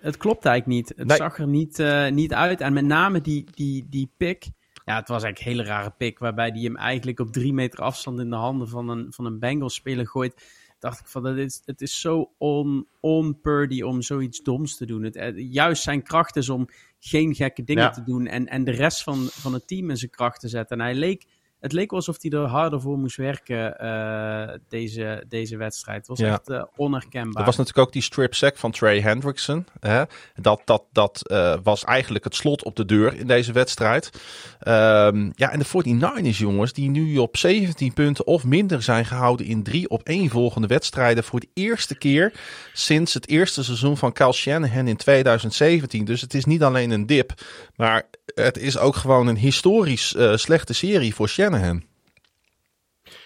het 0.00 0.16
klopt 0.16 0.44
eigenlijk 0.44 0.66
niet. 0.66 0.92
Het 0.96 1.06
Nee. 1.06 1.16
zag 1.16 1.38
er 1.38 1.46
niet, 1.46 1.82
niet 2.10 2.34
uit. 2.34 2.60
En 2.60 2.72
met 2.72 2.84
name 2.84 3.20
die, 3.20 3.44
die, 3.54 3.86
die 3.90 4.10
pick. 4.16 4.46
Ja, 4.86 4.96
het 4.96 5.08
was 5.08 5.22
eigenlijk 5.22 5.38
een 5.38 5.64
hele 5.64 5.76
rare 5.76 5.90
pick. 5.90 6.18
Waarbij 6.18 6.48
hij 6.48 6.60
hem 6.60 6.76
eigenlijk 6.76 7.20
op 7.20 7.32
drie 7.32 7.52
meter 7.52 7.80
afstand 7.80 8.20
in 8.20 8.30
de 8.30 8.36
handen 8.36 8.68
van 8.68 8.88
een, 8.88 9.12
van 9.12 9.24
een 9.24 9.38
Bengals-speler 9.38 10.06
gooit. 10.06 10.42
Dacht 10.78 11.00
ik 11.00 11.06
van, 11.06 11.22
dat 11.22 11.36
is, 11.36 11.62
het 11.64 11.80
is 11.80 12.00
zo 12.00 12.32
on, 12.38 12.86
on 13.00 13.40
Purdy 13.40 13.82
om 13.82 14.02
zoiets 14.02 14.42
doms 14.42 14.76
te 14.76 14.86
doen. 14.86 15.02
Het, 15.02 15.16
eh, 15.16 15.52
juist 15.52 15.82
zijn 15.82 16.02
kracht 16.02 16.36
is 16.36 16.48
om 16.48 16.68
geen 16.98 17.34
gekke 17.34 17.64
dingen 17.64 17.82
Ja. 17.82 17.90
te 17.90 18.02
doen. 18.02 18.26
En, 18.26 18.46
en 18.46 18.64
de 18.64 18.70
rest 18.70 19.02
van, 19.02 19.16
van 19.30 19.52
het 19.52 19.66
team 19.66 19.90
in 19.90 19.96
zijn 19.96 20.10
kracht 20.10 20.40
te 20.40 20.48
zetten. 20.48 20.78
En 20.78 20.84
hij 20.84 20.94
leek 20.94 21.24
het 21.60 21.72
leek 21.72 21.90
wel 21.90 21.98
alsof 21.98 22.16
hij 22.20 22.30
er 22.30 22.46
harder 22.46 22.80
voor 22.80 22.98
moest 22.98 23.16
werken, 23.16 23.78
eh, 23.78 24.54
deze, 24.68 25.24
deze 25.28 25.56
wedstrijd. 25.56 25.98
Het 25.98 26.06
was 26.06 26.18
Ja. 26.18 26.32
echt 26.32 26.48
eh, 26.50 26.62
onherkenbaar. 26.76 27.40
Er 27.40 27.46
was 27.46 27.56
natuurlijk 27.56 27.86
ook 27.86 27.92
die 27.92 28.02
strip 28.02 28.34
sack 28.34 28.56
van 28.56 28.70
Trey 28.70 29.00
Hendrickson. 29.00 29.66
Hè? 29.80 30.02
Dat, 30.34 30.62
dat, 30.64 30.82
dat 30.92 31.28
eh, 31.28 31.54
was 31.62 31.84
eigenlijk 31.84 32.24
het 32.24 32.34
slot 32.34 32.64
op 32.64 32.76
de 32.76 32.84
deur 32.84 33.14
in 33.14 33.26
deze 33.26 33.52
wedstrijd. 33.52 34.10
Ehm, 34.60 35.30
ja, 35.34 35.50
en 35.50 35.58
de 35.58 35.64
49ers 35.64 36.38
jongens, 36.38 36.72
die 36.72 36.90
nu 36.90 37.18
op 37.18 37.36
17 37.36 37.92
punten 37.92 38.26
of 38.26 38.44
minder 38.44 38.82
zijn 38.82 39.04
gehouden 39.04 39.46
in 39.46 39.62
drie 39.62 39.88
op 39.88 40.02
één 40.02 40.28
volgende 40.30 40.66
wedstrijden. 40.66 41.24
Voor 41.24 41.40
de 41.40 41.48
eerste 41.54 41.98
keer 41.98 42.32
sinds 42.72 43.14
het 43.14 43.28
eerste 43.28 43.64
seizoen 43.64 43.96
van 43.96 44.12
Kyle 44.12 44.32
Shanahan 44.32 44.88
in 44.88 44.96
2017. 44.96 46.04
Dus 46.04 46.20
het 46.20 46.34
is 46.34 46.44
niet 46.44 46.62
alleen 46.62 46.90
een 46.90 47.06
dip, 47.06 47.32
maar 47.76 48.02
het 48.34 48.58
is 48.58 48.78
ook 48.78 48.96
gewoon 48.96 49.26
een 49.26 49.36
historisch 49.36 50.14
slechte 50.34 50.72
serie 50.72 51.14
voor 51.14 51.28
Shanahan. 51.28 51.45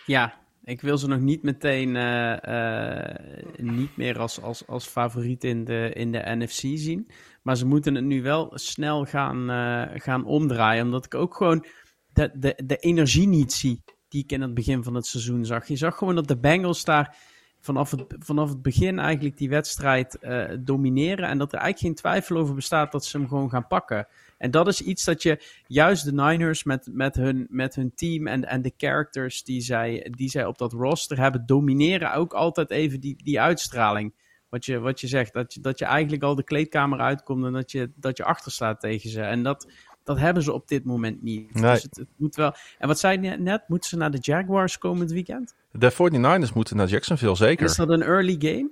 Ja, 0.06 0.40
ik 0.64 0.80
wil 0.80 0.98
ze 0.98 1.08
nog 1.08 1.20
niet 1.20 1.42
meteen 1.42 1.96
eh, 1.96 3.06
eh, 3.08 3.16
niet 3.56 3.96
meer 3.96 4.18
als, 4.18 4.42
als, 4.42 4.66
als 4.66 4.86
favoriet 4.86 5.44
in 5.44 5.64
de, 5.64 5.90
in 5.94 6.12
de 6.12 6.22
NFC 6.24 6.78
zien. 6.78 7.10
Maar 7.42 7.56
ze 7.56 7.66
moeten 7.66 7.94
het 7.94 8.04
nu 8.04 8.22
wel 8.22 8.50
snel 8.54 9.04
gaan, 9.04 9.50
eh, 9.50 10.00
gaan 10.00 10.24
omdraaien. 10.24 10.84
Omdat 10.84 11.04
ik 11.04 11.14
ook 11.14 11.36
gewoon 11.36 11.64
de, 12.12 12.30
de, 12.34 12.58
de 12.64 12.76
energie 12.76 13.26
niet 13.26 13.52
zie 13.52 13.82
die 14.08 14.22
ik 14.22 14.32
in 14.32 14.40
het 14.40 14.54
begin 14.54 14.82
van 14.84 14.94
het 14.94 15.06
seizoen 15.06 15.44
zag. 15.44 15.68
Je 15.68 15.76
zag 15.76 15.96
gewoon 15.96 16.14
dat 16.14 16.28
de 16.28 16.38
Bengals 16.38 16.84
daar 16.84 17.16
vanaf 17.60 17.90
het, 17.90 18.04
vanaf 18.18 18.48
het 18.48 18.62
begin 18.62 18.98
eigenlijk 18.98 19.36
die 19.36 19.48
wedstrijd 19.48 20.18
domineren. 20.60 21.28
En 21.28 21.38
dat 21.38 21.52
er 21.52 21.58
eigenlijk 21.58 21.78
geen 21.78 21.94
twijfel 21.94 22.36
over 22.36 22.54
bestaat 22.54 22.92
dat 22.92 23.04
ze 23.04 23.18
hem 23.18 23.28
gewoon 23.28 23.50
gaan 23.50 23.66
pakken. 23.66 24.06
En 24.40 24.50
dat 24.50 24.68
is 24.68 24.80
iets 24.80 25.04
dat 25.04 25.22
je 25.22 25.42
juist 25.66 26.04
de 26.04 26.12
Niners 26.12 26.64
met, 26.64 26.88
met, 26.92 27.14
hun, 27.14 27.46
met 27.50 27.74
hun 27.74 27.94
team 27.94 28.26
en, 28.26 28.48
en 28.48 28.62
de 28.62 28.72
characters 28.76 29.42
die 29.44 29.60
zij, 29.60 30.06
die 30.10 30.30
zij 30.30 30.44
op 30.44 30.58
dat 30.58 30.72
roster 30.72 31.18
hebben, 31.18 31.46
domineren 31.46 32.14
ook 32.14 32.32
altijd 32.32 32.70
even 32.70 33.00
die, 33.00 33.16
die 33.22 33.40
uitstraling. 33.40 34.14
Wat 34.48 34.64
je, 34.64 34.78
wat 34.78 35.00
je 35.00 35.06
zegt, 35.06 35.32
dat 35.32 35.54
je, 35.54 35.60
dat 35.60 35.78
je 35.78 35.84
eigenlijk 35.84 36.22
al 36.22 36.34
de 36.34 36.44
kleedkamer 36.44 36.98
uitkomt 36.98 37.44
en 37.44 37.52
dat 37.52 37.70
je, 37.70 37.90
dat 37.96 38.16
je 38.16 38.24
achter 38.24 38.52
staat 38.52 38.80
tegen 38.80 39.10
ze. 39.10 39.20
En 39.20 39.42
dat, 39.42 39.72
dat 40.04 40.18
hebben 40.18 40.42
ze 40.42 40.52
op 40.52 40.68
dit 40.68 40.84
moment 40.84 41.22
niet. 41.22 41.54
Nee. 41.54 41.72
Dus 41.72 41.82
het, 41.82 41.96
het 41.96 42.08
moet 42.16 42.36
wel. 42.36 42.54
En 42.78 42.88
wat 42.88 42.98
zei 42.98 43.20
je 43.20 43.30
net? 43.30 43.68
Moeten 43.68 43.88
ze 43.88 43.96
naar 43.96 44.10
de 44.10 44.18
Jaguars 44.20 44.78
komend 44.78 45.10
weekend? 45.12 45.54
De 45.72 45.92
49ers 45.92 46.52
moeten 46.54 46.76
naar 46.76 46.88
Jacksonville, 46.88 47.36
zeker. 47.36 47.66
Is 47.66 47.76
dat 47.76 47.88
een 47.88 48.02
early 48.02 48.36
game? 48.38 48.70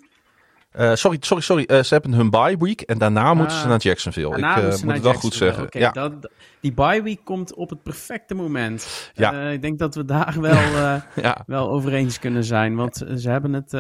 Eh, 0.71 0.95
sorry, 0.95 1.17
sorry, 1.21 1.43
sorry. 1.43 1.65
Eh, 1.65 1.83
ze 1.83 1.95
hebben 1.95 2.13
hun 2.13 2.31
bye 2.31 2.57
week 2.59 2.81
en 2.81 2.99
daarna 2.99 3.35
moeten 3.35 3.57
ze 3.57 3.63
Ah. 3.63 3.69
naar 3.69 3.79
Jacksonville. 3.81 4.37
Ik 4.37 4.45
eh, 4.45 4.83
moet 4.83 4.93
het 4.93 5.03
wel 5.03 5.13
goed 5.15 5.35
zeggen. 5.35 5.67
Ja. 5.71 5.91
dat, 5.91 6.31
die 6.61 6.73
bye 6.73 7.03
week 7.03 7.21
komt 7.25 7.55
op 7.55 7.71
het 7.71 7.83
perfecte 7.83 8.35
moment. 8.35 9.11
Ja. 9.15 9.49
Ik 9.51 9.63
denk 9.63 9.79
dat 9.79 9.95
we 9.95 10.05
daar 10.05 10.37
wel, 10.41 10.61
Ja. 11.27 11.43
wel 11.47 11.71
over 11.71 11.93
eens 11.93 12.19
kunnen 12.19 12.45
zijn. 12.45 12.75
Want 12.75 12.97
ze 13.17 13.31
hebben 13.31 13.53
het, 13.53 13.71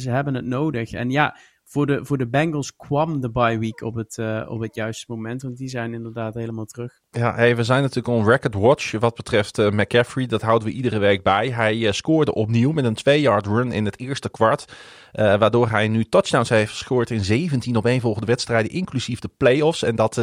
ze 0.00 0.10
hebben 0.10 0.34
het 0.34 0.44
nodig. 0.44 0.92
En 0.92 1.10
ja, 1.10 1.36
voor 1.64 1.86
de, 1.86 2.04
voor 2.04 2.18
de 2.18 2.28
Bengals 2.28 2.76
kwam 2.76 3.20
de 3.20 3.30
bye 3.30 3.58
week 3.58 3.80
op 3.82 3.94
het, 3.94 4.18
op 4.48 4.60
het 4.60 4.74
juiste 4.74 5.04
moment. 5.08 5.42
Want 5.42 5.56
die 5.56 5.68
zijn 5.68 5.94
inderdaad 5.94 6.34
helemaal 6.34 6.64
terug. 6.64 7.00
Ja, 7.16 7.34
hey, 7.34 7.56
we 7.56 7.64
zijn 7.64 7.80
natuurlijk 7.80 8.16
on 8.16 8.28
record 8.28 8.54
watch 8.54 8.92
wat 8.98 9.14
betreft 9.14 9.58
eh, 9.58 9.70
McCaffrey. 9.70 10.26
Dat 10.26 10.42
houden 10.42 10.68
we 10.68 10.74
iedere 10.74 10.98
week 10.98 11.22
bij. 11.22 11.48
Hij 11.48 11.86
eh, 11.86 11.92
scoorde 11.92 12.34
opnieuw 12.34 12.72
met 12.72 12.84
een 12.84 12.98
2-yard 12.98 13.46
run 13.46 13.72
in 13.72 13.84
het 13.84 13.98
eerste 13.98 14.30
kwart. 14.30 14.64
eh, 15.12 15.38
waardoor 15.38 15.68
hij 15.68 15.88
nu 15.88 16.04
touchdowns 16.04 16.48
heeft 16.48 16.70
gescoord 16.70 17.10
in 17.10 17.24
17 17.24 17.76
op 17.76 17.88
volgende 18.00 18.26
wedstrijden, 18.26 18.70
inclusief 18.70 19.18
de 19.18 19.30
playoffs. 19.36 19.82
En 19.82 19.96
dat, 19.96 20.20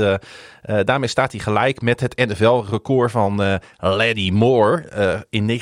daarmee 0.61 1.07
staat 1.07 1.31
hij 1.31 1.41
gelijk 1.41 1.81
met 1.81 1.99
het 1.99 2.15
NFL-record 2.15 3.11
van 3.11 3.43
eh 3.43 3.55
Laddie 3.77 4.33
Moore 4.33 5.25
in 5.29 5.47
1963-64. 5.47 5.53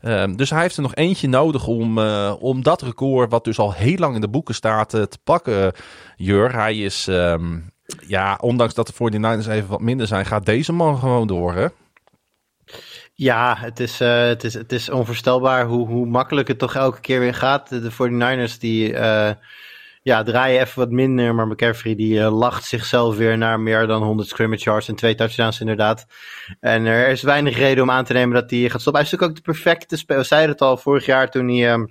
Ehm, 0.00 0.34
dus 0.34 0.50
hij 0.50 0.60
heeft 0.60 0.76
er 0.76 0.82
nog 0.82 0.94
eentje 0.94 1.28
nodig 1.28 1.66
om, 1.66 1.98
om 2.28 2.62
dat 2.62 2.82
record, 2.82 3.30
wat 3.30 3.44
dus 3.44 3.58
al 3.58 3.72
heel 3.72 3.96
lang 3.96 4.14
in 4.14 4.20
de 4.20 4.28
boeken 4.28 4.54
staat, 4.54 4.88
te 4.88 5.18
pakken. 5.24 5.72
Jur, 6.16 6.54
hij 6.54 6.76
is... 6.76 7.08
ehm, 7.08 7.58
ja, 8.06 8.38
ondanks 8.40 8.74
dat 8.74 8.86
de 8.86 8.92
49ers 8.92 9.48
even 9.48 9.68
wat 9.68 9.80
minder 9.80 10.06
zijn, 10.06 10.26
gaat 10.26 10.46
deze 10.46 10.72
man 10.72 10.98
gewoon 10.98 11.26
door, 11.26 11.54
hè? 11.54 11.66
Ja, 13.14 13.56
het 13.58 13.80
is, 13.80 14.00
eh, 14.00 14.26
het 14.26 14.44
is, 14.44 14.54
het 14.54 14.72
is 14.72 14.88
onvoorstelbaar 14.88 15.66
hoe, 15.66 15.86
hoe 15.86 16.06
makkelijk 16.06 16.48
het 16.48 16.58
toch 16.58 16.74
elke 16.74 17.00
keer 17.00 17.20
weer 17.20 17.34
gaat. 17.34 17.68
De 17.68 17.90
49ers 17.90 18.58
die 18.58 18.94
eh, 18.94 19.30
ja, 20.02 20.22
draaien 20.22 20.60
even 20.60 20.78
wat 20.78 20.90
minder, 20.90 21.34
maar 21.34 21.46
McCaffrey 21.46 21.94
die 21.94 22.20
eh, 22.20 22.38
lacht 22.38 22.64
zichzelf 22.64 23.16
weer 23.16 23.38
naar 23.38 23.60
meer 23.60 23.86
dan 23.86 24.02
100 24.02 24.28
scrimmage 24.28 24.64
yards 24.64 24.88
en 24.88 24.94
twee 24.94 25.14
touchdowns 25.14 25.60
inderdaad. 25.60 26.06
En 26.60 26.86
er 26.86 27.08
is 27.08 27.22
weinig 27.22 27.56
reden 27.56 27.82
om 27.82 27.90
aan 27.90 28.04
te 28.04 28.12
nemen 28.12 28.34
dat 28.34 28.50
hij 28.50 28.68
gaat 28.68 28.80
stoppen. 28.80 29.02
Hij 29.02 29.02
is 29.02 29.10
natuurlijk 29.10 29.30
ook 29.30 29.44
de 29.44 29.52
perfecte 29.52 29.96
speler. 29.96 30.22
We 30.22 30.28
zeiden 30.28 30.50
het 30.50 30.60
al 30.60 30.76
vorig 30.76 31.06
jaar 31.06 31.30
toen 31.30 31.48
hij... 31.48 31.88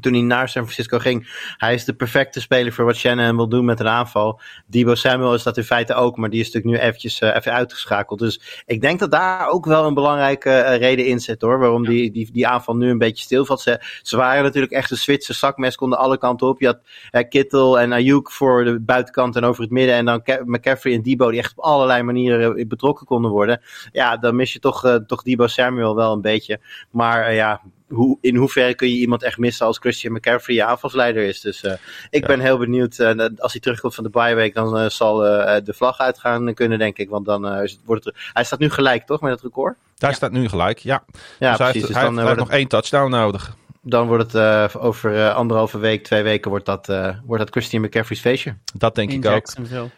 toen 0.00 0.12
hij 0.12 0.22
naar 0.22 0.48
San 0.48 0.62
Francisco 0.62 0.98
ging, 0.98 1.52
hij 1.56 1.74
is 1.74 1.84
de 1.84 1.94
perfecte 1.94 2.40
speler 2.40 2.72
voor 2.72 2.84
wat 2.84 2.96
Shannon 2.96 3.36
wil 3.36 3.48
doen 3.48 3.64
met 3.64 3.80
een 3.80 3.88
aanval. 3.88 4.40
Debo 4.66 4.94
Samuel 4.94 5.34
is 5.34 5.42
dat 5.42 5.56
in 5.56 5.64
feite 5.64 5.94
ook, 5.94 6.16
maar 6.16 6.30
die 6.30 6.40
is 6.40 6.46
natuurlijk 6.50 6.74
nu 6.74 6.86
eventjes 6.86 7.20
eh, 7.20 7.34
even 7.36 7.52
uitgeschakeld. 7.52 8.18
Dus 8.18 8.62
ik 8.66 8.80
denk 8.80 8.98
dat 8.98 9.10
daar 9.10 9.48
ook 9.48 9.66
wel 9.66 9.86
een 9.86 9.94
belangrijke 9.94 10.50
eh, 10.50 10.78
reden 10.78 11.06
in 11.06 11.20
zit 11.20 11.42
hoor, 11.42 11.58
waarom 11.58 11.84
die, 11.84 12.10
die, 12.10 12.32
die 12.32 12.46
aanval 12.46 12.76
nu 12.76 12.90
een 12.90 12.98
beetje 12.98 13.24
stilvalt. 13.24 13.60
Ze, 13.60 13.80
ze 14.02 14.16
waren 14.16 14.42
natuurlijk 14.42 14.72
echt 14.72 14.90
een 14.90 14.96
Zwitserse 14.96 15.40
zakmes, 15.40 15.76
konden 15.76 15.98
alle 15.98 16.18
kanten 16.18 16.46
op. 16.46 16.60
Je 16.60 16.66
had 16.66 16.80
eh, 17.10 17.28
Kittel 17.28 17.80
en 17.80 17.92
Ayuk 17.92 18.30
voor 18.30 18.64
de 18.64 18.80
buitenkant 18.80 19.36
en 19.36 19.44
over 19.44 19.62
het 19.62 19.70
midden 19.70 19.94
en 19.94 20.04
dan 20.04 20.22
Ke- 20.22 20.42
McCaffrey 20.44 20.94
en 20.94 21.02
Debo 21.02 21.30
die 21.30 21.38
echt 21.38 21.52
op 21.56 21.64
allerlei 21.64 22.02
manieren 22.02 22.68
betrokken 22.68 23.06
konden 23.06 23.30
worden. 23.30 23.60
Ja, 23.92 24.16
dan 24.16 24.36
mis 24.36 24.52
je 24.52 24.58
toch, 24.58 25.00
toch 25.06 25.22
Debo 25.22 25.46
Samuel 25.46 25.94
wel 25.94 26.12
een 26.12 26.20
beetje. 26.20 26.60
Maar 26.90 27.34
ja, 27.34 27.60
hoe, 27.92 28.18
in 28.20 28.36
hoeverre 28.36 28.74
kun 28.74 28.88
je 28.88 28.94
iemand 28.96 29.22
echt 29.22 29.38
missen 29.38 29.66
als 29.66 29.78
Christian 29.78 30.12
McCaffrey 30.14 30.56
je 30.56 30.64
aanvalsleider 30.64 31.22
is. 31.24 31.40
Dus 31.40 31.62
eh, 31.62 31.72
ik 32.10 32.20
Ja. 32.20 32.26
ben 32.26 32.40
heel 32.40 32.58
benieuwd. 32.58 32.96
dat 32.96 33.40
als 33.40 33.52
hij 33.52 33.60
terugkomt 33.60 33.94
van 33.94 34.04
de 34.04 34.10
bye 34.10 34.34
week, 34.34 34.54
dan 34.54 34.78
eh, 34.78 34.88
zal 34.88 35.16
de 35.16 35.72
vlag 35.74 35.98
uitgaan 35.98 36.54
kunnen, 36.54 36.78
denk 36.78 36.98
ik. 36.98 37.10
Want 37.10 37.26
dan 37.26 37.46
is 37.54 37.70
het, 37.72 37.80
wordt 37.84 38.04
het, 38.04 38.14
hij 38.32 38.44
staat 38.44 38.58
nu 38.58 38.70
gelijk, 38.70 39.06
toch, 39.06 39.20
met 39.20 39.32
het 39.32 39.42
record? 39.42 39.76
Daar 39.98 40.14
staat 40.14 40.32
nu 40.32 40.48
gelijk, 40.48 40.78
ja. 40.78 41.04
Ja, 41.06 41.20
dus 41.22 41.38
hij 41.38 41.56
precies. 41.56 41.72
heeft, 41.74 41.86
Dus 41.86 41.94
hij 41.94 42.04
dan, 42.04 42.12
heeft, 42.12 42.26
hij 42.26 42.26
heeft 42.26 42.36
wordt 42.36 42.50
nog 42.50 42.58
één 42.58 42.68
touchdown 42.68 43.10
nodig. 43.10 43.56
Dan 43.82 44.06
wordt 44.06 44.32
het 44.32 44.34
eh, 44.34 44.84
over 44.84 45.16
eh, 45.16 45.34
anderhalve 45.34 45.78
week, 45.78 46.04
twee 46.04 46.22
weken, 46.22 46.50
wordt 46.50 46.66
dat, 46.66 46.88
eh, 46.88 47.08
wordt 47.24 47.42
dat 47.42 47.50
Christian 47.52 47.82
McCaffrey's 47.82 48.20
feestje. 48.20 48.54
Dat 48.74 48.94
denk 48.94 49.10
in 49.10 49.16
ik 49.16 49.26
ook. 49.26 49.52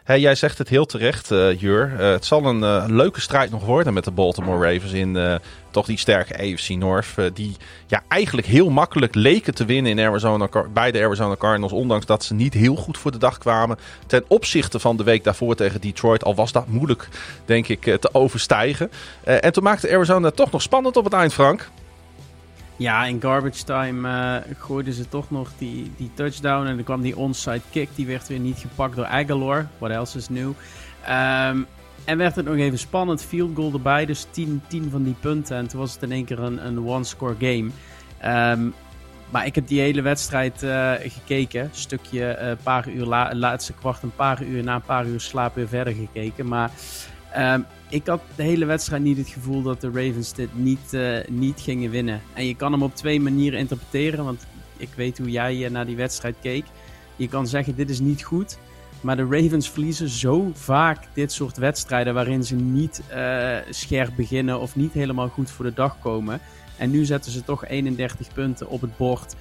Hey, 0.05 0.20
jij 0.20 0.35
zegt 0.35 0.59
het 0.59 0.69
heel 0.69 0.86
terecht, 0.86 1.31
eh, 1.31 1.61
Jur. 1.61 1.90
Het 1.90 2.24
zal 2.24 2.44
een 2.44 2.94
leuke 2.94 3.20
strijd 3.20 3.51
nog 3.51 3.65
worden 3.65 3.94
met 3.94 4.05
de 4.05 4.11
Baltimore 4.11 4.73
Ravens 4.73 4.93
in 4.93 5.16
eh, 5.16 5.35
toch 5.70 5.86
die 5.86 5.98
sterke 5.98 6.39
AFC 6.39 6.69
North. 6.69 7.15
die 7.35 7.56
ja, 7.86 8.02
eigenlijk 8.09 8.47
heel 8.47 8.70
makkelijk 8.70 9.15
leken 9.15 9.55
te 9.55 9.65
winnen 9.65 9.98
in 9.98 10.06
Arizona, 10.06 10.48
bij 10.73 10.90
de 10.90 11.02
Arizona 11.02 11.36
Cardinals. 11.36 11.73
Ondanks 11.73 12.06
dat 12.06 12.24
ze 12.24 12.35
niet 12.35 12.55
heel 12.55 12.77
goed 12.77 12.98
voor 12.98 13.11
de 13.11 13.19
dag 13.19 13.39
kwamen. 13.39 13.78
Ten 14.06 14.24
opzichte 14.28 14.78
van 14.78 14.97
de 14.97 15.05
week 15.05 15.24
daarvoor 15.24 15.55
tegen 15.55 15.81
Detroit. 15.81 16.24
Al 16.24 16.35
was 16.35 16.52
dat 16.52 16.66
moeilijk, 16.66 17.09
denk 17.44 17.69
ik, 17.69 17.81
te 17.81 18.09
overstijgen. 18.12 18.90
Eh, 19.24 19.44
en 19.44 19.52
toen 19.52 19.62
maakte 19.62 19.93
Arizona 19.93 20.31
toch 20.31 20.51
nog 20.51 20.62
spannend 20.62 20.97
op 20.97 21.05
het 21.05 21.12
eind, 21.12 21.32
Frank. 21.32 21.69
Ja, 22.76 23.05
in 23.05 23.20
garbage 23.20 23.64
time 23.64 24.09
eh, 24.09 24.55
gooiden 24.59 24.92
ze 24.92 25.09
toch 25.09 25.30
nog 25.30 25.51
die, 25.59 25.92
die 25.96 26.10
touchdown. 26.14 26.66
En 26.66 26.74
dan 26.74 26.84
kwam 26.84 27.02
die 27.02 27.16
onside 27.16 27.60
kick. 27.70 27.88
Die 27.94 28.06
werd 28.06 28.28
weer 28.28 28.38
niet 28.38 28.59
gepakt 28.59 28.96
door 28.96 29.06
Aguilar. 29.06 29.68
What 29.78 29.90
else 29.90 30.18
is 30.18 30.28
new? 30.28 30.52
Ehm, 31.05 31.62
en 32.05 32.18
werd 32.18 32.36
het 32.36 32.44
nog 32.44 32.56
even 32.56 32.78
spannend. 32.78 33.24
Field 33.24 33.56
goal 33.56 33.72
erbij. 33.72 34.06
Dus 34.06 34.26
10, 34.30 34.62
10 34.68 34.90
van 34.90 35.02
die 35.02 35.16
punten. 35.20 35.56
En 35.56 35.66
toen 35.66 35.80
was 35.80 35.92
het 35.92 36.02
in 36.02 36.12
één 36.12 36.24
keer 36.24 36.38
een, 36.38 36.66
een 36.66 36.86
one-score 36.86 37.34
game. 37.38 37.70
Ehm, 38.18 38.68
maar 39.30 39.46
ik 39.46 39.55
heb 39.55 39.68
die 39.68 39.80
hele 39.80 40.02
wedstrijd 40.02 40.62
eh, 40.62 40.92
gekeken. 41.01 41.68
Stukje 41.72 42.36
een 42.36 42.56
paar 42.62 42.88
uur 42.88 43.05
la 43.05 43.34
laatste 43.34 43.72
kwart, 43.72 44.02
een 44.02 44.14
paar 44.14 44.42
uur 44.42 44.62
na 44.62 44.74
een 44.74 44.82
paar 44.82 45.06
uur 45.06 45.20
slaap 45.20 45.55
weer 45.55 45.68
verder 45.68 45.94
gekeken. 45.94 46.48
Maar 46.48 46.70
ehm, 47.35 47.61
ik 47.94 48.06
had 48.06 48.20
de 48.36 48.43
hele 48.43 48.65
wedstrijd 48.65 49.02
niet 49.02 49.16
het 49.16 49.28
gevoel 49.28 49.62
dat 49.62 49.81
de 49.81 49.86
Ravens 49.86 50.32
dit 50.32 50.55
niet, 50.55 50.93
eh, 50.94 51.19
niet 51.28 51.61
gingen 51.61 51.90
winnen. 51.90 52.20
En 52.32 52.47
je 52.47 52.56
kan 52.56 52.73
hem 52.73 52.82
op 52.82 52.94
twee 52.94 53.20
manieren 53.20 53.59
interpreteren. 53.59 54.24
Want 54.24 54.47
ik 54.77 54.89
weet 54.97 55.19
hoe 55.19 55.31
jij 55.31 55.65
eh, 55.65 55.70
naar 55.70 55.86
die 55.86 55.97
wedstrijd 55.97 56.36
keek. 56.40 56.65
Je 57.16 57.28
kan 57.28 57.47
zeggen, 57.47 57.74
dit 57.74 57.90
is 57.90 58.01
niet 58.01 58.23
goed. 58.23 58.59
Maar 59.01 59.16
de 59.16 59.27
Ravens 59.31 59.70
verliezen 59.70 60.09
zo 60.09 60.51
vaak 60.55 61.05
dit 61.12 61.32
soort 61.32 61.56
wedstrijden 61.56 62.15
waarin 62.15 62.44
ze 62.44 62.55
niet 62.55 63.02
eh, 63.09 63.56
scherp 63.70 64.16
beginnen 64.16 64.61
of 64.61 64.77
niet 64.77 64.93
helemaal 64.93 65.28
goed 65.28 65.51
voor 65.51 65.65
de 65.65 65.74
dag 65.74 65.98
komen. 65.98 66.40
En 66.77 66.90
nu 66.90 67.05
zetten 67.05 67.32
ze 67.32 67.44
toch 67.44 67.66
31 67.66 68.32
punten 68.32 68.69
op 68.69 68.81
het 68.81 68.97
bord. 68.97 69.35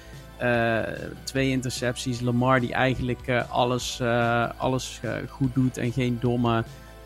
Twee 1.24 1.50
intercepties. 1.50 2.20
Lamar 2.20 2.60
die 2.60 2.72
eigenlijk 2.72 3.44
alles, 3.48 4.00
alles 4.56 5.00
goed 5.28 5.54
doet 5.54 5.76
en 5.76 5.92
geen 5.92 6.18
domme 6.20 6.64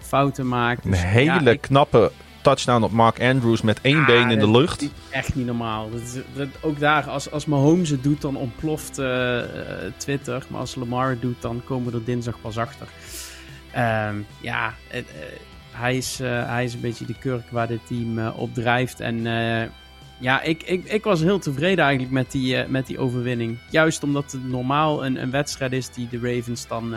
fouten 0.08 0.48
maakt. 0.48 0.84
Een 0.84 0.90
Dus, 0.90 1.04
hele 1.04 1.50
ja, 1.50 1.56
knappe 1.60 2.12
touchdown 2.48 2.82
op 2.82 2.92
Mark 2.92 3.20
Andrews 3.22 3.62
met 3.62 3.80
één 3.80 4.00
Ah, 4.00 4.06
been 4.06 4.30
in 4.30 4.38
de 4.38 4.50
lucht. 4.50 4.82
is 4.82 4.88
Echt 5.10 5.34
niet 5.34 5.46
normaal. 5.46 5.90
Dat 5.90 6.00
is, 6.00 6.12
dat, 6.34 6.48
ook 6.60 6.78
daar, 6.78 7.08
als, 7.08 7.30
als 7.30 7.46
Mahomes 7.46 7.90
het 7.90 8.02
doet, 8.02 8.20
dan 8.20 8.36
ontploft 8.36 8.98
eh, 8.98 9.38
eh, 9.38 9.92
Twitter. 9.96 10.42
Maar 10.48 10.60
als 10.60 10.74
Lamar 10.74 11.10
het 11.10 11.20
doet, 11.20 11.42
dan 11.42 11.62
komen 11.64 11.92
we 11.92 11.98
er 11.98 12.04
dinsdag 12.04 12.40
pas 12.40 12.58
achter. 12.58 12.86
Ehm, 13.70 14.16
ja, 14.40 14.74
eh, 14.90 15.02
hij 15.70 15.96
is, 15.96 16.18
hij 16.22 16.64
is 16.64 16.74
een 16.74 16.80
beetje 16.80 17.06
de 17.06 17.18
kurk 17.18 17.50
waar 17.50 17.66
dit 17.66 17.86
team 17.86 18.28
op 18.28 18.54
drijft. 18.54 19.00
En 19.00 19.22
ja, 20.20 20.42
ik, 20.42 20.62
ik, 20.62 20.84
ik 20.84 21.04
was 21.04 21.20
heel 21.20 21.38
tevreden 21.38 21.84
eigenlijk 21.84 22.12
met 22.12 22.30
die, 22.30 22.66
met 22.68 22.86
die 22.86 22.98
overwinning. 22.98 23.58
Juist 23.70 24.02
omdat 24.02 24.32
het 24.32 24.48
normaal 24.48 25.04
een, 25.04 25.22
een 25.22 25.30
wedstrijd 25.30 25.72
is 25.72 25.88
die 25.88 26.08
de 26.08 26.18
Ravens 26.22 26.66
dan 26.66 26.94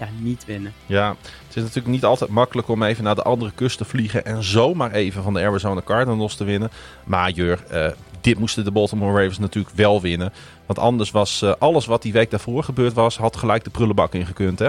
ja, 0.00 0.08
niet 0.18 0.44
winnen. 0.44 0.72
Ja, 0.86 1.16
het 1.46 1.56
is 1.56 1.62
natuurlijk 1.62 1.94
niet 1.94 2.04
altijd 2.04 2.30
makkelijk 2.30 2.68
om 2.68 2.82
even 2.82 3.04
naar 3.04 3.14
de 3.14 3.22
andere 3.22 3.50
kust 3.54 3.78
te 3.78 3.84
vliegen 3.84 4.24
en 4.24 4.42
zomaar 4.42 4.92
even 4.92 5.22
van 5.22 5.34
de 5.34 5.40
Arizona 5.40 5.80
Cardinals 5.84 6.36
te 6.36 6.44
winnen. 6.44 6.70
Maar 7.04 7.30
Jur, 7.30 7.64
eh, 7.68 7.90
dit 8.20 8.38
moesten 8.38 8.64
de 8.64 8.70
Baltimore 8.70 9.20
Ravens 9.20 9.38
natuurlijk 9.38 9.76
wel 9.76 10.00
winnen. 10.00 10.32
Want 10.66 10.78
anders 10.78 11.10
was 11.10 11.42
eh, 11.42 11.52
alles 11.58 11.86
wat 11.86 12.02
die 12.02 12.12
week 12.12 12.30
daarvoor 12.30 12.64
gebeurd 12.64 12.92
was, 12.92 13.16
had 13.16 13.36
gelijk 13.36 13.64
de 13.64 13.70
prullenbak 13.70 14.14
ingekund, 14.14 14.58
hè? 14.58 14.68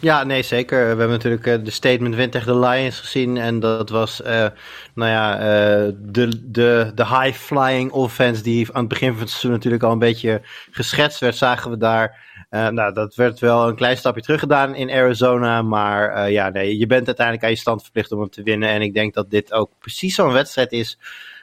Ja, 0.00 0.24
nee, 0.24 0.42
zeker. 0.42 0.80
We 0.80 0.86
hebben 0.86 1.08
natuurlijk 1.08 1.46
eh, 1.46 1.54
de 1.64 1.70
statement 1.70 2.14
win 2.14 2.30
tegen 2.30 2.52
de 2.52 2.58
Lions 2.58 3.00
gezien. 3.00 3.36
En 3.36 3.60
dat 3.60 3.90
was, 3.90 4.22
eh, 4.22 4.46
nou 4.94 5.10
ja, 5.10 5.38
eh, 5.38 5.92
de, 5.98 6.50
de, 6.50 6.92
de 6.94 7.06
high-flying 7.06 7.90
offense 7.90 8.42
die 8.42 8.68
aan 8.72 8.80
het 8.80 8.88
begin 8.88 9.10
van 9.10 9.20
het 9.20 9.28
seizoen 9.28 9.50
natuurlijk 9.50 9.82
al 9.82 9.92
een 9.92 9.98
beetje 9.98 10.40
geschetst 10.70 11.20
werd, 11.20 11.36
zagen 11.36 11.70
we 11.70 11.76
daar. 11.76 12.26
Eh, 12.48 12.68
nou, 12.68 12.92
dat 12.92 13.14
werd 13.14 13.38
wel 13.38 13.68
een 13.68 13.74
klein 13.74 13.96
stapje 13.96 14.22
terug 14.22 14.40
gedaan 14.40 14.74
in 14.74 14.90
Arizona. 14.90 15.62
Maar 15.62 16.10
eh, 16.10 16.32
ja, 16.32 16.48
nee, 16.48 16.78
je 16.78 16.86
bent 16.86 17.06
uiteindelijk 17.06 17.44
aan 17.44 17.52
je 17.52 17.56
stand 17.56 17.82
verplicht 17.82 18.12
om 18.12 18.20
hem 18.20 18.30
te 18.30 18.42
winnen. 18.42 18.68
En 18.68 18.82
ik 18.82 18.94
denk 18.94 19.14
dat 19.14 19.30
dit 19.30 19.52
ook 19.52 19.70
precies 19.78 20.14
zo'n 20.14 20.32
wedstrijd 20.32 20.72
is. 20.72 20.98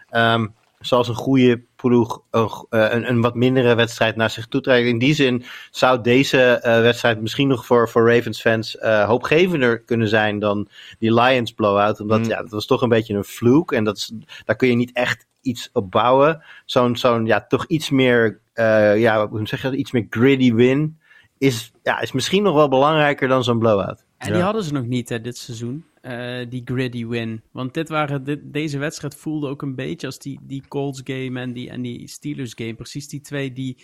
ehm, 0.09 0.47
zoals 0.79 1.07
een 1.07 1.15
goede 1.15 1.61
ploeg 1.75 2.21
een, 2.31 2.49
eh, 2.69 2.87
een, 2.91 3.09
een 3.09 3.21
wat 3.21 3.35
mindere 3.35 3.75
wedstrijd 3.75 4.15
naar 4.15 4.29
zich 4.29 4.47
toe 4.47 4.61
trekt. 4.61 4.87
In 4.87 4.99
die 4.99 5.13
zin 5.13 5.43
zou 5.71 6.01
deze 6.01 6.59
wedstrijd 6.61 7.21
misschien 7.21 7.47
nog 7.47 7.65
voor, 7.65 7.89
voor 7.89 8.13
Ravens 8.13 8.41
fans 8.41 8.77
hoopgevender 8.81 9.79
kunnen 9.79 10.07
zijn 10.07 10.39
dan 10.39 10.67
die 10.99 11.13
Lions 11.13 11.51
blowout. 11.53 11.99
Omdat 11.99 12.19
Mm. 12.19 12.29
ja, 12.29 12.37
dat 12.41 12.51
was 12.51 12.65
toch 12.65 12.81
een 12.81 12.89
beetje 12.89 13.13
een 13.13 13.23
fluke 13.23 13.75
en 13.75 13.83
dat 13.83 13.97
is, 13.97 14.11
daar 14.45 14.55
kun 14.55 14.67
je 14.67 14.75
niet 14.75 14.91
echt 14.93 15.25
iets 15.45 15.69
op 15.73 15.91
bouwen. 15.91 16.43
Zo'n 16.65 16.95
zo'n 16.95 17.25
ja, 17.25 17.45
toch 17.47 17.65
iets 17.67 17.89
meer, 17.89 18.39
eh, 18.53 18.99
ja, 18.99 19.27
hoe 19.27 19.47
zeg 19.47 19.61
je 19.61 19.67
dat, 19.69 19.77
iets 19.77 19.91
meer 19.91 20.07
gritty 20.09 20.53
win 20.53 20.97
is, 21.37 21.71
ja, 21.83 21.99
is 22.01 22.11
misschien 22.11 22.43
nog 22.43 22.55
wel 22.55 22.69
belangrijker 22.69 23.27
dan 23.27 23.43
zo'n 23.43 23.59
blowout. 23.59 24.05
En 24.17 24.27
Ja. 24.27 24.33
die 24.33 24.43
hadden 24.43 24.63
ze 24.63 24.73
nog 24.73 24.85
niet 24.85 25.09
hè, 25.09 25.21
dit 25.21 25.37
seizoen, 25.37 25.85
eh, 26.01 26.45
die 26.49 26.61
gritty 26.65 27.05
win. 27.07 27.41
Want 27.51 27.73
dit 27.73 27.89
waren, 27.89 28.23
dit, 28.23 28.39
deze 28.43 28.77
wedstrijd 28.77 29.15
voelde 29.15 29.47
ook 29.47 29.61
een 29.61 29.75
beetje 29.75 30.07
als 30.07 30.19
die, 30.19 30.39
die 30.41 30.63
Colts 30.67 31.01
game 31.03 31.39
en 31.39 31.53
die, 31.53 31.69
en 31.69 31.81
die 31.81 32.07
Steelers 32.07 32.53
game. 32.55 32.73
Precies 32.73 33.07
die 33.07 33.21
twee 33.21 33.53
die, 33.53 33.77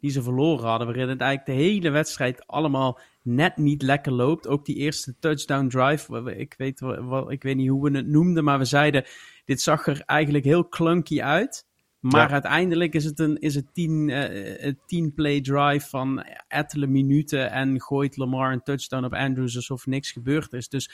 die 0.00 0.10
ze 0.10 0.22
verloren 0.22 0.68
hadden. 0.68 0.86
Waarin 0.86 1.08
het 1.08 1.20
eigenlijk 1.20 1.58
de 1.58 1.64
hele 1.64 1.90
wedstrijd 1.90 2.46
allemaal 2.46 2.98
net 3.28 3.56
niet 3.56 3.82
lekker 3.82 4.12
loopt. 4.12 4.46
Ook 4.48 4.64
die 4.64 4.76
eerste 4.76 5.14
touchdown 5.18 5.68
drive. 5.68 6.34
Ik 6.36 6.54
weet, 6.56 6.80
ik 7.28 7.42
weet 7.42 7.56
niet 7.56 7.68
hoe 7.68 7.90
we 7.90 7.96
het 7.96 8.06
noemden, 8.06 8.44
maar 8.44 8.58
we 8.58 8.64
zeiden... 8.64 9.04
Dit 9.44 9.60
zag 9.60 9.86
er 9.86 10.02
eigenlijk 10.06 10.44
heel 10.44 10.68
clunky 10.68 11.22
uit. 11.22 11.66
Maar 12.00 12.26
Ja. 12.28 12.32
uiteindelijk 12.32 12.94
is 12.94 13.04
het 13.04 13.18
een, 13.18 13.38
is 13.38 13.54
het 13.54 13.74
tien, 13.74 14.10
eh, 14.10 14.64
een 14.66 14.78
tien 14.86 15.14
play 15.14 15.40
drive 15.40 15.88
van 15.88 16.24
ettelijke 16.48 16.92
minuten 16.94 17.50
en 17.50 17.80
gooit 17.80 18.16
Lamar 18.16 18.52
een 18.52 18.62
touchdown 18.62 19.04
op 19.04 19.14
Andrews 19.14 19.56
alsof 19.56 19.86
niks 19.86 20.12
gebeurd 20.12 20.52
is. 20.52 20.68
Dus 20.68 20.90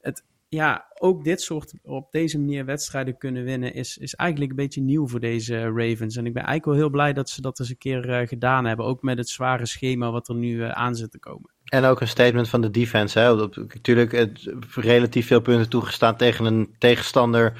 het, 0.00 0.24
ja, 0.48 0.92
ook 0.98 1.24
dit 1.24 1.40
soort 1.40 1.74
op 1.82 2.10
deze 2.12 2.38
manier 2.38 2.64
wedstrijden 2.64 3.18
kunnen 3.18 3.44
winnen 3.44 3.74
is, 3.74 3.98
is 3.98 4.14
eigenlijk 4.14 4.50
een 4.50 4.56
beetje 4.56 4.80
nieuw 4.80 5.08
voor 5.08 5.20
deze 5.20 5.60
Ravens. 5.62 6.16
En 6.16 6.26
ik 6.26 6.32
ben 6.32 6.42
eigenlijk 6.42 6.64
wel 6.64 6.74
heel 6.74 6.90
blij 6.90 7.12
dat 7.12 7.30
ze 7.30 7.40
dat 7.40 7.58
eens 7.58 7.68
een 7.70 7.78
keer 7.78 8.10
eh, 8.10 8.28
gedaan 8.28 8.64
hebben. 8.64 8.86
Ook 8.86 9.02
met 9.02 9.18
het 9.18 9.28
zware 9.28 9.66
schema 9.66 10.10
wat 10.10 10.28
er 10.28 10.34
nu 10.34 10.62
eh, 10.62 10.70
aan 10.70 10.94
zit 10.94 11.10
te 11.10 11.18
komen. 11.18 11.50
En 11.68 11.84
ook 11.84 12.00
een 12.00 12.08
statement 12.08 12.48
van 12.48 12.60
de 12.60 12.70
defense. 12.70 13.18
Hè? 13.18 13.36
Dat- 13.36 13.56
Natuurlijk 13.56 14.12
het, 14.12 14.52
relatief 14.74 15.26
veel 15.26 15.40
punten 15.40 15.68
toegestaan 15.68 16.16
tegen 16.16 16.44
een 16.44 16.74
tegenstander 16.78 17.52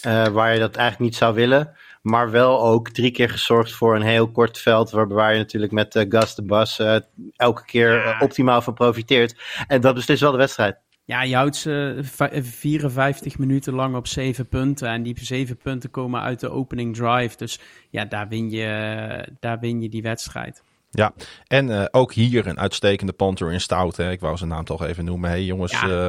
eh, 0.00 0.26
waar 0.26 0.52
je 0.52 0.58
dat 0.58 0.76
eigenlijk 0.76 1.10
niet 1.10 1.18
zou 1.20 1.34
willen. 1.34 1.72
Maar 2.02 2.30
wel 2.30 2.62
ook 2.62 2.88
drie 2.90 3.10
keer 3.10 3.30
gezorgd 3.30 3.72
voor 3.72 3.94
een 3.96 4.02
heel 4.02 4.28
kort 4.30 4.58
veld. 4.58 4.90
Waar, 4.90 5.08
waar 5.08 5.32
je 5.32 5.38
natuurlijk 5.38 5.72
met 5.72 5.96
eh, 5.96 6.04
Gus 6.08 6.34
de 6.34 6.42
Bas 6.44 6.78
eh, 6.78 6.96
elke 7.36 7.64
keer 7.64 8.16
optimaal 8.20 8.62
van 8.62 8.74
profiteert. 8.74 9.34
En 9.66 9.80
dat 9.80 9.94
beslist 9.94 10.20
wel 10.20 10.32
de 10.32 10.38
wedstrijd. 10.38 10.76
Ja, 11.04 11.22
je 11.22 11.34
houdt 11.34 11.56
ze 11.56 11.98
vi- 12.02 12.42
54 12.42 13.38
minuten 13.38 13.74
lang 13.74 13.96
op 13.96 14.06
7 14.06 14.48
punten. 14.48 14.88
En 14.88 15.02
die 15.02 15.16
7 15.20 15.56
punten 15.56 15.90
komen 15.90 16.20
uit 16.20 16.40
de 16.40 16.50
opening 16.50 16.96
drive. 16.96 17.36
Dus 17.36 17.60
ja, 17.90 18.04
daar 18.04 18.28
win 18.28 18.50
je, 18.50 19.28
daar 19.40 19.58
win 19.60 19.82
je 19.82 19.88
die 19.88 20.02
wedstrijd. 20.02 20.62
Ja, 20.94 21.12
en 21.46 21.70
eh, 21.80 21.84
ook 21.90 22.12
hier 22.12 22.46
een 22.46 22.58
uitstekende 22.58 23.12
punter 23.12 23.52
in 23.52 23.60
stout. 23.60 23.96
Hè. 23.96 24.10
Ik 24.10 24.20
wou 24.20 24.36
zijn 24.36 24.50
naam 24.50 24.64
toch 24.64 24.84
even 24.84 25.04
noemen. 25.04 25.30
Hey 25.30 25.42
jongens, 25.44 25.72
Ja. 25.80 25.88
eh, 25.88 26.08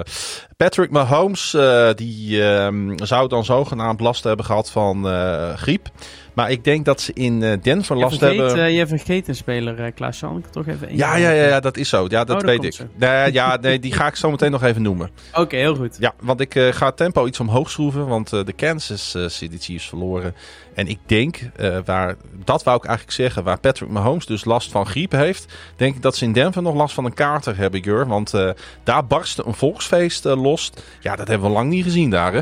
Patrick 0.57 0.91
Mahomes, 0.91 1.53
eh, 1.53 1.89
die 1.95 2.43
ehm, 2.43 2.97
zou 3.03 3.27
dan 3.27 3.45
zogenaamd 3.45 3.99
last 3.99 4.23
hebben 4.23 4.45
gehad 4.45 4.72
van 4.72 5.07
eh, 5.10 5.53
griep. 5.53 5.89
Maar 6.34 6.51
ik 6.51 6.64
denk 6.64 6.85
dat 6.85 7.01
ze 7.01 7.14
in 7.14 7.43
eh, 7.43 7.57
Denver 7.61 7.95
Je 7.95 8.01
last 8.01 8.18
vergeet, 8.18 8.39
hebben. 8.39 8.73
je 8.73 8.88
vergeet 8.88 9.27
een 9.27 9.35
speler, 9.35 9.80
eh 9.80 9.91
Klaas. 9.95 10.18
Zal 10.18 10.38
ik 10.38 10.45
toch 10.45 10.68
even 10.68 10.88
één 10.88 10.97
Ja, 10.97 11.15
ja, 11.15 11.30
ja, 11.30 11.47
ja, 11.47 11.60
dat 11.60 11.77
is 11.77 11.89
zo. 11.89 12.05
Ja, 12.10 12.23
dat 12.23 12.41
Oh, 12.41 12.47
weet 12.47 12.64
ik. 12.64 12.77
Nee, 12.95 13.34
ja, 13.34 13.57
nee, 13.61 13.80
die 13.80 13.93
ga 13.93 14.07
ik 14.07 14.15
zo 14.15 14.31
meteen 14.31 14.51
nog 14.51 14.64
even 14.64 14.81
noemen. 14.81 15.10
Oké, 15.34 15.55
heel 15.55 15.76
goed. 15.76 15.95
Ja, 15.99 16.14
want 16.19 16.39
ik 16.39 16.55
eh, 16.55 16.68
ga 16.72 16.85
het 16.85 16.97
tempo 16.97 17.26
iets 17.26 17.39
omhoog 17.39 17.69
schroeven. 17.69 18.07
Want 18.07 18.34
eh, 18.34 18.43
de 18.43 18.53
Kansas 18.53 19.15
City 19.27 19.57
Chiefs 19.60 19.88
verloren. 19.89 20.35
En 20.73 20.88
ik 20.88 20.99
denk, 21.05 21.39
eh, 21.55 21.77
waar, 21.85 22.15
dat 22.45 22.64
wou 22.64 22.77
ik 22.77 22.84
eigenlijk 22.84 23.15
zeggen, 23.18 23.43
waar 23.43 23.60
Patrick 23.60 23.89
Mahomes 23.89 24.26
dus 24.26 24.45
last 24.45 24.72
van 24.72 24.85
griep 24.85 25.11
heeft. 25.11 25.53
Denk 25.76 25.95
ik 25.95 26.01
dat 26.01 26.15
ze 26.15 26.26
in 26.26 26.34
Denver 26.34 26.61
nog 26.61 26.76
last 26.76 26.93
van 26.93 27.05
een 27.05 27.14
kater 27.14 27.57
hebben, 27.57 27.80
Jur. 27.80 28.07
Want 28.07 28.34
eh, 28.34 28.49
daar 28.84 29.05
barstte 29.05 29.43
een 29.45 29.53
volksfeest 29.53 30.23
los. 30.23 30.72
Ja, 30.99 31.15
dat 31.15 31.27
hebben 31.27 31.47
we 31.47 31.53
lang 31.53 31.69
niet 31.69 31.84
gezien 31.84 32.10
daar, 32.10 32.34
hè? 32.34 32.41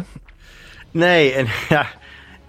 Nee, 0.91 1.33
en 1.33 1.47
ja, 1.69 1.87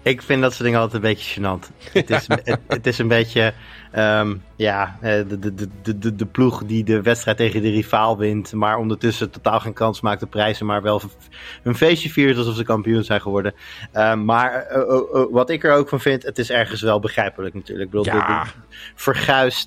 ik 0.03 0.21
vind 0.21 0.41
dat 0.41 0.51
soort 0.51 0.63
dingen 0.63 0.79
altijd 0.79 1.03
een 1.03 1.09
beetje 1.09 1.41
gênant. 1.41 1.91
Het 1.93 2.09
is, 2.09 2.27
het, 2.27 2.59
het 2.67 2.87
is 2.87 2.97
een 2.97 3.07
beetje, 3.07 3.53
ehm, 3.91 4.35
ja, 4.55 4.97
eh, 5.01 5.21
de, 5.27 5.39
de, 5.39 5.97
de, 5.99 6.15
de, 6.15 6.25
ploeg 6.25 6.63
die 6.63 6.83
de 6.83 7.01
wedstrijd 7.01 7.37
tegen 7.37 7.61
de 7.61 7.69
rivaal 7.69 8.17
wint, 8.17 8.53
maar 8.53 8.77
ondertussen 8.77 9.29
totaal 9.31 9.59
geen 9.59 9.73
kans 9.73 10.01
maakt 10.01 10.23
op 10.23 10.29
prijzen, 10.29 10.65
maar 10.65 10.81
wel 10.81 11.01
een 11.63 11.75
feestje 11.75 12.09
viert 12.09 12.37
alsof 12.37 12.55
ze 12.55 12.63
kampioen 12.63 13.03
zijn 13.03 13.21
geworden. 13.21 13.53
Ehm, 13.91 14.25
maar 14.25 14.53
eh, 14.53 14.81
eh, 14.81 15.25
wat 15.31 15.49
ik 15.49 15.63
er 15.63 15.73
ook 15.73 15.89
van 15.89 15.99
vind, 15.99 16.23
het 16.23 16.37
is 16.39 16.49
ergens 16.49 16.81
wel 16.81 16.99
begrijpelijk 16.99 17.53
natuurlijk. 17.53 17.85
Ik 17.85 17.91
bedoel, 17.91 18.13
Ja. 18.13 18.45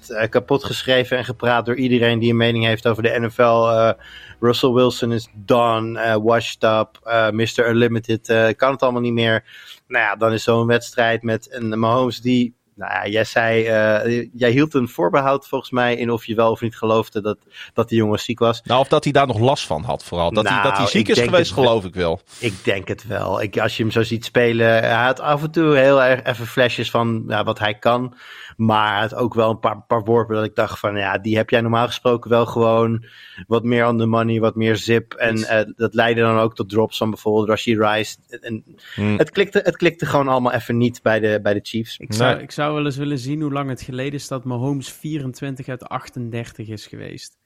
eh, 0.09 0.29
kapot 0.29 0.65
geschreven 0.65 1.17
en 1.17 1.25
gepraat 1.25 1.67
door 1.67 1.77
iedereen 1.77 2.19
die 2.19 2.31
een 2.31 2.37
mening 2.37 2.65
heeft 2.65 2.87
over 2.87 3.03
de 3.03 3.19
NFL. 3.21 3.95
Russell 4.41 4.71
Wilson 4.71 5.13
is 5.13 5.29
done, 5.35 6.21
washed 6.23 6.63
up, 6.63 6.89
Mr. 7.33 7.69
Unlimited, 7.69 8.55
kan 8.57 8.73
het 8.73 8.83
allemaal 8.83 9.01
niet 9.01 9.13
meer. 9.13 9.45
Nou 9.87 10.05
ja, 10.05 10.17
dan 10.17 10.33
is 10.33 10.43
zo'n 10.45 10.67
wedstrijd 10.67 11.23
met 11.23 11.47
een 11.51 11.79
Mahomes 11.79 12.21
die, 12.21 12.55
nou 12.75 12.93
ja, 12.93 13.07
jij 13.07 13.25
zei, 13.25 13.65
eh, 13.65 14.29
jij 14.33 14.51
hield 14.51 14.75
een 14.75 14.89
voorbehoud 14.89 15.47
volgens 15.49 15.71
mij 15.71 15.97
in 15.97 16.11
of 16.11 16.25
je 16.25 16.35
wel 16.35 16.51
of 16.51 16.61
niet 16.61 16.77
geloofde 16.77 17.21
dat, 17.21 17.39
dat 17.73 17.89
die 17.89 17.99
jongen 17.99 18.19
ziek 18.19 18.39
was. 18.39 18.63
Nou, 18.65 18.81
of 18.81 18.89
dat 18.89 19.05
hij 19.05 19.13
daar 19.13 19.27
nog 19.27 19.39
last 19.39 19.67
van 19.67 19.83
had 19.83 20.05
vooral. 20.05 20.33
Dat, 20.33 20.45
hij, 20.45 20.53
Nou, 20.53 20.69
dat 20.69 20.77
hij 20.79 20.87
ziek 20.87 21.09
ik 21.09 21.17
is 21.17 21.23
geweest, 21.23 21.51
het 21.51 21.59
geloof 21.59 21.85
ik 21.85 21.95
wel. 21.95 22.21
Ik 22.39 22.65
denk 22.65 22.89
het 22.89 23.07
wel. 23.07 23.43
Ik, 23.43 23.59
als 23.59 23.77
je 23.77 23.83
hem 23.83 23.93
zo 23.93 24.03
ziet 24.03 24.25
spelen, 24.25 24.67
hij 24.67 25.05
had 25.05 25.21
af 25.21 25.43
en 25.43 25.51
toe 25.51 25.77
heel 25.77 26.03
erg 26.03 26.23
even 26.23 26.47
flesjes 26.47 26.91
van 26.91 27.25
ja, 27.29 27.45
wat 27.45 27.59
hij 27.59 27.75
kan. 27.75 28.15
Maar 28.57 29.01
had 29.01 29.15
ook 29.15 29.35
wel 29.35 29.51
een 29.51 29.59
paar, 29.59 29.83
paar 29.83 30.03
worpen 30.05 30.37
dat 30.37 30.45
ik 30.45 30.55
dacht 30.55 30.79
van 30.79 30.97
ja, 30.97 31.19
die 31.19 31.37
heb 31.37 31.51
jij 31.51 31.61
normaal 31.61 31.87
gesproken 31.87 32.31
wel 32.31 32.47
gewoon 32.47 33.05
wat 33.47 33.65
meer 33.65 33.87
on 33.87 33.99
the 33.99 34.07
money, 34.07 34.41
wat 34.41 34.55
meer 34.55 34.77
zip. 34.77 35.15
En 35.15 35.45
eh, 35.45 35.73
dat 35.77 35.95
leidde 35.95 36.21
dan 36.21 36.39
ook 36.39 36.55
tot 36.55 36.69
drops 36.69 36.97
van 36.97 37.11
bijvoorbeeld 37.11 37.49
Rashid 37.49 37.79
Rice. 37.79 38.17
En, 38.41 38.65
Hmm. 38.95 39.19
het, 39.19 39.31
klikte, 39.31 39.61
het 39.65 39.77
klikte 39.77 40.07
gewoon 40.07 40.29
allemaal 40.29 40.53
even 40.53 40.77
niet 40.77 41.03
bij 41.03 41.21
de, 41.21 41.41
bij 41.43 41.55
de 41.55 41.61
Chiefs. 41.63 41.97
Ik 41.99 42.13
zou, 42.13 42.35
Nee. 42.35 42.43
ik 42.43 42.51
zou 42.51 42.75
wel 42.75 42.85
eens 42.85 42.97
willen 42.97 43.19
zien 43.19 43.41
hoe 43.41 43.53
lang 43.53 43.69
het 43.69 43.83
geleden 43.83 44.13
is 44.13 44.29
dat 44.29 44.45
Mahomes 44.45 44.93
24 44.93 45.69
uit 45.69 45.85
38 45.89 46.69
is 46.69 46.87
geweest. 46.87 47.37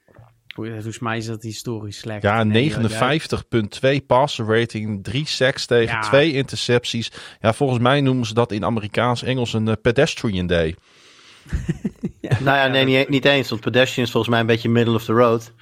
Volgens 0.54 0.98
mij 0.98 1.16
is 1.16 1.26
dat 1.26 1.42
historisch 1.42 1.98
slecht. 1.98 2.22
Ja, 2.22 2.44
Nee, 2.44 2.68
joh, 2.68 2.78
59,2 2.78 4.00
passer 4.06 4.46
rating, 4.58 5.04
3 5.04 5.26
sacks 5.26 5.66
tegen, 5.66 5.94
Ja. 5.94 6.00
2 6.00 6.32
intercepties. 6.32 7.12
Ja, 7.40 7.52
volgens 7.52 7.80
mij 7.80 8.00
noemen 8.00 8.26
ze 8.26 8.34
dat 8.34 8.52
in 8.52 8.64
Amerikaans-Engels 8.64 9.52
een 9.52 9.68
eh, 9.68 9.74
pedestrian 9.82 10.46
day. 10.46 10.74
Nou 12.20 12.56
ja, 12.56 12.66
nee, 12.66 12.84
niet, 12.84 13.08
niet 13.08 13.24
eens. 13.24 13.48
Want 13.48 13.60
pedestrian 13.60 14.04
is 14.06 14.10
volgens 14.10 14.32
mij 14.32 14.40
een 14.40 14.46
beetje 14.46 14.68
middle 14.68 14.94
of 14.94 15.04
the 15.04 15.12
road. 15.12 15.52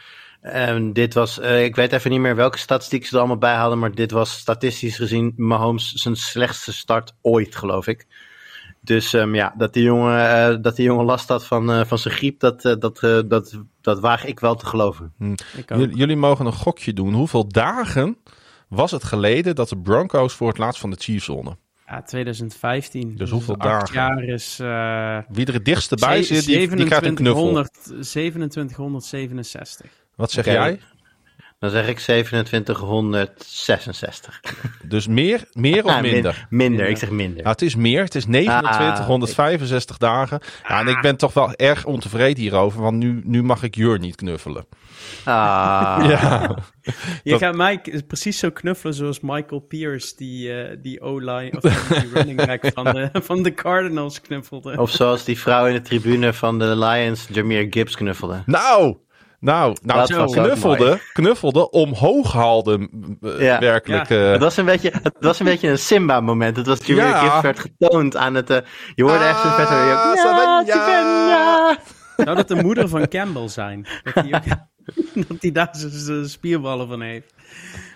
En 0.40 0.92
dit 0.92 1.14
was, 1.14 1.38
eh, 1.40 1.64
ik 1.64 1.76
weet 1.76 1.92
even 1.92 2.10
niet 2.10 2.20
meer 2.20 2.36
welke 2.36 2.58
statistieken 2.58 3.08
ze 3.08 3.14
er 3.14 3.18
allemaal 3.20 3.38
bij 3.38 3.54
hadden, 3.54 3.78
maar 3.78 3.94
dit 3.94 4.10
was 4.10 4.30
statistisch 4.32 4.96
gezien 4.96 5.32
Mahomes 5.36 5.92
zijn 5.92 6.16
slechtste 6.16 6.72
start 6.72 7.14
ooit, 7.22 7.56
geloof 7.56 7.86
ik. 7.86 8.06
Dus 8.80 9.14
ehm, 9.14 9.34
ja, 9.34 9.54
dat 9.56 9.72
die 9.72 9.82
jongen, 9.82 10.30
eh, 10.30 10.56
dat 10.62 10.76
die 10.76 10.84
jongen 10.84 11.04
last 11.04 11.28
had 11.28 11.46
van, 11.46 11.72
eh, 11.72 11.84
van 11.84 11.98
zijn 11.98 12.14
griep, 12.14 12.40
dat, 12.40 12.62
dat, 12.62 13.02
eh, 13.02 13.18
dat, 13.26 13.60
dat 13.80 14.00
waag 14.00 14.24
ik 14.24 14.40
wel 14.40 14.54
te 14.54 14.66
geloven. 14.66 15.12
J- 15.78 15.96
jullie 15.96 16.16
mogen 16.16 16.46
een 16.46 16.52
gokje 16.52 16.92
doen. 16.92 17.14
Hoeveel 17.14 17.48
dagen 17.48 18.18
was 18.68 18.90
het 18.90 19.04
geleden 19.04 19.54
dat 19.54 19.68
de 19.68 19.78
Broncos 19.78 20.34
voor 20.34 20.48
het 20.48 20.58
laatst 20.58 20.80
van 20.80 20.90
de 20.90 20.96
Chiefs 20.98 21.26
wonnen? 21.26 21.58
Ja, 21.90 22.02
2015. 22.02 23.16
Dus 23.16 23.30
hoeveel 23.30 23.56
acht 23.56 23.92
dagen? 23.92 23.94
jaar 23.94 24.22
is... 24.34 24.58
eh 24.60 25.18
Wie 25.28 25.46
er 25.46 25.52
het 25.54 25.64
dichtst 25.64 25.94
bij 26.00 26.22
zit, 26.22 26.44
die, 26.44 26.68
die 26.76 26.84
krijgt 26.86 27.06
een 27.06 27.14
knuffel. 27.14 27.66
2700 28.00 29.08
2767. 29.08 29.90
Wat 30.14 30.30
zeg 30.30 30.44
jij? 30.44 30.80
Dan 31.58 31.70
zeg 31.70 31.88
ik 31.88 31.98
2766. 31.98 34.40
Dus 34.82 35.06
meer, 35.06 35.44
meer 35.52 35.84
of 35.84 35.90
Ah, 35.90 36.00
min- 36.00 36.12
minder? 36.12 36.46
minder, 36.50 36.88
ik 36.88 36.96
zeg 36.96 37.10
minder. 37.10 37.36
Nou, 37.36 37.48
het 37.48 37.62
is 37.62 37.74
meer. 37.74 38.02
Het 38.02 38.14
is 38.14 38.24
2965 38.24 39.98
dagen. 39.98 40.40
Ja, 40.68 40.80
en 40.80 40.86
ik 40.86 41.00
ben 41.00 41.16
toch 41.16 41.32
wel 41.32 41.54
erg 41.54 41.84
ontevreden 41.84 42.42
hierover. 42.42 42.80
Want 42.82 42.96
nu, 42.96 43.20
nu 43.24 43.42
mag 43.42 43.62
ik 43.62 43.74
Jur 43.74 43.98
niet 43.98 44.14
knuffelen. 44.16 44.64
Ah. 45.24 46.04
Ja. 46.08 46.56
Je 47.22 47.30
Dat- 47.30 47.40
gaat 47.40 47.54
mij 47.54 47.82
precies 48.06 48.38
zo 48.38 48.50
knuffelen 48.50 48.94
zoals 48.94 49.20
Michael 49.20 49.60
Pierce, 49.60 50.16
die, 50.16 50.52
eh, 50.62 50.76
die 50.82 51.00
O-line, 51.00 51.50
of 51.56 51.60
die 51.62 52.08
running 52.14 52.46
back 52.46 52.70
van 52.74 52.84
de, 52.84 53.08
van 53.12 53.42
de 53.42 53.54
Cardinals 53.54 54.20
knuffelde. 54.20 54.76
Of 54.80 54.90
zoals 54.90 55.24
die 55.24 55.38
vrouw 55.38 55.66
in 55.66 55.72
de 55.74 55.80
tribune 55.80 56.32
van 56.32 56.58
de 56.58 56.76
Lions, 56.76 57.26
Jameer 57.32 57.66
Gibbs 57.70 57.96
knuffelde. 57.96 58.42
Nou, 58.46 58.96
nou, 59.40 59.76
nou 59.82 60.30
knuffelde, 60.32 61.00
knuffelde, 61.12 61.70
omhoog 61.70 62.32
haalde 62.32 62.88
eh, 63.22 63.40
Ja. 63.40 63.58
werkelijk. 63.60 64.08
Ja. 64.08 64.16
eh, 64.24 64.30
Het 64.30 64.40
was 64.40 64.56
een 64.56 64.64
beetje, 64.64 64.90
het 65.02 65.16
was 65.20 65.38
een, 65.38 65.46
beetje 65.46 65.68
een 65.68 65.78
Simba-moment. 65.78 66.56
Het 66.56 66.66
was 66.66 66.78
Jameer 66.86 67.06
Ja. 67.06 67.18
Gibbs 67.20 67.40
werd 67.40 67.58
getoond 67.58 68.16
aan 68.16 68.34
het... 68.34 68.50
eh, 68.50 68.56
je 68.94 69.02
hoorde 69.02 69.24
echt 69.24 69.40
zo'n 69.40 69.50
vet... 69.50 69.66
Ah, 69.68 69.72
Ja, 69.72 70.14
Savannah. 70.16 70.66
Savannah. 70.68 71.76
Zou 72.24 72.36
dat 72.36 72.48
de 72.48 72.62
moeder 72.62 72.88
van 72.88 73.08
Campbell 73.08 73.48
zijn? 73.48 73.86
Dat 74.04 75.40
die 75.40 75.52
daar 75.58 75.68
zijn- 75.72 76.28
spierballen 76.28 76.88
van 76.88 77.00
heeft. 77.00 77.34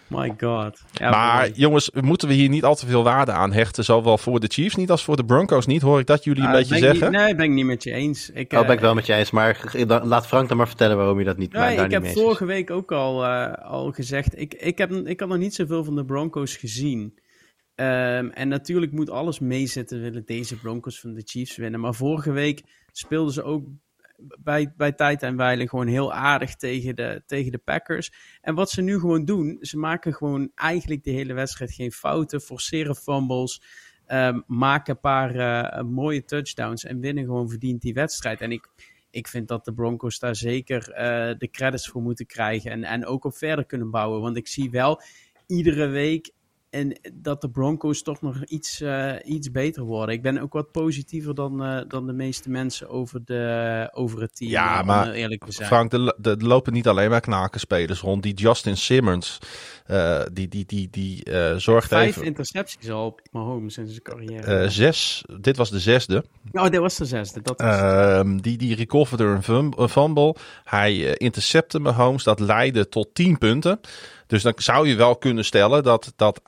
My 0.07 0.35
god. 0.39 0.83
Ja, 0.93 1.11
maar 1.11 1.51
jongens, 1.51 1.91
moeten 2.01 2.29
we 2.29 2.35
hier 2.35 2.49
niet 2.49 2.65
al 2.65 2.75
te 2.75 2.87
veel 2.87 3.03
waarde 3.03 3.33
aan 3.33 3.53
hechten? 3.53 3.85
Zowel 3.85 4.19
voor 4.19 4.41
de 4.41 4.47
Chiefs 4.53 4.75
niet 4.75 4.91
als 4.91 5.05
voor 5.05 5.17
de 5.17 5.25
Broncos 5.25 5.67
niet. 5.67 5.83
Hoor 5.83 6.01
ik 6.01 6.07
dat 6.07 6.25
jullie 6.25 6.43
een 6.43 6.49
Ah, 6.49 6.55
beetje 6.55 6.79
zeggen? 6.79 7.11
Niet, 7.11 7.21
nee, 7.21 7.35
ben 7.35 7.45
ik 7.45 7.51
niet 7.51 7.65
met 7.67 7.83
je 7.83 7.93
eens. 7.93 8.31
Ik, 8.31 8.53
Oh, 8.53 8.59
ben 8.59 8.69
eh, 8.69 8.75
ik 8.75 8.81
wel 8.81 8.95
met 8.95 9.07
je 9.07 9.15
eens. 9.15 9.31
Maar 9.31 9.73
laat 10.05 10.27
Frank 10.27 10.49
dan 10.49 10.57
maar 10.57 10.67
vertellen 10.69 10.97
waarom 10.97 11.19
je 11.19 11.25
dat 11.25 11.37
niet, 11.37 11.53
Nee, 11.53 11.63
daar 11.63 11.73
ik 11.73 11.81
niet 11.83 11.91
heb 11.93 12.01
mee 12.01 12.11
eens 12.11 12.19
is. 12.19 12.25
vorige 12.25 12.45
week 12.45 12.71
ook 12.71 12.93
al, 12.93 13.25
eh, 13.25 13.53
al 13.71 13.91
gezegd. 13.93 14.39
Ik, 14.41 14.55
ik, 14.55 14.79
heb, 14.79 14.93
ik 14.93 15.21
had 15.21 15.29
nog 15.29 15.39
niet 15.39 15.55
zoveel 15.55 15.85
van 15.85 15.95
de 15.95 16.05
Broncos 16.05 16.57
gezien. 16.57 17.19
Ehm, 17.75 18.27
en 18.29 18.49
natuurlijk 18.49 18.93
moet 18.93 19.11
alles 19.11 19.39
meezitten. 19.39 20.01
Willen 20.01 20.23
deze 20.27 20.57
Broncos 20.57 21.01
van 21.01 21.13
de 21.15 21.23
Chiefs 21.25 21.57
winnen. 21.57 21.81
Maar 21.81 21.95
vorige 21.95 22.33
week 22.33 22.63
speelden 22.93 23.33
ze 23.33 23.43
ook 23.43 23.65
bij, 24.43 24.73
bij 24.77 24.93
tijd 24.93 25.23
en 25.23 25.37
wijle 25.37 25.69
gewoon 25.69 25.87
heel 25.87 26.13
aardig 26.13 26.55
tegen 26.57 26.97
de, 26.97 27.23
tegen 27.27 27.53
de 27.53 27.59
Packers. 27.59 28.13
En 28.41 28.55
wat 28.55 28.71
ze 28.71 28.83
nu 28.83 28.99
gewoon 28.99 29.25
doen, 29.25 29.59
ze 29.61 29.79
maken 29.79 30.15
gewoon 30.15 30.51
eigenlijk 30.55 31.05
de 31.05 31.11
hele 31.11 31.33
wedstrijd 31.33 31.73
geen 31.73 31.93
fouten, 31.93 32.41
forceren 32.41 32.97
fumbles, 32.97 33.63
ehm, 34.07 34.41
maken 34.47 34.95
een 34.95 35.01
paar 35.01 35.35
eh, 35.35 35.83
mooie 35.85 36.25
touchdowns 36.25 36.85
en 36.85 37.01
winnen 37.01 37.25
gewoon 37.25 37.49
verdiend 37.49 37.83
die 37.83 37.95
wedstrijd. 37.95 38.41
En 38.41 38.53
ik, 38.53 38.69
ik 39.11 39.29
vind 39.29 39.49
dat 39.49 39.65
de 39.65 39.75
Broncos 39.75 40.19
daar 40.19 40.37
zeker 40.37 40.91
eh, 40.91 41.39
de 41.39 41.51
credits 41.51 41.89
voor 41.89 42.03
moeten 42.03 42.27
krijgen 42.27 42.71
en, 42.71 42.85
en 42.85 43.07
ook 43.07 43.25
op 43.25 43.37
verder 43.37 43.67
kunnen 43.67 43.91
bouwen. 43.91 44.21
Want 44.21 44.37
ik 44.37 44.49
zie 44.49 44.71
wel 44.71 45.01
iedere 45.47 45.87
week 45.87 46.33
en 46.73 46.99
dat 47.13 47.41
de 47.41 47.51
Broncos 47.51 48.03
toch 48.03 48.21
nog 48.21 48.45
iets, 48.45 48.81
eh, 48.81 49.13
iets 49.25 49.51
beter 49.51 49.83
worden. 49.83 50.15
Ik 50.15 50.23
ben 50.23 50.39
ook 50.39 50.53
wat 50.53 50.71
positiever 50.71 51.35
dan, 51.35 51.65
eh, 51.65 51.81
dan 51.89 52.07
de 52.07 52.13
meeste 52.13 52.51
mensen 52.51 52.89
over, 52.89 53.25
de, 53.25 53.91
over 53.93 54.21
het 54.21 54.37
team. 54.37 54.51
Ja, 54.51 54.83
maar 54.83 55.11
eerlijk 55.13 55.45
te 55.45 55.53
zijn. 55.53 55.69
Frank, 55.69 55.93
er, 55.93 56.15
er 56.23 56.37
lopen 56.45 56.73
niet 56.73 56.89
alleen 56.89 57.11
maar 57.11 57.21
knakenspelers 57.21 58.01
rond. 58.01 58.23
Die 58.23 58.35
Justin 58.35 58.77
Simmons, 58.77 59.39
eh, 59.87 60.23
die, 60.33 60.49
die, 60.49 60.67
die, 60.67 60.89
die 60.91 61.23
zorgt 61.57 61.89
Vijf 61.89 62.09
even... 62.09 62.25
intercepties 62.25 62.91
al 62.91 63.07
op 63.07 63.21
Mahomes 63.31 63.79
in 63.79 63.87
zijn 63.87 64.03
carrière. 64.03 64.71
zes, 64.71 65.25
dit 65.41 65.57
was 65.57 65.71
de 65.71 65.81
zesde. 65.81 66.25
oh, 66.53 66.65
dit 66.69 66.81
was 66.81 66.97
de 66.97 67.05
zesde. 67.05 67.43
Dat 67.43 67.61
was 67.61 67.71
Ehm, 67.71 68.37
die, 68.37 68.59
die 68.59 68.75
recoverde 68.77 69.25
een, 69.25 69.43
fum- 69.43 69.73
een 69.77 69.89
fumble. 69.89 70.35
Hij 70.65 71.17
intercepte 71.17 71.79
Mahomes. 71.79 72.25
Dat 72.25 72.41
leidde 72.41 72.89
tot 72.89 73.15
10 73.15 73.39
punten. 73.39 73.81
Dus 74.27 74.43
dan 74.43 74.53
zou 74.57 74.89
je 74.89 74.95
wel 74.95 75.17
kunnen 75.17 75.45
stellen 75.45 75.83
dat, 75.83 76.13
dat 76.17 76.41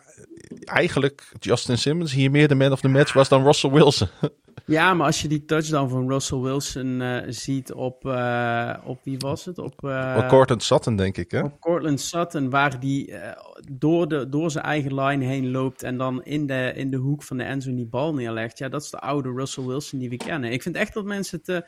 eigenlijk 0.64 1.32
Justin 1.38 1.78
Simmons 1.78 2.12
hier 2.12 2.30
meer 2.30 2.48
de 2.48 2.54
man 2.54 2.72
of 2.72 2.80
the 2.80 2.88
match 2.88 3.12
was 3.12 3.28
dan 3.28 3.44
Russell 3.44 3.70
Wilson. 3.70 4.08
Ja, 4.66 4.94
maar 4.94 5.06
als 5.06 5.22
je 5.22 5.28
die 5.28 5.44
touchdown 5.44 5.88
van 5.88 6.08
Russell 6.08 6.38
Wilson 6.38 7.00
eh, 7.00 7.22
ziet 7.28 7.72
op, 7.72 8.06
eh, 8.06 8.74
op 8.84 9.00
wie 9.04 9.18
was 9.18 9.44
het? 9.44 9.58
Op, 9.58 9.84
eh, 9.84 10.28
Cortland 10.28 10.62
Sutton, 10.62 10.96
denk 10.96 11.16
ik. 11.16 11.30
Hè? 11.30 11.42
op 11.42 11.60
Cortland 11.60 12.00
Sutton, 12.00 12.50
waar 12.50 12.80
die 12.80 13.12
eh, 13.12 13.42
door, 13.72 14.08
de, 14.08 14.28
door 14.28 14.50
zijn 14.50 14.64
eigen 14.64 14.94
line 14.94 15.24
heen 15.24 15.50
loopt 15.50 15.82
en 15.82 15.96
dan 15.96 16.24
in 16.24 16.46
de, 16.46 16.72
in 16.74 16.90
de 16.90 16.96
hoek 16.96 17.22
van 17.22 17.36
de 17.36 17.42
endzone 17.42 17.76
die 17.76 17.86
bal 17.86 18.14
neerlegt. 18.14 18.58
Ja, 18.58 18.68
dat 18.68 18.82
is 18.82 18.90
de 18.90 18.98
oude 18.98 19.32
Russell 19.32 19.64
Wilson 19.64 19.98
die 19.98 20.08
we 20.08 20.16
kennen. 20.16 20.52
Ik 20.52 20.62
vind 20.62 20.76
echt 20.76 20.94
dat 20.94 21.04
mensen 21.04 21.42
te, 21.42 21.66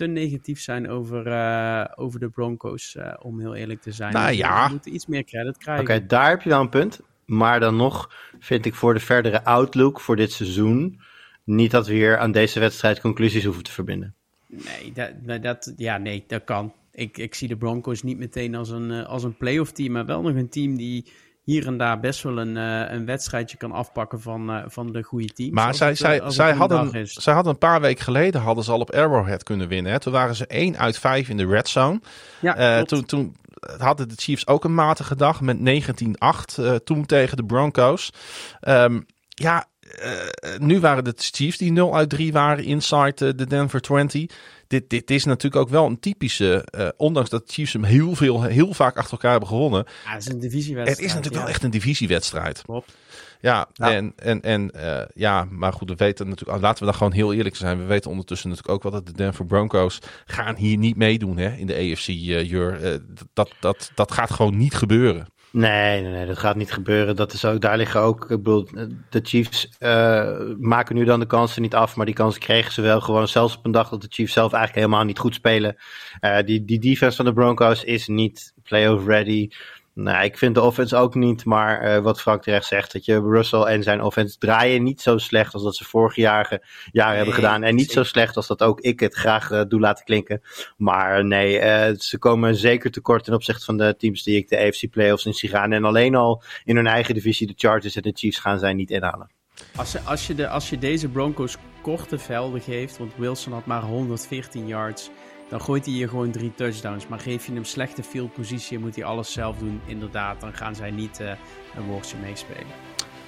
te 0.00 0.06
negatief 0.06 0.60
zijn 0.60 0.88
over, 0.88 1.26
eh, 1.26 1.84
over 1.94 2.20
de 2.20 2.28
Broncos, 2.28 2.96
eh, 2.96 3.12
om 3.18 3.40
heel 3.40 3.54
eerlijk 3.54 3.82
te 3.82 3.92
zijn. 3.92 4.12
Nou 4.12 4.28
Dus 4.28 4.36
ja. 4.36 4.64
We 4.64 4.72
moeten 4.72 4.94
iets 4.94 5.06
meer 5.06 5.24
credit 5.24 5.58
krijgen. 5.58 5.84
Oké, 5.84 6.06
daar 6.06 6.28
heb 6.28 6.42
je 6.42 6.48
wel 6.48 6.60
een 6.60 6.68
punt. 6.68 7.00
Maar 7.30 7.60
dan 7.60 7.76
nog 7.76 8.10
vind 8.38 8.66
ik 8.66 8.74
voor 8.74 8.94
de 8.94 9.00
verdere 9.00 9.44
outlook 9.44 10.00
voor 10.00 10.16
dit 10.16 10.32
seizoen... 10.32 11.00
niet 11.44 11.70
dat 11.70 11.86
we 11.86 11.92
hier 11.92 12.18
aan 12.18 12.32
deze 12.32 12.60
wedstrijd 12.60 13.00
conclusies 13.00 13.44
hoeven 13.44 13.62
te 13.62 13.72
verbinden. 13.72 14.14
Nee, 14.46 14.92
dat, 15.24 15.42
dat, 15.42 15.72
ja, 15.76 15.98
nee, 15.98 16.24
dat 16.26 16.44
kan. 16.44 16.72
Ik, 16.92 17.18
ik 17.18 17.34
zie 17.34 17.48
de 17.48 17.56
Broncos 17.56 18.02
niet 18.02 18.18
meteen 18.18 18.54
als 18.54 18.70
een, 18.70 18.90
eh, 18.90 19.06
als 19.06 19.24
een 19.24 19.36
playoff 19.36 19.72
team, 19.72 19.92
maar 19.92 20.06
wel 20.06 20.22
nog 20.22 20.34
een 20.34 20.48
team 20.48 20.76
die 20.76 21.06
hier 21.44 21.66
en 21.66 21.76
daar 21.76 22.00
best 22.00 22.22
wel 22.22 22.38
een, 22.38 22.56
eh, 22.56 22.92
een 22.94 23.06
wedstrijdje 23.06 23.56
kan 23.56 23.72
afpakken 23.72 24.20
van, 24.20 24.50
eh, 24.50 24.62
van 24.66 24.92
de 24.92 25.02
goede 25.02 25.32
teams. 25.32 25.52
Maar 25.52 25.74
zij, 25.74 25.88
het, 25.88 25.98
zij, 25.98 26.20
zij, 26.26 26.52
hadden, 26.52 27.06
zij 27.06 27.34
hadden 27.34 27.52
een 27.52 27.58
paar 27.58 27.80
weken 27.80 28.04
geleden 28.04 28.40
hadden 28.40 28.64
ze 28.64 28.72
al 28.72 28.80
op 28.80 28.90
Arrowhead 28.90 29.42
kunnen 29.42 29.68
winnen. 29.68 29.92
Hè? 29.92 30.00
Toen 30.00 30.12
waren 30.12 30.34
ze 30.34 30.46
1 30.46 30.78
uit 30.78 30.98
5 30.98 31.28
in 31.28 31.36
de 31.36 31.46
red 31.46 31.68
zone. 31.68 32.00
Ja, 32.40 32.56
Eh, 32.56 32.82
toen, 32.82 33.04
toen 33.04 33.36
hadden 33.78 34.08
de 34.08 34.14
Chiefs 34.16 34.46
ook 34.46 34.64
een 34.64 34.74
matige 34.74 35.16
dag 35.16 35.40
met 35.40 35.58
19-8 35.58 36.58
eh, 36.58 36.74
toen 36.74 37.06
tegen 37.06 37.36
de 37.36 37.44
Broncos. 37.44 38.12
Ehm, 38.60 39.00
ja, 39.28 39.66
eh, 39.98 40.58
nu 40.58 40.80
waren 40.80 41.04
de 41.04 41.12
Chiefs 41.16 41.58
die 41.58 41.72
0 41.72 41.96
uit 41.96 42.10
3 42.10 42.32
waren 42.32 42.64
inside 42.64 43.26
eh, 43.26 43.32
de 43.36 43.46
Denver 43.46 43.80
20. 43.80 44.30
Dit, 44.66 44.90
dit 44.90 45.10
is 45.10 45.24
natuurlijk 45.24 45.62
ook 45.62 45.68
wel 45.68 45.86
een 45.86 46.00
typische, 46.00 46.64
eh, 46.70 46.88
ondanks 46.96 47.30
dat 47.30 47.46
de 47.46 47.52
Chiefs 47.52 47.72
hem 47.72 47.84
heel, 47.84 48.14
veel, 48.14 48.42
heel 48.42 48.74
vaak 48.74 48.96
achter 48.96 49.12
elkaar 49.12 49.30
hebben 49.30 49.48
gewonnen. 49.48 49.84
Ja, 50.04 50.12
het 50.12 50.26
is 50.26 50.32
een 50.32 50.40
divisiewedstrijd. 50.40 50.96
Het 50.96 51.06
is 51.06 51.14
natuurlijk 51.14 51.34
ja. 51.34 51.40
wel 51.40 51.48
echt 51.48 51.62
een 51.62 51.70
divisiewedstrijd. 51.70 52.62
Klopt. 52.62 52.92
Ja, 53.40 53.68
Ja. 53.72 53.92
en, 53.92 54.12
en, 54.16 54.40
en 54.40 54.70
eh, 54.70 55.06
ja, 55.14 55.44
maar 55.50 55.72
goed, 55.72 55.88
we 55.88 55.96
weten 55.96 56.28
natuurlijk, 56.28 56.56
oh, 56.56 56.62
laten 56.62 56.78
we 56.78 56.84
dan 56.84 56.94
gewoon 56.98 57.12
heel 57.12 57.32
eerlijk 57.32 57.56
zijn. 57.56 57.78
We 57.78 57.84
weten 57.84 58.10
ondertussen 58.10 58.48
natuurlijk 58.48 58.74
ook 58.74 58.82
wel 58.82 58.92
dat 58.92 59.06
de 59.06 59.12
Denver 59.12 59.46
Broncos 59.46 59.98
gaan 60.26 60.56
hier 60.56 60.76
niet 60.76 60.96
meedoen 60.96 61.36
hè, 61.36 61.50
in 61.56 61.66
de 61.66 61.74
AFC. 61.74 62.08
eh 62.08 62.50
Jur. 62.50 62.82
Eh, 62.84 62.94
dat, 63.32 63.50
dat, 63.60 63.90
dat 63.94 64.12
gaat 64.12 64.30
gewoon 64.30 64.56
niet 64.56 64.74
gebeuren. 64.74 65.26
Nee, 65.52 66.02
nee, 66.02 66.12
nee, 66.12 66.26
dat 66.26 66.38
gaat 66.38 66.56
niet 66.56 66.72
gebeuren. 66.72 67.16
Dat 67.16 67.32
is 67.32 67.44
ook, 67.44 67.60
daar 67.60 67.76
liggen 67.76 68.00
ook, 68.00 68.22
ik 68.22 68.28
bedoel, 68.28 68.68
de 69.10 69.20
Chiefs 69.22 69.68
eh, 69.78 70.38
maken 70.58 70.94
nu 70.94 71.04
dan 71.04 71.20
de 71.20 71.26
kansen 71.26 71.62
niet 71.62 71.74
af, 71.74 71.96
maar 71.96 72.06
die 72.06 72.14
kansen 72.14 72.40
kregen 72.40 72.72
ze 72.72 72.80
wel 72.80 73.00
gewoon 73.00 73.28
zelfs 73.28 73.56
op 73.56 73.64
een 73.64 73.70
dag 73.72 73.88
dat 73.88 74.00
de 74.00 74.06
Chiefs 74.10 74.32
zelf 74.32 74.52
eigenlijk 74.52 74.84
helemaal 74.84 75.06
niet 75.06 75.18
goed 75.18 75.34
spelen. 75.34 75.76
Die, 76.44 76.64
die 76.64 76.78
defense 76.78 77.16
van 77.16 77.24
de 77.24 77.32
Broncos 77.32 77.84
is 77.84 78.06
niet 78.08 78.52
playoff 78.62 79.06
ready. 79.06 79.48
Nou, 79.94 80.24
ik 80.24 80.38
vind 80.38 80.54
de 80.54 80.60
offense 80.60 80.96
ook 80.96 81.14
niet, 81.14 81.44
maar 81.44 81.80
eh, 81.80 82.02
wat 82.02 82.20
Frank 82.20 82.42
terecht 82.42 82.66
zegt, 82.66 82.92
dat 82.92 83.04
je 83.04 83.20
Russell 83.20 83.60
en 83.60 83.82
zijn 83.82 84.02
offense 84.02 84.38
draaien 84.38 84.82
niet 84.82 85.00
zo 85.00 85.18
slecht 85.18 85.54
als 85.54 85.62
dat 85.62 85.76
ze 85.76 85.84
vorige 85.84 86.20
jaren, 86.20 86.60
jaren 86.92 87.16
hebben 87.16 87.34
gedaan. 87.34 87.62
En 87.62 87.74
niet 87.74 87.90
zo 87.90 88.02
slecht 88.04 88.36
als 88.36 88.46
dat 88.46 88.62
ook 88.62 88.80
ik 88.80 89.00
het 89.00 89.14
graag 89.14 89.50
eh, 89.50 89.62
doe 89.68 89.80
laten 89.80 90.04
klinken. 90.04 90.42
Maar 90.76 91.24
nee, 91.24 91.58
eh, 91.58 91.94
ze 91.98 92.18
komen 92.18 92.54
zeker 92.56 92.90
tekort 92.90 93.24
ten 93.24 93.34
opzichte 93.34 93.64
van 93.64 93.76
de 93.76 93.94
teams 93.98 94.22
die 94.22 94.36
ik 94.36 94.48
de 94.48 94.58
AFC 94.58 94.90
playoffs 94.90 95.26
in 95.26 95.34
zie 95.34 95.48
gaan. 95.48 95.72
En 95.72 95.84
alleen 95.84 96.14
al 96.14 96.42
in 96.64 96.76
hun 96.76 96.86
eigen 96.86 97.14
divisie, 97.14 97.46
de 97.46 97.54
Chargers 97.56 97.96
en 97.96 98.02
de 98.02 98.12
Chiefs, 98.14 98.38
gaan 98.38 98.58
zij 98.58 98.72
niet 98.72 98.90
inhalen. 98.90 99.30
Als, 99.76 99.92
je- 99.92 100.00
als, 100.00 100.26
je 100.26 100.34
de, 100.34 100.48
als 100.48 100.70
je 100.70 100.78
deze 100.78 101.08
Broncos 101.08 101.56
korte 101.82 102.18
velden 102.18 102.60
geeft, 102.60 102.98
want 102.98 103.12
Wilson 103.16 103.52
had 103.52 103.66
maar 103.66 103.82
114 103.82 104.66
yards, 104.66 105.10
dan 105.50 105.60
gooit 105.60 105.84
hij 105.84 105.94
je 105.94 106.08
gewoon 106.08 106.30
drie 106.30 106.52
touchdowns. 106.54 107.06
Maar 107.06 107.18
geef 107.18 107.46
je 107.46 107.52
hem 107.52 107.64
slechte 107.64 108.02
field 108.02 108.32
positie 108.32 108.76
en 108.76 108.82
moet 108.82 108.94
hij 108.94 109.04
alles 109.04 109.32
zelf 109.32 109.56
doen, 109.58 109.80
inderdaad, 109.86 110.40
dan 110.40 110.52
gaan 110.54 110.74
zij 110.74 110.90
niet 110.90 111.20
eh, 111.20 111.28
een 111.76 111.84
woordje 111.86 112.16
meespelen. 112.22 112.66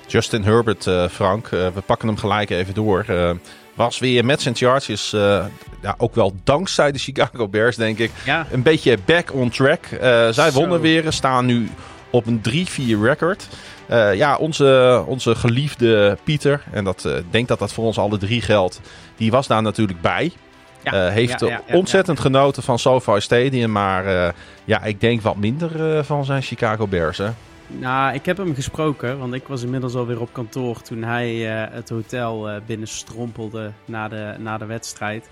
Justin 0.06 0.44
Herbert, 0.44 0.86
eh, 0.86 1.08
Frank, 1.08 1.46
eh, 1.46 1.66
we 1.74 1.80
pakken 1.86 2.08
hem 2.08 2.16
gelijk 2.16 2.50
even 2.50 2.74
door. 2.74 3.04
Was 3.74 3.98
weer 3.98 4.24
met 4.24 4.42
zijn 4.42 4.56
Chargers, 4.56 5.12
eh, 5.12 5.44
ja, 5.82 5.94
ook 5.98 6.14
wel 6.14 6.34
dankzij 6.44 6.92
de 6.92 6.98
Chicago 6.98 7.48
Bears, 7.48 7.76
denk 7.76 7.98
ik, 7.98 8.10
Ja, 8.24 8.46
een 8.50 8.62
beetje 8.62 8.98
back 9.04 9.34
on 9.34 9.50
track. 9.50 9.86
Zij 10.30 10.32
Zo. 10.32 10.50
wonnen 10.50 10.80
weer, 10.80 11.12
staan 11.12 11.46
nu 11.46 11.68
op 12.10 12.26
een 12.26 12.40
3-4 12.40 13.02
record. 13.02 13.48
Ja, 14.14 14.36
onze, 14.36 15.02
onze 15.06 15.34
geliefde 15.34 16.18
Pieter, 16.24 16.62
en 16.72 16.84
dat, 16.84 17.04
ik 17.04 17.32
denk 17.32 17.48
dat 17.48 17.58
dat 17.58 17.72
voor 17.72 17.84
ons 17.84 17.98
alle 17.98 18.18
drie 18.18 18.40
geldt, 18.40 18.80
die 19.16 19.30
was 19.30 19.46
daar 19.46 19.62
natuurlijk 19.62 20.00
bij. 20.00 20.32
Ja, 20.84 20.92
Eh, 20.92 21.12
heeft 21.12 21.40
ja, 21.40 21.48
ja, 21.48 21.62
ja, 21.66 21.74
ontzettend 21.74 22.20
genoten 22.20 22.62
van 22.62 22.78
SoFi 22.78 23.20
Stadium, 23.20 23.72
maar 23.72 24.06
eh, 24.06 24.32
ja, 24.64 24.82
ik 24.82 25.00
denk 25.00 25.20
wat 25.20 25.36
minder 25.36 25.96
eh, 25.96 26.04
van 26.04 26.24
zijn 26.24 26.42
Chicago 26.42 26.86
Bears. 26.86 27.18
Hè? 27.18 27.28
Nou, 27.66 28.14
ik 28.14 28.26
heb 28.26 28.36
hem 28.36 28.54
gesproken, 28.54 29.18
want 29.18 29.34
ik 29.34 29.46
was 29.46 29.62
inmiddels 29.62 29.94
alweer 29.94 30.20
op 30.20 30.32
kantoor 30.32 30.82
toen 30.82 31.02
hij 31.02 31.34
het 31.72 31.88
hotel 31.88 32.48
binnenstrompelde 32.66 33.72
na 33.84 34.08
de, 34.08 34.34
na 34.38 34.58
de 34.58 34.66
wedstrijd. 34.66 35.30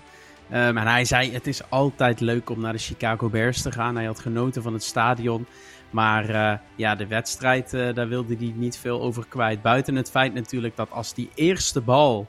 Ehm, 0.49 0.77
en 0.77 0.87
hij 0.87 1.05
zei, 1.05 1.33
het 1.33 1.47
is 1.47 1.69
altijd 1.69 2.19
leuk 2.19 2.49
om 2.49 2.61
naar 2.61 2.73
de 2.73 2.79
Chicago 2.79 3.29
Bears 3.29 3.61
te 3.61 3.71
gaan. 3.71 3.95
Hij 3.95 4.05
had 4.05 4.19
genoten 4.19 4.61
van 4.61 4.73
het 4.73 4.83
stadion. 4.83 5.45
Maar 5.89 6.59
ja, 6.75 6.95
de 6.95 7.07
wedstrijd, 7.07 7.71
daar 7.71 8.07
wilde 8.07 8.35
hij 8.37 8.53
niet 8.55 8.77
veel 8.77 9.01
over 9.01 9.25
kwijt. 9.27 9.61
Buiten 9.61 9.95
het 9.95 10.09
feit 10.09 10.33
natuurlijk 10.33 10.75
dat 10.75 10.91
als 10.91 11.13
die 11.13 11.29
eerste 11.35 11.81
bal 11.81 12.27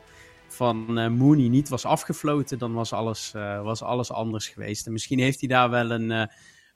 van 0.53 0.99
eh, 0.99 1.09
Mooney 1.09 1.49
niet 1.49 1.69
was 1.69 1.85
afgefloten, 1.85 2.59
dan 2.59 2.73
was 2.73 2.93
alles, 2.93 3.35
eh, 3.35 3.63
was 3.63 3.83
alles 3.83 4.13
anders 4.13 4.49
geweest. 4.49 4.87
En 4.87 4.93
misschien 4.93 5.19
heeft 5.19 5.41
hij 5.41 5.49
daar 5.49 5.71
wel 5.71 5.91
een, 5.91 6.11
eh, 6.11 6.27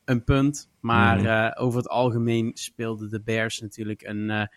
een 0.04 0.24
punt. 0.24 0.70
Maar 0.80 1.20
Mhm. 1.20 1.62
over 1.62 1.78
het 1.78 1.88
algemeen 1.88 2.50
speelden 2.54 3.08
de 3.10 3.22
Bears 3.22 3.60
natuurlijk 3.60 4.02
een. 4.02 4.48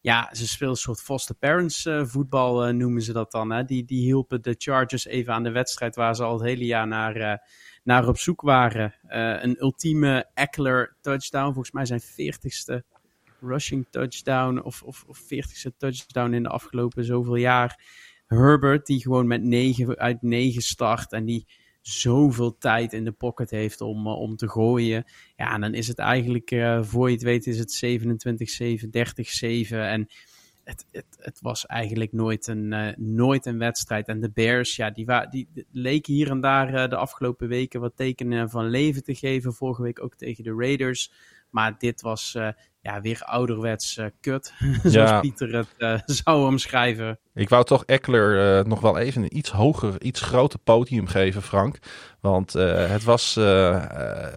ja, 0.00 0.28
ze 0.32 0.48
speelden 0.48 0.76
een 0.76 0.82
soort 0.82 1.00
foster 1.00 1.34
parents 1.34 1.88
voetbal, 2.02 2.72
noemen 2.72 3.02
ze 3.02 3.12
dat 3.12 3.30
dan. 3.30 3.50
Hè? 3.50 3.64
Die, 3.64 3.84
die 3.84 4.00
hielpen 4.00 4.42
de 4.42 4.54
Chargers 4.58 5.06
even 5.06 5.32
aan 5.32 5.42
de 5.42 5.50
wedstrijd 5.50 5.96
waar 5.96 6.14
ze 6.16 6.22
al 6.22 6.32
het 6.32 6.42
hele 6.42 6.64
jaar 6.64 6.86
naar, 6.86 7.48
naar 7.84 8.08
op 8.08 8.18
zoek 8.18 8.40
waren. 8.40 8.94
Een 9.42 9.56
ultieme 9.60 10.26
Eckler 10.34 10.96
touchdown, 11.00 11.52
volgens 11.52 11.70
mij 11.70 11.86
zijn 11.86 12.00
40ste 12.00 12.84
rushing 13.40 13.86
touchdown 13.90 14.58
of, 14.58 14.82
of, 14.82 15.04
of 15.06 15.20
40ste 15.22 15.76
touchdown 15.76 16.32
in 16.32 16.42
de 16.42 16.48
afgelopen 16.48 17.04
zoveel 17.04 17.36
jaar. 17.36 17.80
Herbert, 18.26 18.86
die 18.86 19.00
gewoon 19.00 19.26
met 19.26 19.42
9 19.42 19.98
uit 19.98 20.22
9 20.22 20.62
start 20.62 21.12
en 21.12 21.24
die 21.24 21.46
zoveel 21.88 22.58
tijd 22.58 22.92
in 22.92 23.04
de 23.04 23.12
pocket 23.12 23.50
heeft 23.50 23.80
om, 23.80 24.06
eh, 24.06 24.20
om 24.20 24.36
te 24.36 24.48
gooien. 24.48 25.04
Ja, 25.36 25.54
en 25.54 25.60
dan 25.60 25.74
is 25.74 25.88
het 25.88 25.98
eigenlijk, 25.98 26.50
eh, 26.50 26.82
voor 26.82 27.08
je 27.08 27.14
het 27.14 27.24
weet, 27.24 27.46
is 27.46 27.58
het 27.58 27.72
27-7, 27.72 28.90
30-7. 28.90 29.88
En 29.88 30.06
het, 30.64 30.86
het, 30.90 31.06
het 31.18 31.40
was 31.40 31.66
eigenlijk 31.66 32.12
nooit 32.12 32.46
een, 32.46 32.72
eh, 32.72 32.96
nooit 32.96 33.46
een 33.46 33.58
wedstrijd. 33.58 34.08
En 34.08 34.20
de 34.20 34.30
Bears, 34.30 34.76
ja, 34.76 34.90
die, 34.90 35.06
die, 35.30 35.48
die 35.52 35.66
leken 35.70 36.14
hier 36.14 36.30
en 36.30 36.40
daar 36.40 36.88
de 36.88 36.96
afgelopen 36.96 37.48
weken 37.48 37.80
wat 37.80 37.96
tekenen 37.96 38.50
van 38.50 38.68
leven 38.68 39.02
te 39.02 39.14
geven. 39.14 39.54
Vorige 39.54 39.82
week 39.82 40.02
ook 40.02 40.14
tegen 40.14 40.44
de 40.44 40.54
Raiders. 40.58 41.12
Maar 41.50 41.74
dit 41.78 42.00
was 42.00 42.34
eh, 42.34 42.48
ja, 42.80 43.00
weer 43.00 43.22
ouderwets 43.24 43.96
eh, 43.96 44.06
kut, 44.20 44.52
zoals 44.82 45.10
Ja. 45.10 45.20
Pieter 45.20 45.54
het 45.54 45.74
eh, 45.78 45.98
zou 46.24 46.46
omschrijven. 46.46 47.18
Ik 47.34 47.48
wou 47.48 47.64
toch 47.64 47.84
Eckler 47.84 48.66
nog 48.68 48.80
wel 48.80 48.98
even 48.98 49.22
een 49.22 49.36
iets 49.36 49.50
hoger, 49.50 50.02
iets 50.02 50.20
groter 50.20 50.58
podium 50.58 51.06
geven, 51.06 51.42
Frank. 51.42 51.78
Want 52.20 52.52
het 52.52 53.04
was, 53.04 53.36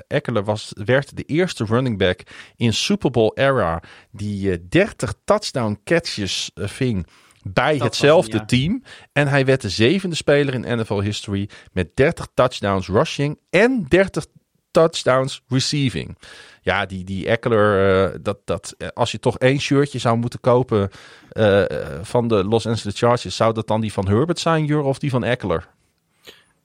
Eckler 0.07 0.43
was, 0.43 0.71
werd 0.73 1.17
de 1.17 1.23
eerste 1.23 1.65
running 1.65 1.97
back 1.97 2.21
in 2.55 2.73
Super 2.73 3.11
Bowl 3.11 3.31
era 3.33 3.81
die 4.11 4.51
eh, 4.51 4.57
30 4.69 5.13
touchdown 5.25 5.79
catches 5.83 6.51
ving 6.55 7.07
bij 7.43 7.77
hetzelfde 7.77 8.37
ja. 8.37 8.45
team. 8.45 8.83
En 9.11 9.27
hij 9.27 9.45
werd 9.45 9.61
de 9.61 9.69
zevende 9.69 10.15
speler 10.15 10.53
in 10.53 10.79
NFL 10.79 10.99
history 10.99 11.49
met 11.71 11.95
30 11.95 12.27
touchdowns 12.33 12.87
rushing 12.87 13.39
en 13.49 13.85
30 13.87 14.25
touchdowns 14.71 15.41
receiving. 15.47 16.17
Ja, 16.61 16.85
die, 16.85 17.03
die 17.03 17.27
Eckler, 17.27 18.03
eh, 18.11 18.19
dat, 18.21 18.37
dat, 18.45 18.75
eh, 18.77 18.87
als 18.93 19.11
je 19.11 19.19
toch 19.19 19.37
één 19.37 19.59
shirtje 19.59 19.99
zou 19.99 20.17
moeten 20.17 20.39
kopen 20.39 20.89
eh, 21.29 21.63
van 22.01 22.27
de 22.27 22.43
Los 22.43 22.67
Angeles 22.67 22.99
Chargers, 22.99 23.35
zou 23.35 23.53
dat 23.53 23.67
dan 23.67 23.81
die 23.81 23.93
van 23.93 24.07
Herbert 24.07 24.39
zijn, 24.39 24.65
Jur, 24.65 24.81
of 24.81 24.99
die 24.99 25.09
van 25.09 25.23
Eckler? 25.23 25.67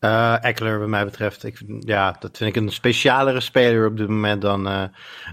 Eh 0.04 0.44
Eckler, 0.44 0.78
wat 0.78 0.88
mij 0.88 1.04
betreft. 1.04 1.44
Ik, 1.44 1.62
ja, 1.80 2.16
dat 2.20 2.36
vind 2.36 2.56
ik 2.56 2.62
een 2.62 2.70
specialere 2.72 3.40
speler 3.40 3.86
op 3.86 3.96
dit 3.96 4.08
moment 4.08 4.42
dan, 4.42 4.68
eh, 4.68 4.82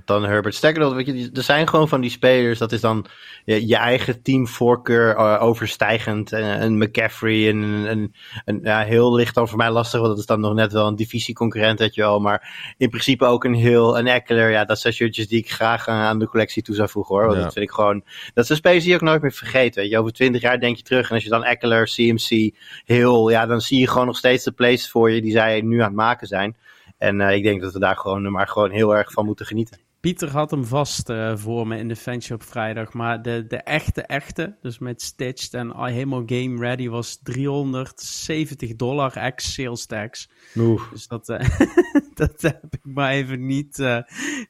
dan 0.05 0.23
Herbert 0.23 0.55
Steckler. 0.55 0.95
Weet 0.95 1.05
je, 1.05 1.13
die- 1.13 1.29
er 1.33 1.43
zijn 1.43 1.67
gewoon 1.67 1.87
van 1.87 2.01
die 2.01 2.09
spelers, 2.09 2.59
dat 2.59 2.71
is 2.71 2.81
dan 2.81 3.05
je, 3.45 3.67
je 3.67 3.75
eigen 3.75 4.21
teamvoorkeur 4.21 5.15
eh, 5.15 5.37
overstijgend. 5.43 6.31
En 6.31 6.61
een 6.61 6.77
McCaffrey 6.77 7.49
en 7.49 7.57
een, 7.57 7.91
een, 7.91 8.13
een- 8.45 8.59
ja, 8.63 8.79
heel 8.83 9.15
licht 9.15 9.35
dan 9.35 9.47
voor 9.47 9.57
mij 9.57 9.71
lastig, 9.71 9.99
want 9.99 10.11
dat 10.11 10.19
is 10.19 10.25
dan 10.25 10.39
nog 10.39 10.53
net 10.53 10.71
wel 10.71 10.87
een 10.87 10.95
divisieconcurrent, 10.95 11.79
weet 11.79 11.95
je 11.95 12.01
wel. 12.01 12.19
Maar 12.19 12.73
in 12.77 12.89
principe 12.89 13.25
ook 13.25 13.43
een 13.43 13.53
heel, 13.55 13.97
een 13.97 14.07
Eckler, 14.07 14.49
ja, 14.51 14.65
dat 14.65 14.79
zijn 14.79 14.93
shirtjes 14.93 15.27
die 15.27 15.39
ik 15.39 15.51
graag 15.51 15.87
aan, 15.87 16.19
de 16.19 16.27
collectie 16.27 16.63
toe 16.63 16.75
zou 16.75 16.89
voegen 16.89 17.15
hoor. 17.15 17.25
Want 17.25 17.37
Ja. 17.37 17.43
dat 17.43 17.53
vind 17.53 17.65
ik 17.65 17.71
gewoon, 17.71 18.03
dat 18.33 18.45
zijn 18.45 18.57
spelers 18.57 18.81
die 18.83 18.89
je 18.89 18.97
ook 18.97 19.03
nooit 19.05 19.21
meer 19.21 19.31
vergeet. 19.31 19.75
Weet 19.75 19.89
je. 19.89 19.99
Over 19.99 20.11
twintig 20.13 20.41
jaar 20.41 20.59
denk 20.59 20.77
je 20.77 20.83
terug 20.83 21.09
en 21.09 21.15
als 21.15 21.23
je 21.23 21.29
dan 21.29 21.43
Eckler, 21.43 21.85
CMC, 21.85 22.55
heel, 22.85 23.29
ja, 23.29 23.45
dan 23.45 23.61
zie 23.61 23.79
je 23.79 23.87
gewoon 23.87 24.05
nog 24.07 24.17
steeds 24.17 24.43
de 24.43 24.51
plays 24.61 24.89
voor 24.89 25.11
je 25.11 25.21
die 25.21 25.31
zij 25.31 25.61
nu 25.61 25.79
aan 25.79 25.85
het 25.85 25.95
maken 25.95 26.27
zijn. 26.27 26.55
En 26.97 27.21
eh, 27.21 27.35
ik 27.35 27.43
denk 27.43 27.61
dat 27.61 27.73
we 27.73 27.79
daar 27.79 27.97
gewoon, 27.97 28.31
maar 28.31 28.47
gewoon 28.47 28.71
heel 28.71 28.95
erg 28.95 29.11
van 29.11 29.25
moeten 29.25 29.45
genieten. 29.45 29.79
Pieter 29.99 30.29
had 30.29 30.51
hem 30.51 30.65
vast 30.65 31.09
eh, 31.09 31.35
voor 31.35 31.67
me 31.67 31.77
in 31.77 31.87
de 31.87 31.95
fanshop 31.95 32.43
vrijdag. 32.43 32.93
Maar 32.93 33.21
de, 33.21 33.45
de 33.47 33.57
echte, 33.57 34.01
echte, 34.01 34.55
dus 34.61 34.79
met 34.79 35.01
Stitched 35.01 35.53
en 35.53 35.71
al 35.71 35.85
helemaal 35.85 36.23
game 36.25 36.59
ready, 36.59 36.89
was 36.89 37.19
370 37.23 38.75
dollar 38.75 39.17
ex 39.17 39.53
sales 39.53 39.85
tax. 39.85 40.29
Oeh. 40.57 40.91
Dus 40.91 41.07
dat, 41.07 41.29
eh, 41.29 41.49
dat 42.27 42.41
heb 42.41 42.63
ik 42.69 42.79
maar 42.83 43.11
even 43.11 43.45
niet, 43.45 43.79
eh, 43.79 43.97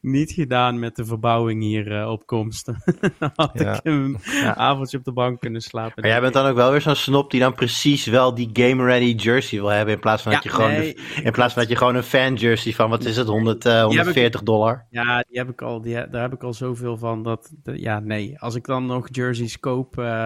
niet 0.02 0.32
gedaan 0.32 0.80
met 0.80 0.96
de 0.96 1.06
verbouwing 1.06 1.62
hier 1.62 2.00
eh, 2.00 2.10
op 2.10 2.26
komst. 2.26 2.66
dan 3.20 3.32
had 3.36 3.52
Ja. 3.54 3.74
ik 3.74 3.80
een 3.84 4.18
avondje 4.56 4.98
op 4.98 5.04
de 5.04 5.12
bank 5.14 5.40
kunnen 5.40 5.62
slapen. 5.62 6.02
Maar 6.02 6.10
jij 6.10 6.22
bent 6.22 6.34
dan 6.34 6.46
ook 6.46 6.56
wel 6.56 6.72
weer 6.72 6.82
zo'n 6.82 6.96
snop 6.96 7.32
die 7.32 7.40
dan 7.40 7.54
precies 7.54 8.06
wel 8.06 8.34
die 8.36 8.50
game 8.54 8.84
ready 8.86 9.14
jersey 9.16 9.60
wil 9.60 9.68
hebben. 9.70 9.94
In 9.94 10.00
plaats 10.00 10.24
van 10.24 10.32
dat 10.32 10.44
je 10.44 10.50
gewoon, 10.50 10.72
nee, 10.72 10.94
de- 10.94 11.22
in 11.24 11.32
plaats 11.32 11.54
van 11.54 11.62
dat 11.62 11.72
je 11.72 11.78
gewoon 11.78 11.96
een 11.96 12.04
fan 12.04 12.34
jersey 12.36 12.74
van, 12.74 12.90
wat 12.90 13.06
is 13.06 13.18
het, 13.18 13.28
100, 13.28 13.66
eh, 13.66 13.84
140 13.84 14.44
dollar? 14.44 14.86
Ja, 14.90 15.24
die 15.30 15.38
heb 15.40 15.50
ik 15.50 15.62
al, 15.62 15.82
die, 15.82 15.94
daar 16.10 16.22
heb 16.22 16.34
ik 16.34 16.44
al 16.44 16.54
zoveel 16.54 16.98
van. 16.98 17.24
Dat, 17.24 17.52
de- 17.64 17.80
ja, 17.82 18.00
nee. 18.00 18.40
Als 18.40 18.56
ik 18.56 18.66
dan 18.66 18.86
nog 18.86 19.08
jerseys 19.12 19.60
koop, 19.60 19.98
eh, 19.98 20.26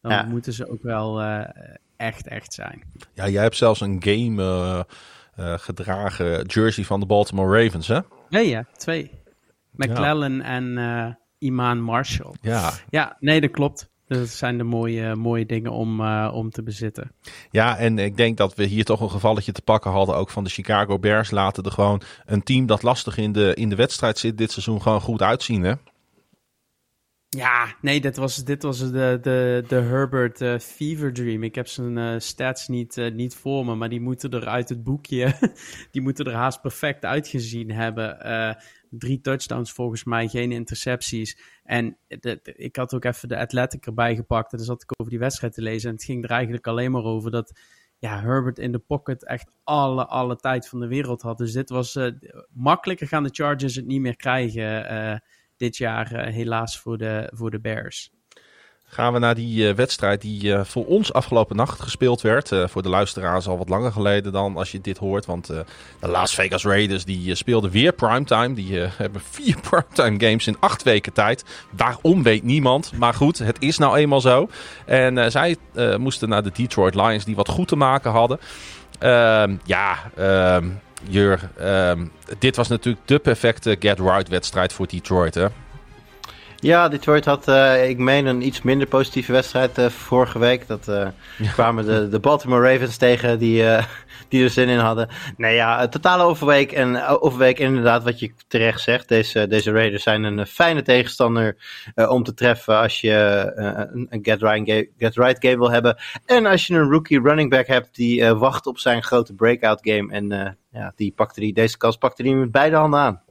dan 0.00 0.12
Ja. 0.12 0.22
moeten 0.22 0.52
ze 0.52 0.70
ook 0.70 0.82
wel 0.82 1.20
eh, 1.22 1.48
echt, 1.96 2.28
echt 2.28 2.52
zijn. 2.54 2.82
Ja, 3.14 3.28
jij 3.28 3.42
hebt 3.42 3.56
zelfs 3.56 3.80
een 3.80 4.02
game 4.04 4.86
gedragen 5.36 6.46
jersey 6.46 6.84
van 6.84 7.00
de 7.00 7.06
Baltimore 7.06 7.62
Ravens, 7.62 7.88
hè? 7.88 8.00
Nee, 8.28 8.48
ja, 8.48 8.64
twee. 8.76 9.10
McClellan 9.76 10.42
en 10.42 10.78
eh, 10.78 11.14
Iman 11.38 11.80
Marshall. 11.80 12.34
Ja. 12.40 12.72
Ja, 12.90 13.16
nee, 13.20 13.40
dat 13.40 13.50
klopt. 13.50 13.88
Dat 14.08 14.28
zijn 14.28 14.58
de 14.58 14.64
mooie, 14.64 15.14
mooie 15.14 15.46
dingen 15.46 15.72
om, 15.72 16.00
eh, 16.00 16.30
om 16.34 16.50
te 16.50 16.62
bezitten. 16.62 17.12
Ja, 17.50 17.76
en 17.76 17.98
ik 17.98 18.16
denk 18.16 18.36
dat 18.36 18.54
we 18.54 18.64
hier 18.64 18.84
toch 18.84 19.00
een 19.00 19.10
gevalletje 19.10 19.52
te 19.52 19.62
pakken 19.62 19.90
hadden, 19.90 20.16
ook 20.16 20.30
van 20.30 20.44
de 20.44 20.50
Chicago 20.50 20.98
Bears. 20.98 21.30
Laten 21.30 21.64
er 21.64 21.72
gewoon 21.72 22.00
een 22.26 22.42
team 22.42 22.66
dat 22.66 22.82
lastig 22.82 23.16
in 23.16 23.32
de, 23.32 23.54
in 23.54 23.68
de 23.68 23.76
wedstrijd 23.76 24.18
zit 24.18 24.38
dit 24.38 24.50
seizoen 24.50 24.82
gewoon 24.82 25.00
goed 25.00 25.22
uitzien, 25.22 25.62
hè? 25.62 25.72
Ja, 27.36 27.74
nee, 27.80 28.00
dit 28.00 28.16
was, 28.16 28.44
dit 28.44 28.62
was 28.62 28.78
de, 28.78 29.18
de, 29.22 29.64
de 29.68 29.74
Herbert 29.74 30.40
eh, 30.40 30.58
Fever 30.58 31.12
Dream. 31.12 31.42
Ik 31.42 31.54
heb 31.54 31.66
zijn 31.66 31.98
eh, 31.98 32.14
stats 32.18 32.68
niet, 32.68 32.98
eh, 32.98 33.12
niet 33.12 33.34
voor 33.34 33.64
me, 33.64 33.74
maar 33.74 33.88
die 33.88 34.00
moeten 34.00 34.30
er 34.30 34.46
uit 34.46 34.68
het 34.68 34.82
boekje, 34.82 35.34
die 35.92 36.02
moeten 36.02 36.24
er 36.24 36.34
haast 36.34 36.60
perfect 36.60 37.04
uitgezien 37.04 37.70
hebben. 37.70 38.18
Drie 38.90 39.20
touchdowns 39.20 39.72
volgens 39.72 40.04
mij, 40.04 40.28
geen 40.28 40.52
intercepties. 40.52 41.38
En 41.64 41.96
ik 42.42 42.76
had 42.76 42.94
ook 42.94 43.04
even 43.04 43.28
de 43.28 43.36
Athletic 43.36 43.86
erbij 43.86 44.14
gepakt 44.14 44.52
en 44.52 44.56
dan 44.56 44.66
zat 44.66 44.82
ik 44.82 45.00
over 45.00 45.10
die 45.10 45.20
wedstrijd 45.20 45.52
te 45.52 45.62
lezen. 45.62 45.88
En 45.88 45.94
het 45.94 46.04
ging 46.04 46.24
er 46.24 46.30
eigenlijk 46.30 46.66
alleen 46.66 46.90
maar 46.90 47.04
over 47.04 47.30
dat 47.30 47.60
ja, 47.98 48.20
Herbert 48.20 48.58
in 48.58 48.72
de 48.72 48.78
pocket 48.78 49.24
echt 49.24 49.50
alle, 49.64 50.06
alle 50.06 50.36
tijd 50.36 50.68
van 50.68 50.80
de 50.80 50.86
wereld 50.86 51.22
had. 51.22 51.38
Dus 51.38 51.52
dit 51.52 51.70
was 51.70 51.98
makkelijker 52.52 53.06
gaan 53.06 53.22
de 53.22 53.30
Chargers 53.32 53.74
het 53.74 53.86
niet 53.86 54.00
meer 54.00 54.16
krijgen 54.16 55.22
dit 55.56 55.76
jaar, 55.76 56.12
eh, 56.12 56.34
helaas 56.34 56.78
voor 56.78 56.98
de, 56.98 57.30
voor 57.34 57.50
de 57.50 57.60
Bears. 57.60 58.10
Gaan 58.88 59.12
we 59.12 59.18
naar 59.18 59.34
die 59.34 59.68
eh, 59.68 59.74
wedstrijd 59.74 60.20
die 60.20 60.54
eh, 60.54 60.64
voor 60.64 60.86
ons 60.86 61.12
afgelopen 61.12 61.56
nacht 61.56 61.80
gespeeld 61.80 62.20
werd. 62.20 62.50
Voor 62.64 62.82
de 62.82 62.88
luisteraars 62.88 63.46
al 63.46 63.58
wat 63.58 63.68
langer 63.68 63.92
geleden 63.92 64.32
dan 64.32 64.56
als 64.56 64.72
je 64.72 64.80
dit 64.80 64.98
hoort. 64.98 65.26
Want 65.26 65.46
de 65.46 65.64
Las 66.00 66.34
Vegas 66.34 66.64
Raiders 66.64 67.04
die 67.04 67.34
speelden 67.34 67.70
weer 67.70 67.92
primetime. 67.92 68.54
Die 68.54 68.78
hebben 69.02 69.20
vier 69.20 69.56
primetime 69.70 70.28
games 70.28 70.46
in 70.46 70.56
acht 70.60 70.82
weken 70.82 71.12
tijd. 71.12 71.44
Waarom 71.70 72.22
weet 72.22 72.42
niemand. 72.42 72.92
Maar 72.98 73.14
goed, 73.14 73.38
het 73.38 73.56
is 73.60 73.78
nou 73.78 73.96
eenmaal 73.96 74.20
zo. 74.20 74.48
En 74.84 75.30
zij 75.30 75.56
moesten 75.98 76.28
naar 76.28 76.42
de 76.42 76.52
Detroit 76.52 76.94
Lions 76.94 77.24
die 77.24 77.36
wat 77.36 77.48
goed 77.48 77.68
te 77.68 77.76
maken 77.76 78.10
hadden. 78.10 78.38
Ehm, 78.98 79.56
ja, 79.64 80.10
ehm, 80.16 80.68
Jur, 81.08 81.50
ehm, 81.56 82.06
dit 82.38 82.56
was 82.56 82.68
natuurlijk 82.68 83.06
de 83.06 83.18
perfecte 83.18 83.76
get-right 83.78 84.28
wedstrijd 84.28 84.72
voor 84.72 84.86
Detroit 84.86 85.34
hè. 85.34 85.46
Ja, 86.66 86.88
Detroit 86.88 87.24
had, 87.24 87.48
eh, 87.48 87.88
ik 87.88 87.98
meen, 87.98 88.26
een 88.26 88.46
iets 88.46 88.62
minder 88.62 88.86
positieve 88.86 89.32
wedstrijd 89.32 89.78
eh, 89.78 89.86
vorige 89.86 90.38
week. 90.38 90.66
Dat 90.66 90.88
eh, 90.88 91.08
kwamen 91.52 91.84
de, 91.84 92.08
de 92.08 92.20
Baltimore 92.20 92.72
Ravens 92.72 92.96
tegen 92.96 93.38
die, 93.38 93.64
die 94.28 94.42
er 94.42 94.50
zin 94.50 94.68
in 94.68 94.78
hadden. 94.78 95.08
Nee 95.36 95.54
ja, 95.54 95.88
totale 95.88 96.22
overweek. 96.22 96.72
En 96.72 97.06
overweek 97.06 97.58
inderdaad 97.58 98.02
wat 98.02 98.18
je 98.18 98.32
terecht 98.48 98.80
zegt. 98.80 99.08
Deze, 99.08 99.46
deze 99.46 99.72
Raiders 99.72 100.02
zijn 100.02 100.24
een 100.24 100.46
fijne 100.46 100.82
tegenstander 100.82 101.56
om 101.94 102.22
te 102.22 102.34
treffen 102.34 102.78
als 102.78 103.00
je 103.00 103.52
een, 103.54 104.06
een 104.10 104.24
get, 104.24 104.42
right 104.42 104.70
game, 104.70 104.88
get 104.98 105.16
right 105.16 105.46
game 105.46 105.58
wil 105.58 105.70
hebben. 105.70 105.96
En 106.24 106.46
als 106.46 106.66
je 106.66 106.74
een 106.74 106.90
rookie 106.90 107.20
running 107.20 107.50
back 107.50 107.66
hebt 107.66 107.94
die 107.94 108.24
wacht 108.24 108.66
op 108.66 108.78
zijn 108.78 109.02
grote 109.02 109.34
breakout 109.34 109.80
game. 109.82 110.12
En 110.12 110.56
ja, 110.70 110.92
die 110.96 111.12
pakte 111.16 111.40
die, 111.40 111.52
deze 111.52 111.76
kans 111.76 111.96
pakte 111.96 112.22
hij 112.22 112.34
met 112.34 112.50
beide 112.50 112.76
handen 112.76 113.00
aan. 113.00 113.24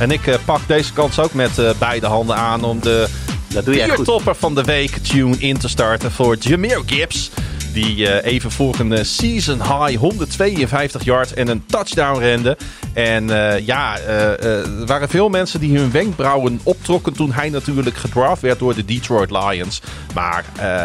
En 0.00 0.10
ik 0.10 0.26
eh, 0.26 0.34
pak 0.44 0.60
deze 0.66 0.92
kans 0.92 1.18
ook 1.18 1.32
met 1.32 1.58
eh, 1.58 1.70
beide 1.78 2.06
handen 2.06 2.36
aan 2.36 2.64
om 2.64 2.80
de 2.80 3.08
Dat 3.48 4.04
topper 4.04 4.34
van 4.34 4.54
de 4.54 4.62
week 4.62 4.96
tune 4.96 5.38
in 5.38 5.58
te 5.58 5.68
starten 5.68 6.12
voor 6.12 6.36
Jameer 6.38 6.82
Gibbs. 6.86 7.30
Die 7.72 8.08
eh, 8.08 8.32
even 8.32 8.50
voor 8.50 8.74
een 8.78 9.06
season 9.06 9.56
high 9.62 9.98
152 9.98 11.04
yards 11.04 11.34
en 11.34 11.48
een 11.48 11.66
touchdown 11.66 12.18
rende. 12.18 12.56
En 12.92 13.28
ja, 13.64 13.98
er 13.98 14.86
waren 14.86 15.08
veel 15.08 15.28
mensen 15.28 15.60
die 15.60 15.78
hun 15.78 15.90
wenkbrauwen 15.90 16.60
optrokken 16.62 17.12
toen 17.12 17.32
hij 17.32 17.48
natuurlijk 17.48 17.96
gedraft 17.96 18.42
werd 18.42 18.58
door 18.58 18.74
de 18.74 18.84
Detroit 18.84 19.30
Lions. 19.30 19.82
Maar 20.14 20.44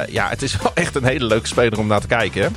ja, 0.09 0.29
het 0.29 0.41
is 0.41 0.57
wel 0.61 0.71
echt 0.73 0.95
een 0.95 1.05
hele 1.05 1.25
leuke 1.25 1.47
speler 1.47 1.79
om 1.79 1.87
naar 1.87 2.01
te 2.01 2.07
kijken. 2.07 2.41
Hè? 2.41 2.47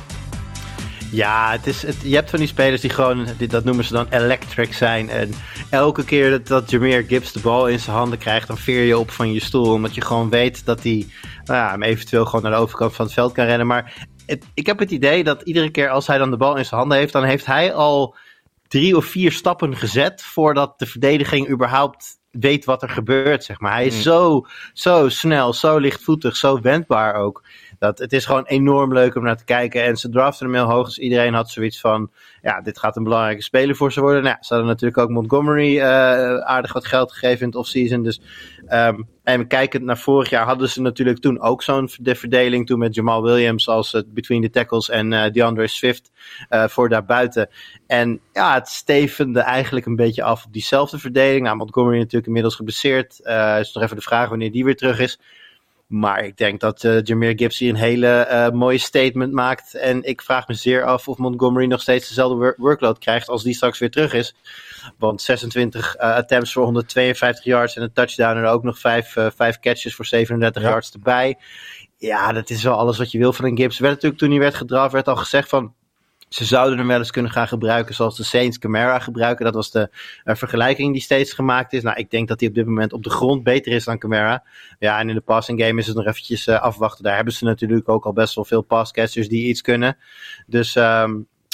Ja, 1.11 1.51
het 1.51 1.67
is, 1.67 1.81
het, 1.81 1.95
je 2.03 2.15
hebt 2.15 2.29
van 2.29 2.39
die 2.39 2.47
spelers 2.47 2.81
die 2.81 2.89
gewoon, 2.89 3.27
dat 3.49 3.63
noemen 3.63 3.83
ze 3.83 3.93
dan 3.93 4.07
electric 4.09 4.73
zijn. 4.73 5.09
En 5.09 5.33
elke 5.69 6.03
keer 6.05 6.29
dat, 6.29 6.47
dat 6.47 6.69
Jameer 6.69 7.03
Gibbs 7.03 7.31
de 7.31 7.39
bal 7.39 7.67
in 7.67 7.79
zijn 7.79 7.95
handen 7.95 8.19
krijgt, 8.19 8.47
dan 8.47 8.57
veer 8.57 8.83
je 8.83 8.97
op 8.97 9.11
van 9.11 9.33
je 9.33 9.39
stoel. 9.39 9.73
Omdat 9.73 9.95
je 9.95 10.01
gewoon 10.01 10.29
weet 10.29 10.65
dat 10.65 10.83
hij 10.83 11.07
nou 11.43 11.59
ja, 11.59 11.69
hem 11.69 11.83
eventueel 11.83 12.25
gewoon 12.25 12.41
naar 12.41 12.51
de 12.51 12.57
overkant 12.57 12.95
van 12.95 13.05
het 13.05 13.13
veld 13.13 13.33
kan 13.33 13.45
rennen. 13.45 13.67
Maar 13.67 14.07
het, 14.25 14.45
ik 14.53 14.65
heb 14.65 14.79
het 14.79 14.91
idee 14.91 15.23
dat 15.23 15.41
iedere 15.41 15.71
keer 15.71 15.89
als 15.89 16.07
hij 16.07 16.17
dan 16.17 16.31
de 16.31 16.37
bal 16.37 16.57
in 16.57 16.65
zijn 16.65 16.79
handen 16.79 16.97
heeft, 16.97 17.13
dan 17.13 17.23
heeft 17.23 17.45
hij 17.45 17.73
al 17.73 18.15
drie 18.67 18.97
of 18.97 19.05
vier 19.05 19.31
stappen 19.31 19.77
gezet 19.77 20.23
voordat 20.23 20.79
de 20.79 20.85
verdediging 20.85 21.49
überhaupt 21.49 22.19
weet 22.31 22.65
wat 22.65 22.81
er 22.81 22.89
gebeurt, 22.89 23.43
zeg 23.43 23.59
maar. 23.59 23.71
Hij 23.71 23.85
is 23.85 24.01
zo, 24.01 24.45
zo 24.73 25.09
snel, 25.09 25.53
zo 25.53 25.77
lichtvoetig, 25.77 26.35
zo 26.35 26.61
wendbaar 26.61 27.15
ook. 27.15 27.43
Dat 27.79 27.99
het 27.99 28.13
is 28.13 28.25
gewoon 28.25 28.45
enorm 28.45 28.93
leuk 28.93 29.15
om 29.15 29.23
naar 29.23 29.37
te 29.37 29.43
kijken. 29.43 29.83
En 29.83 29.97
ze 29.97 30.09
draften 30.09 30.45
hem 30.45 30.55
heel 30.55 30.75
hoog, 30.75 30.85
dus 30.85 30.97
iedereen 30.97 31.33
had 31.33 31.49
zoiets 31.49 31.79
van... 31.79 32.11
Ja, 32.41 32.61
dit 32.61 32.79
gaat 32.79 32.95
een 32.95 33.03
belangrijke 33.03 33.43
speler 33.43 33.75
voor 33.75 33.91
ze 33.91 34.01
worden. 34.01 34.23
Nou, 34.23 34.35
ze 34.39 34.53
hadden 34.53 34.71
natuurlijk 34.71 34.97
ook 34.97 35.09
Montgomery 35.09 35.79
eh, 35.79 36.37
aardig 36.37 36.73
wat 36.73 36.85
geld 36.85 37.11
gegeven 37.11 37.39
in 37.39 37.47
het 37.47 37.55
offseason. 37.55 38.03
Dus, 38.03 38.21
ehm, 38.67 39.01
en 39.23 39.47
kijkend 39.47 39.83
naar 39.83 39.97
vorig 39.97 40.29
jaar 40.29 40.45
hadden 40.45 40.69
ze 40.69 40.81
natuurlijk 40.81 41.19
toen 41.19 41.41
ook 41.41 41.63
zo'n 41.63 41.89
de 42.01 42.15
verdeling. 42.15 42.67
Toen 42.67 42.79
met 42.79 42.95
Jamal 42.95 43.23
Williams 43.23 43.67
als 43.67 43.91
het 43.91 44.13
between 44.13 44.41
the 44.41 44.49
tackles 44.49 44.89
en 44.89 45.13
eh 45.13 45.31
DeAndre 45.31 45.67
Swift 45.67 46.11
eh, 46.49 46.67
voor 46.67 46.89
daarbuiten. 46.89 47.49
En 47.87 48.19
ja, 48.33 48.53
het 48.53 48.67
stevende 48.67 49.39
eigenlijk 49.39 49.85
een 49.85 49.95
beetje 49.95 50.23
af 50.23 50.45
op 50.45 50.53
diezelfde 50.53 50.99
verdeling. 50.99 51.43
Nou, 51.43 51.55
Montgomery 51.57 51.97
natuurlijk 51.97 52.27
inmiddels 52.27 52.55
geblesseerd. 52.55 53.19
Is 53.59 53.73
nog 53.73 53.83
even 53.83 53.95
de 53.95 54.01
vraag 54.01 54.29
wanneer 54.29 54.51
die 54.51 54.63
weer 54.63 54.75
terug 54.75 54.99
is. 54.99 55.19
Maar 55.89 56.23
ik 56.23 56.37
denk 56.37 56.59
dat 56.59 56.83
eh 56.83 57.03
Jameer 57.03 57.33
Gibbs 57.37 57.59
hier 57.59 57.69
een 57.69 57.75
hele 57.75 58.07
eh, 58.07 58.49
mooie 58.51 58.77
statement 58.77 59.33
maakt. 59.33 59.73
En 59.75 60.03
ik 60.03 60.21
vraag 60.21 60.47
me 60.47 60.53
zeer 60.53 60.83
af 60.83 61.07
of 61.07 61.17
Montgomery 61.17 61.65
nog 61.65 61.81
steeds 61.81 62.07
dezelfde 62.07 62.35
wor- 62.37 62.55
workload 62.57 62.97
krijgt 62.99 63.29
als 63.29 63.43
die 63.43 63.53
straks 63.53 63.79
weer 63.79 63.91
terug 63.91 64.13
is. 64.13 64.35
Want 64.97 65.21
26 65.21 65.95
eh, 65.95 66.13
attempts 66.15 66.53
voor 66.53 66.63
152 66.63 67.43
yards 67.43 67.75
en 67.75 67.81
een 67.83 67.93
touchdown. 67.93 68.37
En 68.37 68.45
ook 68.45 68.63
nog 68.63 68.79
5 68.79 69.59
catches 69.59 69.95
voor 69.95 70.05
37 70.05 70.61
Ja. 70.61 70.69
yards 70.69 70.91
erbij. 70.91 71.37
Ja, 71.97 72.31
dat 72.31 72.49
is 72.49 72.63
wel 72.63 72.77
alles 72.77 72.97
wat 72.97 73.11
je 73.11 73.17
wil 73.17 73.33
van 73.33 73.45
een 73.45 73.57
Gibbs. 73.57 73.79
Werd 73.79 73.93
natuurlijk 73.93 74.21
toen 74.21 74.29
hij 74.31 74.39
werd 74.39 74.55
gedraft, 74.55 74.93
werd 74.93 75.07
al 75.07 75.15
gezegd 75.15 75.49
van... 75.49 75.73
Ze 76.29 76.45
zouden 76.45 76.77
hem 76.77 76.87
wel 76.87 76.97
eens 76.97 77.11
kunnen 77.11 77.31
gaan 77.31 77.47
gebruiken 77.47 77.95
zoals 77.95 78.17
de 78.17 78.23
Saints 78.23 78.57
Camara 78.57 78.99
gebruiken. 78.99 79.45
Dat 79.45 79.53
was 79.53 79.71
de 79.71 79.89
vergelijking 80.23 80.93
die 80.93 81.01
steeds 81.01 81.33
gemaakt 81.33 81.73
is. 81.73 81.83
Nou, 81.83 81.97
ik 81.97 82.11
denk 82.11 82.27
dat 82.27 82.39
hij 82.39 82.49
op 82.49 82.55
dit 82.55 82.65
moment 82.65 82.93
op 82.93 83.03
de 83.03 83.09
grond 83.09 83.43
beter 83.43 83.71
is 83.71 83.83
dan 83.83 83.97
Camara. 83.97 84.43
Ja, 84.79 84.99
en 84.99 85.09
in 85.09 85.15
de 85.15 85.21
passing 85.21 85.61
game 85.61 85.79
is 85.79 85.87
het 85.87 85.95
nog 85.95 86.05
eventjes 86.05 86.47
eh, 86.47 86.61
afwachten. 86.61 87.03
Daar 87.03 87.15
hebben 87.15 87.33
ze 87.33 87.45
natuurlijk 87.45 87.89
ook 87.89 88.05
al 88.05 88.13
best 88.13 88.35
wel 88.35 88.45
veel 88.45 88.61
passcatchers 88.61 89.29
die 89.29 89.47
iets 89.47 89.61
kunnen. 89.61 89.97
Dus 90.47 90.75
ehm, 90.75 91.11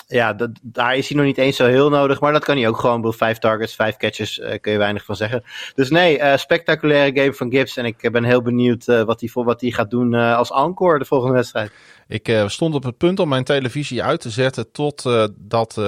ja, 0.08 0.36
daar 0.62 0.96
is 0.96 1.08
hij 1.08 1.18
nog 1.18 1.26
niet 1.26 1.38
eens 1.38 1.56
zo 1.56 1.66
heel 1.66 1.90
nodig. 1.90 2.20
Maar 2.20 2.32
dat 2.32 2.44
kan 2.44 2.58
hij 2.58 2.68
ook 2.68 2.80
gewoon. 2.80 2.96
Bedoel, 2.96 3.12
Vijf 3.12 3.38
targets, 3.38 3.76
vijf 3.76 3.98
catches, 3.98 4.40
eh, 4.40 4.60
kun 4.60 4.72
je 4.72 4.78
weinig 4.78 5.06
van 5.06 5.16
zeggen. 5.16 5.44
Dus 5.76 5.90
nee, 5.90 6.20
eh, 6.20 6.38
spectaculaire 6.38 7.20
game 7.20 7.34
van 7.34 7.52
Gibbs. 7.52 7.78
En 7.78 7.86
ik 7.86 8.04
eh, 8.04 8.12
ben 8.12 8.24
heel 8.24 8.42
benieuwd 8.42 8.86
wat 8.86 9.20
hij 9.20 9.30
wat 9.34 9.62
hij 9.62 9.72
gaat 9.72 9.90
doen 9.90 10.14
als 10.14 10.52
encore 10.52 11.00
de 11.00 11.06
volgende 11.06 11.36
wedstrijd. 11.36 11.72
Ik 12.08 12.44
stond 12.48 12.76
op 12.76 12.84
het 12.84 12.98
punt 12.98 13.20
om 13.20 13.30
mijn 13.30 13.44
televisie 13.44 14.04
uit 14.04 14.22
te 14.22 14.30
zetten 14.30 14.72
totdat 14.72 15.32
dat 15.38 15.82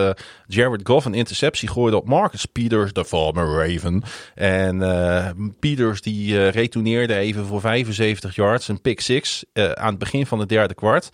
Jared 0.47 0.87
Goff 0.87 1.05
een 1.05 1.13
interceptie 1.13 1.69
gooide 1.69 1.97
op 1.97 2.07
Marcus 2.07 2.45
Peters, 2.45 2.93
de 2.93 3.05
former 3.05 3.45
Raven. 3.45 4.03
En 4.35 5.55
Peters 5.59 6.01
die 6.01 6.47
retourneerde 6.47 7.15
even 7.15 7.45
voor 7.45 7.61
75 7.61 8.35
yards, 8.35 8.67
een 8.67 8.81
pick 8.81 9.01
six 9.01 9.45
aan 9.53 9.89
het 9.89 9.99
begin 9.99 10.25
van 10.25 10.39
het 10.39 10.49
derde 10.49 10.73
kwart. 10.73 11.09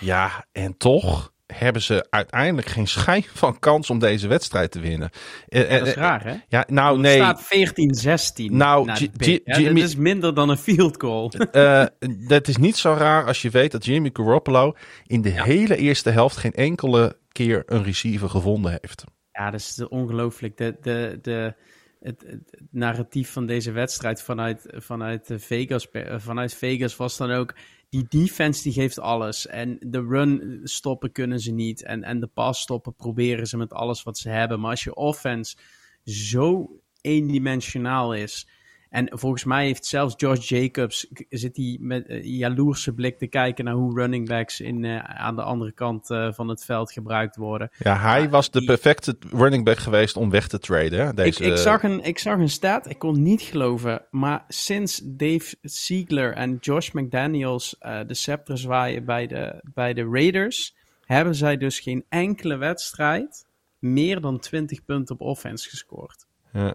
Ja, 0.00 0.46
en 0.52 0.76
toch 0.76 1.32
hebben 1.54 1.82
ze 1.82 2.06
uiteindelijk 2.10 2.66
geen 2.66 2.86
schijn 2.86 3.24
van 3.34 3.58
kans 3.58 3.90
om 3.90 3.98
deze 3.98 4.28
wedstrijd 4.28 4.70
te 4.70 4.80
winnen. 4.80 5.10
Eh, 5.48 5.70
Dat 5.70 5.86
is 5.86 5.94
eh, 5.94 6.00
raar, 6.00 6.24
hè? 6.24 6.34
Ja, 6.48 6.64
nou 6.68 6.92
Het 6.92 7.00
nee. 7.00 7.16
staat 7.16 8.42
14-16. 8.42 8.52
Nou, 8.52 8.86
Dat 8.86 9.58
is 9.74 9.96
minder 9.96 10.34
dan 10.34 10.48
een 10.48 10.56
field 10.56 11.00
goal. 11.00 11.32
Eh, 11.52 11.84
dat 12.28 12.48
is 12.48 12.56
niet 12.56 12.76
zo 12.76 12.92
raar 12.92 13.26
als 13.26 13.42
je 13.42 13.50
weet 13.50 13.72
dat 13.72 13.84
Jimmy 13.84 14.10
Garoppolo 14.12 14.74
in 15.06 15.22
de 15.22 15.42
hele 15.42 15.76
eerste 15.76 16.10
helft 16.10 16.36
geen 16.36 16.54
enkele 16.54 17.16
keer 17.32 17.62
een 17.66 17.82
receiver 17.82 18.30
gevonden 18.30 18.78
heeft. 18.80 19.04
Ja, 19.32 19.50
dat 19.50 19.60
is 19.60 19.88
ongelooflijk. 19.88 20.56
De, 20.56 20.76
de, 20.80 21.18
de, 21.22 21.54
het, 22.00 22.24
het 22.26 22.60
narratief 22.70 23.32
van 23.32 23.46
deze 23.46 23.70
wedstrijd 23.70 24.22
vanuit, 24.22 24.66
vanuit, 24.74 25.30
eh, 25.30 25.38
Vegas, 25.38 25.90
eh, 25.90 26.18
vanuit 26.18 26.54
Vegas 26.54 26.96
was 26.96 27.16
dan 27.16 27.30
ook... 27.30 27.54
Die 27.88 28.06
defense 28.08 28.62
die 28.62 28.72
geeft 28.72 28.98
alles. 28.98 29.46
En 29.46 29.76
de 29.80 30.00
run 30.00 30.60
stoppen 30.64 31.12
kunnen 31.12 31.40
ze 31.40 31.52
niet. 31.52 31.82
En, 31.82 32.02
en 32.02 32.20
de 32.20 32.26
pass 32.26 32.60
stoppen 32.60 32.94
proberen 32.94 33.46
ze 33.46 33.56
met 33.56 33.72
alles 33.72 34.02
wat 34.02 34.18
ze 34.18 34.28
hebben. 34.28 34.60
Maar 34.60 34.70
als 34.70 34.84
je 34.84 34.94
offense 34.94 35.56
zo 36.04 36.80
eendimensionaal 37.00 38.14
is... 38.14 38.48
En 38.90 39.08
volgens 39.10 39.44
mij 39.44 39.64
heeft 39.64 39.86
zelfs 39.86 40.14
Josh 40.16 40.48
Jacobs... 40.48 41.06
zit 41.28 41.56
hij 41.56 41.76
met 41.80 42.06
eh, 42.06 42.24
jaloerse 42.24 42.92
blik 42.92 43.18
te 43.18 43.26
kijken... 43.26 43.64
naar 43.64 43.74
hoe 43.74 43.94
running 43.94 44.28
backs 44.28 44.60
in, 44.60 44.84
eh, 44.84 44.98
aan 44.98 45.36
de 45.36 45.42
andere 45.42 45.72
kant 45.72 46.10
eh, 46.10 46.32
van 46.32 46.48
het 46.48 46.64
veld 46.64 46.92
gebruikt 46.92 47.36
worden. 47.36 47.70
Ja, 47.78 47.98
hij 47.98 48.28
was 48.30 48.50
de 48.50 48.64
perfecte 48.64 49.16
running 49.30 49.64
back 49.64 49.78
geweest 49.78 50.16
om 50.16 50.30
weg 50.30 50.48
te 50.48 50.58
traden. 50.58 51.06
Hè? 51.06 51.14
Deze, 51.14 51.44
Ik, 51.44 51.50
ik, 51.50 51.56
zag 51.56 51.82
een, 51.82 52.04
ik 52.04 52.18
zag 52.18 52.38
een 52.38 52.48
staat, 52.48 52.90
ik 52.90 52.98
kon 52.98 53.22
niet 53.22 53.42
geloven. 53.42 54.02
Maar 54.10 54.44
sinds 54.48 55.00
Dave 55.04 55.56
Ziegler 55.62 56.32
en 56.32 56.56
Josh 56.60 56.90
McDaniels 56.90 57.76
de 58.06 58.14
scepter 58.14 58.58
zwaaien 58.58 59.04
bij 59.04 59.26
de, 59.26 59.60
bij 59.74 59.94
de 59.94 60.08
Raiders, 60.12 60.76
hebben 61.04 61.34
zij 61.34 61.56
dus 61.56 61.80
geen 61.80 62.04
enkele 62.08 62.56
wedstrijd 62.56 63.46
meer 63.78 64.20
dan 64.20 64.38
20 64.38 64.84
punten 64.84 65.14
op 65.14 65.20
offense 65.20 65.68
gescoord. 65.68 66.26
Ja. 66.52 66.74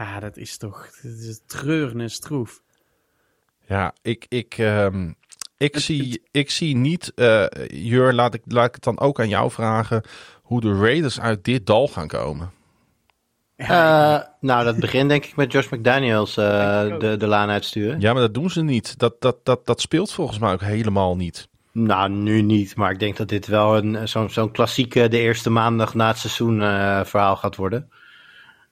Ja, 0.00 0.20
dat 0.20 0.36
is 0.36 0.56
toch 0.56 0.90
dat 1.02 1.12
is 1.12 1.40
treurnistroef. 1.46 2.62
Ja, 3.66 3.94
ik, 4.02 4.26
ik, 4.28 4.54
ehm, 4.58 5.12
ik, 5.56 5.78
zie, 5.78 6.22
ik 6.30 6.50
zie 6.50 6.76
niet, 6.76 7.12
eh 7.14 7.46
Jur, 7.66 8.12
laat 8.12 8.34
ik, 8.34 8.42
laat 8.46 8.66
ik 8.66 8.74
het 8.74 8.84
dan 8.84 8.98
ook 8.98 9.20
aan 9.20 9.28
jou 9.28 9.50
vragen, 9.50 10.02
hoe 10.42 10.60
de 10.60 10.74
Raiders 10.74 11.20
uit 11.20 11.44
dit 11.44 11.66
dal 11.66 11.88
gaan 11.88 12.08
komen. 12.08 12.50
Eh, 13.56 14.18
nou, 14.40 14.64
dat 14.64 14.76
begint 14.76 15.08
denk 15.08 15.24
ik 15.24 15.36
met 15.36 15.52
Josh 15.52 15.68
McDaniels 15.68 16.36
eh, 16.36 16.98
de, 16.98 17.16
de 17.16 17.26
laan 17.26 17.50
uitsturen. 17.50 18.00
Ja, 18.00 18.12
maar 18.12 18.22
dat 18.22 18.34
doen 18.34 18.50
ze 18.50 18.62
niet. 18.62 18.98
Dat, 18.98 19.20
dat, 19.20 19.36
dat, 19.44 19.66
dat 19.66 19.80
speelt 19.80 20.12
volgens 20.12 20.38
mij 20.38 20.52
ook 20.52 20.62
helemaal 20.62 21.16
niet. 21.16 21.48
Nou, 21.72 22.10
nu 22.10 22.42
niet. 22.42 22.76
Maar 22.76 22.90
ik 22.90 22.98
denk 22.98 23.16
dat 23.16 23.28
dit 23.28 23.46
wel 23.46 23.76
een, 23.76 24.08
zo'n, 24.08 24.30
zo'n 24.30 24.50
klassieke 24.50 25.08
de 25.08 25.18
eerste 25.18 25.50
maandag 25.50 25.94
na 25.94 26.08
het 26.08 26.18
seizoen 26.18 26.62
eh, 26.62 27.04
verhaal 27.04 27.36
gaat 27.36 27.56
worden. 27.56 27.90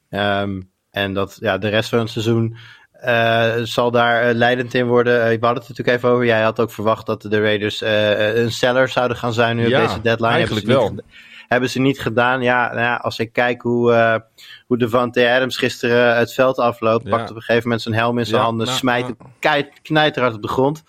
Ehm, 0.09 0.61
en 0.91 1.15
dat 1.15 1.37
ja, 1.41 1.59
de 1.59 1.69
rest 1.69 1.89
van 1.89 1.99
het 1.99 2.11
seizoen 2.11 2.57
eh, 2.93 3.55
zal 3.63 3.91
daar 3.91 4.23
eh, 4.29 4.35
leidend 4.35 4.75
in 4.75 4.87
worden. 4.87 5.15
Eh, 5.15 5.21
we 5.25 5.29
hadden 5.47 5.49
het 5.49 5.63
er 5.63 5.69
natuurlijk 5.69 5.97
even 5.97 6.09
over. 6.09 6.25
Jij 6.25 6.43
had 6.43 6.61
ook 6.61 6.71
verwacht 6.71 7.07
dat 7.07 7.23
de 7.23 7.41
Raiders 7.41 7.83
eh, 7.83 8.37
een 8.37 8.53
seller 8.53 8.89
zouden 8.89 9.17
gaan 9.17 9.33
zijn 9.33 9.57
nu 9.57 9.69
Ja, 9.69 9.83
op 9.83 9.89
deze 9.89 10.01
deadline. 10.01 10.29
eigenlijk 10.33 10.67
hebben 10.67 10.83
ze 10.83 10.89
wel. 10.89 10.95
Niet, 10.95 11.25
hebben 11.49 11.71
ze 11.71 11.81
niet 11.81 12.01
gedaan. 12.01 12.43
Ja, 12.43 12.67
nou 12.69 12.81
ja, 12.81 12.97
als 12.97 13.19
ik 13.19 13.33
kijk 13.33 13.63
hoe, 13.63 14.23
hoe 14.67 14.79
Devante 14.79 15.31
Adams 15.31 15.57
gisteren 15.57 16.17
het 16.17 16.35
veld 16.35 16.59
afloopt, 16.59 17.05
Ja. 17.05 17.11
pakt 17.11 17.31
op 17.31 17.37
een 17.37 17.43
gegeven 17.43 17.63
moment 17.63 17.83
zijn 17.83 17.95
helm 17.95 18.19
in 18.19 18.27
zijn 18.27 18.43
handen, 18.43 18.67
nou, 18.67 18.79
smijt 18.79 19.03
nou. 19.03 19.15
het 19.19 19.29
kei- 19.39 19.69
knijterhard 19.83 20.35
op 20.35 20.43
de 20.43 20.49
grond. 20.49 20.83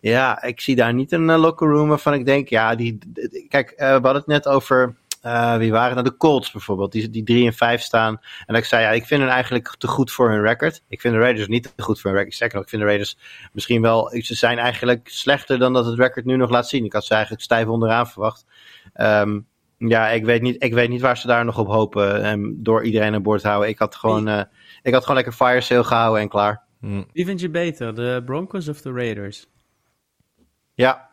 Ja, 0.00 0.42
ik 0.42 0.60
zie 0.60 0.76
daar 0.76 0.94
niet 0.94 1.12
een 1.12 1.28
uh, 1.28 1.38
locker 1.38 1.68
room 1.68 1.88
waarvan 1.88 2.14
ik 2.14 2.26
denk, 2.26 2.48
ja, 2.48 2.74
die, 2.74 2.98
die- 3.06 3.46
kijk, 3.48 3.72
we 3.76 3.84
hadden 3.84 4.14
het 4.14 4.26
net 4.26 4.48
over, 4.48 4.94
eh, 5.26 5.56
wie 5.56 5.72
waren 5.72 5.94
nou 5.94 6.08
de 6.08 6.16
Colts 6.16 6.50
bijvoorbeeld, 6.50 6.92
die, 6.92 7.10
die 7.10 7.22
3 7.22 7.46
en 7.46 7.52
5 7.52 7.80
staan. 7.80 8.12
En 8.14 8.44
dat 8.46 8.56
ik 8.56 8.64
zei, 8.64 8.82
ja, 8.82 8.90
ik 8.90 9.06
vind 9.06 9.20
hen 9.20 9.30
eigenlijk 9.30 9.74
te 9.78 9.86
goed 9.86 10.12
voor 10.12 10.30
hun 10.30 10.42
record. 10.42 10.82
Ik 10.88 11.00
vind 11.00 11.14
de 11.14 11.20
Raiders 11.20 11.48
niet 11.48 11.72
te 11.76 11.82
goed 11.82 12.00
voor 12.00 12.10
hun 12.10 12.18
record. 12.18 12.34
Sterker 12.34 12.56
nog, 12.56 12.64
ik 12.64 12.70
vind 12.70 12.82
de 12.82 12.88
Raiders 12.88 13.18
misschien 13.52 13.82
wel, 13.82 14.08
ze 14.08 14.34
zijn 14.34 14.58
eigenlijk 14.58 15.08
slechter 15.08 15.58
dan 15.58 15.72
dat 15.72 15.86
het 15.86 15.98
record 15.98 16.24
nu 16.24 16.36
nog 16.36 16.50
laat 16.50 16.68
zien. 16.68 16.84
Ik 16.84 16.92
had 16.92 17.04
ze 17.04 17.12
eigenlijk 17.12 17.42
stijf 17.42 17.66
onderaan 17.66 18.08
verwacht. 18.08 18.44
Ehm, 18.92 19.40
ja, 19.78 20.08
ik 20.08 20.24
weet, 20.24 20.42
niet, 20.42 20.62
ik 20.62 20.74
weet 20.74 20.88
niet 20.88 21.00
waar 21.00 21.18
ze 21.18 21.26
daar 21.26 21.44
nog 21.44 21.58
op 21.58 21.66
hopen 21.66 22.26
um, 22.26 22.62
door 22.62 22.84
iedereen 22.84 23.14
aan 23.14 23.22
boord 23.22 23.40
te 23.40 23.48
houden. 23.48 23.68
Ik 23.68 23.78
had 23.78 23.94
gewoon, 23.94 24.28
uh, 24.28 24.42
ik 24.82 24.92
had 24.92 25.02
gewoon 25.02 25.16
lekker 25.16 25.34
fire 25.34 25.60
sale 25.60 25.84
gehouden 25.84 26.22
en 26.22 26.28
klaar. 26.28 26.62
Hm. 26.80 27.02
Wie 27.12 27.24
vind 27.24 27.40
je 27.40 27.50
beter, 27.50 27.94
de 27.94 28.22
Broncos 28.24 28.68
of 28.68 28.80
de 28.80 28.92
Raiders? 28.92 29.46
Ja, 30.74 31.10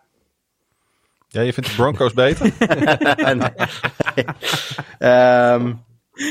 Ja, 1.33 1.41
je 1.41 1.53
vindt 1.53 1.69
de 1.69 1.75
Broncos 1.75 2.13
beter? 2.13 2.45
um, 4.99 5.83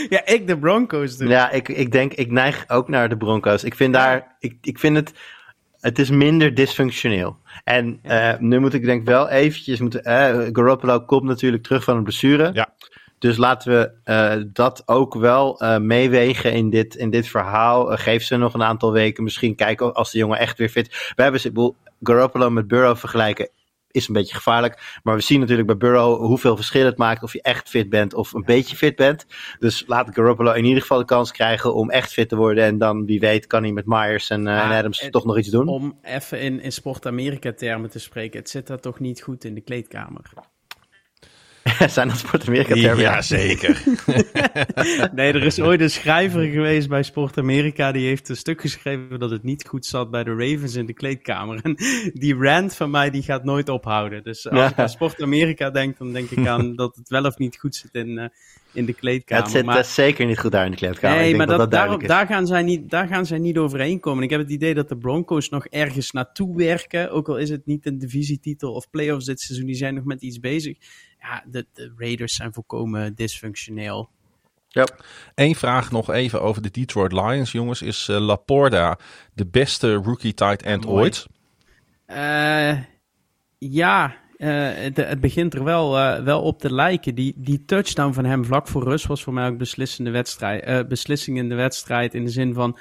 ja, 0.09 0.27
ik 0.27 0.47
de 0.47 0.59
Broncos 0.59 1.17
dus. 1.17 1.29
Ja, 1.29 1.51
ik, 1.51 1.69
ik 1.69 1.93
denk, 1.93 2.13
ik 2.13 2.31
neig 2.31 2.65
ook 2.69 2.89
naar 2.89 3.09
de 3.09 3.17
Broncos. 3.17 3.65
Ik 3.65 3.75
vind 3.75 3.93
daar, 3.93 4.37
ik, 4.39 4.57
ik 4.61 4.79
vind 4.79 4.97
het, 4.97 5.13
het 5.81 5.99
is 5.99 6.11
minder 6.11 6.55
dysfunctioneel. 6.55 7.37
En 7.65 7.99
eh, 8.03 8.39
nu 8.39 8.59
moet 8.59 8.75
ik 8.75 8.85
denk 8.85 9.07
wel 9.07 9.29
eventjes, 9.29 9.81
moeten, 9.81 10.05
eh, 10.05 10.49
Garoppolo 10.53 11.01
komt 11.01 11.25
natuurlijk 11.25 11.63
terug 11.63 11.85
van 11.85 11.97
een 11.97 12.03
blessure. 12.03 12.51
Ja. 12.53 12.75
Dus 13.19 13.37
laten 13.37 13.73
we 13.73 13.93
eh, 14.05 14.43
dat 14.47 14.83
ook 14.87 15.15
wel 15.15 15.61
eh, 15.61 15.79
meewegen 15.79 16.53
in 16.53 16.71
dit, 16.71 16.95
in 16.95 17.11
dit 17.11 17.29
verhaal. 17.29 17.97
Geef 17.97 18.25
ze 18.25 18.37
nog 18.37 18.55
een 18.55 18.63
aantal 18.63 18.93
weken. 18.93 19.25
Misschien 19.25 19.55
kijken 19.55 19.95
als 19.95 20.11
de 20.11 20.19
jongen 20.19 20.39
echt 20.39 20.59
weer 20.59 20.69
fit. 20.69 21.13
We 21.17 21.23
hebben 21.23 21.41
ze, 21.41 21.73
Garoppolo 22.03 22.51
met 22.51 22.69
Burrow 22.69 22.97
vergelijken 22.97 23.49
is 23.93 24.09
een 24.09 24.15
beetje 24.15 24.35
gevaarlijk. 24.35 25.01
Maar 25.03 25.15
we 25.15 25.21
zien 25.23 25.41
natuurlijk 25.41 25.67
bij 25.67 25.77
Burrow 25.77 26.21
hoeveel 26.27 26.57
verschil 26.57 26.85
het 26.85 26.97
maakt 26.99 27.23
of 27.23 27.33
je 27.33 27.43
echt 27.43 27.69
fit 27.69 27.89
bent 27.89 28.15
of 28.15 28.33
een 28.33 28.45
beetje 28.45 28.77
fit 28.77 28.97
bent. 28.97 29.27
Dus 29.59 29.85
laat 29.87 30.11
Garoppolo 30.15 30.53
in 30.53 30.65
ieder 30.65 30.81
geval 30.81 30.99
de 30.99 31.05
kans 31.05 31.33
krijgen 31.33 31.75
om 31.75 31.91
echt 31.91 32.13
fit 32.13 32.29
te 32.29 32.37
worden. 32.37 32.65
En 32.65 32.79
dan 32.79 33.07
wie 33.07 33.21
weet 33.21 33.47
kan 33.47 33.63
hij 33.63 33.73
met 33.73 33.87
Myers 33.87 34.31
en, 34.31 34.47
eh, 34.47 34.65
en 34.65 34.71
Adams 34.79 35.01
het- 35.01 35.13
toch 35.13 35.25
nog 35.25 35.39
iets 35.39 35.49
doen. 35.49 35.69
Om 35.69 35.99
even 36.03 36.41
in, 36.41 36.61
in 36.61 36.73
Sport 36.73 37.07
Amerika 37.07 37.53
termen 37.53 37.91
te 37.91 37.99
spreken, 37.99 38.39
het 38.39 38.51
zit 38.51 38.67
daar 38.67 38.81
toch 38.81 39.01
niet 39.01 39.23
goed 39.23 39.45
in 39.45 39.55
de 39.55 39.61
kleedkamer. 39.61 40.23
Zijn 41.89 42.09
dat 42.09 42.19
Sport 42.19 42.47
Amerika 42.49 42.75
termen? 42.75 43.01
Ja, 43.05 43.23
zeker. 43.23 43.83
Nee, 45.15 45.33
er 45.33 45.43
is 45.43 45.61
ooit 45.61 45.81
een 45.81 45.91
schrijver 45.91 46.45
geweest 46.45 46.89
bij 46.89 47.03
Sport 47.03 47.39
Amerika. 47.39 47.93
Die 47.93 48.07
heeft 48.07 48.29
een 48.29 48.37
stuk 48.37 48.61
geschreven 48.61 49.19
dat 49.19 49.31
het 49.31 49.43
niet 49.43 49.67
goed 49.69 49.87
zat 49.87 50.11
bij 50.11 50.25
de 50.25 50.31
Ravens 50.31 50.75
in 50.75 50.87
de 50.87 50.93
kleedkamer. 50.93 51.61
En 51.63 51.75
die 52.13 52.35
rant 52.35 52.75
van 52.75 52.91
mij 52.91 53.11
die 53.11 53.23
gaat 53.23 53.45
nooit 53.45 53.69
ophouden. 53.69 54.23
Dus 54.23 54.49
als 54.49 54.59
Ja. 54.59 54.69
ik 54.69 54.79
aan 54.79 54.89
Sport 54.89 55.23
Amerika 55.23 55.71
denk, 55.71 55.99
dan 55.99 56.13
denk 56.13 56.31
ik 56.31 56.47
aan 56.47 56.77
dat 56.77 56.97
het 56.97 57.09
wel 57.09 57.25
of 57.25 57.39
niet 57.39 57.57
goed 57.59 57.75
zit 57.75 57.95
in, 57.95 58.19
eh, 58.19 58.29
in 58.73 58.85
de 58.85 58.93
kleedkamer. 58.95 59.43
het 59.45 59.53
zit 59.53 59.65
maar, 59.65 59.77
eh, 59.77 59.83
zeker 59.85 60.27
niet 60.27 60.39
goed 60.39 60.53
daar 60.53 60.65
in 60.65 60.71
de 60.71 60.77
kleedkamer. 60.77 61.17
nee, 61.19 61.31
ik 61.31 61.37
denk 61.37 61.49
maar 61.49 61.59
dat, 61.59 61.71
dat, 61.71 62.01
dat 62.01 62.09
daar, 62.09 62.27
gaan 62.27 62.47
zij 62.47 62.63
niet, 62.63 62.91
daar 62.91 63.07
gaan 63.07 63.27
zij 63.27 63.39
niet 63.39 63.59
overeenkomen. 63.59 64.25
Ik 64.25 64.31
heb 64.31 64.41
het 64.41 64.51
idee 64.51 64.75
dat 64.75 64.89
de 64.89 64.97
Broncos 64.97 65.49
nog 65.49 65.67
ergens 65.67 66.11
naartoe 66.11 66.57
werken. 66.57 67.11
Ook 67.11 67.29
al 67.29 67.37
is 67.37 67.51
het 67.51 67.67
niet 67.67 67.87
een 67.87 67.99
divisietitel 67.99 68.73
of 68.73 68.91
playoffs 68.91 69.25
dit 69.27 69.41
seizoen. 69.41 69.67
Die 69.67 69.77
zijn 69.77 69.95
nog 69.95 70.05
met 70.05 70.23
iets 70.23 70.41
bezig. 70.41 70.77
Ja, 71.23 71.45
de, 71.47 71.67
de 71.73 71.93
Raiders 71.97 72.35
zijn 72.35 72.53
volkomen 72.53 73.15
dysfunctioneel. 73.15 74.11
Ja. 74.69 74.87
Eén 75.35 75.55
vraag 75.55 75.91
nog 75.91 76.11
even 76.11 76.43
over 76.43 76.63
de 76.63 76.71
Detroit 76.71 77.13
Lions, 77.13 77.53
jongens. 77.53 77.83
Is 77.83 78.09
eh, 78.09 78.19
Laporta 78.19 78.99
de 79.35 79.47
beste 79.47 79.95
rookie 79.95 80.35
tight 80.35 80.63
end 80.63 80.85
Mooi. 80.85 81.03
ooit? 81.03 81.27
Eh, 82.07 82.79
ja, 83.59 84.17
eh, 84.37 84.71
het, 84.75 84.97
het 84.97 85.21
begint 85.21 85.55
er 85.55 85.65
wel, 85.65 85.99
eh, 85.99 86.23
wel 86.23 86.43
op 86.43 86.59
te 86.59 86.73
lijken. 86.73 87.15
Die, 87.15 87.35
die 87.37 87.65
touchdown 87.65 88.13
van 88.13 88.25
hem 88.25 88.45
vlak 88.45 88.69
voor 88.69 88.83
rust 88.83 89.07
was 89.07 89.23
voor 89.23 89.33
mij 89.33 89.49
ook 89.49 89.59
beslissende 89.59 90.11
wedstrijd, 90.11 90.65
eh, 90.65 90.81
beslissing 90.89 91.39
in 91.39 91.49
de 91.49 91.55
wedstrijd. 91.55 92.15
In 92.15 92.25
de 92.25 92.31
zin 92.31 92.55
van, 92.55 92.79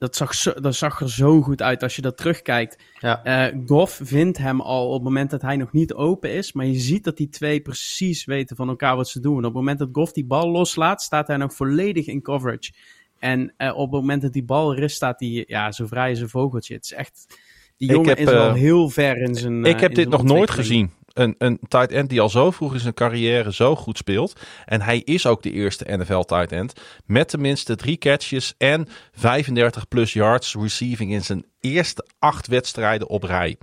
dat 0.00 0.16
zag, 0.16 0.34
zo, 0.34 0.52
dat 0.52 0.74
zag 0.74 1.00
er 1.00 1.10
zo 1.10 1.42
goed 1.42 1.62
uit 1.62 1.82
als 1.82 1.96
je 1.96 2.02
dat 2.02 2.16
terugkijkt. 2.16 2.82
Ja. 2.98 3.24
Eh, 3.24 3.58
Goff 3.66 4.00
vindt 4.02 4.38
hem 4.38 4.60
al 4.60 4.86
op 4.86 4.92
het 4.92 5.02
moment 5.02 5.30
dat 5.30 5.42
hij 5.42 5.56
nog 5.56 5.72
niet 5.72 5.94
open 5.94 6.32
is. 6.32 6.52
Maar 6.52 6.66
je 6.66 6.78
ziet 6.78 7.04
dat 7.04 7.16
die 7.16 7.28
twee 7.28 7.60
precies 7.60 8.24
weten 8.24 8.56
van 8.56 8.68
elkaar 8.68 8.96
wat 8.96 9.08
ze 9.08 9.20
doen. 9.20 9.32
En 9.32 9.38
op 9.38 9.44
het 9.44 9.54
moment 9.54 9.78
dat 9.78 9.88
Goff 9.92 10.12
die 10.12 10.24
bal 10.24 10.50
loslaat, 10.50 11.02
staat 11.02 11.26
hij 11.26 11.36
nog 11.36 11.54
volledig 11.54 12.06
in 12.06 12.22
coverage. 12.22 12.72
En 13.18 13.54
eh, 13.56 13.76
op 13.76 13.92
het 13.92 14.00
moment 14.00 14.22
dat 14.22 14.32
die 14.32 14.44
bal 14.44 14.72
er 14.72 14.82
is, 14.82 14.94
staat 14.94 15.20
hij 15.20 15.44
ja, 15.46 15.72
zo 15.72 15.86
vrij 15.86 16.10
als 16.10 16.20
een 16.20 16.28
vogeltje. 16.28 16.74
Het 16.74 16.84
is 16.84 16.92
echt... 16.92 17.38
Die 17.76 17.90
jongen 17.90 18.08
heb, 18.08 18.18
is 18.18 18.24
wel 18.24 18.48
eh, 18.48 18.54
heel 18.54 18.88
ver 18.88 19.16
in 19.16 19.34
zijn 19.34 19.64
Ik 19.64 19.80
heb 19.80 19.94
dit 19.94 20.08
nog 20.08 20.22
nooit 20.22 20.50
gezien. 20.50 20.90
Een, 21.12 21.34
een 21.38 21.58
tight 21.68 21.92
end 21.92 22.08
die 22.08 22.20
al 22.20 22.28
zo 22.28 22.50
vroeg 22.50 22.74
in 22.74 22.80
zijn 22.80 22.94
carrière 22.94 23.52
zo 23.52 23.76
goed 23.76 23.96
speelt. 23.96 24.32
En 24.64 24.80
hij 24.82 24.98
is 25.04 25.26
ook 25.26 25.42
de 25.42 25.50
eerste 25.52 25.84
NFL 25.96 26.20
tight 26.20 26.52
end. 26.52 26.72
Met 27.06 27.28
tenminste 27.28 27.76
drie 27.76 27.96
catches 27.98 28.54
en 28.58 28.88
35 29.12 29.88
plus 29.88 30.12
yards 30.12 30.54
receiving 30.54 31.12
in 31.12 31.22
zijn 31.22 31.44
eerste 31.60 32.06
acht 32.18 32.46
wedstrijden 32.46 33.08
op 33.08 33.22
rij. 33.22 33.56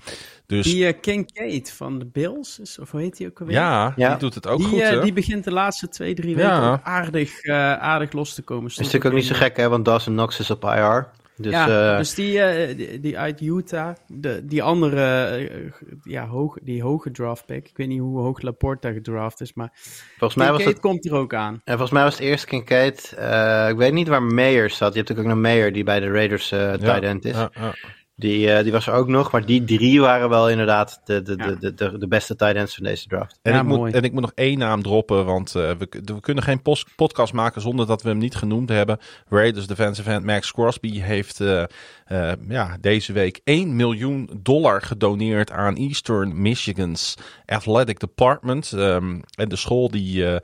Dus 0.46 0.64
Die 0.66 0.86
eh, 0.88 0.94
Kincaid 1.02 1.72
van 1.72 2.00
de 2.00 2.06
Bills, 2.06 2.60
is, 2.60 2.80
of 2.80 2.92
hoe 2.92 3.02
heet 3.02 3.18
die 3.18 3.28
ook 3.28 3.40
alweer? 3.40 3.56
ja, 3.56 3.94
Ja. 3.96 4.10
die 4.10 4.18
doet 4.18 4.34
het 4.36 4.48
ook 4.48 4.58
die, 4.58 4.68
goed. 4.68 4.80
eh, 4.80 5.02
die 5.02 5.14
begint 5.14 5.44
de 5.44 5.52
laatste 5.52 5.90
twee, 5.90 6.14
drie 6.14 6.38
Ja. 6.38 6.60
weken 6.62 6.86
aardig, 6.86 7.42
eh, 7.42 7.74
aardig 7.74 8.12
los 8.12 8.34
te 8.34 8.42
komen. 8.42 8.70
is 8.70 8.78
natuurlijk 8.78 9.06
ook 9.06 9.14
niet 9.14 9.26
zo 9.26 9.36
gek, 9.36 9.58
hè, 9.58 9.70
want 9.70 9.86
Dawson 9.86 10.14
Knox 10.14 10.40
is 10.40 10.50
op 10.52 10.64
IR. 10.64 11.08
Dus 11.38 11.52
ja, 11.54 11.92
eh, 11.92 11.98
dus 11.98 12.14
die, 12.14 12.42
eh, 12.42 12.78
die, 12.78 13.00
die 13.00 13.18
uit 13.18 13.42
Utah, 13.42 13.96
de, 14.08 14.46
die 14.46 14.64
andere, 14.64 15.26
eh, 15.26 15.72
ja, 16.04 16.28
hoog, 16.28 16.58
die 16.62 16.82
hoge 16.82 17.12
draft 17.12 17.46
pick. 17.46 17.68
Ik 17.70 17.78
weet 17.78 17.88
niet 17.88 18.00
hoe 18.00 18.20
hoog 18.20 18.42
Laporta 18.42 18.92
gedraft 18.92 19.42
is, 19.42 19.54
maar 19.54 19.70
volgens, 20.18 20.36
mij 20.36 20.52
was 20.52 20.64
het, 20.64 20.80
komt 20.80 21.06
er 21.06 21.14
ook 21.14 21.34
aan. 21.34 21.54
en 21.54 21.62
volgens 21.66 21.92
mij 21.92 22.04
was 22.04 22.14
het 22.14 22.24
eerst 22.24 22.46
Kincaid. 22.46 23.14
eh, 23.18 23.70
ik 23.70 23.78
weet 23.78 23.94
niet 23.94 24.08
waar 24.08 24.24
Mayer 24.24 24.70
zat. 24.70 24.94
Je 24.94 24.98
hebt 24.98 25.10
natuurlijk 25.10 25.28
ook 25.28 25.34
nog 25.34 25.44
Mayer 25.52 25.74
die 25.74 25.84
bij 25.84 26.00
de 26.00 26.12
Raiders 26.12 26.52
eh 26.52 26.74
tight 26.74 27.04
end 27.04 27.26
is. 27.26 27.36
Ja, 27.36 27.52
ja. 27.54 27.74
Die, 28.20 28.52
eh, 28.52 28.64
die 28.64 28.72
was 28.72 28.88
er 28.88 28.94
ook 28.94 29.08
nog, 29.08 29.32
maar 29.32 29.46
die 29.46 29.64
drie 29.64 30.02
waren 30.02 30.30
wel 30.30 30.50
inderdaad 30.50 31.02
de, 31.04 31.22
de, 31.22 31.34
Ja. 31.38 31.52
de, 31.52 31.74
de, 31.74 31.98
de, 31.98 32.08
beste 32.08 32.36
tight 32.36 32.56
ends 32.56 32.76
van 32.76 32.84
deze 32.84 33.08
draft. 33.08 33.40
En, 33.42 33.54
Ja, 33.54 33.60
ik 33.60 33.66
moet, 33.66 33.94
en 33.94 34.04
ik 34.04 34.12
moet 34.12 34.22
nog 34.22 34.32
één 34.36 34.58
naam 34.58 34.82
droppen, 34.82 35.26
want 35.26 35.56
eh, 35.56 35.72
we, 35.78 35.88
we 35.90 36.20
kunnen 36.20 36.44
geen 36.44 36.62
podcast 36.96 37.34
maken 37.34 37.62
zonder 37.62 37.88
dat 37.88 38.02
we 38.02 38.10
hem 38.10 38.18
niet 38.18 38.36
genoemd 38.36 38.70
hebben. 38.70 38.98
Raiders 39.30 39.68
defensive 39.68 40.12
end 40.12 40.26
Max 40.26 40.52
Crosby 40.52 41.00
heeft 41.00 41.40
eh, 41.40 41.64
eh, 42.06 42.32
ja, 42.48 42.78
deze 42.82 43.14
week 43.14 43.42
1 43.44 43.76
miljoen 43.76 44.30
dollar 44.42 44.82
gedoneerd 44.82 45.52
aan 45.52 45.76
Eastern 45.76 46.42
Michigan's 46.42 47.16
Athletic 47.46 48.00
Department. 48.00 48.72
Ehm, 48.74 49.20
en 49.36 49.50
de 49.50 49.56
school 49.56 49.90
die 49.90 50.40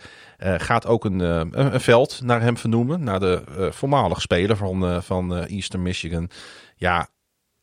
gaat 0.58 0.88
ook 0.88 1.06
een, 1.06 1.20
een, 1.20 1.82
veld 1.82 2.22
naar 2.24 2.42
hem 2.42 2.58
vernoemen, 2.58 3.04
naar 3.04 3.20
de 3.20 3.44
eh, 3.58 3.72
voormalig 3.72 4.22
speler 4.22 4.58
van, 4.58 4.86
eh, 4.86 5.02
van 5.02 5.36
eh, 5.36 5.56
Eastern 5.56 5.82
Michigan. 5.82 6.30
Ja, 6.76 7.08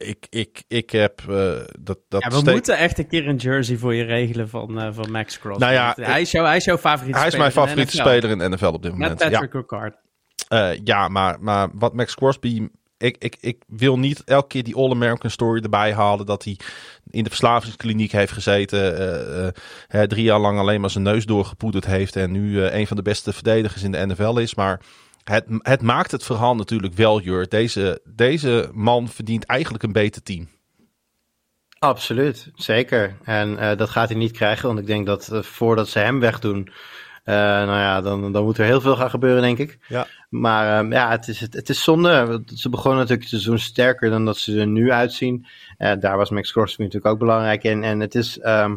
ik, 0.00 0.26
ik, 0.30 0.62
ik 0.68 0.90
heb 0.90 1.20
eh, 1.28 1.52
dat, 1.80 1.98
dat 2.08 2.22
Ja, 2.22 2.42
we 2.42 2.50
moeten 2.50 2.76
echt 2.76 2.98
een 2.98 3.08
keer 3.08 3.28
een 3.28 3.36
jersey 3.36 3.76
voor 3.76 3.94
je 3.94 4.02
regelen 4.04 4.48
van, 4.48 4.80
eh, 4.80 4.88
van 4.92 5.10
Max 5.10 5.38
Crosby. 5.38 5.62
Nou 5.62 5.72
ja, 5.72 5.94
hij, 5.96 6.20
is 6.20 6.30
jouw, 6.30 6.44
hij 6.44 6.56
is 6.56 6.64
jouw 6.64 6.78
favoriete 6.78 7.18
Hij 7.18 7.26
is 7.26 7.32
speler 7.32 7.52
mijn 7.54 7.66
in 7.68 7.76
de 7.76 7.90
favoriete 7.90 7.96
NFL. 7.96 8.08
speler 8.08 8.30
in 8.30 8.50
de 8.50 8.56
NFL 8.56 8.74
op 8.74 8.82
dit 8.82 8.90
Met 8.90 9.00
moment. 9.00 9.20
Ja. 9.20 9.28
Patrick 9.30 9.52
Ricard. 9.52 9.94
Eh, 10.48 10.70
ja, 10.84 11.08
maar, 11.08 11.36
maar 11.40 11.68
wat 11.72 11.94
Max 11.94 12.14
Crosby. 12.14 12.68
Ik, 12.98 13.16
ik, 13.18 13.36
ik 13.40 13.62
wil 13.66 13.98
niet 13.98 14.24
elke 14.24 14.46
keer 14.46 14.62
die 14.62 14.74
All-American 14.74 15.30
story 15.30 15.62
erbij 15.62 15.92
halen. 15.92 16.26
Dat 16.26 16.44
hij 16.44 16.56
in 17.10 17.24
de 17.24 17.30
verslavingskliniek 17.30 18.12
heeft 18.12 18.32
gezeten. 18.32 19.54
hè, 19.88 20.06
drie 20.06 20.24
jaar 20.24 20.38
lang 20.38 20.58
alleen 20.58 20.80
maar 20.80 20.90
zijn 20.90 21.04
neus 21.04 21.24
doorgepoederd 21.24 21.86
heeft. 21.86 22.16
En 22.16 22.30
nu 22.30 22.62
een 22.62 22.86
van 22.86 22.96
de 22.96 23.02
beste 23.02 23.32
verdedigers 23.32 23.82
in 23.82 23.92
de 23.92 24.06
NFL 24.06 24.36
is. 24.36 24.54
Maar 24.54 24.80
het, 25.24 25.44
het 25.48 25.82
maakt 25.82 26.10
het 26.10 26.24
verhaal 26.24 26.56
natuurlijk 26.56 26.94
wel, 26.94 27.20
Jur. 27.20 27.48
Deze, 27.48 28.00
deze 28.04 28.70
man 28.72 29.08
verdient 29.08 29.44
eigenlijk 29.44 29.82
een 29.84 29.92
beter 29.92 30.22
team. 30.22 30.48
Absoluut, 31.78 32.50
zeker. 32.54 33.16
En 33.24 33.58
eh, 33.58 33.76
dat 33.76 33.90
gaat 33.90 34.08
hij 34.08 34.18
niet 34.18 34.32
krijgen, 34.32 34.66
want 34.66 34.78
ik 34.78 34.86
denk 34.86 35.06
dat 35.06 35.28
eh, 35.28 35.42
voordat 35.42 35.88
ze 35.88 35.98
hem 35.98 36.20
wegdoen, 36.20 36.70
eh, 37.24 37.34
nou 37.36 37.78
ja, 37.78 38.00
dan, 38.00 38.32
dan 38.32 38.44
moet 38.44 38.58
er 38.58 38.64
heel 38.64 38.80
veel 38.80 38.96
gaan 38.96 39.10
gebeuren, 39.10 39.42
denk 39.42 39.58
ik. 39.58 39.78
Ja. 39.88 40.06
Maar 40.28 40.84
eh, 40.84 40.90
ja, 40.90 41.10
het 41.10 41.28
is, 41.28 41.40
het, 41.40 41.54
het 41.54 41.68
is 41.68 41.82
zonde. 41.82 42.26
want 42.26 42.52
Ze 42.54 42.68
begonnen 42.68 43.00
natuurlijk 43.00 43.30
het 43.30 43.40
seizoen 43.40 43.58
sterker 43.58 44.10
dan 44.10 44.24
dat 44.24 44.38
ze 44.38 44.60
er 44.60 44.66
nu 44.66 44.92
uitzien. 44.92 45.46
Daar 45.78 46.16
was 46.16 46.30
Max 46.30 46.52
Crosby 46.52 46.82
natuurlijk 46.82 47.12
ook 47.12 47.18
belangrijk 47.18 47.62
in. 47.62 47.84
En 47.84 48.00
het 48.00 48.14
is 48.14 48.38
ehm, 48.38 48.76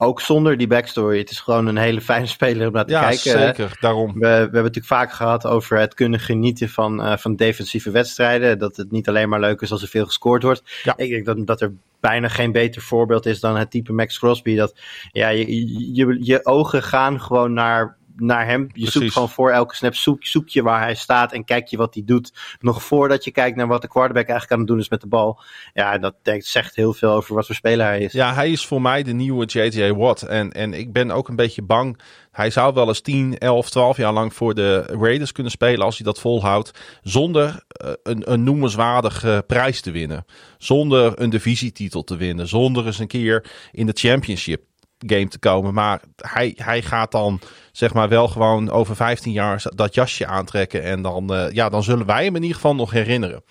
ook 0.00 0.20
zonder 0.20 0.56
die 0.56 0.66
backstory. 0.66 1.18
Het 1.18 1.30
is 1.30 1.40
gewoon 1.40 1.66
een 1.66 1.76
hele 1.76 2.00
fijne 2.10 2.26
speler 2.26 2.66
om 2.66 2.72
naar 2.72 2.84
te 2.84 2.92
Ja, 2.92 3.00
kijken. 3.08 3.38
hè. 3.38 3.46
zeker. 3.46 3.76
Daarom. 3.80 4.12
We, 4.12 4.18
we 4.20 4.26
hebben 4.26 4.42
het 4.44 4.52
natuurlijk 4.52 4.86
vaak 4.86 5.12
gehad 5.12 5.46
over 5.46 5.78
het 5.78 5.94
kunnen 5.94 6.20
genieten 6.20 6.68
van, 6.68 7.02
eh, 7.02 7.16
van 7.16 7.36
defensieve 7.36 7.90
wedstrijden. 7.90 8.58
Dat 8.58 8.76
het 8.76 8.90
niet 8.90 9.08
alleen 9.08 9.28
maar 9.28 9.40
leuk 9.40 9.60
is 9.60 9.72
als 9.72 9.82
er 9.82 9.88
veel 9.88 10.04
gescoord 10.06 10.42
wordt. 10.42 10.62
Ja. 10.82 10.96
Ik 10.96 11.10
denk 11.10 11.24
dat, 11.26 11.46
dat 11.46 11.60
er 11.60 11.72
bijna 12.00 12.28
geen 12.28 12.52
beter 12.52 12.82
voorbeeld 12.82 13.26
is 13.26 13.40
dan 13.40 13.56
het 13.56 13.70
type 13.70 13.92
Max 13.92 14.18
Crosby. 14.18 14.56
Dat 14.56 14.74
ja, 15.12 15.28
je, 15.28 15.94
je, 15.94 16.18
je 16.20 16.44
ogen 16.46 16.82
gaan 16.82 17.20
gewoon 17.20 17.52
naar, 17.52 17.96
naar 18.20 18.46
hem. 18.46 18.68
Je 18.72 18.90
zoekt 18.90 19.12
gewoon 19.12 19.28
voor 19.28 19.50
elke 19.50 19.74
snap, 19.74 19.94
zoek, 19.94 20.24
zoek 20.24 20.48
je 20.48 20.62
waar 20.62 20.80
hij 20.80 20.94
staat 20.94 21.32
en 21.32 21.44
kijk 21.44 21.68
je 21.68 21.76
wat 21.76 21.94
hij 21.94 22.02
doet. 22.06 22.32
Nog 22.60 22.82
voordat 22.82 23.24
je 23.24 23.30
kijkt 23.30 23.56
naar 23.56 23.66
wat 23.66 23.82
de 23.82 23.88
quarterback 23.88 24.28
eigenlijk 24.28 24.52
aan 24.52 24.58
het 24.58 24.68
doen 24.68 24.78
is 24.78 24.88
met 24.88 25.00
de 25.00 25.06
bal. 25.06 25.40
Ja, 25.74 25.98
dat 25.98 26.14
zegt 26.38 26.76
heel 26.76 26.92
veel 26.92 27.10
over 27.10 27.34
wat 27.34 27.46
voor 27.46 27.54
speler 27.54 27.86
hij 27.86 28.00
is. 28.00 28.12
Ja, 28.12 28.34
hij 28.34 28.50
is 28.50 28.66
voor 28.66 28.82
mij 28.82 29.02
de 29.02 29.12
nieuwe 29.12 29.44
J.J. 29.44 29.92
Watt. 29.92 30.22
En, 30.22 30.52
en 30.52 30.74
ik 30.74 30.92
ben 30.92 31.10
ook 31.10 31.28
een 31.28 31.36
beetje 31.36 31.62
bang. 31.62 32.00
Hij 32.30 32.50
zou 32.50 32.74
wel 32.74 32.88
eens 32.88 33.00
10, 33.00 33.38
11, 33.38 33.70
12 33.70 33.96
jaar 33.96 34.12
lang 34.12 34.34
voor 34.34 34.54
de 34.54 34.82
Raiders 34.82 35.32
kunnen 35.32 35.52
spelen 35.52 35.84
als 35.84 35.96
hij 35.96 36.06
dat 36.06 36.20
volhoudt. 36.20 36.98
Zonder 37.02 37.64
eh, 37.68 37.92
een, 38.02 38.32
een 38.32 38.44
noemenswaardige 38.44 39.44
prijs 39.46 39.80
te 39.80 39.90
winnen. 39.90 40.24
Zonder 40.58 41.20
een 41.20 41.30
divisietitel 41.30 42.04
te 42.04 42.16
winnen. 42.16 42.48
Zonder 42.48 42.86
eens 42.86 42.98
een 42.98 43.06
keer 43.06 43.50
in 43.72 43.86
de 43.86 43.92
championship 43.94 44.62
game 44.98 45.28
te 45.28 45.38
komen. 45.38 45.74
Maar 45.74 46.00
hij, 46.16 46.52
hij 46.56 46.82
gaat 46.82 47.12
dan 47.12 47.40
zeg 47.78 47.94
maar 47.94 48.08
wel 48.08 48.28
gewoon 48.28 48.70
over 48.70 48.96
15 48.96 49.32
jaar 49.32 49.62
dat 49.74 49.94
jasje 49.94 50.26
aantrekken. 50.26 50.82
En 50.82 51.02
dan, 51.02 51.34
eh, 51.34 51.52
ja, 51.52 51.68
dan 51.68 51.82
zullen 51.82 52.06
wij 52.06 52.24
hem 52.24 52.36
in 52.36 52.42
ieder 52.42 52.56
geval 52.56 52.74
nog 52.74 52.90
herinneren. 52.90 53.42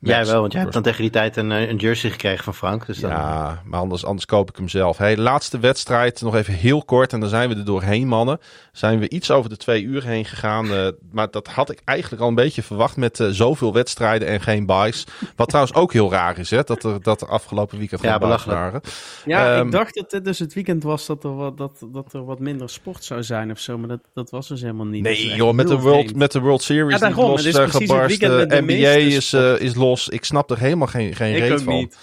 Jij 0.00 0.26
wel, 0.26 0.40
want 0.40 0.52
jij 0.52 0.60
hebt 0.60 0.72
dan 0.72 0.82
tegen 0.82 1.02
die 1.02 1.10
tijd 1.10 1.36
een, 1.36 1.52
eh, 1.52 1.68
een 1.68 1.76
jersey 1.76 2.10
gekregen 2.10 2.44
van 2.44 2.54
Frank. 2.54 2.86
Dus 2.86 2.98
dan, 3.00 3.10
Ja, 3.10 3.62
maar 3.64 3.80
anders, 3.80 4.04
anders 4.04 4.26
koop 4.26 4.48
ik 4.50 4.56
hem 4.56 4.68
zelf. 4.68 4.96
Hey, 4.98 5.16
laatste 5.16 5.58
wedstrijd, 5.58 6.20
nog 6.22 6.34
even 6.34 6.54
heel 6.54 6.84
kort. 6.84 7.12
En 7.12 7.20
dan 7.20 7.28
zijn 7.28 7.48
we 7.48 7.54
er 7.54 7.64
doorheen, 7.64 8.08
mannen. 8.08 8.38
Zijn 8.72 8.98
we 8.98 9.08
iets 9.08 9.30
over 9.30 9.50
de 9.50 9.56
twee 9.56 9.82
uur 9.82 10.04
heen 10.04 10.24
gegaan. 10.24 10.72
eh, 10.72 10.88
maar 11.12 11.30
dat 11.30 11.46
had 11.46 11.70
ik 11.70 11.80
eigenlijk 11.84 12.22
al 12.22 12.28
een 12.28 12.34
beetje 12.34 12.62
verwacht 12.62 12.96
met 12.96 13.20
eh, 13.20 13.26
zoveel 13.30 13.72
wedstrijden 13.72 14.28
en 14.28 14.40
geen 14.40 14.66
buys. 14.66 15.04
Wat 15.36 15.48
trouwens 15.48 15.76
ook 15.76 15.92
heel 15.92 16.10
raar 16.10 16.38
is, 16.38 16.50
hè. 16.50 16.62
Dat 16.62 16.84
er, 16.84 17.02
dat 17.02 17.20
er 17.20 17.28
afgelopen 17.28 17.78
weekend 17.78 18.02
Ja, 18.02 18.10
geen 18.10 18.18
belachelijk. 18.20 18.58
waren. 18.58 18.80
Ja, 19.24 19.56
Ehm, 19.56 19.66
ik 19.66 19.72
dacht 19.72 19.94
dat 19.94 20.10
dit 20.10 20.24
dus 20.24 20.38
het 20.38 20.54
weekend 20.54 20.82
was 20.82 21.06
dat 21.06 21.24
er 21.24 21.34
wat, 21.36 21.56
dat, 21.56 21.72
dat 21.92 22.12
er 22.12 22.24
wat 22.24 22.38
minder 22.38 22.70
sport 22.70 23.04
zou 23.04 23.22
zijn 23.22 23.50
of 23.50 23.58
zo. 23.58 23.78
Maar 23.78 23.88
dat, 23.88 24.00
dat 24.14 24.30
was 24.30 24.48
dus 24.48 24.60
helemaal 24.60 24.86
niet. 24.86 25.02
Nee, 25.02 25.34
joh, 25.34 25.54
met 25.54 25.68
de, 25.68 25.76
World, 25.78 26.00
vreemd. 26.00 26.16
met 26.16 26.32
de 26.32 26.40
World 26.40 26.62
Series 26.62 26.92
Ja, 26.92 26.98
daarom, 26.98 27.36
die 27.36 27.46
het 27.46 27.56
los 27.56 27.64
is 27.64 27.70
precies 27.70 27.90
het 27.92 28.06
weekend 28.06 28.36
met 28.36 28.50
de 28.50 28.62
NBA 28.62 28.88
is, 29.16 29.32
is 29.60 29.74
los. 29.74 29.86
Ik 30.08 30.24
snap 30.24 30.50
er 30.50 30.58
helemaal 30.58 30.86
geen, 30.86 31.14
geen 31.14 31.34
Ik 31.34 31.38
reet 31.38 31.62
van. 31.62 31.74
niet. 31.74 31.96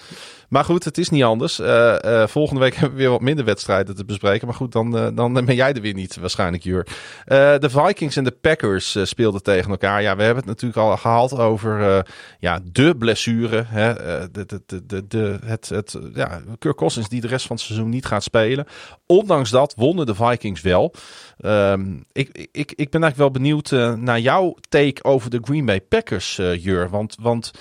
Maar 0.49 0.63
goed, 0.63 0.83
het 0.83 0.97
is 0.97 1.09
niet 1.09 1.23
anders. 1.23 1.59
Eh, 1.59 2.21
eh, 2.21 2.27
volgende 2.27 2.61
week 2.61 2.73
hebben 2.79 2.97
we 2.97 3.03
weer 3.03 3.11
wat 3.11 3.21
minder 3.21 3.45
wedstrijden 3.45 3.95
te 3.95 4.05
bespreken. 4.05 4.47
Maar 4.47 4.55
goed, 4.55 4.71
dan, 4.71 4.97
eh, 4.97 5.07
dan 5.13 5.33
ben 5.45 5.55
jij 5.55 5.73
er 5.73 5.81
weer 5.81 5.93
niet 5.93 6.15
waarschijnlijk, 6.15 6.63
Jur. 6.63 6.87
De 7.25 7.69
Vikings 7.69 8.15
en 8.15 8.23
de 8.23 8.31
Packers 8.31 8.97
speelden 9.03 9.43
tegen 9.43 9.71
elkaar. 9.71 10.01
Ja, 10.01 10.15
we 10.15 10.23
hebben 10.23 10.43
het 10.43 10.53
natuurlijk 10.53 10.79
al 10.79 10.97
gehad 10.97 11.37
over 11.37 12.05
ja, 12.39 12.59
de 12.71 12.95
blessure. 12.97 13.63
Hè? 13.67 13.93
de, 14.31 14.45
de, 14.45 14.85
de, 14.85 15.07
de, 15.07 15.39
het, 15.45 15.69
het, 15.69 15.97
ja, 16.13 16.41
Kirk 16.59 16.75
Cousins 16.75 17.09
die 17.09 17.21
de 17.21 17.27
rest 17.27 17.47
van 17.47 17.55
het 17.55 17.65
seizoen 17.65 17.89
niet 17.89 18.05
gaat 18.05 18.23
spelen. 18.23 18.65
Ondanks 19.05 19.49
dat 19.49 19.73
wonnen 19.77 20.05
de 20.05 20.15
Vikings 20.15 20.61
wel. 20.61 20.93
Ehm, 21.37 21.95
ik, 22.11 22.47
ik, 22.51 22.71
ik 22.75 22.89
ben 22.89 23.03
eigenlijk 23.03 23.15
wel 23.15 23.31
benieuwd 23.31 23.71
naar 23.97 24.19
jouw 24.19 24.55
take 24.69 25.03
over 25.03 25.29
de 25.29 25.39
Green 25.41 25.65
Bay 25.65 25.81
Packers, 25.81 26.35
Jur. 26.35 26.89
Want, 26.89 27.15
want 27.21 27.51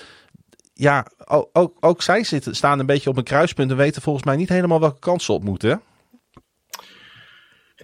ja, 0.77 1.05
ook, 1.53 1.77
ook, 1.79 2.01
zij 2.01 2.23
zitten, 2.23 2.55
staan 2.55 2.79
een 2.79 2.85
beetje 2.85 3.09
op 3.09 3.17
een 3.17 3.23
kruispunt 3.23 3.71
en 3.71 3.77
weten 3.77 4.01
volgens 4.01 4.25
mij 4.25 4.35
niet 4.35 4.49
helemaal 4.49 4.79
welke 4.79 4.99
kant 4.99 5.21
ze 5.21 5.31
op 5.31 5.43
moeten. 5.43 5.81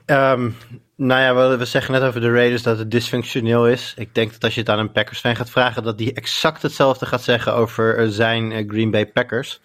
Ehm, 0.06 0.50
nou 0.96 1.22
ja, 1.22 1.58
we, 1.58 1.66
zeggen 1.66 1.94
net 1.94 2.02
over 2.04 2.22
de 2.22 2.32
Raiders 2.32 2.64
dat 2.64 2.78
het 2.78 2.92
dysfunctioneel 2.92 3.68
is. 3.68 3.94
Ik 3.98 4.16
denk 4.16 4.32
dat 4.32 4.44
als 4.44 4.54
je 4.54 4.60
het 4.60 4.70
aan 4.70 4.80
een 4.80 4.92
Packers 4.92 5.20
fan 5.20 5.36
gaat 5.36 5.50
vragen, 5.50 5.84
dat 5.84 5.98
die 5.98 6.14
exact 6.14 6.62
hetzelfde 6.62 7.06
gaat 7.06 7.24
zeggen 7.24 7.54
over 7.54 7.98
eh, 7.98 8.08
zijn 8.08 8.52
eh, 8.52 8.68
Green 8.68 8.92
Bay 8.92 9.08
Packers. 9.08 9.62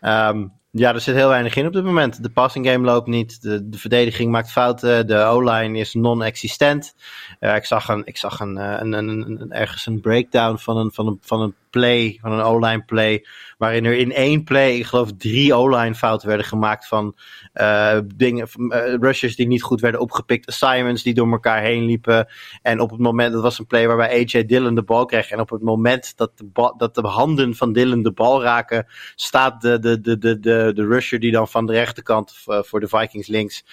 Ehm, 0.00 0.46
ja, 0.70 0.94
er 0.94 1.00
zit 1.00 1.14
heel 1.14 1.28
weinig 1.28 1.56
in 1.56 1.66
op 1.66 1.72
dit 1.72 1.84
moment. 1.84 2.22
De 2.22 2.30
passing 2.30 2.66
game 2.66 2.84
loopt 2.84 3.06
niet, 3.06 3.42
de, 3.42 3.68
de 3.68 3.78
verdediging 3.78 4.30
maakt 4.30 4.50
fouten, 4.50 5.06
de 5.06 5.16
O-line 5.16 5.78
is 5.78 5.94
non-existent. 5.94 6.94
Eh, 7.38 7.54
ik 7.54 7.64
zag, 7.64 7.88
een, 7.88 8.02
ik 8.06 8.16
zag 8.16 8.40
een, 8.40 8.56
een- 8.56 8.92
een- 8.92 9.52
ergens 9.52 9.86
een 9.86 10.00
breakdown 10.00 10.56
van 10.56 10.76
een, 10.76 10.92
van 10.92 11.06
een, 11.06 11.18
van 11.20 11.40
een 11.40 11.54
play, 11.74 12.18
van 12.20 12.32
een 12.32 12.40
O-line 12.40 12.84
play, 12.84 13.26
waarin 13.58 13.84
er 13.84 13.96
in 13.96 14.12
één 14.12 14.44
play, 14.44 14.76
ik 14.76 14.86
geloof, 14.86 15.10
drie 15.18 15.54
O-line 15.54 15.94
fouten 15.94 16.28
werden 16.28 16.46
gemaakt 16.46 16.86
van 16.86 17.16
eh, 17.52 17.98
dingen, 18.14 18.48
eh, 18.68 18.94
rushers 19.00 19.36
die 19.36 19.46
niet 19.46 19.62
goed 19.62 19.80
werden 19.80 20.00
opgepikt, 20.00 20.46
assignments 20.46 21.02
die 21.02 21.14
door 21.14 21.30
elkaar 21.30 21.62
heen 21.62 21.84
liepen. 21.84 22.28
En 22.62 22.80
op 22.80 22.90
het 22.90 23.00
moment, 23.00 23.32
dat 23.32 23.42
was 23.42 23.58
een 23.58 23.66
play 23.66 23.86
waarbij 23.86 24.08
AJ 24.10 24.44
Dillon 24.44 24.74
de 24.74 24.82
bal 24.82 25.04
kreeg. 25.04 25.30
En 25.30 25.40
op 25.40 25.50
het 25.50 25.62
moment 25.62 26.16
dat 26.16 26.38
de, 26.38 26.72
dat 26.76 26.94
de 26.94 27.06
handen 27.06 27.54
van 27.54 27.72
Dillon 27.72 28.02
de 28.02 28.12
bal 28.12 28.42
raken, 28.42 28.86
staat 29.14 29.60
de, 29.60 29.78
de, 29.78 30.00
de, 30.00 30.18
de, 30.18 30.40
de, 30.40 30.72
de 30.74 30.86
rusher 30.86 31.20
die 31.20 31.32
dan 31.32 31.48
van 31.48 31.66
de 31.66 31.72
rechterkant 31.72 32.34
eh, 32.46 32.58
voor 32.62 32.80
de 32.80 32.88
Vikings 32.88 33.28
links 33.28 33.64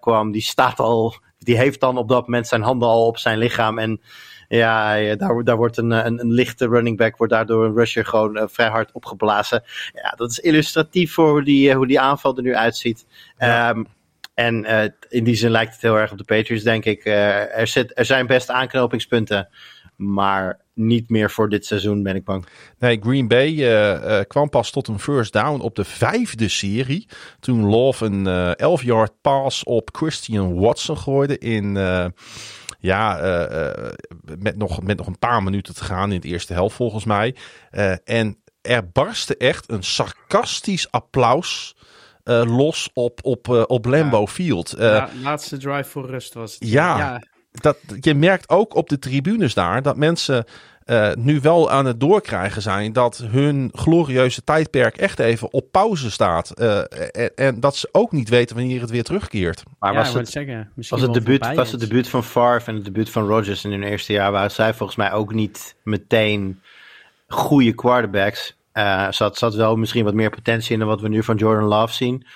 kwam, 0.00 0.32
die 0.32 0.42
staat 0.42 0.78
al, 0.78 1.14
die 1.38 1.56
heeft 1.56 1.80
dan 1.80 1.96
op 1.96 2.08
dat 2.08 2.22
moment 2.22 2.46
zijn 2.46 2.62
handen 2.62 2.88
al 2.88 3.06
op 3.06 3.18
zijn 3.18 3.38
lichaam. 3.38 3.78
En 3.78 4.00
ja, 4.48 4.94
ja, 4.94 5.16
daar, 5.16 5.44
daar 5.44 5.56
wordt 5.56 5.76
een, 5.76 5.90
een, 5.90 6.20
een 6.20 6.32
lichte 6.32 6.68
running 6.68 6.96
back, 6.96 7.16
wordt 7.16 7.32
daardoor 7.32 7.64
een 7.64 7.74
rusher 7.74 8.06
gewoon 8.06 8.36
eh, 8.36 8.44
vrij 8.48 8.68
hard 8.68 8.92
opgeblazen. 8.92 9.62
Ja, 9.92 10.10
dat 10.16 10.30
is 10.30 10.38
illustratief 10.38 11.12
voor 11.12 11.30
hoe 11.30 11.44
die, 11.44 11.70
eh, 11.70 11.76
hoe 11.76 11.86
die 11.86 12.00
aanval 12.00 12.36
er 12.36 12.42
nu 12.42 12.54
uitziet. 12.54 13.06
Ehm, 13.36 13.82
en 14.38 14.64
eh, 14.64 14.88
in 15.08 15.24
die 15.24 15.34
zin 15.34 15.50
lijkt 15.50 15.72
het 15.72 15.82
heel 15.82 15.98
erg 15.98 16.12
op 16.12 16.18
de 16.18 16.24
Patriots, 16.24 16.64
denk 16.64 16.84
ik. 16.84 17.04
Eh, 17.04 17.58
er, 17.58 17.66
zit, 17.66 17.98
er 17.98 18.04
zijn 18.04 18.26
best 18.26 18.50
aanknopingspunten, 18.50 19.48
maar 19.96 20.60
niet 20.74 21.08
meer 21.08 21.30
voor 21.30 21.48
dit 21.48 21.66
seizoen, 21.66 22.02
ben 22.02 22.14
ik 22.14 22.24
bang. 22.24 22.46
Nee, 22.78 22.98
Green 23.02 23.28
Bay 23.28 23.58
eh, 23.58 24.18
eh, 24.18 24.26
kwam 24.26 24.48
pas 24.48 24.70
tot 24.70 24.88
een 24.88 24.98
first 24.98 25.32
down 25.32 25.60
op 25.60 25.74
de 25.74 25.84
vijfde 25.84 26.48
serie. 26.48 27.08
Toen 27.40 27.64
Love 27.66 28.04
een 28.04 28.26
eh 28.26 28.78
11-yard 28.78 29.12
pass 29.20 29.64
op 29.64 29.88
Christian 29.92 30.54
Watson 30.54 30.98
gooide 30.98 31.38
in... 31.38 31.76
ja, 32.78 33.18
eh, 33.18 33.68
eh, 33.70 33.92
met, 34.38 34.56
nog, 34.56 34.82
met 34.82 34.96
nog 34.96 35.06
een 35.06 35.18
paar 35.18 35.42
minuten 35.42 35.74
te 35.74 35.84
gaan 35.84 36.08
in 36.08 36.16
het 36.16 36.24
eerste 36.24 36.52
helft 36.52 36.76
volgens 36.76 37.04
mij. 37.04 37.36
Eh, 37.70 37.94
en 38.04 38.42
er 38.60 38.90
barstte 38.90 39.36
echt 39.36 39.70
een 39.70 39.82
sarcastisch 39.82 40.90
applaus 40.90 41.76
los 42.44 42.90
op, 42.92 43.18
op, 43.22 43.48
op 43.66 43.84
Lambeau 43.84 44.26
Field. 44.26 44.72
Eh, 44.72 44.86
Ja, 44.86 45.08
laatste 45.22 45.56
drive 45.56 45.90
voor 45.90 46.06
rust 46.06 46.34
was 46.34 46.52
het. 46.52 46.68
Ja. 46.68 47.22
dat, 47.50 47.76
je 48.00 48.14
merkt 48.14 48.48
ook 48.48 48.74
op 48.74 48.88
de 48.88 48.98
tribunes 48.98 49.54
daar 49.54 49.82
dat 49.82 49.96
mensen 49.96 50.44
eh, 50.88 51.14
nu 51.14 51.40
wel 51.40 51.70
aan 51.70 51.86
het 51.86 52.00
doorkrijgen 52.00 52.62
zijn 52.62 52.92
dat 52.92 53.24
hun 53.30 53.70
glorieuze 53.74 54.44
tijdperk 54.44 54.96
echt 54.96 55.18
even 55.18 55.52
op 55.52 55.72
pauze 55.72 56.10
staat. 56.10 56.50
Eh, 56.50 56.78
en, 57.12 57.30
en 57.34 57.60
dat 57.60 57.76
ze 57.76 57.88
ook 57.92 58.12
niet 58.12 58.28
weten 58.28 58.56
wanneer 58.56 58.80
het 58.80 58.90
weer 58.90 59.02
terugkeert. 59.02 59.62
Maar 59.78 59.92
Ja, 59.92 59.98
was 59.98 60.12
het, 60.12 60.28
zeggen. 60.28 60.70
Misschien 60.74 60.98
was 60.98 61.06
het, 61.06 61.24
debuut, 61.24 61.54
was 61.54 61.70
het 61.70 61.80
debuut 61.80 62.08
van 62.08 62.24
Favre 62.24 62.70
en 62.70 62.74
het 62.74 62.84
debuut 62.84 63.10
van 63.10 63.26
Rodgers 63.26 63.64
in 63.64 63.70
hun 63.70 63.82
eerste 63.82 64.12
jaar, 64.12 64.32
waren 64.32 64.50
zij 64.50 64.74
volgens 64.74 64.98
mij 64.98 65.12
ook 65.12 65.34
niet 65.34 65.76
meteen 65.82 66.60
goede 67.26 67.72
quarterbacks. 67.74 68.56
Eh 68.72 69.06
zat, 69.10 69.38
zat 69.38 69.54
wel 69.54 69.76
misschien 69.76 70.04
wat 70.04 70.14
meer 70.14 70.30
potentie 70.30 70.72
in 70.72 70.78
dan 70.78 70.88
wat 70.88 71.00
we 71.00 71.08
nu 71.08 71.22
van 71.22 71.36
Jordan 71.36 71.68
Love 71.68 71.94
zien. 71.94 72.26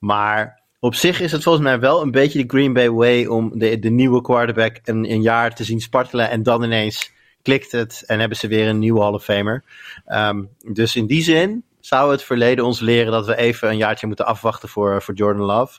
Maar 0.00 0.62
op 0.80 0.94
zich 0.94 1.20
is 1.20 1.32
het 1.32 1.42
volgens 1.42 1.64
mij 1.64 1.80
wel 1.80 2.02
een 2.02 2.10
beetje 2.10 2.42
de 2.42 2.48
Green 2.48 2.72
Bay 2.72 2.90
way 2.90 3.24
om 3.26 3.58
de, 3.58 3.78
de 3.78 3.90
nieuwe 3.90 4.22
quarterback 4.22 4.80
een, 4.84 5.10
een 5.10 5.22
jaar 5.22 5.54
te 5.54 5.64
zien 5.64 5.80
spartelen. 5.80 6.30
En 6.30 6.42
dan 6.42 6.62
ineens 6.62 7.12
klikt 7.42 7.72
het 7.72 8.04
en 8.06 8.18
hebben 8.18 8.38
ze 8.38 8.48
weer 8.48 8.68
een 8.68 8.78
nieuwe 8.78 9.00
Hall 9.00 9.12
of 9.12 9.24
Famer. 9.24 9.64
Ehm, 10.06 10.42
dus 10.72 10.96
in 10.96 11.06
die 11.06 11.22
zin 11.22 11.64
zou 11.80 12.10
het 12.10 12.22
verleden 12.22 12.64
ons 12.64 12.80
leren 12.80 13.12
dat 13.12 13.26
we 13.26 13.36
even 13.36 13.68
een 13.68 13.76
jaartje 13.76 14.06
moeten 14.06 14.26
afwachten 14.26 14.68
voor, 14.68 15.02
voor 15.02 15.14
Jordan 15.14 15.44
Love. 15.44 15.78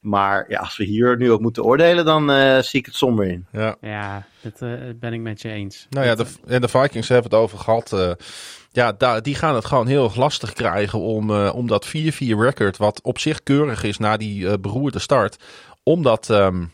Maar 0.00 0.44
ja, 0.48 0.58
als 0.58 0.76
we 0.76 0.84
hier 0.84 1.16
nu 1.16 1.30
op 1.30 1.40
moeten 1.40 1.64
oordelen, 1.64 2.04
dan 2.04 2.30
eh, 2.30 2.58
zie 2.58 2.80
ik 2.80 2.86
het 2.86 2.94
somber 2.94 3.26
in. 3.26 3.46
Ja. 3.52 3.76
Ja, 3.80 4.26
dat 4.40 4.62
eh, 4.62 4.70
ben 4.96 5.12
ik 5.12 5.20
met 5.20 5.42
je 5.42 5.48
eens. 5.48 5.86
Nou 5.90 6.06
ja, 6.06 6.14
de, 6.14 6.26
en 6.46 6.60
de 6.60 6.68
Vikings 6.68 7.08
hebben 7.08 7.30
het 7.30 7.40
over 7.40 7.58
gehad. 7.58 7.92
eh, 7.92 8.12
ja, 8.72 8.92
daar, 8.92 9.22
die 9.22 9.34
gaan 9.34 9.54
het 9.54 9.64
gewoon 9.64 9.86
heel 9.86 10.04
erg 10.04 10.16
lastig 10.16 10.52
krijgen 10.52 10.98
om, 10.98 11.30
eh, 11.30 11.52
om 11.54 11.66
dat 11.66 11.86
4-4 11.86 11.90
record, 12.38 12.76
wat 12.76 13.02
op 13.02 13.18
zich 13.18 13.42
keurig 13.42 13.82
is 13.82 13.98
na 13.98 14.16
die 14.16 14.48
eh, 14.48 14.54
beroerde 14.60 14.98
start, 14.98 15.36
om 15.82 16.02
dat, 16.02 16.30
ehm, 16.30 16.64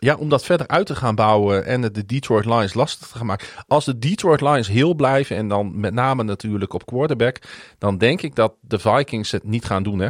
ja, 0.00 0.14
om 0.16 0.28
dat 0.28 0.44
verder 0.44 0.66
uit 0.66 0.86
te 0.86 0.94
gaan 0.96 1.14
bouwen 1.14 1.64
en 1.64 1.82
het 1.82 1.94
de 1.94 2.06
Detroit 2.06 2.44
Lions 2.44 2.74
lastig 2.74 3.06
te 3.08 3.16
gaan 3.16 3.26
maken. 3.26 3.46
Als 3.66 3.84
de 3.84 3.98
Detroit 3.98 4.40
Lions 4.40 4.68
heel 4.68 4.94
blijven 4.94 5.36
en 5.36 5.48
dan 5.48 5.80
met 5.80 5.92
name 5.94 6.22
natuurlijk 6.22 6.72
op 6.72 6.86
quarterback, 6.86 7.36
dan 7.78 7.98
denk 7.98 8.22
ik 8.22 8.34
dat 8.34 8.54
de 8.60 8.78
Vikings 8.78 9.30
het 9.30 9.44
niet 9.44 9.64
gaan 9.64 9.82
doen, 9.82 9.98
hè? 9.98 10.08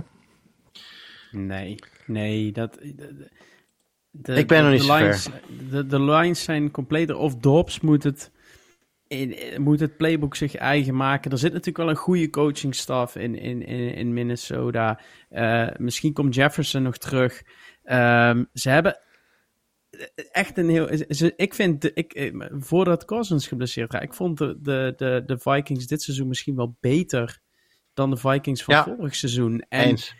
Nee, 1.30 1.74
nee, 2.06 2.52
dat... 2.52 2.74
de- 2.74 3.28
de- 4.10 4.34
Ik 4.34 4.46
ben 4.46 4.62
nog 4.62 4.72
de 4.72 4.78
niet 4.78 4.88
lines, 5.00 5.28
De, 5.70 5.86
de 5.86 6.00
lines 6.02 6.42
zijn 6.42 6.70
completer. 6.70 7.16
Of 7.16 7.34
Dobbs 7.36 7.80
moet 7.80 8.02
het, 8.02 8.30
in, 9.08 9.36
moet 9.62 9.80
het 9.80 9.96
playbook 9.96 10.36
zich 10.36 10.54
eigen 10.54 10.96
maken. 10.96 11.30
Er 11.30 11.38
zit 11.38 11.50
natuurlijk 11.50 11.78
wel 11.78 11.88
een 11.90 11.96
goede 11.96 12.30
coachingstaf 12.30 13.16
in, 13.16 13.38
in, 13.38 13.66
in, 13.66 13.94
in 13.94 14.12
Minnesota. 14.12 15.00
Eh, 15.28 15.68
misschien 15.76 16.12
komt 16.12 16.34
Jefferson 16.34 16.82
nog 16.82 16.96
terug. 16.98 17.42
Ehm, 17.84 18.44
ze 18.52 18.70
hebben 18.70 18.98
echt 20.32 20.58
een 20.58 20.68
heel... 20.68 20.88
Ze, 21.08 21.32
ik 21.36 21.54
vind, 21.54 21.82
de, 21.82 21.92
ik, 21.92 22.12
eh, 22.12 22.46
voordat 22.50 23.04
Cousins 23.04 23.46
geblesseerd 23.46 23.92
raakte, 23.92 24.08
ik 24.08 24.14
vond 24.14 24.38
de, 24.38 24.58
de, 24.60 24.92
de, 24.96 25.22
de 25.26 25.38
Vikings 25.38 25.86
dit 25.86 26.02
seizoen 26.02 26.28
misschien 26.28 26.56
wel 26.56 26.76
beter 26.80 27.40
dan 27.94 28.10
de 28.10 28.16
Vikings 28.16 28.64
van 28.64 28.74
Ja. 28.74 28.84
vorig 28.84 29.14
seizoen. 29.14 29.64
En 29.68 29.88
Eens. 29.88 30.14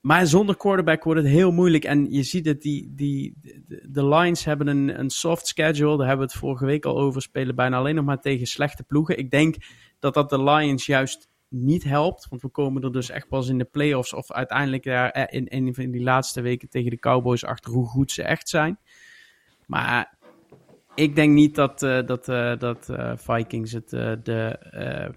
maar 0.00 0.26
zonder 0.26 0.56
quarterback 0.56 1.04
wordt 1.04 1.20
het 1.20 1.30
heel 1.30 1.52
moeilijk. 1.52 1.84
En 1.84 2.10
je 2.10 2.22
ziet 2.22 2.46
het, 2.46 2.62
die, 2.62 2.92
die, 2.94 3.34
de, 3.40 3.86
de 3.90 4.08
Lions 4.08 4.44
hebben 4.44 4.66
een, 4.66 4.98
een 4.98 5.10
soft 5.10 5.46
schedule. 5.46 5.96
Daar 5.96 6.06
hebben 6.06 6.26
we 6.26 6.32
het 6.32 6.40
vorige 6.40 6.64
week 6.64 6.84
al 6.84 6.98
over. 6.98 7.22
Spelen 7.22 7.54
bijna 7.54 7.76
alleen 7.76 7.94
nog 7.94 8.04
maar 8.04 8.20
tegen 8.20 8.46
slechte 8.46 8.82
ploegen. 8.82 9.18
Ik 9.18 9.30
denk 9.30 9.56
dat 9.98 10.14
dat 10.14 10.30
de 10.30 10.42
Lions 10.42 10.86
juist 10.86 11.30
niet 11.48 11.84
helpt. 11.84 12.26
Want 12.28 12.42
we 12.42 12.48
komen 12.48 12.82
er 12.82 12.92
dus 12.92 13.10
echt 13.10 13.28
pas 13.28 13.48
in 13.48 13.58
de 13.58 13.64
playoffs. 13.64 14.12
Of 14.12 14.32
uiteindelijk 14.32 14.84
daar 14.84 15.10
eh, 15.10 15.40
in 15.40 15.46
een 15.48 15.74
van 15.74 15.90
die 15.90 16.02
laatste 16.02 16.40
weken 16.40 16.68
tegen 16.68 16.90
de 16.90 16.98
Cowboys 16.98 17.44
achter 17.44 17.72
hoe 17.72 17.86
goed 17.86 18.10
ze 18.10 18.22
echt 18.22 18.48
zijn. 18.48 18.78
Maar 19.72 20.14
ik 20.94 21.14
denk 21.14 21.32
niet 21.32 21.54
dat, 21.54 21.82
eh, 21.82 22.06
dat, 22.06 22.28
eh, 22.28 22.58
dat 22.58 22.88
eh, 22.88 23.12
Vikings 23.16 23.72
het, 23.72 23.92
eh, 23.92 24.12
de, 24.22 24.58
eh, 24.70 25.08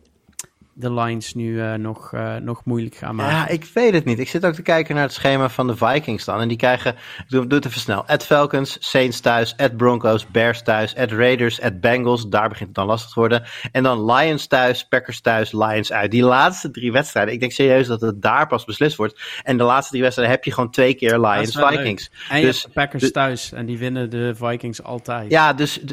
de 0.77 0.93
Lions 0.93 1.33
nu 1.33 1.61
eh, 1.61 1.73
nog, 1.73 2.13
eh, 2.13 2.35
nog 2.35 2.65
moeilijk 2.65 2.95
gaan 2.95 3.15
maken. 3.15 3.35
Ja, 3.35 3.47
ik 3.47 3.69
weet 3.73 3.93
het 3.93 4.05
niet. 4.05 4.19
Ik 4.19 4.29
zit 4.29 4.45
ook 4.45 4.53
te 4.53 4.61
kijken 4.61 4.95
naar 4.95 5.03
het 5.03 5.13
schema 5.13 5.49
van 5.49 5.67
de 5.67 5.75
Vikings 5.75 6.25
dan. 6.25 6.39
En 6.41 6.47
die 6.47 6.57
krijgen, 6.57 6.91
ik 7.17 7.25
doe, 7.27 7.47
doe 7.47 7.57
het 7.57 7.67
even 7.67 7.79
snel. 7.79 8.05
At 8.05 8.25
Falcons, 8.25 8.77
Saints 8.79 9.19
thuis, 9.19 9.57
at 9.57 9.77
Broncos, 9.77 10.27
Bears 10.27 10.61
thuis, 10.63 10.95
at 10.95 11.11
Raiders, 11.11 11.61
at 11.61 11.79
Bengals. 11.79 12.29
Daar 12.29 12.49
begint 12.49 12.67
het 12.67 12.75
dan 12.75 12.85
lastig 12.85 13.11
te 13.11 13.19
worden. 13.19 13.43
En 13.71 13.83
dan 13.83 14.11
Lions 14.11 14.47
thuis, 14.47 14.87
Packers 14.87 15.21
thuis, 15.21 15.51
Lions 15.51 15.91
uit. 15.91 16.11
Die 16.11 16.23
laatste 16.23 16.71
drie 16.71 16.91
wedstrijden, 16.91 17.33
ik 17.33 17.39
denk 17.39 17.51
serieus 17.51 17.87
dat 17.87 18.01
het 18.01 18.21
daar 18.21 18.47
pas 18.47 18.65
beslist 18.65 18.95
wordt. 18.97 19.21
En 19.43 19.57
de 19.57 19.63
laatste 19.63 19.89
drie 19.91 20.01
wedstrijden 20.01 20.35
heb 20.35 20.43
je 20.45 20.51
gewoon 20.53 20.71
twee 20.71 20.93
keer 20.93 21.19
Lions. 21.19 21.57
Vikings. 21.57 22.09
En 22.29 22.39
je 22.39 22.45
Dus 22.45 22.61
hebt 22.61 22.73
de 22.73 22.79
Packers 22.81 23.03
de- 23.03 23.11
thuis 23.11 23.51
en 23.51 23.65
die 23.65 23.77
winnen 23.77 24.09
de 24.09 24.33
Vikings 24.35 24.83
altijd. 24.83 25.31
Ja, 25.31 25.53
dus 25.53 25.83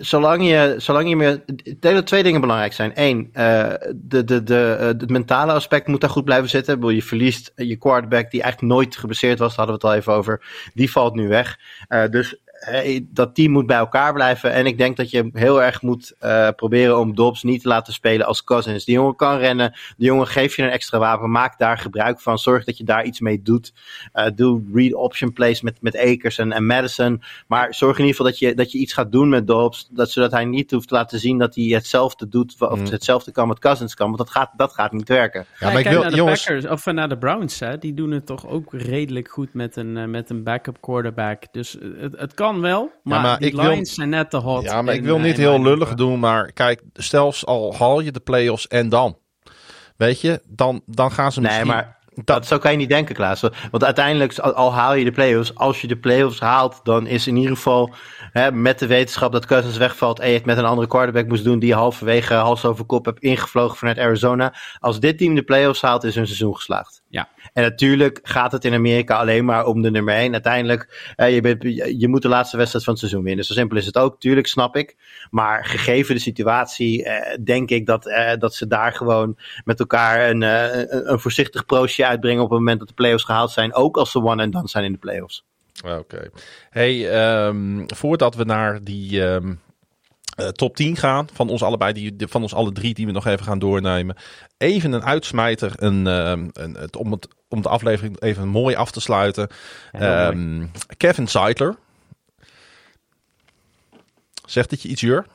zolang 0.00 0.48
je, 0.48 0.74
zolang 0.78 1.08
je 1.08 1.16
meer. 1.16 1.42
Ik 1.62 1.80
denk 1.82 1.94
dat 1.94 2.06
twee 2.06 2.22
dingen 2.22 2.40
belangrijk 2.40 2.72
zijn. 2.72 2.92
Eén, 2.94 3.28
eh, 3.32 3.68
de, 3.94 4.19
de, 4.24 4.42
de, 4.42 4.76
eh, 4.78 4.86
het 4.86 5.10
mentale 5.10 5.52
aspect 5.52 5.86
moet 5.86 6.00
daar 6.00 6.10
goed 6.10 6.24
blijven 6.24 6.48
zitten. 6.48 6.94
Je 6.94 7.02
verliest 7.02 7.52
je 7.56 7.76
quarterback, 7.76 8.30
die 8.30 8.42
eigenlijk 8.42 8.72
nooit 8.72 8.96
geblesseerd 8.96 9.38
was, 9.38 9.56
daar 9.56 9.66
hadden 9.66 9.80
we 9.80 9.86
het 9.86 9.92
al 9.96 10.00
even 10.00 10.12
over. 10.12 10.70
Die 10.74 10.90
valt 10.90 11.14
nu 11.14 11.28
weg. 11.28 11.58
Eh, 11.88 12.08
dus 12.08 12.36
dat 13.08 13.34
team 13.34 13.52
moet 13.52 13.66
bij 13.66 13.76
elkaar 13.76 14.12
blijven. 14.12 14.52
En 14.52 14.66
ik 14.66 14.78
denk 14.78 14.96
dat 14.96 15.10
je 15.10 15.30
heel 15.32 15.62
erg 15.62 15.82
moet 15.82 16.14
eh, 16.18 16.48
proberen 16.56 16.98
om 16.98 17.14
Dobbs 17.14 17.42
niet 17.42 17.62
te 17.62 17.68
laten 17.68 17.92
spelen 17.92 18.26
als 18.26 18.44
Cousins. 18.44 18.84
Die 18.84 18.94
jongen 18.94 19.16
kan 19.16 19.38
rennen. 19.38 19.72
Die 19.96 20.06
jongen 20.06 20.26
geeft 20.26 20.54
je 20.54 20.62
een 20.62 20.70
extra 20.70 20.98
wapen. 20.98 21.30
Maak 21.30 21.58
daar 21.58 21.78
gebruik 21.78 22.20
van. 22.20 22.38
Zorg 22.38 22.64
dat 22.64 22.78
je 22.78 22.84
daar 22.84 23.04
iets 23.04 23.20
mee 23.20 23.42
doet. 23.42 23.72
Eh, 24.12 24.26
doe 24.34 24.62
read 24.74 24.94
option 24.94 25.32
plays 25.32 25.60
met, 25.60 25.82
met 25.82 25.98
Akers 25.98 26.38
en, 26.38 26.52
en 26.52 26.66
Madison. 26.66 27.22
Maar 27.46 27.74
zorg 27.74 27.98
in 27.98 28.04
ieder 28.04 28.16
geval 28.16 28.30
dat 28.30 28.38
je, 28.38 28.54
dat 28.54 28.72
je 28.72 28.78
iets 28.78 28.92
gaat 28.92 29.12
doen 29.12 29.28
met 29.28 29.46
Dobbs. 29.46 29.88
Dat, 29.90 30.10
zodat 30.10 30.30
hij 30.30 30.44
niet 30.44 30.70
hoeft 30.70 30.88
te 30.88 30.94
laten 30.94 31.18
zien 31.18 31.38
dat 31.38 31.54
hij 31.54 31.64
hetzelfde 31.64 32.28
doet. 32.28 32.54
Of 32.58 32.78
Mm. 32.80 32.86
hetzelfde 32.90 33.32
kan 33.32 33.48
wat 33.48 33.58
Cousins 33.58 33.94
kan. 33.94 34.06
Want 34.06 34.18
dat 34.18 34.30
gaat, 34.30 34.50
dat 34.56 34.72
gaat 34.72 34.92
niet 34.92 35.08
werken. 35.08 35.46
Ja, 35.58 35.70
maar 35.70 35.78
ik 35.78 35.88
wil, 35.88 36.00
naar 36.00 36.10
de 36.10 36.16
jongens, 36.16 36.44
Packers, 36.44 36.66
of 36.66 36.84
naar 36.84 37.08
de 37.08 37.18
Browns, 37.18 37.60
hè, 37.60 37.78
die 37.78 37.94
doen 37.94 38.10
het 38.10 38.26
toch 38.26 38.46
ook 38.46 38.72
redelijk 38.72 39.28
goed 39.28 39.54
met 39.54 39.76
een, 39.76 39.96
eh, 39.96 40.04
met 40.04 40.30
een 40.30 40.42
backup 40.42 40.80
quarterback. 40.80 41.42
Dus 41.50 41.78
eh, 41.78 41.88
het, 41.98 42.18
het 42.18 42.34
kan 42.34 42.49
wel, 42.58 42.90
maar, 43.02 43.20
maar 43.20 43.38
die 43.38 43.48
ik 43.48 43.54
wil- 43.54 43.70
Lions 43.70 43.94
zijn 43.94 44.08
net 44.08 44.30
te 44.30 44.36
hot. 44.36 44.62
ja, 44.62 44.82
maar 44.82 44.94
ik 44.94 45.04
wil 45.04 45.18
niet 45.18 45.36
heel 45.36 45.62
lullig 45.62 45.94
doen, 45.94 46.18
maar 46.18 46.52
kijk, 46.52 46.82
stel 46.94 47.34
al 47.44 47.74
haal 47.78 48.00
je 48.00 48.12
de 48.12 48.20
play-offs 48.20 48.68
en 48.68 48.88
dan. 48.88 49.18
Weet 49.96 50.20
je, 50.20 50.42
dan, 50.46 50.82
dan 50.86 51.10
gaan 51.12 51.32
ze 51.32 51.40
Nee, 51.40 51.48
misschien... 51.48 51.68
maar 51.68 51.98
dat, 52.24 52.46
zo 52.46 52.58
kan 52.58 52.70
je 52.70 52.76
niet 52.76 52.88
denken, 52.88 53.14
Klaas. 53.14 53.40
Want 53.70 53.84
uiteindelijk, 53.84 54.38
al, 54.38 54.52
al 54.52 54.72
haal 54.72 54.94
je 54.94 55.04
de 55.04 55.10
play-offs, 55.12 55.54
als 55.54 55.80
je 55.80 55.86
de 55.86 55.96
play-offs 55.96 56.40
haalt, 56.40 56.80
dan 56.82 57.06
is 57.06 57.26
in 57.26 57.36
ieder 57.36 57.56
geval 57.56 57.94
hè, 58.32 58.52
met 58.52 58.78
de 58.78 58.86
wetenschap 58.86 59.32
dat 59.32 59.46
Cousins 59.46 59.76
wegvalt 59.76 60.20
en 60.20 60.28
je 60.28 60.34
het 60.34 60.44
met 60.44 60.58
een 60.58 60.64
andere 60.64 60.88
quarterback 60.88 61.26
moest 61.28 61.44
doen 61.44 61.58
die 61.58 61.68
je 61.68 61.74
halverwege 61.74 62.34
hals 62.34 62.64
over 62.64 62.84
kop 62.84 63.04
hebt 63.04 63.20
ingevlogen 63.20 63.76
vanuit 63.76 63.98
Arizona. 63.98 64.54
Als 64.78 65.00
dit 65.00 65.18
team 65.18 65.34
de 65.34 65.42
play-offs 65.42 65.80
haalt, 65.82 66.04
is 66.04 66.14
hun 66.14 66.26
seizoen 66.26 66.54
geslaagd. 66.56 67.02
Ja. 67.08 67.28
En 67.60 67.66
natuurlijk 67.66 68.18
gaat 68.22 68.52
het 68.52 68.64
in 68.64 68.74
Amerika 68.74 69.16
alleen 69.16 69.44
maar 69.44 69.64
om 69.64 69.82
de 69.82 69.90
nummer 69.90 70.14
1. 70.14 70.32
Uiteindelijk, 70.32 71.12
eh, 71.16 71.34
je, 71.34 71.40
bent, 71.40 71.62
je, 72.00 72.08
moet 72.08 72.22
de 72.22 72.28
laatste 72.28 72.56
wedstrijd 72.56 72.84
van 72.84 72.92
het 72.92 73.02
seizoen 73.02 73.24
winnen. 73.24 73.44
Zo 73.44 73.52
simpel 73.52 73.76
is 73.76 73.86
het 73.86 73.98
ook. 73.98 74.20
Tuurlijk 74.20 74.46
snap 74.46 74.76
ik. 74.76 74.96
Maar 75.30 75.64
gegeven 75.64 76.14
de 76.14 76.20
situatie, 76.20 77.04
eh, 77.04 77.38
denk 77.44 77.70
ik 77.70 77.86
dat, 77.86 78.06
eh, 78.06 78.32
dat 78.38 78.54
ze 78.54 78.66
daar 78.66 78.92
gewoon 78.92 79.38
met 79.64 79.80
elkaar 79.80 80.30
een, 80.30 80.42
eh, 80.42 80.78
een, 80.78 81.12
een 81.12 81.20
voorzichtig 81.20 81.66
proosje 81.66 82.06
uitbrengen 82.06 82.42
op 82.42 82.50
het 82.50 82.58
moment 82.58 82.78
dat 82.78 82.88
de 82.88 82.94
playoffs 82.94 83.24
gehaald 83.24 83.50
zijn. 83.50 83.74
Ook 83.74 83.96
als 83.96 84.10
ze 84.10 84.22
one 84.22 84.42
en 84.42 84.50
dan 84.50 84.68
zijn 84.68 84.84
in 84.84 84.92
de 84.92 84.98
playoffs. 84.98 85.44
Oké. 85.84 86.30
Hey, 86.70 87.10
ehm, 87.10 87.82
voordat 87.86 88.34
we 88.34 88.44
naar 88.44 88.84
die 88.84 89.24
ehm, 89.24 89.54
eh, 90.40 90.48
top 90.48 90.76
10 90.76 90.96
gaan, 90.96 91.28
van 91.32 91.48
ons 91.48 91.62
allebei, 91.62 91.92
die, 91.92 92.28
van 92.28 92.42
ons 92.42 92.54
alle 92.54 92.72
drie 92.72 92.94
die 92.94 93.06
we 93.06 93.12
nog 93.12 93.26
even 93.26 93.44
gaan 93.44 93.58
doornemen. 93.58 94.16
Even 94.58 94.92
een 94.92 95.04
uitsmijter, 95.04 95.72
een, 95.76 96.06
ehm, 96.06 96.48
een, 96.52 96.74
het, 96.74 96.96
om, 96.96 97.12
het, 97.12 97.28
om 97.48 97.62
de 97.62 97.68
aflevering 97.68 98.20
even 98.20 98.48
mooi 98.48 98.74
af 98.74 98.90
te 98.90 99.00
sluiten. 99.00 99.48
Ja, 99.92 100.28
Ehm, 100.30 100.66
Kevin 100.96 101.26
Seidler. 101.26 101.76
Zegt 104.46 104.70
het 104.70 104.82
je 104.82 104.88
iets, 104.88 105.00
Jur? 105.00 105.26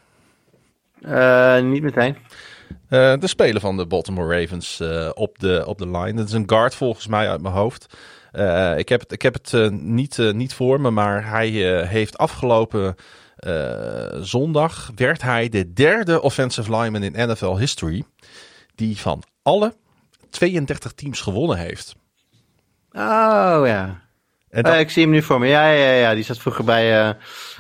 Eh, 1.02 1.62
niet 1.62 1.82
meteen. 1.84 2.18
Eh, 2.90 3.14
de 3.20 3.28
speler 3.28 3.62
van 3.62 3.78
de 3.78 3.86
Baltimore 3.86 4.40
Ravens 4.40 4.80
eh, 4.80 5.10
op, 5.14 5.40
de, 5.40 5.64
op 5.66 5.78
de 5.78 5.90
line. 5.90 6.14
Dat 6.14 6.28
is 6.28 6.34
een 6.34 6.50
guard 6.50 6.76
volgens 6.76 7.08
mij 7.08 7.30
uit 7.30 7.42
mijn 7.42 7.54
hoofd. 7.54 7.96
Eh, 8.32 8.78
ik 8.78 8.90
heb 8.90 9.00
het, 9.00 9.12
ik 9.12 9.22
heb 9.22 9.34
het 9.34 9.54
eh, 9.54 9.70
niet, 9.70 10.20
eh, 10.20 10.32
niet 10.32 10.54
voor 10.54 10.82
me, 10.82 10.92
maar 10.92 11.30
hij 11.30 11.80
eh, 11.80 11.88
heeft 11.90 12.18
afgelopen 12.18 12.96
eh, 13.46 14.22
zondag... 14.22 14.92
werd 14.96 15.22
hij 15.22 15.50
de 15.50 15.74
derde 15.74 16.22
offensive 16.22 16.76
lineman 16.78 17.04
in 17.04 17.30
NFL 17.30 17.56
history... 17.58 18.04
die 18.76 18.98
van 18.98 19.24
alle 19.44 19.76
32 20.30 20.92
teams 20.94 21.22
gewonnen 21.22 21.58
heeft. 21.58 21.96
Oh 22.92 23.62
ja. 23.66 24.02
En 24.50 24.64
dat- 24.64 24.74
Eh, 24.74 24.80
ik 24.80 24.90
zie 24.90 25.04
hem 25.04 25.12
nu 25.12 25.22
voor 25.22 25.40
me. 25.40 25.48
Ja, 25.48 25.70
ja, 25.70 25.92
ja. 25.92 26.14
Die 26.14 26.24
zat 26.24 26.38
vroeger 26.38 26.64
bij, 26.64 27.00
eh, 27.00 27.14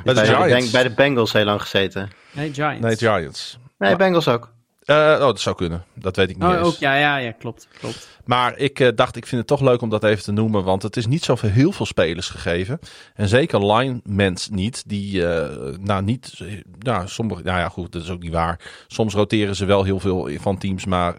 Bij 0.03 0.13
de 0.13 0.69
bij 0.71 0.83
de 0.83 0.93
Bengals 0.93 1.33
heel 1.33 1.45
lang 1.45 1.61
gezeten. 1.61 2.09
Nee, 2.31 2.53
Giants. 2.53 2.81
nee, 2.81 2.97
Giants. 2.97 3.57
Nee, 3.77 3.95
Bengals 3.95 4.27
ook. 4.27 4.53
Eh, 4.85 4.95
oh, 4.95 5.19
dat 5.19 5.39
zou 5.39 5.55
kunnen. 5.55 5.83
Dat 5.93 6.15
weet 6.15 6.29
ik 6.29 6.35
niet 6.35 6.45
Oh, 6.45 6.53
eens. 6.57 6.67
ook, 6.67 6.75
ja, 6.75 6.95
ja, 6.95 7.17
ja, 7.17 7.31
klopt, 7.31 7.67
klopt. 7.79 8.07
Maar 8.25 8.57
ik 8.57 8.79
eh, 8.79 8.89
dacht, 8.95 9.15
ik 9.15 9.25
vind 9.25 9.39
het 9.39 9.49
toch 9.49 9.61
leuk 9.61 9.81
om 9.81 9.89
dat 9.89 10.03
even 10.03 10.23
te 10.23 10.31
noemen. 10.31 10.63
Want 10.63 10.83
het 10.83 10.97
is 10.97 11.05
niet 11.07 11.23
zoveel 11.23 11.49
heel 11.49 11.71
veel 11.71 11.85
spelers 11.85 12.29
gegeven. 12.29 12.79
En 13.13 13.27
zeker 13.27 13.73
linemans 13.73 14.49
niet. 14.49 14.83
Die, 14.89 15.27
eh, 15.27 15.77
nou 15.79 16.03
niet, 16.03 16.41
nou 16.79 17.07
sommige, 17.07 17.43
nou 17.43 17.59
ja 17.59 17.69
goed, 17.69 17.91
dat 17.91 18.01
is 18.01 18.09
ook 18.09 18.21
niet 18.21 18.31
waar. 18.33 18.59
Soms 18.87 19.13
roteren 19.13 19.55
ze 19.55 19.65
wel 19.65 19.83
heel 19.83 19.99
veel 19.99 20.29
van 20.39 20.57
teams. 20.57 20.85
Maar 20.85 21.15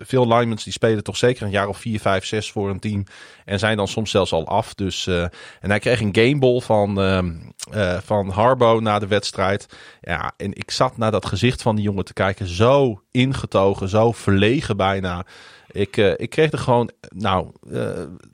veel 0.00 0.28
linemans 0.28 0.64
die 0.64 0.72
spelen 0.72 1.04
toch 1.04 1.16
zeker 1.16 1.42
een 1.42 1.50
jaar 1.50 1.68
of 1.68 1.78
vier, 1.78 2.00
vijf, 2.00 2.24
zes 2.24 2.50
voor 2.50 2.70
een 2.70 2.78
team. 2.78 3.04
En 3.44 3.58
zijn 3.58 3.76
dan 3.76 3.88
soms 3.88 4.10
zelfs 4.10 4.32
al 4.32 4.46
af. 4.46 4.74
Dus, 4.74 5.06
eh, 5.06 5.22
en 5.60 5.70
hij 5.70 5.78
kreeg 5.78 6.00
een 6.00 6.14
gameball 6.14 6.60
van, 6.60 7.00
ehm 7.00 7.32
eh, 7.70 7.98
van 7.98 8.28
Harbo 8.28 8.80
na 8.80 8.98
de 8.98 9.06
wedstrijd. 9.06 9.78
Ja, 10.00 10.32
en 10.36 10.52
ik 10.52 10.70
zat 10.70 10.96
naar 10.96 11.10
dat 11.10 11.26
gezicht 11.26 11.62
van 11.62 11.76
die 11.76 11.84
jongen 11.84 12.04
te 12.04 12.12
kijken. 12.12 12.46
Zo 12.46 13.02
ingetogen, 13.10 13.88
zo 13.88 14.12
verlegen 14.12 14.76
bijna. 14.76 15.26
Ik, 15.70 15.96
eh, 15.96 16.12
ik 16.16 16.30
kreeg 16.30 16.52
er 16.52 16.58
gewoon, 16.58 16.90
nou, 17.08 17.52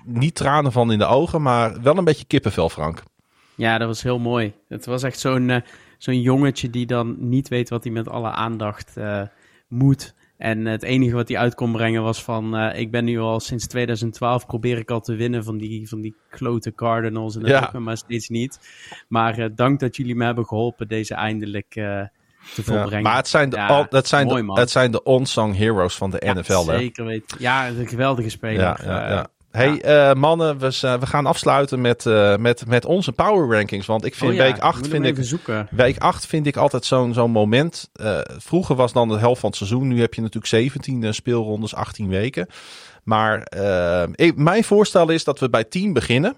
niet 0.05 0.35
tranen 0.35 0.73
van 0.73 0.93
in 0.93 0.99
de 0.99 1.05
ogen, 1.07 1.43
maar 1.43 1.83
wel 1.83 1.99
een 1.99 2.05
beetje 2.05 2.25
kippenvel, 2.25 2.69
Frank. 2.69 3.03
Ja, 3.55 3.79
dat 3.79 3.89
was 3.89 4.03
heel 4.03 4.19
mooi. 4.19 4.53
Het 4.69 4.87
was 4.87 5.03
echt 5.03 5.19
zo'n 5.19 5.63
zo'n 5.99 6.21
jongetje 6.21 6.71
die 6.71 6.87
dan 6.87 7.17
niet 7.19 7.49
weet 7.49 7.69
wat 7.69 7.85
hij 7.85 7.93
met 7.93 8.09
alle 8.09 8.31
aandacht 8.31 8.95
moet. 9.69 10.15
En 10.37 10.65
het 10.67 10.83
enige 10.83 11.15
wat 11.15 11.29
hij 11.29 11.39
uit 11.39 11.55
kon 11.55 11.73
brengen 11.73 12.03
was 12.03 12.23
van... 12.23 12.57
eh, 12.57 12.81
ik 12.81 12.91
ben 12.91 13.05
nu 13.05 13.19
al 13.19 13.41
sinds 13.41 13.67
2012 13.67 14.47
probeer 14.47 14.79
ik 14.79 14.91
al 14.91 15.01
te 15.01 15.15
winnen 15.15 15.45
van 15.45 15.59
die, 15.59 15.89
van 15.89 16.01
die 16.01 16.15
klote 16.31 16.75
Cardinals. 16.75 17.35
En 17.35 17.41
dat 17.41 17.51
Ja. 17.51 17.61
lukt 17.61 17.73
me 17.73 17.79
maar 17.79 17.97
steeds 17.97 18.29
niet. 18.29 18.59
Maar 19.09 19.39
eh, 19.39 19.49
dank 19.55 19.81
dat 19.81 19.97
jullie 19.97 20.15
me 20.15 20.25
hebben 20.25 20.47
geholpen 20.47 20.89
deze 20.89 21.15
eindelijk 21.15 21.77
eh, 21.77 22.01
te 22.55 22.63
volbrengen. 22.63 23.03
maar 23.03 23.17
het 23.17 23.29
zijn 23.29 23.49
de, 23.51 23.57
Ja, 23.57 23.67
al, 23.67 23.87
het 23.91 24.09
zijn 24.09 24.27
mooi, 24.27 24.47
de, 24.47 24.53
het 24.61 24.71
zijn 24.71 24.91
de 24.91 25.01
unsung 25.05 25.57
heroes 25.57 25.95
van 25.97 26.11
de 26.11 26.23
Ja, 26.25 26.33
NFL, 26.33 26.53
hè? 26.67 26.79
Zeker 26.79 27.05
weten. 27.05 27.37
Ja, 27.41 27.69
een 27.69 27.89
geweldige 27.89 28.29
speler. 28.29 28.87
Ja, 28.87 29.27
ja. 29.55 29.61
Hey 29.61 29.81
eh, 29.81 30.15
mannen, 30.15 30.59
we, 30.59 31.07
gaan 31.07 31.27
afsluiten 31.27 31.81
met, 31.81 32.07
eh, 32.07 32.37
met, 32.37 32.67
met 32.67 32.85
onze 32.85 33.13
power 33.13 33.57
rankings. 33.57 33.87
Want 33.87 34.05
ik 34.05 34.15
vind 34.15 34.31
oh 34.31 34.37
ja, 34.37 34.43
week 34.43 34.57
ik 34.57 34.63
8 34.63 34.79
moet 34.81 34.89
vind 34.89 35.05
ik, 35.05 35.17
zoeken. 35.21 35.69
Week 35.71 35.99
8 35.99 36.27
vind 36.27 36.47
ik 36.47 36.57
altijd 36.57 36.85
zo'n 36.85 37.15
zo'n 37.15 37.31
moment. 37.31 37.91
Eh, 37.93 38.19
vroeger 38.39 38.77
was 38.77 38.93
dan 38.93 39.09
de 39.09 39.19
helft 39.19 39.41
van 39.41 39.49
het 39.49 39.59
seizoen. 39.59 39.89
Nu 39.89 40.01
heb 40.01 40.15
je 40.15 40.21
natuurlijk 40.21 40.47
17 40.47 41.05
eh, 41.05 41.13
speelrondes, 41.13 41.75
18 41.75 42.09
weken. 42.09 42.47
Maar 43.05 43.53
ik- 44.15 44.37
mijn 44.37 44.65
voorstel 44.65 45.11
is 45.11 45.25
dat 45.25 45.39
we 45.39 45.51
bij 45.51 45.65
10 45.65 45.93
beginnen. 45.93 46.37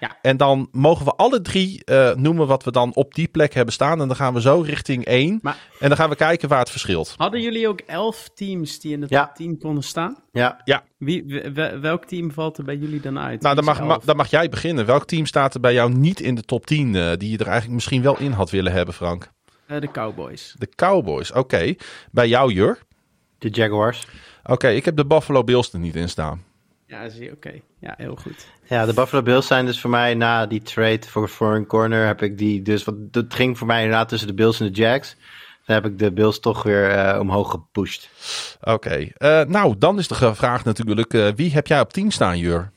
Ja. 0.00 0.16
En 0.22 0.36
dan 0.36 0.68
mogen 0.72 1.04
we 1.04 1.12
alle 1.14 1.40
drie 1.42 1.84
eh, 1.84 2.14
noemen 2.14 2.46
wat 2.46 2.64
we 2.64 2.70
dan 2.70 2.94
op 2.94 3.14
die 3.14 3.28
plek 3.28 3.54
hebben 3.54 3.74
staan. 3.74 4.00
En 4.00 4.06
dan 4.06 4.16
gaan 4.16 4.34
we 4.34 4.40
zo 4.40 4.60
richting 4.60 5.04
1. 5.04 5.38
Maar- 5.42 5.56
En 5.80 5.88
dan 5.88 5.96
gaan 5.96 6.08
we 6.10 6.16
kijken 6.16 6.48
waar 6.48 6.58
het 6.58 6.70
verschilt. 6.70 7.14
Hadden 7.16 7.40
jullie 7.42 7.68
ook 7.68 7.80
elf 7.80 8.28
teams 8.34 8.80
die 8.80 8.92
in 8.92 9.00
de 9.00 9.06
top 9.06 9.16
Ja. 9.16 9.32
10 9.34 9.58
konden 9.58 9.82
staan? 9.84 10.16
Ja. 10.32 10.60
Wie, 10.98 11.24
we- 11.54 11.78
welk 11.80 12.04
team 12.04 12.30
valt 12.32 12.58
er 12.58 12.64
bij 12.64 12.76
jullie 12.76 13.00
dan 13.00 13.18
uit? 13.18 13.42
Nou, 13.42 13.54
dan 13.54 13.64
mag, 13.64 13.80
ma- 13.82 13.98
dan 14.04 14.16
mag 14.16 14.30
jij 14.30 14.48
beginnen. 14.48 14.86
Welk 14.86 15.04
team 15.04 15.26
staat 15.26 15.54
er 15.54 15.60
bij 15.60 15.72
jou 15.72 15.92
niet 15.92 16.20
in 16.20 16.34
de 16.34 16.42
top 16.42 16.66
10 16.66 16.94
eh, 16.94 17.12
die 17.16 17.30
je 17.30 17.38
er 17.38 17.44
eigenlijk 17.46 17.74
misschien 17.74 18.02
wel 18.02 18.18
in 18.18 18.32
had 18.32 18.50
willen 18.50 18.72
hebben, 18.72 18.94
Frank? 18.94 19.30
Eh, 19.66 19.80
de 19.80 19.90
Cowboys. 19.90 20.54
De 20.58 20.68
Cowboys, 20.74 21.32
oké. 21.32 21.74
Bij 22.10 22.28
jou, 22.28 22.52
Jur? 22.52 22.78
De 23.38 23.48
Jaguars. 23.48 24.06
Oké, 24.44 24.68
ik 24.68 24.84
heb 24.84 24.96
de 24.96 25.06
Buffalo 25.06 25.44
Bills 25.44 25.72
er 25.72 25.78
niet 25.78 25.96
in 25.96 26.08
staan. 26.08 26.42
Ja, 26.88 27.08
zie 27.08 27.24
je. 27.24 27.32
Oké. 27.32 27.60
Ja, 27.80 27.94
heel 27.96 28.16
goed. 28.16 28.46
Ja, 28.68 28.86
de 28.86 28.94
Buffalo 28.94 29.22
Bills 29.22 29.46
zijn 29.46 29.66
dus 29.66 29.80
voor 29.80 29.90
mij 29.90 30.14
na 30.14 30.46
die 30.46 30.62
trade 30.62 31.06
voor, 31.08 31.28
voor 31.28 31.54
een 31.54 31.66
corner 31.66 32.06
heb 32.06 32.22
ik 32.22 32.38
die 32.38 32.62
dus, 32.62 32.84
want 32.84 33.14
het 33.14 33.34
ging 33.34 33.58
voor 33.58 33.66
mij 33.66 33.82
inderdaad 33.82 34.08
tussen 34.08 34.28
de 34.28 34.34
Bills 34.34 34.60
en 34.60 34.66
de 34.66 34.72
Jags. 34.72 35.16
Dan 35.66 35.76
heb 35.76 35.86
ik 35.86 35.98
de 35.98 36.12
Bills 36.12 36.40
toch 36.40 36.62
weer 36.62 36.90
eh, 36.90 37.20
omhoog 37.20 37.50
gepusht. 37.50 38.08
Oké, 38.60 39.08
eh, 39.14 39.44
nou 39.44 39.78
dan 39.78 39.98
is 39.98 40.08
de 40.08 40.34
vraag 40.34 40.64
natuurlijk, 40.64 41.14
eh, 41.14 41.28
wie 41.34 41.52
heb 41.52 41.66
jij 41.66 41.80
op 41.80 41.92
10 41.92 42.10
staan, 42.10 42.38
Jur? 42.38 42.70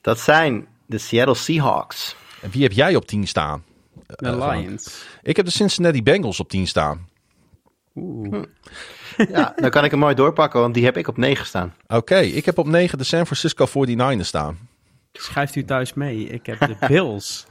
Dat 0.00 0.18
zijn 0.18 0.66
de 0.86 0.98
Seattle 0.98 1.34
Seahawks. 1.34 2.16
En 2.40 2.50
wie 2.50 2.62
heb 2.62 2.72
jij 2.72 2.94
op 2.96 3.06
10 3.06 3.26
staan? 3.26 3.64
De 4.06 4.32
Frank. 4.32 4.66
Lions. 4.66 5.04
Ik 5.22 5.36
heb 5.36 5.44
de 5.44 5.52
Cincinnati 5.52 6.02
Bengals 6.02 6.40
op 6.40 6.48
10 6.48 6.66
staan. 6.66 7.08
Oeh. 7.96 8.42
Ja, 9.30 9.52
dan 9.56 9.70
kan 9.70 9.84
ik 9.84 9.90
hem 9.90 10.00
mooi 10.00 10.14
doorpakken, 10.14 10.60
want 10.60 10.74
die 10.74 10.84
heb 10.84 10.96
ik 10.96 11.08
op 11.08 11.16
9 11.16 11.46
staan. 11.46 11.74
Oké, 11.86 12.16
ik 12.18 12.44
heb 12.44 12.58
op 12.58 12.66
9 12.66 12.98
de 12.98 13.04
San 13.04 13.26
Francisco 13.26 13.66
49ers 13.66 14.20
staan. 14.20 14.58
Schrijft 15.12 15.54
u 15.56 15.64
thuis 15.64 15.94
mee. 15.94 16.28
Ik 16.28 16.46
heb 16.46 16.58
de 16.58 16.76
Bills. 16.88 17.46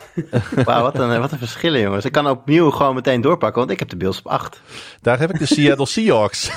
Wauw, 0.65 0.81
wat 0.81 0.99
een, 0.99 1.19
wat 1.19 1.31
een 1.31 1.37
verschillen, 1.37 1.81
jongens. 1.81 2.05
Ik 2.05 2.11
kan 2.11 2.29
opnieuw 2.29 2.69
gewoon 2.69 2.95
meteen 2.95 3.21
doorpakken, 3.21 3.59
want 3.59 3.71
ik 3.71 3.79
heb 3.79 3.89
de 3.89 3.97
Bills 3.97 4.17
op 4.19 4.27
8. 4.27 4.61
Daar 5.01 5.19
heb 5.19 5.29
ik 5.29 5.39
de 5.39 5.45
Seattle 5.45 5.85
Seahawks. 5.85 6.51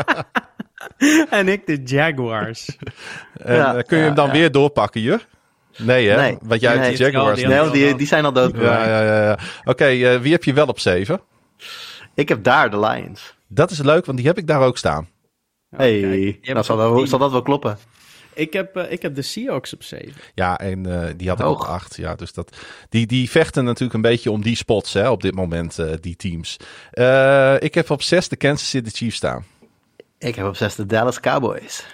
en 1.30 1.48
ik 1.48 1.66
de 1.66 1.80
Jaguars. 1.84 2.78
En, 3.32 3.54
Ja, 3.54 3.74
eh, 3.76 3.82
kun 3.82 3.96
je 3.96 4.02
ja, 4.02 4.08
hem 4.08 4.16
dan 4.16 4.26
ja. 4.26 4.32
weer 4.32 4.52
doorpakken, 4.52 5.00
Jur? 5.00 5.26
Nee, 5.76 6.08
hè? 6.08 6.16
Nee. 6.16 6.38
Want 6.42 6.60
jij 6.60 6.70
hebt 6.70 6.82
Nee. 6.82 6.96
de 6.96 7.02
Jaguars. 7.04 7.40
Ja, 7.40 7.48
Nee, 7.48 7.70
die, 7.70 7.94
die 7.94 8.06
zijn 8.06 8.24
al 8.24 8.32
dood. 8.32 8.56
Ja, 8.56 8.86
ja, 8.86 9.02
ja. 9.02 9.22
ja. 9.24 9.38
Oké, 9.64 9.84
eh, 9.84 10.20
wie 10.20 10.32
heb 10.32 10.44
je 10.44 10.52
wel 10.52 10.66
op 10.66 10.78
7? 10.80 11.20
Ik 12.14 12.28
heb 12.28 12.44
daar 12.44 12.70
de 12.70 12.80
Lions. 12.80 13.34
Dat 13.46 13.70
is 13.70 13.78
leuk, 13.78 14.04
want 14.06 14.18
die 14.18 14.26
heb 14.26 14.38
ik 14.38 14.46
daar 14.46 14.60
ook 14.60 14.78
staan. 14.78 15.08
Hey, 15.76 16.00
kijk, 16.00 16.52
nou 16.54 16.64
zal, 16.64 16.76
dat, 16.76 17.08
zal 17.08 17.18
dat 17.18 17.30
wel 17.30 17.42
kloppen. 17.42 17.78
Ik 18.34 18.52
heb, 18.52 18.76
eh, 18.76 18.92
ik 18.92 19.02
heb 19.02 19.14
de 19.14 19.22
Seahawks 19.22 19.74
op 19.74 19.82
7. 19.82 20.12
Ja, 20.34 20.58
en 20.58 21.02
eh, 21.02 21.12
die 21.16 21.28
had 21.28 21.42
ook 21.42 21.64
8. 21.64 21.96
Ja, 21.96 22.14
dus 22.14 22.32
dat, 22.32 22.56
die, 22.88 23.06
die 23.06 23.30
vechten 23.30 23.64
natuurlijk 23.64 23.94
een 23.94 24.00
beetje 24.00 24.30
om 24.30 24.42
die 24.42 24.56
spots 24.56 24.92
hè, 24.92 25.08
op 25.10 25.22
dit 25.22 25.34
moment, 25.34 25.78
eh, 25.78 25.92
die 26.00 26.16
teams. 26.16 26.56
Eh, 26.90 27.54
ik 27.60 27.74
heb 27.74 27.90
op 27.90 28.02
6 28.02 28.28
de 28.28 28.36
Kansas 28.36 28.68
City 28.68 28.90
Chiefs 28.90 29.16
staan. 29.16 29.44
Ik 30.18 30.34
heb 30.34 30.46
op 30.46 30.56
6 30.56 30.74
de 30.74 30.86
Dallas 30.86 31.20
Cowboys. 31.20 31.86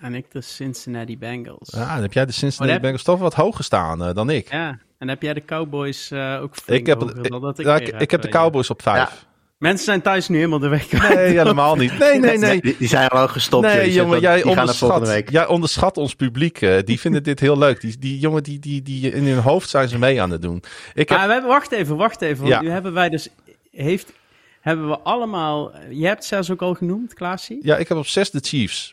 En 0.00 0.14
ik 0.14 0.30
de 0.32 0.40
Cincinnati 0.40 1.18
Bengals. 1.18 1.74
Ah, 1.74 1.92
dan 1.92 2.02
heb 2.02 2.12
jij 2.12 2.26
de 2.26 2.32
Cincinnati 2.32 2.64
Oh, 2.64 2.72
heb- 2.72 2.82
Bengals 2.82 3.02
toch 3.02 3.18
wat 3.18 3.34
hoger 3.34 3.64
staan 3.64 4.14
dan 4.14 4.30
ik. 4.30 4.50
Ja, 4.50 4.78
en 4.98 5.08
heb 5.08 5.22
jij 5.22 5.34
de 5.34 5.44
Cowboys 5.44 6.10
eh, 6.10 6.38
ook 6.42 6.56
flink 6.56 6.80
Ik 6.80 6.86
heb, 6.86 7.00
hoger 7.00 7.24
ik, 7.24 7.30
dan 7.30 7.40
dat 7.40 7.58
ik 7.58 7.66
ja, 7.66 7.76
ik, 7.76 8.00
ik 8.00 8.10
heb 8.10 8.22
de 8.22 8.28
ja. 8.28 8.38
Cowboys 8.38 8.70
op 8.70 8.82
5. 8.82 9.26
Mensen 9.58 9.84
zijn 9.84 10.02
thuis 10.02 10.28
nu 10.28 10.36
helemaal 10.36 10.58
de 10.58 10.68
weg 10.68 10.86
kwijt. 10.86 11.14
Nee, 11.14 11.26
helemaal 11.26 11.76
niet. 11.76 11.98
Nee, 11.98 12.18
nee, 12.20 12.38
nee. 12.38 12.60
Die, 12.60 12.76
die 12.78 12.88
zijn 12.88 13.08
al 13.08 13.28
gestopt. 13.28 13.66
Nee, 13.66 13.92
jongen, 13.92 14.20
jij 14.20 14.40
er 14.40 14.48
onderschat, 14.48 15.08
week. 15.08 15.30
jij 15.30 15.46
onderschat 15.46 15.96
ons 15.96 16.14
publiek. 16.14 16.60
eh, 16.62 16.78
die 16.84 17.00
vinden 17.00 17.22
dit 17.22 17.40
heel 17.40 17.58
leuk. 17.58 17.80
Die, 17.80 17.98
die 17.98 18.18
jongen, 18.18 18.42
die, 18.42 18.58
die, 18.58 18.82
die, 18.82 19.10
in 19.12 19.24
hun 19.24 19.38
hoofd 19.38 19.68
zijn 19.68 19.88
ze 19.88 19.98
mee 19.98 20.22
aan 20.22 20.30
het 20.30 20.42
doen. 20.42 20.62
Ik 20.94 21.08
heb, 21.08 21.18
Maar 21.18 21.26
we 21.26 21.32
hebben, 21.32 21.50
wacht 21.50 21.72
even, 21.72 21.96
wacht 21.96 22.20
even. 22.22 22.36
Want 22.42 22.48
Ja. 22.48 22.60
nu 22.60 22.70
hebben 22.70 22.92
wij 22.92 23.08
dus... 23.08 23.28
Heeft, 23.70 24.12
hebben 24.60 24.88
we 24.88 24.98
allemaal... 24.98 25.72
Je 25.90 26.06
hebt 26.06 26.24
zelfs 26.24 26.50
ook 26.50 26.62
al 26.62 26.74
genoemd, 26.74 27.14
Klaasie? 27.14 27.58
ja, 27.62 27.76
ik 27.76 27.88
heb 27.88 27.98
op 27.98 28.06
6 28.06 28.30
de 28.30 28.40
Chiefs. 28.42 28.92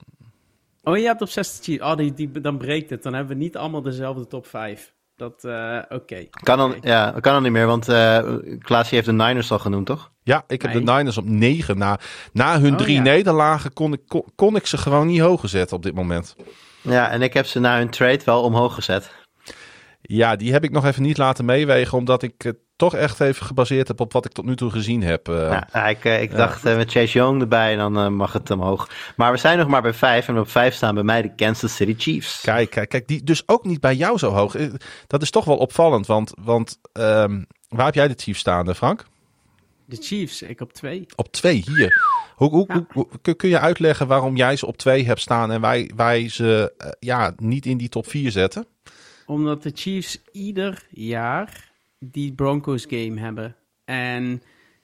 Oh, 0.84 0.98
je 0.98 1.06
hebt 1.06 1.22
op 1.22 1.30
60 1.30 1.64
Chiefs. 1.66 1.84
Oh, 1.84 1.96
die, 1.98 2.14
die, 2.14 2.42
dan 2.42 2.58
breekt 2.58 2.90
het. 2.90 3.04
Dan 3.04 3.14
hebben 3.14 3.38
we 3.38 3.44
niet 3.44 3.58
allemaal 3.58 3.82
dezelfde 3.82 4.28
top 4.28 4.48
5. 4.48 4.94
Dat, 5.24 5.44
eh, 5.44 5.80
oké. 5.90 6.28
Kan 6.30 6.58
dan, 6.58 6.76
ja, 6.82 7.12
kan 7.12 7.34
dan 7.34 7.44
niet 7.44 7.52
meer, 7.52 7.66
want 7.66 7.90
eh 7.90 8.24
Klaasie 8.60 8.96
heeft 8.96 9.06
de 9.06 9.14
Niners 9.14 9.52
al 9.52 9.60
genoemd, 9.60 9.86
toch? 9.86 10.12
Ja, 10.24 10.44
ik 10.48 10.62
heb 10.62 10.72
de. 10.72 10.80
Niners 10.80 11.18
op 11.18 11.26
9. 11.26 11.78
Na, 11.78 12.00
na 12.34 12.60
hun 12.60 12.72
Oh, 12.72 12.78
drie 12.78 12.96
ja. 12.96 13.02
nederlagen 13.02 13.74
kon 13.74 13.94
ik, 13.94 14.02
kon, 14.08 14.24
kon 14.36 14.56
ik 14.56 14.66
ze 14.66 14.78
gewoon 14.78 15.08
niet 15.08 15.20
hoger 15.20 15.50
zetten 15.50 15.76
op 15.78 15.84
dit 15.84 15.96
moment. 15.96 16.36
Ja, 16.82 17.10
en 17.10 17.22
ik 17.22 17.34
heb 17.34 17.46
ze 17.46 17.60
na 17.60 17.78
hun 17.78 17.90
trade 17.90 18.22
wel 18.26 18.42
omhoog 18.42 18.74
gezet. 18.74 19.12
Ja, 20.02 20.36
die 20.36 20.52
heb 20.52 20.64
ik 20.64 20.72
nog 20.72 20.86
even 20.86 21.02
niet 21.02 21.18
laten 21.18 21.46
meewegen, 21.46 21.98
omdat 21.98 22.24
ik 22.24 22.42
het 22.42 22.58
toch 22.84 22.96
echt 22.96 23.20
even 23.20 23.46
gebaseerd 23.46 23.88
heb 23.88 24.00
op 24.00 24.14
wat 24.14 24.26
ik 24.26 24.32
tot 24.32 24.46
nu 24.46 24.56
toe 24.56 24.70
gezien 24.72 25.04
heb. 25.04 25.28
eh. 25.28 25.36
Ja, 25.50 25.68
nou, 25.74 25.90
ik, 25.90 26.06
eh, 26.06 26.22
ik 26.22 26.32
dacht 26.36 26.66
eh, 26.66 26.76
met 26.76 26.92
Chase 26.92 27.18
Young 27.18 27.42
erbij, 27.42 27.76
dan 27.76 28.16
mag 28.16 28.34
het 28.34 28.52
omhoog. 28.52 28.90
Maar 29.16 29.32
we 29.32 29.38
zijn 29.38 29.58
nog 29.58 29.68
maar 29.68 29.82
bij 29.82 29.94
vijf 29.94 30.28
en 30.28 30.38
op 30.40 30.50
vijf 30.50 30.74
staan 30.74 30.94
bij 30.96 31.04
mij 31.04 31.22
de 31.22 31.36
Kansas 31.36 31.76
City 31.76 31.96
Chiefs. 31.98 32.42
Kijk, 32.42 32.70
kijk, 32.70 32.90
kijk, 32.90 33.08
die 33.08 33.24
dus 33.24 33.44
ook 33.46 33.66
niet 33.66 33.80
bij 33.80 33.96
jou 33.96 34.18
zo 34.18 34.30
hoog. 34.32 34.56
Dat 35.08 35.22
is 35.22 35.30
toch 35.30 35.46
wel 35.46 35.58
opvallend, 35.58 36.06
want, 36.08 36.34
want 36.42 36.80
ehm, 36.94 37.42
waar 37.70 37.86
heb 37.86 37.96
jij 37.96 38.08
de 38.08 38.14
Chiefs 38.18 38.40
staan, 38.40 38.70
eh, 38.70 38.76
Frank? 38.76 39.06
De 39.86 39.96
Chiefs, 40.00 40.42
ik 40.42 40.62
op 40.62 40.74
2. 40.74 41.06
Op 41.16 41.32
twee 41.32 41.64
hier. 41.68 42.04
Hoe, 42.36 42.50
hoe, 42.50 42.66
Ja. 42.68 42.74
hoe- 42.74 43.08
hoe- 43.24 43.36
kun, 43.36 43.50
je 43.50 43.60
uitleggen 43.60 44.08
waarom 44.08 44.36
jij 44.36 44.56
ze 44.56 44.66
op 44.66 44.78
twee 44.78 45.06
hebt 45.06 45.20
staan 45.20 45.52
en 45.52 45.62
wij, 45.62 45.92
wij 45.96 46.30
ze 46.30 46.74
ja, 47.00 47.34
niet 47.38 47.66
in 47.66 47.78
die 47.78 47.90
top 47.90 48.08
4 48.08 48.32
zetten? 48.32 48.66
Omdat 49.26 49.64
de 49.64 49.72
Chiefs 49.74 50.22
ieder 50.32 50.84
jaar 50.90 51.72
die 52.12 52.34
Broncos 52.34 52.86
game 52.90 53.20
hebben. 53.20 53.56
En 53.86 54.42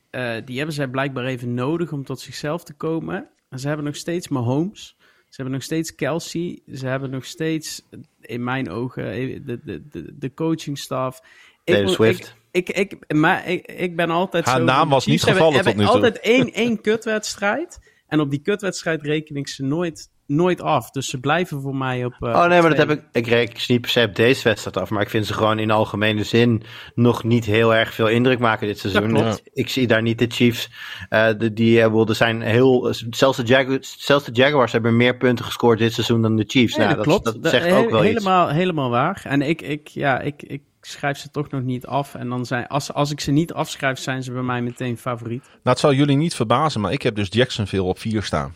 eh, 0.10 0.36
die 0.46 0.58
hebben 0.58 0.76
zij 0.76 0.88
blijkbaar 0.88 1.26
even 1.26 1.54
nodig 1.54 1.92
om 1.92 2.04
tot 2.04 2.20
zichzelf 2.20 2.64
te 2.64 2.74
komen. 2.74 3.30
En 3.50 3.60
ze 3.60 3.68
hebben 3.68 3.86
nog 3.86 3.96
steeds 3.96 4.28
Mahomes. 4.28 4.98
Ze 5.00 5.36
hebben 5.36 5.54
nog 5.54 5.64
steeds 5.64 5.96
Kelsey. 5.96 6.60
Ze 6.74 6.88
hebben 6.88 7.10
nog 7.10 7.26
steeds, 7.26 7.82
in 8.22 8.44
mijn 8.44 8.70
ogen, 8.70 9.12
eh, 9.12 9.40
de, 9.46 9.60
de, 9.64 9.88
de, 9.90 10.18
de 10.18 10.34
coachingstaf. 10.34 11.22
Taylor 11.64 11.86
moet- 11.86 11.94
Swift. 11.94 12.36
Ik, 12.52 12.70
ik, 12.70 12.94
ik, 12.94 13.14
maar 13.14 13.48
ik, 13.48 13.72
ik 13.72 13.96
ben 13.96 14.10
altijd 14.10 14.46
Haar 14.46 14.58
zo... 14.58 14.64
naam 14.64 14.90
was 14.90 15.06
niet 15.06 15.24
gevallen 15.24 15.54
hebben 15.56 15.74
tot 15.74 15.82
nu 15.82 15.88
toe. 15.88 15.96
altijd 15.96 16.20
één, 16.20 16.54
één 16.54 16.82
kutwedstrijd. 16.82 17.80
En 18.08 18.20
op 18.20 18.30
die 18.30 18.42
kutwedstrijd 18.42 19.02
reken 19.02 19.36
ik 19.36 19.48
ze 19.48 19.64
nooit, 19.64 20.10
nooit 20.30 20.61
af. 20.61 20.91
Dus 20.91 21.09
ze 21.09 21.19
blijven 21.19 21.61
voor 21.61 21.75
mij 21.75 22.06
op. 22.06 22.14
eh, 22.19 22.30
Oh 22.30 22.45
nee, 22.48 22.61
maar 22.61 22.69
dat 22.69 22.77
heb 22.77 22.90
ik. 22.90 23.03
Ik 23.11 23.27
reken 23.27 23.61
ze 23.61 23.72
niet 23.72 23.82
per 23.82 23.90
se 23.90 24.03
op 24.03 24.16
deze 24.16 24.43
wedstrijd 24.43 24.77
af. 24.77 24.90
Maar 24.90 25.01
ik 25.01 25.09
vind 25.09 25.25
ze 25.25 25.33
gewoon 25.33 25.59
in 25.59 25.72
algemene 25.72 26.24
zin 26.24 26.64
nog 26.95 27.24
niet 27.24 27.45
heel 27.45 27.75
erg 27.75 27.93
veel 27.93 28.08
indruk 28.08 28.40
maken 28.40 28.67
dit 28.67 28.80
seizoen. 28.80 29.08
klopt. 29.08 29.41
Ik 29.53 29.69
zie 29.69 29.88
daar 29.88 30.01
niet 30.01 30.19
de 30.19 30.25
Chiefs. 30.30 30.69
eh, 31.09 31.27
de, 31.38 31.53
die 31.53 31.82
eh, 31.82 32.08
er 32.09 32.16
zijn 32.16 32.41
heel. 32.41 32.93
Zelfs 33.09 33.38
de, 33.38 33.43
Jaguars, 33.43 33.95
zelfs 33.98 34.25
de 34.25 34.32
Jaguars 34.32 34.72
hebben 34.72 34.98
meer 34.98 35.17
punten 35.17 35.45
gescoord 35.45 35.80
dit 35.80 35.93
seizoen 35.93 36.22
dan 36.22 36.35
de 36.35 36.43
Chiefs. 36.48 36.75
Nee, 36.75 36.85
nou, 36.85 36.98
dat, 36.98 37.06
dat, 37.06 37.22
klopt. 37.22 37.43
dat 37.43 37.51
zegt 37.51 37.72
ook 37.72 37.90
wel 37.90 38.06
iets. 38.06 38.14
helemaal, 38.14 38.48
helemaal 38.49 38.90
waar. 38.90 39.22
En 39.24 39.41
ik, 39.41 39.61
ik, 39.61 39.88
ja, 39.88 40.19
ik, 40.19 40.43
ik 40.43 40.61
schrijf 40.82 41.17
ze 41.17 41.30
toch 41.32 41.49
nog 41.49 41.61
niet 41.61 41.85
af. 41.85 42.16
En 42.16 42.30
dan 42.30 42.45
zijn, 42.45 42.67
als, 42.67 42.93
als 42.93 43.11
ik 43.11 43.19
ze 43.19 43.32
niet 43.32 43.53
afschrijf, 43.53 43.99
zijn 43.99 44.24
ze 44.24 44.32
bij 44.32 44.41
mij 44.41 44.61
meteen 44.61 44.98
favoriet. 44.98 45.43
Nou, 45.43 45.59
het 45.64 45.80
zal 45.80 45.93
jullie 45.93 46.17
niet 46.17 46.35
verbazen, 46.35 46.82
maar 46.82 46.91
ik 46.91 47.01
heb 47.01 47.16
dus 47.16 47.27
Jacksonville 47.32 47.83
op 47.83 47.99
4 47.99 48.24
staan. 48.24 48.53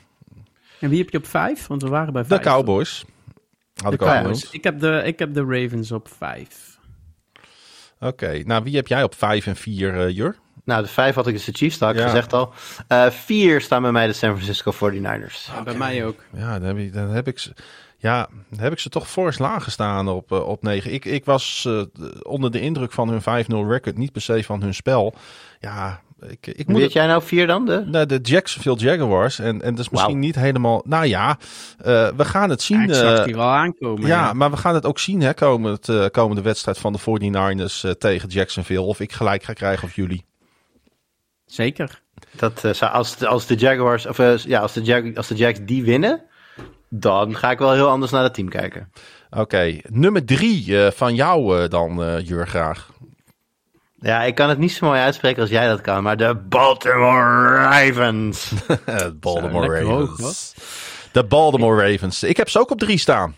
En 0.84 0.90
wie 0.90 1.00
heb 1.00 1.10
je 1.10 1.18
op 1.18 1.28
vijf? 1.28 1.68
Want 1.68 1.82
we 1.82 1.90
waren 1.90 2.14
bij 2.14 2.22
De 2.22 2.28
vijf. 2.28 2.42
Cowboys. 2.42 3.06
Had 3.76 3.90
De 3.92 3.96
ik 3.96 4.02
al 4.02 4.08
Cowboys. 4.08 4.24
genoemd. 4.40 4.54
Ik 4.54 4.64
heb, 4.64 4.80
de, 4.80 5.02
ik 5.06 5.20
heb 5.20 5.34
de 5.34 5.44
Ravens 5.48 5.92
op 5.92 6.08
vijf. 6.18 6.80
Oké, 8.00 8.42
nou 8.46 8.64
wie 8.64 8.76
heb 8.76 8.88
jij 8.88 9.04
op 9.04 9.16
5 9.16 9.48
en 9.48 9.56
4, 9.56 10.00
eh 10.00 10.10
Jur? 10.16 10.36
Nou, 10.66 10.82
de 10.84 10.88
vijf 10.90 11.16
had 11.16 11.28
ik 11.28 11.34
dus 11.34 11.46
de 11.46 11.52
Chiefs, 11.52 11.78
dat 11.78 11.88
had 11.88 11.98
ik 11.98 12.04
Ja. 12.04 12.10
gezegd 12.10 12.34
al. 12.34 12.54
Eh, 12.88 13.10
vier 13.10 13.62
staan 13.62 13.82
bij 13.82 13.92
mij 13.92 14.08
de 14.08 14.14
San 14.14 14.30
Francisco 14.34 14.72
49ers. 14.72 15.46
Ja, 15.56 15.64
Bij 15.64 15.76
mij 15.78 16.06
ook. 16.06 16.24
Ja, 16.34 16.60
dan 16.60 16.68
heb, 16.68 16.78
ik, 16.78 16.94
dan 16.94 17.10
heb 17.10 17.28
ik 17.28 17.40
ze. 17.40 17.54
Ja, 17.98 18.28
dan 18.50 18.60
heb 18.60 18.72
ik 18.72 18.80
ze 18.80 18.90
toch 18.90 19.10
fors 19.10 19.38
laag 19.40 19.64
gestaan 19.64 20.08
op, 20.08 20.32
eh, 20.32 20.48
op 20.48 20.62
9. 20.64 20.94
Ik, 20.94 21.06
ik 21.06 21.26
was 21.26 21.70
onder 22.22 22.52
de 22.52 22.60
indruk 22.60 22.92
van 22.92 23.10
hun 23.10 23.22
5-0 23.22 23.68
record, 23.70 23.98
niet 23.98 24.12
per 24.12 24.22
se 24.22 24.44
van 24.44 24.62
hun 24.62 24.74
spel. 24.74 25.14
Ja, 25.60 26.02
ik, 26.30 26.48
ik 26.48 26.68
moet 26.68 26.82
het, 26.82 26.94
jij 26.94 27.08
nou 27.08 27.22
vier 27.24 27.48
dan? 27.48 27.66
De? 27.66 27.84
naar 27.86 28.08
de 28.08 28.20
Jacksonville 28.22 28.78
Jaguars. 28.78 29.40
En, 29.40 29.62
en 29.62 29.76
dat 29.76 29.86
is 29.86 29.90
misschien 29.90 30.20
niet 30.20 30.36
helemaal. 30.36 30.82
Nou 30.86 31.06
ja, 31.06 31.38
eh, 31.78 32.08
we 32.16 32.26
gaan 32.26 32.50
het 32.50 32.62
zien. 32.62 32.78
Ja, 32.80 32.84
ik 32.88 32.94
zag 32.94 33.18
eh, 33.18 33.24
die 33.26 33.36
wel 33.36 33.50
aankomen. 33.50 34.08
ja, 34.08 34.34
maar 34.34 34.52
we 34.52 34.58
gaan 34.58 34.76
het 34.76 34.86
ook 34.86 35.00
zien, 35.00 35.22
hè, 35.22 35.34
komend, 35.34 35.90
eh, 35.90 36.06
komende 36.12 36.42
wedstrijd 36.42 36.78
van 36.78 36.94
de 36.94 37.00
49ers 37.00 37.84
eh, 37.84 37.92
tegen 37.92 38.30
Jacksonville. 38.30 38.82
Of 38.82 39.00
ik 39.00 39.12
gelijk 39.12 39.44
ga 39.44 39.54
krijgen 39.54 39.88
of 39.88 39.96
jullie. 39.96 40.26
Zeker. 41.46 42.02
Dat, 42.32 42.64
eh, 42.64 42.74
zou- 42.74 42.92
als, 42.92 43.18
de- 43.18 43.28
als 43.28 43.46
de 43.46 43.56
Jaguars, 43.56 44.06
of 44.06 44.20
eh, 44.20 44.38
ja, 44.38 44.60
als 44.60 44.74
de, 44.74 44.84
Jag, 44.84 45.16
als 45.16 45.28
de 45.28 45.36
Jags 45.36 45.60
die 45.64 45.84
winnen, 45.84 46.22
dan 46.90 47.36
ga 47.36 47.52
ik 47.52 47.60
wel 47.60 47.74
heel 47.74 47.90
anders 47.90 48.12
naar 48.12 48.24
het 48.24 48.34
team 48.34 48.50
kijken. 48.50 48.92
Oké, 49.30 49.78
nummer 49.90 50.26
drie 50.26 50.84
eh, 50.86 50.92
van 50.92 51.16
jou 51.16 51.62
eh, 51.64 51.70
dan, 51.70 52.04
eh 52.04 52.26
Jur, 52.28 52.48
graag. 52.48 52.92
Ja, 54.04 54.24
ik 54.24 54.36
kan 54.36 54.50
het 54.50 54.58
niet 54.58 54.72
zo 54.72 54.86
mooi 54.86 55.00
uitspreken 55.00 55.42
als 55.42 55.50
jij 55.50 55.68
dat 55.68 55.82
kan, 55.82 56.04
maar 56.04 56.18
de 56.18 56.36
Baltimore 56.36 57.56
Ravens. 57.56 58.52
Baltimore 59.20 59.84
hoog, 59.84 60.10
Ravens. 60.10 60.54
de 61.12 61.24
Baltimore 61.24 61.92
Ravens. 61.92 62.24
Ik 62.24 62.38
heb 62.38 62.50
ze 62.50 62.60
ook 62.60 62.72
op 62.72 62.80
drie 62.80 62.98
staan. 62.98 63.36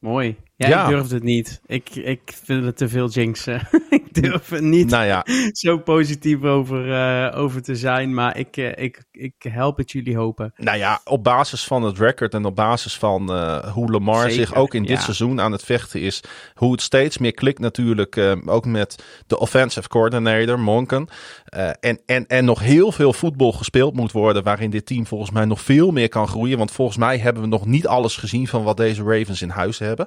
Mooi. 0.00 0.36
Ja, 0.62 0.68
Ja. 0.68 0.82
ik 0.84 0.88
durf 0.90 1.10
het 1.10 1.22
niet. 1.22 1.60
Ik, 1.66 1.94
ik 1.94 2.20
vind 2.44 2.64
het 2.64 2.76
te 2.76 2.88
veel 2.88 3.08
jinxen. 3.08 3.68
ik 3.90 4.14
durf 4.14 4.50
er 4.50 4.62
niet 4.62 4.90
Nou 4.90 5.04
ja, 5.04 5.24
zo 5.52 5.78
positief 5.78 6.42
over, 6.42 6.92
eh, 6.92 7.40
over 7.40 7.62
te 7.62 7.76
zijn. 7.76 8.14
Maar 8.14 8.38
ik, 8.38 8.56
eh, 8.56 8.84
ik, 8.84 9.02
ik 9.12 9.34
help 9.38 9.76
het 9.76 9.90
jullie 9.90 10.16
hopen. 10.16 10.52
nou 10.56 10.78
ja, 10.78 11.00
op 11.04 11.24
basis 11.24 11.64
van 11.64 11.82
het 11.82 11.98
record 11.98 12.34
en 12.34 12.44
op 12.44 12.56
basis 12.56 12.96
van 12.96 13.32
eh, 13.32 13.72
hoe 13.72 13.90
Lamar 13.90 14.30
Zeker, 14.30 14.46
zich 14.46 14.54
ook 14.54 14.74
in 14.74 14.82
dit 14.82 14.96
ja. 14.96 15.02
seizoen 15.02 15.40
aan 15.40 15.52
het 15.52 15.64
vechten 15.64 16.00
is. 16.00 16.20
Hoe 16.54 16.72
het 16.72 16.82
steeds 16.82 17.18
meer 17.18 17.34
klikt 17.34 17.58
natuurlijk, 17.58 18.36
ook 18.46 18.64
met 18.64 19.04
de 19.26 19.38
offensive 19.38 19.88
coordinator, 19.88 20.60
Monken. 20.60 21.08
Eh, 21.52 21.70
en, 21.80 22.00
en, 22.06 22.26
en 22.26 22.44
nog 22.44 22.60
heel 22.60 22.92
veel 22.92 23.12
voetbal 23.12 23.52
gespeeld 23.52 23.94
moet 23.94 24.12
worden, 24.12 24.42
waarin 24.42 24.70
dit 24.70 24.86
team 24.86 25.06
volgens 25.06 25.30
mij 25.30 25.44
nog 25.44 25.60
veel 25.60 25.90
meer 25.90 26.08
kan 26.08 26.28
groeien. 26.28 26.58
Want 26.58 26.70
volgens 26.70 26.96
mij 26.96 27.18
hebben 27.18 27.42
we 27.42 27.48
nog 27.48 27.66
niet 27.66 27.86
alles 27.86 28.16
gezien 28.16 28.48
van 28.48 28.62
wat 28.62 28.76
deze 28.76 29.02
Ravens 29.02 29.42
in 29.42 29.48
huis 29.48 29.78
hebben. 29.78 30.06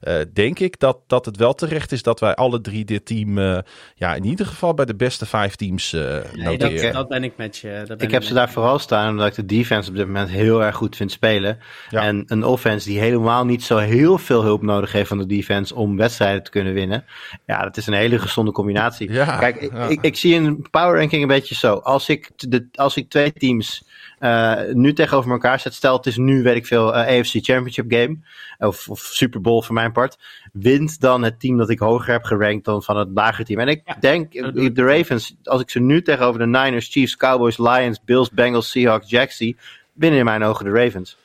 eh, 0.00 0.14
denk 0.32 0.58
ik 0.58 0.78
dat, 0.78 0.98
dat 1.06 1.24
het 1.24 1.36
wel 1.36 1.54
terecht 1.54 1.92
is 1.92 2.02
dat 2.02 2.20
wij 2.20 2.34
alle 2.34 2.60
drie 2.60 2.84
dit 2.84 3.06
team 3.06 3.38
eh, 3.38 3.58
ja, 3.94 4.14
in 4.14 4.24
ieder 4.24 4.46
geval 4.46 4.74
bij 4.74 4.84
de 4.84 4.94
beste 4.94 5.26
vijf 5.26 5.54
teams 5.54 5.92
eh 5.92 6.00
Nee, 6.00 6.58
dat, 6.58 6.70
noteren. 6.70 6.92
dat 6.92 7.08
ben 7.08 7.24
ik 7.24 7.32
met 7.36 7.56
je. 7.56 7.82
dat 7.86 7.98
ben 7.98 8.06
Ik 8.06 8.12
heb 8.12 8.22
ze 8.22 8.34
daar 8.34 8.50
vooral 8.50 8.78
staan 8.78 9.08
omdat 9.10 9.26
ik 9.26 9.34
de 9.34 9.46
defense 9.46 9.90
op 9.90 9.96
dit 9.96 10.06
moment 10.06 10.30
heel 10.30 10.62
erg 10.62 10.76
goed 10.76 10.96
vind 10.96 11.12
spelen. 11.12 11.58
Ja. 11.90 12.02
En 12.02 12.24
een 12.26 12.44
offense 12.44 12.88
die 12.88 12.98
helemaal 12.98 13.44
niet 13.44 13.62
zo 13.62 13.78
heel 13.78 14.18
veel 14.18 14.42
hulp 14.42 14.62
nodig 14.62 14.92
heeft 14.92 15.08
van 15.08 15.18
de 15.18 15.26
defense 15.26 15.74
om 15.74 15.96
wedstrijden 15.96 16.42
te 16.42 16.50
kunnen 16.50 16.74
winnen. 16.74 17.04
Ja, 17.46 17.62
dat 17.62 17.76
is 17.76 17.86
een 17.86 17.94
hele 17.94 18.18
gezonde 18.18 18.52
combinatie. 18.52 19.12
Ja, 19.12 19.36
Kijk, 19.36 19.56
ik, 19.56 19.72
ja. 19.72 19.86
ik, 19.86 19.98
ik 20.02 20.16
zie 20.16 20.34
een 20.36 20.66
power 20.84 20.98
ranking 20.98 21.22
een 21.22 21.28
beetje 21.28 21.54
zo. 21.54 21.74
Als 21.74 22.08
ik, 22.08 22.30
de, 22.36 22.68
als 22.74 22.96
ik 22.96 23.08
twee 23.08 23.32
teams 23.32 23.84
eh, 24.18 24.60
nu 24.72 24.92
tegenover 24.92 25.30
elkaar 25.30 25.60
zet, 25.60 25.74
stel 25.74 25.96
het 25.96 26.06
is 26.06 26.16
nu, 26.16 26.42
weet 26.42 26.56
ik 26.56 26.66
veel, 26.66 26.94
eh, 26.94 27.18
AFC 27.18 27.30
Championship 27.30 27.92
game, 27.92 28.18
of, 28.58 28.88
of 28.88 29.00
Super 29.00 29.40
Bowl 29.40 29.62
voor 29.62 29.74
mijn 29.74 29.92
part, 29.92 30.18
wint 30.52 31.00
dan 31.00 31.22
het 31.22 31.40
team 31.40 31.56
dat 31.56 31.70
ik 31.70 31.78
hoger 31.78 32.12
heb 32.12 32.24
gerankt 32.24 32.64
dan 32.64 32.82
van 32.82 32.96
het 32.96 33.08
lagere 33.14 33.44
team. 33.44 33.60
En 33.60 33.68
ik 33.68 33.82
Ja, 33.84 33.96
denk, 34.00 34.32
de 34.74 34.82
Ravens, 34.82 35.36
als 35.44 35.60
ik 35.60 35.70
ze 35.70 35.80
nu 35.80 36.02
tegenover 36.02 36.38
de 36.40 36.46
Niners, 36.46 36.88
Chiefs, 36.88 37.16
Cowboys, 37.16 37.58
Lions, 37.58 38.00
Bills, 38.04 38.30
Bengals, 38.30 38.70
Seahawks, 38.70 39.10
Jacks 39.10 39.36
zie, 39.36 39.56
winnen 39.92 40.18
in 40.18 40.24
mijn 40.24 40.42
ogen 40.42 40.64
de 40.64 40.70
Ravens. 40.70 41.16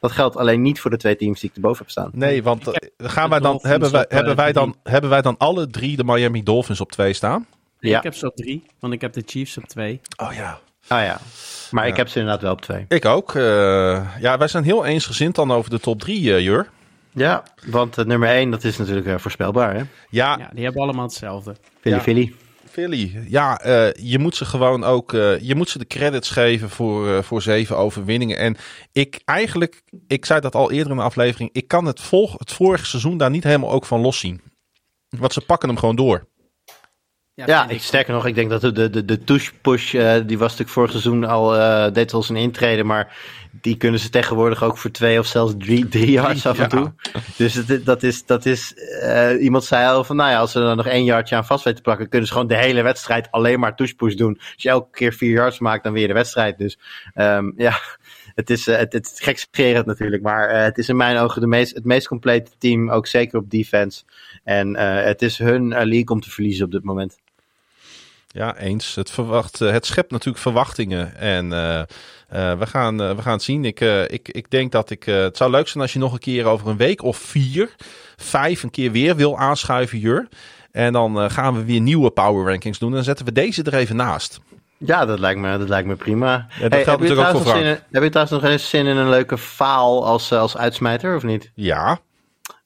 Dat 0.00 0.12
geldt 0.12 0.36
alleen 0.36 0.62
niet 0.62 0.80
voor 0.80 0.90
de 0.90 0.96
twee 0.96 1.16
teams 1.16 1.40
die 1.40 1.50
ik 1.50 1.56
erboven 1.56 1.78
heb 1.78 1.90
staan. 1.90 2.10
Nee, 2.12 2.42
want 2.42 2.66
eh, 2.66 2.88
gaan 2.96 3.30
wij 3.30 3.40
dan, 3.40 3.58
hebben, 3.62 3.90
wij, 3.92 4.04
hebben, 4.08 4.36
wij 4.36 4.52
dan, 4.52 4.76
hebben 4.82 5.10
wij 5.10 5.22
dan 5.22 5.36
alle 5.38 5.66
drie 5.66 5.96
de 5.96 6.04
Miami 6.04 6.42
Dolphins 6.42 6.80
op 6.80 6.92
twee 6.92 7.12
staan? 7.12 7.46
Nee, 7.80 7.90
Ja. 7.92 7.98
Ik 7.98 8.04
heb 8.04 8.14
ze 8.14 8.26
op 8.26 8.36
drie, 8.36 8.62
want 8.80 8.92
ik 8.92 9.00
heb 9.00 9.12
de 9.12 9.22
Chiefs 9.26 9.58
op 9.58 9.64
twee. 9.64 10.00
Oh 10.16 10.32
ja. 10.32 10.58
Ah 10.88 11.02
ja, 11.02 11.20
maar 11.70 11.86
ik 11.86 11.96
heb 11.96 12.08
ze 12.08 12.18
inderdaad 12.18 12.42
wel 12.42 12.52
op 12.52 12.60
twee. 12.60 12.84
Ik 12.88 13.04
ook. 13.04 13.34
eh, 13.34 13.42
ja, 14.20 14.38
wij 14.38 14.48
zijn 14.48 14.64
heel 14.64 14.84
eensgezind 14.84 15.34
dan 15.34 15.52
over 15.52 15.70
de 15.70 15.80
top 15.80 16.00
drie, 16.00 16.34
eh, 16.34 16.40
Jur. 16.40 16.68
Ja, 17.12 17.42
want 17.66 17.98
eh, 17.98 18.04
nummer 18.04 18.28
één, 18.28 18.50
dat 18.50 18.64
is 18.64 18.76
natuurlijk 18.76 19.20
voorspelbaar, 19.20 19.74
hè? 19.74 19.82
Ja, 20.10 20.36
Ja, 20.38 20.50
die 20.54 20.64
hebben 20.64 20.82
allemaal 20.82 21.04
hetzelfde. 21.04 21.56
Philly 21.80 21.96
Ja. 21.96 22.02
Philly. 22.02 22.34
Philly. 22.70 23.24
Ja, 23.28 23.60
eh, 23.60 23.92
je 24.10 24.18
moet 24.18 24.36
ze 24.36 24.44
gewoon 24.44 24.84
ook, 24.84 25.12
eh, 25.12 25.38
je 25.40 25.54
moet 25.54 25.68
ze 25.68 25.78
de 25.78 25.86
credits 25.86 26.30
geven 26.30 26.70
voor, 26.70 27.08
eh, 27.16 27.22
voor 27.22 27.42
zeven 27.42 27.76
overwinningen. 27.76 28.38
En 28.38 28.56
ik 28.92 29.20
eigenlijk, 29.24 29.82
ik 30.06 30.24
zei 30.24 30.40
dat 30.40 30.54
al 30.54 30.70
eerder 30.70 30.90
in 30.90 30.96
de 30.96 31.02
aflevering, 31.02 31.50
ik 31.52 31.68
kan 31.68 31.84
het, 31.84 32.00
volg, 32.00 32.38
het 32.38 32.52
vorige 32.52 32.84
seizoen 32.86 33.16
daar 33.18 33.30
niet 33.30 33.44
helemaal 33.44 33.70
ook 33.70 33.84
van 33.84 34.00
loszien. 34.00 34.40
Want 35.08 35.32
ze 35.32 35.40
pakken 35.40 35.68
hem 35.68 35.78
gewoon 35.78 35.96
door. 35.96 36.26
Ja, 37.46 37.68
ik, 37.68 37.80
sterker 37.80 38.12
nog, 38.14 38.26
ik 38.26 38.34
denk 38.34 38.50
dat 38.50 38.60
de, 38.60 38.72
de, 38.72 38.90
de, 38.90 39.04
de 39.04 39.24
touche-push, 39.24 39.94
eh, 39.94 40.14
die 40.26 40.38
was 40.38 40.48
natuurlijk 40.50 40.70
vorig 40.70 40.90
seizoen 40.90 41.24
al, 41.24 41.56
eh 41.56 41.92
deed 41.92 42.12
al 42.12 42.22
zijn 42.22 42.38
intrede, 42.38 42.84
maar 42.84 43.16
die 43.60 43.76
kunnen 43.76 44.00
ze 44.00 44.10
tegenwoordig 44.10 44.62
ook 44.62 44.78
voor 44.78 44.90
twee 44.90 45.18
of 45.18 45.26
zelfs 45.26 45.54
drie, 45.58 45.88
drie 45.88 46.10
yards 46.10 46.46
af 46.46 46.56
en 46.58 46.62
Ja. 46.62 46.68
toe. 46.68 46.92
Dus 47.36 47.54
het, 47.54 47.84
dat 47.84 48.02
is, 48.02 48.26
dat 48.26 48.46
is 48.46 48.74
eh, 48.74 49.42
iemand 49.42 49.64
zei 49.64 49.86
al 49.86 50.04
van, 50.04 50.16
nou 50.16 50.30
ja, 50.30 50.38
als 50.38 50.52
ze 50.52 50.60
er 50.60 50.76
nog 50.76 50.86
één 50.86 51.04
yardje 51.04 51.36
aan 51.36 51.44
vast 51.46 51.64
weten 51.64 51.78
te 51.78 51.84
plakken, 51.84 52.08
kunnen 52.08 52.26
ze 52.26 52.32
gewoon 52.32 52.48
de 52.48 52.56
hele 52.56 52.82
wedstrijd 52.82 53.30
alleen 53.30 53.60
maar 53.60 53.76
touche-push 53.76 54.14
doen. 54.14 54.34
Als 54.38 54.62
je 54.62 54.68
elke 54.68 54.90
keer 54.90 55.12
vier 55.12 55.30
yards 55.32 55.58
maakt, 55.58 55.84
dan 55.84 55.92
weer 55.92 56.06
de 56.08 56.14
wedstrijd. 56.14 56.58
Dus 56.58 56.78
ehm, 57.14 57.50
ja, 57.56 57.78
het 58.34 58.50
is, 58.50 58.66
het, 58.66 58.92
het 58.92 59.06
is 59.14 59.20
gekscherend 59.24 59.86
natuurlijk, 59.86 60.22
maar 60.22 60.64
het 60.64 60.78
is 60.78 60.88
in 60.88 60.96
mijn 60.96 61.16
ogen 61.18 61.40
de 61.40 61.46
meest, 61.46 61.74
het 61.74 61.84
meest 61.84 62.08
complete 62.08 62.50
team, 62.58 62.90
ook 62.90 63.06
zeker 63.06 63.38
op 63.38 63.50
defense. 63.50 64.02
En 64.44 64.76
het 64.76 65.22
is 65.22 65.38
hun 65.38 65.68
league 65.68 66.06
om 66.08 66.20
te 66.20 66.30
verliezen 66.30 66.64
op 66.64 66.70
dit 66.70 66.84
moment. 66.84 67.18
Ja, 68.30 68.56
eens. 68.56 68.94
Het, 68.94 69.10
verwacht, 69.10 69.60
eh, 69.60 69.70
het 69.70 69.86
schept 69.86 70.10
natuurlijk 70.10 70.42
verwachtingen. 70.42 71.16
En 71.16 71.52
eh, 71.52 71.80
eh, 71.80 72.58
we, 72.58 72.66
gaan, 72.66 72.96
we 72.96 73.22
gaan 73.22 73.32
het 73.32 73.42
zien. 73.42 73.64
Ik, 73.64 73.80
ik, 74.06 74.28
ik 74.28 74.50
denk 74.50 74.72
dat 74.72 74.90
ik. 74.90 75.04
het 75.04 75.36
zou 75.36 75.50
leuk 75.50 75.68
zijn 75.68 75.82
als 75.82 75.92
je 75.92 75.98
nog 75.98 76.12
een 76.12 76.18
keer 76.18 76.44
over 76.44 76.68
een 76.68 76.76
week 76.76 77.02
of 77.02 77.16
vier, 77.16 77.74
vijf 78.16 78.62
een 78.62 78.70
keer 78.70 78.92
weer 78.92 79.16
wil 79.16 79.38
aanschuiven, 79.38 79.98
Jur. 79.98 80.28
En 80.70 80.92
dan 80.92 81.30
gaan 81.30 81.54
we 81.54 81.64
weer 81.64 81.80
nieuwe 81.80 82.10
power 82.10 82.50
rankings 82.50 82.78
doen. 82.78 82.88
En 82.88 82.94
dan 82.94 83.04
zetten 83.04 83.24
we 83.24 83.32
deze 83.32 83.62
er 83.62 83.74
even 83.74 83.96
naast. 83.96 84.40
Ja, 84.76 85.06
dat 85.06 85.18
lijkt 85.18 85.40
me, 85.40 85.58
dat 85.58 85.68
lijkt 85.68 85.88
me 85.88 85.96
prima. 85.96 86.46
dat 86.60 86.72
Hey, 86.72 86.84
geldt 86.84 87.00
natuurlijk 87.00 87.34
ook 87.34 87.42
voor 87.42 87.56
in, 87.56 87.78
heb 87.90 88.02
je 88.02 88.08
trouwens 88.08 88.30
nog 88.42 88.50
eens 88.50 88.68
zin 88.68 88.86
in 88.86 88.96
een 88.96 89.08
leuke 89.08 89.38
faal 89.38 90.06
als, 90.06 90.32
als 90.32 90.56
uitsmijter, 90.56 91.16
of 91.16 91.22
niet? 91.22 91.50
Ja. 91.54 92.00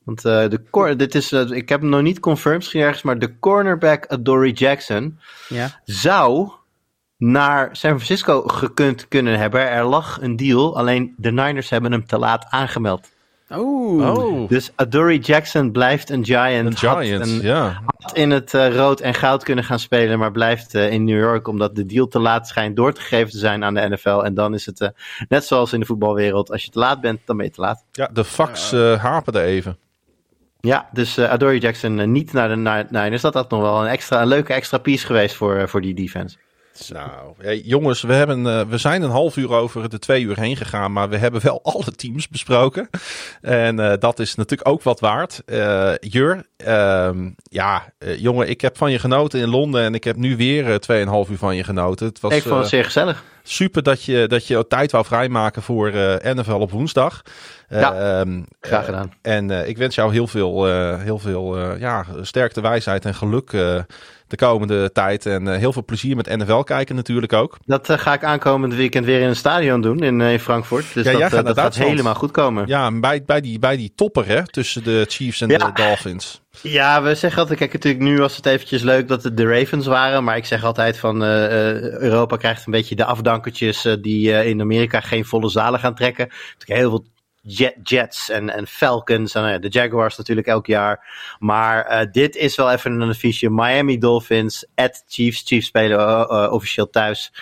Want 0.04 0.24
eh, 0.24 0.48
de 0.48 0.60
cor 0.70 0.96
dit 0.96 1.14
is, 1.14 1.32
eh, 1.32 1.50
ik 1.50 1.68
heb 1.68 1.80
hem 1.80 1.90
nog 1.90 2.02
niet 2.02 2.20
confirmed 2.20 2.58
misschien 2.58 2.80
ergens, 2.80 3.02
maar 3.02 3.18
de 3.18 3.38
cornerback 3.38 4.06
Adoree 4.06 4.52
Jackson 4.52 5.18
Ja. 5.48 5.80
zou 5.84 6.50
naar 7.16 7.68
San 7.76 7.90
Francisco 7.90 8.42
gekund 8.42 9.08
kunnen 9.08 9.38
hebben. 9.38 9.70
Er 9.70 9.84
lag 9.84 10.18
een 10.20 10.36
deal, 10.36 10.76
alleen 10.76 11.14
de 11.16 11.30
Niners 11.32 11.70
hebben 11.70 11.92
hem 11.92 12.06
te 12.06 12.18
laat 12.18 12.46
aangemeld. 12.50 13.10
Oeh. 13.56 14.18
Oh, 14.18 14.48
Dus 14.48 14.72
Adoree 14.76 15.18
Jackson 15.18 15.72
blijft 15.72 16.10
een 16.10 16.24
Giant. 16.24 16.66
een 16.82 16.88
Had 16.88 16.98
Giant. 17.04 17.26
een- 17.26 17.40
Ja. 17.42 17.82
had 17.96 18.16
in 18.16 18.30
het 18.30 18.54
eh, 18.54 18.74
rood 18.76 19.00
en 19.00 19.14
goud 19.14 19.44
kunnen 19.44 19.64
gaan 19.64 19.78
spelen, 19.78 20.18
maar 20.18 20.30
blijft 20.32 20.74
eh, 20.74 20.90
in 20.92 21.04
New 21.04 21.18
York 21.18 21.48
omdat 21.48 21.74
de 21.76 21.86
deal 21.86 22.06
te 22.06 22.18
laat 22.18 22.48
schijnt 22.48 22.76
door 22.76 22.92
te 22.92 23.00
geven 23.00 23.30
te 23.30 23.38
zijn 23.38 23.64
aan 23.64 23.74
de 23.74 23.88
NFL. 23.88 24.22
En 24.24 24.34
dan 24.34 24.54
is 24.54 24.66
het 24.66 24.92
net 25.28 25.44
zoals 25.44 25.72
in 25.72 25.80
de 25.80 25.86
voetbalwereld, 25.86 26.50
als 26.50 26.64
je 26.64 26.70
te 26.70 26.78
laat 26.78 27.00
bent, 27.00 27.20
dan 27.24 27.36
ben 27.36 27.46
je 27.46 27.52
te 27.52 27.60
laat. 27.60 27.84
ja, 27.92 28.08
de 28.12 28.24
fax 28.24 28.72
eh 28.72 29.02
haperde 29.02 29.40
even. 29.42 29.76
Ja, 30.66 30.88
dus 30.92 31.16
eh 31.16 31.30
Adoree 31.30 31.58
Jackson 31.58 31.98
eh, 32.00 32.06
niet 32.06 32.32
naar 32.32 32.48
de 32.48 32.56
Ni- 32.56 32.86
Niners. 33.00 33.22
Dat 33.22 33.34
had 33.34 33.50
nog 33.50 33.60
wel 33.60 33.82
een, 33.82 33.88
extra, 33.90 34.20
een 34.20 34.26
leuke 34.28 34.52
extra 34.52 34.78
piece 34.78 35.06
geweest 35.06 35.34
voor, 35.36 35.56
eh, 35.56 35.66
voor 35.66 35.80
die 35.80 35.94
defense. 35.94 36.36
Nou, 36.88 37.34
hey, 37.38 37.60
jongens, 37.64 38.02
we, 38.02 38.12
hebben, 38.12 38.46
eh, 38.46 38.66
we 38.68 38.78
zijn 38.78 39.02
een 39.02 39.10
half 39.10 39.36
uur 39.36 39.52
over 39.52 39.88
de 39.88 39.98
twee 39.98 40.22
uur 40.22 40.38
heen 40.38 40.56
gegaan, 40.56 40.92
maar 40.92 41.08
we 41.08 41.16
hebben 41.16 41.42
wel 41.42 41.60
alle 41.72 41.92
teams 41.96 42.28
besproken. 42.28 42.88
En 43.40 43.80
eh, 43.80 43.92
dat 43.98 44.18
is 44.18 44.34
natuurlijk 44.34 44.68
ook 44.68 44.82
wat 44.82 45.00
waard. 45.00 45.42
Eh, 45.46 45.92
Jur, 46.00 46.46
ehm, 46.56 47.30
ja, 47.42 47.92
jongen, 47.98 48.48
ik 48.48 48.60
heb 48.60 48.76
van 48.76 48.90
je 48.90 48.98
genoten 48.98 49.40
in 49.40 49.48
Londen 49.48 49.82
en 49.82 49.94
ik 49.94 50.04
heb 50.04 50.16
nu 50.16 50.36
weer 50.36 50.80
tweeënhalf 50.80 51.28
uur 51.28 51.38
van 51.38 51.56
je 51.56 51.64
genoten. 51.64 52.06
Het 52.06 52.20
was 52.20 52.32
ik 52.32 52.42
vond 52.42 52.60
het 52.60 52.68
zeer 52.68 52.84
gezellig. 52.84 53.24
super 53.42 53.82
dat 53.82 54.04
je, 54.04 54.26
dat 54.26 54.46
je 54.46 54.66
tijd 54.68 54.92
wou 54.92 55.04
vrijmaken 55.04 55.62
voor 55.62 55.90
NFL 56.22 56.52
op 56.52 56.70
woensdag. 56.70 57.22
Ja, 57.68 57.94
ehm, 57.94 58.42
Graag 58.60 58.84
gedaan. 58.84 59.12
en 59.22 59.68
ik 59.68 59.76
wens 59.76 59.94
jou 59.94 60.12
heel 60.12 60.26
veel, 60.26 60.64
heel 60.96 61.18
veel 61.18 61.76
ja, 61.76 62.06
sterkte, 62.20 62.60
wijsheid 62.60 63.04
en 63.04 63.14
geluk 63.14 63.52
de 64.32 64.44
komende 64.44 64.92
tijd. 64.92 65.26
En 65.26 65.48
eh, 65.48 65.58
heel 65.58 65.72
veel 65.72 65.84
plezier 65.84 66.16
met 66.16 66.36
NFL 66.36 66.60
kijken 66.60 66.94
natuurlijk 66.94 67.32
ook. 67.32 67.58
Dat 67.64 67.88
eh, 67.90 67.98
ga 67.98 68.12
ik 68.12 68.24
aankomend 68.24 68.74
weekend 68.74 69.04
weer 69.04 69.20
in 69.20 69.28
een 69.28 69.36
stadion 69.36 69.80
doen 69.80 69.98
in, 69.98 70.20
eh, 70.20 70.32
in 70.32 70.40
Frankfurt. 70.40 70.94
Dus 70.94 71.04
Ja, 71.04 71.10
dat, 71.10 71.20
jij 71.20 71.30
gaat 71.30 71.46
dat 71.46 71.58
gaat 71.58 71.74
helemaal 71.74 72.14
goed 72.14 72.30
komen. 72.30 72.66
Ja, 72.66 73.00
bij, 73.00 73.22
bij, 73.24 73.40
die, 73.40 73.58
bij 73.58 73.76
die 73.76 73.92
topper 73.94 74.26
hè, 74.26 74.46
tussen 74.46 74.84
de 74.84 75.04
Chiefs 75.08 75.40
en 75.40 75.48
Ja. 75.48 75.58
de 75.58 75.72
Dolphins. 75.72 76.40
Ja, 76.62 77.02
we 77.02 77.14
zeggen 77.14 77.40
altijd, 77.40 77.58
kijk, 77.58 77.72
natuurlijk 77.72 78.02
nu 78.02 78.16
was 78.16 78.36
het 78.36 78.46
eventjes 78.46 78.82
leuk 78.82 79.08
dat 79.08 79.22
het 79.22 79.36
de 79.36 79.46
Ravens 79.46 79.86
waren, 79.86 80.24
maar 80.24 80.36
ik 80.36 80.44
zeg 80.44 80.64
altijd 80.64 80.98
van 80.98 81.22
Europa 81.22 82.36
krijgt 82.36 82.66
een 82.66 82.72
beetje 82.72 82.94
de 82.94 83.04
afdankertjes 83.04 83.96
die 84.00 84.44
in 84.44 84.60
Amerika 84.60 85.00
geen 85.00 85.24
volle 85.24 85.48
zalen 85.48 85.80
gaan 85.80 85.94
trekken. 85.94 86.26
Natuurlijk 86.28 86.80
heel 86.80 86.90
veel 86.90 87.04
jet, 87.42 87.76
Jets 87.82 88.28
en, 88.28 88.50
en 88.50 88.66
Falcons 88.66 89.34
en 89.34 89.42
nou 89.42 89.58
de 89.58 89.68
Jaguars 89.68 90.16
natuurlijk 90.16 90.46
elk 90.46 90.66
jaar. 90.66 91.06
Maar 91.38 91.84
eh, 91.84 92.06
dit 92.12 92.36
is 92.36 92.56
wel 92.56 92.70
even 92.70 93.00
een 93.00 93.08
affiche. 93.08 93.50
Miami 93.50 93.98
Dolphins 93.98 94.66
at 94.74 95.04
Chiefs. 95.06 95.42
Chiefs 95.46 95.66
spelen 95.66 95.98
eh, 95.98 96.44
eh, 96.44 96.52
officieel 96.52 96.90
thuis 96.90 97.32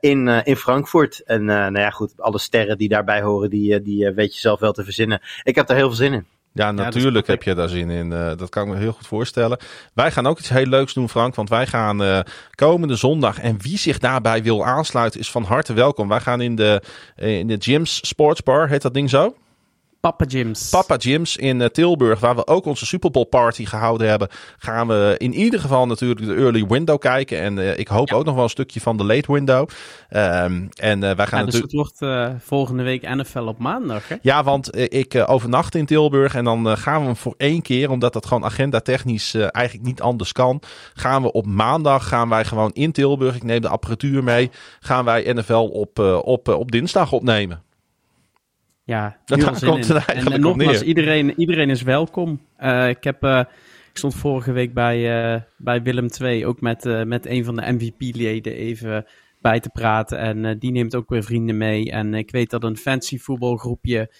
in, 0.00 0.28
in 0.28 0.56
Frankfurt. 0.56 1.22
En 1.24 1.44
nou 1.44 1.78
ja, 1.78 1.90
goed, 1.90 2.12
alle 2.16 2.38
sterren 2.38 2.78
die 2.78 2.88
daarbij 2.88 3.22
horen, 3.22 3.50
die, 3.50 3.82
die 3.82 4.10
weet 4.10 4.34
je 4.34 4.40
zelf 4.40 4.60
wel 4.60 4.72
te 4.72 4.84
verzinnen. 4.84 5.20
Ik 5.42 5.54
heb 5.54 5.66
daar 5.66 5.76
heel 5.76 5.86
veel 5.86 5.96
zin 5.96 6.12
in. 6.12 6.26
Ja, 6.54 6.68
is 6.68 6.74
natuurlijk 6.74 7.26
heb 7.26 7.42
je 7.42 7.54
daar 7.54 7.68
zin 7.68 7.90
in. 7.90 8.12
Eh, 8.12 8.30
dat 8.36 8.48
kan 8.48 8.62
ik 8.62 8.72
me 8.72 8.78
heel 8.78 8.92
goed 8.92 9.06
voorstellen. 9.06 9.58
Wij 9.94 10.10
gaan 10.10 10.26
ook 10.26 10.38
iets 10.38 10.48
heel 10.48 10.66
leuks 10.66 10.94
doen, 10.94 11.08
Frank. 11.08 11.34
Want 11.34 11.48
wij 11.48 11.66
gaan 11.66 12.02
eh, 12.02 12.20
komende 12.54 12.96
zondag. 12.96 13.38
En 13.38 13.56
wie 13.60 13.78
zich 13.78 13.98
daarbij 13.98 14.42
wil 14.42 14.64
aansluiten, 14.64 15.20
is 15.20 15.30
van 15.30 15.42
harte 15.42 15.72
welkom. 15.72 16.08
Wij 16.08 16.20
gaan 16.20 16.40
in 16.40 16.56
de, 16.56 16.82
eh, 17.16 17.38
in 17.38 17.46
de 17.46 17.56
Gyms 17.58 18.08
Sportsbar, 18.08 18.68
heet 18.68 18.82
dat 18.82 18.94
ding 18.94 19.10
zo? 19.10 19.34
Papa 20.02 20.24
Jims. 20.24 20.68
Papa 20.68 20.96
Gyms 20.98 21.36
in 21.36 21.60
eh, 21.60 21.68
Tilburg, 21.68 22.20
waar 22.20 22.36
we 22.36 22.46
ook 22.46 22.64
onze 22.64 22.86
Super 22.86 23.10
Bowl 23.10 23.26
party 23.26 23.64
gehouden 23.64 24.08
hebben, 24.08 24.28
gaan 24.58 24.88
we 24.88 25.14
in 25.18 25.34
ieder 25.34 25.60
geval 25.60 25.86
natuurlijk 25.86 26.26
de 26.26 26.34
early 26.34 26.66
window 26.66 26.98
kijken. 26.98 27.40
En 27.40 27.58
eh, 27.58 27.78
ik 27.78 27.88
hoop 27.88 28.12
ook 28.12 28.24
nog 28.24 28.34
wel 28.34 28.44
een 28.44 28.50
stukje 28.50 28.80
van 28.80 28.96
de 28.96 29.04
late 29.04 29.32
window. 29.32 29.68
Ehm, 30.08 30.66
en 30.74 31.02
eh, 31.02 31.16
wij 31.16 31.26
gaan 31.26 31.38
Ja, 31.38 31.44
dus 31.44 31.60
natuurlijk. 31.60 31.90
het 31.90 32.00
wordt 32.00 32.44
volgende 32.44 32.82
week 32.82 33.14
NFL 33.14 33.38
op 33.38 33.58
maandag, 33.58 34.08
hè? 34.08 34.16
Ja, 34.22 34.44
want 34.44 34.78
ik 34.92 35.24
overnacht 35.26 35.74
in 35.74 35.86
Tilburg 35.86 36.34
en 36.34 36.44
dan 36.44 36.78
gaan 36.78 37.06
we 37.06 37.14
voor 37.14 37.34
één 37.36 37.62
keer, 37.62 37.90
omdat 37.90 38.12
dat 38.12 38.26
gewoon 38.26 38.44
agenda 38.44 38.80
technisch 38.80 39.34
eigenlijk 39.34 39.86
niet 39.86 40.00
anders 40.00 40.32
kan, 40.32 40.62
gaan 40.94 41.22
we 41.22 41.32
op 41.32 41.46
maandag 41.46 42.08
gaan 42.08 42.28
wij 42.28 42.44
gewoon 42.44 42.72
in 42.72 42.92
Tilburg, 42.92 43.36
ik 43.36 43.42
neem 43.42 43.60
de 43.60 43.68
apparatuur 43.68 44.24
mee, 44.24 44.50
gaan 44.80 45.04
wij 45.04 45.32
NFL 45.32 45.70
op, 45.72 45.98
op, 46.24 46.48
op 46.48 46.70
dinsdag 46.70 47.12
opnemen. 47.12 47.62
Ja, 48.84 49.16
Dat 49.24 49.40
daar 49.40 49.56
zin 49.56 49.68
komt 49.68 49.88
in. 49.88 49.94
het 49.94 50.04
eigenlijk 50.06 50.36
en, 50.36 50.42
en 50.42 50.48
op 50.48 50.56
nogmaals, 50.56 50.78
neer. 50.78 50.88
iedereen, 50.88 51.34
iedereen 51.40 51.70
is 51.70 51.82
welkom. 51.82 52.40
Eh, 52.56 52.88
ik, 52.88 53.04
heb, 53.04 53.22
eh, 53.22 53.38
ik 53.90 53.96
stond 53.98 54.14
vorige 54.14 54.52
week 54.52 54.74
bij, 54.74 55.32
eh, 55.34 55.40
bij 55.56 55.82
Willem 55.82 56.08
II 56.20 56.46
ook 56.46 56.60
met, 56.60 56.86
eh, 56.86 57.02
met 57.02 57.26
een 57.26 57.44
van 57.44 57.56
de 57.56 57.72
MVP-leden 57.72 58.52
even 58.52 59.06
bij 59.40 59.60
te 59.60 59.68
praten. 59.70 60.18
En 60.18 60.44
eh, 60.44 60.54
die 60.58 60.72
neemt 60.72 60.94
ook 60.94 61.08
weer 61.08 61.22
vrienden 61.22 61.56
mee. 61.56 61.90
En 61.90 62.14
ik 62.14 62.30
weet 62.30 62.50
dat 62.50 62.64
een 62.64 62.76
fancy 62.76 63.18
voetbalgroepje 63.18 64.10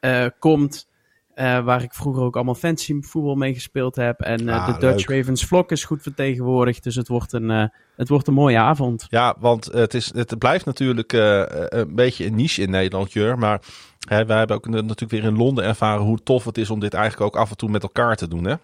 eh, 0.00 0.26
komt. 0.38 0.88
Eh, 1.36 1.64
waar 1.64 1.82
ik 1.82 1.94
vroeger 1.94 2.22
ook 2.22 2.34
allemaal 2.34 2.54
fantasy 2.54 3.00
voetbal 3.00 3.34
mee 3.34 3.54
gespeeld 3.54 3.96
heb. 3.96 4.20
En 4.20 4.48
eh, 4.48 4.54
Ah, 4.54 4.66
de 4.66 4.80
Dutch 4.86 5.08
leuk. 5.08 5.18
Ravens 5.18 5.44
vlog 5.44 5.70
is 5.70 5.84
goed 5.84 6.02
vertegenwoordigd. 6.02 6.82
Dus 6.82 6.94
het 6.94 7.08
wordt 7.08 7.32
een, 7.32 7.50
eh, 7.50 7.64
het 7.96 8.08
wordt 8.08 8.26
een 8.26 8.34
mooie 8.34 8.58
avond. 8.58 9.06
Ja, 9.08 9.34
want 9.38 9.64
het, 9.64 9.94
is, 9.94 10.12
het 10.14 10.38
blijft 10.38 10.64
natuurlijk 10.64 11.12
een 11.12 11.94
beetje 11.94 12.26
een 12.26 12.34
niche 12.34 12.62
in 12.62 12.70
Nederland, 12.70 13.12
Jur. 13.12 13.38
Maar 13.38 13.60
hè, 14.08 14.24
wij 14.24 14.38
hebben 14.38 14.56
ook 14.56 14.68
natuurlijk 14.68 15.10
weer 15.10 15.24
in 15.24 15.36
Londen 15.36 15.64
ervaren 15.64 16.04
hoe 16.04 16.22
tof 16.22 16.44
het 16.44 16.58
is 16.58 16.70
om 16.70 16.80
dit 16.80 16.94
eigenlijk 16.94 17.34
ook 17.34 17.42
af 17.42 17.50
en 17.50 17.56
toe 17.56 17.70
met 17.70 17.82
elkaar 17.82 18.16
te 18.16 18.28
doen, 18.28 18.44
hè? 18.44 18.54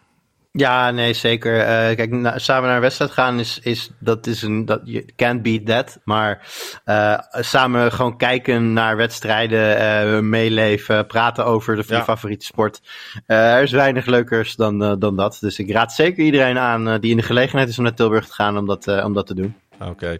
Ja, 0.55 0.90
nee, 0.90 1.12
zeker. 1.12 1.58
Eh, 1.58 1.97
kijk, 1.97 2.10
na- 2.10 2.39
samen 2.39 2.64
naar 2.66 2.74
een 2.74 2.81
wedstrijd 2.82 3.10
gaan 3.10 3.39
is, 3.39 3.58
is 3.62 3.90
dat 3.98 4.26
is 4.26 4.42
een, 4.42 4.64
dat, 4.64 4.81
je 4.84 5.05
can't 5.16 5.42
beat 5.42 5.66
that. 5.66 5.98
Maar 6.05 6.47
eh, 6.84 7.18
samen 7.31 7.92
gewoon 7.92 8.16
kijken 8.16 8.72
naar 8.72 8.97
wedstrijden, 8.97 9.76
eh, 9.78 10.18
meeleven, 10.20 11.06
praten 11.06 11.44
over 11.44 11.76
de, 11.76 11.84
Ja. 11.86 11.97
je 11.97 12.02
favoriete 12.02 12.44
sport. 12.44 12.81
Er 13.26 13.62
is 13.62 13.70
weinig 13.72 14.06
leukers 14.06 14.56
dan, 14.56 14.98
dan 14.98 15.16
dat. 15.16 15.36
Dus 15.40 15.58
ik 15.58 15.70
raad 15.70 15.92
zeker 15.92 16.24
iedereen 16.24 16.58
aan 16.58 17.00
die 17.00 17.10
in 17.10 17.16
de 17.16 17.22
gelegenheid 17.22 17.68
is 17.68 17.78
om 17.78 17.84
naar 17.84 17.94
Tilburg 17.94 18.26
te 18.26 18.32
gaan 18.34 18.58
om 18.58 18.66
dat, 18.66 18.86
om 19.05 19.12
dat 19.12 19.26
te 19.26 19.34
doen. 19.34 19.55
Oké. 19.81 20.16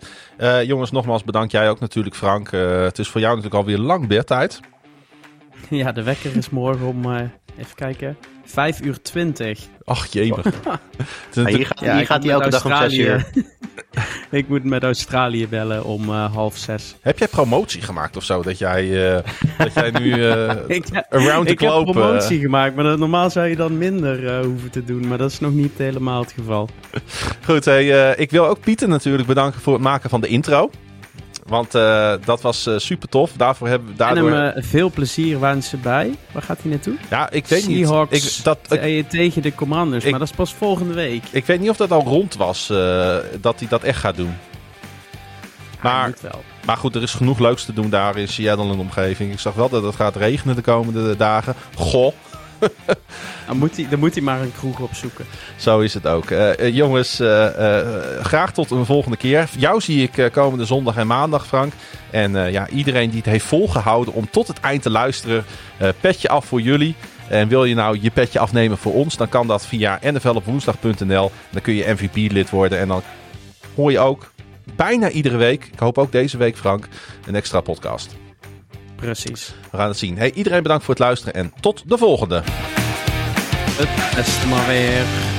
Jongens, 0.65 0.91
nogmaals 0.91 1.25
bedankt. 1.25 1.53
Jij 1.53 1.71
ook 1.71 1.81
natuurlijk, 1.81 2.17
Frank. 2.17 2.51
Het 2.51 2.99
is 2.99 3.09
voor 3.09 3.21
jou 3.21 3.35
natuurlijk 3.37 3.63
alweer 3.65 3.79
lang 3.79 4.07
bedtijd. 4.07 4.61
Ja, 5.71 5.93
de 5.93 6.03
wekker 6.03 6.37
is 6.37 6.51
morgen 6.51 6.87
om, 6.87 7.05
eh, 7.15 7.21
even 7.59 7.75
kijken, 7.75 8.17
5 8.45 8.81
uur 8.81 9.03
20. 9.03 9.61
Ach, 9.85 10.07
jemig. 10.07 10.47
Ja, 11.35 11.45
hier 11.47 11.67
gaat, 11.67 11.81
Ja, 11.81 11.97
hier 11.97 12.07
gaat 12.07 12.23
hij 12.23 12.33
elke 12.33 12.49
dag 12.51 12.65
om 12.65 12.71
zes 12.71 12.81
Australië- 12.81 13.03
uur. 13.09 13.27
ik 14.39 14.49
moet 14.49 14.65
met 14.65 14.83
Australië 14.83 15.49
bellen 15.49 15.85
om 15.85 16.09
eh, 16.09 16.35
half 16.35 16.57
zes. 16.57 16.97
Heb 17.01 17.19
jij 17.19 17.29
promotie 17.29 17.83
gemaakt 17.83 18.17
of 18.17 18.25
zo? 18.25 18.43
Dat 18.43 18.59
jij, 18.59 19.13
eh, 19.17 19.23
dat 19.59 19.75
jij 19.75 19.91
nu 19.91 20.13
eh, 20.31 20.51
Ik, 20.67 20.85
around 21.11 21.47
the 21.47 21.53
ik 21.53 21.61
heb 21.61 21.71
globe... 21.71 21.93
promotie 21.93 22.41
gemaakt, 22.41 22.75
maar 22.75 22.85
dat- 22.85 22.99
normaal 22.99 23.31
zou 23.31 23.47
je 23.49 23.57
dan 23.57 23.79
minder 23.79 24.27
eh, 24.39 24.45
hoeven 24.45 24.71
te 24.71 24.85
doen. 24.85 25.09
Maar 25.09 25.19
dat 25.19 25.31
is 25.31 25.41
nog 25.41 25.53
niet 25.53 25.79
helemaal 25.79 26.21
het 26.23 26.33
geval. 26.33 26.69
Goed, 27.45 27.65
hey, 27.65 28.15
ik 28.17 28.31
wil 28.31 28.47
ook 28.47 28.61
Pieter 28.61 28.89
natuurlijk 28.89 29.29
bedanken 29.29 29.61
voor 29.61 29.73
het 29.73 29.83
maken 29.83 30.11
van 30.11 30.21
de 30.21 30.29
intro. 30.29 30.71
Want 31.47 31.75
eh, 31.75 32.13
dat 32.25 32.41
was 32.41 32.69
super 32.77 33.09
tof. 33.09 33.31
Daarvoor 33.37 33.69
hebben 33.69 33.87
we 33.87 33.93
En 33.93 33.99
daardoor... 34.15 34.31
hem 34.33 34.51
eh, 34.57 34.63
veel 34.63 34.91
plezier 34.91 35.41
wensen 35.41 35.81
bij. 35.81 36.15
Waar 36.33 36.43
gaat 36.43 36.59
hij 36.63 36.71
naartoe? 36.71 36.95
ja, 37.11 37.31
ik 37.31 37.47
weet 37.47 37.67
niet. 37.67 37.87
Seahawks 37.87 38.39
Ik, 38.39 38.45
dat, 38.45 38.59
ik, 38.69 38.81
eh, 38.81 39.05
tegen 39.09 39.43
de 39.43 39.55
Commanders. 39.55 40.05
ik- 40.05 40.11
maar 40.11 40.19
dat 40.21 40.29
is 40.29 40.35
pas 40.35 40.55
volgende 40.55 40.95
week. 40.95 41.23
ik 41.31 41.47
weet 41.47 41.61
niet 41.61 41.71
of 41.71 41.77
dat 41.77 41.91
al 41.91 42.03
rond 42.03 42.37
was 42.37 42.71
eh, 42.71 43.17
dat 43.41 43.59
hij 43.59 43.69
dat 43.69 43.83
echt 43.83 43.99
gaat 43.99 44.17
doen. 44.17 44.35
Maar, 45.83 46.13
maar 46.67 46.77
goed, 46.77 46.95
er 46.95 47.03
is 47.03 47.13
genoeg 47.15 47.39
leuks 47.39 47.65
te 47.65 47.73
doen 47.73 47.91
daar 47.91 48.17
in 48.17 48.29
Seattle 48.29 48.65
en 48.71 48.73
de 48.73 48.79
omgeving. 48.79 49.33
Ik 49.33 49.39
zag 49.41 49.55
wel 49.55 49.69
dat 49.69 49.83
het 49.83 49.95
gaat 49.97 50.17
regenen 50.17 50.55
de 50.57 50.63
komende 50.63 51.17
dagen. 51.17 51.55
Goh, 51.75 52.13
Dan 53.47 53.59
moet, 53.59 53.77
hij, 53.77 53.87
dan 53.91 53.99
moet 53.99 54.15
hij 54.15 54.23
maar 54.23 54.41
een 54.41 54.53
kroeg 54.53 54.81
opzoeken. 54.81 55.25
zo 55.57 55.81
is 55.81 55.95
het 55.95 56.07
ook. 56.07 56.31
Eh, 56.31 56.59
eh, 56.59 56.75
jongens, 56.75 57.21
eh, 57.21 57.47
graag 58.23 58.53
tot 58.53 58.71
een 58.71 58.87
volgende 58.87 59.17
keer. 59.17 59.49
Jou 59.59 59.81
zie 59.81 60.11
ik 60.11 60.33
komende 60.33 60.65
zondag 60.65 60.97
en 60.97 61.07
maandag, 61.07 61.47
Frank. 61.47 61.73
En 62.11 62.53
ja, 62.53 62.69
iedereen 62.69 63.09
die 63.09 63.19
het 63.19 63.29
heeft 63.29 63.45
volgehouden 63.45 64.15
om 64.15 64.31
tot 64.31 64.49
het 64.49 64.61
eind 64.61 64.83
te 64.83 64.91
luisteren, 64.91 65.45
petje 66.01 66.29
af 66.29 66.45
voor 66.45 66.61
jullie. 66.61 66.95
En 67.29 67.49
wil 67.49 67.65
je 67.65 67.75
nou 67.75 67.99
je 68.01 68.11
petje 68.11 68.39
afnemen 68.39 68.79
voor 68.79 68.95
ons, 68.95 69.17
dan 69.17 69.29
kan 69.29 69.47
dat 69.47 69.67
via 69.67 69.99
nflopwoensdag.nl. 70.03 71.31
Dan 71.51 71.63
kun 71.63 71.75
je 71.75 71.93
MVP-lid 71.93 72.51
worden 72.51 72.79
en 72.79 72.89
dan 72.89 73.03
hoor 73.75 73.91
je 73.91 73.99
ook 73.99 74.33
bijna 74.77 75.11
iedere 75.11 75.37
week, 75.37 75.69
ik 75.73 75.79
hoop 75.79 75.99
ook 75.99 76.13
deze 76.13 76.37
week 76.37 76.57
Frank, 76.57 76.89
een 77.27 77.35
extra 77.35 77.61
podcast. 77.61 78.15
Precies. 79.03 79.55
We 79.71 79.77
gaan 79.77 79.89
het 79.89 79.99
zien. 79.99 80.19
Hey, 80.19 80.33
iedereen 80.33 80.63
bedankt 80.63 80.85
voor 80.85 80.95
het 80.95 81.03
luisteren 81.03 81.35
en 81.35 81.53
tot 81.61 81.83
de 81.87 81.99
volgende. 81.99 82.43
Het 82.45 84.17
beste 84.17 84.47
maar 84.47 84.67
weer. 84.67 85.32